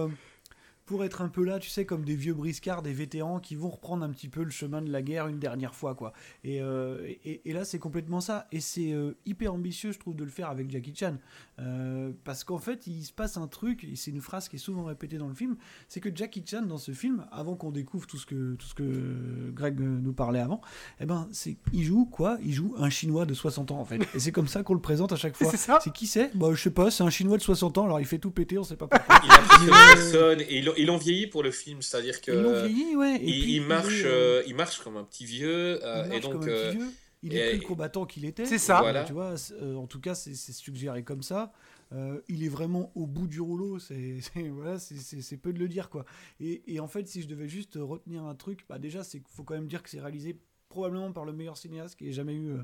pour 0.93 1.05
être 1.05 1.23
un 1.23 1.29
peu 1.31 1.43
là, 1.43 1.59
tu 1.59 1.71
sais, 1.71 1.87
comme 1.87 2.05
des 2.05 2.15
vieux 2.15 2.35
briscards, 2.35 2.83
des 2.83 2.93
vétérans 2.93 3.41
qui 3.41 3.55
vont 3.57 3.71
reprendre 3.71 4.05
un 4.05 4.11
petit 4.11 4.29
peu 4.29 4.43
le 4.43 4.51
chemin 4.51 4.83
de 4.83 4.93
la 4.93 5.01
guerre 5.01 5.27
une 5.27 5.39
dernière 5.39 5.75
fois, 5.75 5.95
quoi. 5.95 6.13
Et, 6.45 6.61
euh, 6.61 7.03
et, 7.25 7.41
et 7.49 7.55
là, 7.55 7.65
c'est 7.65 7.79
complètement 7.79 8.21
ça. 8.21 8.47
Et 8.53 8.61
c'est 8.61 8.93
euh, 8.93 9.13
hyper 9.25 9.55
ambitieux, 9.55 9.91
je 9.93 9.99
trouve, 9.99 10.15
de 10.17 10.23
le 10.23 10.29
faire 10.29 10.51
avec 10.51 10.71
Jackie 10.71 10.95
Chan. 10.95 11.17
Euh, 11.61 12.11
parce 12.25 12.45
qu'en 12.45 12.59
fait, 12.59 12.87
il 12.87 13.03
se 13.05 13.13
passe 13.13 13.39
un 13.39 13.47
truc, 13.47 13.85
et 13.85 13.97
c'est 13.97 14.11
une 14.11 14.21
phrase 14.21 14.51
qui 14.51 14.57
est 14.57 14.59
souvent 14.59 14.85
répétée 14.85 15.17
dans 15.17 15.29
le 15.29 15.35
film, 15.35 15.57
c'est 15.89 16.01
que 16.01 16.15
Jackie 16.15 16.45
Chan, 16.47 16.61
dans 16.61 16.77
ce 16.77 16.93
film, 16.93 17.25
avant 17.33 17.55
qu'on 17.57 17.71
découvre 17.71 18.07
tout 18.07 18.19
ce 18.19 18.27
que, 18.27 18.53
tout 18.57 18.67
ce 18.67 18.75
que 18.75 19.51
Greg 19.55 19.81
nous 19.81 20.13
parlait 20.13 20.41
avant, 20.41 20.61
eh 21.01 21.07
ben, 21.07 21.27
c'est, 21.33 21.57
il 21.73 21.85
joue 21.85 22.05
quoi? 22.05 22.37
Il 22.45 22.53
joue 22.53 22.75
un 22.77 22.91
Chinois 22.91 23.25
de 23.25 23.33
60 23.33 23.71
ans, 23.71 23.79
en 23.81 23.87
fait. 23.87 24.03
Et 24.15 24.19
c'est 24.21 24.33
comme 24.33 24.47
ça 24.49 24.63
qu'on 24.63 24.75
le 24.75 24.81
présente 24.81 25.11
à 25.13 25.17
chaque 25.17 25.37
fois. 25.39 25.47
C'est 25.51 25.57
ça. 25.57 25.79
C'est 25.83 25.93
qui 25.95 26.07
c'est? 26.07 26.37
Bah, 26.37 26.49
Je 26.53 26.61
sais 26.61 26.71
pas, 26.71 26.91
c'est 26.91 27.03
un 27.03 27.09
Chinois 27.11 27.39
de 27.39 27.43
60 27.43 27.79
ans, 27.79 27.85
alors 27.87 27.99
il 28.01 28.05
fait 28.07 28.19
tout 28.19 28.31
péter, 28.31 28.59
on 28.59 28.65
sait 28.65 28.77
pas 28.77 28.89
pourquoi. 28.89 29.17
Il 29.25 29.31
a 29.31 29.39
personne 29.95 30.41
et 30.49 30.61
l'ont- 30.61 30.75
ils 30.83 30.87
l'ont 30.87 30.97
vieilli 30.97 31.27
pour 31.27 31.43
le 31.43 31.51
film, 31.51 31.81
c'est-à-dire 31.83 32.21
que 32.21 32.33
Ils 32.33 32.43
l'ont 32.43 32.67
vieilli, 32.67 32.97
ouais. 32.97 33.17
Et 33.17 33.29
il, 33.29 33.43
puis, 33.43 33.55
il 33.57 33.63
marche, 33.63 34.03
est, 34.03 34.07
euh, 34.07 34.43
il 34.47 34.55
marche 34.55 34.81
comme 34.81 34.97
un 34.97 35.05
petit 35.05 35.25
vieux 35.25 35.79
euh, 35.85 36.03
il 36.05 36.07
et 36.07 36.09
marche 36.11 36.23
donc 36.23 36.33
comme 36.33 36.43
un 36.43 36.49
euh, 36.49 36.71
petit 36.71 36.77
vieux. 36.79 36.89
Il 37.23 37.35
et- 37.35 37.39
est 37.39 37.51
plus 37.51 37.61
le 37.61 37.67
combattant 37.67 38.05
qu'il 38.05 38.25
était. 38.25 38.45
C'est 38.45 38.59
ça. 38.59 38.81
Voilà. 38.81 39.05
Tu 39.05 39.13
vois, 39.13 39.35
euh, 39.53 39.77
en 39.77 39.87
tout 39.87 40.01
cas, 40.01 40.15
c'est 40.15 40.35
suggéré 40.35 41.05
comme 41.05 41.23
ça. 41.23 41.53
Euh, 41.93 42.21
il 42.29 42.43
est 42.43 42.49
vraiment 42.49 42.91
au 42.95 43.07
bout 43.07 43.27
du 43.27 43.41
rouleau, 43.41 43.79
c'est 43.79 44.17
voilà, 44.51 44.79
c'est 44.79 45.37
peu 45.37 45.53
de 45.53 45.59
le 45.59 45.69
dire 45.69 45.91
quoi. 45.91 46.05
Et, 46.41 46.63
et, 46.75 46.81
en 46.81 46.89
fait, 46.89 47.07
si 47.07 47.21
je 47.23 47.29
devais 47.29 47.49
juste 47.49 47.79
retenir 47.81 48.25
un 48.25 48.35
truc, 48.35 48.65
bah 48.69 48.79
déjà, 48.79 49.05
c'est 49.05 49.23
faut 49.29 49.45
quand 49.45 49.55
même 49.55 49.69
dire 49.69 49.83
que 49.83 49.91
c'est 49.91 50.01
réalisé 50.01 50.39
probablement 50.71 51.13
par 51.13 51.27
le 51.27 51.33
meilleur 51.33 51.59
cinéaste 51.59 51.97
qui 51.97 52.09
ait 52.09 52.13
jamais 52.13 52.33
eu 52.35 52.49
euh, 52.53 52.63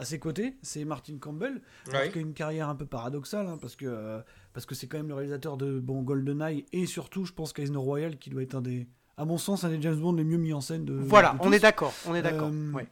à 0.00 0.04
ses 0.06 0.18
côtés, 0.18 0.56
c'est 0.62 0.82
Martin 0.86 1.18
Campbell, 1.18 1.60
qui 1.84 1.94
a 1.94 2.20
une 2.20 2.32
carrière 2.32 2.70
un 2.70 2.74
peu 2.74 2.86
paradoxale, 2.86 3.46
hein, 3.46 3.58
parce 3.60 3.76
que 3.76 3.84
euh, 3.86 4.20
parce 4.54 4.64
que 4.64 4.74
c'est 4.74 4.86
quand 4.86 4.96
même 4.96 5.08
le 5.08 5.14
réalisateur 5.14 5.58
de 5.58 5.78
bon 5.78 6.02
GoldenEye 6.02 6.64
et 6.72 6.86
surtout, 6.86 7.26
je 7.26 7.34
pense, 7.34 7.52
Casino 7.52 7.82
Royale, 7.82 8.16
qui 8.16 8.30
doit 8.30 8.42
être 8.42 8.54
un 8.54 8.62
des, 8.62 8.88
à 9.18 9.26
mon 9.26 9.36
sens, 9.36 9.62
un 9.62 9.68
des 9.68 9.80
James 9.82 10.00
Bond 10.00 10.14
les 10.14 10.24
mieux 10.24 10.38
mis 10.38 10.54
en 10.54 10.62
scène 10.62 10.86
de. 10.86 10.94
Voilà, 10.94 11.36
on 11.40 11.52
est 11.52 11.60
d'accord, 11.60 11.92
on 12.06 12.14
est 12.14 12.22
d'accord. 12.22 12.50
Ouais. 12.72 12.88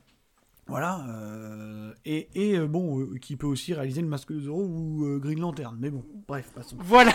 Voilà, 0.69 1.01
euh, 1.09 1.95
et, 2.05 2.29
et 2.35 2.59
euh, 2.59 2.67
bon, 2.67 3.01
euh, 3.01 3.19
qui 3.19 3.37
peut 3.37 3.47
aussi 3.47 3.73
réaliser 3.73 4.03
le 4.03 4.07
Masque 4.07 4.33
de 4.33 4.41
Zorro 4.41 4.65
ou 4.65 5.19
Green 5.19 5.41
Lantern, 5.41 5.75
mais 5.81 5.89
bon, 5.89 6.05
bref, 6.29 6.51
passons. 6.55 6.77
Voilà. 6.79 7.13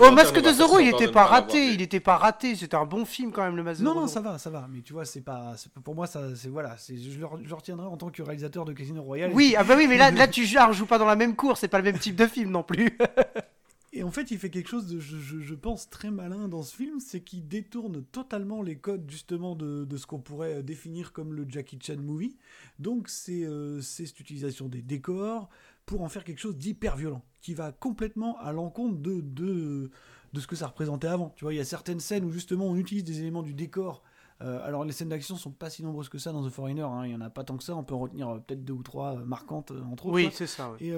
Au 0.00 0.10
Masque 0.10 0.40
de 0.40 0.52
Zorro, 0.52 0.80
il 0.80 0.90
n'était 0.90 1.06
pas 1.06 1.24
raté, 1.24 1.72
il 1.72 1.78
n'était 1.78 2.00
pas 2.00 2.16
raté. 2.16 2.56
C'était 2.56 2.76
un 2.76 2.86
bon 2.86 3.04
film 3.04 3.30
quand 3.30 3.44
même, 3.44 3.54
le 3.54 3.62
Masque 3.62 3.80
de 3.80 3.84
Zorro. 3.84 3.94
Non, 3.94 4.00
non, 4.02 4.06
ça 4.08 4.20
va, 4.20 4.38
ça 4.38 4.50
va. 4.50 4.66
Mais 4.68 4.80
tu 4.80 4.92
vois, 4.92 5.04
c'est 5.04 5.20
pas, 5.20 5.54
pour 5.84 5.94
moi, 5.94 6.08
ça, 6.08 6.34
c'est 6.34 6.48
voilà, 6.48 6.74
je, 6.88 7.18
le, 7.18 7.54
retiendrai 7.54 7.86
en 7.86 7.96
tant 7.96 8.10
que 8.10 8.22
réalisateur 8.22 8.64
de 8.64 8.72
Casino 8.72 9.02
Royale. 9.02 9.30
Oui, 9.34 9.54
ah 9.56 9.62
bah 9.62 9.74
oui, 9.76 9.86
mais 9.86 9.96
là, 9.96 10.10
là, 10.10 10.26
tu 10.26 10.40
ne 10.40 10.72
joues 10.72 10.86
pas 10.86 10.98
dans 10.98 11.06
la 11.06 11.16
même 11.16 11.36
course, 11.36 11.60
c'est 11.60 11.68
pas 11.68 11.78
le 11.78 11.84
même 11.84 11.98
type 11.98 12.16
de 12.16 12.26
film 12.26 12.50
non 12.50 12.64
plus. 12.64 12.98
Et 13.92 14.04
en 14.04 14.10
fait, 14.12 14.30
il 14.30 14.38
fait 14.38 14.50
quelque 14.50 14.68
chose 14.68 14.86
de, 14.86 15.00
je, 15.00 15.54
pense, 15.54 15.90
très 15.90 16.12
malin 16.12 16.46
dans 16.46 16.62
ce 16.62 16.76
film, 16.76 17.00
c'est 17.00 17.22
qu'il 17.22 17.48
détourne 17.48 18.04
totalement 18.04 18.62
les 18.62 18.76
codes 18.78 19.10
justement 19.10 19.56
de, 19.56 19.96
ce 19.96 20.06
qu'on 20.06 20.20
pourrait 20.20 20.62
définir 20.62 21.12
comme 21.12 21.34
le 21.34 21.44
Jackie 21.48 21.78
Chan 21.82 21.96
movie. 21.96 22.36
Donc 22.78 23.08
c'est 23.08 23.44
euh, 23.44 23.80
cette 23.80 24.20
utilisation 24.20 24.68
des 24.68 24.80
décors 24.80 25.48
pour 25.86 26.02
en 26.02 26.08
faire 26.08 26.22
quelque 26.22 26.38
chose 26.38 26.56
d'hyper 26.56 26.96
violent, 26.96 27.24
qui 27.40 27.52
va 27.52 27.72
complètement 27.72 28.38
à 28.38 28.52
l'encontre 28.52 28.98
de, 28.98 29.20
de, 29.20 29.90
de 30.32 30.40
ce 30.40 30.46
que 30.46 30.54
ça 30.54 30.68
représentait 30.68 31.08
avant. 31.08 31.30
Tu 31.34 31.44
vois, 31.44 31.52
il 31.52 31.56
y 31.56 31.60
a 31.60 31.64
certaines 31.64 32.00
scènes 32.00 32.24
où 32.24 32.30
justement 32.30 32.66
on 32.66 32.76
utilise 32.76 33.02
des 33.02 33.18
éléments 33.18 33.42
du 33.42 33.54
décor. 33.54 34.04
Euh, 34.40 34.64
alors 34.64 34.84
les 34.84 34.92
scènes 34.92 35.08
d'action 35.08 35.34
sont 35.34 35.50
pas 35.50 35.68
si 35.68 35.82
nombreuses 35.82 36.08
que 36.08 36.16
ça 36.18 36.30
dans 36.30 36.46
The 36.46 36.50
Foreigner, 36.50 36.82
hein. 36.82 37.04
il 37.06 37.10
y 37.10 37.14
en 37.14 37.20
a 37.20 37.28
pas 37.28 37.42
tant 37.42 37.56
que 37.56 37.64
ça, 37.64 37.74
on 37.74 37.82
peut 37.82 37.94
en 37.94 37.98
retenir 37.98 38.28
euh, 38.28 38.38
peut-être 38.38 38.64
deux 38.64 38.72
ou 38.72 38.84
trois 38.84 39.16
marquantes 39.16 39.72
entre 39.90 40.06
autres. 40.06 40.14
Oui, 40.14 40.30
c'est 40.32 40.46
ça. 40.46 40.76
Et 40.78 40.92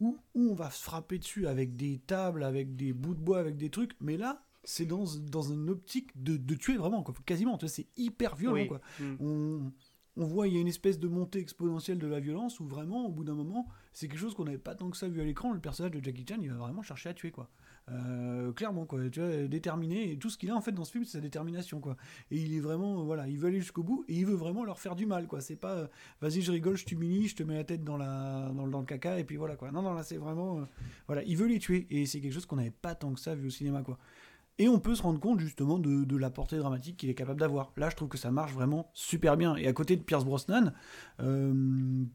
où, 0.00 0.16
on 0.34 0.54
va 0.54 0.70
se 0.70 0.82
frapper 0.82 1.18
dessus 1.18 1.46
avec 1.46 1.76
des 1.76 1.98
tables, 1.98 2.42
avec 2.42 2.76
des 2.76 2.92
bouts 2.92 3.14
de 3.14 3.20
bois, 3.20 3.38
avec 3.38 3.56
des 3.56 3.70
trucs, 3.70 3.92
mais 4.00 4.16
là, 4.16 4.44
c'est 4.64 4.86
dans, 4.86 5.04
dans 5.30 5.42
une 5.42 5.70
optique 5.70 6.10
de, 6.22 6.36
de 6.36 6.54
tuer 6.54 6.76
vraiment, 6.76 7.02
quoi. 7.02 7.14
quasiment, 7.24 7.58
c'est 7.66 7.86
hyper 7.96 8.36
violent. 8.36 8.66
Quoi. 8.66 8.80
Mm. 9.00 9.16
On, 9.20 9.72
on, 10.16 10.24
voit, 10.26 10.46
il 10.48 10.54
y 10.54 10.58
a 10.58 10.60
une 10.60 10.68
espèce 10.68 10.98
de 10.98 11.08
montée 11.08 11.38
exponentielle 11.38 11.98
de 11.98 12.06
la 12.06 12.20
violence 12.20 12.60
où 12.60 12.66
vraiment, 12.66 13.06
au 13.06 13.10
bout 13.10 13.24
d'un 13.24 13.34
moment, 13.34 13.66
c'est 13.92 14.08
quelque 14.08 14.20
chose 14.20 14.34
qu'on 14.34 14.44
n'avait 14.44 14.58
pas 14.58 14.74
tant 14.74 14.90
que 14.90 14.96
ça 14.96 15.08
vu 15.08 15.20
à 15.20 15.24
l'écran. 15.24 15.52
Le 15.52 15.60
personnage 15.60 15.92
de 15.92 16.04
Jackie 16.04 16.24
Chan, 16.28 16.38
il 16.40 16.50
va 16.50 16.56
vraiment 16.56 16.82
chercher 16.82 17.08
à 17.08 17.14
tuer. 17.14 17.30
quoi. 17.30 17.50
Euh, 17.92 18.52
clairement 18.52 18.84
quoi 18.84 19.08
tu 19.08 19.20
vois 19.20 19.46
déterminé 19.46 20.12
et 20.12 20.18
tout 20.18 20.28
ce 20.28 20.36
qu'il 20.36 20.50
a 20.50 20.54
en 20.54 20.60
fait 20.60 20.72
dans 20.72 20.84
ce 20.84 20.92
film 20.92 21.04
c'est 21.04 21.12
sa 21.12 21.20
détermination 21.20 21.80
quoi 21.80 21.96
et 22.30 22.36
il 22.36 22.54
est 22.54 22.60
vraiment 22.60 23.04
voilà 23.04 23.28
il 23.28 23.38
veut 23.38 23.48
aller 23.48 23.60
jusqu'au 23.60 23.82
bout 23.82 24.04
et 24.08 24.14
il 24.14 24.26
veut 24.26 24.34
vraiment 24.34 24.64
leur 24.64 24.78
faire 24.78 24.94
du 24.94 25.06
mal 25.06 25.26
quoi 25.26 25.40
c'est 25.40 25.56
pas 25.56 25.74
euh, 25.74 25.86
vas-y 26.20 26.42
je 26.42 26.52
rigole 26.52 26.76
je 26.76 26.84
t'humilie 26.84 27.28
je 27.28 27.36
te 27.36 27.42
mets 27.42 27.54
la 27.54 27.64
tête 27.64 27.84
dans 27.84 27.96
la 27.96 28.50
dans, 28.54 28.66
dans, 28.66 28.80
le 28.80 28.84
caca 28.84 29.18
et 29.18 29.24
puis 29.24 29.36
voilà 29.36 29.56
quoi 29.56 29.70
non 29.70 29.80
non 29.80 29.94
là 29.94 30.02
c'est 30.02 30.18
vraiment 30.18 30.58
euh, 30.58 30.64
voilà 31.06 31.22
il 31.22 31.36
veut 31.36 31.46
les 31.46 31.58
tuer 31.58 31.86
et 31.90 32.04
c'est 32.04 32.20
quelque 32.20 32.32
chose 32.34 32.46
qu'on 32.46 32.56
n'avait 32.56 32.70
pas 32.70 32.94
tant 32.94 33.12
que 33.12 33.20
ça 33.20 33.34
vu 33.34 33.46
au 33.46 33.50
cinéma 33.50 33.82
quoi 33.82 33.98
et 34.58 34.68
on 34.68 34.80
peut 34.80 34.94
se 34.94 35.02
rendre 35.02 35.20
compte 35.20 35.40
justement 35.40 35.78
de, 35.78 36.04
de 36.04 36.16
la 36.16 36.28
portée 36.28 36.58
dramatique 36.58 36.96
qu'il 36.96 37.08
est 37.08 37.14
capable 37.14 37.38
d'avoir. 37.38 37.70
Là, 37.76 37.90
je 37.90 37.94
trouve 37.94 38.08
que 38.08 38.18
ça 38.18 38.32
marche 38.32 38.52
vraiment 38.52 38.90
super 38.92 39.36
bien. 39.36 39.54
Et 39.54 39.68
à 39.68 39.72
côté 39.72 39.94
de 39.94 40.02
Pierce 40.02 40.24
Brosnan, 40.24 40.72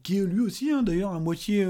qui 0.02 0.18
est 0.18 0.26
lui 0.26 0.40
aussi, 0.40 0.70
hein, 0.70 0.82
d'ailleurs, 0.82 1.14
à 1.14 1.20
moitié, 1.20 1.66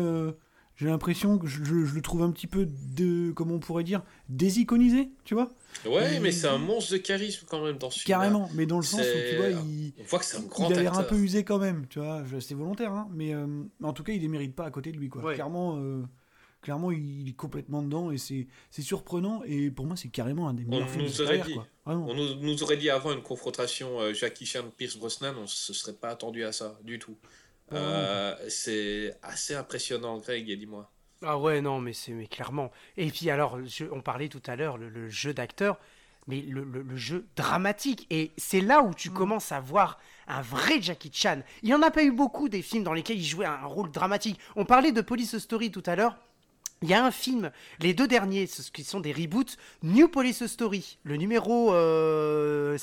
j'ai 0.76 0.86
l'impression 0.86 1.38
que 1.38 1.46
je, 1.46 1.62
le 1.62 2.02
trouve 2.02 2.22
un 2.22 2.30
petit 2.30 2.46
peu 2.46 2.66
de, 2.66 3.30
comment 3.32 3.55
on 3.55 3.60
pourrait 3.60 3.84
dire, 3.84 4.02
désiconisé, 4.28 5.10
tu 5.24 5.34
vois. 5.34 5.51
Ouais, 5.86 6.18
mais 6.20 6.32
c'est 6.32 6.48
un 6.48 6.59
monstre 6.59 6.92
de 6.92 6.98
charisme 6.98 7.46
quand 7.48 7.64
même 7.64 7.78
dans 7.78 7.90
ce 7.90 8.01
film. 8.01 8.09
Carrément, 8.09 8.48
mais 8.55 8.66
dans 8.66 8.78
le 8.78 8.84
sens 8.84 9.01
où 9.01 9.30
tu 9.30 9.36
vois, 9.36 9.48
il, 9.48 9.92
on 10.01 10.05
voit 10.05 10.18
que 10.18 10.24
c'est 10.24 10.38
un 10.38 10.42
grand 10.42 10.68
il 10.68 10.76
a 10.76 10.82
l'air 10.82 10.98
un 10.98 11.05
peu 11.05 11.16
usé 11.16 11.44
quand 11.44 11.59
même, 11.59 11.86
tu 11.88 12.01
vois. 12.01 12.24
C'est 12.40 12.55
volontaire, 12.55 12.92
hein, 12.92 13.09
mais 13.12 13.34
euh, 13.34 13.46
en 13.82 13.92
tout 13.92 14.02
cas, 14.02 14.12
il 14.12 14.20
les 14.20 14.28
mérite 14.28 14.55
pas 14.55 14.64
à 14.64 14.70
côté 14.70 14.90
de 14.92 14.98
lui, 14.98 15.09
quoi. 15.09 15.34
Clairement. 15.34 15.76
Euh, 15.78 16.02
clairement, 16.64 16.90
il 16.90 17.28
est 17.28 17.36
complètement 17.36 17.82
dedans 17.82 18.10
et 18.10 18.18
c'est 18.18 18.48
surprenant. 18.80 19.42
Et 19.44 19.70
pour 19.70 19.86
moi, 19.86 19.96
c'est 19.96 20.09
carrément 20.09 20.48
un 20.48 20.55
des 20.55 20.64
meilleurs 20.64 20.88
films 20.88 21.06
de 21.06 21.22
aurait 21.22 21.38
dit, 21.40 21.56
On 21.84 22.14
nous, 22.14 22.62
aurait 22.62 22.78
dit 22.78 22.90
avant 22.90 23.12
une 23.12 23.22
confrontation 23.22 24.01
euh, 24.01 24.14
Jackie 24.14 24.46
Chan-Pierce 24.46 24.96
Brosnan, 24.96 25.34
on 25.38 25.46
se 25.46 25.72
serait 25.72 25.92
pas 25.92 26.09
attendu 26.09 26.42
à 26.42 26.52
ça 26.52 26.78
du 26.82 26.98
tout. 26.98 27.16
Euh, 27.73 28.35
c'est 28.49 29.16
assez 29.23 29.55
impressionnant, 29.55 30.19
Greg, 30.19 30.47
dis-moi. 30.59 30.91
Ah 31.23 31.39
ouais, 31.39 31.61
non, 31.61 31.81
mais 31.81 31.93
c'est 31.93 32.12
mais 32.12 32.27
clairement. 32.27 32.70
Et 32.97 33.11
puis 33.11 33.31
alors, 33.31 33.59
on 33.93 34.01
parlait 34.01 34.28
tout 34.28 34.43
à 34.47 34.57
l'heure, 34.57 34.77
le, 34.77 35.09
jeu 35.09 35.32
d'acteur, 35.32 35.78
mais 36.27 36.43
le, 36.43 36.97
jeu 36.97 37.27
dramatique. 37.36 38.07
Et 38.11 38.32
c'est 38.36 38.61
là 38.61 38.82
où 38.82 38.93
tu 38.93 39.11
mm. 39.11 39.15
commences 39.15 39.53
à 39.53 39.61
voir 39.61 39.99
un 40.27 40.43
vrai 40.43 40.82
Jackie 40.82 41.11
Chan. 41.12 41.41
Il 41.62 41.69
n'y 41.69 41.74
en 41.74 41.82
a 41.82 41.91
pas 41.91 42.03
eu 42.03 42.12
beaucoup 42.12 42.49
des 42.49 42.62
films 42.62 42.85
dans 42.85 42.93
lesquels 42.93 43.19
il 43.19 43.24
jouait 43.24 43.47
un 43.47 43.65
rôle 43.65 43.91
dramatique. 43.91 44.39
On 44.57 44.65
parlait 44.65 44.93
de 44.93 45.01
Police 45.01 45.39
Story 45.39 45.70
tout 45.70 45.82
à 45.86 45.97
l'heure. 45.97 46.19
Il 46.82 46.91
y 46.91 46.95
a 46.95 47.03
un 47.03 47.11
film, 47.11 47.51
les 47.81 47.95
deux 47.95 48.07
derniers, 48.07 48.47
ce 48.47 48.70
qui 48.70 48.85
sont 48.85 49.01
des 49.01 49.12
reboots, 49.12 49.57
New 49.82 50.07
Police 50.07 50.47
Story, 50.47 50.99
le 51.03 51.16
numéro 51.16 51.69
5, 51.69 51.73
euh, 51.73 52.77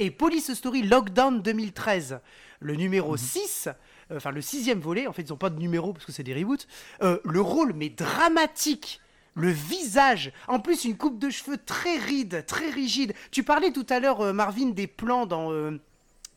et 0.00 0.10
Police 0.10 0.54
Story 0.54 0.82
Lockdown 0.82 1.40
2013, 1.40 2.18
le 2.58 2.74
numéro 2.74 3.16
6. 3.16 3.68
Euh, 4.12 4.16
enfin 4.16 4.30
le 4.30 4.40
sixième 4.40 4.80
volet, 4.80 5.06
en 5.06 5.12
fait 5.12 5.22
ils 5.22 5.30
n'ont 5.30 5.36
pas 5.36 5.50
de 5.50 5.58
numéro 5.58 5.92
parce 5.92 6.04
que 6.04 6.12
c'est 6.12 6.22
des 6.22 6.34
reboots, 6.34 6.66
euh, 7.02 7.18
le 7.24 7.40
rôle 7.40 7.72
mais 7.74 7.88
dramatique 7.88 9.00
le 9.34 9.48
visage, 9.48 10.30
en 10.46 10.60
plus 10.60 10.84
une 10.84 10.98
coupe 10.98 11.18
de 11.18 11.30
cheveux 11.30 11.56
très 11.56 11.96
ride, 11.96 12.44
très 12.46 12.68
rigide. 12.68 13.14
Tu 13.30 13.42
parlais 13.42 13.72
tout 13.72 13.86
à 13.88 13.98
l'heure, 13.98 14.20
euh, 14.20 14.34
Marvin, 14.34 14.70
des 14.70 14.86
plans 14.86 15.24
dans 15.26 15.50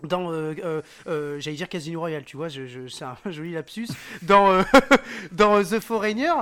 dans 0.03 0.31
j'allais 1.05 1.55
dire 1.55 1.69
Casino 1.69 2.01
Royale 2.01 2.25
tu 2.25 2.37
vois 2.37 2.49
c'est 2.49 3.03
un 3.03 3.17
joli 3.31 3.53
lapsus 3.53 3.87
dans 4.21 4.61
dans 5.31 5.63
The 5.63 5.79
Foreigner 5.79 6.33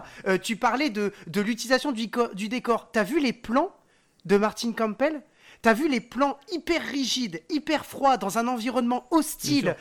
tu 0.41 0.57
parlais 0.57 0.89
de, 0.89 1.13
de 1.27 1.39
l'utilisation 1.39 1.91
du, 1.91 2.09
du 2.33 2.49
décor 2.49 2.89
t'as 2.91 3.03
vu 3.03 3.19
les 3.19 3.31
plans 3.31 3.71
de 4.25 4.37
Martin 4.37 4.73
Campbell? 4.73 5.21
T'as 5.63 5.73
vu 5.73 5.87
les 5.87 6.01
plans 6.01 6.37
hyper 6.51 6.81
rigides, 6.81 7.41
hyper 7.49 7.85
froids, 7.85 8.17
dans 8.17 8.37
un 8.37 8.49
environnement 8.49 9.07
hostile. 9.11 9.77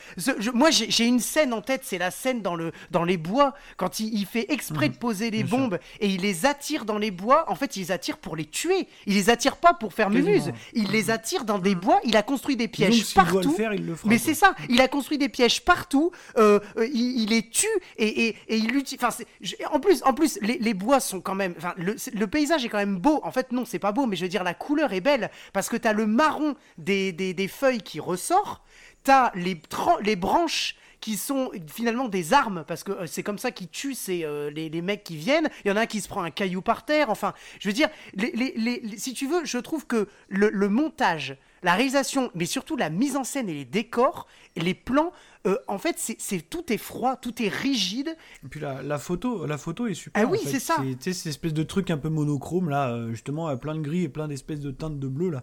moi, 0.54 0.70
j'ai 0.70 1.04
une 1.04 1.18
scène 1.18 1.52
en 1.52 1.60
tête, 1.60 1.80
c'est 1.82 1.98
la 1.98 2.12
scène 2.12 2.40
dans, 2.40 2.54
le, 2.54 2.70
dans 2.92 3.02
les 3.02 3.16
bois, 3.16 3.52
quand 3.76 3.98
il, 3.98 4.24
fait 4.24 4.46
exprès 4.52 4.88
de 4.88 4.94
mmh. 4.94 4.98
poser 4.98 5.30
les 5.32 5.42
bombes 5.42 5.80
et 5.98 6.09
il 6.09 6.20
les 6.20 6.46
attire 6.46 6.84
dans 6.84 6.98
les 6.98 7.10
bois. 7.10 7.50
En 7.50 7.56
fait, 7.56 7.74
il 7.74 7.80
les 7.80 7.90
attire 7.90 8.18
pour 8.18 8.36
les 8.36 8.44
tuer. 8.44 8.86
Il 9.06 9.14
les 9.14 9.28
attire 9.28 9.56
pas 9.56 9.74
pour 9.74 9.92
faire 9.92 10.09
mumuse. 10.09 10.52
Il 10.72 10.92
les 10.92 11.10
attire 11.10 11.44
dans 11.44 11.59
des 11.59 11.74
bois. 11.74 11.98
Il 12.04 12.16
a 12.16 12.22
construit 12.22 12.54
des 12.54 12.68
pièges 12.68 13.12
partout. 13.12 13.56
mais 14.04 14.18
c'est 14.18 14.34
ça. 14.34 14.54
Il 14.68 14.80
a 14.80 14.86
construit 14.86 15.18
des 15.18 15.28
pièges 15.28 15.64
partout. 15.64 16.12
Euh, 16.38 16.60
euh, 16.76 16.86
il, 16.94 17.30
les 17.30 17.48
tue 17.48 17.66
et, 17.96 18.28
et, 18.28 18.36
et 18.46 18.56
il 18.56 18.76
utilise. 18.76 19.04
Enfin, 19.04 19.24
en 19.72 19.80
plus, 19.80 20.00
en 20.04 20.14
plus, 20.14 20.38
les, 20.42 20.59
les 20.59 20.74
bois 20.74 21.00
sont 21.00 21.20
quand 21.20 21.34
même. 21.34 21.56
Le, 21.76 21.96
le, 22.14 22.26
paysage 22.28 22.64
est 22.64 22.68
quand 22.68 22.78
même 22.78 22.98
beau. 22.98 23.20
En 23.24 23.32
fait, 23.32 23.50
non, 23.50 23.64
c'est 23.64 23.80
pas 23.80 23.90
beau, 23.90 24.06
mais 24.06 24.14
je 24.14 24.22
veux 24.22 24.28
dire, 24.28 24.44
la 24.44 24.54
couleur 24.54 24.92
est 24.92 25.00
belle 25.00 25.28
parce 25.52 25.68
que 25.68 25.72
tu 25.77 25.89
as 25.89 25.93
le 25.93 26.07
marron 26.07 26.55
des, 26.78 27.12
des, 27.12 27.49
feuilles 27.49 27.82
qui 27.82 28.01
ressort, 28.01 28.62
tu 29.05 29.11
as 29.11 29.32
les, 29.35 29.61
les 30.03 30.16
branches 30.16 30.77
qui 31.03 31.16
sont 31.16 31.51
finalement 31.66 32.09
des 32.09 32.32
armes, 32.32 32.65
parce 32.66 32.85
que 32.85 32.93
euh, 32.93 33.07
c'est 33.07 33.24
comme 33.24 33.36
ça 33.36 33.51
qu'ils 33.51 33.69
tuent 33.69 33.97
euh, 34.09 34.51
les, 34.51 34.69
les, 34.69 34.82
mecs 34.82 35.03
qui 35.03 35.16
viennent. 35.16 35.51
Il 35.65 35.69
y 35.69 35.70
en 35.73 35.77
a 35.77 35.82
un 35.82 35.86
qui 35.86 36.01
se 36.01 36.09
prend 36.09 36.23
un 36.23 36.31
caillou 36.31 36.62
par 36.62 36.85
terre. 36.85 37.11
Enfin, 37.11 37.35
je 37.59 37.69
veux 37.69 37.74
dire, 37.74 37.89
les, 38.15 38.31
les, 38.32 38.97
si 38.97 39.12
tu 39.12 39.27
veux, 39.27 39.44
je 39.44 39.59
trouve 39.59 39.86
que 39.86 40.09
le, 40.28 40.49
le, 40.49 40.69
montage, 40.69 41.36
la 41.65 41.74
réalisation, 41.74 42.31
mais 42.36 42.47
surtout 42.47 42.77
la 42.77 42.89
mise 42.89 43.16
en 43.16 43.24
scène 43.24 43.49
et 43.49 43.55
les 43.55 43.65
décors, 43.65 44.28
les 44.57 44.74
plans 44.74 45.12
euh, 45.47 45.56
en 45.66 45.78
fait, 45.78 45.97
c'est 45.98 46.40
tout 46.48 46.73
est 46.73 46.78
froid, 46.78 47.16
tout 47.16 47.43
est 47.43 47.48
rigide. 47.48 48.16
Et 48.44 48.48
puis 48.48 48.60
la, 48.60 48.98
photo, 48.98 49.44
la 49.47 49.59
photo 49.59 49.86
est 49.86 49.94
super. 49.94 50.23
Ah 50.23 50.31
oui, 50.31 50.39
c'est 50.44 50.60
ça. 50.60 50.77
C'est 51.01 51.12
cette 51.12 51.27
espèce 51.27 51.52
de 51.52 51.62
truc 51.62 51.90
un 51.90 51.98
peu 51.98 52.09
monochrome 52.09 52.69
là, 52.69 52.90
euh, 52.90 53.10
justement, 53.10 53.55
plein 53.56 53.74
de 53.74 53.81
gris 53.81 54.05
et 54.05 54.09
plein 54.09 54.28
d'espèces 54.28 54.60
de 54.60 54.70
teintes 54.70 54.98
de 54.98 55.09
bleu 55.09 55.31
là, 55.31 55.43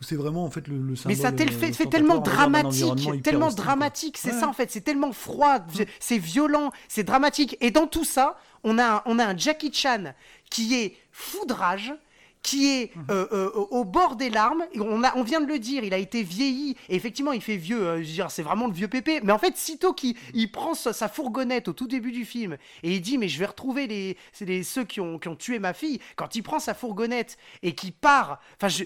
où 0.00 0.04
c'est 0.04 0.16
vraiment 0.16 0.44
en 0.44 0.50
fait 0.50 0.68
le, 0.68 0.78
le 0.78 0.94
symbole. 0.94 1.16
Mais 1.16 1.22
ça 1.22 1.32
fait, 1.32 1.72
fait 1.72 1.86
tellement 1.86 2.18
dramatique, 2.18 3.22
tellement 3.22 3.50
dramatique. 3.50 4.18
C'est 4.18 4.32
ça 4.32 4.48
en 4.48 4.52
fait. 4.52 4.70
C'est 4.70 4.82
tellement 4.82 5.12
froid, 5.12 5.58
c'est 5.98 6.18
violent, 6.18 6.70
c'est 6.88 7.04
dramatique. 7.04 7.56
Et 7.60 7.70
dans 7.70 7.86
tout 7.86 8.04
ça, 8.04 8.38
on 8.62 8.78
a, 8.78 9.02
on 9.06 9.18
a 9.18 9.24
un 9.24 9.36
Jackie 9.36 9.72
Chan 9.72 10.14
qui 10.48 10.74
est 10.74 10.96
foudrage 11.12 11.92
qui 12.42 12.68
est 12.68 12.96
mhm. 12.96 13.04
euh, 13.10 13.26
euh, 13.32 13.50
au 13.70 13.84
bord 13.84 14.16
des 14.16 14.30
larmes. 14.30 14.64
On, 14.76 15.04
a, 15.04 15.16
on 15.16 15.22
vient 15.22 15.40
de 15.40 15.46
le 15.46 15.58
dire, 15.58 15.84
il 15.84 15.92
a 15.92 15.98
été 15.98 16.22
vieilli. 16.22 16.76
Et 16.88 16.96
effectivement, 16.96 17.32
il 17.32 17.42
fait 17.42 17.56
vieux. 17.56 17.86
Euh, 17.86 18.28
c'est 18.28 18.42
vraiment 18.42 18.66
le 18.66 18.72
vieux 18.72 18.88
pépé. 18.88 19.20
Mais 19.22 19.32
en 19.32 19.38
fait, 19.38 19.56
sitôt 19.56 19.92
qu'il 19.92 20.16
il 20.34 20.50
prend 20.50 20.74
sa, 20.74 21.08
fourgonnette 21.08 21.68
au 21.68 21.72
tout 21.72 21.86
début 21.86 22.12
du 22.12 22.24
film 22.24 22.56
et 22.82 22.94
il 22.94 23.00
dit 23.00 23.18
Mais 23.18 23.28
je 23.28 23.38
vais 23.38 23.46
retrouver 23.46 23.86
les, 23.86 24.16
les 24.40 24.62
ceux 24.62 24.84
qui 24.84 25.00
ont, 25.00 25.18
qui 25.18 25.28
ont 25.28 25.36
tué 25.36 25.58
ma 25.58 25.72
fille. 25.72 26.00
Quand 26.16 26.34
il 26.34 26.42
prend 26.42 26.58
sa 26.58 26.74
fourgonnette 26.74 27.36
et 27.62 27.74
qu'il 27.74 27.92
part, 27.92 28.40
enfin, 28.60 28.84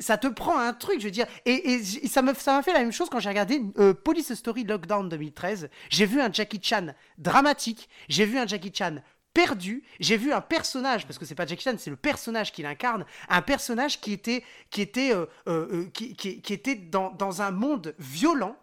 ça 0.00 0.18
te 0.18 0.26
prend 0.26 0.58
un 0.58 0.72
truc, 0.72 1.00
je 1.00 1.04
veux 1.06 1.10
dire. 1.10 1.26
Et, 1.46 1.72
et 1.72 1.82
ça 1.82 2.22
m'a 2.22 2.34
ça 2.34 2.62
fait 2.62 2.72
la 2.72 2.80
même 2.80 2.92
chose 2.92 3.08
quand 3.10 3.20
j'ai 3.20 3.28
regardé 3.28 3.60
Police 4.04 4.34
Story 4.34 4.64
Lockdown 4.64 5.08
2013. 5.08 5.70
J'ai 5.88 6.06
vu 6.06 6.20
un 6.20 6.32
Jackie 6.32 6.60
Chan 6.62 6.88
dramatique. 7.18 7.88
J'ai 8.08 8.26
vu 8.26 8.38
un 8.38 8.46
Jackie 8.46 8.72
Chan 8.74 8.96
perdu. 9.34 9.82
J'ai 10.00 10.16
vu 10.16 10.32
un 10.32 10.40
personnage, 10.40 11.06
parce 11.06 11.18
que 11.18 11.24
c'est 11.24 11.34
pas 11.34 11.46
Jackie 11.46 11.62
Chan, 11.64 11.74
c'est 11.78 11.90
le 11.90 11.96
personnage 11.96 12.52
qu'il 12.52 12.66
incarne, 12.66 13.04
un 13.28 13.42
personnage 13.42 14.00
qui 14.00 14.12
était, 14.12 14.44
qui 14.70 14.80
était, 14.82 15.12
euh, 15.12 15.26
euh, 15.48 15.68
euh, 15.72 15.90
qui, 15.92 16.14
qui- 16.16 16.40
qui 16.40 16.52
était 16.52 16.74
dans, 16.74 17.10
dans 17.10 17.42
un 17.42 17.50
monde 17.50 17.94
violent 17.98 18.56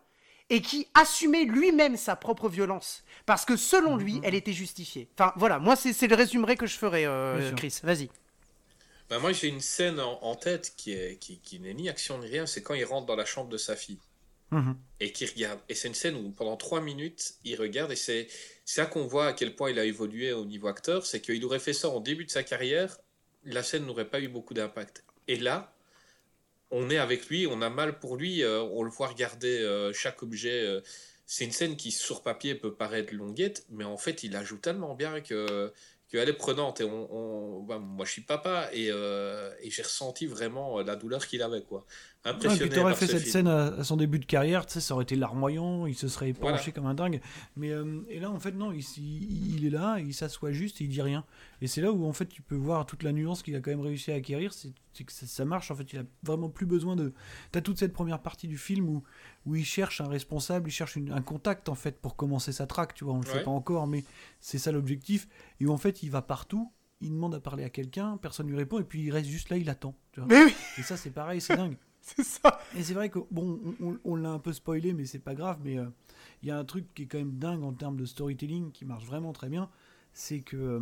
et 0.49 0.61
qui 0.61 0.87
assumait 0.95 1.43
lui-même 1.43 1.95
sa 1.97 2.15
propre 2.15 2.49
violence. 2.49 3.03
Parce 3.25 3.45
que 3.45 3.55
selon 3.55 3.97
lui, 3.97 4.19
elle 4.23 4.33
était 4.35 4.53
justifiée. 4.53 5.07
Enfin 5.15 5.31
voilà, 5.35 5.59
moi 5.59 5.75
c'est 5.75 5.93
c'est 5.93 6.07
le 6.07 6.15
résumé 6.15 6.55
que 6.55 6.65
je 6.65 6.75
ferai, 6.77 7.05
euh. 7.05 7.51
Chris. 7.55 7.79
Vas-y. 7.83 8.09
Bah, 9.09 9.17
moi, 9.17 9.31
j'ai 9.31 9.47
une 9.47 9.59
scène 9.61 9.99
en, 9.99 10.19
en 10.23 10.35
tête 10.35 10.73
qui, 10.77 10.91
est, 10.93 11.17
qui, 11.19 11.39
qui 11.39 11.59
n'est 11.59 11.73
ni 11.73 11.89
action 11.89 12.19
ni 12.19 12.27
rien, 12.27 12.45
c'est 12.45 12.61
quand 12.61 12.75
il 12.75 12.85
rentre 12.85 13.07
dans 13.07 13.15
la 13.15 13.25
chambre 13.25 13.49
de 13.49 13.57
sa 13.57 13.75
fille 13.75 13.97
Mhm. 14.51 14.75
et 14.99 15.11
qu'il 15.11 15.29
regarde. 15.29 15.59
Et 15.69 15.75
c'est 15.75 15.87
une 15.87 15.93
scène 15.93 16.15
où 16.15 16.31
pendant 16.31 16.57
trois 16.57 16.81
minutes, 16.81 17.35
il 17.43 17.55
regarde 17.55 17.91
et 17.91 17.95
c'est 17.95 18.27
là 18.77 18.85
qu'on 18.85 19.05
voit 19.07 19.27
à 19.27 19.33
quel 19.33 19.55
point 19.55 19.69
il 19.71 19.79
a 19.79 19.85
évolué 19.85 20.33
au 20.33 20.45
niveau 20.45 20.67
acteur. 20.67 21.05
C'est 21.05 21.21
qu'il 21.21 21.43
aurait 21.45 21.59
fait 21.59 21.73
ça 21.73 21.89
en 21.89 21.99
début 21.99 22.25
de 22.25 22.31
sa 22.31 22.43
carrière, 22.43 22.97
la 23.43 23.63
scène 23.63 23.85
n'aurait 23.85 24.09
pas 24.09 24.19
eu 24.21 24.27
beaucoup 24.27 24.53
d'impact. 24.53 25.03
Et 25.27 25.37
là, 25.37 25.75
on 26.71 26.89
est 26.89 26.97
avec 26.97 27.27
lui, 27.29 27.47
on 27.47 27.61
a 27.61 27.69
mal 27.69 27.99
pour 27.99 28.15
lui, 28.17 28.43
euh, 28.43 28.61
on 28.63 28.83
le 28.83 28.91
voit 28.91 29.07
regarder 29.07 29.59
euh, 29.59 29.93
chaque 29.93 30.23
objet. 30.23 30.61
euh. 30.65 30.81
c'est 31.25 31.45
une 31.45 31.51
scène 31.51 31.75
qui, 31.77 31.91
sur 31.91 32.21
papier, 32.23 32.55
peut 32.55 32.73
paraître 32.75 33.13
longuette, 33.13 33.65
mais 33.69 33.83
en 33.85 33.97
fait, 33.97 34.23
il 34.23 34.31
la 34.33 34.43
joue 34.43 34.57
tellement 34.57 34.95
bien 34.95 35.21
que 35.21 35.71
qu'elle 36.09 36.27
est 36.29 36.33
prenante. 36.33 36.81
Et 36.81 36.83
on, 36.85 37.57
on- 37.59 37.63
bah, 37.63 37.77
moi, 37.79 38.05
je 38.05 38.11
suis 38.13 38.21
papa 38.23 38.69
et, 38.73 38.87
et 38.87 39.69
j'ai 39.71 39.81
ressenti 39.83 40.25
vraiment 40.25 40.81
la 40.81 40.95
douleur 40.95 41.27
qu'il 41.27 41.41
avait. 41.43 41.61
quoi. 41.63 41.85
Ouais, 42.25 42.31
Impressionné 42.31 42.59
puis 42.69 42.69
t'aurais 42.77 42.91
par 42.91 42.97
fait 42.99 43.05
ce 43.07 43.11
cette 43.13 43.21
film. 43.21 43.31
scène 43.31 43.47
à, 43.47 43.67
à 43.67 43.83
son 43.85 43.95
début 43.95 44.19
de 44.19 44.25
carrière, 44.25 44.65
tu 44.65 44.73
sais, 44.73 44.81
ça 44.81 44.93
aurait 44.93 45.03
été 45.03 45.15
larmoyant, 45.15 45.85
il 45.85 45.95
se 45.95 46.09
serait 46.09 46.33
Voilà. 46.33 46.57
penché 46.57 46.73
comme 46.73 46.85
un 46.85 46.93
dingue. 46.93 47.21
Mais 47.55 47.71
euh, 47.71 48.01
et 48.09 48.19
là, 48.19 48.29
en 48.29 48.39
fait, 48.41 48.51
non, 48.51 48.73
il, 48.73 48.81
il- 48.97 49.55
il 49.55 49.65
est 49.65 49.69
là, 49.69 49.99
il 49.99 50.13
s'assoit 50.13 50.51
juste 50.51 50.81
et 50.81 50.83
il 50.83 50.89
dit 50.89 51.01
rien. 51.01 51.23
Et 51.61 51.67
c'est 51.67 51.79
là 51.79 51.93
où 51.93 52.05
en 52.05 52.11
fait 52.11 52.25
tu 52.25 52.41
peux 52.41 52.57
voir 52.57 52.85
toute 52.85 53.03
la 53.03 53.13
nuance 53.13 53.41
qu'il 53.41 53.55
a 53.55 53.61
quand 53.61 53.71
même 53.71 53.79
réussi 53.79 54.11
à 54.11 54.15
acquérir, 54.15 54.51
c'est 54.53 54.73
que 55.05 55.13
ça, 55.13 55.25
ça 55.27 55.45
marche. 55.45 55.71
En 55.71 55.75
fait, 55.75 55.93
il 55.93 55.99
a 55.99 56.03
vraiment 56.23 56.49
plus 56.49 56.65
besoin 56.65 56.97
de. 56.97 57.13
T'as 57.53 57.61
toute 57.61 57.79
cette 57.79 57.93
première 57.93 58.19
partie 58.21 58.49
du 58.49 58.57
film 58.57 58.89
où 58.89 59.01
où 59.45 59.55
il 59.55 59.63
cherche 59.63 60.01
un 60.01 60.07
responsable, 60.09 60.67
il 60.67 60.73
cherche 60.73 60.97
une- 60.97 61.13
un 61.13 61.21
contact 61.21 61.69
en 61.69 61.75
fait 61.75 62.01
pour 62.01 62.17
commencer 62.17 62.51
sa 62.51 62.67
traque, 62.67 62.95
tu 62.95 63.05
vois. 63.05 63.13
On 63.13 63.21
le 63.21 63.25
sait 63.27 63.35
Ouais. 63.35 63.43
pas 63.43 63.51
encore, 63.51 63.87
mais 63.87 64.03
c'est 64.41 64.57
ça 64.57 64.73
l'objectif. 64.73 65.29
Et 65.61 65.65
où 65.65 65.71
en 65.71 65.77
fait 65.77 66.03
il 66.03 66.11
va 66.11 66.21
partout. 66.21 66.69
Il 67.01 67.11
demande 67.11 67.33
à 67.33 67.39
parler 67.39 67.63
à 67.63 67.69
quelqu'un, 67.69 68.17
personne 68.17 68.47
lui 68.49 68.57
répond, 68.57 68.77
et 68.77 68.83
puis 68.83 69.03
il 69.03 69.09
reste 69.11 69.29
juste 69.29 69.49
là, 69.49 69.55
il 69.55 69.69
attend. 69.69 69.95
tu 70.11 70.19
vois. 70.19 70.27
Mais 70.27 70.43
oui, 70.43 70.53
Et 70.77 70.81
ça, 70.81 70.97
c'est 70.97 71.11
pareil, 71.11 71.39
c'est 71.39 71.55
dingue. 71.55 71.77
c'est 72.15 72.23
ça. 72.23 72.59
Et 72.77 72.83
c'est 72.83 72.93
vrai 72.93 73.09
que, 73.09 73.19
bon, 73.31 73.59
on, 73.81 73.85
on- 73.87 73.99
on 74.03 74.15
l'a 74.15 74.31
un 74.31 74.39
peu 74.39 74.53
spoilé, 74.53 74.93
mais 74.93 75.05
c'est 75.05 75.19
pas 75.19 75.35
grave. 75.35 75.59
Mais 75.63 75.77
euh, 75.77 75.85
il 76.43 76.47
y 76.49 76.51
a 76.51 76.57
un 76.57 76.65
truc 76.65 76.85
qui 76.95 77.03
est 77.03 77.05
quand 77.05 77.17
même 77.19 77.37
dingue 77.37 77.63
en 77.63 77.73
termes 77.73 77.97
de 77.97 78.05
storytelling, 78.05 78.71
qui 78.71 78.85
marche 78.85 79.05
vraiment 79.05 79.33
très 79.33 79.49
bien. 79.49 79.69
C'est 80.13 80.39
que, 80.41 80.57
euh, 80.57 80.79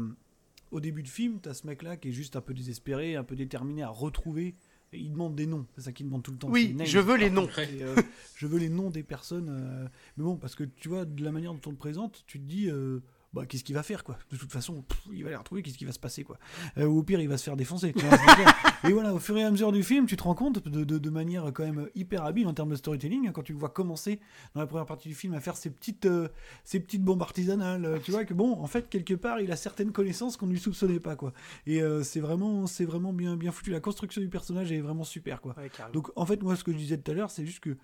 au 0.71 0.79
début 0.79 1.03
du 1.03 1.11
film, 1.11 1.39
t'as 1.41 1.53
ce 1.53 1.65
mec-là 1.67 1.97
qui 1.97 2.09
est 2.09 2.13
juste 2.13 2.35
un 2.35 2.41
peu 2.41 2.53
désespéré, 2.53 3.15
un 3.15 3.23
peu 3.23 3.35
déterminé 3.35 3.83
à 3.83 3.89
retrouver. 3.89 4.55
Et 4.93 4.99
il 4.99 5.11
demande 5.11 5.35
des 5.35 5.47
noms, 5.47 5.65
c'est 5.75 5.81
ça 5.81 5.91
qu'il 5.91 6.05
demande 6.05 6.23
tout 6.23 6.31
le 6.31 6.37
temps. 6.37 6.47
Oui, 6.49 6.73
je 6.85 6.99
veux 6.99 7.17
les 7.17 7.29
noms. 7.29 7.47
Et, 7.77 7.83
euh, 7.83 7.95
je 8.35 8.47
veux 8.47 8.57
les 8.57 8.69
noms 8.69 8.89
des 8.89 9.03
personnes. 9.03 9.49
euh, 9.49 9.87
Mais 10.15 10.23
bon, 10.23 10.37
parce 10.37 10.55
que 10.55 10.63
tu 10.63 10.87
vois, 10.87 11.03
de 11.03 11.23
la 11.25 11.31
manière 11.33 11.53
dont 11.53 11.59
on 11.65 11.71
le 11.71 11.75
présente, 11.77 12.23
tu 12.25 12.39
te 12.39 12.45
dis, 12.45 12.69
euh, 12.69 13.01
bah, 13.37 13.45
qu'est-ce 13.47 13.63
qu'il 13.63 13.75
va 13.75 13.83
faire, 13.83 14.03
quoi? 14.03 14.17
De 14.31 14.37
toute 14.37 14.51
façon, 14.51 14.81
pff, 14.81 14.99
il 15.13 15.23
va 15.23 15.29
les 15.29 15.35
retrouver, 15.35 15.61
qu'est-ce 15.61 15.77
qui 15.77 15.85
va 15.85 15.91
se 15.91 15.99
passer, 15.99 16.23
quoi? 16.23 16.37
Euh, 16.77 16.85
Ou 16.85 16.99
au 16.99 17.03
pire, 17.03 17.19
il 17.19 17.27
va 17.29 17.37
se 17.37 17.43
faire 17.43 17.55
défoncer. 17.55 17.93
tu 17.93 18.05
vois, 18.05 18.17
et 18.89 18.91
voilà, 18.93 19.13
au 19.13 19.19
fur 19.19 19.37
et 19.37 19.43
à 19.43 19.51
mesure 19.51 19.71
du 19.71 19.83
film, 19.83 20.05
tu 20.05 20.17
te 20.17 20.23
rends 20.23 20.35
compte 20.35 20.67
de, 20.67 20.83
de- 20.83 20.97
de 20.97 21.09
manière 21.09 21.45
quand 21.53 21.63
même 21.65 21.87
hyper 21.95 22.23
habile 22.25 22.47
en 22.47 22.53
termes 22.53 22.69
de 22.69 22.75
storytelling, 22.75 23.27
hein, 23.27 23.31
quand 23.33 23.43
tu 23.43 23.53
le 23.53 23.59
vois 23.59 23.69
commencer 23.69 24.19
dans 24.53 24.61
la 24.61 24.67
première 24.67 24.85
partie 24.85 25.07
du 25.09 25.15
film 25.15 25.33
à 25.33 25.39
faire 25.39 25.55
ses 25.57 25.69
petites, 25.69 26.05
euh, 26.05 26.27
ses 26.63 26.79
petites 26.79 27.03
bombes 27.03 27.21
artisanales. 27.21 27.85
euh, 27.85 27.97
tu 28.03 28.11
vois 28.11 28.25
que 28.25 28.33
bon, 28.33 28.53
en 28.61 28.67
fait, 28.67 28.89
quelque 28.89 29.13
part, 29.13 29.39
il 29.41 29.51
a 29.51 29.55
certaines 29.55 29.91
connaissances 29.91 30.37
qu'on 30.37 30.47
ne 30.47 30.51
lui 30.53 30.59
soupçonnait 30.59 30.99
pas, 30.99 31.15
quoi. 31.15 31.33
Et 31.65 31.81
euh, 31.81 32.03
c'est 32.03 32.19
vraiment, 32.19 32.67
c'est 32.67 32.85
vraiment 32.85 33.13
bien, 33.13 33.35
bien 33.37 33.51
foutu. 33.51 33.71
La 33.71 33.79
construction 33.79 34.21
du 34.21 34.29
personnage 34.29 34.71
est 34.71 34.81
vraiment 34.81 35.03
super, 35.03 35.41
quoi. 35.41 35.55
Ouais. 35.57 35.69
Donc 35.93 36.09
en 36.15 36.25
fait, 36.25 36.41
moi, 36.43 36.55
ce 36.55 36.63
que 36.63 36.71
je 36.71 36.77
disais 36.77 36.97
tout 36.97 37.11
à 37.11 37.13
l'heure, 37.13 37.31
c'est 37.31 37.45
juste 37.45 37.59
que 37.59 37.77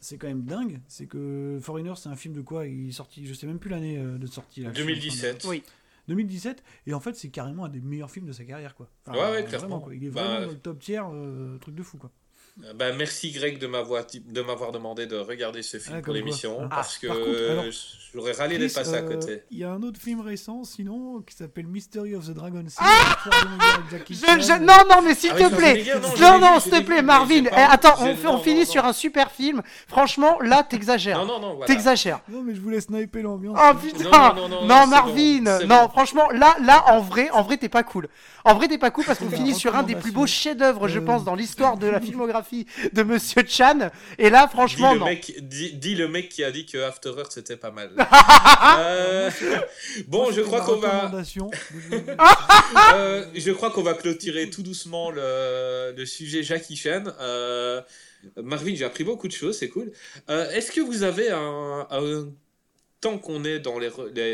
c'est 0.00 0.16
quand 0.18 0.26
même 0.28 0.42
dingue. 0.44 0.80
C'est 0.88 1.06
que 1.06 1.58
Foreigner, 1.62 1.92
c'est 1.96 2.08
un 2.08 2.16
film 2.16 2.34
de 2.34 2.40
quoi 2.40 2.66
Il 2.66 2.88
est 2.88 2.92
sorti, 2.92 3.26
je 3.26 3.34
sais 3.34 3.46
même 3.46 3.58
plus 3.58 3.70
l'année 3.70 3.98
euh, 3.98 4.18
de 4.18 4.26
sortie. 4.26 4.62
Là, 4.62 4.70
je 4.72 4.80
suis 4.80 4.82
en 4.82 4.86
train 4.86 4.94
de- 4.94 5.00
2017. 5.00 5.44
Oui. 5.48 5.62
2017. 6.08 6.62
Et 6.86 6.94
en 6.94 7.00
fait, 7.00 7.14
c'est 7.16 7.28
carrément 7.30 7.64
un 7.64 7.68
des 7.68 7.80
meilleurs 7.80 8.10
films 8.10 8.26
de 8.26 8.32
sa 8.32 8.44
carrière, 8.44 8.74
quoi. 8.74 8.88
Ouais, 9.08 9.14
ouais, 9.14 9.20
vraiment, 9.42 9.46
clairement. 9.48 9.80
quoi. 9.80 9.94
Il 9.94 10.04
est 10.04 10.10
Bah, 10.10 10.22
vraiment 10.24 10.46
dans 10.46 10.52
le 10.52 10.58
top 10.58 10.78
tiers, 10.78 11.08
euh, 11.12 11.58
truc 11.58 11.74
de 11.74 11.82
fou, 11.82 11.98
quoi. 11.98 12.10
Euh, 12.64 12.72
bah, 12.72 12.86
merci 12.96 13.32
Greg 13.32 13.58
de 13.58 13.66
m'avoir 13.66 14.04
de 14.06 14.40
m'avoir 14.40 14.72
demandé 14.72 15.06
de 15.06 15.16
regarder 15.16 15.62
ce 15.62 15.76
film 15.78 15.96
Ah, 15.98 16.02
pour 16.02 16.14
l'émission 16.14 16.60
Ah, 16.64 16.76
parce 16.76 16.96
que 16.96 17.06
j'aurais 18.14 18.32
râlé 18.32 18.56
d'être 18.56 18.74
passé 18.74 18.94
à 18.94 18.98
euh, 19.02 19.08
côté. 19.08 19.42
Il 19.50 19.58
y 19.58 19.64
a 19.64 19.70
un 19.70 19.82
autre 19.82 20.00
film 20.00 20.20
récent, 20.20 20.64
sinon, 20.64 21.20
qui 21.20 21.36
s'appelle 21.36 21.66
Mystery 21.66 22.14
of 22.14 22.24
the 22.26 22.30
Dragon 22.30 22.64
Sea. 22.66 22.78
Je- 24.08 24.14
je- 24.14 24.58
non, 24.64 24.72
non, 24.88 25.02
mais 25.02 25.14
s'il 25.14 25.32
Ah 25.32 25.36
te 25.50 25.54
plaît. 25.54 25.84
Schwarzenegger, 25.84 26.20
non, 26.22 26.38
Non, 26.40 26.60
s'il 26.60 26.72
te 26.72 26.80
plaît, 26.82 27.02
Marvin. 27.02 27.44
eh, 27.44 27.54
attends, 27.54 27.94
on, 28.00 28.16
on 28.26 28.32
non, 28.32 28.38
finit 28.38 28.60
non, 28.60 28.66
sur 28.70 28.84
un 28.86 28.94
super 28.94 29.30
film. 29.32 29.60
Franchement, 29.86 30.38
là, 30.40 30.62
t'exagères. 30.62 31.18
Non, 31.18 31.26
non, 31.26 31.40
non, 31.40 31.50
voilà. 31.56 31.66
T'exagères. 31.66 32.20
Non, 32.28 32.42
mais 32.42 32.54
je 32.54 32.60
voulais 32.62 32.80
sniper 32.80 33.22
l'ambiance. 33.22 33.58
Oh 33.60 33.74
putain 33.74 34.32
Non, 34.34 34.34
non, 34.34 34.48
non, 34.48 34.60
non, 34.62 34.66
Non, 34.66 34.80
c'est 34.84 34.86
Marvin 34.90 35.66
Non, 35.66 35.88
franchement, 35.90 36.30
là, 36.30 36.56
là, 36.62 36.84
en 36.88 37.00
vrai, 37.00 37.28
en 37.32 37.42
vrai, 37.42 37.58
t'es 37.58 37.68
pas 37.68 37.82
cool. 37.82 38.08
En 38.44 38.54
vrai, 38.54 38.68
t'es 38.68 38.78
pas 38.78 38.90
cool 38.90 39.04
parce 39.04 39.18
qu'on 39.18 39.28
finit 39.28 39.54
sur 39.54 39.76
un 39.76 39.82
des 39.82 39.94
plus 39.94 40.12
beaux 40.12 40.26
chefs-d'œuvre, 40.26 40.88
je 40.88 41.00
Euh. 41.00 41.04
pense, 41.04 41.22
dans 41.24 41.34
l'histoire 41.34 41.76
de 41.76 41.86
la 41.86 42.00
filmographie 42.06 42.45
de 42.92 43.02
Monsieur 43.02 43.42
Chan. 43.46 43.90
Et 44.18 44.30
là, 44.30 44.44
Dis 44.46 44.52
franchement, 44.52 44.92
le, 44.94 44.98
non. 45.00 45.04
mec, 45.06 45.34
dis, 45.40 45.72
dis 45.74 45.94
le 45.94 46.08
mec 46.08 46.28
qui 46.28 46.44
a 46.44 46.50
dit 46.50 46.66
que 46.66 46.78
After 46.78 47.10
Earth 47.16 47.32
c'était 47.32 47.56
pas 47.56 47.70
mal. 47.70 47.90
Euh, 48.78 49.30
bon, 50.08 50.24
Moi, 50.24 50.32
je 50.32 50.40
crois 50.40 50.60
qu'on 50.62 50.76
va, 50.76 51.10
euh, 52.94 53.24
je 53.34 53.50
crois 53.52 53.70
qu'on 53.70 53.82
va 53.82 53.94
clôturer 53.94 54.50
tout 54.50 54.62
doucement 54.62 55.10
le, 55.10 55.92
le 55.96 56.06
sujet 56.06 56.42
Jackie 56.42 56.76
Chan. 56.76 57.04
Euh, 57.20 57.80
Marvin, 58.42 58.74
j'ai 58.74 58.84
appris 58.84 59.04
beaucoup 59.04 59.28
de 59.28 59.32
choses, 59.32 59.58
c'est 59.58 59.68
cool. 59.68 59.92
Euh, 60.30 60.50
Est-ce 60.50 60.72
que 60.72 60.80
vous 60.80 61.02
avez 61.02 61.30
un, 61.30 61.86
un- 61.90 62.28
tant 63.06 63.18
qu'on 63.18 63.44
est 63.44 63.60
dans 63.60 63.78
les, 63.78 63.90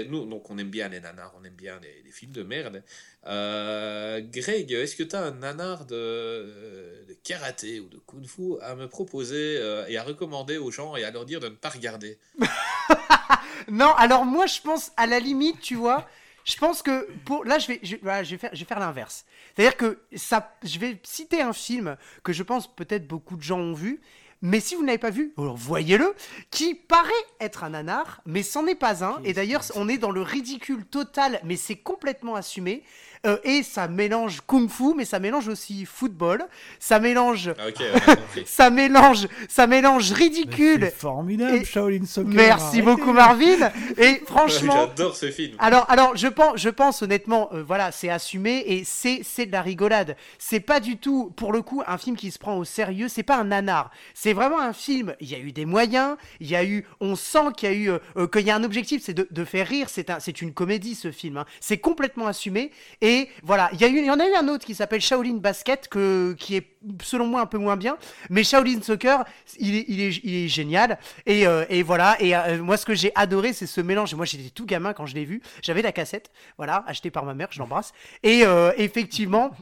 nous, 0.09 0.25
donc 0.25 0.49
on 0.49 0.57
aime 0.57 0.71
bien 0.71 0.89
les 0.89 1.01
nanars, 1.01 1.35
on 1.39 1.45
aime 1.45 1.53
bien 1.53 1.79
les, 1.83 2.11
films 2.11 2.33
de 2.33 2.43
merde. 2.43 2.83
Euh, 3.27 4.23
Greg, 4.23 4.73
est-ce 4.73 4.97
que 4.97 5.03
tu 5.03 5.15
as 5.15 5.25
un 5.25 5.33
nanar 5.33 5.85
de, 5.85 7.05
de 7.07 7.15
karaté 7.23 7.81
ou 7.81 7.89
de 7.89 7.99
kung-fu 7.99 8.59
à 8.63 8.75
me 8.75 8.89
proposer 8.89 9.59
euh, 9.59 9.85
et 9.89 9.99
à 9.99 10.03
recommander 10.03 10.57
aux 10.57 10.71
gens 10.71 10.97
et 10.97 11.05
à 11.05 11.11
leur 11.11 11.27
dire 11.27 11.39
de 11.41 11.49
ne 11.49 11.55
pas 11.55 11.69
regarder 11.69 12.19
Non, 13.69 13.93
alors 13.97 14.25
moi, 14.25 14.47
je 14.47 14.61
pense, 14.63 14.91
à 14.97 15.07
la 15.07 15.21
limite, 15.21 15.61
tu 15.61 15.75
vois, 15.75 16.09
je 16.45 16.57
pense 16.57 16.81
que 16.83 17.07
pour 17.27 17.45
là, 17.45 17.59
je 17.59 17.69
vais 17.69 17.79
faire, 17.79 18.25
je 18.25 18.37
vais 18.37 18.65
faire 18.65 18.81
l'inverse. 18.81 19.27
C'est-à-dire 19.55 19.77
que 19.77 19.99
ça, 20.17 20.57
je 20.63 20.79
vais 20.79 20.99
citer 21.03 21.43
un 21.43 21.53
film 21.53 21.97
que 22.23 22.33
je 22.33 22.43
pense 22.43 22.75
peut-être 22.75 23.07
beaucoup 23.07 23.37
de 23.37 23.43
gens 23.43 23.61
ont 23.61 23.75
vu. 23.75 24.01
Mais 24.43 24.59
si 24.59 24.75
vous 24.75 24.85
n'avez 24.85 24.99
pas 24.99 25.11
vu, 25.11 25.33
alors 25.39 25.57
voyez-le, 25.57 26.15
qui 26.51 26.75
paraît 26.75 27.13
être 27.41 27.63
un 27.63 27.71
nanar, 27.71 28.21
mais 28.27 28.43
c'en 28.43 28.67
est 28.67 28.75
pas 28.75 29.05
un. 29.05 29.23
Et 29.25 29.33
d'ailleurs, 29.33 29.63
on 29.77 29.89
est 29.89 29.99
dans 29.99 30.11
le 30.11 30.23
ridicule 30.23 30.85
total, 30.85 31.41
mais 31.45 31.55
c'est 31.55 31.77
complètement 31.77 32.35
assumé. 32.35 32.83
Euh, 33.25 33.37
et 33.45 33.63
ça 33.63 33.87
mélange 33.87 34.41
kung-fu, 34.49 34.95
mais 34.97 35.05
ça 35.05 35.21
mélange 35.21 35.47
aussi 35.47 35.85
football. 35.85 36.45
Ça 36.81 36.99
mélange, 36.99 37.53
Ah, 37.57 37.67
ça 38.47 38.69
mélange, 38.71 39.29
ça 39.49 39.69
mélange 39.69 40.11
ridicule. 40.11 40.91
Formidable, 40.97 41.57
Et- 41.59 41.65
Shaolin 41.65 42.05
Soccer. 42.05 42.33
Merci 42.35 42.65
arrêtez. 42.65 42.83
beaucoup, 42.83 43.13
Marvin. 43.13 43.71
Et 43.97 44.21
franchement, 44.27 44.89
J'adore 44.89 45.15
ce 45.15 45.31
film. 45.31 45.55
alors, 45.61 45.89
alors, 45.89 46.17
je 46.17 46.27
pense, 46.27 46.59
je 46.61 46.69
pense 46.69 47.03
honnêtement, 47.03 47.49
euh, 47.53 47.63
voilà, 47.63 47.93
c'est 47.93 48.09
assumé 48.11 48.65
et 48.67 48.83
c'est, 48.85 49.21
c'est 49.23 49.47
de 49.47 49.53
la 49.53 49.63
rigolade. 49.63 50.17
C'est 50.39 50.59
pas 50.59 50.81
du 50.81 50.97
tout, 50.97 51.33
pour 51.37 51.53
le 51.53 51.63
coup, 51.63 51.81
un 51.87 51.99
film 51.99 52.17
qui 52.17 52.33
se 52.33 52.41
prend 52.41 52.57
au 52.57 52.65
sérieux. 52.65 53.07
C'est 53.09 53.23
pas 53.23 53.37
un 53.39 53.45
nanar. 53.45 53.93
C'est 54.15 54.33
vraiment 54.33 54.59
un 54.61 54.73
film. 54.73 55.15
Il 55.21 55.31
y 55.31 55.37
a 55.37 55.39
eu 55.39 55.53
des 55.53 55.65
moyens. 55.65 56.17
Il 56.41 56.51
y 56.51 56.57
a 56.57 56.65
eu, 56.65 56.85
on 57.01 57.15
sent 57.15 57.53
qu'il 57.57 57.69
y 57.69 57.73
a 57.73 57.77
eu, 57.77 57.91
euh, 57.91 57.99
euh, 58.17 58.27
qu'il 58.27 58.45
y 58.47 58.51
a 58.51 58.57
un 58.57 58.65
objectif, 58.65 59.01
c'est 59.05 59.15
de, 59.15 59.29
de 59.31 59.45
faire 59.45 59.69
rire. 59.69 59.87
C'est 59.89 60.11
un, 60.11 60.19
c'est 60.19 60.43
une 60.43 60.53
comédie 60.53 60.97
ce 60.97 61.13
film. 61.13 61.37
hein. 61.37 61.45
C'est 61.61 61.79
complètement 61.79 62.27
assumé. 62.27 62.73
Et 63.01 63.12
voilà, 63.43 63.71
il 63.73 63.81
y 63.81 64.11
en 64.11 64.21
a 64.21 64.27
eu 64.27 64.35
un 64.35 64.49
autre 64.49 64.65
qui 64.65 64.75
s'appelle 64.75 65.01
Shaolin 65.01 65.37
Basket 65.37 65.89
qui 66.39 66.57
est 66.57 66.73
selon 67.03 67.27
moi 67.27 67.41
un 67.41 67.47
peu 67.47 67.59
moins 67.59 67.77
bien. 67.77 67.97
Mais 68.31 68.45
Shaolin 68.45 68.83
Soccer, 68.83 69.25
il 69.59 70.01
est, 70.01 70.49
génial. 70.49 70.99
Et, 71.27 71.47
euh, 71.47 71.65
et 71.69 71.83
voilà. 71.83 72.17
Et 72.21 72.35
euh, 72.35 72.63
moi, 72.63 72.77
ce 72.77 72.87
que 72.87 72.95
j'ai 72.95 73.13
adoré, 73.15 73.53
c'est 73.53 73.67
ce 73.67 73.81
mélange. 73.81 74.15
Moi, 74.15 74.27
j'étais 74.27 74.51
tout 74.51 74.67
gamin 74.67 74.93
quand 74.93 75.07
je 75.07 75.15
l'ai 75.15 75.25
vu. 75.25 75.43
J'avais 75.63 75.83
la 75.83 75.93
cassette, 75.93 76.31
voilà, 76.57 76.85
achetée 76.87 77.11
par 77.11 77.25
ma 77.25 77.35
mère, 77.35 77.49
je 77.51 77.59
l'embrasse. 77.59 77.93
Et 78.23 78.45
euh, 78.45 78.73
effectivement. 78.77 79.53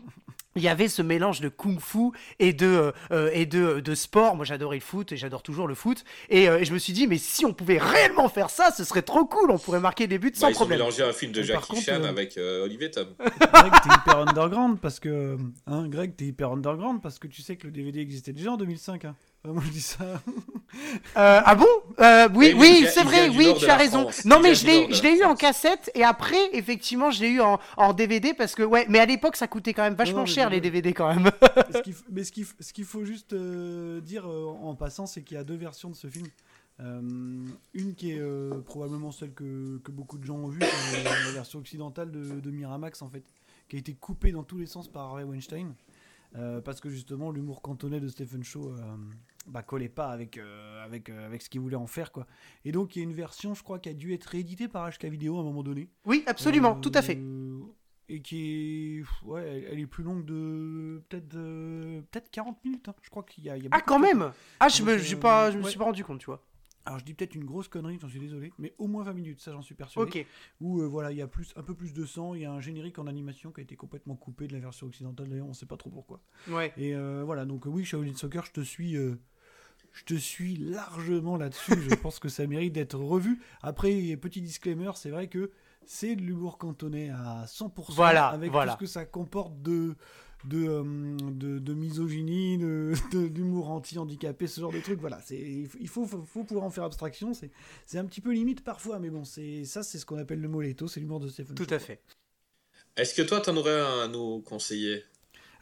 Il 0.56 0.62
y 0.62 0.68
avait 0.68 0.88
ce 0.88 1.00
mélange 1.00 1.40
de 1.40 1.48
kung-fu 1.48 2.10
et 2.40 2.52
de 2.52 2.66
euh, 2.66 2.92
euh, 3.12 3.30
et 3.32 3.46
de, 3.46 3.78
de 3.78 3.94
sport. 3.94 4.34
Moi, 4.34 4.44
j'adorais 4.44 4.76
le 4.78 4.82
foot 4.82 5.12
et 5.12 5.16
j'adore 5.16 5.42
toujours 5.44 5.68
le 5.68 5.76
foot. 5.76 6.04
Et, 6.28 6.48
euh, 6.48 6.58
et 6.58 6.64
je 6.64 6.72
me 6.72 6.78
suis 6.78 6.92
dit, 6.92 7.06
mais 7.06 7.18
si 7.18 7.44
on 7.46 7.52
pouvait 7.52 7.78
réellement 7.78 8.28
faire 8.28 8.50
ça, 8.50 8.72
ce 8.72 8.82
serait 8.82 9.02
trop 9.02 9.24
cool. 9.26 9.50
On 9.52 9.58
pourrait 9.58 9.78
marquer 9.78 10.08
des 10.08 10.18
buts 10.18 10.30
Bah, 10.32 10.38
sans 10.40 10.48
ils 10.48 10.52
ont 10.52 10.54
problème. 10.54 10.78
mélangé 10.80 11.04
un 11.04 11.12
film 11.12 11.30
de 11.30 11.42
Jackie 11.42 11.68
contre, 11.68 11.82
Chan 11.84 12.02
euh, 12.02 12.08
avec 12.08 12.36
euh, 12.36 12.64
Olivier 12.64 12.90
Tom. 12.90 13.06
Greg, 13.20 13.72
t'es 13.84 13.94
hyper 13.94 14.18
underground 14.18 14.78
parce 14.80 14.98
que. 14.98 15.38
Hein, 15.68 15.88
Greg, 15.88 16.16
t'es 16.16 16.24
hyper 16.26 16.50
underground 16.50 17.00
parce 17.00 17.20
que 17.20 17.28
tu 17.28 17.42
sais 17.42 17.54
que 17.56 17.66
le 17.68 17.72
DVD 17.72 18.00
existait 18.00 18.32
déjà 18.32 18.50
en 18.52 18.56
2005. 18.56 19.04
Hein. 19.04 19.14
Euh, 19.46 19.52
moi 19.54 19.62
je 19.66 19.70
dis 19.70 19.80
ça. 19.80 20.04
Euh, 20.04 21.40
ah 21.44 21.54
bon? 21.54 21.66
Euh, 21.98 22.28
Oui, 22.34 22.54
Oui, 22.56 22.86
c'est 22.88 23.02
vrai, 23.02 23.28
oui, 23.30 23.54
tu 23.58 23.66
as 23.66 23.76
raison. 23.76 24.02
France. 24.02 24.24
Non, 24.24 24.36
Il 24.38 24.42
mais 24.42 24.54
je 24.54 24.66
l'ai, 24.66 24.92
je 24.92 25.02
eu 25.04 25.24
en 25.24 25.34
cassette 25.34 25.90
et 25.94 26.04
après, 26.04 26.38
effectivement, 26.52 27.10
je 27.10 27.22
l'ai 27.22 27.30
eu 27.30 27.40
en, 27.40 27.58
en 27.76 27.92
DVD 27.92 28.34
parce 28.34 28.54
que, 28.54 28.62
ouais, 28.62 28.86
mais 28.88 28.98
à 29.00 29.06
l'époque, 29.06 29.36
ça 29.36 29.48
coûtait 29.48 29.74
quand 29.74 29.82
même 29.82 29.94
vachement 29.94 30.20
non, 30.20 30.26
cher 30.26 30.50
les 30.50 30.60
DVD 30.60 30.92
quand 30.92 31.08
même. 31.14 31.30
ce 31.72 31.90
mais 32.10 32.24
ce 32.24 32.72
qu'il 32.72 32.84
faut 32.84 33.04
juste 33.04 33.32
euh, 33.32 34.00
dire 34.00 34.30
euh, 34.30 34.46
en 34.62 34.74
passant, 34.74 35.06
c'est 35.06 35.22
qu'il 35.22 35.36
y 35.36 35.40
a 35.40 35.44
deux 35.44 35.56
versions 35.56 35.90
de 35.90 35.96
ce 35.96 36.06
film. 36.06 36.28
Euh, 36.80 37.00
une 37.74 37.94
qui 37.94 38.12
est 38.12 38.20
euh, 38.20 38.60
probablement 38.64 39.12
celle 39.12 39.32
que, 39.34 39.78
que 39.84 39.90
beaucoup 39.90 40.16
de 40.16 40.24
gens 40.24 40.36
ont 40.36 40.48
vue, 40.48 40.60
c'est 40.62 41.04
la 41.04 41.32
version 41.32 41.58
occidentale 41.58 42.10
de, 42.10 42.40
de 42.40 42.50
Miramax 42.50 43.02
en 43.02 43.10
fait, 43.10 43.22
qui 43.68 43.76
a 43.76 43.78
été 43.78 43.92
coupée 43.92 44.32
dans 44.32 44.44
tous 44.44 44.56
les 44.56 44.66
sens 44.66 44.88
par 44.88 45.02
Harvey 45.10 45.24
Weinstein. 45.24 45.74
Euh, 46.36 46.60
parce 46.60 46.80
que 46.80 46.88
justement 46.88 47.30
l'humour 47.30 47.62
cantonais 47.62 48.00
de 48.00 48.08
Stephen 48.08 48.42
Shaw 48.44 48.70
euh, 48.70 48.96
bah, 49.46 49.62
collait 49.62 49.88
pas 49.88 50.10
avec, 50.10 50.38
euh, 50.38 50.84
avec, 50.84 51.08
avec 51.10 51.42
ce 51.42 51.48
qu'il 51.50 51.60
voulait 51.60 51.76
en 51.76 51.86
faire 51.86 52.12
quoi. 52.12 52.26
Et 52.64 52.72
donc 52.72 52.94
il 52.94 53.00
y 53.00 53.02
a 53.02 53.04
une 53.04 53.14
version 53.14 53.54
je 53.54 53.62
crois 53.62 53.78
qui 53.78 53.88
a 53.88 53.94
dû 53.94 54.12
être 54.14 54.26
rééditée 54.26 54.68
par 54.68 54.88
HK 54.90 55.06
Vidéo 55.06 55.36
à 55.38 55.40
un 55.40 55.44
moment 55.44 55.62
donné. 55.62 55.88
Oui, 56.04 56.22
absolument, 56.26 56.74
tout 56.76 56.92
à 56.94 57.02
fait. 57.02 57.18
Et 58.12 58.22
qui 58.22 58.98
est, 58.98 59.24
ouais, 59.24 59.68
elle, 59.70 59.78
est 59.78 59.86
plus 59.86 60.02
longue 60.02 60.24
de 60.24 61.00
peut-être 61.08 61.28
peut-être 62.10 62.28
40 62.30 62.64
minutes. 62.64 62.88
hein. 62.88 62.94
Je 63.02 63.08
crois 63.10 63.22
qu'il 63.22 63.44
y 63.44 63.50
a, 63.50 63.56
il 63.56 63.62
y 63.62 63.66
a 63.66 63.70
Ah, 63.72 63.80
quand 63.80 63.98
de- 64.00 64.04
même 64.04 64.32
Ah, 64.58 64.68
je 64.68 64.82
me, 64.82 64.96
Donc, 64.98 65.20
pas, 65.20 65.52
je 65.52 65.58
me 65.58 65.62
ouais. 65.62 65.70
suis 65.70 65.78
pas 65.78 65.84
rendu 65.84 66.02
compte, 66.04 66.18
tu 66.18 66.26
vois. 66.26 66.42
Alors 66.86 66.98
je 66.98 67.04
dis 67.04 67.14
peut-être 67.14 67.34
une 67.34 67.44
grosse 67.44 67.68
connerie, 67.68 67.98
j'en 68.00 68.08
suis 68.08 68.20
désolé, 68.20 68.52
mais 68.58 68.74
au 68.78 68.86
moins 68.86 69.04
20 69.04 69.12
minutes, 69.12 69.40
ça 69.40 69.52
j'en 69.52 69.62
suis 69.62 69.74
persuadé. 69.74 70.20
Ok. 70.20 70.26
Où 70.60 70.80
euh, 70.80 70.86
voilà, 70.86 71.12
il 71.12 71.18
y 71.18 71.22
a 71.22 71.26
plus, 71.26 71.52
un 71.56 71.62
peu 71.62 71.74
plus 71.74 71.92
de 71.92 72.06
sang, 72.06 72.34
il 72.34 72.42
y 72.42 72.44
a 72.44 72.52
un 72.52 72.60
générique 72.60 72.98
en 72.98 73.06
animation 73.06 73.52
qui 73.52 73.60
a 73.60 73.62
été 73.62 73.76
complètement 73.76 74.16
coupé 74.16 74.46
de 74.46 74.52
la 74.54 74.60
version 74.60 74.86
occidentale. 74.86 75.28
D'ailleurs, 75.28 75.46
on 75.46 75.52
sait 75.52 75.66
pas 75.66 75.76
trop 75.76 75.90
pourquoi. 75.90 76.20
Ouais. 76.48 76.72
Et 76.76 76.94
euh, 76.94 77.22
voilà, 77.24 77.44
donc 77.44 77.66
euh, 77.66 77.70
oui, 77.70 77.84
Shaolin 77.84 78.14
Soccer, 78.14 78.44
je 78.46 78.52
te 78.52 78.60
suis. 78.60 78.96
euh, 78.96 79.20
je 79.92 80.04
te 80.04 80.14
suis 80.14 80.56
largement 80.56 81.36
là-dessus. 81.36 81.74
je 81.80 81.94
pense 81.96 82.20
que 82.20 82.28
ça 82.28 82.46
mérite 82.46 82.72
d'être 82.72 82.96
revu. 82.96 83.40
Après, 83.60 83.90
petit 84.16 84.40
disclaimer, 84.40 84.92
c'est 84.94 85.10
vrai 85.10 85.26
que 85.28 85.50
c'est 85.84 86.14
de 86.14 86.22
l'humour 86.22 86.58
cantonais 86.58 87.10
à 87.10 87.44
100%. 87.46 87.94
Voilà, 87.94 88.28
avec 88.28 88.52
voilà. 88.52 88.72
tout 88.72 88.78
ce 88.78 88.80
que 88.84 88.86
ça 88.86 89.04
comporte 89.04 89.60
de, 89.62 89.96
de, 90.44 90.66
euh, 90.66 91.16
de, 91.30 91.58
de 91.58 91.74
misogynie, 91.74 92.58
de- 92.58 92.92
de- 93.12 93.28
d'humour 93.28 93.70
anti-handicapé, 93.70 94.46
ce 94.46 94.60
genre 94.60 94.72
de 94.72 94.80
trucs. 94.80 95.00
Voilà, 95.00 95.20
c'est, 95.22 95.38
il 95.80 95.88
faut, 95.88 96.06
faut, 96.06 96.22
faut 96.24 96.44
pouvoir 96.44 96.64
en 96.66 96.70
faire 96.70 96.84
abstraction. 96.84 97.34
C'est, 97.34 97.50
c'est 97.86 97.98
un 97.98 98.04
petit 98.04 98.20
peu 98.20 98.32
limite 98.32 98.62
parfois, 98.64 98.98
mais 98.98 99.10
bon, 99.10 99.24
c'est, 99.24 99.64
ça, 99.64 99.82
c'est 99.82 99.98
ce 99.98 100.06
qu'on 100.06 100.18
appelle 100.18 100.40
le 100.40 100.48
moletto, 100.48 100.88
c'est 100.88 101.00
l'humour 101.00 101.20
de 101.20 101.28
Stephen 101.28 101.54
Tout 101.54 101.66
à 101.70 101.78
fait. 101.78 102.00
Est-ce 102.96 103.14
que 103.14 103.22
toi, 103.22 103.40
t'en 103.40 103.56
aurais 103.56 103.80
un 103.80 104.00
à 104.04 104.08
nous 104.08 104.40
conseiller? 104.40 105.04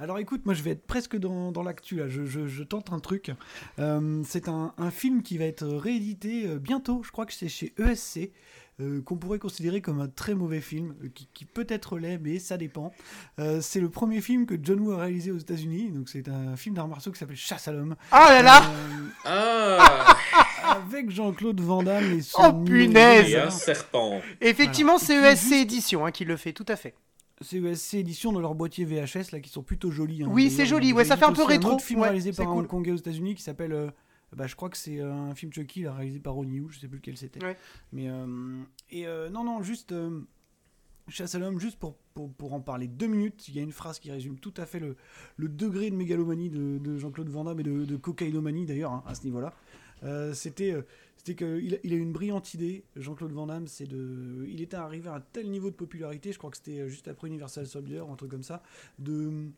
Alors 0.00 0.20
écoute, 0.20 0.46
moi 0.46 0.54
je 0.54 0.62
vais 0.62 0.70
être 0.70 0.86
presque 0.86 1.16
dans, 1.16 1.50
dans 1.50 1.64
l'actu 1.64 1.96
là, 1.96 2.08
je, 2.08 2.24
je- 2.24 2.46
je 2.46 2.62
tente 2.62 2.92
un 2.92 3.00
truc. 3.00 3.32
Euh, 3.80 4.22
c'est 4.24 4.48
un, 4.48 4.72
un 4.78 4.90
film 4.92 5.22
qui 5.24 5.38
va 5.38 5.44
être 5.44 5.66
réédité 5.66 6.46
euh, 6.46 6.58
bientôt, 6.60 7.02
je 7.02 7.10
crois 7.10 7.26
que 7.26 7.32
c'est 7.32 7.48
chez 7.48 7.74
ESC, 7.78 8.30
euh, 8.80 9.02
qu'on 9.02 9.16
pourrait 9.16 9.38
considérer 9.38 9.80
comme 9.80 10.00
un 10.00 10.08
très 10.08 10.34
mauvais 10.34 10.60
film, 10.60 10.94
euh, 11.02 11.08
qui, 11.14 11.28
qui 11.34 11.44
peut 11.44 11.66
être 11.68 11.98
laid, 11.98 12.18
mais 12.22 12.38
ça 12.38 12.56
dépend. 12.56 12.92
Euh, 13.38 13.60
c'est 13.60 13.80
le 13.80 13.88
premier 13.90 14.20
film 14.20 14.46
que 14.46 14.54
John 14.62 14.80
Woo 14.80 14.92
a 14.92 14.98
réalisé 14.98 15.30
aux 15.32 15.38
États-Unis, 15.38 15.90
donc 15.90 16.08
c'est 16.08 16.28
un 16.28 16.56
film 16.56 16.74
d'arts 16.74 16.88
martiaux 16.88 17.10
qui 17.12 17.18
s'appelle 17.18 17.36
Chasse 17.36 17.66
à 17.68 17.72
l'homme. 17.72 17.96
Oh 18.12 18.16
là 18.16 18.42
là 18.42 18.62
Euh, 19.26 19.78
Ah 19.80 20.16
avec 20.88 21.10
Jean-Claude 21.10 21.60
Van 21.60 21.82
Damme 21.82 22.12
et 22.12 22.20
son 22.22 22.40
Oh, 22.44 22.64
punaise 22.64 23.30
Et 23.30 23.38
un 23.38 23.50
serpent. 23.50 24.20
Effectivement, 24.40 24.96
Voilà. 24.98 25.06
c'est 25.06 25.32
ESC 25.32 25.40
juste- 25.42 25.52
Édition 25.62 26.06
hein, 26.06 26.10
qui 26.10 26.24
le 26.24 26.36
fait, 26.36 26.52
tout 26.52 26.66
à 26.68 26.76
fait. 26.76 26.94
C'est 27.40 27.58
ESC 27.58 27.94
édition 27.94 28.32
dans 28.32 28.40
leur 28.40 28.54
boîtier 28.56 28.84
VHS 28.84 29.30
là 29.32 29.40
qui 29.40 29.48
sont 29.48 29.62
plutôt 29.62 29.90
jolis. 29.92 30.24
hein. 30.24 30.28
Oui, 30.30 30.50
c'est 30.50 30.66
joli, 30.66 30.92
ouais, 30.92 31.04
ça 31.04 31.16
fait 31.16 31.24
un 31.24 31.32
peu 31.32 31.44
rétro. 31.44 31.70
Un 31.70 31.74
autre 31.74 31.84
film 31.84 32.00
Ouais, 32.00 32.08
réalisé 32.08 32.32
par 32.32 32.48
un 32.48 32.52
cool. 32.54 32.64
Hongkongais 32.64 32.90
aux 32.92 32.96
États-Unis 32.96 33.34
qui 33.36 33.42
s'appelle. 33.42 33.72
euh, 33.72 33.90
bah, 34.36 34.46
je 34.46 34.54
crois 34.54 34.68
que 34.68 34.76
c'est 34.76 35.00
euh, 35.00 35.12
un 35.12 35.34
film 35.34 35.52
Chucky 35.52 35.82
là, 35.82 35.94
réalisé 35.94 36.20
par 36.20 36.36
Yu, 36.44 36.66
je 36.70 36.78
sais 36.78 36.88
plus 36.88 36.98
lequel 36.98 37.16
c'était. 37.16 37.42
Ouais. 37.42 37.56
Mais 37.92 38.08
euh, 38.08 38.62
et 38.90 39.06
euh, 39.06 39.30
non 39.30 39.44
non 39.44 39.62
juste 39.62 39.92
euh, 39.92 40.20
Chasse 41.08 41.34
à 41.34 41.38
l'homme 41.38 41.58
juste 41.58 41.78
pour, 41.78 41.96
pour, 42.12 42.30
pour 42.32 42.52
en 42.52 42.60
parler 42.60 42.86
deux 42.86 43.06
minutes. 43.06 43.48
Il 43.48 43.56
y 43.56 43.58
a 43.58 43.62
une 43.62 43.72
phrase 43.72 43.98
qui 43.98 44.10
résume 44.10 44.38
tout 44.38 44.52
à 44.58 44.66
fait 44.66 44.78
le, 44.78 44.96
le 45.36 45.48
degré 45.48 45.90
de 45.90 45.96
mégalomanie 45.96 46.50
de, 46.50 46.78
de 46.78 46.98
Jean-Claude 46.98 47.30
Van 47.30 47.44
Damme 47.44 47.60
et 47.60 47.62
de, 47.62 47.86
de 47.86 47.96
cocaïnomanie 47.96 48.66
d'ailleurs 48.66 48.92
hein, 48.92 49.02
à 49.06 49.14
ce 49.14 49.24
niveau-là. 49.24 49.54
C'était 50.34 50.74
c'était 51.16 51.34
qu'il 51.34 51.74
a, 51.74 51.78
il 51.82 51.92
a 51.92 51.96
eu 51.96 52.00
une 52.00 52.12
brillante 52.12 52.54
idée, 52.54 52.84
Jean-Claude 52.94 53.32
Van 53.32 53.46
Damme, 53.46 53.66
c'est 53.66 53.86
de, 53.86 54.46
il 54.48 54.60
était 54.60 54.76
arrivé 54.76 55.08
à 55.08 55.14
un 55.14 55.20
tel 55.20 55.50
niveau 55.50 55.70
de 55.70 55.74
popularité, 55.74 56.30
je 56.30 56.38
crois 56.38 56.50
que 56.50 56.56
c'était 56.56 56.88
juste 56.88 57.08
après 57.08 57.26
Universal 57.26 57.66
Soldier 57.66 58.02
un 58.08 58.14
truc 58.14 58.30
comme 58.30 58.44
ça, 58.44 58.62
de 59.00 59.48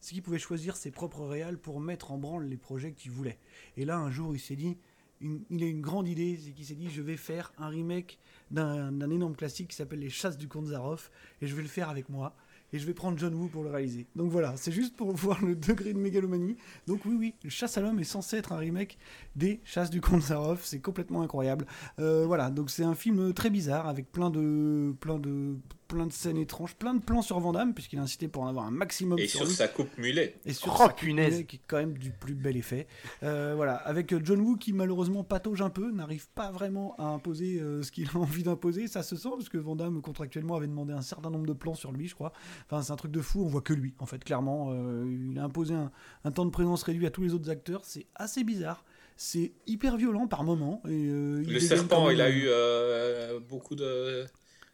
ce 0.00 0.10
qu'il 0.10 0.22
pouvait 0.22 0.38
choisir 0.38 0.76
ses 0.76 0.90
propres 0.90 1.24
réals 1.24 1.58
pour 1.58 1.80
mettre 1.80 2.12
en 2.12 2.18
branle 2.18 2.46
les 2.46 2.56
projets 2.56 2.92
qu'il 2.92 3.10
voulait. 3.10 3.38
Et 3.76 3.84
là, 3.84 3.98
un 3.98 4.10
jour, 4.10 4.34
il 4.34 4.40
s'est 4.40 4.56
dit, 4.56 4.76
il 5.20 5.62
a 5.62 5.66
une 5.66 5.80
grande 5.80 6.08
idée, 6.08 6.38
c'est 6.42 6.50
qu'il 6.50 6.64
s'est 6.64 6.74
dit, 6.74 6.90
je 6.90 7.02
vais 7.02 7.16
faire 7.16 7.52
un 7.58 7.68
remake 7.68 8.18
d'un 8.50 9.10
énorme 9.10 9.34
classique 9.34 9.68
qui 9.68 9.76
s'appelle 9.76 10.00
Les 10.00 10.10
Chasses 10.10 10.38
du 10.38 10.48
Comte 10.48 10.66
Zaroff, 10.66 11.10
et 11.40 11.46
je 11.46 11.54
vais 11.54 11.62
le 11.62 11.68
faire 11.68 11.88
avec 11.88 12.08
moi. 12.08 12.36
Et 12.72 12.78
je 12.80 12.86
vais 12.86 12.94
prendre 12.94 13.16
John 13.16 13.32
Woo 13.32 13.46
pour 13.46 13.62
le 13.62 13.70
réaliser. 13.70 14.06
Donc 14.16 14.30
voilà, 14.32 14.56
c'est 14.56 14.72
juste 14.72 14.96
pour 14.96 15.12
voir 15.16 15.42
le 15.44 15.54
degré 15.54 15.92
de 15.92 15.98
mégalomanie. 15.98 16.56
Donc 16.86 17.04
oui, 17.04 17.16
oui, 17.16 17.50
Chasse 17.50 17.78
à 17.78 17.80
l'homme 17.80 18.00
est 18.00 18.04
censé 18.04 18.36
être 18.36 18.52
un 18.52 18.56
remake 18.56 18.98
des 19.36 19.60
Chasses 19.64 19.90
du 19.90 20.00
Comte 20.00 20.22
Zaroff. 20.22 20.64
C'est 20.64 20.80
complètement 20.80 21.22
incroyable. 21.22 21.64
Euh, 22.00 22.26
voilà, 22.26 22.50
donc 22.50 22.70
c'est 22.70 22.82
un 22.82 22.96
film 22.96 23.32
très 23.34 23.50
bizarre 23.50 23.86
avec 23.86 24.10
plein 24.10 24.30
de, 24.30 24.92
plein 25.00 25.18
de, 25.18 25.54
plein 25.88 26.06
de 26.06 26.12
scènes 26.12 26.36
étranges, 26.36 26.74
plein 26.74 26.94
de 26.94 27.00
plans 27.00 27.22
sur 27.22 27.38
Vandame 27.40 27.74
puisqu'il 27.74 27.98
a 27.98 28.02
incité 28.02 28.28
pour 28.28 28.42
en 28.42 28.48
avoir 28.48 28.64
un 28.66 28.70
maximum 28.70 29.18
Et 29.18 29.26
sur, 29.26 29.40
sur 29.40 29.46
lui. 29.48 29.54
sa 29.54 29.68
coupe 29.68 29.96
mulet. 29.98 30.34
Et 30.44 30.52
sur 30.52 30.72
Oh, 30.74 30.78
sa 30.78 30.88
coupe 30.88 30.98
punaise. 30.98 31.32
mulet, 31.34 31.44
qui 31.44 31.56
est 31.56 31.60
quand 31.66 31.76
même 31.78 31.96
du 31.98 32.10
plus 32.10 32.34
bel 32.34 32.56
effet. 32.56 32.86
Euh, 33.22 33.52
voilà, 33.56 33.74
avec 33.76 34.14
John 34.24 34.40
Woo 34.40 34.56
qui 34.56 34.72
malheureusement 34.72 35.24
patauge 35.24 35.62
un 35.62 35.70
peu, 35.70 35.90
n'arrive 35.90 36.28
pas 36.34 36.50
vraiment 36.50 36.94
à 36.98 37.04
imposer 37.04 37.60
euh, 37.60 37.82
ce 37.82 37.90
qu'il 37.92 38.08
a 38.08 38.16
envie 38.18 38.42
d'imposer. 38.42 38.86
Ça 38.88 39.02
se 39.02 39.16
sent 39.16 39.30
parce 39.30 39.48
que 39.48 39.58
Van 39.58 39.76
Damme 39.76 40.00
contractuellement 40.02 40.56
avait 40.56 40.66
demandé 40.68 40.92
un 40.92 41.02
certain 41.02 41.30
nombre 41.30 41.46
de 41.46 41.52
plans 41.52 41.74
sur 41.74 41.92
lui, 41.92 42.08
je 42.08 42.14
crois. 42.14 42.32
Enfin, 42.70 42.82
c'est 42.82 42.92
un 42.92 42.96
truc 42.96 43.12
de 43.12 43.20
fou. 43.20 43.42
On 43.44 43.48
voit 43.48 43.62
que 43.62 43.72
lui, 43.74 43.94
en 43.98 44.06
fait, 44.06 44.22
clairement. 44.24 44.70
Euh, 44.72 45.04
il 45.30 45.38
a 45.38 45.44
imposé 45.44 45.74
un, 45.74 45.90
un 46.24 46.30
temps 46.30 46.44
de 46.44 46.50
présence 46.50 46.82
réduit 46.82 47.06
à 47.06 47.10
tous 47.10 47.22
les 47.22 47.34
autres 47.34 47.50
acteurs. 47.50 47.80
C'est 47.84 48.06
assez 48.14 48.44
bizarre. 48.44 48.84
C'est 49.18 49.52
hyper 49.66 49.96
violent 49.96 50.26
par 50.26 50.44
moment. 50.44 50.82
Et, 50.86 50.90
euh, 51.08 51.42
il 51.46 51.54
Le 51.54 51.60
serpent, 51.60 52.10
il 52.10 52.20
a 52.20 52.28
eu 52.28 52.44
euh, 52.48 53.40
beaucoup 53.40 53.74
de. 53.74 54.26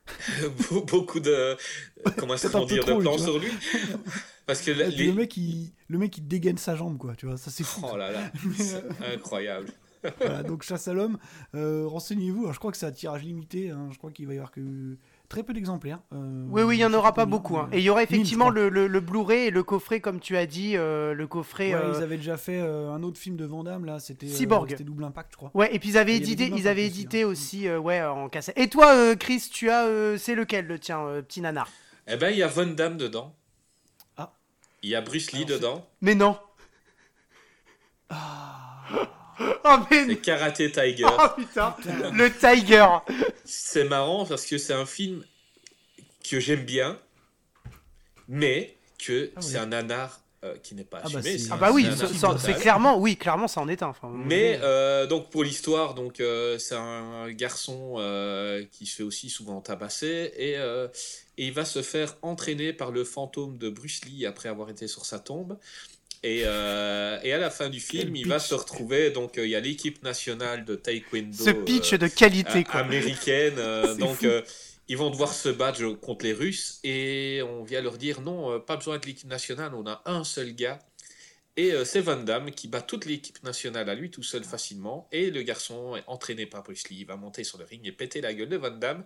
beaucoup 0.88 1.20
de. 1.20 1.56
Comment 2.16 2.34
peut-être 2.34 2.50
ça 2.50 2.60
peu 2.60 2.66
dire 2.66 2.84
trop, 2.84 2.96
de 2.96 3.00
plans 3.00 3.18
sur 3.18 3.38
lui 3.38 3.50
Parce 4.46 4.60
que 4.60 4.70
les. 4.72 4.90
le 5.06 5.12
mec, 5.12 5.36
il, 5.36 5.72
le 5.88 5.98
mec, 5.98 6.18
il 6.18 6.26
dégaine 6.26 6.58
sa 6.58 6.74
jambe, 6.76 6.98
quoi. 6.98 7.14
Tu 7.14 7.26
vois, 7.26 7.36
ça 7.36 7.50
c'est 7.50 7.64
fou. 7.64 7.86
Oh 7.90 7.96
là 7.96 8.10
là, 8.10 8.30
c'est 8.58 8.82
incroyable. 9.14 9.68
Voilà, 10.18 10.42
donc 10.42 10.64
chasse 10.64 10.88
à 10.88 10.92
l'homme, 10.94 11.16
euh, 11.54 11.86
renseignez-vous. 11.86 12.40
Alors, 12.42 12.52
je 12.52 12.58
crois 12.58 12.72
que 12.72 12.76
c'est 12.76 12.86
un 12.86 12.92
tirage 12.92 13.22
limité. 13.22 13.70
hein. 13.70 13.88
Je 13.92 13.98
crois 13.98 14.10
qu'il 14.10 14.26
va 14.26 14.34
y 14.34 14.36
avoir 14.36 14.50
que 14.50 14.96
très 15.32 15.42
peu 15.42 15.54
d'exemplaires. 15.54 15.98
euh, 16.12 16.44
Oui, 16.50 16.62
oui, 16.62 16.76
il 16.76 16.80
y 16.80 16.84
en 16.84 16.92
aura 16.92 17.14
pas 17.14 17.24
beaucoup. 17.24 17.56
hein. 17.56 17.68
Et 17.72 17.78
il 17.78 17.82
y 17.84 17.88
aura 17.88 18.02
effectivement 18.02 18.50
le, 18.50 18.68
le, 18.68 18.86
le 18.86 19.00
Blu-ray 19.00 19.46
et 19.46 19.50
le 19.50 19.62
coffret, 19.62 20.00
comme 20.00 20.20
tu 20.20 20.36
as 20.36 20.44
dit, 20.44 20.76
euh, 20.76 21.14
le 21.14 21.26
coffret. 21.26 21.74
Ouais, 21.74 21.80
euh, 21.80 21.94
ils 21.96 22.02
avaient 22.02 22.18
déjà 22.18 22.36
fait 22.36 22.60
euh, 22.60 22.92
un 22.92 23.02
autre 23.02 23.18
film 23.18 23.36
de 23.36 23.46
Vandame 23.46 23.86
là, 23.86 23.98
c'était 23.98 24.26
euh, 24.26 24.30
Cyborg. 24.34 24.68
c'était 24.68 24.84
Double 24.84 25.04
Impact, 25.04 25.30
je 25.32 25.36
crois. 25.38 25.50
Ouais, 25.54 25.74
et 25.74 25.78
puis 25.78 25.88
ils 25.88 25.98
avaient 25.98 26.16
édité, 26.16 26.52
ils 26.54 26.68
avaient 26.68 26.82
aussi, 26.86 27.00
édité 27.00 27.22
hein. 27.22 27.26
aussi, 27.28 27.66
euh, 27.66 27.78
ouais, 27.78 28.02
en 28.02 28.28
cassette. 28.28 28.58
Et 28.58 28.68
toi, 28.68 28.94
euh, 28.94 29.16
Chris, 29.16 29.48
tu 29.50 29.70
as, 29.70 29.86
euh, 29.86 30.18
c'est 30.18 30.34
lequel, 30.34 30.66
le 30.66 30.78
tien, 30.78 31.00
euh, 31.00 31.22
petit 31.22 31.40
nanar? 31.40 31.68
Eh 32.06 32.16
ben, 32.16 32.28
il 32.28 32.36
y 32.36 32.42
a 32.42 32.48
Damme 32.48 32.98
dedans. 32.98 33.34
Ah. 34.18 34.34
Il 34.82 34.90
y 34.90 34.94
a 34.94 35.00
Bruce 35.00 35.32
Lee 35.32 35.44
Alors, 35.44 35.58
dedans. 35.58 35.86
Mais 36.02 36.14
non. 36.14 36.36
Ah, 38.10 38.82
Oh 39.64 39.76
mais 39.90 40.06
C'est 40.06 40.16
Karate 40.16 40.56
Tiger. 40.72 41.04
oh 41.06 41.28
putain, 41.36 41.76
le 42.12 42.30
Tiger. 42.30 42.86
C'est 43.44 43.84
marrant 43.84 44.24
parce 44.26 44.46
que 44.46 44.58
c'est 44.58 44.72
un 44.74 44.86
film 44.86 45.24
que 46.28 46.40
j'aime 46.40 46.64
bien, 46.64 46.98
mais 48.28 48.76
que 48.98 49.30
Ah 49.34 49.40
oui. 49.40 49.46
c'est 49.48 49.58
un 49.58 49.66
nanar 49.66 50.20
euh, 50.44 50.56
qui 50.62 50.74
n'est 50.74 50.84
pas 50.84 51.00
Ah 51.04 51.08
bah 51.12 51.18
assumé. 51.20 51.36
Ah 51.52 51.56
bah 51.56 51.70
oui, 51.72 51.86
c'est 52.38 52.54
clairement, 52.54 52.98
oui, 52.98 53.16
clairement, 53.16 53.46
ça 53.46 53.60
en 53.60 53.68
est 53.68 53.82
un. 53.82 53.88
Enfin, 53.88 54.10
Mais 54.12 54.58
euh, 54.62 55.06
donc 55.06 55.30
pour 55.30 55.44
l'histoire, 55.44 55.94
donc 55.94 56.18
euh, 56.20 56.58
c'est 56.58 56.74
un 56.74 57.30
garçon 57.30 57.94
euh, 57.98 58.64
qui 58.72 58.86
se 58.86 58.96
fait 58.96 59.02
aussi 59.04 59.30
souvent 59.30 59.60
tabasser 59.60 60.32
et, 60.36 60.56
euh, 60.58 60.88
et 61.38 61.46
il 61.46 61.52
va 61.52 61.64
se 61.64 61.82
faire 61.82 62.16
entraîner 62.22 62.72
par 62.72 62.90
le 62.90 63.04
fantôme 63.04 63.56
de 63.56 63.70
Bruce 63.70 64.04
Lee 64.04 64.26
après 64.26 64.48
avoir 64.48 64.68
été 64.70 64.88
sur 64.88 65.04
sa 65.04 65.18
tombe. 65.20 65.58
Et, 66.24 66.42
euh, 66.44 67.18
et 67.24 67.32
à 67.32 67.38
la 67.38 67.50
fin 67.50 67.68
du 67.68 67.80
film, 67.80 68.14
il 68.14 68.28
va 68.28 68.36
pitch. 68.38 68.46
se 68.48 68.54
retrouver. 68.54 69.10
Donc 69.10 69.38
euh, 69.38 69.44
il 69.44 69.50
y 69.50 69.56
a 69.56 69.60
l'équipe 69.60 70.02
nationale 70.04 70.64
de 70.64 70.76
taekwondo. 70.76 71.44
ce 71.44 71.50
pitch 71.50 71.94
euh, 71.94 71.98
de 71.98 72.06
qualité, 72.06 72.62
quoi. 72.64 72.80
américaine. 72.80 73.54
euh, 73.58 73.94
donc, 73.96 74.24
ils 74.88 74.96
vont 74.96 75.10
devoir 75.10 75.32
se 75.32 75.48
battre 75.48 75.82
contre 76.00 76.24
les 76.24 76.32
Russes 76.32 76.78
et 76.84 77.40
on 77.42 77.64
vient 77.64 77.80
leur 77.80 77.98
dire 77.98 78.20
non, 78.20 78.60
pas 78.60 78.76
besoin 78.76 78.98
de 78.98 79.06
l'équipe 79.06 79.28
nationale, 79.28 79.72
on 79.74 79.86
a 79.86 80.02
un 80.06 80.22
seul 80.24 80.54
gars. 80.54 80.78
Et 81.56 81.72
c'est 81.84 82.00
Van 82.00 82.16
Damme 82.16 82.50
qui 82.50 82.66
bat 82.66 82.80
toute 82.80 83.04
l'équipe 83.04 83.42
nationale 83.42 83.88
à 83.90 83.94
lui 83.94 84.10
tout 84.10 84.22
seul 84.22 84.42
facilement. 84.42 85.06
Et 85.12 85.30
le 85.30 85.42
garçon 85.42 85.96
est 85.96 86.04
entraîné 86.06 86.46
par 86.46 86.62
Bruce 86.62 86.88
Lee. 86.88 86.98
Il 87.00 87.06
va 87.06 87.16
monter 87.16 87.44
sur 87.44 87.58
le 87.58 87.64
ring 87.64 87.86
et 87.86 87.92
péter 87.92 88.20
la 88.22 88.32
gueule 88.32 88.48
de 88.48 88.56
Van 88.56 88.70
Damme. 88.70 89.04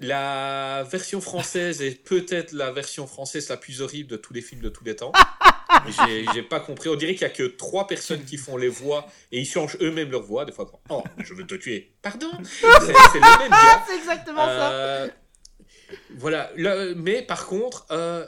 La 0.00 0.86
version 0.90 1.20
française 1.20 1.82
est 1.82 2.02
peut-être 2.02 2.52
la 2.52 2.72
version 2.72 3.06
française 3.06 3.48
la 3.50 3.58
plus 3.58 3.82
horrible 3.82 4.10
de 4.10 4.16
tous 4.16 4.32
les 4.32 4.40
films 4.40 4.62
de 4.62 4.70
tous 4.70 4.82
les 4.84 4.96
temps. 4.96 5.12
J'ai 6.34 6.42
pas 6.42 6.60
compris. 6.60 6.88
On 6.88 6.96
dirait 6.96 7.12
qu'il 7.12 7.22
y 7.22 7.26
a 7.26 7.30
que 7.30 7.42
trois 7.42 7.86
personnes 7.86 8.24
qui 8.24 8.38
font 8.38 8.56
les 8.56 8.68
voix 8.68 9.06
et 9.30 9.40
ils 9.40 9.46
changent 9.46 9.76
eux-mêmes 9.80 10.10
leur 10.10 10.22
voix. 10.22 10.44
Des 10.44 10.52
fois, 10.52 10.70
oh, 10.88 11.04
je 11.18 11.34
veux 11.34 11.46
te 11.46 11.54
tuer. 11.54 11.92
Pardon 12.02 12.30
C'est 12.42 12.66
le 12.66 13.38
même 13.38 13.50
gars. 13.50 13.84
C'est 13.86 13.96
exactement 13.96 14.46
ça. 14.46 14.72
Euh, 14.72 15.08
voilà. 16.16 16.50
mais 16.96 17.22
par 17.22 17.46
contre, 17.46 17.86
euh, 17.90 18.26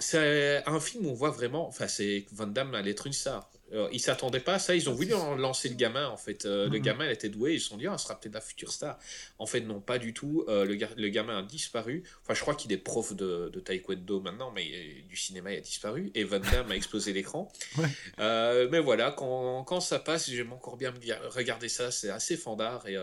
c'est 0.00 0.62
un 0.66 0.80
film 0.80 1.06
où 1.06 1.10
on 1.10 1.14
voit 1.14 1.30
vraiment. 1.30 1.66
Enfin, 1.66 1.88
c'est 1.88 2.26
Van 2.32 2.46
Damme 2.46 2.74
allait 2.74 2.90
être 2.90 3.06
une 3.06 3.12
star. 3.12 3.50
Euh, 3.72 3.88
ils 3.92 4.00
s'attendaient 4.00 4.40
pas 4.40 4.54
à 4.54 4.58
ça. 4.58 4.74
Ils 4.74 4.88
ont 4.88 4.92
voulu 4.92 5.10
lancer 5.38 5.68
le 5.68 5.74
gamin, 5.74 6.08
en 6.08 6.16
fait. 6.16 6.44
Euh, 6.44 6.68
le 6.68 6.78
mhm. 6.78 6.84
gamin, 6.84 7.06
il 7.06 7.12
était 7.12 7.28
doué. 7.28 7.54
Ils 7.54 7.60
se 7.60 7.68
sont 7.68 7.76
dit, 7.76 7.86
ah, 7.86 7.96
ce 7.98 8.04
sera 8.04 8.18
peut-être 8.18 8.34
la 8.34 8.40
future 8.40 8.70
star. 8.70 8.98
En 9.38 9.46
fait, 9.46 9.60
non, 9.60 9.80
pas 9.80 9.98
du 9.98 10.12
tout. 10.12 10.44
Euh, 10.48 10.64
le, 10.64 10.76
le, 10.96 11.08
gamin 11.08 11.38
a 11.38 11.42
disparu. 11.42 12.04
Enfin, 12.22 12.34
je 12.34 12.40
crois 12.40 12.54
qu'il 12.54 12.72
est 12.72 12.78
prof 12.78 13.14
de, 13.14 13.50
de 13.52 13.60
taekwondo 13.60 14.20
maintenant, 14.20 14.52
mais 14.54 14.64
du 15.08 15.16
cinéma, 15.16 15.52
il 15.52 15.58
a 15.58 15.60
disparu. 15.60 16.10
Et 16.14 16.24
Van 16.24 16.40
Damme 16.40 16.70
a 16.70 16.76
explosé 16.76 17.12
l'écran. 17.14 17.50
mais 18.18 18.80
voilà, 18.80 19.12
quand, 19.12 19.64
quand 19.64 19.80
ça 19.80 19.98
passe, 19.98 20.30
j'aime 20.30 20.52
encore 20.52 20.76
bien 20.76 20.92
regarder 21.30 21.68
ça. 21.68 21.90
C'est 21.90 22.10
assez 22.10 22.36
fandard. 22.36 22.86
Et, 22.86 22.94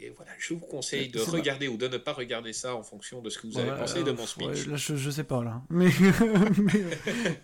et, 0.00 0.10
voilà, 0.16 0.30
je 0.38 0.54
vous 0.54 0.60
conseille 0.60 1.08
de 1.08 1.20
regarder 1.20 1.68
ou 1.68 1.76
de 1.76 1.88
ne 1.88 1.98
pas 1.98 2.12
regarder 2.12 2.52
ça 2.52 2.76
en 2.76 2.82
fonction 2.82 3.20
de 3.20 3.30
ce 3.30 3.38
que 3.38 3.46
vous 3.48 3.58
avez 3.58 3.72
pensé 3.72 4.02
de 4.02 4.12
mon 4.12 4.26
speech. 4.26 4.66
là, 4.66 4.76
je, 4.76 4.96
je, 4.96 5.10
sais 5.10 5.24
pas, 5.24 5.42
là. 5.42 5.62
Mais, 5.70 5.90
mais, 6.58 6.84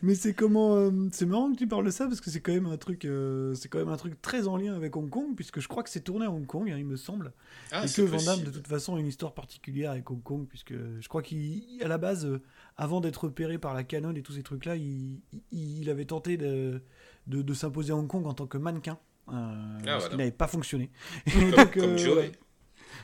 mais 0.02 0.14
c'est 0.14 0.34
comment. 0.34 0.90
c'est 1.12 1.26
marrant 1.26 1.52
que 1.52 1.58
tu 1.58 1.66
parles 1.66 1.84
de 1.84 1.90
ça 1.90 2.06
parce 2.06 2.19
que 2.20 2.30
c'est 2.30 2.40
quand 2.40 2.52
même 2.52 2.66
un 2.66 2.76
truc, 2.76 3.04
euh, 3.04 3.54
c'est 3.54 3.68
quand 3.68 3.78
même 3.78 3.88
un 3.88 3.96
truc 3.96 4.20
très 4.20 4.48
en 4.48 4.56
lien 4.56 4.74
avec 4.74 4.96
Hong 4.96 5.08
Kong, 5.08 5.34
puisque 5.34 5.60
je 5.60 5.68
crois 5.68 5.82
que 5.82 5.90
c'est 5.90 6.00
tourné 6.00 6.26
à 6.26 6.30
Hong 6.30 6.46
Kong, 6.46 6.70
hein, 6.70 6.76
il 6.78 6.84
me 6.84 6.96
semble, 6.96 7.32
ah, 7.72 7.84
et 7.84 7.92
que 7.92 8.02
Van 8.02 8.22
Damme 8.22 8.42
de 8.42 8.50
toute 8.50 8.66
façon 8.66 8.96
a 8.96 9.00
une 9.00 9.06
histoire 9.06 9.34
particulière 9.34 9.90
avec 9.90 10.10
Hong 10.10 10.22
Kong, 10.22 10.46
puisque 10.48 10.74
je 10.74 11.08
crois 11.08 11.22
qu'à 11.22 11.88
la 11.88 11.98
base, 11.98 12.26
euh, 12.26 12.40
avant 12.76 13.00
d'être 13.00 13.24
repéré 13.24 13.58
par 13.58 13.74
la 13.74 13.84
Canon 13.84 14.14
et 14.14 14.22
tous 14.22 14.32
ces 14.32 14.42
trucs-là, 14.42 14.76
il, 14.76 15.20
il, 15.52 15.88
avait 15.90 16.04
tenté 16.04 16.36
de, 16.36 16.82
de, 17.26 17.54
s'imposer 17.54 17.92
à 17.92 17.96
Hong 17.96 18.08
Kong 18.08 18.26
en 18.26 18.34
tant 18.34 18.46
que 18.46 18.58
mannequin, 18.58 18.98
euh, 19.28 19.78
ah, 19.86 20.00
ce 20.00 20.08
qui 20.08 20.16
n'avait 20.16 20.30
pas 20.30 20.48
fonctionné. 20.48 20.90
Comme, 21.74 21.96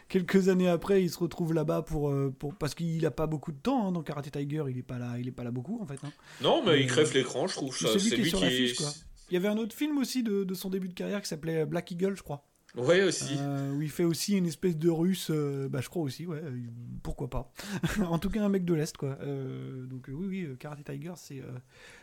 quelques 0.09 0.49
années 0.49 0.69
après, 0.69 1.03
il 1.03 1.11
se 1.11 1.19
retrouve 1.19 1.53
là-bas 1.53 1.83
pour, 1.83 2.13
pour 2.39 2.55
parce 2.55 2.75
qu'il 2.75 3.05
a 3.07 3.11
pas 3.11 3.27
beaucoup 3.27 3.53
de 3.53 3.59
temps 3.59 3.89
hein, 3.89 3.93
dans 3.93 4.03
Karate 4.03 4.31
Tiger. 4.31 4.65
Il 4.69 4.79
est 4.79 4.83
pas 4.83 4.99
là, 4.99 5.15
il 5.19 5.29
est 5.29 5.33
pas 5.33 5.45
là 5.45 5.51
beaucoup 5.51 5.81
en 5.81 5.87
fait. 5.87 5.99
Hein. 6.05 6.13
Non, 6.41 6.63
mais 6.65 6.81
il 6.81 6.87
crève 6.87 7.13
l'écran, 7.15 7.47
je 7.47 7.55
trouve. 7.55 7.77
C'est 7.77 8.17
lui 8.17 8.31
qui 8.33 8.45
est, 8.45 9.06
il 9.31 9.35
y 9.35 9.37
avait 9.37 9.49
un 9.49 9.59
autre 9.59 9.75
film 9.75 9.99
aussi 9.99 10.23
de, 10.23 10.55
son 10.55 10.71
début 10.71 10.89
de 10.89 10.95
carrière 10.95 11.21
qui 11.21 11.29
s'appelait 11.29 11.67
Black 11.67 11.91
Eagle, 11.91 12.17
je 12.17 12.23
crois. 12.23 12.47
Ouais, 12.77 13.03
aussi. 13.03 13.37
Euh, 13.39 13.73
où 13.73 13.83
il 13.83 13.91
fait 13.91 14.05
aussi 14.05 14.37
une 14.37 14.47
espèce 14.47 14.77
de 14.77 14.91
russe, 14.91 15.31
euh, 15.31 15.67
bah 15.69 15.81
je 15.81 15.89
crois 15.89 16.03
aussi, 16.03 16.27
ouais, 16.27 16.41
euh, 16.43 16.61
pourquoi 17.03 17.31
pas. 17.31 17.51
en 18.07 18.19
tout 18.19 18.29
cas, 18.29 18.43
un 18.43 18.51
mec 18.51 18.65
de 18.65 18.75
l'Est, 18.75 18.97
quoi. 18.97 19.17
donc 19.17 20.07
oui, 20.09 20.27
oui, 20.49 20.57
Karate 20.59 20.85
Tiger, 20.85 21.15
c'est 21.17 21.43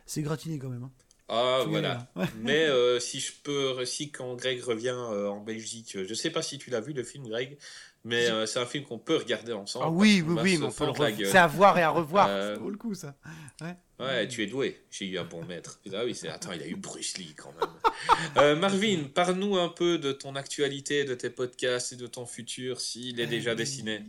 c'est 0.06 0.24
gratiné 0.24 0.58
quand 0.58 0.70
même. 0.70 0.84
Hein. 0.84 0.92
Ah, 1.30 1.64
voilà. 1.68 2.12
Mais 2.42 2.68
si 3.00 3.20
je 3.20 3.34
peux, 3.44 3.86
si 3.86 4.12
quand 4.12 4.36
Greg 4.36 4.62
revient 4.64 4.92
en 4.92 5.42
Belgique, 5.42 5.98
je 6.04 6.14
sais 6.14 6.32
pas 6.32 6.42
si 6.42 6.58
tu 6.58 6.72
l'as 6.72 6.82
vu 6.82 6.94
le 6.94 7.04
film, 7.04 7.28
Greg, 7.28 7.58
mais 8.06 8.30
euh, 8.30 8.46
c'est 8.46 8.60
un 8.60 8.66
film 8.66 8.84
qu'on 8.84 9.00
peut 9.00 9.16
regarder 9.16 9.54
ensemble. 9.54 9.86
Ah 9.88 9.92
oui, 9.92 10.22
oui, 10.26 10.36
oui, 10.42 10.58
mais 10.58 11.26
C'est 11.26 11.38
à 11.38 11.48
voir 11.48 11.78
et 11.78 11.84
à 11.84 11.90
revoir. 11.90 12.28
Euh... 12.30 12.56
Ça 12.56 12.62
le 12.62 12.76
coup, 12.78 12.94
ça. 12.94 13.16
Ouais. 13.62 13.76
ouais, 14.00 14.28
tu 14.28 14.44
es 14.44 14.48
doué. 14.48 14.82
J'ai 14.92 15.08
eu 15.08 15.18
un 15.18 15.24
bon 15.24 15.44
maître. 15.46 15.80
Ah 15.94 16.04
oui, 16.04 16.20
attends, 16.28 16.52
il 16.52 16.62
a 16.62 16.68
eu 16.68 16.76
Bruce 16.76 17.18
Lee 17.18 17.34
quand 17.38 17.54
même. 17.54 17.70
euh, 18.38 18.56
Marvin, 18.60 19.06
parle-nous 19.14 19.58
un 19.58 19.70
peu 19.70 19.98
de 20.00 20.12
ton 20.12 20.36
actualité, 20.36 21.06
de 21.06 21.14
tes 21.14 21.30
podcasts 21.30 21.94
et 21.94 21.96
de 21.96 22.08
ton 22.08 22.26
futur, 22.26 22.82
s'il 22.82 23.22
est 23.22 23.28
déjà 23.28 23.56
dessiné. 23.56 24.02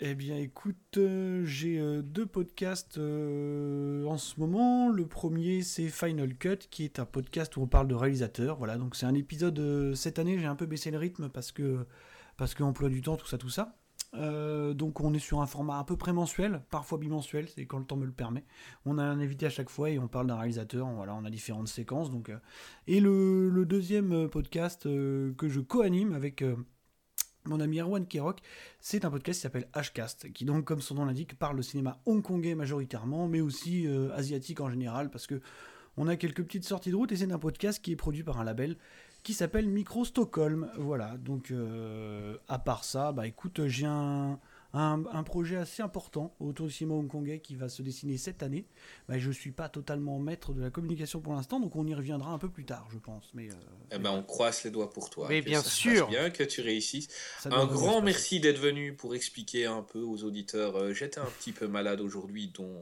Eh 0.00 0.14
bien, 0.14 0.36
écoute, 0.36 0.76
euh, 0.98 1.44
j'ai 1.46 1.80
deux 2.02 2.26
podcasts 2.26 2.98
en 2.98 4.18
ce 4.18 4.38
moment. 4.38 4.90
Le 4.90 5.06
premier, 5.06 5.62
c'est 5.62 5.88
Final 5.88 6.36
Cut, 6.36 6.58
qui 6.70 6.84
est 6.84 6.98
un 6.98 7.06
podcast 7.06 7.56
où 7.56 7.62
on 7.62 7.66
parle 7.66 7.88
de 7.88 7.94
réalisateur. 7.94 8.58
Voilà, 8.58 8.76
donc 8.76 8.94
c'est 8.94 9.06
un 9.06 9.14
épisode. 9.14 9.94
cette 9.94 10.18
année, 10.18 10.38
j'ai 10.38 10.44
un 10.44 10.54
peu 10.54 10.66
baissé 10.66 10.90
le 10.90 10.98
rythme 10.98 11.30
parce 11.30 11.50
que 11.50 11.86
parce 12.38 12.54
que 12.54 12.62
emploi 12.62 12.88
du 12.88 13.02
temps, 13.02 13.16
tout 13.16 13.26
ça, 13.26 13.36
tout 13.36 13.50
ça. 13.50 13.76
Euh, 14.14 14.72
donc 14.72 15.00
on 15.02 15.12
est 15.12 15.18
sur 15.18 15.42
un 15.42 15.46
format 15.46 15.78
à 15.78 15.84
peu 15.84 15.98
près 15.98 16.14
mensuel, 16.14 16.62
parfois 16.70 16.96
bimensuel, 16.96 17.46
c'est 17.46 17.66
quand 17.66 17.78
le 17.78 17.84
temps 17.84 17.96
me 17.96 18.06
le 18.06 18.12
permet. 18.12 18.44
On 18.86 18.96
a 18.96 19.02
un 19.02 19.20
invité 19.20 19.44
à 19.44 19.50
chaque 19.50 19.68
fois 19.68 19.90
et 19.90 19.98
on 19.98 20.08
parle 20.08 20.28
d'un 20.28 20.36
réalisateur, 20.36 20.88
voilà, 20.88 21.14
on 21.14 21.26
a 21.26 21.30
différentes 21.30 21.68
séquences. 21.68 22.10
Donc, 22.10 22.30
euh. 22.30 22.38
Et 22.86 23.00
le, 23.00 23.64
deuxième 23.66 24.12
euh, 24.12 24.28
podcast 24.28 24.84
que 24.84 25.48
je 25.48 25.60
co-anime 25.60 26.14
avec 26.14 26.42
mon 27.44 27.60
ami 27.60 27.80
Erwan 27.80 28.06
Kirok, 28.06 28.38
c'est 28.80 29.04
un 29.04 29.10
podcast 29.10 29.40
qui 29.40 29.42
s'appelle 29.42 29.68
Hcast, 29.74 30.32
qui 30.32 30.46
donc 30.46 30.64
comme 30.64 30.80
son 30.80 30.94
nom 30.94 31.04
l'indique 31.04 31.38
parle 31.38 31.56
de 31.56 31.62
cinéma 31.62 32.00
hongkongais 32.06 32.54
majoritairement, 32.54 33.28
mais 33.28 33.40
aussi 33.40 33.86
asiatique 34.14 34.60
en 34.60 34.70
général, 34.70 35.10
parce 35.10 35.26
que 35.26 35.40
on 35.96 36.06
a 36.06 36.16
quelques 36.16 36.44
petites 36.44 36.64
sorties 36.64 36.90
de 36.90 36.96
route 36.96 37.10
et 37.10 37.16
c'est 37.16 37.30
un 37.30 37.38
podcast 37.38 37.82
qui 37.82 37.92
est 37.92 37.96
produit 37.96 38.22
par 38.22 38.38
un 38.40 38.44
label 38.44 38.76
qui 39.28 39.34
s'appelle 39.34 39.68
Micro 39.68 40.06
Stockholm. 40.06 40.70
Voilà, 40.78 41.18
donc 41.18 41.50
euh, 41.50 42.38
à 42.48 42.58
part 42.58 42.82
ça, 42.82 43.12
bah 43.12 43.26
écoute, 43.26 43.66
j'ai 43.66 43.84
un, 43.84 44.40
un, 44.72 45.22
projet 45.22 45.56
assez 45.56 45.82
important 45.82 46.34
autour 46.40 46.68
du 46.68 46.72
cinéma 46.72 46.94
hongkongais 46.94 47.40
qui 47.40 47.54
va 47.54 47.68
se 47.68 47.82
dessiner 47.82 48.16
cette 48.16 48.42
année. 48.42 48.64
Bah, 49.06 49.18
je 49.18 49.28
ne 49.28 49.34
suis 49.34 49.50
pas 49.50 49.68
totalement 49.68 50.18
maître 50.18 50.54
de 50.54 50.62
la 50.62 50.70
communication 50.70 51.20
pour 51.20 51.34
l'instant, 51.34 51.60
donc 51.60 51.76
on 51.76 51.86
y 51.86 51.94
reviendra 51.94 52.32
un 52.32 52.38
peu 52.38 52.48
plus 52.48 52.64
tard, 52.64 52.88
je 52.90 52.96
pense. 52.96 53.30
Mais, 53.34 53.50
euh, 53.50 53.54
eh 53.92 53.98
ben, 53.98 54.12
on 54.12 54.22
croise 54.22 54.64
les 54.64 54.70
doigts 54.70 54.90
pour 54.90 55.10
toi. 55.10 55.26
Mais 55.28 55.42
bien 55.42 55.62
sûr. 55.62 56.08
bien 56.08 56.30
que 56.30 56.42
tu 56.42 56.62
réussisses. 56.62 57.08
un 57.44 57.66
grand 57.66 58.00
merci 58.00 58.40
d'être 58.40 58.58
venu 58.58 58.94
pour 58.94 59.14
expliquer 59.14 59.66
un 59.66 59.82
peu 59.82 60.00
aux 60.00 60.24
auditeurs. 60.24 60.76
Euh, 60.76 60.94
j'étais 60.94 61.20
un 61.20 61.30
petit 61.38 61.52
peu 61.52 61.68
malade 61.68 62.00
aujourd'hui, 62.00 62.48
donc 62.48 62.78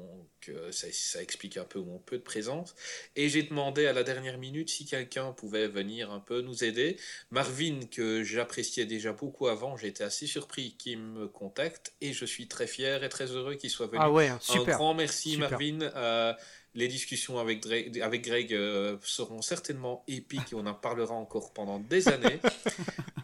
euh, 0.48 0.72
ça, 0.72 0.86
ça, 0.92 1.22
explique 1.22 1.56
un 1.56 1.64
peu 1.64 1.80
mon 1.80 1.98
peu 1.98 2.18
de 2.18 2.22
présence. 2.22 2.74
Et 3.14 3.28
j'ai 3.28 3.42
demandé 3.42 3.86
à 3.86 3.92
la 3.92 4.02
dernière 4.02 4.38
minute 4.38 4.70
si 4.70 4.84
quelqu'un 4.84 5.32
pouvait 5.32 5.68
venir 5.68 6.10
un 6.10 6.20
peu 6.20 6.40
nous 6.40 6.64
aider. 6.64 6.96
Marvin, 7.30 7.80
que 7.90 8.22
j'appréciais 8.22 8.86
déjà 8.86 9.12
beaucoup 9.12 9.48
avant, 9.48 9.76
j'étais 9.76 10.04
assez 10.04 10.26
surpris 10.26 10.76
qu'il 10.78 10.98
me 10.98 11.28
contacte 11.28 11.94
et 12.00 12.12
je 12.12 12.24
suis 12.24 12.48
très 12.48 12.66
fier 12.66 13.02
et 13.04 13.08
très 13.08 13.26
heureux 13.26 13.54
qu'il 13.54 13.70
soit 13.70 13.86
venu. 13.86 13.98
Ah 14.00 14.10
ouais, 14.10 14.30
super. 14.40 14.74
Un 14.74 14.78
grand 14.78 14.94
merci 14.94 15.36
Marvin. 15.36 15.80
Euh, 15.80 16.32
les 16.76 16.88
discussions 16.88 17.38
avec, 17.38 17.62
Greg, 17.62 18.00
avec 18.02 18.22
Greg 18.22 18.52
euh, 18.52 18.98
seront 19.02 19.40
certainement 19.40 20.04
épiques 20.06 20.52
et 20.52 20.54
on 20.54 20.66
en 20.66 20.74
parlera 20.74 21.14
encore 21.14 21.52
pendant 21.52 21.78
des 21.78 22.08
années. 22.08 22.40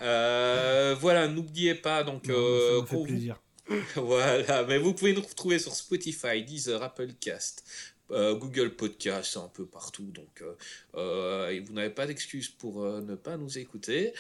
Euh, 0.05 0.97
voilà, 0.99 1.29
n'oubliez 1.29 1.77
pas 1.77 2.03
donc. 2.03 2.27
ça 2.27 2.33
fait 2.33 3.03
plaisir. 3.05 3.41
voilà, 3.97 4.65
mais 4.65 4.79
vous 4.79 4.93
pouvez 4.93 5.13
nous 5.13 5.23
retrouver 5.23 5.59
sur 5.59 5.75
Spotify, 5.75 6.43
Deezer, 6.43 6.83
Applecast, 6.83 7.65
Google 8.11 8.75
Podcast, 8.77 9.37
un 9.37 9.49
peu 9.49 9.65
partout. 9.65 10.13
Donc, 10.13 10.43
vous 10.95 11.73
n'avez 11.73 11.91
pas 11.91 12.07
d'excuse 12.07 12.49
pour 12.49 12.83
ne 12.83 13.15
pas 13.15 13.37
nous 13.37 13.59
écouter. 13.59 14.13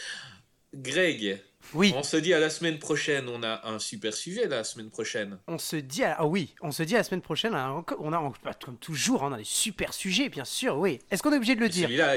Greg, 0.75 1.43
oui. 1.75 1.93
On 1.97 2.03
se 2.03 2.17
dit 2.17 2.35
à 2.35 2.41
la 2.41 2.51
semaine 2.51 2.79
prochaine. 2.79 3.29
On 3.29 3.43
a 3.43 3.69
un 3.69 3.79
super 3.79 4.13
sujet 4.15 4.47
la 4.47 4.65
semaine 4.65 4.91
prochaine. 4.91 5.39
On 5.47 5.59
se 5.59 5.77
dit 5.77 6.05
à... 6.05 6.17
ah 6.19 6.27
oui, 6.27 6.55
on 6.61 6.73
se 6.73 6.83
dit 6.83 6.95
à 6.95 6.99
la 6.99 7.05
semaine 7.05 7.23
prochaine. 7.23 7.55
On 7.55 8.13
a 8.13 8.33
bah, 8.45 8.53
comme 8.63 8.77
toujours, 8.77 9.23
on 9.23 9.33
a 9.33 9.39
des 9.39 9.45
super 9.45 9.95
sujets, 9.95 10.29
bien 10.29 10.45
sûr. 10.45 10.77
Oui. 10.77 11.01
Est-ce 11.11 11.23
qu'on 11.23 11.33
est 11.33 11.37
obligé 11.37 11.55
de 11.55 11.61
le 11.61 11.69
dire? 11.69 11.85
Celui-là, 11.85 12.15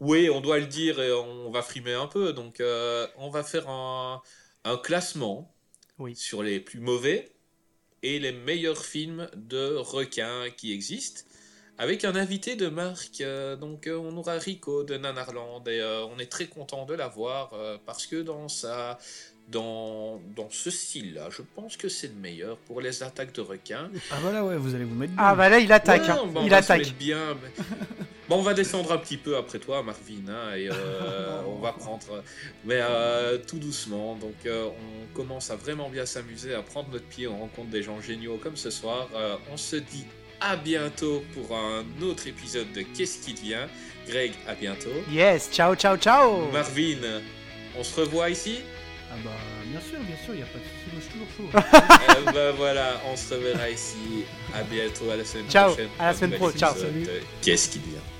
oui, 0.00 0.30
on 0.30 0.40
doit 0.40 0.58
le 0.58 0.66
dire 0.66 1.00
et 1.00 1.12
on 1.12 1.50
va 1.50 1.62
frimer 1.62 1.94
un 1.94 2.06
peu. 2.06 2.32
Donc, 2.32 2.60
euh, 2.60 3.06
on 3.18 3.30
va 3.30 3.44
faire 3.44 3.68
un, 3.68 4.22
classement 4.82 5.51
sur 6.14 6.42
les 6.42 6.60
plus 6.60 6.80
mauvais 6.80 7.32
et 8.02 8.18
les 8.18 8.32
meilleurs 8.32 8.84
films 8.84 9.28
de 9.34 9.76
requins 9.76 10.50
qui 10.56 10.72
existent 10.72 11.22
avec 11.78 12.04
un 12.04 12.14
invité 12.14 12.56
de 12.56 12.68
marque. 12.68 13.20
Euh, 13.20 13.56
donc 13.56 13.86
euh, 13.86 13.96
on 13.96 14.16
aura 14.16 14.34
Rico 14.34 14.84
de 14.84 14.96
Nanarland 14.96 15.66
et 15.66 15.80
euh, 15.80 16.04
on 16.06 16.18
est 16.18 16.30
très 16.30 16.46
content 16.46 16.84
de 16.84 16.94
l'avoir 16.94 17.52
parce 17.86 18.06
que 18.06 18.22
dans 18.22 18.48
sa 18.48 18.98
dans, 19.52 20.20
dans 20.34 20.48
ce 20.50 20.70
style-là, 20.70 21.28
je 21.30 21.42
pense 21.54 21.76
que 21.76 21.88
c'est 21.88 22.08
le 22.08 22.14
meilleur 22.14 22.56
pour 22.56 22.80
les 22.80 23.02
attaques 23.02 23.34
de 23.34 23.40
requins. 23.40 23.90
Ah 24.10 24.16
voilà, 24.20 24.44
ouais, 24.44 24.56
vous 24.56 24.74
allez 24.74 24.84
vous 24.84 24.94
mettre 24.94 25.12
bien. 25.12 25.22
Ah 25.24 25.34
bah 25.34 25.48
là, 25.48 25.58
il 25.58 25.70
attaque. 25.72 26.08
hein. 26.08 26.18
il 26.42 26.50
va 26.50 26.56
attaque. 26.56 26.92
Bien. 26.98 27.36
bon, 28.28 28.36
on 28.36 28.42
va 28.42 28.54
descendre 28.54 28.90
un 28.92 28.98
petit 28.98 29.16
peu 29.18 29.36
après 29.36 29.58
toi, 29.58 29.82
Marvin, 29.82 30.28
hein, 30.28 30.56
et 30.56 30.68
on 31.46 31.58
va 31.60 31.72
prendre, 31.72 32.22
mais 32.64 32.80
tout 33.46 33.58
doucement. 33.58 34.16
Donc, 34.16 34.34
on 34.46 35.14
commence 35.14 35.50
à 35.50 35.56
vraiment 35.56 35.88
bien 35.90 36.06
s'amuser, 36.06 36.54
à 36.54 36.62
prendre 36.62 36.90
notre 36.90 37.06
pied. 37.06 37.26
On 37.28 37.38
rencontre 37.38 37.68
des 37.70 37.82
gens 37.82 38.00
géniaux 38.00 38.38
comme 38.42 38.56
ce 38.56 38.70
soir. 38.70 39.08
on 39.52 39.56
se 39.56 39.76
dit 39.76 40.04
à 40.40 40.56
bientôt 40.56 41.22
pour 41.34 41.56
un 41.56 41.84
autre 42.02 42.26
épisode 42.26 42.72
de 42.72 42.82
Qu'est-ce 42.96 43.24
qui 43.24 43.34
devient? 43.34 43.66
Greg, 44.08 44.32
à 44.48 44.54
bientôt. 44.54 44.90
Yes, 45.10 45.48
ciao, 45.52 45.74
ciao, 45.76 45.96
ciao. 45.96 46.50
Marvin, 46.52 47.20
on 47.78 47.84
se 47.84 48.00
revoit 48.00 48.30
ici? 48.30 48.58
Ah 49.12 49.18
bah 49.22 49.30
bien 49.66 49.80
sûr, 49.80 49.98
bien 50.00 50.16
sûr, 50.16 50.32
il 50.32 50.36
n'y 50.36 50.42
a 50.42 50.46
pas 50.46 50.58
de 50.58 50.64
souci, 50.64 50.88
moi 50.90 51.00
je 51.00 51.04
suis 51.04 51.12
toujours 51.12 51.28
chaud. 51.36 52.16
eh 52.28 52.32
bah 52.32 52.52
voilà, 52.56 53.00
on 53.12 53.16
se 53.16 53.34
reverra 53.34 53.68
ici. 53.68 54.24
À 54.54 54.62
bientôt, 54.62 55.10
à 55.10 55.16
la 55.16 55.24
semaine 55.24 55.44
prochaine. 55.44 55.76
Ciao, 55.76 55.76
à 55.98 56.06
la 56.06 56.14
semaine 56.14 56.38
prochaine. 56.38 56.58
Ciao. 56.58 56.74
Salut. 56.74 57.06
Qu'est-ce 57.42 57.68
qui 57.68 57.78
devient 57.80 58.11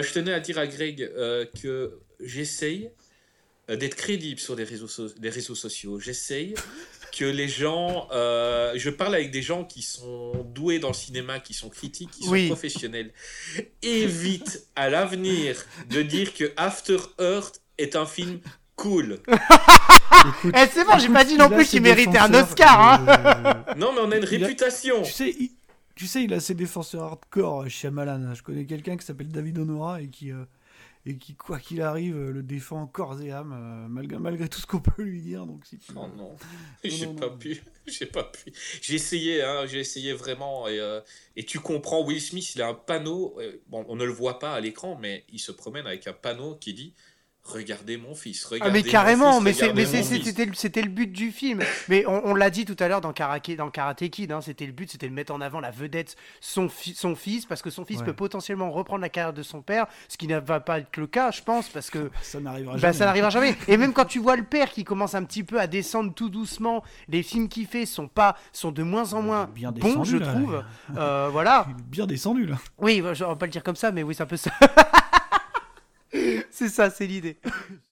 Euh, 0.00 0.02
je 0.02 0.12
tenais 0.12 0.32
à 0.32 0.40
dire 0.40 0.58
à 0.58 0.66
Greg 0.66 1.02
euh, 1.02 1.44
que 1.62 1.98
j'essaye 2.20 2.90
euh, 3.70 3.76
d'être 3.76 3.94
crédible 3.96 4.40
sur 4.40 4.56
les 4.56 4.64
réseaux, 4.64 4.88
so- 4.88 5.08
les 5.20 5.30
réseaux 5.30 5.54
sociaux. 5.54 5.98
J'essaye 6.00 6.54
que 7.16 7.24
les 7.24 7.48
gens... 7.48 8.08
euh, 8.12 8.72
je 8.76 8.90
parle 8.90 9.14
avec 9.14 9.30
des 9.30 9.42
gens 9.42 9.64
qui 9.64 9.82
sont 9.82 10.32
doués 10.54 10.78
dans 10.78 10.88
le 10.88 10.94
cinéma, 10.94 11.40
qui 11.40 11.54
sont 11.54 11.68
critiques, 11.68 12.10
qui 12.10 12.24
sont 12.24 12.30
Oui. 12.30 12.46
professionnels. 12.46 13.12
Évite 13.82 14.66
à 14.76 14.88
l'avenir 14.90 15.56
de 15.90 16.02
dire 16.02 16.34
que 16.34 16.52
After 16.56 16.98
Earth 17.18 17.60
est 17.78 17.96
un 17.96 18.06
film 18.06 18.40
cool. 18.76 19.18
Eh, 20.54 20.66
c'est 20.72 20.84
bon, 20.84 20.98
j'ai 20.98 21.08
pas 21.08 21.24
dit 21.24 21.36
non 21.36 21.48
plus 21.48 21.66
qu'il 21.66 21.82
méritait 21.82 22.18
un 22.18 22.32
Oscar, 22.34 22.80
hein. 22.80 23.06
euh, 23.08 23.74
Non, 23.76 23.92
mais 23.92 24.00
on 24.02 24.10
a 24.12 24.16
une 24.16 24.24
a- 24.24 24.26
réputation. 24.26 25.02
Tu 25.02 25.12
sais, 25.12 25.34
il, 25.38 25.50
tu 26.00 26.06
sais, 26.06 26.24
il 26.24 26.32
a 26.32 26.40
ses 26.40 26.54
défenseurs 26.54 27.04
hardcore, 27.04 27.68
Shyamalan. 27.68 28.34
Je 28.34 28.42
connais 28.42 28.64
quelqu'un 28.66 28.96
qui 28.96 29.04
s'appelle 29.04 29.28
David 29.28 29.58
Honora 29.58 30.00
et 30.00 30.08
qui, 30.08 30.32
euh, 30.32 30.44
et 31.06 31.16
qui, 31.18 31.34
quoi 31.34 31.58
qu'il 31.58 31.82
arrive, 31.82 32.16
euh, 32.16 32.32
le 32.32 32.42
défend 32.42 32.86
corps 32.86 33.20
et 33.22 33.30
âme, 33.32 33.52
euh, 33.54 33.88
malgré, 33.88 34.18
malgré 34.18 34.48
tout 34.48 34.60
ce 34.60 34.66
qu'on 34.66 34.80
peut 34.80 35.02
lui 35.02 35.20
dire. 35.22 35.46
Donc, 35.46 35.66
si 35.66 35.78
tu- 35.78 35.92
Oh 35.96 36.06
non, 36.16 36.36
j'ai 36.84 37.06
non, 37.06 37.14
pas 37.14 37.28
non. 37.28 37.36
pu, 37.38 37.62
j'ai 37.86 38.06
pas 38.06 38.24
pu. 38.24 38.52
J'ai 38.82 38.94
essayé, 38.94 39.42
hein, 39.42 39.66
j'ai 39.66 39.80
essayé 39.80 40.12
vraiment, 40.14 40.68
et, 40.68 40.78
euh, 40.80 41.00
et 41.36 41.44
tu 41.44 41.60
comprends, 41.60 42.02
Will 42.04 42.20
Smith, 42.20 42.54
il 42.54 42.62
a 42.62 42.68
un 42.68 42.74
panneau, 42.74 43.36
euh, 43.38 43.60
bon, 43.68 43.84
on 43.88 43.96
ne 43.96 44.04
le 44.04 44.12
voit 44.12 44.38
pas 44.38 44.54
à 44.54 44.60
l'écran, 44.60 44.98
mais 45.00 45.24
il 45.30 45.38
se 45.38 45.52
promène 45.52 45.86
avec 45.86 46.06
un 46.06 46.12
panneau 46.14 46.54
qui 46.56 46.72
dit 46.74 46.94
Regardez 47.52 47.96
mon 47.96 48.14
fils, 48.14 48.44
Ah, 48.46 48.48
regardez 48.54 48.72
mais 48.72 48.84
mon 48.84 48.90
carrément, 48.90 49.32
fils, 49.32 49.42
mais 49.62 49.72
mais 49.74 49.84
c'est- 49.86 49.98
mon 49.98 50.04
fils. 50.04 50.24
c'était 50.24 50.44
le- 50.46 50.54
c'était 50.54 50.82
le 50.82 50.88
but 50.88 51.10
du 51.12 51.30
film. 51.32 51.60
Mais 51.88 52.04
on, 52.06 52.26
on 52.28 52.34
l'a 52.34 52.50
dit 52.50 52.64
tout 52.64 52.76
à 52.78 52.88
l'heure 52.88 53.00
dans, 53.00 53.12
Karate- 53.12 53.56
dans 53.56 53.70
Karate 53.70 54.08
Kid, 54.08 54.32
hein, 54.32 54.40
c'était 54.40 54.66
le 54.66 54.72
but, 54.72 54.90
c'était 54.90 55.08
de 55.08 55.14
mettre 55.14 55.32
en 55.32 55.40
avant 55.40 55.60
la 55.60 55.70
vedette, 55.70 56.16
son, 56.40 56.68
fi- 56.68 56.94
son 56.94 57.14
fils, 57.16 57.46
parce 57.46 57.62
que 57.62 57.70
son 57.70 57.84
fils 57.84 57.98
Ouais. 58.00 58.04
peut 58.06 58.12
potentiellement 58.12 58.70
reprendre 58.70 59.00
la 59.02 59.08
carrière 59.08 59.32
de 59.32 59.42
son 59.42 59.62
père, 59.62 59.86
ce 60.08 60.16
qui 60.16 60.26
ne 60.26 60.38
va 60.38 60.60
pas 60.60 60.78
être 60.78 60.96
le 60.96 61.06
cas, 61.06 61.30
je 61.30 61.42
pense, 61.42 61.68
parce 61.68 61.90
que 61.90 62.10
Ça 62.22 62.40
n'arrivera 62.40 62.74
bah, 62.74 62.78
jamais. 62.80 62.92
ça 62.94 63.04
n'arrivera 63.06 63.30
jamais. 63.30 63.56
Et 63.68 63.76
même 63.76 63.92
quand 63.92 64.04
tu 64.04 64.18
vois 64.18 64.36
le 64.36 64.44
père 64.44 64.70
qui 64.70 64.84
commence 64.84 65.14
un 65.14 65.24
petit 65.24 65.42
peu 65.44 65.58
à 65.60 65.66
descendre 65.66 66.12
tout 66.14 66.28
doucement, 66.28 66.82
les 67.08 67.22
films 67.22 67.48
qu'il 67.48 67.66
fait 67.66 67.86
sont 67.86 68.08
pas, 68.08 68.36
sont 68.52 68.72
de 68.72 68.82
moins 68.82 69.12
en 69.14 69.22
moins 69.22 69.48
bien 69.54 69.72
bons, 69.72 69.88
descendu, 69.88 70.10
je 70.10 70.16
là. 70.18 70.26
trouve. 70.26 70.64
Euh, 70.96 71.28
voilà. 71.30 71.66
Bien 71.86 72.06
descendu 72.06 72.46
là. 72.46 72.56
Oui, 72.78 73.02
je- 73.14 73.24
on 73.24 73.28
va 73.28 73.36
pas 73.36 73.46
le 73.46 73.52
dire 73.52 73.62
comme 73.62 73.76
ça, 73.76 73.90
mais 73.92 74.02
oui, 74.02 74.14
c'est 74.14 74.22
un 74.22 74.26
peu 74.26 74.36
ça. 74.36 74.50
C'est 76.50 76.68
ça, 76.68 76.90
c'est 76.90 77.06
l'idée. 77.06 77.38